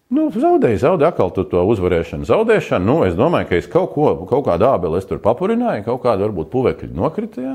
Nu, 0.09 0.25
zaudēju, 0.33 0.79
zaudēju 0.81 1.11
atkal 1.11 1.29
to, 1.35 1.61
uzvarēšanu, 1.69 2.25
zaudēšanu. 2.25 2.85
Nu, 2.87 2.95
es 3.05 3.13
domāju, 3.17 3.45
ka 3.51 3.59
es 3.59 3.67
kaut, 3.69 3.91
ko, 3.93 4.15
kaut 4.29 4.47
kādu 4.47 4.65
ābeli 4.65 5.01
tur 5.05 5.21
papurināju, 5.21 5.85
kaut 5.85 6.01
kādu 6.07 6.25
varbūt 6.25 6.49
puvekļu 6.49 6.89
nokrita. 6.97 7.43
Ja? 7.43 7.53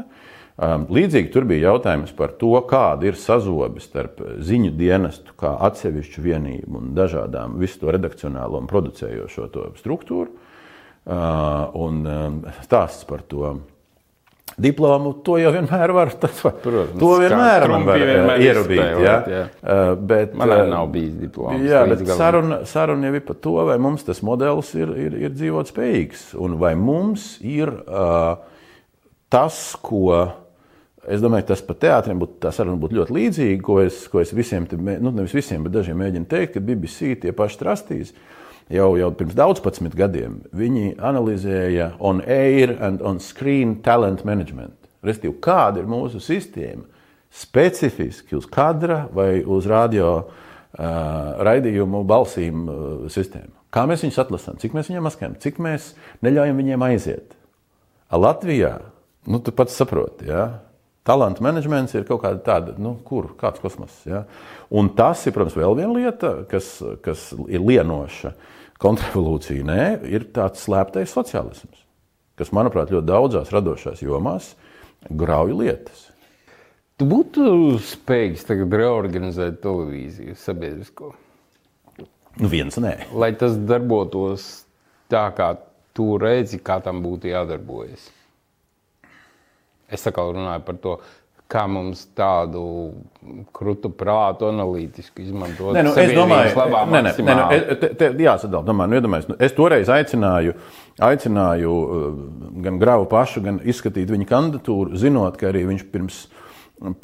Um, 0.54 0.84
līdzīgi 0.94 1.32
tur 1.34 1.48
bija 1.50 1.72
jautājums 1.72 2.12
par 2.14 2.36
to, 2.38 2.52
kāda 2.70 3.08
ir 3.08 3.18
sazobe 3.18 3.82
starp 3.82 4.22
ziņu 4.38 4.70
dienestu, 4.78 5.34
kā 5.40 5.56
atsevišķu 5.66 6.22
vienību 6.22 6.78
un 6.78 6.94
dažādām 6.94 7.58
visu 7.58 7.80
to 7.82 7.90
redakcionālo 7.90 8.62
un 8.62 8.70
producējošo 8.70 9.50
to 9.50 9.66
struktūru. 9.80 10.30
Uh, 11.04 11.74
un 11.74 12.04
um, 12.06 12.36
stāsts 12.62 13.02
par 13.08 13.26
to 13.26 13.56
diplomu, 14.56 15.12
to 15.26 15.36
jau 15.40 15.50
vienmēr 15.54 15.92
var. 15.94 16.12
Tas, 16.22 16.42
Protams, 16.42 16.98
to 17.00 17.10
vienmēr 17.22 17.66
var 17.70 17.86
vienmēr 17.88 18.44
ierobīt. 18.44 18.82
Ja? 19.02 19.16
Jā. 19.30 19.42
Uh, 19.62 19.82
bet, 19.98 20.36
Man 20.38 20.54
arī 20.54 20.70
nav 20.70 20.88
bijis 20.94 21.16
diploms. 21.18 21.64
Jā, 21.66 21.84
bet 21.90 22.04
saruna, 22.14 22.62
saruna 22.68 23.10
jau 23.10 23.18
ir 23.18 23.26
par 23.26 23.40
to, 23.46 23.56
vai 23.70 23.78
mums 23.82 24.06
tas 24.06 24.22
modelis 24.26 24.70
ir, 24.78 24.94
ir, 25.06 25.18
ir 25.26 25.34
dzīvot 25.34 25.72
spējīgs. 25.72 26.30
Un 26.44 26.58
vai 26.60 26.74
mums 26.78 27.34
ir 27.42 27.72
uh, 27.84 28.36
tas, 29.32 29.60
ko. 29.82 30.06
Es 31.04 31.20
domāju, 31.20 31.50
tas 31.50 31.60
pat 31.60 31.82
teātriem 31.82 32.16
būtu, 32.22 32.38
tā 32.40 32.48
saruna 32.54 32.80
būtu 32.80 32.96
ļoti 32.96 33.12
līdzīga, 33.12 33.58
ko 33.64 33.74
es, 33.82 34.06
ko 34.08 34.22
es 34.22 34.30
visiem, 34.32 34.64
nu, 34.72 35.10
nevis 35.10 35.34
visiem, 35.36 35.60
bet 35.66 35.74
dažiem 35.74 35.98
mēģinu 36.00 36.30
teikt, 36.30 36.54
ka 36.54 36.62
BBC 36.64 37.10
tie 37.20 37.34
paši 37.36 37.60
trastīs. 37.60 38.14
Uh, 38.14 38.43
jau, 38.72 38.94
jau 38.98 39.10
pirms 39.16 39.36
daudzpadsmit 39.36 39.94
gadiem 39.98 40.38
viņi 40.56 40.94
analizēja 41.02 41.92
on 42.00 42.22
air 42.24 42.74
and 42.80 43.02
on 43.04 43.20
screen 43.20 43.78
talent 43.84 44.24
management. 44.24 44.76
Restīvi, 45.04 45.36
kāda 45.44 45.82
ir 45.82 45.90
mūsu 45.90 46.22
sistēma 46.22 46.86
specifiski 47.34 48.38
uz 48.38 48.46
kadra 48.48 49.04
vai 49.12 49.42
uz 49.42 49.66
radio 49.68 50.10
uh, 50.22 50.28
raidījumu 51.44 52.04
balsīm 52.08 52.64
uh, 52.64 52.82
sistēmu. 53.12 53.52
Kā 53.74 53.84
mēs 53.90 54.04
viņus 54.06 54.20
atlasām, 54.22 54.58
cik 54.62 54.76
mēs 54.76 54.88
viņiem 54.88 55.08
maskējam, 55.08 55.34
cik 55.42 55.58
mēs 55.62 55.92
neļaujam 56.22 56.60
viņiem 56.62 56.84
aiziet. 56.86 57.34
A 58.06 58.20
Latvijā, 58.20 58.76
nu, 59.26 59.40
tu 59.42 59.52
pats 59.56 59.74
saproti, 59.74 60.30
ja? 60.30 60.46
Talantu 61.04 61.42
menedžments 61.44 61.92
ir 61.98 62.06
kaut 62.08 62.22
kāda 62.22 62.38
tāda, 62.46 62.74
nu, 62.80 62.94
kur, 63.04 63.34
kāds 63.36 63.60
kosmos. 63.60 63.96
Ja? 64.08 64.22
Un 64.72 64.86
tas 64.96 65.26
ir, 65.26 65.34
protams, 65.36 65.56
vēl 65.58 65.74
viena 65.76 65.90
lieta, 65.92 66.30
kas, 66.48 66.78
kas 67.04 67.26
ir 67.44 67.60
lienoša. 67.60 68.30
Uh, 68.30 68.53
kontrrevolūcija. 68.82 69.66
Nē, 69.68 69.84
ir 70.10 70.28
tāds 70.34 70.64
slēptais 70.66 71.12
sociālisms, 71.14 71.84
kas, 72.38 72.52
manuprāt, 72.56 72.92
ļoti 72.94 73.08
daudzās 73.10 73.52
radošās 73.54 74.02
jomās 74.04 74.52
grauj 75.10 75.54
lietas. 75.60 76.08
Tu 76.94 77.06
būtu 77.10 77.76
spējīgs 77.82 78.46
tagad 78.46 78.74
reorganizēt 78.78 79.58
televīziju 79.64 80.36
sabiedrisko? 80.38 81.10
Nu, 82.38 82.50
viens 82.50 82.76
nē. 82.78 82.92
Lai 83.14 83.32
tas 83.38 83.56
darbotos 83.58 84.64
tā, 85.10 85.26
kā 85.34 85.54
tu 85.94 86.14
redzi, 86.18 86.60
kā 86.62 86.80
tam 86.82 87.02
būtu 87.02 87.30
jādarbojas. 87.30 88.06
Es 89.90 90.06
atkal 90.08 90.32
runāju 90.34 90.62
par 90.66 90.78
to 90.82 90.94
kā 91.54 91.64
mums 91.70 92.02
tādu 92.18 92.62
krūtu 93.54 93.90
prātu 93.94 94.48
analītisku 94.50 95.22
izmantot. 95.22 95.74
Nē, 95.76 95.84
nu, 95.86 95.92
es 96.00 96.14
domāju, 96.16 96.54
ka 96.56 96.84
nē, 96.90 97.02
nē, 97.06 97.12
nē, 97.18 97.36
nu, 97.38 97.76
te, 97.80 97.90
te, 98.00 98.08
jāsadala. 98.24 98.66
Domāju, 98.66 98.92
nu, 98.92 98.98
iedomājies, 99.00 99.28
nu, 99.30 99.36
es 99.46 99.54
toreiz 99.56 99.90
aicināju, 99.92 100.56
aicināju 101.08 101.74
uh, 101.74 102.08
gan 102.64 102.80
Gravu 102.82 103.06
pašu, 103.10 103.44
gan 103.44 103.60
izskatīt 103.62 104.10
viņa 104.10 104.26
kandidatūru, 104.30 104.98
zinot, 105.00 105.38
ka 105.40 105.52
arī 105.52 105.64
viņš 105.70 105.86
pirms, 105.94 106.24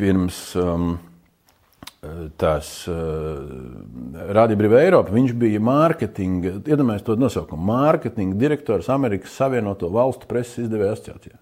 pirms 0.01 0.41
um, 0.61 0.89
tās 2.41 2.73
uh, 2.91 2.97
Rādio 4.35 4.59
Brīvā 4.59 4.83
Eiropa, 4.87 5.15
viņš 5.15 5.37
bija 5.39 5.61
mārketinga, 5.63 6.57
iedomājieties 6.65 7.07
to 7.07 7.17
nosaukumu, 7.21 7.71
mārketinga 7.71 8.41
direktors 8.41 8.91
Amerikas 8.93 9.37
Savienoto 9.39 9.93
Valstu 9.95 10.29
preses 10.31 10.67
izdevēja 10.67 10.97
asociācijā. 10.97 11.39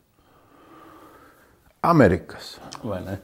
Amerikas. 1.88 2.56
Vai 2.84 3.02
ne? 3.06 3.18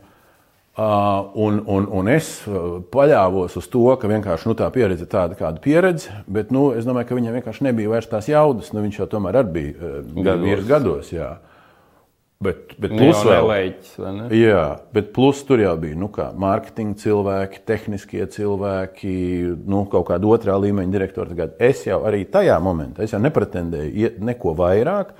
Uh, 0.74 1.30
un, 1.38 1.60
un, 1.70 1.84
un 2.00 2.08
es 2.10 2.40
uh, 2.50 2.80
paļāvos 2.90 3.54
uz 3.60 3.66
to, 3.70 3.84
ka 4.00 4.08
vienkārši 4.10 4.48
nu, 4.50 4.56
tā 4.58 4.66
pieredze 4.74 5.06
ir 5.06 5.10
tāda, 5.12 5.36
kāda 5.38 5.62
pieredze, 5.62 6.10
bet 6.26 6.50
nu, 6.50 6.72
es 6.74 6.82
domāju, 6.88 7.12
ka 7.12 7.18
viņam 7.20 7.36
vienkārši 7.38 7.68
nebija 7.68 7.92
vairs 7.92 8.10
tās 8.10 8.26
jaudas. 8.26 8.72
Nu, 8.74 8.82
viņš 8.82 8.98
jau 8.98 9.06
tomēr 9.12 9.38
bija 9.54 9.76
uh, 9.78 10.00
gados. 10.26 10.64
gados 10.66 11.12
jā. 11.14 11.28
Bet, 12.42 12.74
bet 12.76 12.92
plus 12.92 13.20
vēl, 13.24 13.52
ne? 14.18 14.24
Jā, 14.34 14.64
bet 14.92 15.12
plus 15.14 15.44
tur 15.46 15.62
jau 15.62 15.76
bija 15.80 15.96
nu, 15.96 16.10
kā, 16.12 16.26
mārketinga 16.42 16.98
cilvēki, 17.00 17.62
tehniskie 17.70 18.26
cilvēki, 18.34 19.14
nu, 19.70 19.84
kaut 19.92 20.08
kāda 20.10 20.28
otrā 20.34 20.58
līmeņa 20.60 20.92
direktori. 20.92 21.32
Tagad 21.32 21.62
Es 21.62 21.86
jau 21.86 22.02
arī 22.08 22.24
tajā 22.28 22.58
momentā 22.60 23.06
es 23.06 23.14
jau 23.14 23.22
nepretendēju 23.22 24.16
neko 24.26 24.56
vairāk. 24.58 25.14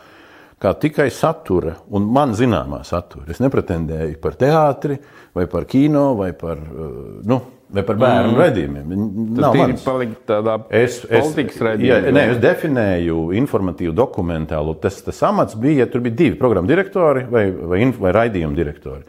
Kā 0.64 0.72
tikai 0.80 1.10
satura, 1.12 1.74
un 1.92 2.06
man 2.08 2.32
zināmā 2.32 2.78
satura. 2.88 3.26
Es 3.28 3.40
nepretendēju 3.44 4.16
par 4.22 4.38
teātri, 4.40 4.96
vai 5.36 5.44
par 5.50 5.66
kino, 5.68 6.14
vai 6.16 6.30
par, 6.38 6.56
uh, 6.56 7.18
nu, 7.28 7.36
vai 7.74 7.82
par 7.84 7.98
bērnu 8.00 8.30
mm. 8.30 8.38
redzējumiem. 8.40 8.94
Tas 9.36 9.58
mans. 9.58 9.82
palika 9.84 10.22
tādā 10.30 10.54
Es, 10.72 11.02
politikas 11.10 11.60
redzējumā. 11.68 12.14
nē, 12.16 12.22
es 12.32 12.40
definēju 12.40 13.18
informatīvu, 13.42 13.92
dokumentālu. 13.98 14.76
Tas, 14.80 15.02
tas 15.04 15.20
amats 15.28 15.58
bija, 15.60 15.84
tur 15.90 16.04
bija 16.06 16.16
divi 16.22 16.40
programmu 16.40 16.70
direktori 16.70 17.26
vai, 17.28 17.44
vai, 17.52 17.82
vai 18.06 18.14
raidījumu 18.16 18.56
direktori. 18.56 19.04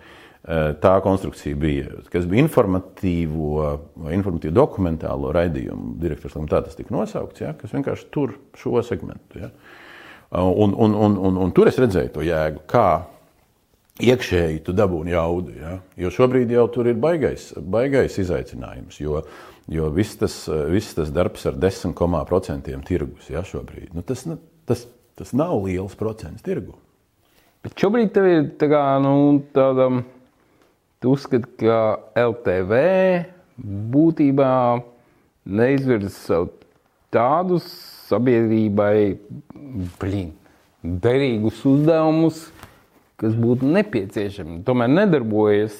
Eh, 0.46 0.76
Tā 0.82 0.98
konstrukcija 1.02 1.58
bija, 1.58 2.02
kas 2.14 2.28
bija 2.30 2.44
informatīvo 2.44 3.64
vai 4.04 4.12
informatīvu 4.14 4.54
dokumentālo 4.54 5.32
raidījumu 5.34 5.96
direktors. 6.04 6.36
Tā 6.52 6.60
tas 6.68 6.78
tika 6.78 6.94
nosaukts, 6.94 7.42
ja, 7.42 7.56
kas 7.58 7.74
vienkārši 7.74 8.12
tur 8.14 8.36
šo 8.60 8.84
segmentu. 8.86 9.42
Ja. 9.42 9.50
Un, 10.36 10.74
un, 10.74 10.96
un, 10.96 11.18
un, 11.18 11.38
un 11.46 11.52
tur 11.56 11.70
es 11.70 11.78
redzēju 11.80 12.12
to 12.16 12.24
jēgu, 12.26 12.64
kā 12.68 12.88
iekšēji 14.04 14.64
tu 14.66 14.74
dabūni 14.76 15.14
jaudu. 15.14 15.54
Ja? 15.56 15.76
Jo 16.00 16.12
šobrīd 16.12 16.52
jau 16.52 16.66
tur 16.74 16.90
ir 16.92 16.98
baigais, 17.00 17.52
baigais 17.56 18.18
izaicinājums. 18.20 19.00
Jo, 19.00 19.22
jo 19.72 19.92
viss, 19.96 20.18
tas, 20.20 20.36
viss 20.72 20.98
tas 20.98 21.14
darbs 21.16 21.46
ar 21.48 21.60
10,5% 21.62 22.82
tirgus 22.88 23.30
ja, 23.32 23.46
šobrīd, 23.48 23.94
nu, 23.96 24.04
tas, 24.06 24.26
nu, 24.30 24.40
tas, 24.68 24.86
tas 25.16 25.32
nav 25.38 25.56
liels 25.64 25.96
procents 26.00 26.44
tirgu. 26.46 26.76
Bet 27.66 27.80
šobrīd 27.82 28.12
tev 28.14 28.28
ir 28.30 28.44
tā 28.60 28.70
kā, 28.70 28.84
nu, 29.02 29.40
tāda, 29.56 29.88
tu 31.02 31.16
uzskati, 31.16 31.50
ka 31.64 31.80
LTV 32.20 32.84
būtībā 33.96 34.52
neizvirza 35.46 36.12
sev 36.14 36.50
tādus 37.16 37.66
sabiedrībai, 38.10 39.18
blin, 40.00 40.32
derīgus 40.84 41.64
uzdevumus, 41.68 42.46
kas 43.22 43.36
būtu 43.40 43.68
nepieciešami. 43.72 44.62
Tomēr 44.68 44.92
nedarbojas 44.92 45.78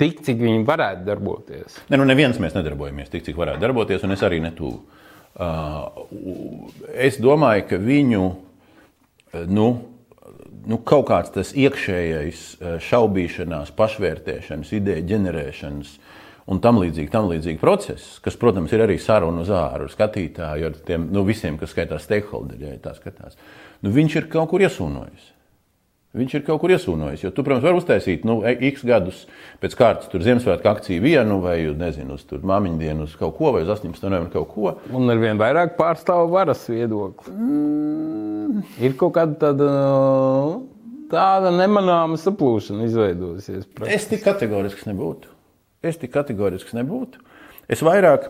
tik, 0.00 0.22
cik 0.24 0.40
viņi 0.40 0.64
varētu 0.68 1.06
darboties. 1.08 1.78
Ne, 1.90 1.98
nu 2.00 2.06
neviens 2.08 2.40
mēs 2.40 2.56
nedarbojamies 2.56 3.12
tik, 3.12 3.26
cik 3.26 3.38
varētu 3.40 3.62
darboties, 3.64 4.04
un 4.06 4.16
es 4.16 4.24
arī 4.26 4.40
netuvu. 4.44 4.80
Uh, 5.40 6.06
es 6.98 7.20
domāju, 7.22 7.66
ka 7.70 7.78
viņu 7.80 8.22
uh, 8.26 9.44
nu, 9.48 9.66
nu, 10.66 10.78
kaut 10.84 11.06
kāds 11.10 11.32
tas 11.34 11.52
iekšējais 11.54 12.40
uh, 12.58 12.78
šaubīšanās, 12.82 13.70
pašvērtēšanas, 13.78 14.72
ideja 14.76 15.06
ģenerēšanas 15.12 15.94
un 16.50 16.60
tam 16.62 16.80
līdzīgi, 16.82 17.10
tam 17.12 17.28
līdzīgi 17.30 17.60
process, 17.62 18.18
kas, 18.24 18.38
protams, 18.40 18.72
ir 18.74 18.84
arī 18.84 18.98
saruna 19.02 19.44
uz 19.44 19.50
āru 19.54 19.90
skatītāju, 19.90 20.70
ar 20.70 20.78
tiem 20.86 21.08
nu, 21.14 21.24
visiem, 21.28 21.58
kas 21.60 21.74
skaitās 21.74 22.08
stakeholderi, 22.08 22.72
ja 22.74 22.80
tā 22.82 22.94
skatās. 22.96 23.38
Nu, 23.84 23.92
viņš 23.94 24.16
ir 24.18 24.32
kaut 24.32 24.50
kur 24.52 24.66
iesūnojis. 24.66 25.36
Viņš 26.10 26.32
ir 26.34 26.42
kaut 26.42 26.58
kur 26.58 26.72
iesūnojis. 26.74 27.22
Jo 27.22 27.30
tu, 27.30 27.44
protams, 27.46 27.62
vari 27.62 27.78
uztaisīt 27.78 28.24
nu, 28.26 28.40
x 28.42 28.82
gadus 28.86 29.20
pēc 29.62 29.76
kārtas, 29.78 30.08
tur 30.10 30.24
Ziemassvētku 30.26 30.66
akciju 30.66 31.04
vienu, 31.04 31.36
vai 31.44 31.60
nezinu, 31.78 32.16
uz 32.18 32.26
māmiņu 32.50 32.80
dienu, 32.80 33.06
uz 33.06 33.14
kaut 33.18 33.36
ko, 33.38 33.52
vai 33.54 33.62
uz 33.62 33.70
18. 33.70 34.08
novembra 34.08 34.32
kaut 34.34 34.50
ko. 34.50 34.72
Un 34.90 35.06
ar 35.14 35.22
vien 35.22 35.38
vairāk 35.38 35.76
pārstāv 35.78 36.26
varas 36.34 36.66
viedokli. 36.66 37.30
Mm. 37.30 38.64
Ir 38.82 38.98
kaut 38.98 39.14
kāda 39.20 39.38
tāda, 39.44 39.70
tāda 41.14 41.54
nemanāma 41.54 42.18
saplūšana 42.18 42.90
izveidojusies. 42.90 43.70
Es 43.86 44.10
tik 44.10 44.26
kategorisks 44.26 44.90
nebūtu. 44.90 45.30
Es 45.82 45.96
tik 46.00 46.12
kategorisks 46.12 46.74
nebūtu. 46.76 47.22
Es 47.70 47.80
vairāk, 47.86 48.24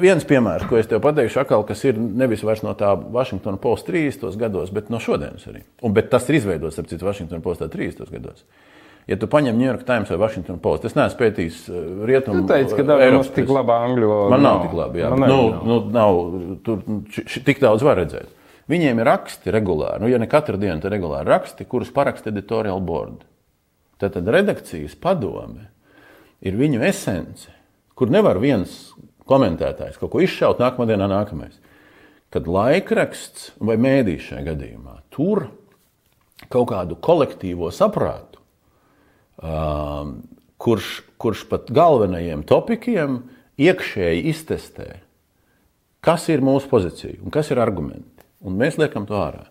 viens 0.00 0.24
piemērs, 0.24 0.64
ko 0.70 0.78
es 0.80 0.86
tev 0.88 1.02
pateikšu, 1.04 1.42
akal, 1.42 1.66
kas 1.68 1.82
ir 1.84 1.98
nevis 2.00 2.40
vairs 2.46 2.62
no 2.64 2.72
tā 2.74 2.94
Washington 2.96 3.58
Post 3.60 3.86
30. 3.90 4.24
gados, 4.40 4.70
bet 4.72 4.88
no 4.90 4.96
šodienas 4.98 5.44
arī. 5.50 5.60
Un, 5.84 5.92
bet 5.94 6.08
tas 6.10 6.24
ir 6.30 6.38
izveidots, 6.38 6.78
ap 6.80 6.88
citu, 6.88 7.04
Washington 7.06 7.42
Post 7.44 7.60
30. 7.60 8.08
gados. 8.10 8.42
Ja 9.08 9.16
tu 9.20 9.26
paņem 9.26 9.56
New 9.58 9.66
York 9.66 9.84
Times 9.88 10.08
vai 10.12 10.18
Washington 10.20 10.58
Post, 10.64 10.84
es 10.88 10.94
neesmu 10.96 11.18
pētījis 11.20 11.60
uh, 11.68 11.78
rietumu. 12.08 12.42
Tu 12.46 12.52
teici, 12.54 12.76
ka 12.78 12.84
tev 12.88 13.00
Eiropas 13.04 13.26
mums 13.28 13.32
tik 13.36 13.48
laba 13.52 13.78
angļu 13.86 14.08
valoda 14.10 14.30
Man 14.36 14.44
nav 14.44 14.56
nav. 14.58 14.66
tik 14.66 14.76
labi. 14.80 15.00
Jā. 15.02 15.08
Man 15.12 15.28
Nu, 15.28 15.38
nav. 15.50 15.64
nu, 15.66 15.78
nav, 15.94 16.20
tur 16.66 16.82
š- 17.10 17.24
š- 17.26 17.42
tik 17.48 17.60
daudz 17.64 17.82
var 17.86 17.98
redzēt. 18.00 18.28
Viņiem 18.70 19.00
ir 19.02 19.08
raksti 19.10 19.50
regulāri, 19.52 20.00
nu, 20.04 20.08
ja 20.12 20.18
ne 20.22 20.28
katru 20.30 20.56
dienu, 20.60 20.78
tad 20.80 20.92
regulāri 20.94 21.26
raksti, 21.26 21.66
kurus 21.66 21.90
paraksta 21.92 22.30
editorial 22.30 22.80
board. 22.80 23.24
Tad 23.98 24.14
redakcijas 24.30 24.94
padome 25.00 25.66
ir 26.44 26.58
viņu 26.58 26.82
esence, 26.86 27.50
kur 27.94 28.12
nevar 28.12 28.40
viens 28.42 28.90
komentētājs 29.30 29.98
kaut 30.00 30.14
ko 30.14 30.22
izšaut 30.24 30.60
nākamā 30.62 30.88
dienā, 30.90 31.08
nākamais. 31.10 31.58
Kad 32.30 32.46
laikraksts 32.50 33.50
vai 33.58 33.76
mēdīs 33.80 34.28
šajā 34.28 34.44
gadījumā 34.52 35.00
tur 35.10 35.48
kaut 36.50 36.70
kādu 36.70 36.96
kolektīvo 37.02 37.70
saprātu, 37.74 38.40
um, 39.42 40.20
kurš, 40.62 41.00
kurš 41.20 41.44
pat 41.50 41.70
galvenajiem 41.74 42.44
topikiem 42.48 43.20
iekšēji 43.60 44.26
iztestē, 44.32 44.88
kas 46.04 46.28
ir 46.32 46.44
mūsu 46.44 46.70
pozīcija 46.70 47.20
un 47.24 47.34
kas 47.34 47.50
ir 47.52 47.60
argumenti. 47.60 48.24
Un 48.40 48.56
mēs 48.56 48.78
liekam 48.80 49.04
to 49.08 49.18
ārā. 49.20 49.44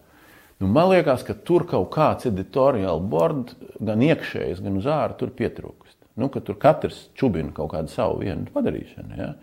Nu, 0.59 0.68
man 0.68 0.90
liekas, 0.92 1.22
ka 1.24 1.35
tur 1.45 1.64
kaut 1.69 1.92
kāds 1.93 2.27
editoriāls 2.27 3.06
board, 3.11 3.53
gan 3.80 4.01
iekšējs, 4.03 4.64
gan 4.66 4.80
uz 4.82 4.88
ārā, 4.90 5.16
tur 5.19 5.32
pietrūkst. 5.35 5.89
Nu, 6.19 6.30
ka 6.33 6.43
tur 6.45 6.57
katrs 6.59 7.07
čubina 7.17 7.53
kaut 7.56 7.72
kādu 7.73 7.91
savu 7.93 8.19
vienu 8.23 8.49
padarīšanu. 8.53 9.19
Ja? 9.19 9.33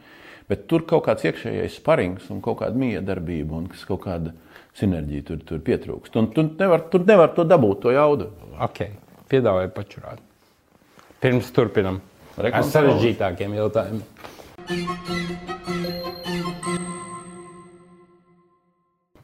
Bet 0.46 0.68
tur 0.70 0.84
kaut 0.86 1.06
kāds 1.08 1.24
iekšējais 1.26 1.80
sparings 1.80 2.28
un 2.30 2.42
kaut 2.44 2.60
kāda 2.60 2.78
miedarbība 2.78 3.56
un 3.58 3.66
kaut 3.72 4.04
kāda 4.04 4.34
sinerģija 4.76 5.26
tur, 5.30 5.40
tur 5.48 5.62
pietrūkst. 5.66 6.18
Un 6.20 6.30
tu 6.34 6.44
nevar, 6.60 6.86
tur 6.92 7.06
nevar 7.08 7.32
to 7.34 7.46
dabūt, 7.48 7.80
to 7.86 7.94
jaudu. 7.96 8.30
Ok, 8.62 8.84
piedāvāju 9.32 9.72
pačurāt. 9.74 10.22
Pirms 11.22 11.48
turpinam 11.56 11.98
ar 12.36 12.62
sarežģītākiem 12.68 13.56
jautājumiem. 13.56 14.04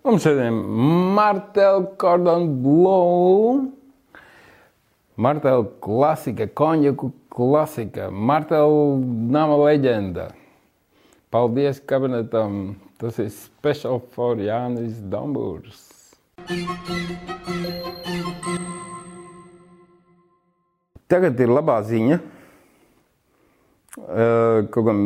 Mums 0.02 0.24
šodien 0.26 0.56
Martela 1.14 1.84
Cordon 2.00 2.48
Bleu. 2.64 3.60
Martela 5.16 5.62
klasika, 5.84 6.48
konjaku 6.48 7.12
klasika, 7.32 8.10
Martela 8.12 8.98
nama 9.32 9.56
leģenda. 9.64 10.28
Paldies 11.32 11.80
kabinetam. 11.88 12.76
Tas 13.00 13.16
ir 13.18 13.32
special 13.32 13.98
for 14.12 14.36
Jānis 14.38 15.00
Dambūrs. 15.10 15.80
Tagad 21.10 21.40
ir 21.40 21.50
labā 21.50 21.80
ziņa. 21.88 22.20
Kaut 23.96 24.86
gan 24.86 25.00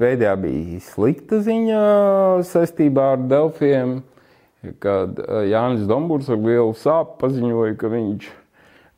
pēdējā 0.00 0.32
bija 0.42 0.78
slikta 0.86 1.42
ziņa 1.44 1.82
saistībā 2.46 3.12
ar 3.16 3.26
Delfiem, 3.30 3.98
kad 4.82 5.20
Jānis 5.50 5.84
Dombūrs 5.90 6.30
ar 6.32 6.40
lielu 6.42 6.72
sāpju 6.78 7.20
paziņoja, 7.20 7.76
ka 7.78 7.90
viņš, 7.92 8.30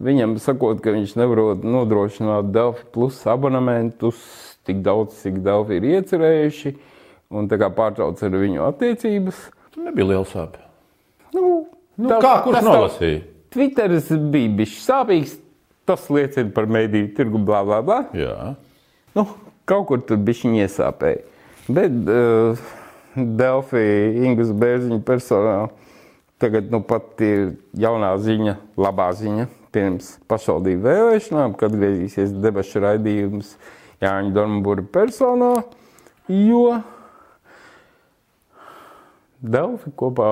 viņam 0.05 0.37
sakot, 0.43 0.81
ka 0.85 0.93
viņš 0.95 1.15
nevar 1.19 1.41
nodrošināt 1.65 2.51
Delfi 2.55 2.85
plus 2.95 3.21
abonementus 3.31 4.19
tik 4.65 4.83
daudz, 4.85 5.17
cik 5.23 5.41
Delfi 5.45 5.79
ir 5.81 5.87
iecerējuši, 5.95 6.75
un 7.35 7.49
tā 7.51 7.59
kā 7.61 7.69
pārtrauc 7.75 8.21
ar 8.25 8.37
viņu 8.41 8.63
attiecības. 8.69 9.41
Tur 9.75 9.89
nebija 9.89 10.11
liela 10.13 10.29
sāpe. 10.29 10.61
Nu, 11.35 11.67
Nu, 11.97 12.09
tas- 12.11 12.25
kā 12.25 12.31
kurš 12.43 12.65
nolasīja? 12.67 13.19
Twitteris 13.55 14.09
bija 14.33 14.49
bijis 14.59 14.81
sāpīgs, 14.83 15.37
tas 15.87 16.09
liecina 16.11 16.51
par 16.51 16.67
mediju 16.67 17.13
tirgu, 17.15 17.39
bla, 17.47 17.61
bla, 17.63 17.77
bla. 17.87 18.01
Jā. 18.19 18.57
Nu, 19.15 19.29
kaut 19.65 19.87
kur 19.87 20.01
tur 20.03 20.17
bija 20.19 20.41
viņa 20.43 20.65
iesāpēja. 20.67 21.21
Bet 21.69 21.95
uh, 22.11 22.59
Delfī, 23.15 23.85
Ingūna 24.27 24.57
Bērziņa 24.59 24.99
personā 25.07 25.55
tagad 26.43 26.67
nu, 26.75 26.81
pat 26.83 27.23
ir 27.23 27.55
jaunā 27.79 28.11
ziņa, 28.19 28.57
labā 28.77 29.07
ziņa. 29.15 29.47
Pirms 29.75 30.13
pašvaldību 30.31 30.87
vēlēšanām, 30.87 31.57
kad 31.59 31.73
atgriezīsies 31.75 32.35
debašu 32.39 32.85
raidījums 32.85 33.57
Jāņa 34.05 34.35
Dornbūra 34.37 34.85
personā, 34.95 35.51
jo 36.31 36.79
Delfi 39.45 39.91
kopā 39.99 40.29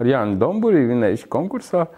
ar 0.00 0.08
Jānu 0.08 0.38
Domburi 0.40 0.86
vinējuši 0.88 1.28
konkursā 1.32 1.88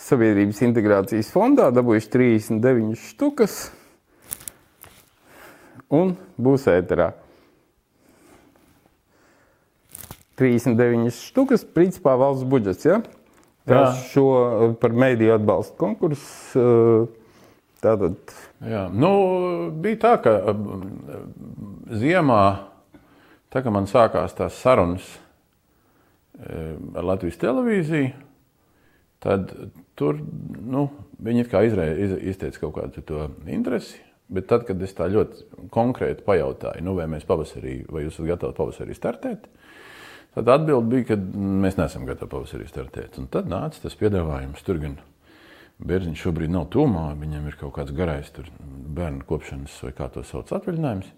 Sabiedrības 0.00 0.62
integrācijas 0.64 1.28
fondā, 1.34 1.66
dabūjuši 1.76 2.08
39 2.14 3.02
štukas 3.10 3.56
un 5.92 6.14
būs 6.40 6.64
ēterā. 6.70 7.10
39 10.40 11.12
štukas, 11.12 11.66
principā 11.68 12.14
valsts 12.16 12.46
budžets. 12.48 12.86
Ja? 12.88 13.02
Tas 13.68 14.06
šo 14.10 14.26
par 14.80 14.94
mēdīju 14.96 15.36
atbalstu 15.36 15.76
konkursu. 15.80 16.64
Tātad. 17.80 18.32
Jā, 18.60 18.84
nu, 18.92 19.10
bija 19.80 19.96
tā, 20.02 20.10
ka 20.20 20.34
ziemā, 21.96 22.42
tā 23.52 23.62
kā 23.64 23.72
man 23.72 23.88
sākās 23.88 24.36
tās 24.36 24.58
sarunas 24.60 25.06
ar 26.40 27.06
Latvijas 27.06 27.40
televīziju, 27.40 28.10
tad 29.24 29.54
tur 29.96 30.20
nu, 30.20 30.86
viņi 31.20 31.46
izrē, 31.48 31.88
iz, 32.04 32.14
izteica 32.34 32.66
kaut 32.66 32.76
kādu 32.78 33.04
to 33.04 33.26
interesi. 33.48 34.00
Bet 34.30 34.46
tad, 34.46 34.62
kad 34.68 34.78
es 34.84 34.92
tā 34.94 35.08
ļoti 35.10 35.68
konkrēti 35.74 36.22
pajautāju, 36.22 36.84
nu, 36.86 36.94
vai 36.94 37.08
mēs 37.10 37.24
pavasarī, 37.26 37.80
vai 37.90 38.04
jūs 38.04 38.14
esat 38.14 38.28
gatavi 38.28 38.54
pavasarī 38.54 38.94
startēt, 38.94 39.48
Tad 40.34 40.48
atbilde 40.48 40.86
bija, 40.92 41.06
ka 41.10 41.16
mēs 41.64 41.78
neesam 41.78 42.04
gatavi 42.06 42.30
pavasarī 42.30 42.68
startēt. 42.70 43.18
Un 43.18 43.26
tad 43.32 43.48
nāca 43.50 43.82
tas 43.82 43.96
piedāvājums. 43.98 44.62
Tur 44.66 44.78
gan 44.82 44.98
Bērziņš 45.80 46.22
šobrīd 46.26 46.52
nav 46.52 46.68
tūmā, 46.74 47.06
viņam 47.18 47.46
ir 47.48 47.56
kaut 47.58 47.72
kāds 47.78 47.94
garais 47.96 48.28
bērnu 48.36 49.24
kopšanas 49.28 49.78
vai 49.86 49.94
kā 49.96 50.10
to 50.12 50.22
sauc 50.28 50.52
atvaļinājums. 50.52 51.08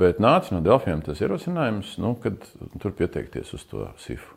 Bet 0.00 0.20
nāca 0.20 0.54
no 0.54 0.62
Delfiem 0.64 1.02
tas 1.04 1.20
ierosinājums, 1.24 1.94
nu, 2.02 2.14
kad 2.22 2.40
tur 2.80 2.94
pieteikties 2.96 3.52
uz 3.56 3.64
to 3.68 3.86
SIFU. 4.00 4.34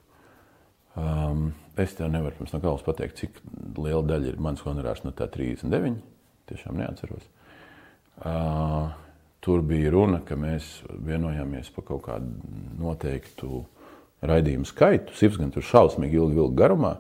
Um, 0.92 1.54
es 1.80 1.94
tev 1.96 2.10
nevaru 2.12 2.36
pirms 2.36 2.52
no 2.52 2.60
galvas 2.60 2.84
pateikt, 2.84 3.22
cik 3.22 3.38
liela 3.80 4.04
daļa 4.04 4.34
ir 4.34 4.42
mans 4.44 4.64
honorārs 4.66 5.06
no 5.06 5.14
tā 5.16 5.30
39. 5.32 6.02
Tiešām 6.52 6.82
neatceros. 6.82 7.30
Uh, 8.20 8.92
Tur 9.42 9.64
bija 9.66 9.90
runa, 9.90 10.20
ka 10.22 10.38
mēs 10.38 10.84
vienojāmies 11.02 11.72
par 11.74 11.86
kaut 11.88 12.04
kādu 12.06 12.30
noteiktu 12.78 13.64
raidījumu 14.22 14.70
skaitu. 14.70 15.16
Sirds 15.18 15.40
gan 15.42 15.50
tur 15.54 15.66
šausmīgi 15.66 16.20
ilgi 16.20 16.38
vilka 16.38 16.60
garumā. 16.60 16.92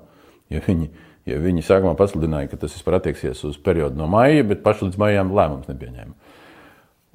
Ja 0.49 0.63
viņi, 0.65 0.89
ja 1.29 1.37
viņi 1.41 1.63
sākumā 1.67 1.93
pasludināja, 1.99 2.49
ka 2.49 2.59
tas 2.63 2.73
vispār 2.73 2.97
attieksies 2.97 3.43
uz 3.45 3.61
periodu 3.61 3.99
no 3.99 4.09
maija, 4.09 4.47
bet 4.49 4.65
paši 4.65 4.87
līdz 4.87 4.99
maijam 5.01 5.33
lēmums 5.37 5.69
nepieņēma. 5.69 6.37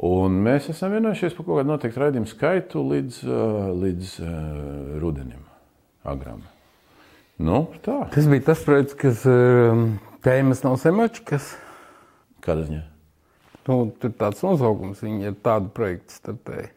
Un 0.07 0.41
mēs 0.45 0.71
esam 0.71 0.93
vienojušies 0.95 1.35
par 1.35 1.47
kaut 1.49 1.59
kādu 1.59 1.73
noteiktu 1.73 2.03
raidījumu 2.05 2.31
skaitu 2.31 2.87
līdz, 2.87 3.23
līdz 3.83 4.17
uh, 4.23 4.35
rudenim, 5.03 5.41
agrām. 6.07 6.45
Nu, 7.43 7.67
tā. 7.85 8.05
tas 8.15 8.29
bija 8.31 8.47
tas 8.53 8.63
projekts, 8.65 8.97
kas 8.97 9.25
uh, 9.29 9.89
tēmas 10.25 10.63
nav 10.65 10.79
semačkas. 10.81 11.57
Kāda 12.45 12.69
ziņa? 12.69 12.85
Nu, 13.67 13.79
tur 14.01 14.13
tāds 14.15 14.43
nosaukums, 14.47 15.03
viņi 15.03 15.31
ir 15.31 15.39
tādu 15.43 15.71
projektu 15.75 16.15
startēji. 16.15 16.71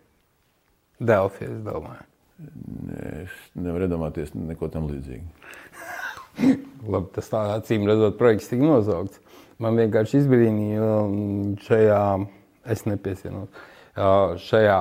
Delfi, 0.99 1.45
es 1.47 1.59
domāju. 1.63 2.05
Es 3.19 3.35
nevaru 3.59 3.85
iedomāties 3.85 4.33
neko 4.35 4.69
tam 4.73 4.87
līdzīgu. 4.89 5.27
Labi, 6.93 7.05
tas 7.15 7.29
tā 7.31 7.43
acīm 7.57 7.87
redzot, 7.87 8.17
projekts 8.19 8.49
tika 8.51 8.65
nosaukts. 8.65 9.21
Man 9.59 9.75
vienkārši 9.75 10.21
izbrīnīja 10.21 10.89
šajā, 11.65 12.03
es 12.71 12.85
nepiesienos, 12.87 13.63
šajā 14.47 14.79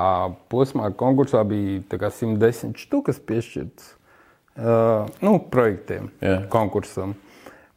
posmā 0.53 0.93
konkursā 0.95 1.43
bija 1.49 1.83
110 1.91 2.79
štukas 2.79 3.19
piešķirtas 3.27 3.97
nu, 5.23 5.39
projektiem, 5.51 6.11
Jā. 6.23 6.43
konkursam. 6.51 7.15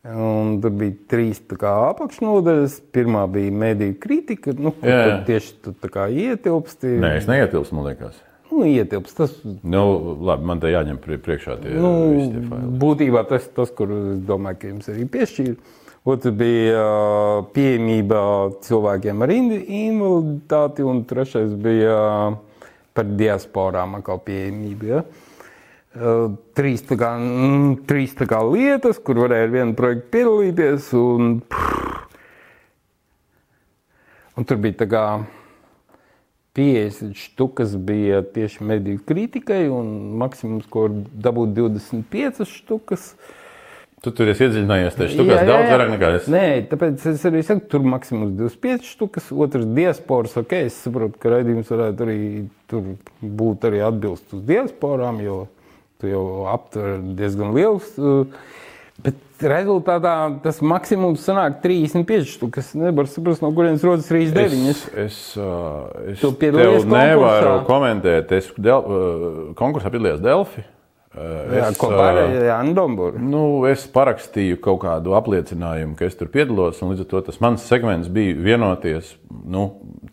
Un 0.02 0.56
tur 0.64 0.74
bija 0.74 0.96
trīs 1.12 1.38
apakšnodaļas. 1.46 2.80
Pirmā 2.96 3.28
bija 3.30 3.54
mediju 3.54 4.00
kritika, 4.02 4.54
nu, 4.58 4.74
kur 4.74 4.90
jā, 4.90 5.02
jā. 5.12 5.18
tieši 5.28 5.54
tu 5.62 5.74
ietilpsti. 5.78 6.96
Nē, 7.04 7.12
es 7.20 7.30
neietilpstu, 7.30 7.78
man 7.78 7.92
liekas. 7.92 8.18
Nu, 8.52 8.66
ietilpst. 8.66 9.16
Tas... 9.18 9.36
Nu, 9.46 9.84
labi, 10.26 10.48
man 10.50 10.60
te 10.60 10.72
jāņem 10.74 10.98
priekšā 11.06 11.60
tie, 11.62 11.76
nu, 11.78 11.94
tie 12.34 12.42
faili. 12.50 12.74
Būtībā 12.82 13.24
tas, 13.30 13.46
tas, 13.56 13.70
kur 13.78 13.94
es 13.94 14.26
domāju, 14.28 14.60
ka 14.60 14.74
jums 14.74 14.90
arī 14.92 15.06
piešķīra. 15.14 15.78
Otrs 16.12 16.34
bija 16.34 16.86
pieejamība 17.54 18.22
cilvēkiem 18.66 19.22
ar 19.22 19.32
invaliditāti, 19.38 20.82
un 20.82 21.04
trešais 21.06 21.54
bija 21.62 22.00
par 22.98 23.12
diasporām 23.20 24.00
atkal 24.00 24.18
pieejamība. 24.26 24.90
Ja? 24.90 25.04
Trīs, 26.56 26.86
kā, 26.88 27.12
mm, 27.20 27.84
trīs 27.88 28.16
kā 28.16 28.40
lietas, 28.48 29.00
kur 29.04 29.20
varēja 29.26 29.50
ar 29.50 29.54
vienu 29.56 29.76
projektu 29.76 30.08
piedalīties. 30.16 30.94
Un, 30.96 31.42
un 34.38 34.48
tur 34.48 34.62
bija 34.64 34.80
tā 34.84 34.88
kā 34.92 35.06
50 36.56 37.16
štukas 37.16 37.76
bija 37.76 38.24
tieši 38.24 38.64
mediju 38.64 39.04
kritikai, 39.08 39.68
un 39.72 40.18
maksimums, 40.20 40.66
ko 40.72 40.88
dabūt 40.90 41.56
25 41.60 42.44
štukas. 42.48 43.14
Tu 44.02 44.10
tur 44.18 44.32
esi 44.32 44.48
iedziļinājies, 44.48 44.96
tas 44.98 45.12
ir 45.14 45.28
daudz 45.30 45.68
vairāk 45.70 45.92
nekā 45.94 46.08
es. 46.18 46.28
Nē, 46.32 46.46
tāpēc 46.72 47.04
es 47.12 47.22
arī 47.30 47.44
saku, 47.46 47.68
tur 47.70 47.84
maksimums 47.86 48.34
25 48.40 48.88
štukas, 48.96 49.28
otrs 49.30 49.68
diasporas. 49.78 50.34
Ok, 50.42 50.56
es 50.72 50.80
saprotu, 50.88 51.20
ka 51.22 51.36
raidījums 51.36 51.70
varētu 51.70 52.08
arī 52.08 52.18
būt 53.22 53.68
arī 53.70 53.84
atbilst 53.86 54.34
uz 54.34 54.42
diasporām, 54.48 55.22
jo 55.22 55.44
tu 56.02 56.10
jau 56.10 56.26
aptver 56.52 56.98
diezgan 57.18 57.54
liels. 57.56 57.94
Uh, 58.02 58.26
bet 59.02 59.46
rezultātā 59.52 60.16
tas 60.44 60.60
maksimums 60.66 61.24
sanāk 61.26 61.62
35 61.64 62.36
stūris. 62.36 62.74
Nevar 62.78 63.10
saprast, 63.10 63.44
no 63.46 63.54
kurienes 63.56 63.86
rodas 63.86 64.10
39. 64.12 64.68
Es, 64.74 64.84
es, 65.06 65.22
uh, 65.40 65.88
es 66.12 66.22
tev 66.42 66.60
nevaru 66.90 67.62
komentēt. 67.70 68.36
Es 68.38 68.52
del, 68.58 68.86
uh, 68.86 69.42
konkursā 69.58 69.94
piedalījos 69.94 70.22
Delfi. 70.26 70.66
Es, 71.12 71.76
kopā 71.76 72.06
ar 72.08 72.18
Jānu 72.32 72.72
Domburu. 72.72 73.20
Nu, 73.20 73.44
es 73.68 73.84
parakstīju 73.92 74.62
kaut 74.64 74.80
kādu 74.86 75.18
apliecinājumu, 75.18 75.98
ka 76.00 76.08
es 76.08 76.16
tur 76.16 76.30
piedalos. 76.32 76.80
Līdz 76.80 77.04
ar 77.04 77.10
to 77.12 77.24
tas 77.28 77.42
mans 77.44 77.66
segments 77.68 78.08
bija 78.14 78.38
vienoties, 78.40 79.18
nu, 79.44 79.66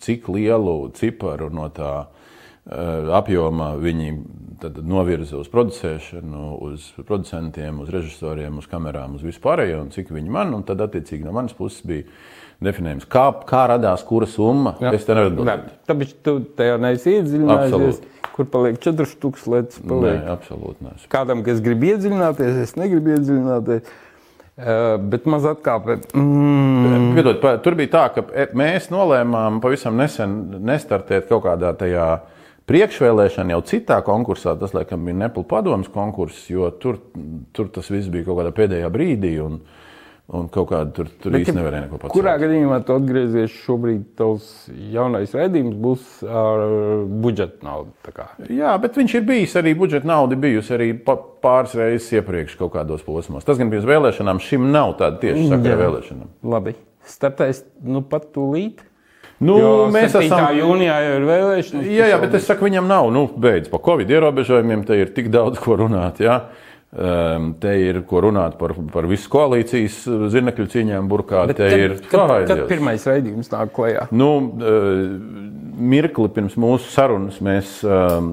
cik 0.02 0.26
lielu 0.34 0.80
ciparu 0.98 1.52
no 1.54 1.68
tā 1.70 1.92
apjoma 2.68 3.72
viņi 3.80 4.10
tad 4.60 4.78
novirza 4.86 5.38
uz 5.38 5.48
producēšanu, 5.52 6.48
uz 6.66 6.88
producentiem, 7.06 7.80
uz 7.84 7.92
režisoriem, 7.92 8.58
uz 8.60 8.66
kamerām, 8.70 9.16
uz 9.18 9.24
vispārējo, 9.26 9.82
un 9.84 9.92
cik 9.94 10.12
viņi 10.14 10.32
man, 10.34 10.52
un 10.56 10.64
tad 10.66 10.82
attiecīgi 10.84 11.26
no 11.26 11.34
manas 11.36 11.56
puses 11.56 11.84
bija 11.86 12.06
definējums, 12.64 13.06
kā, 13.10 13.28
kā 13.48 13.64
radās 13.70 14.02
kura 14.06 14.26
summa. 14.30 14.74
Jā. 14.82 14.92
Es 14.96 15.06
te 15.06 15.14
nevaru 15.14 15.32
atbildēt. 15.32 15.68
Tāpēc 15.88 16.14
tu 16.26 16.38
tajā 16.58 16.78
neesi 16.82 17.14
iedziļinājies. 17.18 18.00
Kur 18.34 18.46
paliek 18.50 18.78
4000 18.82 19.52
lietas? 19.52 19.80
Paliek. 19.82 20.18
Nē, 20.20 20.34
absolūti 20.34 20.86
nē. 20.86 20.94
Kādam, 21.10 21.42
kas 21.46 21.62
grib 21.62 21.86
iedziļināties, 21.88 22.62
es 22.66 22.74
negribu 22.78 23.16
iedziļināties. 23.16 23.96
Uh, 24.58 24.96
bet 24.98 25.26
maz 25.30 25.44
atkāpē. 25.46 26.00
Mm. 26.18 27.12
Piedod, 27.14 27.44
tur 27.62 27.76
bija 27.78 27.92
tā, 27.92 28.00
ka 28.16 28.24
e, 28.34 28.48
mēs 28.58 28.88
nolēmām 28.90 29.60
pavisam 29.62 29.94
nesen 29.98 30.32
nestartēt 30.66 31.28
kaut 31.30 31.44
kādā 31.44 31.70
tajā 31.78 32.08
uh, 32.16 32.37
Priekšvēlēšana 32.68 33.56
jau 33.56 33.64
citā 33.64 33.98
konkursā, 34.04 34.52
tas 34.60 34.74
laikam 34.76 35.06
bija 35.08 35.22
Nepal 35.24 35.46
padomus 35.48 35.88
konkurss, 35.92 36.48
jo 36.52 36.68
tur, 36.80 37.00
tur 37.56 37.70
tas 37.72 37.88
viss 37.88 38.10
bija 38.12 38.28
kaut 38.28 38.42
kādā 38.42 38.52
pēdējā 38.56 38.90
brīdī. 38.92 39.38
Un, 39.40 39.62
un 40.28 40.48
kaut 40.52 40.68
kāda 40.68 40.92
tur, 40.92 41.08
tur 41.22 41.36
īsti 41.38 41.54
nevarēja 41.56 41.86
neko 41.86 42.00
pateikt. 42.02 42.12
Kurā 42.12 42.34
gadījumā 42.40 42.82
tu 42.84 42.96
atgriezies 42.98 43.54
šobrīd, 43.64 44.02
tavs 44.18 44.50
jaunais 44.92 45.32
raidījums 45.36 45.78
būs 45.80 46.10
ar 46.28 46.64
budžeta 47.24 47.64
naudu? 47.64 48.12
Jā, 48.52 48.74
bet 48.82 48.98
viņš 49.00 49.16
ir 49.16 49.24
bijis 49.30 49.56
arī 49.60 49.72
budžeta 49.78 50.10
nauda, 50.10 50.36
bijusi 50.40 50.76
arī 50.76 50.90
pāris 51.06 51.76
reizes 51.78 52.10
iepriekš 52.18 52.58
kaut 52.60 52.74
kādos 52.76 53.06
posmos. 53.06 53.48
Tas 53.48 53.60
gan 53.60 53.72
bija 53.72 53.80
uz 53.80 53.88
vēlēšanām, 53.88 54.42
šim 54.44 54.68
nav 54.74 54.98
tāda 55.00 55.22
tieši 55.24 55.48
sakra 55.54 55.80
vēlēšanām. 55.86 56.36
Labi, 56.52 56.76
startais 57.08 57.64
nu 57.80 58.04
pat 58.04 58.28
tūlīt. 58.36 58.84
Nu, 59.38 59.58
mēs 59.94 60.16
esam 60.18 60.48
jūnijā 60.56 60.96
jau 61.04 61.18
ir 61.20 61.26
vēlēšanas. 61.28 61.90
Jā, 61.94 62.08
jā, 62.12 62.22
bet 62.22 62.38
es 62.38 62.48
saku, 62.48 62.66
viņam 62.66 62.88
nav. 62.90 63.10
Nu, 63.14 63.28
beidz, 63.30 63.70
pa 63.70 63.78
Covid 63.82 64.10
ierobežojumiem 64.10 64.82
te 64.88 64.98
ir 64.98 65.12
tik 65.14 65.30
daudz 65.34 65.60
ko 65.62 65.78
runāt. 65.78 66.18
Jā. 66.24 66.40
Um, 66.88 67.50
te 67.60 67.74
ir 67.84 67.98
ko 68.08 68.22
runāt 68.24 68.54
par, 68.56 68.72
par 68.94 69.04
visu 69.10 69.28
koalīcijas 69.28 69.98
zinekļu 70.32 70.64
cīņām, 70.72 71.10
burkā. 71.10 71.42
Bet 71.50 71.60
te 71.60 71.68
kad, 71.68 71.82
ir 71.84 71.96
kad, 72.08 72.32
kad 72.48 72.62
pirmais 72.70 73.04
raidījums 73.04 73.52
nāk 73.52 73.74
klajā? 73.76 74.06
Nu, 74.16 74.30
uh, 74.40 75.02
mirkli 75.78 76.32
pirms 76.32 76.56
mūsu 76.58 76.88
sarunas 76.94 77.42
mēs 77.44 77.82
um, 77.84 78.32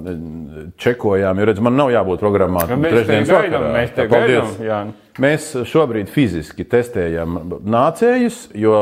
čekojām, 0.81 1.43
jo 1.43 1.49
redz, 1.51 1.59
man 1.67 1.75
nav 1.77 1.91
jābūt 1.93 2.23
programmā 2.23 2.63
trešdienas 2.71 3.35
vakarā. 3.35 3.73
Mēs 3.75 3.97
te 3.97 4.07
gaidām. 4.15 4.95
Mēs 5.21 5.53
šobrīd 5.69 6.09
fiziski 6.11 6.65
testējam 6.67 7.37
nācējus, 7.63 8.49
jo, 8.59 8.73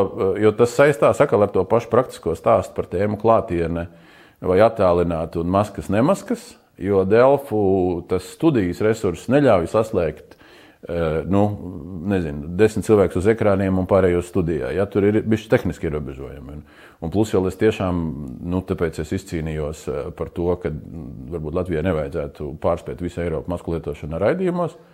jo 0.41 0.51
tas 0.57 0.71
saistās 0.73 1.19
ar 1.21 1.49
to 1.53 1.61
pašu 1.69 1.91
praktisko 1.91 2.33
stāstu 2.33 2.73
par 2.73 2.87
tēmu 2.89 3.19
klātienē 3.21 3.83
vai 4.41 4.57
attālināti 4.65 5.37
un 5.37 5.51
maskas 5.53 5.91
nemaskas, 5.93 6.55
jo 6.81 7.03
Delfu 7.05 7.59
tas 8.09 8.31
studijas 8.33 8.81
resurss 8.81 9.29
neļauj 9.29 9.69
saslēgt 9.75 10.33
eh, 10.33 11.19
nu, 11.29 11.43
nezinu, 12.09 12.49
desmit 12.57 12.89
cilvēkus 12.89 13.21
uz 13.21 13.29
ekrāniem 13.35 13.77
un 13.77 13.85
pārējos 13.89 14.33
studijā. 14.33 14.73
Ja, 14.73 14.87
tur 14.89 15.05
ir 15.11 15.21
bijuši 15.21 15.51
tehniski 15.53 15.85
ierobežojumi. 15.91 16.57
Un, 16.57 16.65
un 16.97 17.13
plus 17.13 17.35
vēl 17.37 17.51
es 17.51 17.61
tiešām, 17.61 18.01
nu, 18.41 18.63
tāpēc 18.65 19.03
es 19.05 19.13
izcīnījos 19.19 19.85
eh, 19.85 20.01
par 20.17 20.33
to, 20.33 20.49
ka 20.65 20.73
varbūt 21.37 21.61
Latvijai 21.61 21.85
nevajadzētu 21.91 22.55
pārspēt 22.65 23.05
visu 23.05 23.21
Eiropu 23.21 23.53
masku 23.53 23.77
lietošanu 23.77 24.23
raidījumos. 24.25 24.73
Uh, 24.73 24.92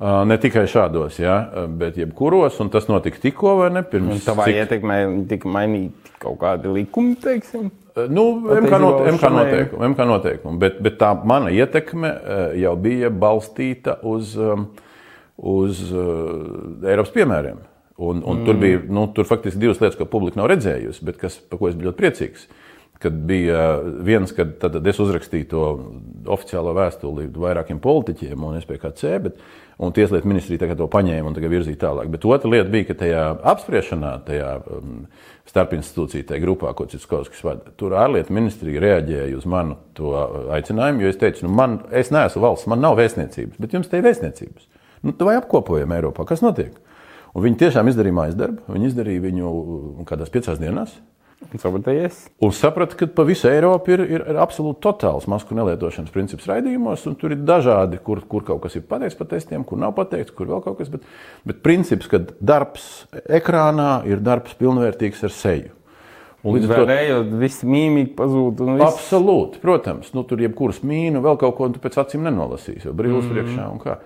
Ne 0.00 0.34
tikai 0.40 0.64
šādos, 0.66 1.20
jā, 1.22 1.36
bet 1.78 1.98
jebkuros, 2.00 2.56
un 2.64 2.72
tas 2.72 2.88
notika 2.90 3.20
tikko, 3.22 3.52
vai 3.60 3.68
ne? 3.70 3.84
Pirms 3.86 4.24
Tavā 4.26 4.48
cik- 4.48 4.64
ietekmē 4.64 4.96
tika 5.30 5.50
mainīti 5.52 6.14
kaut 6.22 6.40
kādi 6.40 6.72
likumi, 6.72 7.14
teiksim. 7.22 7.68
Nu, 8.08 8.24
MK, 8.40 8.78
not, 8.80 9.02
MK, 9.12 9.30
noteikumi, 9.30 9.88
MK 9.92 10.06
noteikumi, 10.08 10.58
bet, 10.58 10.80
bet 10.82 10.96
tā 10.98 11.12
mana 11.28 11.52
ietekme 11.52 12.10
jau 12.56 12.72
bija 12.80 13.12
balstīta 13.12 13.98
uz, 14.08 14.32
um, 14.40 14.64
uz 15.36 15.84
uh, 15.92 16.88
Eiropas 16.88 17.12
piemēriem. 17.14 17.60
Un, 18.02 18.22
un 18.24 18.40
mm. 18.40 18.44
tur 18.48 18.56
bija 18.58 18.80
nu, 18.88 19.06
tur 19.14 19.28
faktiski 19.28 19.60
divas 19.60 19.78
lietas, 19.82 19.98
ko 20.00 20.08
publika 20.10 20.40
nav 20.40 20.48
redzējusi, 20.50 21.04
bet 21.06 21.18
kas, 21.20 21.36
par 21.46 21.60
ko 21.60 21.68
es 21.68 21.76
biju 21.76 21.90
ļoti 21.90 22.00
priecīgs. 22.00 22.46
Kad 23.02 23.18
bija 23.28 23.60
viens, 24.06 24.32
kad 24.34 24.62
es 24.88 25.00
uzrakstīju 25.02 25.48
to 25.50 25.62
oficiālo 26.32 26.72
vēstuli 26.78 27.28
vairākiem 27.34 27.82
politiķiem 27.82 28.46
un 28.48 28.58
SPKC, 28.62 29.12
bet, 29.26 29.38
un 29.78 29.92
Tieslietu 29.96 30.28
ministrija 30.28 30.74
to 30.76 30.88
paņēma 30.90 31.30
un 31.30 31.36
virzīja 31.52 31.80
tālāk. 31.80 32.10
Bet 32.12 32.26
otra 32.28 32.50
lieta 32.50 32.70
bija, 32.72 32.88
ka 32.90 32.98
tajā 33.02 33.22
apspriešanā, 33.52 34.12
tajā 34.26 34.50
um, 34.76 35.06
starpinstitūcija 35.48 36.28
tajā 36.30 36.42
grupā, 36.44 36.72
ko 36.76 36.86
Citskovskis 36.90 37.44
vada, 37.46 37.72
tur 37.78 37.96
ārlietu 37.98 38.34
ministrija 38.36 38.82
reaģēja 38.82 39.38
uz 39.38 39.48
manu 39.48 39.78
to 39.98 40.12
aicinājumu, 40.54 41.04
jo 41.04 41.12
es 41.12 41.20
teicu, 41.20 41.46
nu, 41.46 41.54
man, 41.56 41.80
es 41.90 42.12
neesmu 42.14 42.44
valsts, 42.44 42.68
man 42.70 42.82
nav 42.84 42.98
vēstniecības, 43.00 43.58
bet 43.62 43.76
jums 43.76 43.90
te 43.90 44.00
ir 44.00 44.06
vēstniecības. 44.06 44.68
Nu, 45.02 45.14
vai 45.26 45.36
apkopojam 45.40 45.94
Eiropā, 45.96 46.26
kas 46.28 46.44
notiek? 46.44 46.76
Un 47.32 47.46
viņi 47.46 47.62
tiešām 47.64 47.88
izdarīja 47.88 48.16
mājas 48.16 48.36
darbu, 48.38 48.66
viņi 48.70 48.90
izdarīja 48.90 49.24
viņu 49.24 49.52
kādās 50.08 50.30
piecās 50.32 50.60
dienās. 50.60 50.94
Sapratījies? 51.60 52.22
Un 52.42 52.54
sapratu, 52.56 52.96
ka 52.98 53.08
pa 53.12 53.24
visu 53.28 53.48
Eiropu 53.50 53.92
ir, 53.94 54.02
ir, 54.06 54.24
ir 54.32 54.40
absolūti 54.40 54.80
totāls 54.84 55.28
masku 55.30 55.56
nelietošanas 55.58 56.14
princips 56.14 56.48
raidījumos, 56.48 57.04
un 57.10 57.18
tur 57.20 57.34
ir 57.34 57.44
dažādi, 57.46 58.00
kur, 58.04 58.22
kur 58.28 58.46
kaut 58.46 58.62
kas 58.64 58.78
ir 58.78 58.86
pateikts 58.88 59.18
par 59.18 59.28
testiem, 59.34 59.66
kur 59.68 59.80
nav 59.82 59.94
pateikts, 59.98 60.34
kur 60.36 60.48
vēl 60.48 60.64
kaut 60.64 60.80
kas. 60.80 60.90
Bet, 60.92 61.04
bet 61.48 61.62
princips, 61.66 62.08
ka 62.10 62.22
darbs 62.40 62.88
ekrānā 63.26 64.02
ir 64.08 64.24
darbs 64.24 64.56
pilnvērtīgs 64.60 65.24
ar 65.28 65.36
seju. 65.36 65.76
Un 66.42 66.56
līdz 66.56 66.72
ar 66.74 66.80
to 66.82 67.18
viss 67.38 67.62
mīmīgi 67.62 68.16
pazūd. 68.18 68.64
un 68.64 68.82
Absolūti, 68.82 69.60
protams, 69.62 70.10
nu, 70.16 70.24
tur 70.26 70.42
jebkuras 70.42 70.80
mīnu, 70.82 71.22
vēl 71.22 71.38
kaut 71.38 71.54
ko 71.58 71.68
un 71.68 71.76
tu 71.76 71.82
pēc 71.82 72.00
acīm 72.02 72.24
nenolasīsi, 72.26 72.88
jo 72.88 72.94
brīvs 72.98 73.28
mm. 73.28 73.34
priekšā 73.36 73.68
un 73.70 73.82
kā. 73.82 74.00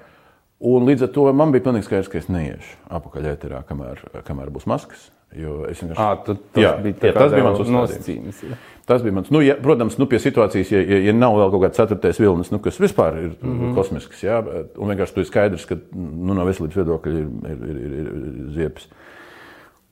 Un 0.67 0.89
līdz 0.89 1.07
ar 1.07 1.13
to 1.13 1.25
man 1.37 1.53
bija 1.53 1.65
pilnīgi 1.69 1.89
skaidrs, 1.89 2.11
ka 2.13 2.21
es 2.21 2.29
neiešu 2.33 2.77
apakaļ 2.99 3.31
ēterā, 3.33 3.63
kamēr, 3.69 4.05
kamēr 4.25 4.53
būs 4.53 4.69
maskas. 4.69 5.09
Vienkārši. 5.35 5.97
Ā, 5.97 6.09
tad 6.25 6.39
tas 6.55 6.63
Jā, 6.63 6.73
bija 6.81 7.11
jā, 7.11 7.13
tas 7.17 7.33
bija 7.33 7.45
mans 7.45 7.71
nosacījums. 7.71 8.43
jā. 8.47 8.59
Tas 8.87 9.03
bija 9.03 9.17
mans. 9.17 9.31
Nu, 9.35 9.41
ja, 9.43 9.57
protams, 9.59 9.97
nu, 9.99 10.07
pie 10.07 10.21
situācijas, 10.23 10.71
ja, 10.71 10.81
ja, 10.81 10.99
ja 11.09 11.13
nav 11.17 11.35
vēl 11.41 11.51
kaut 11.51 11.65
kāds 11.65 11.81
ceturtais 11.81 12.21
vilnis, 12.23 12.53
nu, 12.55 12.61
kas 12.63 12.79
vispār 12.79 13.19
ir 13.19 13.33
mm 13.35 13.57
-hmm. 13.57 13.75
kosmisks, 13.75 14.23
jā, 14.23 14.39
un 14.79 14.93
vienkārši 14.93 15.15
tu 15.15 15.21
ir 15.21 15.27
skaidrs, 15.27 15.67
ka 15.67 15.77
nu, 15.93 16.35
no 16.35 16.47
veselības 16.47 16.77
viedokļa 16.77 17.13
ir, 17.13 17.27
ir, 17.51 17.67
ir, 17.71 17.81
ir, 17.83 18.07
ir, 18.15 18.53
ziepes. 18.55 18.89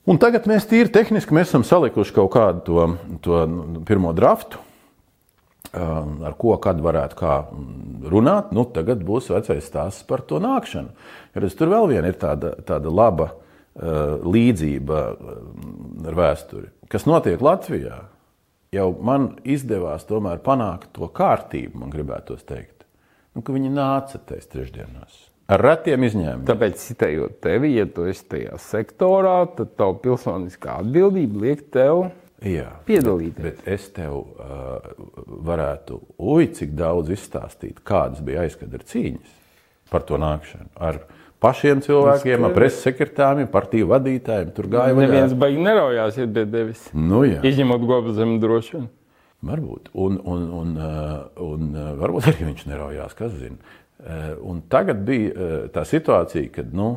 Un 0.05 0.17
tagad 0.17 0.47
mēs 0.47 0.69
tīri 0.69 0.91
tehniski 0.93 1.33
mēs 1.33 1.49
esam 1.49 1.63
salikuši 1.63 2.13
kaut 2.13 2.31
kādu 2.31 2.61
to, 2.61 2.97
to 3.21 3.45
nu, 3.45 3.81
pirmo 3.85 4.13
draftu, 4.13 4.57
um, 5.73 6.21
ar 6.23 6.33
ko 6.37 6.57
kad 6.57 6.79
varētu 6.81 7.15
kā 7.15 7.45
runāt. 8.05 8.51
Nu, 8.51 8.65
tagad 8.65 9.03
būs 9.03 9.29
vecais 9.29 9.65
stāsts 9.65 10.07
par 10.07 10.21
to 10.21 10.39
nākšanu. 10.39 10.89
Jo 11.35 11.41
redz, 11.41 11.55
tur 11.55 11.67
vēl 11.67 11.87
viena 11.87 12.07
ir 12.07 12.13
tāda, 12.13 12.55
tāda 12.63 12.89
laba 12.89 13.33
līdzība 13.75 14.99
um, 15.11 16.05
ar 16.07 16.15
vēsturi. 16.15 16.69
Kas 16.91 17.07
notiek 17.09 17.41
Latvijā? 17.43 18.05
Jau 18.75 18.89
man 19.03 19.33
izdevās 19.47 20.07
tomēr 20.07 20.41
panākt 20.43 20.91
to 20.95 21.07
kārtību, 21.11 21.79
man 21.83 21.93
gribētos 21.93 22.43
teikt. 22.47 22.83
Nu, 23.35 23.43
ka 23.43 23.55
viņi 23.55 23.71
nāca 23.75 24.19
tajās 24.19 24.47
trešdienās. 24.51 25.15
Ar 25.51 25.61
retiem 25.61 26.01
izņēmumiem. 26.07 26.45
Tāpēc, 26.47 26.79
citējot 26.81 27.35
tevi, 27.43 27.75
ja 27.75 27.85
tu 27.85 28.07
esi 28.09 28.23
tajā 28.31 28.55
sektorā, 28.63 29.37
tad 29.57 29.75
tava 29.77 29.93
pilsoniskā 30.01 30.79
atbildība 30.81 31.43
liek 31.43 31.67
tev 31.73 32.07
Jā, 32.45 32.67
piedalīties. 32.87 33.43
Bet 33.43 33.67
es 33.69 33.85
tev 33.95 34.17
uh, 34.17 34.87
varētu, 35.47 35.99
ui, 36.19 36.49
cik 36.53 36.73
daudz 36.77 37.13
izstāstīt, 37.15 37.79
kādas 37.85 38.23
bija 38.25 38.43
aizkadra 38.43 38.83
cīņas 38.85 39.37
par 39.91 40.03
to 40.07 40.19
nākšanu. 40.21 40.67
Ar 40.75 40.99
pašiem 41.43 41.81
cilvēkiem, 41.85 42.47
ar 42.47 42.53
preses 42.55 42.83
sekretāriem, 42.85 43.47
partiju 43.51 43.89
vadītājiem. 43.91 44.51
Tur 44.55 44.69
gāja 44.71 44.95
vaļā. 44.95 45.07
Neviens 45.07 45.37
baigi 45.39 45.63
neraujās 45.65 46.19
pie 46.19 46.45
tevis. 46.57 46.85
Nu, 46.93 47.23
jā, 47.27 47.41
Izņemot 47.45 47.87
gobu 47.87 48.15
zemi 48.17 48.37
droši 48.43 48.85
varbūt. 49.45 49.91
Un, 50.01 50.19
un, 50.25 50.45
un, 50.59 50.75
uh, 50.81 51.17
un 51.45 51.73
uh, 51.75 51.89
varbūt 51.99 52.31
arī 52.31 52.47
viņš 52.51 52.69
neraujās, 52.71 53.17
kas 53.17 53.35
zina. 53.37 53.59
Uh, 53.59 53.81
Un 54.43 54.59
tagad 54.69 54.99
bija 55.07 55.47
tā 55.73 55.81
situācija, 55.87 56.49
kad 56.53 56.73
nu, 56.75 56.89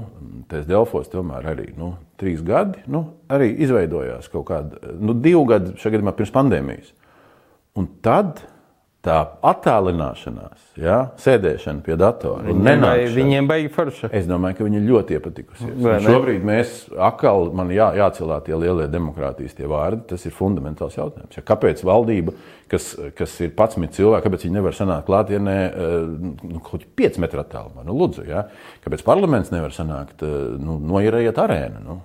tas 0.50 0.66
Delfos 0.68 1.08
tomēr 1.08 1.46
arī 1.54 1.68
nu, 1.78 1.92
trīs 2.20 2.42
gadi 2.44 2.82
nu, 2.90 3.04
arī 3.32 3.52
izveidojās 3.64 4.28
kaut 4.32 4.48
kāda, 4.50 4.80
nu, 4.98 5.14
divi 5.14 5.40
gadi 5.48 5.72
šajā 5.78 5.94
gadījumā 5.94 6.12
pirms 6.18 6.34
pandēmijas. 6.34 6.90
Un 7.78 7.86
tad 8.04 8.42
tā 9.04 9.16
attālināšanās, 9.46 10.62
ja, 10.80 10.96
sēdēšana 11.22 11.84
pie 11.86 11.94
datora 12.00 12.50
nenākšana. 12.50 13.14
Viņiem 13.14 13.48
baigi 13.50 13.70
forša. 13.72 14.10
Es 14.18 14.26
domāju, 14.26 14.58
ka 14.58 14.66
viņi 14.66 14.80
ļoti 14.88 15.16
ne? 15.94 16.00
Šobrīd 16.02 16.46
mēs 16.46 16.74
atkal 17.08 17.52
man 17.56 17.70
jā, 17.74 17.92
jācelā 18.00 18.40
tie 18.46 18.58
lielie 18.58 18.88
demokrātijas 18.90 19.54
tie 19.58 19.70
vārdi. 19.70 20.02
Tas 20.10 20.26
ir 20.26 20.34
fundamentāls 20.34 20.98
jautājums. 20.98 21.38
Ja 21.38 21.46
kāpēc 21.46 21.84
valdība, 21.86 22.34
kas, 22.72 22.90
kas 23.18 23.38
ir 23.44 23.54
11 23.54 23.94
cilvēki, 24.00 24.26
kāpēc 24.26 24.48
viņi 24.48 24.58
nevar 24.58 24.76
sanākt 24.76 25.06
klātienē 25.06 25.56
eh, 25.68 25.96
nu, 26.42 26.58
kaut 26.66 26.82
kādā 26.82 26.92
5 27.04 27.22
metru 27.22 27.44
attālumā? 27.44 27.86
Nu, 27.86 27.94
lūdzu, 28.02 28.26
ja? 28.28 28.48
Kāpēc 28.82 29.06
parlaments 29.06 29.54
nevar 29.54 29.74
sanākt, 29.74 30.26
eh, 30.26 30.38
nu, 30.58 30.80
noierējiet 30.90 31.38
arēnu? 31.46 31.84
Nu? 31.86 32.00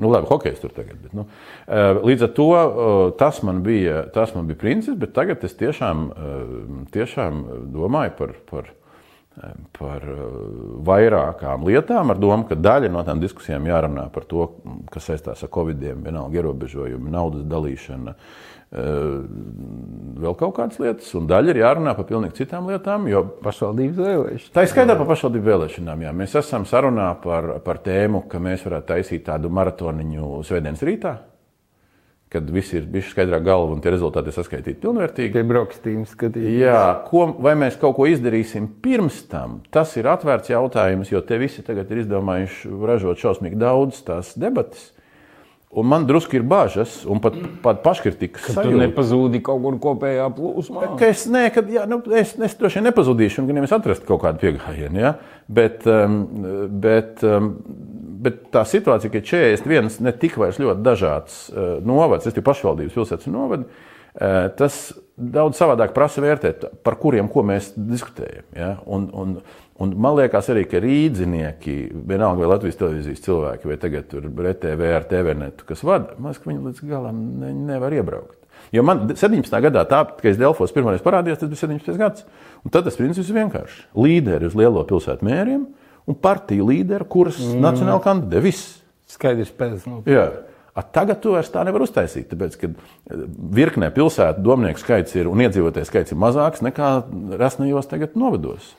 Nu, 0.00 0.08
labi, 0.08 0.26
hokejs 0.30 0.60
tur 0.62 0.72
tagad. 0.72 0.96
Bet, 1.02 1.12
nu, 1.12 1.26
eh, 1.68 2.00
līdz 2.00 2.24
ar 2.24 2.34
to 2.36 2.48
eh, 2.56 3.12
tas 3.20 3.42
man 3.44 3.62
bija, 3.62 4.06
tas 4.14 4.32
man 4.34 4.48
bija 4.48 4.60
princips, 4.60 4.98
bet 5.00 5.12
tagad 5.16 5.44
es 5.44 5.56
tiešām, 5.60 6.06
eh, 6.10 6.52
tiešām 6.94 7.42
domāju 7.74 8.14
par, 8.16 8.36
par, 8.50 8.70
par 9.76 10.04
vairākām 10.88 11.62
lietām, 11.64 12.10
ar 12.12 12.18
domu, 12.20 12.48
ka 12.48 12.56
daļa 12.58 12.90
no 12.92 13.04
tām 13.06 13.20
diskusijām 13.22 13.68
jārunā 13.68 14.08
par 14.12 14.24
to, 14.28 14.48
kas 14.92 15.06
saistās 15.08 15.44
ar 15.44 15.52
covid, 15.52 15.84
vienalga 16.02 16.40
ierobežojumi, 16.40 17.12
naudas 17.12 17.44
dalīšana, 17.48 18.16
eh, 18.16 18.49
vēl 18.70 20.36
kaut 20.38 20.52
kādas 20.54 20.78
lietas, 20.78 21.08
un 21.18 21.26
daļa 21.30 21.50
ir 21.50 21.58
jārunā 21.64 21.94
par 21.98 22.06
pilnīgi 22.06 22.38
citām 22.38 22.68
lietām, 22.70 23.08
jo 23.10 23.24
Pašvaldības 23.42 23.98
vēlēšanas. 23.98 24.52
Tā 24.54 24.62
ir 24.62 24.70
skaidra 24.70 24.94
par 25.00 25.08
pašvaldību 25.10 25.50
vēlēšanām. 25.50 26.04
Jā. 26.06 26.12
Mēs 26.14 26.36
esam 26.38 26.66
sarunā 26.70 27.08
par, 27.22 27.56
par 27.66 27.80
tēmu, 27.82 28.22
ka 28.30 28.38
mēs 28.42 28.62
varētu 28.68 28.92
taisīt 28.92 29.26
tādu 29.26 29.50
maratoniņu 29.58 30.38
svētdienas 30.46 30.84
rītā, 30.86 31.16
kad 32.30 32.52
viss 32.54 32.76
ir 32.78 32.86
bijis 32.86 33.10
skaidrā 33.10 33.40
galva 33.42 33.74
un 33.74 33.82
tie 33.82 33.90
rezultāti 33.90 34.30
ir 34.30 34.38
saskaitīti 34.38 34.78
pilnvērtīgi. 34.84 35.32
Pie 35.34 35.44
brokstīm 35.50 36.06
skatīt. 36.06 36.46
Jā, 36.60 36.84
ko, 37.08 37.26
vai 37.42 37.56
mēs 37.58 37.74
kaut 37.80 37.96
ko 37.98 38.06
izdarīsim 38.06 38.70
pirms 38.84 39.24
tam, 39.32 39.64
tas 39.74 39.96
ir 39.98 40.06
atvērts 40.14 40.54
jautājums, 40.54 41.10
jo 41.10 41.24
te 41.26 41.42
visi 41.42 41.66
tagad 41.66 41.90
ir 41.90 42.04
izdomājuši 42.04 42.70
ražot 42.86 43.18
šausmīgi 43.18 43.58
daudz 43.58 43.98
tās 44.06 44.36
debatas. 44.38 44.92
Un 45.70 45.86
man 45.86 46.02
drusku 46.02 46.34
ir 46.34 46.42
bažas, 46.42 47.04
un 47.06 47.20
pat, 47.22 47.36
pat 47.62 47.84
paškritikas 47.84 48.48
Tu 48.48 48.54
sajūta. 48.56 48.78
nepazūdi 48.80 49.38
kaut 49.46 49.60
kur 49.62 49.76
kopējā 49.84 50.24
plūsmā. 50.34 50.88
Ka 50.98 51.10
es, 51.12 51.28
ne, 51.30 51.44
kad, 51.54 51.68
jā, 51.70 51.84
nu, 51.86 52.00
es, 52.18 52.32
es 52.34 52.56
droši 52.58 52.80
vien 52.80 52.88
nepazudīšu, 52.88 53.44
un 53.44 53.50
gan 53.52 53.62
es 53.62 53.74
atrastu 53.76 54.08
kaut 54.08 54.24
kādu 54.24 54.42
piegājienu. 54.42 54.98
Ja? 54.98 55.12
Bet, 55.46 55.86
um, 55.86 56.16
bet, 56.82 57.22
um, 57.22 57.52
bet 58.26 58.48
tā 58.50 58.64
situācija, 58.66 59.12
ka 59.14 59.22
41 59.22 60.02
ne 60.02 60.14
tik 60.18 60.40
vairs 60.42 60.58
ļoti 60.58 60.82
dažāds 60.82 61.38
uh, 61.54 61.76
novads, 61.86 62.26
es 62.26 62.34
tikai 62.34 62.50
pašvaldības 62.50 62.98
pilsētas 62.98 63.30
novadi, 63.30 63.70
uh, 63.70 63.89
tas 64.58 64.82
daudz 65.20 65.58
savādāk 65.60 65.92
prasa 65.94 66.22
vērtēt, 66.24 66.64
par 66.84 66.96
kuriem 67.00 67.28
ko 67.30 67.44
mēs 67.46 67.72
diskutējam. 67.76 68.46
Ja? 68.56 68.70
Un, 68.88 69.06
un, 69.12 69.36
un 69.80 69.94
man 70.00 70.16
liekas 70.18 70.50
arī, 70.52 70.64
ka 70.70 70.80
rīdzinieki, 70.82 71.76
vienalga 72.08 72.42
vai 72.42 72.50
Latvijas 72.54 72.80
televīzijas 72.80 73.24
cilvēki, 73.26 73.70
vai 73.70 73.78
tagad 73.82 74.08
tur 74.10 74.26
RTV 74.26 74.92
ar 74.96 75.08
TVNetu, 75.10 75.66
kas 75.68 75.84
vada, 75.86 76.16
man 76.18 76.32
liekas, 76.32 76.42
ka 76.42 76.50
viņi 76.50 76.66
līdz 76.66 76.84
galam 76.90 77.24
ne, 77.42 77.52
nevar 77.70 77.96
iebraukt. 77.96 78.36
Jo 78.74 78.84
man 78.86 79.06
17. 79.08 79.50
gadā, 79.64 79.82
tā, 79.88 80.02
kad 80.18 80.30
es 80.30 80.38
Delfos 80.38 80.72
pirmoreiz 80.74 81.02
parādījos, 81.02 81.40
tas 81.40 81.50
bija 81.50 81.64
17. 81.64 81.96
gads. 81.98 82.26
Un 82.64 82.72
tad 82.74 82.84
tas 82.86 82.98
princips 82.98 83.30
ir 83.30 83.38
vienkāršs. 83.40 83.80
Līderi 83.98 84.46
uz 84.46 84.54
lielo 84.58 84.84
pilsētu 84.86 85.26
mēriem 85.26 85.64
un 86.06 86.18
partiju 86.18 86.68
līderi, 86.68 87.08
kuras 87.10 87.40
mm. 87.40 87.58
nacionāli 87.64 88.04
kandidē. 88.04 88.42
Viss. 88.44 88.76
Skaidrs 89.10 89.50
pēc. 89.58 89.88
Nu, 89.90 90.04
Jā. 90.06 90.28
A, 90.70 90.84
tagad 90.86 91.18
to 91.24 91.34
vairs 91.34 91.50
tā 91.50 91.64
nevar 91.66 91.82
uztaisīt, 91.82 92.28
tāpēc, 92.30 92.58
ka 92.60 92.70
eh, 92.70 93.24
virknē 93.58 93.90
pilsētu 93.94 94.44
domnieku 94.44 94.82
skaits 94.82 95.16
ir 95.18 95.30
un 95.30 95.42
iedzīvotāju 95.42 95.88
skaits 95.88 96.14
ir 96.14 96.20
mazāks 96.22 96.62
nekā 96.62 96.92
resnajos 97.40 97.90
tagad 97.90 98.14
novados. 98.18 98.74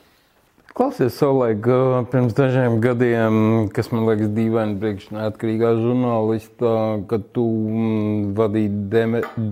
Klausies, 0.72 1.12
Solēk, 1.20 1.66
pirms 2.08 2.32
dažiem 2.32 2.78
gadiem, 2.80 3.34
kas 3.76 3.90
man 3.92 4.06
liekas 4.08 4.30
dīvaini 4.32 4.78
priekš 4.80 5.10
neatkarīgā 5.12 5.74
žurnālista, 5.76 6.70
kad 7.10 7.26
tu 7.36 7.44
mm, 7.44 8.30
vadīji 8.38 8.70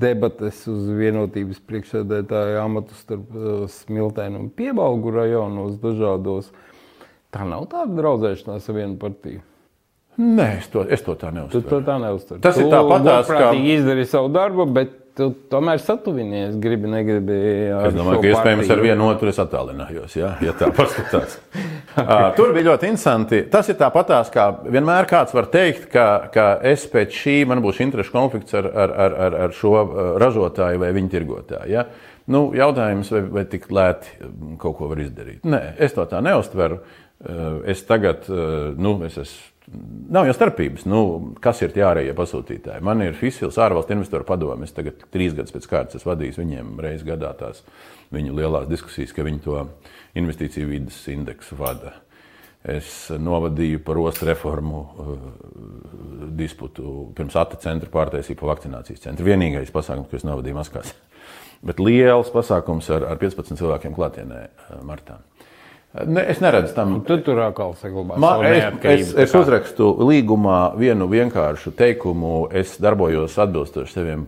debates 0.00 0.62
uz 0.72 0.88
vienotības 0.96 1.60
priekšsēdētāja 1.68 2.64
amatu 2.64 2.96
starp 2.96 3.36
uh, 3.36 3.66
Smiltēnu 3.68 4.46
un 4.46 4.48
Piebalgu 4.56 5.12
rajonos 5.18 5.76
dažādos. 5.84 6.48
Tā 7.36 7.44
nav 7.44 7.68
tāda 7.68 8.00
draudzēšanās 8.00 8.72
ar 8.72 8.80
vienu 8.80 8.96
partiju. 9.04 9.44
Nē, 10.20 10.46
es 10.60 10.66
to, 10.68 10.82
es 10.92 11.00
to 11.06 11.14
tā 11.16 11.30
Tu 11.30 11.36
neuzskatu. 11.38 11.68
to 11.70 11.80
tā 11.86 11.94
neuztver. 12.02 12.40
Tas 12.44 12.58
ir 12.60 12.66
tāpatās, 12.72 13.26
kā- 13.30 13.38
Prātīgi 13.50 13.76
izdarīji 13.78 14.08
savu 14.10 14.28
darbu, 14.34 14.66
bet 14.76 14.96
tu 15.16 15.30
tomēr 15.50 15.80
satuvinies, 15.82 16.54
gribi, 16.60 16.88
negribi. 16.88 17.36
Es 17.88 17.94
domāju, 17.96 18.20
ka 18.22 18.28
iespējams 18.30 18.66
partiju. 18.68 18.76
ar 18.76 18.82
vienu 18.84 19.08
otru 19.10 19.28
es 19.32 19.40
attālinājos, 19.42 20.14
ja, 20.16 20.34
ja 20.44 20.52
tā 20.56 20.68
paskatās. 20.76 21.38
Tur 22.36 22.52
bija 22.54 22.68
ļoti 22.70 22.88
interesanti. 22.92 23.42
Tas 23.50 23.68
ir 23.72 23.76
tāpatās, 23.80 24.30
kā 24.32 24.46
vienmēr 24.70 25.08
kāds 25.10 25.34
var 25.34 25.48
teikt, 25.52 25.88
ka, 25.92 26.06
ka 26.32 26.46
es 26.62 26.86
pēc 26.92 27.16
šī 27.16 27.36
man 27.50 27.60
būs 27.64 27.80
interešu 27.84 28.12
konflikts 28.14 28.54
ar, 28.60 28.68
ar, 28.70 28.94
ar, 29.06 29.18
ar, 29.26 29.38
ar 29.48 29.56
šo 29.56 29.74
ražotāju 30.22 30.78
vai 30.84 30.92
viņa 30.96 31.12
tirgotāju. 31.16 31.68
Ja? 31.72 31.86
Nu, 32.30 32.50
jautājums, 32.54 33.10
vai, 33.10 33.20
vai 33.40 33.44
tik 33.50 33.66
lēti 33.74 34.28
kaut 34.62 34.76
ko 34.78 34.88
var 34.92 35.00
izdarīt. 35.02 35.40
Nē, 35.48 35.74
es 35.82 35.96
to 35.96 36.04
tā 36.06 36.20
neuztveru. 36.22 36.80
Ā, 36.80 37.48
Es 37.68 37.82
tagad, 37.84 38.24
nu, 38.80 38.94
es 39.04 39.18
esmu. 39.20 39.49
Nav 40.10 40.26
jau 40.26 40.34
starpības, 40.34 40.82
nu, 40.90 41.00
kas 41.42 41.60
ir 41.62 41.70
tie 41.70 41.84
ārējie 41.86 42.14
pasūtītāji. 42.18 42.82
Man 42.82 43.04
ir 43.04 43.14
Fisils, 43.14 43.58
ārvalstu 43.62 43.94
investoru 43.94 44.26
padome. 44.26 44.66
Es 44.66 44.74
tagad 44.74 45.04
trīs 45.14 45.36
gadus 45.36 45.54
pēc 45.54 45.68
kārtas 45.70 46.06
vadījis 46.06 46.40
viņiem 46.40 46.72
reizes 46.82 47.06
gadā 47.06 47.30
tās 47.38 47.62
viņu 48.10 48.34
lielās 48.34 48.66
diskusijas, 48.70 49.14
ka 49.14 49.22
viņi 49.26 49.44
to 49.44 49.60
investīciju 50.18 50.72
vidas 50.72 50.98
indeksu 51.12 51.58
vada. 51.60 51.94
Es 52.66 53.08
novadīju 53.14 53.80
par 53.86 54.02
ostu 54.02 54.26
reformu 54.28 54.80
uh, 54.82 55.14
disputu 56.36 57.12
pirms 57.16 57.38
ATA 57.40 57.62
centra 57.62 57.88
pārtaisīju 57.94 58.42
pa 58.42 58.50
vakcinācijas 58.50 59.06
centru. 59.06 59.30
Vienīgais 59.30 59.70
pasākums, 59.72 60.10
ko 60.10 60.18
es 60.18 60.26
novadīju 60.28 60.58
Maskās. 60.58 60.92
Bet 61.64 61.80
liels 61.80 62.28
pasākums 62.34 62.90
ar, 62.92 63.06
ar 63.14 63.22
15 63.22 63.56
cilvēkiem 63.62 63.94
klātienē 63.96 64.42
uh, 64.50 64.82
martā. 64.84 65.22
Ne, 65.90 66.22
es 66.30 66.38
neredzu 66.38 66.70
tam 66.76 66.92
Tu 67.02 67.16
tur 67.26 67.40
atkal 67.42 67.72
saglabā 67.74 68.14
Ma, 68.22 68.36
savu 68.36 68.44
es, 68.46 68.84
es, 68.86 69.08
es 69.24 69.32
uzrakstu 69.34 69.88
līgumā 70.06 70.58
vienu 70.78 71.08
vienkāršu 71.10 71.72
teikumu. 71.74 72.44
Es 72.54 72.76
darbojos 72.78 73.34
atbilstoši 73.42 73.96
saviem 73.96 74.22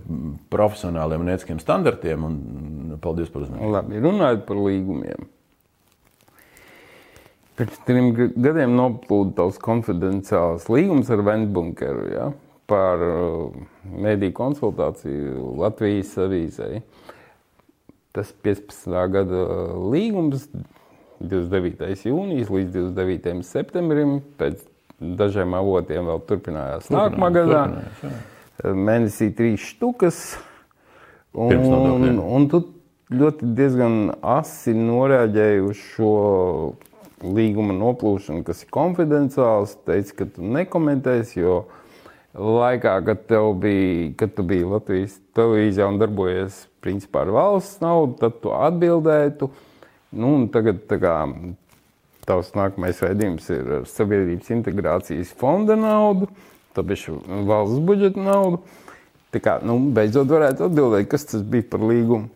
profesionāliem 0.50 1.22
un 1.22 1.30
ētiskiem 1.36 1.60
standartiem. 1.62 2.24
Un, 2.26 2.34
mm, 2.40 2.96
paldies 3.04 3.30
par 3.30 3.44
uzmanību. 3.46 3.70
Labi, 3.76 4.02
runājot 4.02 4.42
par 4.48 4.58
līgumiem. 4.58 5.28
Pirms 7.60 7.78
trim 7.86 8.10
ga- 8.16 8.30
gadiem 8.48 8.74
noplūda 8.74 9.36
tavs 9.38 9.62
konfidenciāls 9.62 10.66
līgums 10.72 11.10
ar 11.14 11.22
Vendbunkeru 11.26 12.06
ja, 12.10 12.26
par 12.66 13.02
uh, 13.06 13.54
mediju 14.02 14.34
konsultāciju 14.40 15.54
Latvijas 15.60 16.14
avīzei. 16.26 16.82
Tas 18.16 18.32
15. 18.44 18.88
gada 19.14 19.46
līgums, 19.92 20.48
29. 21.22 22.06
jūnijas 22.08 22.50
līdz 22.52 22.76
29. 22.76 23.42
septembrim, 23.46 24.20
pēc 24.40 24.62
dažiem 25.18 25.54
avotiem 25.58 26.08
vēl 26.10 26.22
turpinājās 26.28 26.90
nākamā 26.92 27.32
gadā. 27.34 27.62
Mēnesī 28.62 29.32
trīs 29.34 29.64
štukas. 29.72 30.22
Un, 31.32 31.54
nodokļiem. 31.56 32.18
un 32.20 32.46
tu 32.52 32.58
ļoti 33.12 33.52
diezgan 33.56 33.94
asi 34.20 34.74
noreaģēji 34.76 35.62
uz 35.64 35.78
šo 35.94 36.10
līguma 37.22 37.74
noplūšanu, 37.76 38.42
kas 38.46 38.64
ir 38.64 38.72
konfidenciāls. 38.74 39.76
Teici, 39.86 40.16
ka 40.18 40.26
tu 40.28 40.44
nekomentēsi, 40.44 41.40
jo 41.40 41.56
laikā, 42.36 42.98
kad, 43.06 43.24
tev 43.30 43.52
bija, 43.62 44.10
kad 44.20 44.34
tu 44.36 44.44
biji 44.48 44.68
Latvijas 44.68 45.18
televīzijā 45.36 45.88
un 45.88 46.00
darbojies 46.02 46.64
principā 46.84 47.26
ar 47.26 47.32
valsts 47.34 47.82
naudu, 47.84 48.18
tad 48.20 48.40
tu 48.44 48.52
atbildētu. 48.56 49.50
Nu, 50.12 50.34
tagad 50.52 50.84
kā, 50.90 51.16
tavs 52.28 52.52
nākamais 52.56 53.00
raidījums 53.02 53.48
ir 53.54 53.70
ar 53.78 53.88
Sabiedrības 53.88 54.50
integrācijas 54.52 55.32
fonda 55.40 55.76
naudu, 55.78 56.28
tāpēc 56.76 57.06
valsts 57.48 57.80
budžeta 57.88 58.20
naudu. 58.20 58.60
Tā 59.32 59.40
kā, 59.40 59.56
nu, 59.64 59.78
beidzot 59.96 60.28
varētu 60.28 60.66
atbildēt, 60.68 61.08
kas 61.08 61.24
tas 61.30 61.44
bija 61.48 61.64
par 61.72 61.80
līgumu. 61.88 62.28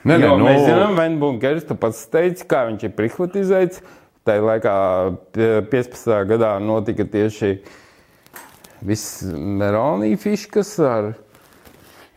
Nē, 0.00 0.16
nē, 0.16 0.30
nu, 0.32 0.46
mēs 0.48 0.64
zinām, 0.64 0.96
Venbunkers, 0.98 1.66
tu 1.68 1.76
pats 1.78 2.00
teici, 2.10 2.46
kā 2.48 2.64
viņš 2.70 2.88
ir 2.88 2.94
privatizēts. 2.96 3.82
Tā 4.26 4.36
laikā, 4.42 4.74
pie- 5.32 5.62
15. 5.70 6.24
gadā, 6.28 6.54
notika 6.60 7.04
tieši 7.08 7.60
viss 8.84 9.22
Meronija 9.30 10.18
fiškas 10.20 10.72
ar 10.84 11.12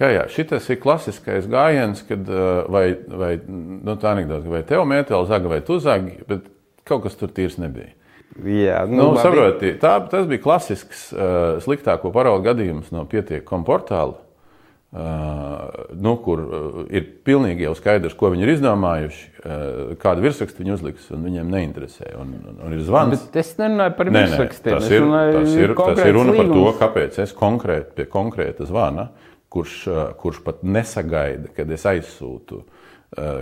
jā, 0.02 0.10
jā, 0.18 0.24
šis 0.32 0.70
ir 0.74 0.80
klasiskais 0.84 1.50
gājiens, 1.52 2.02
kad 2.08 2.30
uh, 2.32 2.64
vai, 2.72 2.86
vai 3.08 3.34
nu, 3.48 3.98
tā 4.02 4.14
anekdote, 4.16 4.50
vai 4.50 4.64
tev 4.68 4.86
mēteli 4.90 5.28
zaga 5.30 5.52
vai 5.52 5.62
tu 5.66 5.78
zagi, 5.84 6.18
bet 6.30 6.48
kaut 6.88 7.04
kas 7.06 7.16
tur 7.20 7.30
tīrs 7.34 7.60
nebija. 7.62 7.92
Jā, 8.34 8.80
Nu, 8.90 9.12
labi. 9.12 9.22
saproti, 9.22 9.74
tā, 9.78 9.98
tas 10.10 10.26
bija 10.26 10.42
klasisks 10.42 11.12
uh, 11.14 11.60
sliktāko 11.62 12.10
paraugu 12.16 12.48
gadījums 12.48 12.90
no 12.96 13.04
pietiekama 13.06 13.62
portāla, 13.68 14.16
uh, 14.18 15.84
nu, 15.94 16.16
kur 16.26 16.42
uh, 16.42 16.80
ir 16.90 17.06
pilnīgi 17.28 17.68
jau 17.68 17.76
skaidrs, 17.78 18.16
ko 18.18 18.32
viņi 18.34 18.46
ir 18.48 18.52
izdomājuši, 18.56 19.22
uh, 19.44 19.94
kādu 20.02 20.26
virsrakstu 20.26 20.64
viņi 20.64 20.74
uzliks, 20.80 21.12
un 21.14 21.28
viņiem 21.28 21.52
neinteresē. 21.54 22.10
Un, 22.20 22.34
un, 22.42 22.58
un 22.68 22.74
ir 22.78 22.82
zvans. 22.88 23.22
Bet 23.28 23.38
es 23.44 23.54
nerunāju 23.62 23.96
par 24.00 24.10
Nē, 24.10 24.16
nē, 24.18 24.24
virsrakstiem. 24.32 24.80
tas, 24.80 24.90
ir, 24.90 25.06
tas, 25.14 25.54
ir, 25.54 25.76
tas 25.78 26.04
ir 26.08 26.18
runa 26.18 26.34
par 26.38 26.50
to, 26.50 26.58
līgums. 26.58 26.82
kāpēc 26.82 27.22
es 27.28 27.36
konkrēti 27.38 27.98
pie 28.00 28.08
konkrēta 28.18 28.66
zvana, 28.70 29.12
kurš, 29.54 29.78
uh, 29.92 30.02
kurš 30.20 30.42
pat 30.46 30.64
nesagaida, 30.66 31.52
kad 31.56 31.72
es 31.74 31.86
aizsūtu 31.90 32.64
uh, 32.64 32.68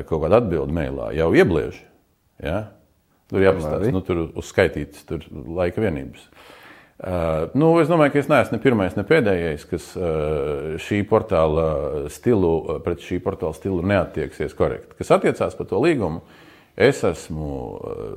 kaut 0.08 0.20
kādu 0.26 0.38
atbildi 0.42 0.76
mailā, 0.76 1.12
jau 1.18 1.32
iebliež. 1.38 1.80
Ja? 2.44 2.66
Tur 3.32 3.46
jāpastāsta, 3.46 3.92
nu, 3.96 4.02
tur 4.04 4.26
uzskaitīts 4.40 5.06
tur 5.08 5.24
laika 5.32 5.84
vienības. 5.84 6.26
Uh, 7.02 7.48
nu, 7.58 7.72
es 7.82 7.90
domāju, 7.90 8.14
ka 8.14 8.22
es 8.22 8.28
neesmu 8.30 8.58
ne 8.58 8.62
pirmais, 8.62 8.94
ne 8.94 9.06
pēdējais, 9.08 9.64
kas 9.72 9.88
uh, 9.98 10.76
šī 10.84 11.00
portāla 11.10 11.66
stilu, 12.14 12.52
pret 12.86 13.02
šī 13.02 13.18
portāla 13.24 13.58
stilu 13.58 13.80
neattieksies 13.90 14.54
korekti. 14.58 15.00
Kas 15.00 15.14
attiecās 15.16 15.56
par 15.58 15.70
to 15.72 15.80
līgumu, 15.82 16.22
es 16.78 17.02
esmu 17.08 17.50
uh, 17.56 18.14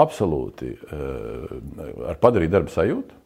absolūti 0.00 0.70
uh, 0.78 1.58
ar 2.14 2.22
padarītu 2.22 2.54
darbu 2.54 2.72
sajūtu. 2.72 3.17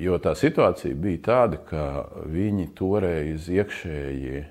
Jo 0.00 0.18
tā 0.18 0.32
situācija 0.34 0.96
bija 0.98 1.20
tāda, 1.28 1.60
ka 1.68 1.84
viņi 2.26 2.72
toreiz 2.74 3.46
iekšēji 3.52 4.42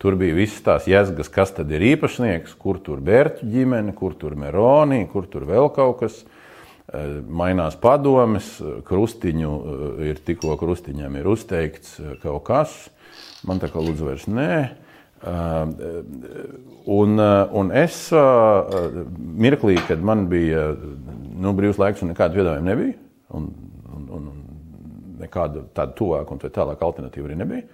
Tur 0.00 0.16
bija 0.20 0.36
visas 0.36 0.60
tās 0.64 0.86
jēgas, 0.90 1.30
kas 1.32 1.54
tad 1.56 1.70
ir 1.72 1.82
īpašnieks, 1.94 2.52
kur 2.60 2.80
tur 2.84 3.00
Bērķa 3.04 3.46
ģimene, 3.48 3.94
kur 3.96 4.12
tur 4.18 4.36
Meronī, 4.36 5.06
kur 5.08 5.28
tur 5.30 5.46
vēl 5.48 5.70
kaut 5.76 6.02
kas. 6.02 6.20
Eh, 6.90 7.20
Mainās 7.24 7.78
padomes, 7.80 8.50
krustiņu 8.88 9.50
eh, 9.56 10.02
ir 10.10 10.20
tikko 10.26 10.56
krustiņam 10.60 11.16
ir 11.20 11.30
uzteikts 11.32 11.96
eh, 12.02 12.12
kaut 12.20 12.44
kas. 12.50 12.76
Man 13.46 13.62
tā 13.62 13.70
kā 13.72 13.80
lūdzu 13.80 14.08
vairs 14.10 14.28
nē. 14.28 14.52
Un, 16.88 17.20
un 17.20 17.70
es 17.76 17.96
mirklī, 19.44 19.74
kad 19.84 20.00
man 20.04 20.22
bija 20.32 20.70
nu, 20.72 21.52
brīvs 21.56 21.80
laiks 21.80 22.00
un 22.00 22.12
nekāda 22.12 22.38
piedāvājuma 22.38 22.68
nebija, 22.68 22.94
un, 23.36 23.50
un, 23.96 24.08
un, 24.16 24.30
nekāda 25.20 25.66
tāda 25.76 25.94
tuvāka 25.98 26.34
un 26.34 26.42
tālāka 26.42 26.86
alternatīva 26.86 27.28
arī 27.28 27.38
nebija. 27.40 27.66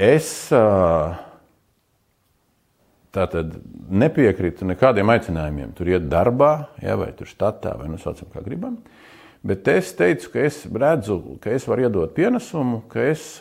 Es 0.00 0.30
tātad 3.14 3.56
nepiekrītu 3.90 4.68
nekādiem 4.70 5.10
aicinājumiem. 5.12 5.74
Tur 5.76 5.90
iet 5.90 6.06
darbā, 6.10 6.52
ja, 6.82 6.96
vai 7.00 7.10
tur 7.16 7.28
štatā, 7.28 7.74
vai 7.80 7.90
nu 7.90 7.98
saucam, 8.00 8.30
kā 8.32 8.44
gribam. 8.44 8.78
Bet 9.46 9.68
es 9.72 9.94
teicu, 9.96 10.34
ka 10.34 10.42
es 10.44 10.62
redzu, 10.68 11.16
ka 11.40 11.52
es 11.56 11.64
varu 11.68 11.86
iedot 11.86 12.12
pienesumu, 12.16 12.82
ka 12.92 13.06
es 13.08 13.38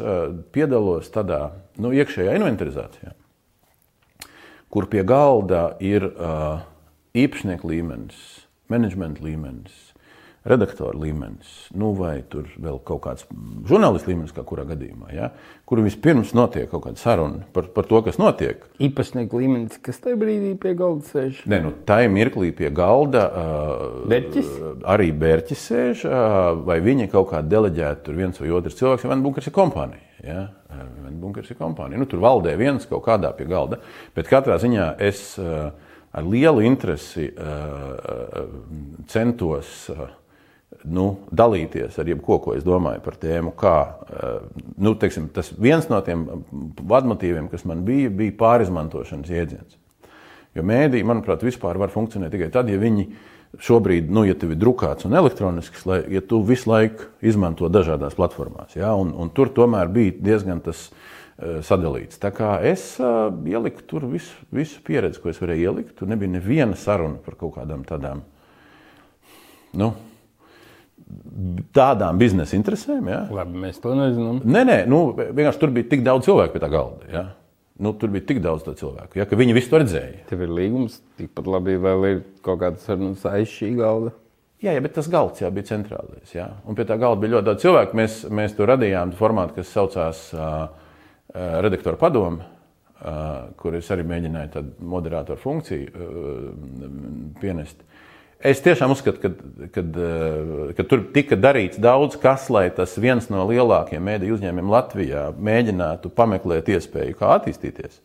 piedalos 0.56 1.12
tādā 1.12 1.50
nu, 1.80 1.92
iekšējā 1.92 2.38
inventarizācijā, 2.40 3.12
kur 4.72 4.88
pie 4.88 5.04
galda 5.04 5.74
ir 5.84 6.08
uh, 6.08 6.62
īpašnieku 7.20 7.68
līmenis, 7.68 8.22
menedžmenta 8.72 9.26
līmenis, 9.26 9.89
redaktora 10.48 10.96
līmenis, 10.98 11.50
nu, 11.76 11.92
vai 11.98 12.22
tur 12.32 12.48
vēl 12.56 12.80
kaut 12.88 13.02
kāds 13.04 13.26
žurnālists 13.68 14.08
līmenis, 14.08 14.32
kā 14.36 14.44
kurā 14.48 14.64
gadījumā, 14.70 15.12
ja, 15.12 15.30
kur 15.68 15.82
vispirms 15.84 16.32
notiek 16.38 16.70
kaut 16.72 16.86
kāda 16.86 17.02
saruna 17.02 17.44
par, 17.54 17.68
par 17.76 17.88
to, 17.90 18.00
kas 18.06 18.20
notiek. 18.22 18.64
Īpašnieku 18.80 19.42
līmenis, 19.42 19.82
kas 19.84 20.00
tajā 20.04 20.20
brīdī 20.20 20.54
pie 20.62 20.74
galda 20.80 21.04
sēž. 21.10 21.42
Ne, 21.52 21.60
nu, 21.66 21.74
ir 21.76 22.14
mirklī 22.14 22.54
pie 22.56 22.72
galda. 22.76 23.26
Uh, 23.28 23.98
Bērķis? 24.10 24.54
Arī 24.96 25.10
Bērķis 25.20 25.66
sēž, 25.72 26.06
uh, 26.08 26.38
vai 26.68 26.80
viņi 26.86 27.10
kaut 27.12 27.34
kā 27.34 27.44
deleģēti 27.44 28.08
tur 28.08 28.22
viens 28.22 28.40
vai 28.40 28.54
otrs 28.56 28.80
cilvēks, 28.80 29.10
vai 29.12 29.20
Bunkers 29.26 29.52
ir 29.52 29.56
kompānija. 29.56 30.06
Ja? 30.24 30.46
Bunkers 31.20 31.52
ir 31.52 31.60
kompānija. 31.60 32.00
Nu, 32.00 32.08
tur 32.08 32.24
valdē 32.24 32.56
viens 32.60 32.88
kaut 32.88 33.04
kādā 33.08 33.34
pie 33.36 33.48
galda, 33.50 33.82
bet 34.16 34.32
katrā 34.32 34.56
ziņā 34.62 34.94
es 35.04 35.34
uh, 35.42 35.74
ar 36.16 36.26
lielu 36.26 36.64
interesi 36.64 37.28
uh, 37.28 38.48
centos. 39.12 39.84
Uh, 39.92 40.08
nu, 40.84 41.06
dalīties 41.36 41.98
ar 42.00 42.08
jebko, 42.10 42.40
ko 42.44 42.54
es 42.58 42.64
domāju 42.66 43.02
par 43.04 43.18
tēmu. 43.20 43.54
Kā, 43.58 43.76
eh, 44.10 44.64
nu, 44.78 44.94
teiksim, 44.96 45.30
tas 45.34 45.52
viens 45.58 45.90
no 45.90 46.00
tiem 46.06 46.26
vadmotīviem, 46.80 47.50
kas 47.52 47.66
man 47.66 47.84
bija, 47.88 48.10
bija 48.10 48.38
pārizmantošanas 48.40 49.34
jēdziens. 49.34 49.78
Jo 50.56 50.64
mēdī, 50.66 51.04
manuprāt, 51.06 51.44
vispār 51.46 51.78
var 51.78 51.92
funkcionēt 51.94 52.34
tikai 52.34 52.50
tad, 52.54 52.70
ja 52.70 52.80
viņi 52.82 53.08
šobrīd, 53.58 54.10
nu, 54.14 54.24
ja 54.28 54.36
tev 54.38 54.54
ir 54.54 54.60
drukāts 54.62 55.08
un 55.08 55.16
elektronisks, 55.18 55.86
lai, 55.90 56.04
ja 56.14 56.22
tu 56.22 56.42
visu 56.46 56.70
laiku 56.70 57.10
izmanto 57.26 57.70
dažādās 57.70 58.18
platformās. 58.18 58.76
Ja? 58.78 58.94
Un, 58.98 59.14
un 59.18 59.32
tur 59.34 59.50
tomēr 59.54 59.90
bija 59.94 60.14
diezgan 60.22 60.62
tas 60.66 60.90
uh, 60.90 61.60
sadalīts. 61.66 62.22
Tā 62.22 62.30
kā 62.36 62.60
es 62.66 62.92
uh, 63.02 63.32
ieliku 63.50 63.86
tur 63.90 64.06
visu, 64.10 64.36
visu 64.54 64.84
pieredzi, 64.86 65.22
ko 65.22 65.34
es 65.34 65.42
varēju 65.42 65.66
ielikt. 65.66 65.96
Tur 65.98 66.12
nebija 66.12 66.36
neviena 66.36 66.78
saruna 66.78 67.18
par 67.26 67.40
kaut 67.42 67.56
kādām 67.58 67.86
tādām. 67.90 68.22
Nu, 69.78 69.94
Tādām 71.74 72.20
biznesa 72.22 72.54
interesēm. 72.58 73.08
Ja? 73.10 73.24
Labi, 73.34 73.58
mēs 73.64 73.80
to 73.82 73.96
nezinām. 73.98 74.44
Nē, 74.46 74.62
nē, 74.68 74.80
nu, 74.90 75.00
vienkārši 75.18 75.62
tur 75.62 75.74
bija 75.74 75.90
tik 75.90 76.04
daudz 76.06 76.28
cilvēku 76.30 76.54
pie 76.54 76.62
tā 76.62 76.70
galda. 76.70 77.10
Ja? 77.10 77.24
nu, 77.80 77.94
tur 77.94 78.12
bija 78.12 78.26
tik 78.28 78.42
daudz 78.44 78.66
cilvēku, 78.68 79.20
ja, 79.20 79.26
ka 79.28 79.38
viņi 79.40 79.56
visu 79.56 79.72
to 79.72 79.80
redzēja. 79.80 80.26
Tev 80.28 80.44
ir 80.44 80.52
līgums, 80.52 81.00
tikpat 81.20 81.48
labi 81.48 81.78
vēl 81.80 82.08
ir 82.10 82.18
kaut 82.44 82.60
kādas 82.64 82.84
sarunas 82.88 83.24
aiz 83.30 83.48
šī 83.54 83.72
galda. 83.80 84.12
Jā, 84.60 84.74
jā, 84.76 84.84
bet 84.84 84.98
tas 84.98 85.08
galds 85.08 85.40
jā, 85.40 85.48
bija 85.56 85.70
centrālais. 85.70 86.34
Jā. 86.36 86.50
Un 86.68 86.76
pie 86.76 86.84
tā 86.88 86.98
galda 87.00 87.24
bija 87.24 87.38
ļoti 87.38 87.48
daudz 87.48 87.64
cilvēku. 87.64 87.96
Mēs, 87.96 88.18
mēs 88.36 88.56
tur 88.58 88.68
radījām 88.74 89.14
formātu, 89.16 89.56
kas 89.62 89.72
saucās 89.72 90.26
uh, 90.36 90.66
redaktora 91.64 91.96
padomu, 92.02 92.44
uh, 92.44 93.54
kur 93.62 93.80
es 93.80 93.88
arī 93.96 94.04
mēģināju 94.12 94.52
tādu 94.58 94.90
moderātoru 94.92 95.40
funkciju 95.40 95.88
uh, 95.88 96.50
pienest. 97.40 97.88
Es 98.40 98.62
tiešām 98.64 98.94
uzskatu, 98.94 99.20
ka, 99.20 99.30
kad, 99.76 99.98
eh, 100.00 100.70
kad 100.78 100.88
tur 100.88 101.02
tika 101.12 101.36
darīts 101.36 101.80
daudz 101.82 102.16
kas, 102.16 102.48
lai 102.48 102.70
tas 102.72 102.94
viens 102.96 103.26
no 103.28 103.44
lielākajiem 103.50 104.06
mēdīju 104.08 104.38
uzņēmumiem 104.38 104.70
Latvijā 104.72 105.24
mēģinātu 105.36 106.12
pameklēt 106.16 106.72
iespēju, 106.72 107.18
kā 107.20 107.34
attīstīties. 107.36 107.98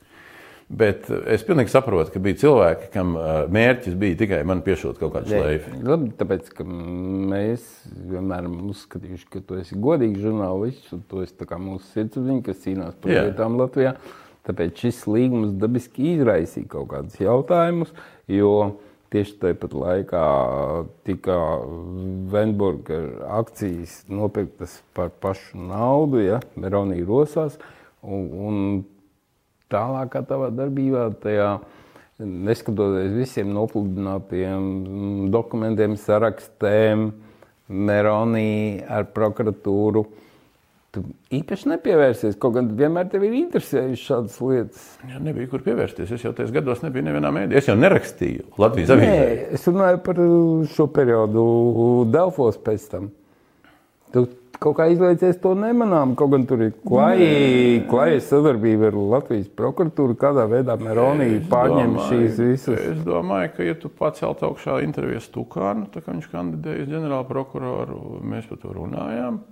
Bet 0.75 1.07
es 1.31 1.45
pilnīgi 1.47 1.71
saprotu, 1.71 2.11
ka 2.11 2.23
bija 2.25 2.41
cilvēki, 2.41 2.89
kam 2.91 3.13
eh, 3.15 3.29
mērķis 3.55 3.95
bija 4.01 4.19
tikai 4.25 4.41
man 4.49 4.65
piešūt 4.67 4.99
kaut 4.99 5.13
kādu 5.15 5.37
slēpi. 5.37 5.77
Labi, 5.87 6.11
tāpēc, 6.19 6.49
ka 6.57 6.67
mēs 6.67 7.69
vienmēr 7.95 8.49
esam 8.49 8.73
uzskatījuši, 8.73 9.29
ka 9.37 9.43
tu 9.47 9.61
esi 9.61 9.79
godīgs 9.79 10.25
žurnālists, 10.25 10.89
un 10.97 11.05
tu 11.07 11.23
esi 11.23 11.47
mūsu 11.69 11.93
sirdsapziņa, 11.93 12.41
kas 12.49 12.65
cīnās 12.65 12.99
par 12.99 13.15
lietām 13.21 13.61
Latvijā. 13.61 13.95
Tāpēc 14.45 14.83
šis 14.83 15.05
līgums 15.09 15.55
dabiski 15.63 16.17
izraisīja 16.17 16.73
kaut 16.75 16.91
kādus 16.91 17.23
jautājumus, 17.23 17.95
jo 18.29 18.81
Tieši 19.15 19.37
tāpat 19.39 19.75
laikā 19.79 20.21
tika 21.07 21.37
Venburga 22.33 22.97
akcijas 23.37 24.01
nopirktas 24.11 24.81
par 24.91 25.13
pašu 25.23 25.61
naudu, 25.69 26.19
ja 26.19 26.41
Veronija 26.59 27.07
rosās. 27.07 27.55
Un, 28.03 28.25
un 28.35 28.57
tālākā 29.71 30.25
tavā 30.27 30.49
darbībā, 30.51 31.05
tajā, 31.23 31.53
neskatoties 32.19 33.15
visiem 33.15 33.55
nopludinātiem 33.55 35.31
dokumentiem, 35.31 35.95
sarakstiem, 35.95 37.13
Meronija 37.71 38.83
ar 38.99 39.07
prokuratūru, 39.15 40.09
Tu 40.95 41.01
īpaši 41.35 41.73
nepievērsies, 41.73 42.37
kaut 42.39 42.55
gan 42.55 42.69
vienmēr 42.79 43.09
tev 43.11 43.25
ir 43.27 43.33
interesējušas 43.41 44.05
šādas 44.07 44.37
lietas. 44.45 44.85
Jā, 45.11 45.19
nebija 45.25 45.51
kur 45.51 45.65
pievērsties. 45.65 46.13
Es 46.15 46.23
jau 46.23 46.31
tajos 46.37 46.53
gados 46.55 46.85
nebiju 46.85 47.09
nevienā 47.09 47.33
mēdī. 47.35 47.59
Es 47.59 47.67
jau 47.67 47.75
nerakstīju 47.75 48.53
Latvijas 48.63 48.93
avīzē. 48.95 49.25
Es 49.59 49.67
runāju 49.67 49.99
par 50.07 50.21
šo 50.77 50.87
periodu 50.95 51.45
Delfos 52.15 52.61
pēc 52.63 52.87
tam. 52.93 53.09
Tu 54.15 54.23
kaut 54.63 54.77
kā 54.79 54.87
izlaicies 54.93 55.41
to 55.43 55.57
nemanām. 55.59 56.13
Kaut 56.19 56.31
gan 56.35 56.45
tur 56.47 56.63
ir 56.69 56.77
klāja 56.87 58.21
sadarbība 58.23 58.93
ar 58.93 58.99
Latvijas 59.17 59.49
prokuratūru, 59.59 60.15
kādā 60.21 60.47
veidā 60.51 60.77
Meronija 60.81 61.41
pārņem 61.51 61.97
domāju, 61.97 62.07
šīs 62.13 62.39
visas. 62.39 62.85
Es 62.93 63.03
domāju, 63.07 63.51
ka, 63.57 63.67
ja 63.67 63.75
tu 63.83 63.91
pacelt 63.91 64.45
augšā 64.47 64.79
intervijas 64.87 65.27
Tukānu, 65.35 65.89
tā 65.91 66.05
kā 66.05 66.15
viņš 66.15 66.31
kandidēja 66.33 66.87
uz 66.87 66.95
ģenerāla 66.95 67.27
prokuroru, 67.29 68.21
mēs 68.23 68.47
par 68.53 68.63
to 68.63 68.77
runājām. 68.79 69.43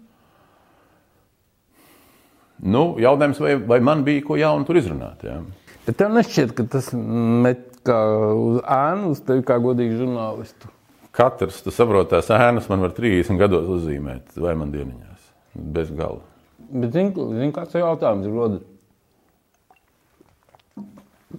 Nu, 2.63 2.93
jautājums, 3.03 3.41
vai, 3.43 3.57
vai 3.59 3.81
man 3.83 4.05
bija 4.07 4.23
ko 4.27 4.39
jaunu 4.39 4.67
tur 4.67 4.79
izrunāt? 4.79 5.25
Jā. 5.27 5.41
Bet 5.83 5.99
tev 5.99 6.13
nešķiet, 6.15 6.53
ka 6.55 6.67
tas 6.71 6.93
met 6.95 7.65
kā 7.87 7.99
uz 8.39 8.61
ēnu 8.63 9.13
uz 9.17 9.23
tevi 9.27 9.43
kā 9.47 9.57
godīgu 9.63 9.99
žurnālistu? 10.05 10.71
Katrs, 11.13 11.59
tu 11.65 11.73
saproti, 11.75 12.15
tās 12.15 12.31
ēnas 12.33 12.69
man 12.71 12.85
var 12.87 12.93
30 12.97 13.41
gados 13.41 13.67
uzzīmēt, 13.69 14.37
vai 14.41 14.55
man 14.57 14.71
dieniņās, 14.73 15.33
bez 15.75 15.91
gala. 15.93 16.23
Bet 16.71 16.95
zini, 16.95 17.11
zin, 17.13 17.51
kāds 17.53 17.75
jautājums 17.77 18.29
ir 18.29 18.37
rodas? 18.37 18.69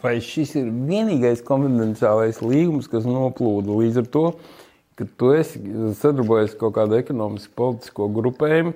Vai 0.04 0.18
šis 0.26 0.52
ir 0.60 0.68
vienīgais 0.90 1.42
konfidenciālais 1.46 2.42
līgums, 2.44 2.90
kas 2.92 3.08
noplūda 3.08 3.78
līdz 3.80 4.02
ar 4.04 4.10
to, 4.14 4.26
ka 5.00 5.08
tu 5.18 5.32
esi 5.34 5.62
sadarbojies 6.02 6.58
kaut 6.60 6.76
kādu 6.76 7.00
ekonomisku 7.00 7.54
politisko 7.58 8.10
grupējumu, 8.14 8.76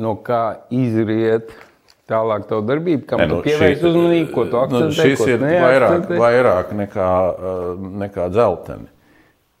no 0.00 0.16
kā 0.26 0.42
izriet 0.74 1.54
Tālāk, 2.04 2.42
tā 2.50 2.58
darbība, 2.60 3.06
kam 3.08 3.22
ne, 3.22 3.26
nu, 3.30 3.36
tu 3.38 3.48
pievērs 3.48 3.84
uzmanību, 3.88 4.28
ko 4.34 4.42
tu 4.50 4.58
akcentē. 4.60 4.88
Nu, 4.90 4.96
šis 4.98 5.22
ir 5.24 5.40
vairāk, 5.40 6.10
vairāk 6.20 6.72
nekā, 6.76 7.12
uh, 7.32 7.68
nekā 8.02 8.26
dzelteni. 8.32 8.90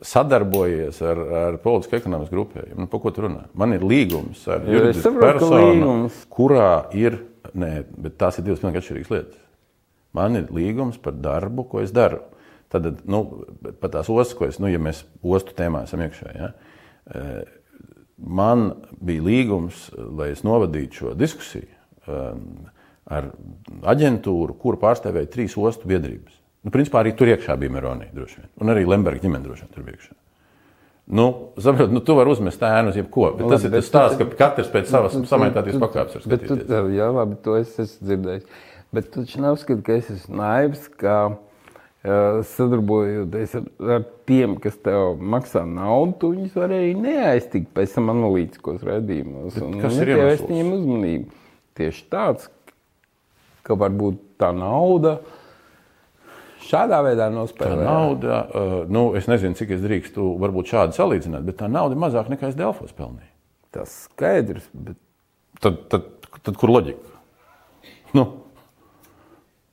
Sadarbojies 0.04 0.98
ar, 1.08 1.20
ar 1.40 1.54
politisku 1.62 1.96
ekonomisku 1.96 2.36
grupējumu. 2.36 2.82
Nu, 2.82 2.88
par 2.92 3.00
ko 3.00 3.12
tu 3.16 3.24
runā? 3.24 3.46
Man 3.56 3.72
ir 3.72 3.86
līgums 3.88 4.42
ar 4.52 4.66
juridisku 4.68 5.14
personu, 5.16 5.94
kurā 6.34 6.68
ir, 6.92 7.16
nē, 7.56 7.70
bet 8.04 8.18
tās 8.20 8.36
ir 8.36 8.44
divas 8.44 8.60
pilnīgi 8.60 8.82
atšķirīgas 8.82 9.12
lietas. 9.14 9.38
Man 10.14 10.36
ir 10.36 10.50
līgums 10.52 10.98
par 11.00 11.16
darbu, 11.16 11.64
ko 11.70 11.80
es 11.80 11.94
daru. 11.96 12.20
Tad, 12.74 12.90
nu, 13.08 13.22
pat 13.80 13.94
tās 13.94 14.10
ostas, 14.12 14.34
ko 14.36 14.50
es, 14.50 14.58
nu, 14.60 14.68
ja 14.68 14.82
mēs 14.82 15.00
ostu 15.24 15.56
tēmā 15.56 15.86
esam 15.88 16.04
iekšā, 16.04 16.34
ja, 16.36 16.50
uh, 17.08 17.40
man 18.20 18.66
bija 19.00 19.24
līgums, 19.24 19.86
lai 19.96 20.34
es 20.34 20.44
novadītu 20.44 21.00
šo 21.00 21.14
diskusiju 21.16 21.73
ar 22.08 23.30
aģentūru, 23.94 24.56
kuru 24.60 24.80
pārstāvēja 24.80 25.30
trīs 25.32 25.56
ostu 25.60 25.88
biedrības. 25.90 26.40
Nu, 26.64 26.72
principā 26.72 27.02
arī 27.02 27.12
tur 27.16 27.28
iekšā 27.28 27.56
bija 27.60 27.72
Meronija 27.74 28.14
droši 28.16 28.38
vien. 28.40 28.50
Un 28.64 28.72
arī 28.72 28.86
Lemberga 28.88 29.20
ģimene 29.24 29.44
droši 29.44 29.66
vien 29.66 29.72
tur 29.74 29.84
bija 29.84 29.98
iekšā. 29.98 30.14
Nu, 31.18 31.26
saprot, 31.60 31.90
nu, 31.92 32.00
tu 32.00 32.14
vari 32.16 32.32
uzmest 32.32 32.62
ēnu 32.64 32.94
uz 32.94 32.96
jebko, 32.96 33.26
bet 33.36 33.44
labi, 33.44 33.52
tas 33.52 33.66
ir 33.68 33.74
tas 33.74 33.90
stāsts, 33.90 34.16
ka 34.16 34.38
katrs 34.38 34.70
pēc 34.72 34.88
savas 34.88 35.18
samaitāties 35.28 35.76
pakāpes. 35.82 36.24
Bet 36.32 36.46
tu, 36.48 36.56
jā, 36.94 37.10
labi, 37.12 37.36
to 37.44 37.58
es 37.60 37.74
esmu 37.76 38.08
dzirdējis. 38.08 38.62
Bet 38.94 39.10
tu 39.10 39.26
taču 39.26 39.42
neuzskati, 39.44 39.84
ka 39.84 39.98
es 40.00 40.08
esmu 40.14 40.38
naivs, 40.40 40.88
ka 41.02 41.18
uh, 41.34 42.40
sadarbojoties 42.54 43.58
ar, 43.60 43.68
ar 43.98 44.08
tiem, 44.24 44.56
kas 44.64 44.80
tev 44.80 45.20
maksā 45.20 45.66
naudu, 45.68 46.16
tu 46.22 46.32
viņus 46.38 46.56
varēji 46.56 46.96
neaiztikt 47.02 47.74
pēc 47.76 47.98
tam 47.98 48.08
analītiskos 48.14 48.80
redzījumos. 48.88 49.60
Kas 49.84 50.00
ir 50.00 50.14
iemesls? 50.14 50.48
Viņiem 50.48 50.76
uzmanību 50.78 51.43
tieši 51.78 52.04
tāds, 52.12 52.50
ka 53.64 53.76
varbūt 53.78 54.20
tā 54.40 54.50
nauda 54.56 55.18
šādā 56.64 57.00
veidā 57.04 57.28
nospēlē. 57.32 57.80
Tā 57.82 57.86
nauda, 57.86 58.40
uh, 58.40 58.74
nu, 58.90 59.06
es 59.18 59.28
nezinu, 59.30 59.56
cik 59.58 59.74
es 59.76 59.82
drīkstu 59.84 60.34
varbūt 60.40 60.72
šādi 60.72 60.96
salīdzināt, 60.96 61.44
bet 61.46 61.60
tā 61.60 61.68
nauda 61.70 61.96
ir 61.96 62.02
mazāk 62.04 62.30
nekā 62.32 62.50
es 62.50 62.58
Delfos 62.58 62.94
pelnīju. 62.96 63.30
Tas 63.74 64.04
skaidrs, 64.06 64.68
bet. 64.72 65.00
Tad, 65.62 65.84
tad, 65.92 66.08
tad 66.42 66.56
kur 66.58 66.72
loģika? 66.72 67.12
Nu, 68.14 68.24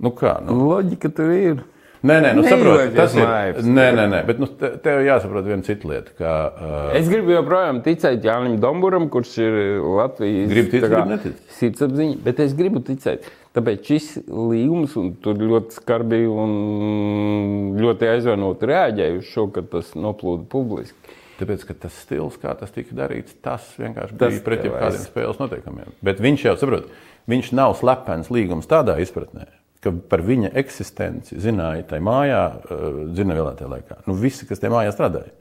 nu 0.02 0.12
kā? 0.18 0.36
Nu? 0.46 0.58
Loģika 0.72 1.12
tur 1.14 1.32
ir. 1.34 1.64
Nē, 2.02 2.16
nē, 2.18 2.30
nu, 2.34 2.42
saproti, 2.42 2.96
tas 2.98 3.14
ir. 3.14 3.28
Nē, 3.62 3.84
nē, 3.94 4.06
nē, 4.10 4.20
bet 4.26 4.40
nu, 4.42 4.48
tev 4.58 5.04
jāsaprot 5.06 5.46
viena 5.46 5.62
cita 5.66 5.86
lieta. 5.86 6.16
Ka, 6.18 6.32
uh, 6.50 6.80
es 6.98 7.06
gribu 7.12 7.36
joprojām 7.36 7.84
ticēt 7.86 8.26
Jānim 8.26 8.56
Domburam, 8.62 9.06
kurš 9.14 9.36
ir 9.44 9.58
Latvijas 10.00 10.50
gribu 10.50 10.74
ticēt, 10.74 10.88
kā, 10.90 11.04
gribu 11.12 11.34
sirdsapziņa, 11.60 12.18
bet 12.26 12.42
es 12.42 12.58
gribu 12.58 12.82
ticēt. 12.90 13.30
Tāpēc 13.54 13.92
šis 13.92 14.10
līgums, 14.26 14.98
un 14.98 15.14
tur 15.22 15.38
ļoti 15.46 15.78
skarbi 15.78 16.24
un 16.26 17.78
ļoti 17.78 18.10
aizvainoti 18.16 18.74
reaģēja 18.74 19.22
uz 19.22 19.30
šo, 19.30 19.48
ka 19.54 19.68
tas 19.70 19.94
noplūda 19.94 20.50
publiski. 20.50 21.18
Tāpēc, 21.38 21.70
ka 21.70 21.78
tas 21.86 22.02
stils, 22.02 22.42
kā 22.42 22.58
tas 22.58 22.74
tika 22.74 22.98
darīts, 22.98 23.38
tas 23.46 23.70
vienkārši 23.78 24.18
tas 24.18 24.40
bija 24.40 24.48
pret 24.50 24.66
jebkādiem 24.72 25.06
spēles 25.06 25.42
noteikumiem. 25.42 25.94
Bet 26.02 26.22
viņš 26.22 26.50
jau 26.50 26.60
saprot, 26.66 26.94
viņš 27.30 27.54
nav 27.62 27.78
slepens 27.78 28.34
līgums 28.34 28.70
tādā 28.70 28.98
izpratnē 29.06 29.52
ka 29.82 29.94
par 30.12 30.24
viņa 30.26 30.52
eksistenci 30.62 31.40
zināja 31.42 31.88
tajā 31.90 32.06
mājā, 32.06 32.44
eh, 32.52 32.86
dzirnavielā 33.16 33.56
tajā 33.58 33.72
laikā. 33.72 33.98
Nu, 34.08 34.18
visi, 34.18 34.48
kas 34.50 34.62
tajā 34.62 34.74
mājā 34.76 34.94
strādāja. 34.94 35.34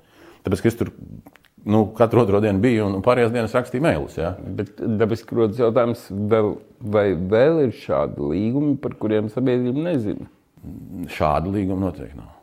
Tāpēc, 0.44 0.62
ka 0.62 0.68
es 0.72 0.78
tur 0.80 0.92
nu, 1.64 1.84
katru 1.96 2.22
otro 2.22 2.40
dienu 2.40 2.62
biju 2.62 2.88
un 2.88 3.04
pārējās 3.04 3.34
dienas 3.34 3.54
rakstīju 3.56 3.84
mailus. 3.84 4.16
Ja? 4.16 4.32
Bet 4.40 4.80
dabiski 4.80 5.36
rodas 5.36 5.60
jautājums, 5.60 6.06
vēl, 6.10 6.54
vai 6.80 7.06
vēl 7.14 7.66
ir 7.66 7.76
šādi 7.76 8.32
līgumi, 8.32 8.76
par 8.80 8.96
kuriem 9.00 9.28
sabiedrība 9.32 9.90
nezina? 9.90 10.28
Šādi 11.12 11.52
līgumi 11.52 11.84
noteikti 11.84 12.20
nav. 12.20 12.39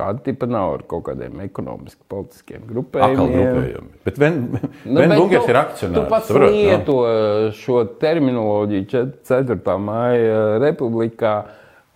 Šāda 0.00 0.24
tipa 0.24 0.48
nav 0.48 0.74
ar 0.78 0.84
kaut 0.88 1.04
kādiem 1.06 1.40
ekonomiskiem, 1.44 2.04
politiskiem 2.10 2.66
grupējumiem. 2.68 3.32
grupējumi. 3.36 3.90
Bet 4.06 4.20
Venbungers 4.20 5.44
nu, 5.44 5.50
ir 5.52 5.58
akcionārs. 5.60 5.96
Tu 5.96 6.04
pats 6.10 6.30
saprot, 6.30 6.54
lieto 6.54 6.96
no? 7.04 7.50
šo 7.60 7.82
terminoloģiju 8.00 8.86
4. 9.28 9.76
māja 9.84 10.44
republikā. 10.62 11.34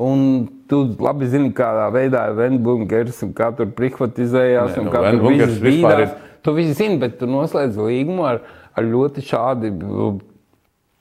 Un 0.05 0.44
tu 0.68 0.81
labi 0.99 1.28
zini, 1.31 1.52
kādā 1.55 1.86
veidā 1.94 2.26
ir 2.28 2.39
Venbunkers 2.39 3.23
un 3.24 3.33
kā 3.36 3.52
tur 3.57 3.70
privatizējās. 3.78 4.74
Nē, 4.74 4.83
un 4.83 4.89
nu, 4.89 4.94
kā 4.94 5.02
tur 5.07 5.26
viss 5.31 5.58
vispār 5.62 6.00
bīdās. 6.02 6.15
Tu 6.44 6.55
visi 6.58 6.76
zini, 6.76 7.00
bet 7.00 7.16
tu 7.20 7.28
noslēdz 7.31 7.78
līgumu 7.81 8.26
ar, 8.28 8.42
ar 8.76 8.84
ļoti 8.84 9.23
šādi 9.24 9.70
nu, 9.81 10.10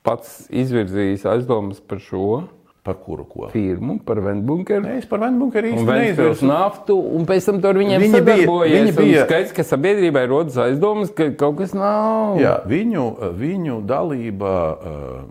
pats 0.06 0.44
izvirzījis 0.52 1.26
aizdomas 1.28 1.82
par 1.84 2.00
šo 2.04 2.44
Par 2.84 2.98
kuru 3.00 3.24
ko? 3.24 3.46
firmu, 3.48 3.94
par 4.04 4.18
Venbunkeru. 4.20 4.84
Es 4.98 5.06
par 5.08 5.18
Venbunkeru 5.22 5.70
Un 5.70 5.78
īsti 5.78 5.86
Ventspils 5.88 6.18
neizvirsu. 6.18 6.46
naftu, 6.46 6.96
un 7.16 7.24
pēc 7.24 7.46
tam 7.48 7.60
tur 7.64 7.78
viņiem 7.80 8.02
Viņi 8.02 8.18
sadarbojies. 8.18 8.74
viņi 8.90 8.92
bija- 8.98 9.22
Skaidrs, 9.24 9.52
ka 9.56 9.62
sabiedrībai 9.64 10.24
rodas 10.28 10.56
aizdomas, 10.60 11.10
ka 11.16 11.30
kaut 11.32 11.56
kas 11.62 11.72
nav. 11.72 12.36
Jā, 12.42 12.58
viņu, 12.68 13.06
viņu 13.40 13.78
dalība 13.88 14.52
uh, 14.76 15.24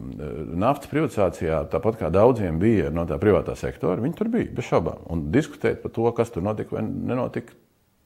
naftas 0.57 0.89
privatizācijā, 0.89 1.69
tāpat 1.69 1.99
kā 2.01 2.09
daudziem 2.09 2.57
bija 2.57 2.89
no 2.89 3.05
tā 3.05 3.19
privātā 3.21 3.55
sektora, 3.55 4.01
viņi 4.01 4.15
tur 4.17 4.29
bija 4.33 4.49
bez 4.51 4.65
šaubām. 4.65 5.05
Un 5.13 5.27
diskutēt 5.31 5.83
par 5.83 5.91
to, 5.91 6.11
kas 6.11 6.31
tur 6.33 6.41
notika 6.41 6.73
vai 6.79 6.81
nenotika, 6.81 7.53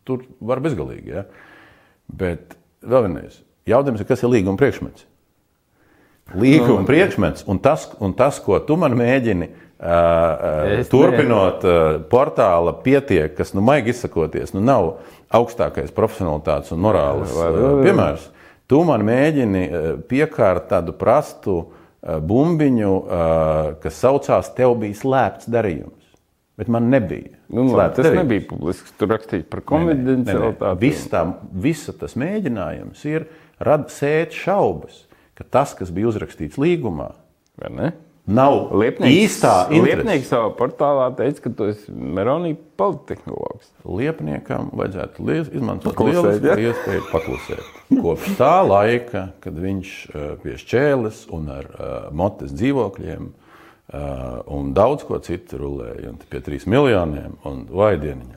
tur 0.03 0.23
var 0.41 0.59
bezgalīgi. 0.59 1.07
Ja? 1.07 1.23
Bet 2.11 2.57
vēl 2.83 3.07
vienreiz, 3.07 3.39
jautājums 3.65 3.99
ir, 4.03 4.05
kas 4.11 4.23
ir 4.23 4.29
līguma 4.29 4.57
priekšmets? 4.59 5.05
Līguma 6.35 6.81
Nu, 6.81 6.87
priekšmets 6.87 7.45
un 7.47 7.59
tas, 7.63 7.87
un 8.03 8.13
tas, 8.17 8.39
ko 8.43 8.59
tu 8.59 8.75
man 8.79 8.97
mēģini. 8.99 9.47
Es 9.77 10.89
turpinot 10.89 11.61
uh, 11.63 11.99
portāla 12.09 12.73
pietiek, 12.81 13.35
kas, 13.37 13.53
nu, 13.53 13.61
maigi 13.61 13.93
izsakoties, 13.93 14.55
nu, 14.55 14.63
nav 14.65 14.95
augstākais 15.37 15.93
profesionālitātes 15.93 16.73
un 16.73 16.81
morāles 16.81 17.35
uh, 17.37 17.77
piemērs. 17.85 18.25
Tu 18.67 18.79
man 18.83 19.05
mēģini 19.07 19.61
piekārt 20.09 20.65
tādu 20.73 20.91
prastu 20.97 21.61
bumbiņu, 22.03 22.91
kas 23.79 24.01
saucās, 24.01 24.49
tev 24.57 24.75
bija 24.81 24.97
slēpts 24.99 25.47
darījums. 25.51 26.03
Bet 26.57 26.67
man 26.73 26.89
nebija. 26.91 27.37
Nu, 27.53 27.67
labi, 27.69 27.95
tas 27.95 28.07
darījums. 28.07 28.23
nebija 28.25 28.45
publiski. 28.49 28.93
Tur 28.99 29.11
rakstīts 29.13 29.47
par 29.51 29.61
konfidencialitāti. 29.71 30.81
Viss 30.81 31.07
tā, 31.11 31.23
visa 31.53 31.93
tas 31.95 32.17
mēģinājums 32.19 33.03
ir 33.07 33.27
rad, 33.63 33.87
sēt 33.93 34.35
šaubas, 34.35 35.05
ka 35.37 35.45
tas, 35.57 35.75
kas 35.77 35.93
bija 35.93 36.09
uzrakstīts 36.11 36.59
līgumā, 36.61 37.11
nav 38.27 38.73
Liepnieks, 38.75 39.15
īstā 39.15 39.53
Liepnieks 39.71 40.03
interese. 40.03 40.29
savā 40.29 40.49
portālā 40.57 41.07
teica, 41.17 41.45
ka 41.45 41.51
tu 41.55 41.69
esi 41.71 41.93
Meronija 41.93 42.59
politehnologs. 42.79 43.71
Liepniekam 43.87 44.71
vajadzētu 44.75 45.27
lies, 45.27 45.51
izmantot 45.53 45.95
Paklusēt, 45.95 46.43
lielisku 46.43 46.51
ja? 46.51 46.71
iespēju 46.71 47.05
paklusēt. 47.11 47.73
Kopš 48.03 48.33
tā 48.39 48.53
laika, 48.67 49.27
kad 49.43 49.59
viņš 49.63 49.93
eh, 50.11 50.29
pie 50.43 50.57
šķēles 50.59 51.27
un 51.37 51.51
ar 51.55 51.69
uh, 51.71 51.93
motes 52.11 52.51
dzīvokļiem 52.57 53.29
uh, 53.29 54.01
un 54.57 54.73
daudz 54.75 55.07
ko 55.07 55.21
citu 55.23 55.61
rulēja, 55.61 56.11
un 56.11 56.19
pie 56.27 56.43
trīs 56.43 56.67
miljoniem 56.67 57.39
un 57.47 57.63
vaidieniņās. 57.71 58.36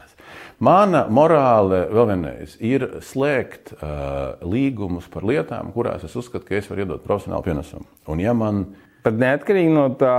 Mana 0.61 1.07
morāle 1.09 1.87
vēl 1.89 2.11
vienreiz 2.11 2.59
ir 2.61 2.83
slēgt 3.01 3.73
uh, 3.79 4.37
līgumus 4.45 5.07
par 5.09 5.25
lietām, 5.25 5.71
kurās 5.73 6.05
es 6.05 6.17
uzskatu, 6.21 6.45
ka 6.45 6.59
es 6.59 6.69
varu 6.69 6.85
iedot 6.85 7.05
profesionālu 7.07 7.47
pienesumu. 7.47 7.89
Un 8.13 8.21
ja 8.21 8.37
man 8.37 8.67
Pat 9.01 9.17
neatkarīgi 9.17 9.71
no 9.73 9.87
tā, 9.97 10.13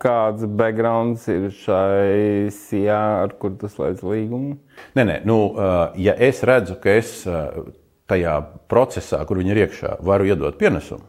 kāds 0.00 0.46
backgrounds 0.56 1.26
ir 1.28 1.50
šai 1.52 2.48
sijā, 2.56 3.00
ar 3.26 3.34
kur 3.36 3.52
tas 3.60 3.74
slēdz 3.76 4.00
līgumu. 4.00 4.54
Nē, 4.96 5.04
nē, 5.04 5.16
nu, 5.28 5.36
uh, 5.52 5.90
ja 6.00 6.14
es 6.16 6.40
redzu, 6.48 6.78
ka 6.80 6.94
es 7.02 7.18
uh, 7.28 7.66
tajā 8.08 8.38
procesā, 8.72 9.20
kur 9.28 9.42
viņi 9.42 9.52
ir 9.52 9.60
iekšā, 9.66 9.98
varu 10.08 10.30
iedot 10.30 10.56
pienesumu, 10.56 11.04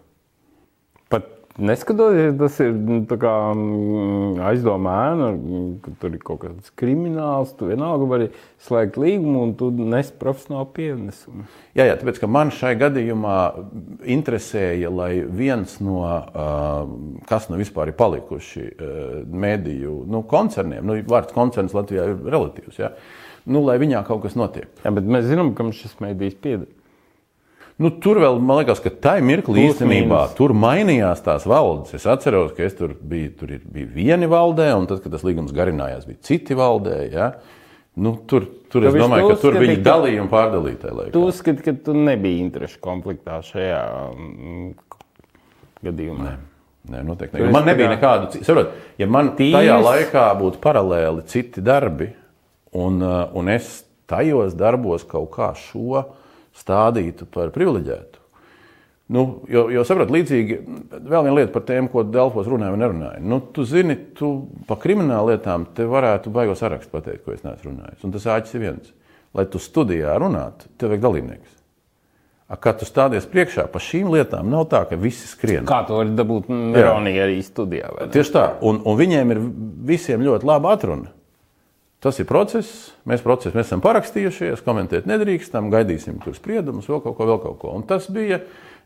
neskatoties, 1.57 2.35
tas 2.39 2.57
ir 2.63 2.73
nu, 2.75 2.99
kā, 3.07 3.33
mm, 3.55 4.41
aizdomēna, 4.49 5.29
mm, 5.31 5.67
ka 5.83 5.93
tur 6.01 6.15
ir 6.15 6.21
kaut 6.25 6.41
kas 6.43 6.71
krimināls. 6.79 7.53
Tu 7.57 7.69
vienalga 7.69 8.07
vari 8.09 8.29
slēgt 8.65 8.99
līgumu 8.99 9.43
un 9.45 9.53
tu 9.59 9.69
nes 9.71 10.11
profesionālu 10.11 10.67
pienesumu. 10.75 11.47
Jā, 11.77 11.87
jā, 11.89 11.97
tāpēc, 12.01 12.21
man 12.27 12.51
šai 12.55 12.75
gadījumā 12.79 13.37
interesēja, 14.17 14.91
lai 14.91 15.11
viens 15.23 15.79
no, 15.83 16.01
kas 17.29 17.49
nu 17.51 17.59
vispār 17.61 17.91
ir 17.91 17.99
palikuši 17.99 18.69
mediju 19.31 20.01
nu, 20.11 20.23
koncerniem, 20.27 20.85
nu, 20.85 20.99
vārds 21.07 21.35
koncerns 21.35 21.75
Latvijā 21.77 22.09
ir 22.11 22.17
relatīvs, 22.25 22.79
ja? 22.79 22.95
nu, 23.45 23.61
lai 23.65 23.77
viņā 23.81 24.01
kaut 24.07 24.25
kas 24.25 24.35
notiek. 24.39 24.67
Jā, 24.83 24.91
bet 24.95 25.07
mēs 25.07 25.29
zinām, 25.29 25.53
kam 25.57 25.71
šis 25.75 25.99
mēdījis 26.01 26.41
pieder. 26.41 26.71
Nu, 27.75 27.89
tur 27.99 28.21
vēl, 28.23 28.37
man 28.39 28.61
liekas, 28.61 28.79
ka 28.79 28.91
tā 29.03 29.17
Plus, 29.57 29.73
īstenībā. 29.75 30.21
Tur 30.37 30.53
mainījās 30.55 31.19
tās 31.25 31.43
valdes. 31.49 31.91
Es 31.97 32.05
atceros, 32.07 32.53
ka 32.55 32.63
es 32.63 32.77
tur 32.77 32.93
biju, 32.95 33.33
tur 33.35 33.51
bija 33.59 33.89
vieni 33.91 34.29
valdē, 34.31 34.69
un 34.79 34.87
tad, 34.87 35.01
kad 35.03 35.11
tas 35.11 35.25
līgums 35.27 35.51
garinājās, 35.55 36.07
bija 36.07 36.21
citi 36.23 36.55
valdē. 36.55 37.01
Ja? 37.11 37.33
Nu, 37.99 38.15
tur, 38.31 38.47
tur 38.71 38.87
es 38.87 38.95
Tu 38.95 39.01
domāju, 39.03 39.27
ka 39.33 39.37
tur 39.43 39.59
ka- 39.59 39.85
dalīja 39.89 40.23
un 40.23 40.31
laikā. 40.95 41.11
Tu 41.11 41.27
uzskati, 41.27 41.67
ka 41.67 41.75
tu 41.83 41.93
nebiji 41.99 42.39
interešu 42.47 42.79
konfliktā 42.83 43.41
šajā 43.43 43.83
mm, 44.15 44.73
gadījumā. 45.83 46.35
Nē, 46.91 47.01
noteikti. 47.03 47.39
Tu 47.39 47.43
Ne. 47.43 47.51
Man 47.51 47.65
nebija 47.67 47.89
nekādu. 47.91 48.43
Saprot, 48.45 48.75
ja 49.01 49.07
man 49.07 49.33
Tīrs- 49.35 49.55
tajā 49.57 49.79
laikā 49.83 50.27
būtu 50.39 50.61
paralēli 50.63 51.25
citi 51.27 51.63
darbi, 51.65 52.13
un, 52.71 53.01
uh, 53.03 53.25
un 53.35 53.49
es 53.49 53.83
tajos 54.07 54.55
darbos 54.55 55.03
kaut 55.03 55.31
kā 55.31 55.51
šo 55.57 56.05
stādītu 56.55 57.27
par 57.31 57.51
privileģētu. 57.55 58.21
Nu, 59.07 59.25
jo, 59.49 59.67
jo 59.69 59.83
saprot, 59.85 60.09
līdzīgi 60.09 60.55
vēl 60.95 61.27
viena 61.27 61.35
lieta 61.35 61.51
par 61.53 61.61
tēmu, 61.67 61.91
ko 61.93 62.01
Delfos 62.09 62.47
runāja 62.49 62.73
vai 62.73 62.79
nerunāja. 62.81 63.19
Nu, 63.21 63.37
tu 63.53 63.61
zini, 63.69 63.99
tu 64.17 64.31
pa 64.65 64.79
krimināla 64.81 65.35
lietām 65.35 65.67
te 65.77 65.85
varētu 65.89 66.33
baigos 66.33 66.63
sarakstu 66.63 66.95
pateikt, 66.95 67.21
ko 67.25 67.35
es 67.35 67.43
neesmu 67.45 67.69
runājis. 67.69 68.01
Un 68.07 68.15
tas 68.15 68.25
āķis 68.33 68.57
ir 68.57 68.63
viens. 68.63 68.95
Lai 69.35 69.45
tu 69.51 69.61
studijā 69.61 70.15
runātu, 70.21 70.71
tev 70.79 70.93
vajag 70.93 71.05
dalībnieks. 71.05 71.53
A, 72.45 72.57
Kad 72.61 72.79
tu 72.81 72.87
stādies 72.89 73.25
priekšā 73.29 73.67
par 73.73 73.81
šīm 73.81 74.09
lietām, 74.13 74.49
nav 74.49 74.67
tā, 74.73 74.83
ka 74.89 74.97
visi 75.01 75.29
skrien. 75.29 75.65
Kā 75.69 75.83
to 75.85 75.99
var 75.99 76.09
dabūt 76.17 76.49
Meronija 76.49 77.27
arī 77.27 77.39
studijā? 77.45 77.89
Tieši 78.13 78.33
tā, 78.33 78.45
un, 78.65 78.81
un 78.85 78.97
viņiem 78.97 79.33
ir 79.35 79.41
visiem 79.93 80.25
ļoti 80.25 80.49
laba 80.49 80.73
atruna. 80.77 81.13
Tas 82.05 82.19
ir 82.21 82.27
process, 82.29 82.91
mēs, 83.09 83.23
process, 83.25 83.55
mēs 83.57 83.65
esam 83.65 83.81
parakstījušies, 83.81 84.61
komentēt 84.61 85.07
nedrīkstam, 85.09 85.71
gaidīsim 85.73 86.19
tur 86.21 86.35
spriedumus, 86.37 86.85
vēl 86.91 86.99
kaut 87.01 87.15
ko, 87.17 87.25
vēl 87.31 87.39
kaut 87.41 87.55
ko. 87.63 87.71
Un 87.79 87.85
tas 87.89 88.05
bija, 88.13 88.37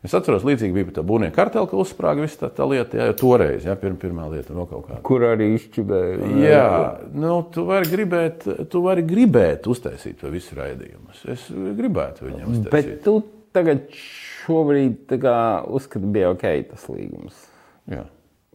es 0.06 0.14
atceros, 0.16 0.46
līdzīgi 0.48 0.72
bija 0.72 0.94
tā 0.96 1.04
būvnieku 1.04 1.36
karteli, 1.36 1.68
ka 1.68 1.76
uzsprāga 1.82 2.24
visa 2.24 2.46
tā, 2.46 2.48
tā 2.56 2.68
lieta, 2.70 2.96
jā, 2.96 3.10
toreiz, 3.20 3.66
jā, 3.68 3.74
pirm, 3.82 3.98
pirmā 4.00 4.30
lieta, 4.32 4.56
vēl 4.56 4.70
kaut 4.70 4.86
kāda. 4.86 5.02
Kur 5.04 5.26
arī 5.28 5.50
izčudēja. 5.58 6.30
Jā, 6.46 6.70
nu, 7.12 7.34
tu 7.52 7.66
vari 7.68 7.92
gribēt, 7.92 8.48
tu 8.72 8.84
vari 8.88 9.04
gribēt 9.04 9.68
uztaisīt 9.68 10.22
to 10.24 10.32
visu 10.32 10.56
raidījumus. 10.56 11.20
Es 11.36 11.44
gribētu 11.52 12.24
viņam 12.30 12.56
uztaisīt. 12.56 12.72
Bet 12.72 13.04
tu 13.04 13.18
tagad 13.52 13.84
šobrīd 14.46 15.02
tā 15.12 15.20
kā 15.20 15.36
uzskati, 15.68 16.08
bija 16.16 16.32
ok 16.32 16.48
tas 16.72 16.88
līgums. 16.88 17.44
Jā. 17.92 18.06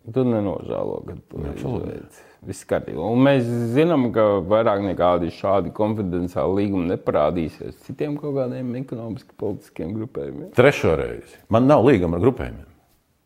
Tu 0.06 0.22
nenožēlo, 0.26 1.04
ka 1.06 1.22
tu 1.30 1.46
izveici. 1.54 2.26
Viss 2.46 2.68
kārtībā. 2.70 3.02
Un 3.02 3.24
mēs 3.26 3.48
zinām, 3.74 4.12
ka 4.14 4.24
vairāk 4.46 4.84
nekādi 4.86 5.32
šādi 5.34 5.72
konfidenciāli 5.74 6.60
līgumi 6.62 6.92
neparādīsies 6.92 7.80
citiem 7.88 8.20
kaut 8.22 8.36
kādiem 8.38 8.70
ekonomiski 8.78 9.34
politiskiem 9.42 9.96
grupējumiem. 9.98 10.52
Trešo 10.58 10.94
reizi. 11.00 11.40
Man 11.50 11.66
nav 11.70 11.86
līguma 11.88 12.20
ar 12.20 12.26
grupējumiem. 12.28 12.68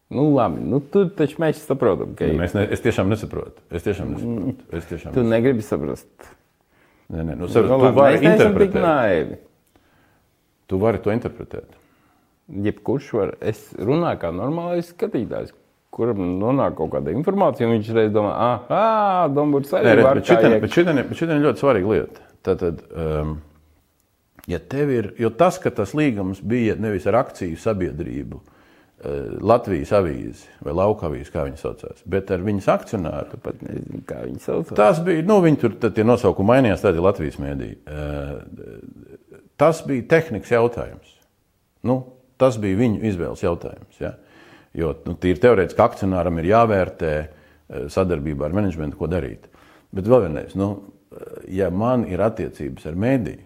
Nu, 0.09 0.23
labi, 0.33 0.63
nu, 0.65 0.79
tu 0.81 1.03
taču 1.13 1.37
mēs 1.43 1.59
saprotam, 1.67 2.15
ka 2.17 2.31
Mēs 2.33 2.55
ne, 2.57 2.63
es 2.73 2.81
tiešām 2.81 3.11
nesaprotu. 3.11 3.61
Es 3.69 3.83
tiešām 3.85 4.15
nesaprotu. 4.15 4.65
Es 4.79 4.87
tiešām 4.89 5.13
tu 5.13 5.25
negribi 5.27 5.65
saprast. 5.65 6.09
Nē, 7.09 7.21
nē, 7.21 7.35
nu, 7.35 7.43
Nu, 7.43 7.51
saprot, 7.51 7.75
tu 7.75 7.83
labi, 7.83 7.97
vari 7.99 8.15
mēs 8.15 8.25
neesam 8.25 8.55
tik 8.55 8.71
interpretēt. 8.71 9.45
Tu 10.69 10.79
vari 10.81 11.03
to 11.05 11.13
interpretēt. 11.13 11.77
Jebkurš 12.65 13.11
var. 13.19 13.35
Es 13.51 13.61
runāju 13.77 14.21
kā 14.23 14.31
normālais 14.33 14.89
skatītājs, 14.95 15.53
kuram 15.93 16.21
nonāk 16.39 16.77
kaut 16.77 16.93
kāda 16.93 17.13
informācija, 17.15 17.67
un 17.67 17.77
viņš 17.77 17.91
reiz 17.97 18.13
domā, 18.15 18.33
ah, 18.69 19.25
Dombūrs 19.33 19.73
arī 19.79 20.03
var 20.05 20.21
bet 20.21 20.29
šitien, 20.29 20.59
bet 20.61 20.75
šitien, 21.17 21.37
ir 21.37 21.47
ļoti 21.47 21.63
svarīga 21.63 21.95
lieta. 21.95 22.27
Tātad, 22.45 22.83
um, 22.93 23.33
ja 24.47 24.61
tev 24.71 24.93
ir, 24.93 25.11
jo 25.19 25.33
tas, 25.35 25.59
ka 25.61 25.73
tas 25.75 25.95
līgums 25.97 26.39
bija 26.45 26.77
nevis 26.79 27.07
ar 27.09 27.19
akciju 27.23 27.59
sabiedrību, 27.59 28.39
uh, 28.39 28.55
Latvijas 29.49 29.91
avīzi 29.99 30.47
vai 30.63 30.77
lauka 30.77 31.09
avīzi, 31.09 31.33
kā 31.33 31.47
viņi 31.49 31.59
saucās, 31.59 32.05
bet 32.07 32.31
ar 32.35 32.45
viņas 32.45 32.69
akcionāru. 32.75 33.41
Pat 33.43 33.59
nezinu, 33.65 34.03
kā 34.07 34.21
viņi 34.27 34.43
sauc. 34.45 34.71
Tas 34.77 35.01
bija, 35.03 35.25
nu, 35.27 35.41
viņi 35.43 35.61
tur 35.65 35.75
tad 35.83 35.97
tie 35.97 36.07
nosaukumi 36.07 36.53
mainījās, 36.53 36.85
tad 36.85 36.99
ir 36.99 37.05
Latvijas 37.07 37.41
mēdī. 37.41 37.73
Uh, 37.87 39.19
Tas 39.59 39.81
bija 39.83 40.05
tehnikas 40.07 40.51
jautājums. 40.53 41.15
Nu, 41.83 41.97
tas 42.39 42.55
bija 42.61 42.79
viņu 42.79 43.01
izvēles 43.09 43.41
jautājums. 43.43 43.97
Ja? 43.99 44.13
Jo 44.77 44.93
nu, 45.07 45.15
tīri 45.17 45.41
teorētiski 45.41 45.81
akcionāram 45.81 46.39
ir 46.39 46.51
jāvērtē 46.51 47.13
eh, 47.17 47.29
sadarbībā 47.89 48.47
ar 48.47 48.57
menedžmentu, 48.57 48.99
ko 48.99 49.09
darīt. 49.09 49.47
Bet 49.95 50.09
vēl 50.09 50.27
vienreiz, 50.27 50.55
nu, 50.59 50.71
eh, 51.09 51.37
ja 51.59 51.69
man 51.73 52.05
ir 52.09 52.21
attiecības 52.21 52.85
ar 52.89 52.99
mēdīju, 52.99 53.45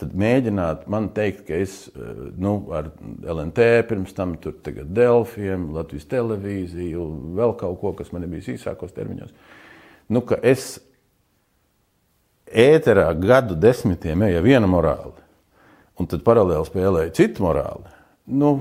tad 0.00 0.14
mēģināt 0.18 0.86
man 0.90 1.10
teikt, 1.14 1.44
ka 1.48 1.58
es 1.60 1.76
eh, 1.92 2.14
nu, 2.40 2.56
ar 2.74 2.88
LNT, 3.20 3.68
pirms 3.90 4.16
tam 4.16 4.38
tur 4.40 4.56
tagad 4.64 4.88
Delfiem, 4.96 5.68
Latvijas 5.76 6.08
televīziju, 6.10 7.04
vēl 7.36 7.54
kaut 7.60 7.78
ko, 7.82 7.92
kas 8.00 8.10
man 8.14 8.26
bijis 8.30 8.54
īsākos 8.56 8.96
termiņos, 8.96 9.34
nu, 10.14 10.24
ka 10.24 10.40
es 10.42 10.78
ēterā 12.48 13.10
gadu 13.18 13.56
desmitiem 13.58 14.24
eja 14.30 14.40
viena 14.44 14.68
morāli, 14.70 15.20
un 16.00 16.08
tad 16.10 16.24
paralēli 16.26 16.68
spēlēja 16.68 17.14
citu 17.20 17.44
morāli. 17.44 17.92
Nu, 18.34 18.56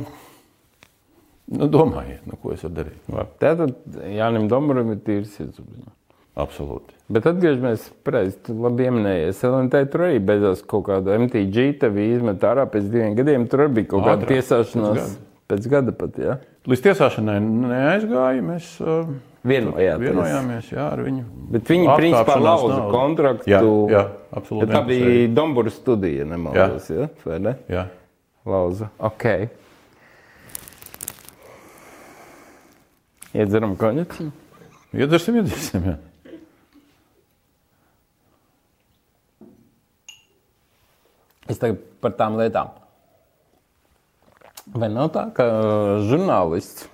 nu, 1.52 1.68
domājiet, 1.72 2.24
nu, 2.30 2.38
ko 2.40 2.54
es 2.56 2.64
varu 2.64 2.78
darīt. 2.80 3.12
Tātad 3.42 3.76
Jānis 4.14 4.48
Dombram 4.52 4.94
ir 4.96 5.04
tīrs 5.04 5.36
sirdsapziņa. 5.38 5.92
Absolūti. 6.34 6.96
Bet 7.14 7.28
atgriežamies 7.30 7.84
pie 8.02 8.24
tā, 8.42 8.56
labi 8.58 8.88
pieminējies. 8.88 9.44
LNT 9.46 9.84
tur 9.94 10.08
arī 10.08 10.22
beidzās 10.26 10.64
kaut 10.66 10.88
kāda 10.88 11.20
MTG, 11.22 11.68
tevi 11.84 12.08
izmet 12.16 12.42
ārā 12.50 12.66
pēc 12.70 12.88
diviem 12.90 13.14
gadiem. 13.20 13.46
Tur 13.52 13.68
bija 13.70 13.92
kaut 13.92 14.08
kāda 14.08 14.30
tiesāšanās 14.32 14.98
pēc 14.98 15.04
gada, 15.04 15.28
pēc 15.54 15.68
gada 15.76 15.94
pat. 16.00 16.18
Ja? 16.18 16.40
Līdz 16.66 16.84
tiesāšanai 16.88 17.38
neaizgāja. 17.44 18.46
Mēs 18.50 18.72
uh, 18.82 19.14
vienojāmies. 19.46 20.08
vienojāmies 20.08 20.74
jā, 20.74 20.88
ar 20.88 21.06
viņu. 21.06 21.26
Bet 21.54 21.70
viņi 21.70 21.90
principā 21.92 22.40
lauza 22.42 22.80
kontraktu. 22.90 23.54
Jā, 23.54 23.62
jā 23.94 24.06
absolūti. 24.34 24.66
Ja 24.66 24.74
tā 24.74 24.86
bija 24.90 25.28
Dombūra 25.38 25.74
studija, 25.76 26.26
nemaldos. 26.34 26.90
Jā. 26.90 27.06
Ja? 27.06 27.12
Vai 27.28 27.42
ne? 27.46 27.58
Jā. 27.70 27.86
Lauza. 28.50 28.90
Ok. 28.98 29.28
Iedzeram 33.34 33.74
konjaciņu? 33.82 34.32
Iedzersim, 34.94 35.40
iedzersim. 35.42 35.86
Jā. 35.90 35.96
Es 41.50 41.58
tagad 41.58 41.82
par 42.04 42.14
tām 42.20 42.38
lietām. 42.38 42.70
Vai 44.74 44.88
nav 44.94 45.10
tā, 45.16 45.26
ka 45.36 45.48
žurnālists 46.08 46.86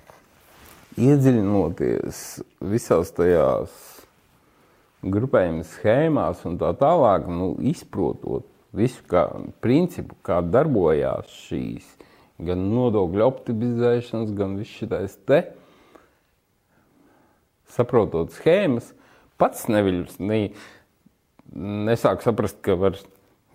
iedziļinoties 1.00 2.24
visās 2.72 3.12
tajās 3.14 3.76
grupējuma 5.04 5.64
schēmās 5.68 6.42
un 6.48 6.58
tā 6.60 6.72
tālāk, 6.80 7.28
nu, 7.28 7.52
izprotot 7.62 8.48
visu 8.76 9.04
kā 9.08 9.28
principu, 9.62 10.16
kā 10.24 10.40
darbojās 10.44 11.30
šīs 11.46 11.86
gan 12.40 12.66
nodokļu 12.72 13.24
optimizēšanas, 13.26 14.32
gan 14.36 14.56
viss 14.56 14.80
šis 14.80 15.16
te, 15.28 15.42
saprotot 17.74 18.32
schēmas, 18.34 18.92
pats 19.40 19.66
neviļus, 19.70 20.18
ne, 20.22 20.40
nesāk 21.88 22.24
saprast, 22.24 22.60
ka 22.64 22.76
var 22.78 22.98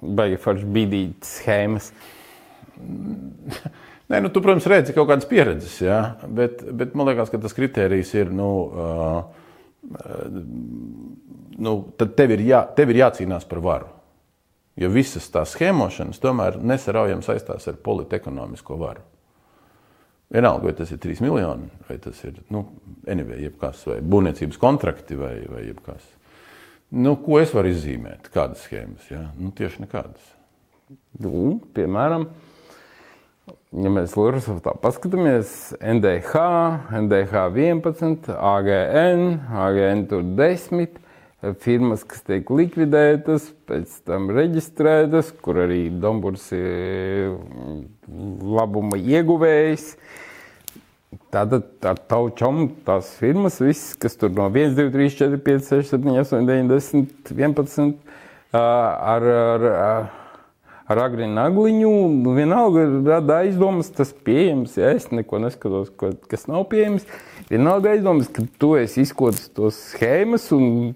baigi 0.01 0.39
forši 0.41 0.69
bīdīt 0.75 1.27
schēmas. 1.27 1.91
Nē, 4.11 4.19
nu, 4.21 4.29
tu, 4.29 4.41
protams, 4.43 4.67
redzi 4.69 4.93
kaut 4.93 5.07
kādas 5.09 5.25
pieredzes, 5.25 5.79
jā, 5.81 5.97
bet, 6.29 6.59
bet 6.77 6.93
man 6.93 7.09
liekas, 7.09 7.31
ka 7.33 7.39
tas 7.41 7.55
kriterijs 7.57 8.11
ir. 8.13 8.29
Nu, 8.35 8.49
uh, 8.69 9.23
nu, 11.57 11.73
tad 11.97 12.13
tev 12.17 12.35
ir, 12.35 12.43
jā, 12.45 12.61
tev 12.77 12.93
ir 12.93 13.01
jācīnās 13.01 13.47
par 13.49 13.63
varu. 13.65 13.89
Jo 14.77 14.89
visas 14.91 15.25
tās 15.31 15.55
schēmošanas 15.55 16.19
tomēr 16.21 16.59
nesaraujami 16.59 17.23
saistās 17.25 17.65
ar 17.71 17.77
politekonomisko 17.81 18.77
varu. 18.77 19.01
Vienalga, 20.35 20.67
vai 20.67 20.73
tas 20.75 20.89
ir 20.91 20.99
3 20.99 21.21
miljoni, 21.23 21.69
vai 21.87 21.95
tas 22.03 22.17
ir 22.27 22.41
nu, 22.51 22.65
anyway, 23.07 23.45
jebkas, 23.45 23.85
vai 23.87 24.01
būvniecības 24.03 24.59
kontrakti, 24.59 25.15
vai, 25.15 25.37
vai 25.47 25.61
jebkas. 25.69 26.03
Nu, 26.91 27.15
ko 27.23 27.39
es 27.39 27.53
varu 27.55 27.71
izzīmēt? 27.71 28.27
Kādas 28.33 28.65
schēmas? 28.67 29.05
Ja? 29.07 29.29
Nu, 29.39 29.53
tieši 29.55 29.85
nekādas. 29.85 30.27
Nu, 31.23 31.61
piemēram, 31.75 32.27
ja 33.79 33.93
mēs 33.95 34.17
Lorusovā 34.19 34.75
paskatāmies, 34.83 35.55
NDH, 35.79 36.43
NDH 36.99 37.47
11, 37.55 38.29
AGN, 38.35 39.25
AGN 39.63 40.05
tur 40.11 40.27
10, 40.35 40.99
firmas, 41.61 42.03
kas 42.07 42.23
tiek 42.25 42.49
likvidētas, 42.49 43.49
pēc 43.69 43.99
tam 44.07 44.29
reģistrētas, 44.33 45.31
kur 45.45 45.59
arī 45.65 45.87
Domburs 46.01 46.47
ir 46.55 47.35
labuma 48.07 48.97
ieguvējs. 48.99 49.93
Tātad 51.35 51.65
ar 51.83 51.97
tavu 52.07 52.29
čomu 52.39 52.69
tās 52.87 53.09
firmas, 53.19 53.57
visas, 53.59 53.95
kas 53.99 54.13
tur 54.15 54.31
no 54.31 54.45
1, 54.47 54.71
2, 54.77 54.91
3, 54.93 55.15
4, 55.19 55.39
5, 55.43 55.65
6, 55.67 55.89
7, 55.91 56.13
8, 56.21 56.45
9, 56.47 56.69
10, 56.71 57.09
11, 57.35 57.89
ar, 58.55 59.25
ar, 59.27 59.65
ar 60.87 61.01
agri 61.03 61.27
nagliņu, 61.27 61.91
vienalga 62.37 62.85
rada 63.09 63.41
aizdomas, 63.43 63.91
tas 63.91 64.13
pieejams, 64.15 64.77
ja 64.79 64.93
es 64.95 65.09
neko 65.11 65.41
neskatos, 65.43 65.91
kas 66.31 66.47
nav 66.47 66.69
pieejams, 66.71 67.03
vienalga 67.51 67.97
aizdomas, 67.97 68.31
ka 68.31 68.45
tu 68.61 68.77
esi 68.79 69.03
izkotis 69.03 69.49
tos 69.51 69.81
schēmas 69.91 70.47
un 70.55 70.93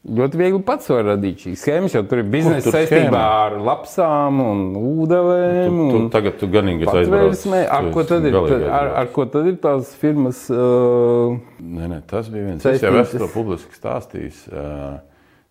Ļoti 0.00 0.38
viegli 0.40 0.58
pats 0.64 0.88
var 0.88 1.02
radīt 1.10 1.42
šīs 1.44 1.60
schēmas, 1.60 1.92
jo 1.92 2.00
tur 2.08 2.22
ir 2.22 2.28
biznesa 2.32 2.72
saistībā 2.72 3.02
schēma? 3.10 3.24
ar 3.42 3.56
lapsām 3.60 4.38
un 4.40 4.62
ūdeņiem. 4.80 5.76
Tu, 5.76 5.90
tu, 5.92 6.00
tagad 6.14 6.38
tu 6.40 6.48
ganīgi 6.48 6.88
aizbrauc. 6.88 7.44
Ar, 7.60 7.90
ko 7.92 8.04
tad 8.08 8.24
ir, 8.30 8.38
ar, 8.64 8.88
ar 9.02 9.10
ko 9.12 9.26
tad 9.28 9.50
ir 9.50 9.58
tās 9.60 9.92
firmas? 10.00 10.46
Uh, 10.48 11.36
nē, 11.60 11.90
nē, 11.92 12.00
tas 12.08 12.32
bija 12.32 12.48
viens. 12.48 12.64
Saistības. 12.64 12.80
Es 12.80 12.88
jau 12.88 13.04
esmu 13.04 13.22
to 13.26 13.30
publiski 13.34 13.76
stāstījis. 13.76 14.42
Uh, 14.48 14.96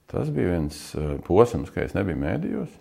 tas 0.09 0.33
bija 0.33 0.55
viens 0.55 0.81
uh, 0.97 1.13
posms, 1.29 1.69
ka 1.75 1.85
es 1.85 1.93
nebiju 1.93 2.17
mēdījos. 2.25 2.73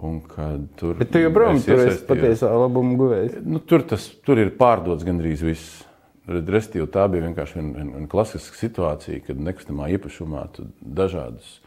Tur 0.00 0.94
Bet 0.96 1.10
tu 1.12 1.20
joprojām 1.20 1.58
tur 1.66 1.82
esi 1.82 2.06
patiesā 2.08 2.54
labuma 2.54 2.94
guvējs. 2.96 3.40
Nu, 3.42 3.58
tur, 3.58 3.82
tas, 3.90 4.06
tur 4.24 4.38
ir 4.40 4.54
pārdots 4.56 5.02
gandrīz 5.04 5.42
viss. 5.44 5.80
Restīvi, 6.28 6.86
tā 6.92 7.06
bija 7.10 7.24
vienkārši 7.26 7.58
viena 7.58 7.72
vien, 7.78 7.90
vien 7.96 8.06
klasiska 8.10 8.58
situācija, 8.58 9.22
kad 9.26 9.40
nekustamā 9.40 9.88
īpašumā 9.96 10.44
dažādus 10.80 11.58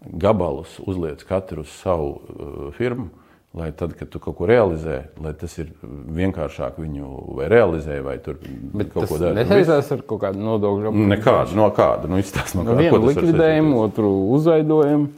gabalus 0.00 0.78
uzliec 0.86 1.22
katru 1.28 1.64
uz 1.66 1.72
savu 1.82 2.12
uh, 2.16 2.60
firmu. 2.76 3.10
Lai 3.56 3.70
tad, 3.72 3.94
kad 3.96 4.10
tu 4.12 4.20
kaut 4.20 4.36
ko 4.36 4.46
realizē, 4.46 4.98
lai 5.24 5.30
tas 5.32 5.54
ir 5.58 5.70
vienkāršāk 5.82 6.76
viņu 6.76 7.06
vai 7.38 7.46
realizē, 7.48 7.96
vai 8.04 8.18
tur 8.20 8.36
Bet 8.44 8.90
kaut 8.92 9.08
ko 9.08 9.16
dara. 9.22 9.32
Nesaistās 9.38 9.88
ar 9.94 10.02
kaut 10.04 10.20
kādu 10.26 10.42
nodokļu 10.44 10.90
apmaksāšanu. 10.90 11.14
Nekādu, 11.14 11.56
no 11.56 11.70
kāda. 11.72 12.10
Nu, 12.12 12.20
no 12.20 12.26
kāda. 12.28 12.68
No 12.68 12.76
vienu 12.76 13.00
likvidējumu, 13.06 13.80
otru 13.86 14.12
uzveidojumu. 14.36 15.08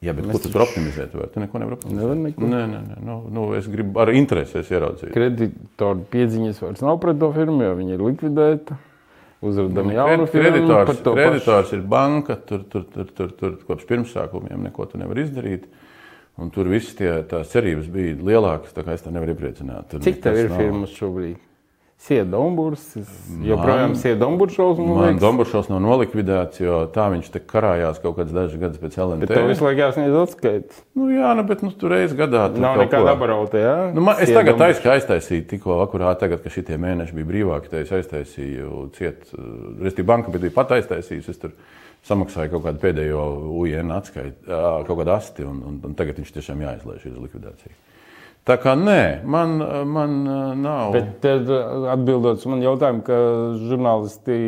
Jā, 0.00 0.14
bet 0.16 0.24
Mēs 0.24 0.32
ko 0.32 0.40
tu 0.40 0.48
tur 0.48 0.62
optimizēt? 0.64 1.12
Var? 1.12 1.26
Tu 1.34 1.42
neko 1.42 1.60
nevari 1.60 1.76
optimizēt. 1.76 1.98
Nevar 2.00 2.16
neko. 2.16 2.46
Nē, 2.48 2.60
nē, 2.70 2.78
nē. 2.86 3.00
Nu, 3.04 3.16
nu, 3.36 3.42
es 3.58 3.66
gribu 3.68 4.00
ar 4.00 4.08
interesi 4.16 4.62
ieraudzīt. 4.62 5.10
Kreditoru 5.12 6.06
piedziņas 6.14 6.62
vairs 6.64 6.80
nav 6.86 6.96
pret 7.02 7.20
to 7.20 7.28
firmu, 7.34 7.60
jo 7.66 7.74
viņi 7.76 7.94
ir 7.98 8.04
likvidēti. 8.06 8.78
Uzradām 9.44 9.90
nu, 9.90 9.96
jaunu 9.98 10.28
firmu. 10.32 10.46
Kreditors, 10.46 11.02
kreditors 11.04 11.74
ir 11.76 11.84
banka, 11.92 12.38
tur, 12.48 12.64
tur, 12.72 12.88
tur, 12.94 13.12
tur, 13.16 13.36
tur 13.36 13.60
kopš 13.68 13.84
pirmsākumiem 13.92 14.64
neko 14.70 14.88
tu 14.88 15.00
nevar 15.00 15.20
izdarīt. 15.20 15.68
Un 16.40 16.48
tur 16.54 16.72
viss 16.72 16.96
tie, 16.96 17.18
cerības 17.52 17.92
bija 17.92 18.16
lielākas, 18.24 18.72
tā 18.72 18.86
kā 18.86 18.96
es 18.96 19.04
tā 19.04 19.12
nevaru 19.12 19.34
iepriecināt. 19.34 19.90
Tur 19.92 20.04
Cik 20.04 20.24
tev 20.24 20.40
ir 20.40 20.52
firmas 20.56 20.96
šobrīd? 20.96 21.36
Siedomburs, 22.00 22.84
joprojām 23.44 23.92
Siedomburs 24.00 24.54
šovs. 24.56 24.78
Man 24.80 25.18
Domburs 25.20 25.50
šovs 25.52 25.68
nav 25.68 25.82
nolikvidēts, 25.84 26.62
jo 26.62 26.78
tā 26.94 27.10
viņš 27.12 27.26
te 27.34 27.42
karājās 27.44 28.00
kaut 28.00 28.16
kāds 28.16 28.32
dažus 28.32 28.56
gadus 28.62 28.80
pēc 28.80 28.96
LNT. 28.96 29.26
Bet 29.26 29.34
tev 29.36 29.48
visu 29.50 29.66
laiku 29.66 29.82
jāsniedz 29.82 30.16
atskaits. 30.22 30.78
Nu 30.96 31.10
jā, 31.12 31.34
nu, 31.36 31.44
bet 31.50 31.60
nu, 31.66 31.74
tur 31.76 31.92
reiz 31.92 32.14
gadā. 32.16 32.46
Tur 32.54 32.64
nav 32.64 32.80
nekāda 32.80 33.12
abarauta, 33.12 33.60
jā? 33.60 33.74
Nu, 33.92 34.06
man, 34.06 34.16
es 34.24 34.32
tagad 34.32 34.64
aizsku 34.64 34.88
aiztaisīju, 34.94 35.44
tikko 35.52 35.76
akurā 35.84 36.14
tagad, 36.22 36.40
ka 36.40 36.54
šitie 36.54 36.80
mēneši 36.80 37.18
bija 37.18 37.30
brīvāki, 37.34 37.68
tad 37.74 37.84
es 37.84 37.92
aiztaisīju 38.00 38.80
ciet, 38.96 39.28
restī 39.84 40.06
banka 40.08 40.32
bija 40.32 40.56
pat 40.56 40.72
aiztaisījusi, 40.78 41.36
es 41.36 41.44
tur 41.44 41.52
samaksāju 42.08 42.54
kaut 42.56 42.64
kādu 42.70 42.80
pēdējo 42.80 43.28
UN 43.60 43.92
atskaitu, 44.00 44.48
kaut 44.48 44.96
kādu 45.02 45.16
asti, 45.18 45.44
un, 45.44 45.60
un, 45.68 45.78
un 45.84 46.00
tagad 46.00 46.16
viņš 46.22 46.32
tiešām 46.38 46.64
jāizlaiž 46.64 47.10
uz 47.12 47.22
likvidāciju. 47.28 47.76
Tā 48.48 48.56
kā 48.60 48.72
nē, 48.78 49.20
man, 49.28 49.58
man 49.86 50.20
nav. 50.62 50.94
Bet 50.96 51.16
tad 51.22 51.50
atbildot 51.92 52.40
uz 52.40 52.46
manu 52.48 52.64
jautājumu, 52.64 53.02
ka 53.06 53.18
žurnālisti 53.60 54.38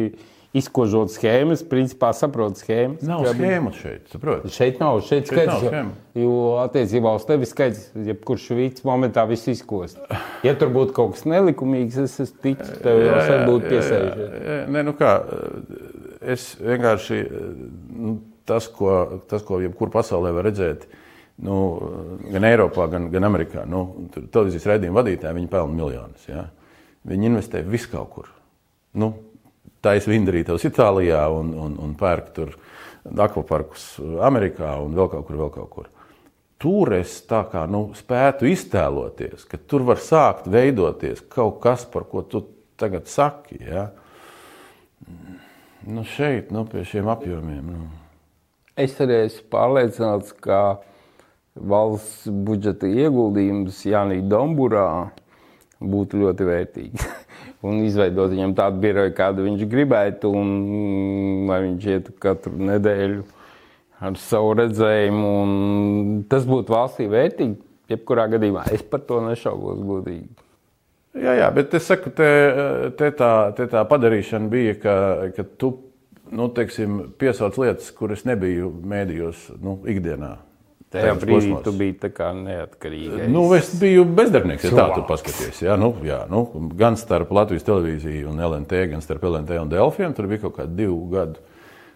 izkožot 0.56 1.12
schēmas, 1.12 1.62
principā 1.68 2.10
saprot 2.16 2.60
schēmas. 2.60 3.04
Nav 3.08 3.24
schēmas 3.30 3.76
šeit, 3.80 4.08
saprot? 4.12 4.48
Šeit 4.52 4.80
nav, 4.82 5.00
šeit, 5.00 5.28
šeit 5.28 5.30
skaidrs, 5.30 5.52
nav 5.52 5.62
schēma. 5.64 5.94
Jo 6.22 6.32
attiecībā 6.60 7.12
uz 7.16 7.26
tevi 7.28 7.48
skaidrs, 7.48 7.86
jebkurš 8.08 8.48
vīts 8.58 8.84
momentā 8.88 9.24
viss 9.28 9.48
izkost. 9.52 10.00
Ja 10.44 10.56
tur 10.60 10.72
būtu 10.74 10.96
kaut 10.96 11.16
kas 11.16 11.24
nelikumīgs, 11.28 12.00
es, 12.04 12.18
es 12.26 12.34
ticu, 12.44 12.68
tev 12.84 13.00
jau 13.06 13.20
sen 13.28 13.46
būtu 13.48 13.72
piesaižies. 13.72 14.66
Nē, 14.72 14.84
nu 14.88 14.96
kā, 14.98 15.14
es 16.34 16.50
vienkārši, 16.60 17.22
nu, 17.96 18.18
tas, 18.48 18.68
ko, 18.72 19.22
tas, 19.32 19.44
ko 19.48 19.62
jebkur 19.62 19.92
pasaulē 19.94 20.34
var 20.36 20.50
redzēt, 20.50 20.84
uh, 20.84 21.01
nu, 21.46 21.56
gan 22.32 22.46
Eiropā, 22.46 22.86
gan, 22.92 23.08
gan 23.12 23.26
Amerikā. 23.28 23.66
Nu, 23.68 24.08
televīzijas 24.14 24.68
raidījuma 24.70 25.00
vadītāji 25.00 25.38
viņi 25.38 25.50
pelna 25.52 25.76
miljonus. 25.76 26.26
Ja? 26.30 26.46
Viņi 27.08 27.30
investē 27.32 27.64
vis 27.66 27.88
kaut 27.90 28.12
kur. 28.14 28.30
Nu, 28.98 29.12
Taisa 29.82 30.12
vindarītos 30.12 30.62
Itālijā 30.68 31.24
un, 31.34 31.48
un, 31.58 31.72
un 31.82 31.94
pērk 31.98 32.28
tur 32.36 32.52
akvaparkus 33.02 33.96
Amerikā 34.22 34.76
un 34.78 34.94
vēl 34.94 35.08
kaut 35.10 35.26
kur, 35.26 35.40
vēl 35.40 35.50
kaut 35.56 35.72
kur. 35.72 35.88
Tur 36.62 36.92
es 36.94 37.16
tā 37.26 37.40
kā 37.50 37.64
nu, 37.66 37.88
spētu 37.98 38.46
iztēloties, 38.46 39.42
ka 39.50 39.58
tur 39.58 39.82
var 39.88 39.98
sākt 39.98 40.46
veidoties 40.46 41.24
kaut 41.32 41.58
kas, 41.64 41.82
par 41.90 42.06
ko 42.06 42.22
tu 42.22 42.44
tagad 42.78 43.10
saki. 43.10 43.58
Ja? 43.66 43.88
Nu, 45.82 46.06
šeit, 46.06 46.54
nu, 46.54 46.62
pie 46.70 46.84
šiem 46.86 47.10
apjomiem. 47.10 47.74
Nu. 47.74 47.90
Es 48.78 48.94
arī 49.02 49.24
esmu 49.24 49.48
pārliecināts, 49.50 50.30
ka 50.38 50.60
valsts 51.56 52.28
budžeta 52.28 52.88
ieguldījums 52.88 53.82
Jānis 53.86 54.24
Domburā 54.28 55.12
būtu 55.82 56.22
ļoti 56.22 56.46
vērtīgi. 56.48 57.10
un 57.66 57.82
izveidot 57.86 58.32
viņam 58.32 58.54
tādu 58.58 58.82
biroju, 58.82 59.14
kādu 59.16 59.46
viņš 59.46 59.66
gribētu, 59.70 60.30
un 60.30 61.46
lai 61.50 61.62
viņš 61.66 61.88
ietu 61.96 62.14
katru 62.22 62.54
nedēļu 62.70 63.24
ar 64.02 64.18
savu 64.18 64.54
redzējumu. 64.62 65.34
Tas 66.30 66.46
būtu 66.48 66.74
valstī 66.74 67.08
vērtīgi. 67.10 67.58
Jebkurā 67.92 68.28
gadījumā 68.32 68.64
es 68.72 68.82
par 68.88 69.02
to 69.04 69.18
nešaubos 69.24 69.82
godīgi. 69.84 70.30
Jā, 71.18 71.34
jā, 71.36 71.48
bet 71.52 71.74
es 71.76 71.84
saku, 71.90 72.08
te, 72.16 72.28
te, 72.96 73.10
tā, 73.18 73.32
te 73.58 73.66
tā 73.68 73.82
padarīšana 73.84 74.48
bija, 74.48 74.78
ka, 74.80 74.94
ka 75.36 75.44
tu 75.60 75.74
nu, 76.32 76.46
teiksim, 76.56 77.02
piesauc 77.20 77.58
lietas, 77.60 77.90
kuras 77.92 78.24
nebiju 78.24 78.70
mēdījos 78.88 79.50
nu, 79.60 79.76
ikdienā. 79.92 80.38
Tajā 80.92 81.14
brīdī 81.16 81.36
posmos. 81.38 81.62
tu 81.64 81.72
biji 81.76 81.94
tā 82.02 82.10
kā 82.12 82.32
neatkarīgs. 82.36 83.28
Nu, 83.32 83.46
es 83.56 83.70
biju 83.80 84.04
bezdarbnieks, 84.18 84.66
ja 84.68 84.72
tā 84.76 84.88
tu 84.96 85.04
paskaties. 85.08 85.62
Jā, 85.64 85.78
nu, 85.80 85.94
jā, 86.04 86.22
nu, 86.28 86.44
gan 86.78 86.98
starp 87.00 87.32
Latvijas 87.32 87.64
televīziju 87.68 88.28
un 88.32 88.42
LNT, 88.44 88.84
gan 88.92 89.04
starp 89.04 89.24
LNT 89.30 89.56
un 89.62 89.72
Delfiem. 89.72 90.12
Tur 90.16 90.28
bija 90.28 90.44
kaut 90.44 90.58
kādi 90.58 90.82
divi 90.82 90.98
gadi 91.14 91.40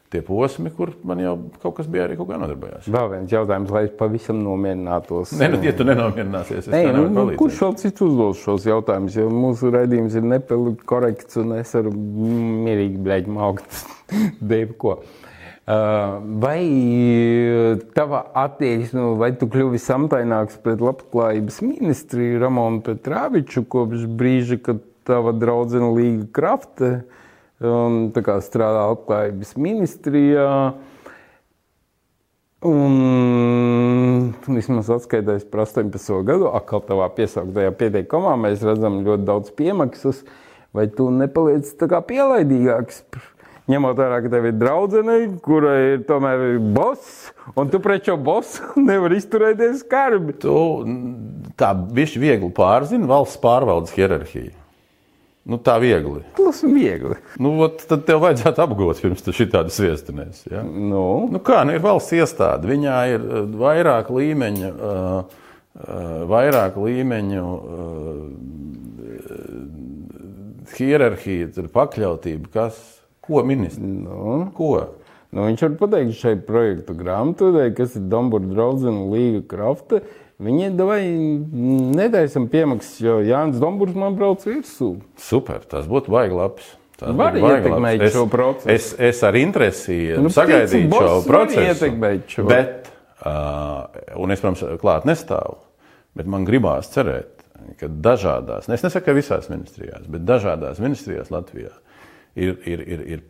tie 0.08 0.22
posmi, 0.22 0.70
kur 0.70 0.92
man 1.04 1.20
jau 1.20 1.34
kaut 1.60 1.74
kas 1.80 1.88
bija 1.90 2.06
arī 2.06 2.16
kaut 2.16 2.30
kā 2.30 2.38
nodarbojās. 2.40 2.86
Vēl 2.94 3.10
viens 3.10 3.34
jautājums, 3.34 3.72
lai 3.74 3.82
es 3.88 3.92
pavisam 3.98 4.38
nomierinātos. 4.44 5.34
Nē, 5.36 5.50
nu, 5.52 5.60
ja 5.66 5.74
tu 5.76 5.86
nenomierināsies, 5.88 6.70
Nē, 6.72 6.82
nu, 6.94 7.04
nu, 7.12 7.26
kurš 7.36 7.60
vēl 7.64 7.76
cits 7.82 8.06
uzdos 8.06 8.40
šos 8.46 8.68
jautājumus, 8.70 9.18
jo 9.18 9.26
mūsu 9.34 9.74
raidījums 9.74 10.16
ir 10.16 10.24
nepilnīgi 10.30 10.86
korekts 10.88 11.42
un 11.42 11.56
es 11.58 11.74
varu 11.76 11.92
mierīgi 11.92 13.02
blēģi 13.02 13.36
maukt 13.36 13.82
dēļ 14.54 14.76
ko. 14.80 15.00
Uh, 15.00 15.25
vai 15.66 16.62
tava 17.94 18.22
attieksme, 18.38 19.02
vai 19.18 19.32
tu 19.34 19.48
kļuvi 19.50 19.80
samtaināks 19.82 20.60
pret 20.62 20.82
labklājības 20.84 21.58
ministriju 21.66 22.38
Ramonu 22.44 22.84
Petrāviču 22.86 23.64
kopš 23.66 24.06
brīža, 24.06 24.60
kad 24.62 24.84
tava 25.06 25.34
draudzene 25.34 25.90
Līga 25.96 26.28
Krafte 26.34 26.90
un 27.58 28.12
strādā 28.14 28.86
labklājības 28.92 29.56
ministrijā. 29.58 30.74
Un 32.66 34.32
vismaz 34.48 34.88
atskaitāmies 34.90 35.44
par 35.50 35.66
18 35.66 36.24
gadu, 36.26 36.48
atkal 36.56 36.82
tādā 36.86 37.06
piesauktajā 37.14 37.74
pieteikumā, 37.78 38.34
mēs 38.40 38.64
redzam 38.66 39.02
ļoti 39.06 39.26
daudz 39.28 39.52
piemaksas. 39.58 40.22
Vai 40.74 40.86
tu 40.92 41.10
nepaliec 41.10 41.68
tā 41.78 41.88
kā 41.90 42.00
pielaidīgāks? 42.04 43.04
Ņemot 43.66 43.98
vērā, 43.98 44.20
ka 44.22 44.30
tev 44.30 44.44
ir 44.46 44.58
draudzene, 44.60 45.16
kura 45.42 45.72
ir 45.82 46.04
tomēr 46.06 46.60
boss, 46.74 47.32
un 47.58 47.66
tu 47.72 47.80
pret 47.82 48.06
šo 48.06 48.14
bossu 48.14 48.62
nevari 48.88 49.18
izturēties 49.18 49.82
skarbi. 49.82 50.36
Tu 50.42 50.54
tā 51.58 51.72
bišķi 51.74 52.22
viegli 52.22 52.52
pārzini 52.54 53.10
valsts 53.10 53.40
pārvaldes 53.42 53.96
hierarhiju. 53.96 54.54
Nu, 55.46 55.60
tā 55.62 55.76
viegli. 55.78 56.24
Tas 56.34 56.58
ir 56.66 56.72
viegli. 56.74 57.16
Nu, 57.38 57.52
ot, 57.62 57.84
tad 57.86 58.02
tev 58.06 58.18
vajadzētu 58.24 58.62
apgūt, 58.64 58.98
pirms 59.02 59.22
tu 59.22 59.30
šitādi 59.34 59.70
sviestinēs. 59.70 60.42
Ja? 60.50 60.64
Nu. 60.66 61.28
Nu, 61.30 61.38
kā, 61.38 61.60
nu, 61.66 61.74
ir 61.76 61.82
valsts 61.84 62.16
iestāde. 62.18 62.66
Viņā 62.66 62.96
ir 63.12 63.22
uh, 63.22 63.44
vairāk 63.60 64.10
līmeņu, 64.10 64.70
uh, 64.74 65.22
uh, 65.22 66.26
vairāk 66.32 66.74
līmeņu 66.82 67.44
uh, 67.46 68.26
hierarhija, 70.74 71.68
pakļautība, 71.78 72.50
kas, 72.50 72.95
ko 73.26 73.42
ministrs. 73.46 73.82
Nu. 73.82 74.46
Ko? 74.56 74.72
Nu, 75.34 75.44
viņš 75.48 75.64
var 75.66 75.74
pateikt 75.80 76.16
šai 76.16 76.36
projektu 76.46 76.94
grāmatvedē, 76.96 77.68
kas 77.76 77.96
ir 77.98 78.06
Dombura 78.10 78.46
draudzene 78.46 79.08
Līga 79.10 79.42
Krafta. 79.50 80.00
Viņi 80.36 80.68
nedaisam 81.96 82.46
piemaksas, 82.52 82.98
jo 83.00 83.18
Jānis 83.24 83.60
Dombūrs 83.60 83.96
man 83.96 84.18
brauc 84.18 84.42
virsū. 84.44 84.94
Super, 85.20 85.64
tas 85.64 85.88
būtu 85.88 86.12
baigi 86.12 86.36
labs. 86.36 86.74
Tas 87.00 87.12
var 87.16 87.36
ietekmēt 87.36 88.00
labs. 88.00 88.12
šo 88.12 88.26
procesu. 88.32 88.72
Es, 88.72 88.90
es 89.00 89.22
ar 89.24 89.36
interesi 89.36 89.96
nu, 90.20 90.32
sagaidīju 90.32 90.92
šo 90.92 91.16
procesu. 91.28 91.90
Šo. 92.32 92.44
Bet, 92.48 92.90
uh, 93.24 93.88
un 94.20 94.32
es, 94.32 94.44
protams, 94.44 94.64
klāt 94.80 95.08
nestāvu, 95.08 95.58
bet 96.16 96.28
man 96.32 96.44
gribās 96.48 96.92
cerēt, 96.92 97.32
ka 97.80 97.88
dažādās, 97.88 98.68
es 98.68 98.84
nesaku, 98.84 99.08
ka 99.08 99.16
visās 99.16 99.48
ministrijās, 99.52 100.04
bet 100.12 100.24
dažādās 100.28 100.80
ministrijās 100.84 101.32
Latvijā 101.32 101.72
ir, 102.36 102.60
ir, 102.68 102.84
ir, 102.84 103.02
ir 103.16 103.24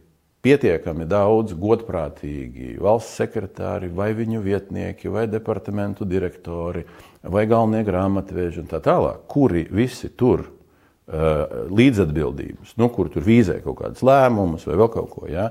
pietiekami 0.47 1.07
daudz 1.10 1.55
godprātīgi 1.59 2.76
valsts 2.83 3.17
sekretāri, 3.18 3.89
vai 3.91 4.12
viņu 4.15 4.43
vietnieki, 4.44 5.10
vai 5.10 5.26
departamentu 5.31 6.07
direktori, 6.07 6.85
vai 7.26 7.47
galvenie 7.51 7.83
grāmatveži 7.86 8.62
un 8.62 8.68
tā 8.70 8.81
tālāk, 8.85 9.25
kuri 9.31 9.65
visi 9.75 10.12
tur 10.18 10.44
uh, 10.44 11.67
līdzatbildības, 11.70 12.76
nu, 12.78 12.91
kur 12.94 13.10
tur 13.10 13.26
vīzē 13.26 13.59
kaut 13.65 13.81
kādas 13.81 14.05
lēmumus 14.07 14.68
vai 14.68 14.78
vēl 14.83 14.93
kaut 14.94 15.10
ko, 15.15 15.26
ja, 15.31 15.49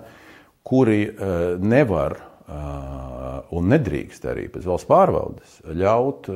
kuri 0.66 1.01
uh, 1.09 1.35
nevar 1.59 2.16
uh, 2.22 3.43
un 3.56 3.69
nedrīkst 3.74 4.32
arī 4.32 4.48
pēc 4.53 4.67
valsts 4.69 4.90
pārvaldes 4.90 5.59
ļaut 5.75 6.32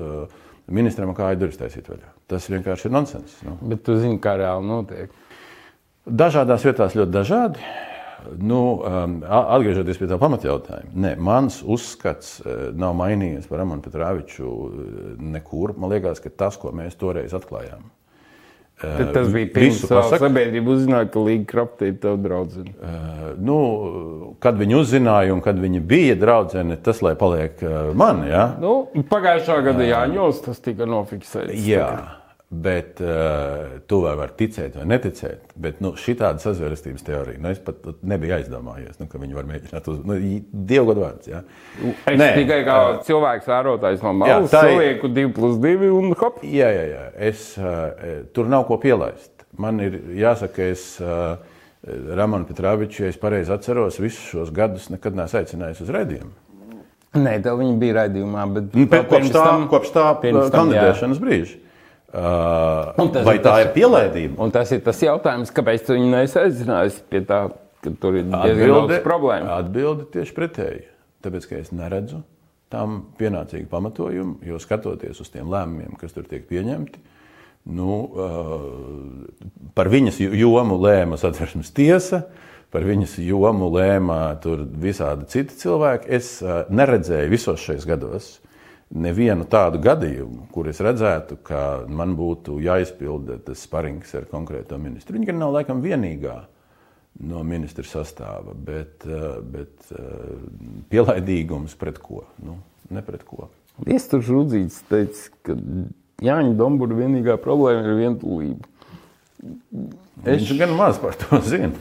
ministram 0.70 1.16
kāju 1.18 1.40
durvis 1.42 1.58
taisīt 1.60 1.88
vaļā. 1.90 2.12
Tas 2.30 2.46
vienkārši 2.52 2.88
ir 2.88 2.94
nonsens. 2.94 3.40
Nu. 3.46 3.56
Bet 3.72 3.82
tu 3.86 3.96
zini, 3.98 4.20
kā 4.22 4.36
reāli 4.38 4.68
notiek. 4.70 5.14
Dažādās 6.06 6.66
vietās 6.66 6.96
ļoti 6.98 7.14
dažādi. 7.14 7.70
Nu, 8.40 8.82
um, 8.84 9.20
atgriežoties 9.24 10.00
pie 10.00 10.08
tā 10.12 10.18
pamatjautājuma, 10.20 10.92
ne, 10.92 11.14
mans 11.16 11.62
uzskats 11.64 12.42
uh, 12.44 12.68
nav 12.76 12.98
mainījies 13.00 13.48
par 13.48 13.62
Ramonu 13.62 13.86
Petrāviču 13.86 14.50
uh, 14.50 14.82
nekur. 15.24 15.72
Man 15.80 15.94
liekas, 15.94 16.20
ka 16.24 16.32
tas, 16.32 16.60
ko 16.60 16.74
mēs 16.76 17.00
toreiz 17.00 17.32
atklājām, 17.38 17.88
Tad 18.82 19.08
uh, 19.08 19.14
tas 19.14 19.28
bija 19.34 19.48
pirms 19.54 19.82
tam, 19.82 20.06
kad 20.08 20.22
sabiedrība 20.22 20.72
uzzināja, 20.72 21.10
ka 21.12 21.24
Līga 21.24 21.48
Krapte 21.50 21.90
ir 21.90 21.98
tava 22.00 22.20
draudzene. 22.24 22.72
Uh, 22.80 23.26
nu, 23.44 23.58
kad 24.40 24.56
viņi 24.60 24.78
uzzināja 24.80 25.36
un 25.36 25.44
kad 25.44 25.60
viņi 25.60 25.82
bija 25.84 26.16
draudzene, 26.20 26.78
tas 26.84 27.04
lai 27.04 27.12
paliek 27.20 27.60
uh, 27.66 27.92
man. 28.00 28.24
Ja? 28.30 28.46
Nu, 28.62 28.86
pagājušā 29.12 29.60
gada 29.68 29.84
Jāņos 29.84 30.40
tas 30.48 30.64
tika 30.64 30.88
nofiksēts. 30.88 31.60
Jā. 31.60 31.90
Tagad. 31.92 32.19
Bet 32.50 32.98
uh, 32.98 33.76
tu 33.86 34.00
vai 34.02 34.16
vari 34.18 34.34
ticēt 34.40 34.74
vai 34.80 34.88
neticēt, 34.90 35.52
bet 35.62 35.84
nu, 35.86 35.92
šī 36.02 36.16
tāda 36.18 36.42
sazvērestības 36.42 37.04
teorija, 37.06 37.38
nu, 37.44 37.52
es 37.54 37.60
pat 37.62 37.84
nebiju 38.02 38.34
aizdomājies, 38.40 38.96
nu, 38.98 39.06
ka 39.12 39.22
viņi 39.22 39.38
var 39.38 39.46
mēģināt 39.52 39.90
uz 39.94 40.00
nu, 40.10 40.18
dievu 40.72 40.88
gadu 40.90 41.04
vārds. 41.04 41.30
Ja? 41.30 41.44
Es 42.10 42.18
Nē, 42.18 42.32
tikai 42.40 42.58
kā 42.66 42.80
uh, 42.88 42.98
cilvēks 43.06 43.52
vērotājs 43.52 44.02
no 44.02 44.16
malas, 44.18 44.50
salieku 44.50 45.14
2 45.14 45.28
plus 45.38 45.62
2 45.62 45.92
un 45.94 46.18
hop. 46.18 46.42
Jā, 46.42 46.72
jā, 46.74 46.90
jā. 46.90 47.06
Es, 47.30 47.46
uh, 47.62 48.26
tur 48.34 48.50
nav 48.50 48.66
ko 48.72 48.80
pielaist. 48.82 49.46
Man 49.62 49.86
ir 49.86 50.02
jāsaka, 50.18 50.72
es 50.74 50.90
uh, 51.06 51.38
Ramonu 52.18 52.50
Petrāviču, 52.50 53.06
ja 53.06 53.14
es 53.14 53.22
pareizi 53.22 53.54
atceros, 53.54 54.02
visus 54.02 54.26
šos 54.34 54.50
gadus 54.58 54.90
nekad 54.90 55.22
neesmu 55.22 55.44
aicinājis 55.44 55.86
uz 55.86 55.94
redzējumu. 55.94 56.34
Nē, 57.22 57.40
tev 57.46 57.62
viņi 57.62 57.78
bija 57.78 58.02
raidījumā, 58.04 58.44
bet 58.58 58.74
nu, 58.74 58.90
kopš 58.90 59.32
tā, 59.34 59.42
tam, 59.46 59.70
kopš 59.70 59.94
tā 59.94 60.12
kandidēšanas 60.18 61.22
brīža. 61.22 61.69
Uh, 62.10 62.96
vai 63.22 63.36
tā 63.38 63.52
tas, 63.52 63.64
ir 63.68 63.68
pielaidība? 63.76 64.40
Un 64.42 64.50
tas 64.54 64.72
ir 64.74 64.82
tas 64.82 64.98
jautājums, 65.04 65.52
kāpēc 65.54 65.84
tu 65.86 65.94
viņu 65.94 66.08
nesaistināsi 66.10 67.04
pie 67.12 67.22
tā, 67.30 67.44
ka 67.86 67.94
tur 68.02 68.18
ir 68.18 68.26
diezgan 68.32 68.74
daudz 68.74 69.04
problēmu. 69.06 69.52
Atbildi 69.54 70.08
tieši 70.16 70.34
pretēji. 70.38 70.82
Tāpēc, 71.22 71.46
ka 71.52 71.60
es 71.60 71.70
neredzu 71.76 72.24
tam 72.74 73.04
pienācīgu 73.20 73.70
pamatojumu, 73.70 74.40
jo 74.46 74.58
skatoties 74.62 75.22
uz 75.22 75.30
tiem 75.34 75.54
lēmumiem, 75.54 75.94
kas 76.02 76.14
tur 76.16 76.26
tiek 76.30 76.50
pieņemti, 76.50 77.02
nu, 77.78 77.94
uh, 78.10 79.70
par 79.78 79.90
viņas 79.94 80.18
jomu 80.26 80.80
lēma 80.82 81.18
satversmes 81.22 81.70
tiesa, 81.78 82.24
par 82.74 82.86
viņas 82.90 83.20
jomu 83.22 83.70
lēma 83.74 84.20
visādi 84.82 85.30
citi 85.30 85.62
cilvēki. 85.62 86.10
Es 86.18 86.40
uh, 86.42 86.64
neredzēju 86.74 87.34
visos 87.38 87.62
šajos 87.66 87.90
gados 87.90 88.36
nevienu 88.90 89.46
tādu 89.50 89.82
gadījumu, 89.84 90.48
kur 90.54 90.70
es 90.72 90.80
redzētu, 90.82 91.40
ka 91.46 91.62
man 91.90 92.16
būtu 92.18 92.58
jāizpilda 92.64 93.38
tas 93.46 93.62
sparings 93.66 94.16
ar 94.18 94.26
konkrēto 94.32 94.80
ministru. 94.82 95.16
Viņa 95.18 95.30
gan 95.30 95.40
nav 95.44 95.54
laikam 95.58 95.84
vienīgā 95.84 96.40
no 97.30 97.44
ministra 97.46 97.86
sastāva, 97.86 98.56
bet, 98.56 99.06
eh, 99.06 99.30
bet 99.44 99.94
eh, 99.94 100.34
pielaidīgums 100.90 101.78
pret 101.80 102.02
ko? 102.02 102.24
Nu, 102.46 102.60
ne 102.90 103.04
pret 103.06 103.26
ko. 103.28 103.50
Viesturs 103.86 104.28
Rudzīts 104.32 104.82
teica, 104.90 105.30
ka 105.46 105.56
Jāņa 106.20 106.56
Dombura 106.60 106.98
vienīgā 106.98 107.38
problēma 107.40 107.86
ir 107.86 108.00
vientulība. 108.02 108.68
Es... 110.26 110.42
Viņš 110.42 110.56
gan 110.60 110.74
maz 110.76 111.00
par 111.00 111.16
to 111.16 111.40
zina. 111.48 111.72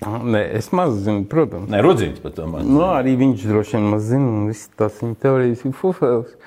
Nē, 0.00 0.40
es 0.56 0.70
maz 0.72 0.94
zinu, 1.04 1.26
protams. 1.28 1.68
Nē, 1.68 1.82
Rudzīts 1.84 2.22
par 2.24 2.32
to 2.32 2.46
maz. 2.48 2.64
Nu, 2.64 2.86
arī 2.88 3.12
viņš 3.20 3.42
droši 3.50 3.76
vien 3.76 3.88
maz 3.92 4.06
zina, 4.08 4.28
un 4.32 4.46
visas 4.48 4.70
tās 4.80 5.02
viņa 5.02 5.18
teorijas 5.20 5.64
ir 5.68 5.74
fufēlis. 5.76 6.38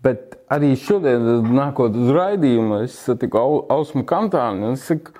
Bet 0.00 0.38
arī 0.48 0.70
šodien, 0.80 1.26
nākot 1.52 1.96
uz 2.00 2.08
raidījumu, 2.16 2.78
es 2.86 2.96
satiku 3.04 3.42
Ausmu 3.68 4.06
Kantānu. 4.08 4.72
Saku, 4.80 5.12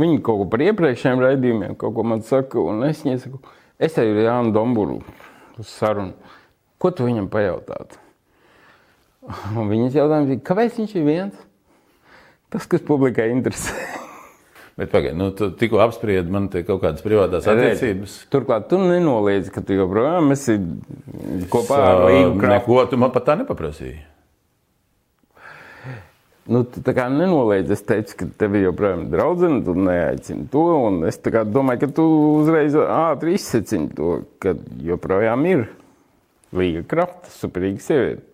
viņi 0.00 0.22
kaut 0.24 0.40
ko 0.40 0.48
par 0.54 0.64
iepriekšējiem 0.64 1.24
raidījumiem 1.26 1.76
kaut 1.76 1.92
ko 1.98 2.06
man 2.08 2.24
saka, 2.24 2.62
un 2.62 2.86
es 2.88 3.04
viņai 3.04 3.18
saku, 3.26 3.42
es 3.76 3.98
eju 4.00 4.24
Jānu 4.24 4.56
Domburu 4.56 5.02
uz 5.60 5.68
sarunu. 5.68 6.16
Ko 6.80 6.88
tu 6.92 7.04
viņam 7.04 7.28
pajautātu? 7.32 8.00
Un 9.58 9.68
viņas 9.68 10.00
jautājums 10.00 10.32
bija, 10.32 10.44
kāpēc 10.46 10.80
viņš 10.80 10.96
ir 10.96 11.06
viens? 11.06 11.46
Tas, 12.48 12.64
kas 12.70 12.84
publikai 12.86 13.28
interesē. 13.34 13.76
Bet 14.76 14.90
pagaidi, 14.92 15.16
nu, 15.16 15.30
tu 15.32 15.48
tikko 15.56 15.78
apspriedi 15.80 16.32
man 16.32 16.50
te 16.52 16.60
kaut 16.66 16.82
kādas 16.82 17.00
privātās 17.04 17.46
attiecības. 17.48 18.18
Turklāt 18.32 18.66
tu 18.68 18.76
nenoliedzi, 18.82 19.48
ka 19.54 19.62
tu 19.64 19.78
joprojām 19.78 20.34
esi 20.34 20.58
kopā 21.52 21.78
ar 21.80 22.02
Līgu 22.10 22.34
Kraftu. 22.42 22.66
Ko 22.68 22.84
tu 22.90 22.98
man 23.00 23.14
pat 23.14 23.24
tā 23.30 23.38
nepaprasīji? 23.40 24.02
Nu, 26.52 26.60
tā 26.62 26.92
kā 26.94 27.08
nenoliedzi. 27.10 27.72
Es 27.72 27.86
teicu, 27.88 28.18
ka 28.20 28.28
tev 28.44 28.60
ir 28.60 28.68
joprojām 28.68 29.08
draudzene, 29.10 29.62
tu 29.64 29.72
neaicini 29.80 30.44
to. 30.52 30.66
Un 30.90 31.00
es 31.08 31.18
domāju, 31.24 31.86
ka 31.86 31.90
tu 31.96 32.06
uzreiz 32.36 32.76
ātri 32.76 33.34
izsecini 33.40 33.88
to, 33.96 34.20
ka 34.44 34.54
joprojām 34.84 35.48
ir 35.48 35.66
Līga 36.52 36.84
Krafta, 36.86 37.32
superīga 37.32 37.80
sieviete. 37.80 38.28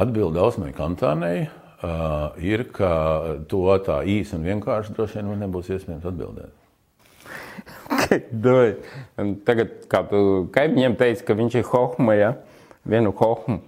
Atbilde 0.00 0.40
Ausmai 0.40 0.72
Kantānei 0.72 1.50
uh, 1.82 2.36
ir, 2.40 2.66
ka 2.74 2.90
to 3.50 3.64
tā 3.86 4.00
īsi 4.08 4.36
un 4.38 4.46
vienkārši 4.48 4.96
droši 4.96 5.20
vien 5.20 5.30
man 5.32 5.44
nebūs 5.46 5.72
iespējams 5.74 6.08
atbildēt. 6.10 6.56
Tagad, 9.46 9.74
kā 9.90 10.04
tu 10.08 10.22
kaimiņiem 10.54 10.96
teici, 11.00 11.24
ka 11.26 11.36
viņš 11.38 11.60
ir 11.60 11.68
hohma, 11.72 12.16
ja? 12.18 12.32
vienu 12.84 13.12
hohmu. 13.16 13.60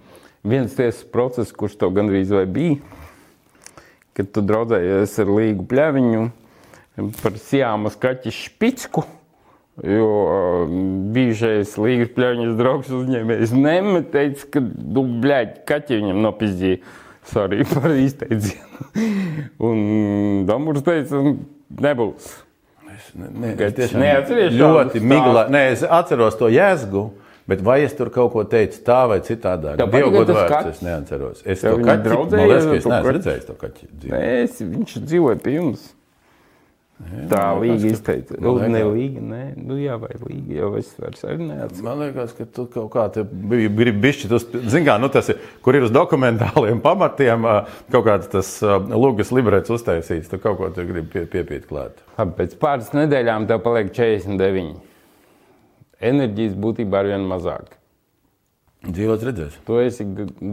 Viens 0.43 0.75
tiesas 0.75 1.05
process, 1.07 1.55
kurš 1.55 1.77
tev 1.79 1.93
gandrīz 1.95 2.33
vai 2.35 2.47
bija, 2.51 2.79
kad 4.17 4.31
tu 4.35 4.43
draudzējies 4.45 5.19
ar 5.23 5.31
Līgu 5.31 5.67
Pļaviņu 5.71 6.23
par 7.23 7.37
Sijāmas 7.41 7.95
kaķi 8.01 8.33
Špicku, 8.35 9.05
jo 9.87 10.09
uh, 10.09 10.75
bijušais 11.15 11.77
Līgas 11.81 12.11
Pļaviņas 12.17 12.59
draugs 12.59 12.91
uzņēmējs 12.93 13.55
Neme 13.57 14.03
teica, 14.13 14.49
ka, 14.57 14.65
nu, 14.67 15.07
bļaļ, 15.23 15.55
kaķi 15.69 16.03
viņam 16.03 16.21
nopizdīja. 16.27 16.83
Sorry 17.25 17.65
par 17.73 17.91
izteicienu. 17.95 18.89
Un 19.63 19.83
Damurs 20.49 20.83
teica, 20.87 21.21
nebūs. 21.83 22.33
Ne, 23.13 23.29
ne, 23.29 23.51
es 23.67 23.75
tiešām 23.77 24.01
neatceries 24.01 24.55
ļoti 24.57 25.03
migla. 25.05 25.47
Nē, 25.53 25.67
es 25.75 25.83
atceros 25.85 26.39
to 26.41 26.49
jēzgu. 26.53 27.11
Bet 27.51 27.63
vai 27.67 27.81
es 27.83 27.95
tur 27.99 28.07
kaut 28.15 28.31
ko 28.37 28.45
teicu 28.47 28.79
tā 28.87 29.01
vai 29.11 29.19
godu 30.15 30.31
tas 30.31 30.37
vārds, 30.39 30.53
kaķis? 30.53 30.77
es 30.77 30.85
neatceros. 30.87 31.41
Es 31.43 31.65
Tev 31.65 31.81
to 31.81 31.89
kaķi, 31.89 32.13
man 32.13 32.45
liekas, 32.47 32.69
ka 32.69 32.77
es 32.77 32.85
to 32.87 32.93
neesmu 32.93 32.93
kaķi? 32.93 33.15
redzējis 33.17 33.49
to 33.49 33.57
kaķi. 33.59 33.89
Nē, 34.13 34.21
es, 34.45 34.61
viņš 34.63 34.95
dzīvoja 35.09 35.41
pie 35.43 35.55
jums. 35.57 35.89
Tā 37.29 37.41
man 37.53 37.63
līga 37.63 37.91
izteica. 37.93 38.37
man 38.41 38.73
Nu, 38.73 38.91
līga, 38.95 39.23
nē, 39.27 39.41
nu 39.61 39.77
jā, 39.81 39.97
vai 40.01 40.13
līga, 40.21 40.55
jau 40.61 40.71
es 40.79 40.93
vairs 41.01 41.25
arī 41.29 41.49
neatceros. 41.49 41.83
Man 41.85 42.01
liekas, 42.01 42.33
ka 42.39 42.47
tu 42.57 42.65
kaut 42.73 42.89
kā 42.95 43.05
te 43.13 43.25
gribi 43.27 43.93
bišķi, 44.07 44.31
tas, 44.33 44.47
zin 44.73 44.87
kā, 44.87 44.97
nu 45.03 45.11
tas 45.13 45.29
ir, 45.33 45.43
kur 45.65 45.77
ir 45.77 45.87
uz 45.89 45.93
dokumentāliem 45.95 46.81
pamatiem, 46.89 47.45
kaut 47.93 48.07
kāds 48.09 48.33
tas 48.33 48.55
lūgas 48.63 49.35
librets 49.35 49.75
uztaisīts, 49.75 50.31
tu 50.33 50.41
kaut 50.43 50.61
ko 50.61 50.73
tur 50.73 50.89
gribi 50.89 51.11
pie, 51.13 51.27
piepīt 51.37 51.69
klāt. 51.69 52.01
Labi, 52.17 52.37
pēc 52.41 52.57
pāris 52.63 52.95
nedēļām 52.97 53.51
tev 53.51 53.63
paliek 53.67 53.93
49. 53.93 54.73
Enerģijas 56.03 56.59
būtībā 56.59 57.05
ir 57.05 57.15
vien 57.15 57.29
mazāk. 57.31 57.82
Dzīvots 58.83 59.23
redzēs. 59.23 59.57
Tu 59.63 59.77
esi 59.79 60.05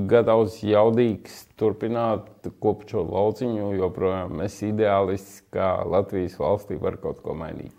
gatavs, 0.10 0.60
jaudīgs, 0.62 1.48
turpināt 1.58 2.28
kopt 2.62 2.92
šo 2.94 3.02
lauciņu, 3.08 3.72
joprojām 3.80 4.44
esi 4.46 4.68
ideālists, 4.70 5.40
kā 5.50 5.80
Latvijas 5.90 6.36
valstī 6.38 6.78
var 6.78 7.00
kaut 7.02 7.24
ko 7.26 7.34
mainīt. 7.38 7.74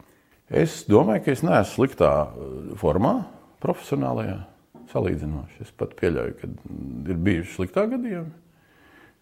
Es 0.51 0.81
domāju, 0.91 1.23
ka 1.23 1.31
es 1.37 1.45
neesmu 1.47 1.71
sliktā 1.71 2.09
ā, 2.11 2.25
formā, 2.81 3.13
profesionālajā, 3.63 4.41
salīdzinoši. 4.91 5.61
Es 5.63 5.71
pat 5.79 5.93
pieļauju, 6.01 6.35
ka 6.41 6.49
ir 7.15 7.21
bijuši 7.29 7.55
sliktā 7.55 7.85
gadījumi. 7.93 8.33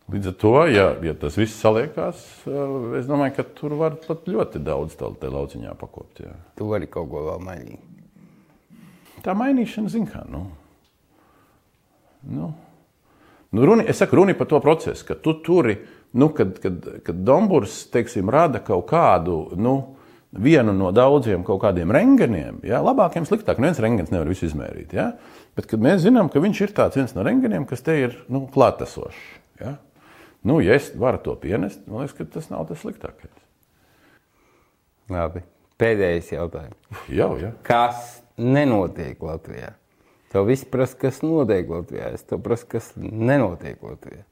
Līdz 0.09 0.31
ar 0.31 0.37
to, 0.41 0.53
ja, 0.73 0.87
ja 1.05 1.13
tas 1.21 1.37
viss 1.37 1.61
saliekās, 1.61 2.23
ā, 2.49 2.63
es 2.97 3.11
domāju, 3.11 3.35
ka 3.37 3.45
tur 3.59 3.77
var 3.77 3.99
pat 4.07 4.25
ļoti 4.33 4.63
daudz 4.65 4.97
tādu 4.97 5.29
lauciņā 5.35 5.77
pakopt. 5.77 6.25
Jā. 6.25 6.33
Tu 6.57 6.71
vari 6.73 6.89
kaut 6.89 7.13
ko 7.13 7.27
vēl 7.29 7.45
mainīt. 7.45 7.85
Tā 9.21 9.37
mainīšana, 9.37 9.93
zin 9.93 10.09
kā, 10.09 10.25
nu, 10.33 10.47
nu, 12.33 12.51
nu 13.57 13.69
runi, 13.69 13.87
es 13.89 14.01
saku, 14.01 14.19
runa 14.21 14.35
ir 14.35 14.39
par 14.39 14.49
to 14.51 14.61
procesu, 14.65 15.07
ka 15.09 15.17
tu 15.23 15.39
turi, 15.45 15.79
nu, 16.19 16.31
kad, 16.37 16.59
kad, 16.63 16.85
kad 17.07 17.23
Dombūrs, 17.27 17.87
teiksim, 17.93 18.31
rada 18.33 18.61
kaut 18.65 18.87
kādu, 18.91 19.41
nu, 19.57 19.77
vienu 20.33 20.75
no 20.77 20.93
daudziem 20.93 21.45
kaut 21.47 21.63
kādiem 21.65 21.93
rengeniem, 21.95 22.61
ja, 22.69 22.83
labākiem, 22.85 23.27
sliktākiem, 23.29 23.69
viens 23.69 23.81
rengens 23.81 24.13
nevar 24.13 24.29
visu 24.29 24.49
izmērīt, 24.49 24.93
ja, 24.97 25.11
bet 25.57 25.69
kad 25.71 25.83
mēs 25.85 26.05
zinām, 26.05 26.29
ka 26.33 26.43
viņš 26.45 26.63
ir 26.67 26.75
tāds 26.77 27.01
viens 27.01 27.15
no 27.17 27.25
rengeniem, 27.27 27.65
kas 27.69 27.85
te 27.85 27.97
ir, 27.97 28.17
nu, 28.33 28.45
klātesošs, 28.53 29.21
ja, 29.63 29.79
nu, 30.45 30.61
ja 30.65 30.77
es 30.77 30.93
varu 30.97 31.23
to 31.25 31.37
pienest, 31.41 31.81
man 31.89 32.05
liekas, 32.05 32.17
ka 32.19 32.29
tas 32.39 32.53
nav 32.53 32.69
tas 32.69 32.85
sliktākais. 32.85 33.33
Labi. 35.09 35.41
Pēdējais 35.79 36.33
jautājums. 36.35 37.03
Jau, 37.15 37.31
ja. 37.41 37.53
Kas 37.65 38.19
nenotiek 38.37 39.21
Latvijā? 39.23 39.73
Tev 40.33 40.49
viss 40.49 40.67
prasa, 40.69 40.97
kas 41.01 41.23
notiek 41.25 41.71
Latvijā. 41.73 42.11
Es 42.17 42.27
tev 42.29 42.43
prasu, 42.45 42.67
kas 42.69 42.91
nenotiek 43.01 43.81
Latvijā. 43.85 44.25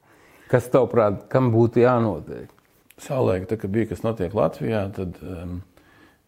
Kas 0.51 0.69
tavuprāt, 0.71 1.25
kam 1.31 1.49
būtu 1.51 1.81
jānotiek? 1.81 2.51
Savulaik, 3.01 3.47
tad, 3.49 3.61
kad 3.61 3.73
bija 3.73 3.89
kas 3.91 4.03
notiek 4.05 4.33
Latvijā, 4.37 4.83
tad 4.93 5.17
um, 5.21 5.59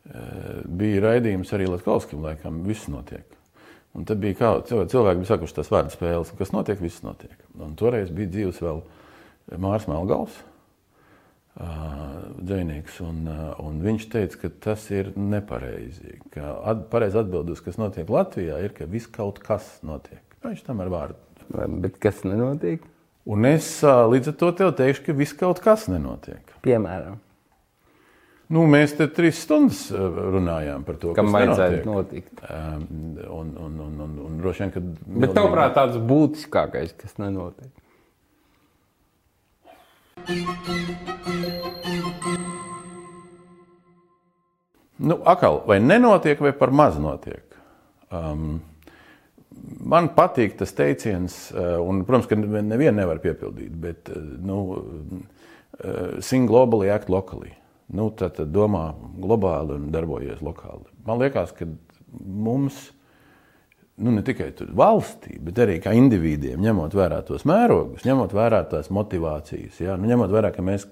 uh, 0.10 0.62
bija 0.80 1.04
raidījums 1.06 1.54
arī 1.56 1.70
Latvijas 1.70 2.10
laikam, 2.14 2.64
viss 2.68 2.90
notiek. 2.92 3.26
Un 3.98 4.06
tad 4.10 4.22
bija 4.22 4.38
kā 4.38 4.52
cilvēki, 4.70 5.22
bija 5.22 5.32
sakuši 5.32 5.56
tās 5.58 5.72
vārdu 5.74 5.94
spēles, 5.94 6.34
kas 6.38 6.54
notiek, 6.54 6.82
viss 6.82 7.06
notiek. 7.06 7.34
Un 7.58 7.74
toreiz 7.78 8.12
bija 8.14 8.30
dzīves 8.36 8.62
vēl 8.62 8.84
Mārs 9.58 9.88
Melgals, 9.90 10.36
dzinieks, 11.58 13.00
un, 13.04 13.24
uh, 13.28 13.54
un 13.66 13.80
viņš 13.84 14.06
teica, 14.14 14.38
ka 14.44 14.52
tas 14.70 14.86
ir 14.96 15.10
nepareizi. 15.20 16.20
Ka 16.34 16.54
at, 16.72 16.86
pareizi 16.92 17.20
atbildes, 17.20 17.64
kas 17.66 17.80
notiek 17.82 18.10
Latvijā, 18.10 18.60
ir, 18.64 18.76
ka 18.78 18.88
viss 18.88 19.10
kaut 19.12 19.42
kas 19.44 19.68
notiek. 19.84 20.22
Nu, 20.40 20.54
Viņš 20.54 20.62
tam 20.68 20.80
ar 20.86 20.92
vārdu. 20.94 21.18
Bet 21.84 21.98
kas 22.00 22.22
nenotiek? 22.24 22.84
Un 23.30 23.46
es 23.50 23.68
uh, 23.84 24.06
līdz 24.10 24.32
ar 24.32 24.38
to 24.40 24.52
tev 24.62 24.76
teikšu, 24.80 25.04
ka 25.10 25.18
viss 25.18 25.36
kaut 25.38 25.60
kas 25.66 25.90
nenotiek. 25.92 26.56
Piemēram, 26.66 27.20
Nu, 28.50 28.64
mēs 28.66 28.96
te 28.98 29.06
trīs 29.14 29.44
stundas 29.46 29.84
uh, 29.94 30.00
runājām 30.34 30.82
par 30.82 30.96
to, 30.98 31.12
kam 31.14 31.28
kas 31.28 31.36
vajadzētu 31.36 31.84
nenotiek. 31.84 32.32
notikt. 32.32 32.40
Um, 32.50 33.20
un, 33.30 33.52
un, 33.62 33.76
un, 33.86 34.00
un, 34.08 34.16
un 34.26 34.40
droši 34.42 34.64
vien, 34.64 34.72
ka. 34.74 34.82
Bet 35.22 35.36
tavuprāt, 35.38 35.76
tāds 35.76 36.00
būtiskākais, 36.10 36.96
kas 36.98 37.14
nenotiek. 37.22 37.70
Nu, 45.00 45.16
akal, 45.26 45.64
vai 45.66 45.80
nenotiek, 45.80 46.40
vai 46.40 46.52
par 46.54 46.70
maz 46.70 46.98
notiek? 47.00 47.56
Um, 48.12 48.60
man 49.80 50.10
patīk 50.14 50.58
tas 50.60 50.76
teiciens, 50.76 51.38
uh, 51.56 51.80
un, 51.82 52.04
protams, 52.06 52.28
ka 52.30 52.38
nevienu 52.38 52.98
nevar 53.00 53.22
piepildīt, 53.24 53.72
bet 53.80 54.12
uh, 54.14 54.20
nu, 54.46 54.60
uh, 54.76 56.20
sing 56.26 56.50
globally, 56.52 56.92
act 56.94 57.10
locally. 57.10 57.56
Nu, 57.96 58.12
tad, 58.14 58.38
domā 58.54 58.92
globāli 59.18 59.80
un 59.80 59.90
darbojies 59.94 60.44
lokāli. 60.46 60.86
Man 61.08 61.24
liekas, 61.24 61.56
ka 61.58 61.66
mums, 62.20 62.90
nu, 64.00 64.14
ne 64.16 64.24
tikai 64.26 64.52
valstī, 64.76 65.38
bet 65.44 65.60
arī 65.64 65.78
kā 65.84 65.94
individiem, 65.98 66.62
ņemot 66.64 66.96
vērā 66.96 67.20
tos 67.28 67.46
mērogus, 67.50 68.06
ņemot 68.08 68.34
vērā 68.36 68.64
tās 68.72 68.90
motivācijas, 68.94 69.80
ja? 69.84 69.98
nu, 70.00 70.10
ņemot 70.10 70.34
vērā, 70.34 70.52
ka 70.56 70.66
mēs 70.66 70.88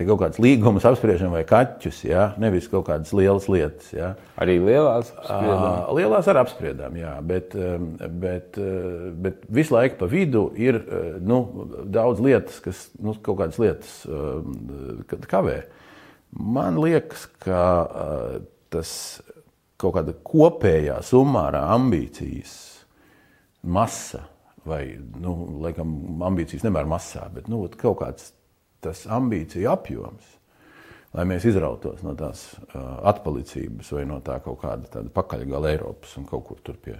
kaut 0.00 0.20
kādas 0.22 0.40
līgumus 0.40 0.86
apspriežam 0.88 1.34
vai 1.34 1.42
kaķus, 1.48 2.02
ja? 2.08 2.30
nevis 2.40 2.68
kaut 2.72 2.86
kādas 2.88 3.12
lielas 3.16 3.46
lietas. 3.52 3.90
Ja? 3.94 4.14
Arī 4.40 4.56
lielās 4.62 5.12
Ā, 5.26 5.40
Lielās 5.96 6.30
arī 6.30 6.42
apspriedām, 6.42 6.96
jā, 6.98 7.14
bet, 7.26 7.56
um, 7.58 7.90
bet, 8.22 8.58
uh, 8.60 9.10
bet 9.26 9.44
visu 9.52 9.76
laiku 9.76 10.00
pa 10.00 10.10
vidu 10.10 10.48
ir 10.58 10.80
uh, 10.80 11.18
nu, 11.20 11.42
daudz 11.84 12.22
lietas, 12.24 12.62
kas 12.64 12.88
nu, 12.98 13.14
kaut 13.20 13.42
kādas 13.42 13.60
lietas 13.62 14.00
um, 14.08 15.04
kavē. 15.30 15.60
Man 16.30 16.78
liekas, 16.80 17.26
ka 17.42 17.60
uh, 17.84 18.40
tas 18.70 19.20
kaut 19.80 19.96
kāda 19.96 20.14
kopējā 20.26 20.98
summārā 21.06 21.62
ambīcijas 21.74 22.54
masa, 23.62 24.24
vai, 24.68 24.84
nu, 25.20 25.34
laikam, 25.64 26.20
ambīcijas 26.28 26.66
nevar 26.66 26.88
masā, 26.88 27.26
bet 27.32 27.48
nu, 27.50 27.62
kaut 27.80 28.00
kāds 28.02 28.32
tas 28.84 29.04
ambīciju 29.12 29.68
apjoms, 29.72 30.36
lai 31.16 31.26
mēs 31.28 31.46
izrautos 31.50 32.04
no 32.06 32.14
tās 32.16 32.46
uh, 32.70 33.00
atpalicības 33.10 33.92
vai 33.96 34.06
no 34.08 34.20
tā 34.24 34.38
kaut 34.44 34.60
kāda 34.62 34.88
tāda 34.92 35.12
pakaļgala 35.12 35.72
Eiropas 35.74 36.14
un 36.20 36.28
kaut 36.28 36.46
kur 36.48 36.60
tur 36.64 36.78
pie, 36.80 36.96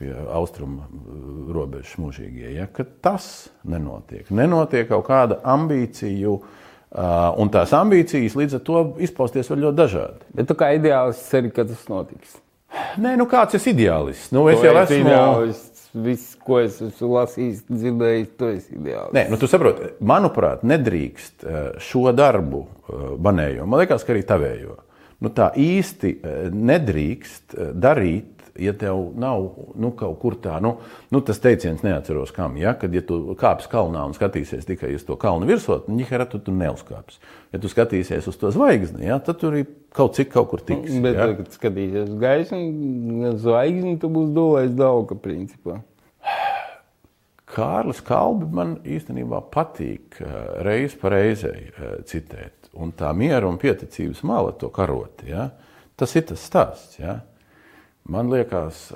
pie 0.00 0.12
austrumu 0.12 1.50
robežas 1.52 1.98
mūžīgie. 2.00 2.54
Ja, 2.56 2.68
ka 2.72 2.86
tas 3.04 3.50
nenotiek. 3.68 4.30
Nenotiek 4.32 4.88
kaut 4.92 5.08
kāda 5.10 5.40
ambīciju, 5.52 6.36
uh, 6.38 6.61
un 6.92 7.50
tās 7.52 7.72
ambīcijas 7.76 8.36
līdz 8.36 8.58
ar 8.58 8.64
to 8.66 8.80
izpausties 9.04 9.48
var 9.48 9.60
ļoti 9.64 9.78
dažādi. 9.78 10.30
Bet 10.36 10.48
tu 10.50 10.56
kā 10.58 10.72
ideālists 10.76 11.30
ceri, 11.32 11.52
ka 11.54 11.64
tas 11.68 11.84
notiks. 11.88 12.38
Nē, 13.00 13.14
nu 13.20 13.26
kāds 13.28 13.56
ir 13.56 13.68
ideālists? 13.72 14.32
Nu, 14.32 14.44
es 14.52 14.60
jau 14.64 14.74
esmu 14.82 14.98
ideālists. 15.04 15.70
Viss, 15.92 16.36
ko 16.40 16.56
es 16.62 16.78
esmu 16.80 17.10
lasījis, 17.18 17.66
dzirdējis, 17.68 18.28
to 18.40 18.48
es 18.48 18.68
ideāli. 18.72 19.12
Nē, 19.12 19.26
nu, 19.28 19.36
tu 19.36 19.48
saproti, 19.50 19.90
manuprāt, 20.00 20.62
nedrīkst 20.64 21.44
eh, 21.44 21.58
šo 21.84 22.06
darbu 22.16 22.62
banējo. 23.20 23.66
Man 23.68 23.82
liekas, 23.82 24.06
ka 24.08 24.14
arī 24.14 24.22
tavējo. 24.28 24.78
Nu, 25.22 25.30
tā 25.36 25.50
īsti 25.60 26.14
nedrīkst 26.52 27.58
darīt 27.78 28.41
ja 28.58 28.72
tev 28.76 29.12
nav 29.18 29.44
nu, 29.80 29.92
kaut 29.96 30.18
kur 30.22 30.36
tā, 30.42 30.58
nu, 30.64 30.74
nu 31.12 31.20
tas 31.24 31.40
teiciens 31.42 31.84
neatceros 31.84 32.34
kam, 32.36 32.56
ja, 32.60 32.74
kad 32.78 32.94
ja 32.94 33.02
tu 33.06 33.36
kāpsi 33.38 33.70
kalnā 33.72 34.04
un 34.08 34.16
skatīsies 34.16 34.66
tikai 34.68 34.92
uz 34.96 35.06
to 35.08 35.16
kalnu 35.20 35.48
virsotni, 35.48 35.96
ņihera 36.00 36.28
tu 36.30 36.40
tur 36.42 36.56
neuzkāpsi. 36.58 37.22
Ja 37.52 37.60
tu 37.62 37.70
skatīsies 37.72 38.28
uz 38.28 38.40
to 38.40 38.52
zvaigzni, 38.54 39.06
ja, 39.08 39.20
tad 39.24 39.40
tur 39.42 39.56
ir 39.60 39.70
kaut 39.94 40.18
cik 40.18 40.32
kaut 40.34 40.50
kur 40.52 40.64
tiks. 40.64 40.92
Bet, 41.04 41.16
ja. 41.16 41.30
kad 41.38 41.54
skatīsies 41.56 42.10
uz 42.10 42.20
gaismu, 42.20 43.32
zvaigzni, 43.40 43.96
tu 44.02 44.12
būsi 44.12 44.36
dolais 44.36 44.76
dauga 44.76 45.18
principā. 45.18 45.80
Kārlis 47.52 48.00
Kalbi 48.04 48.46
man 48.48 48.78
īstenībā 48.88 49.42
patīk 49.52 50.20
eh, 50.24 50.36
reiz 50.64 50.94
pa 50.96 51.12
reizei 51.12 51.68
eh, 51.68 51.98
citēt. 52.08 52.70
Un 52.80 52.94
tā 52.96 53.10
miera 53.12 53.44
un 53.48 53.58
pieticības 53.60 54.22
mala 54.24 54.54
to 54.56 54.70
karoti, 54.72 55.28
ja? 55.34 55.50
tas 56.00 56.16
ir 56.16 56.24
tas 56.30 56.40
stāsts. 56.48 56.96
Ja? 57.02 57.18
Man 58.10 58.30
liekas, 58.32 58.88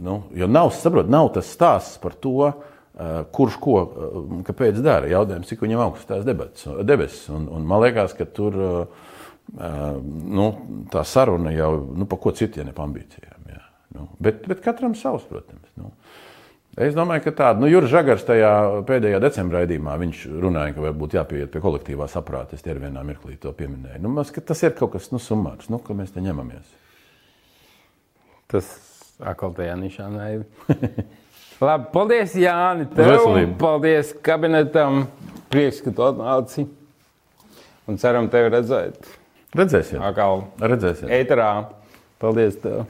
nu, 0.00 0.22
jo 0.32 0.48
nav, 0.48 0.70
saprot, 0.72 1.10
nav 1.12 1.28
tas 1.34 1.50
stāsts 1.52 1.98
par 2.00 2.16
to, 2.16 2.52
kurš 3.34 3.58
ko, 3.62 3.74
kāpēc 4.46 4.80
dara. 4.82 5.10
Jautājums, 5.10 5.50
cik 5.50 5.62
viņam 5.66 5.84
augstās 5.84 6.24
debesis. 6.26 7.28
Un, 7.34 7.44
un 7.52 7.66
man 7.68 7.84
liekas, 7.84 8.16
ka 8.16 8.24
tur 8.24 8.56
nu, 9.58 10.48
tā 10.92 11.04
saruna 11.08 11.52
jau 11.54 11.72
nu, 11.96 12.08
par 12.08 12.20
ko 12.24 12.32
ne 12.32 12.72
par 12.72 12.88
ambīcijām. 12.88 13.52
Jā. 13.52 13.62
Nu, 13.96 14.08
bet, 14.18 14.42
bet 14.48 14.64
katram 14.64 14.94
savs, 14.94 15.28
protams. 15.28 15.68
Nu. 15.76 15.92
Es 16.78 16.94
domāju, 16.94 17.24
ka 17.24 17.32
tāda, 17.34 17.58
nu, 17.58 17.66
Juris 17.66 17.90
Žagars 17.90 18.26
tajā 18.28 18.50
pēdējā 18.86 19.18
decembrī 19.22 19.64
raidījumā, 19.64 19.96
viņš 19.98 20.26
runāja, 20.42 20.76
ka 20.76 20.92
būtu 20.94 21.18
jāpieiet 21.18 21.50
pie 21.50 21.62
kolektīvā 21.64 22.06
saprāta. 22.10 22.54
Es 22.54 22.62
ir 22.66 22.78
vienā 22.78 23.02
mirklī 23.06 23.34
to 23.40 23.50
pieminēju. 23.56 24.02
Nu, 24.04 24.12
mas, 24.14 24.30
tas 24.30 24.62
ir 24.62 24.76
kaut 24.78 24.92
kas 24.94 25.08
nu, 25.10 25.18
sumārs, 25.18 25.66
nu, 25.72 25.80
ka 25.82 25.96
mēs 25.98 26.12
te 26.14 26.22
ņemamies. 26.22 26.76
Tas 28.48 28.68
atkal 29.20 29.52
tajā 29.56 29.74
nišā 29.76 30.06
naivi. 30.12 30.44
Labi, 31.68 31.88
paldies, 31.92 32.36
Jāni. 32.38 32.86
Tev, 32.94 33.26
paldies 33.60 34.12
kabinetam. 34.24 35.06
Prieks, 35.52 35.80
ka 35.84 35.92
tu 35.92 36.04
atnāci. 36.06 36.66
Un 37.88 37.96
ceram 38.00 38.28
tevi 38.32 38.52
redzēt. 38.52 39.08
Redzēsim. 39.56 40.00
Atkal 40.04 40.44
Redzēsim. 40.60 41.08
ēterā. 41.18 41.50
Paldies 42.20 42.58
tev. 42.60 42.84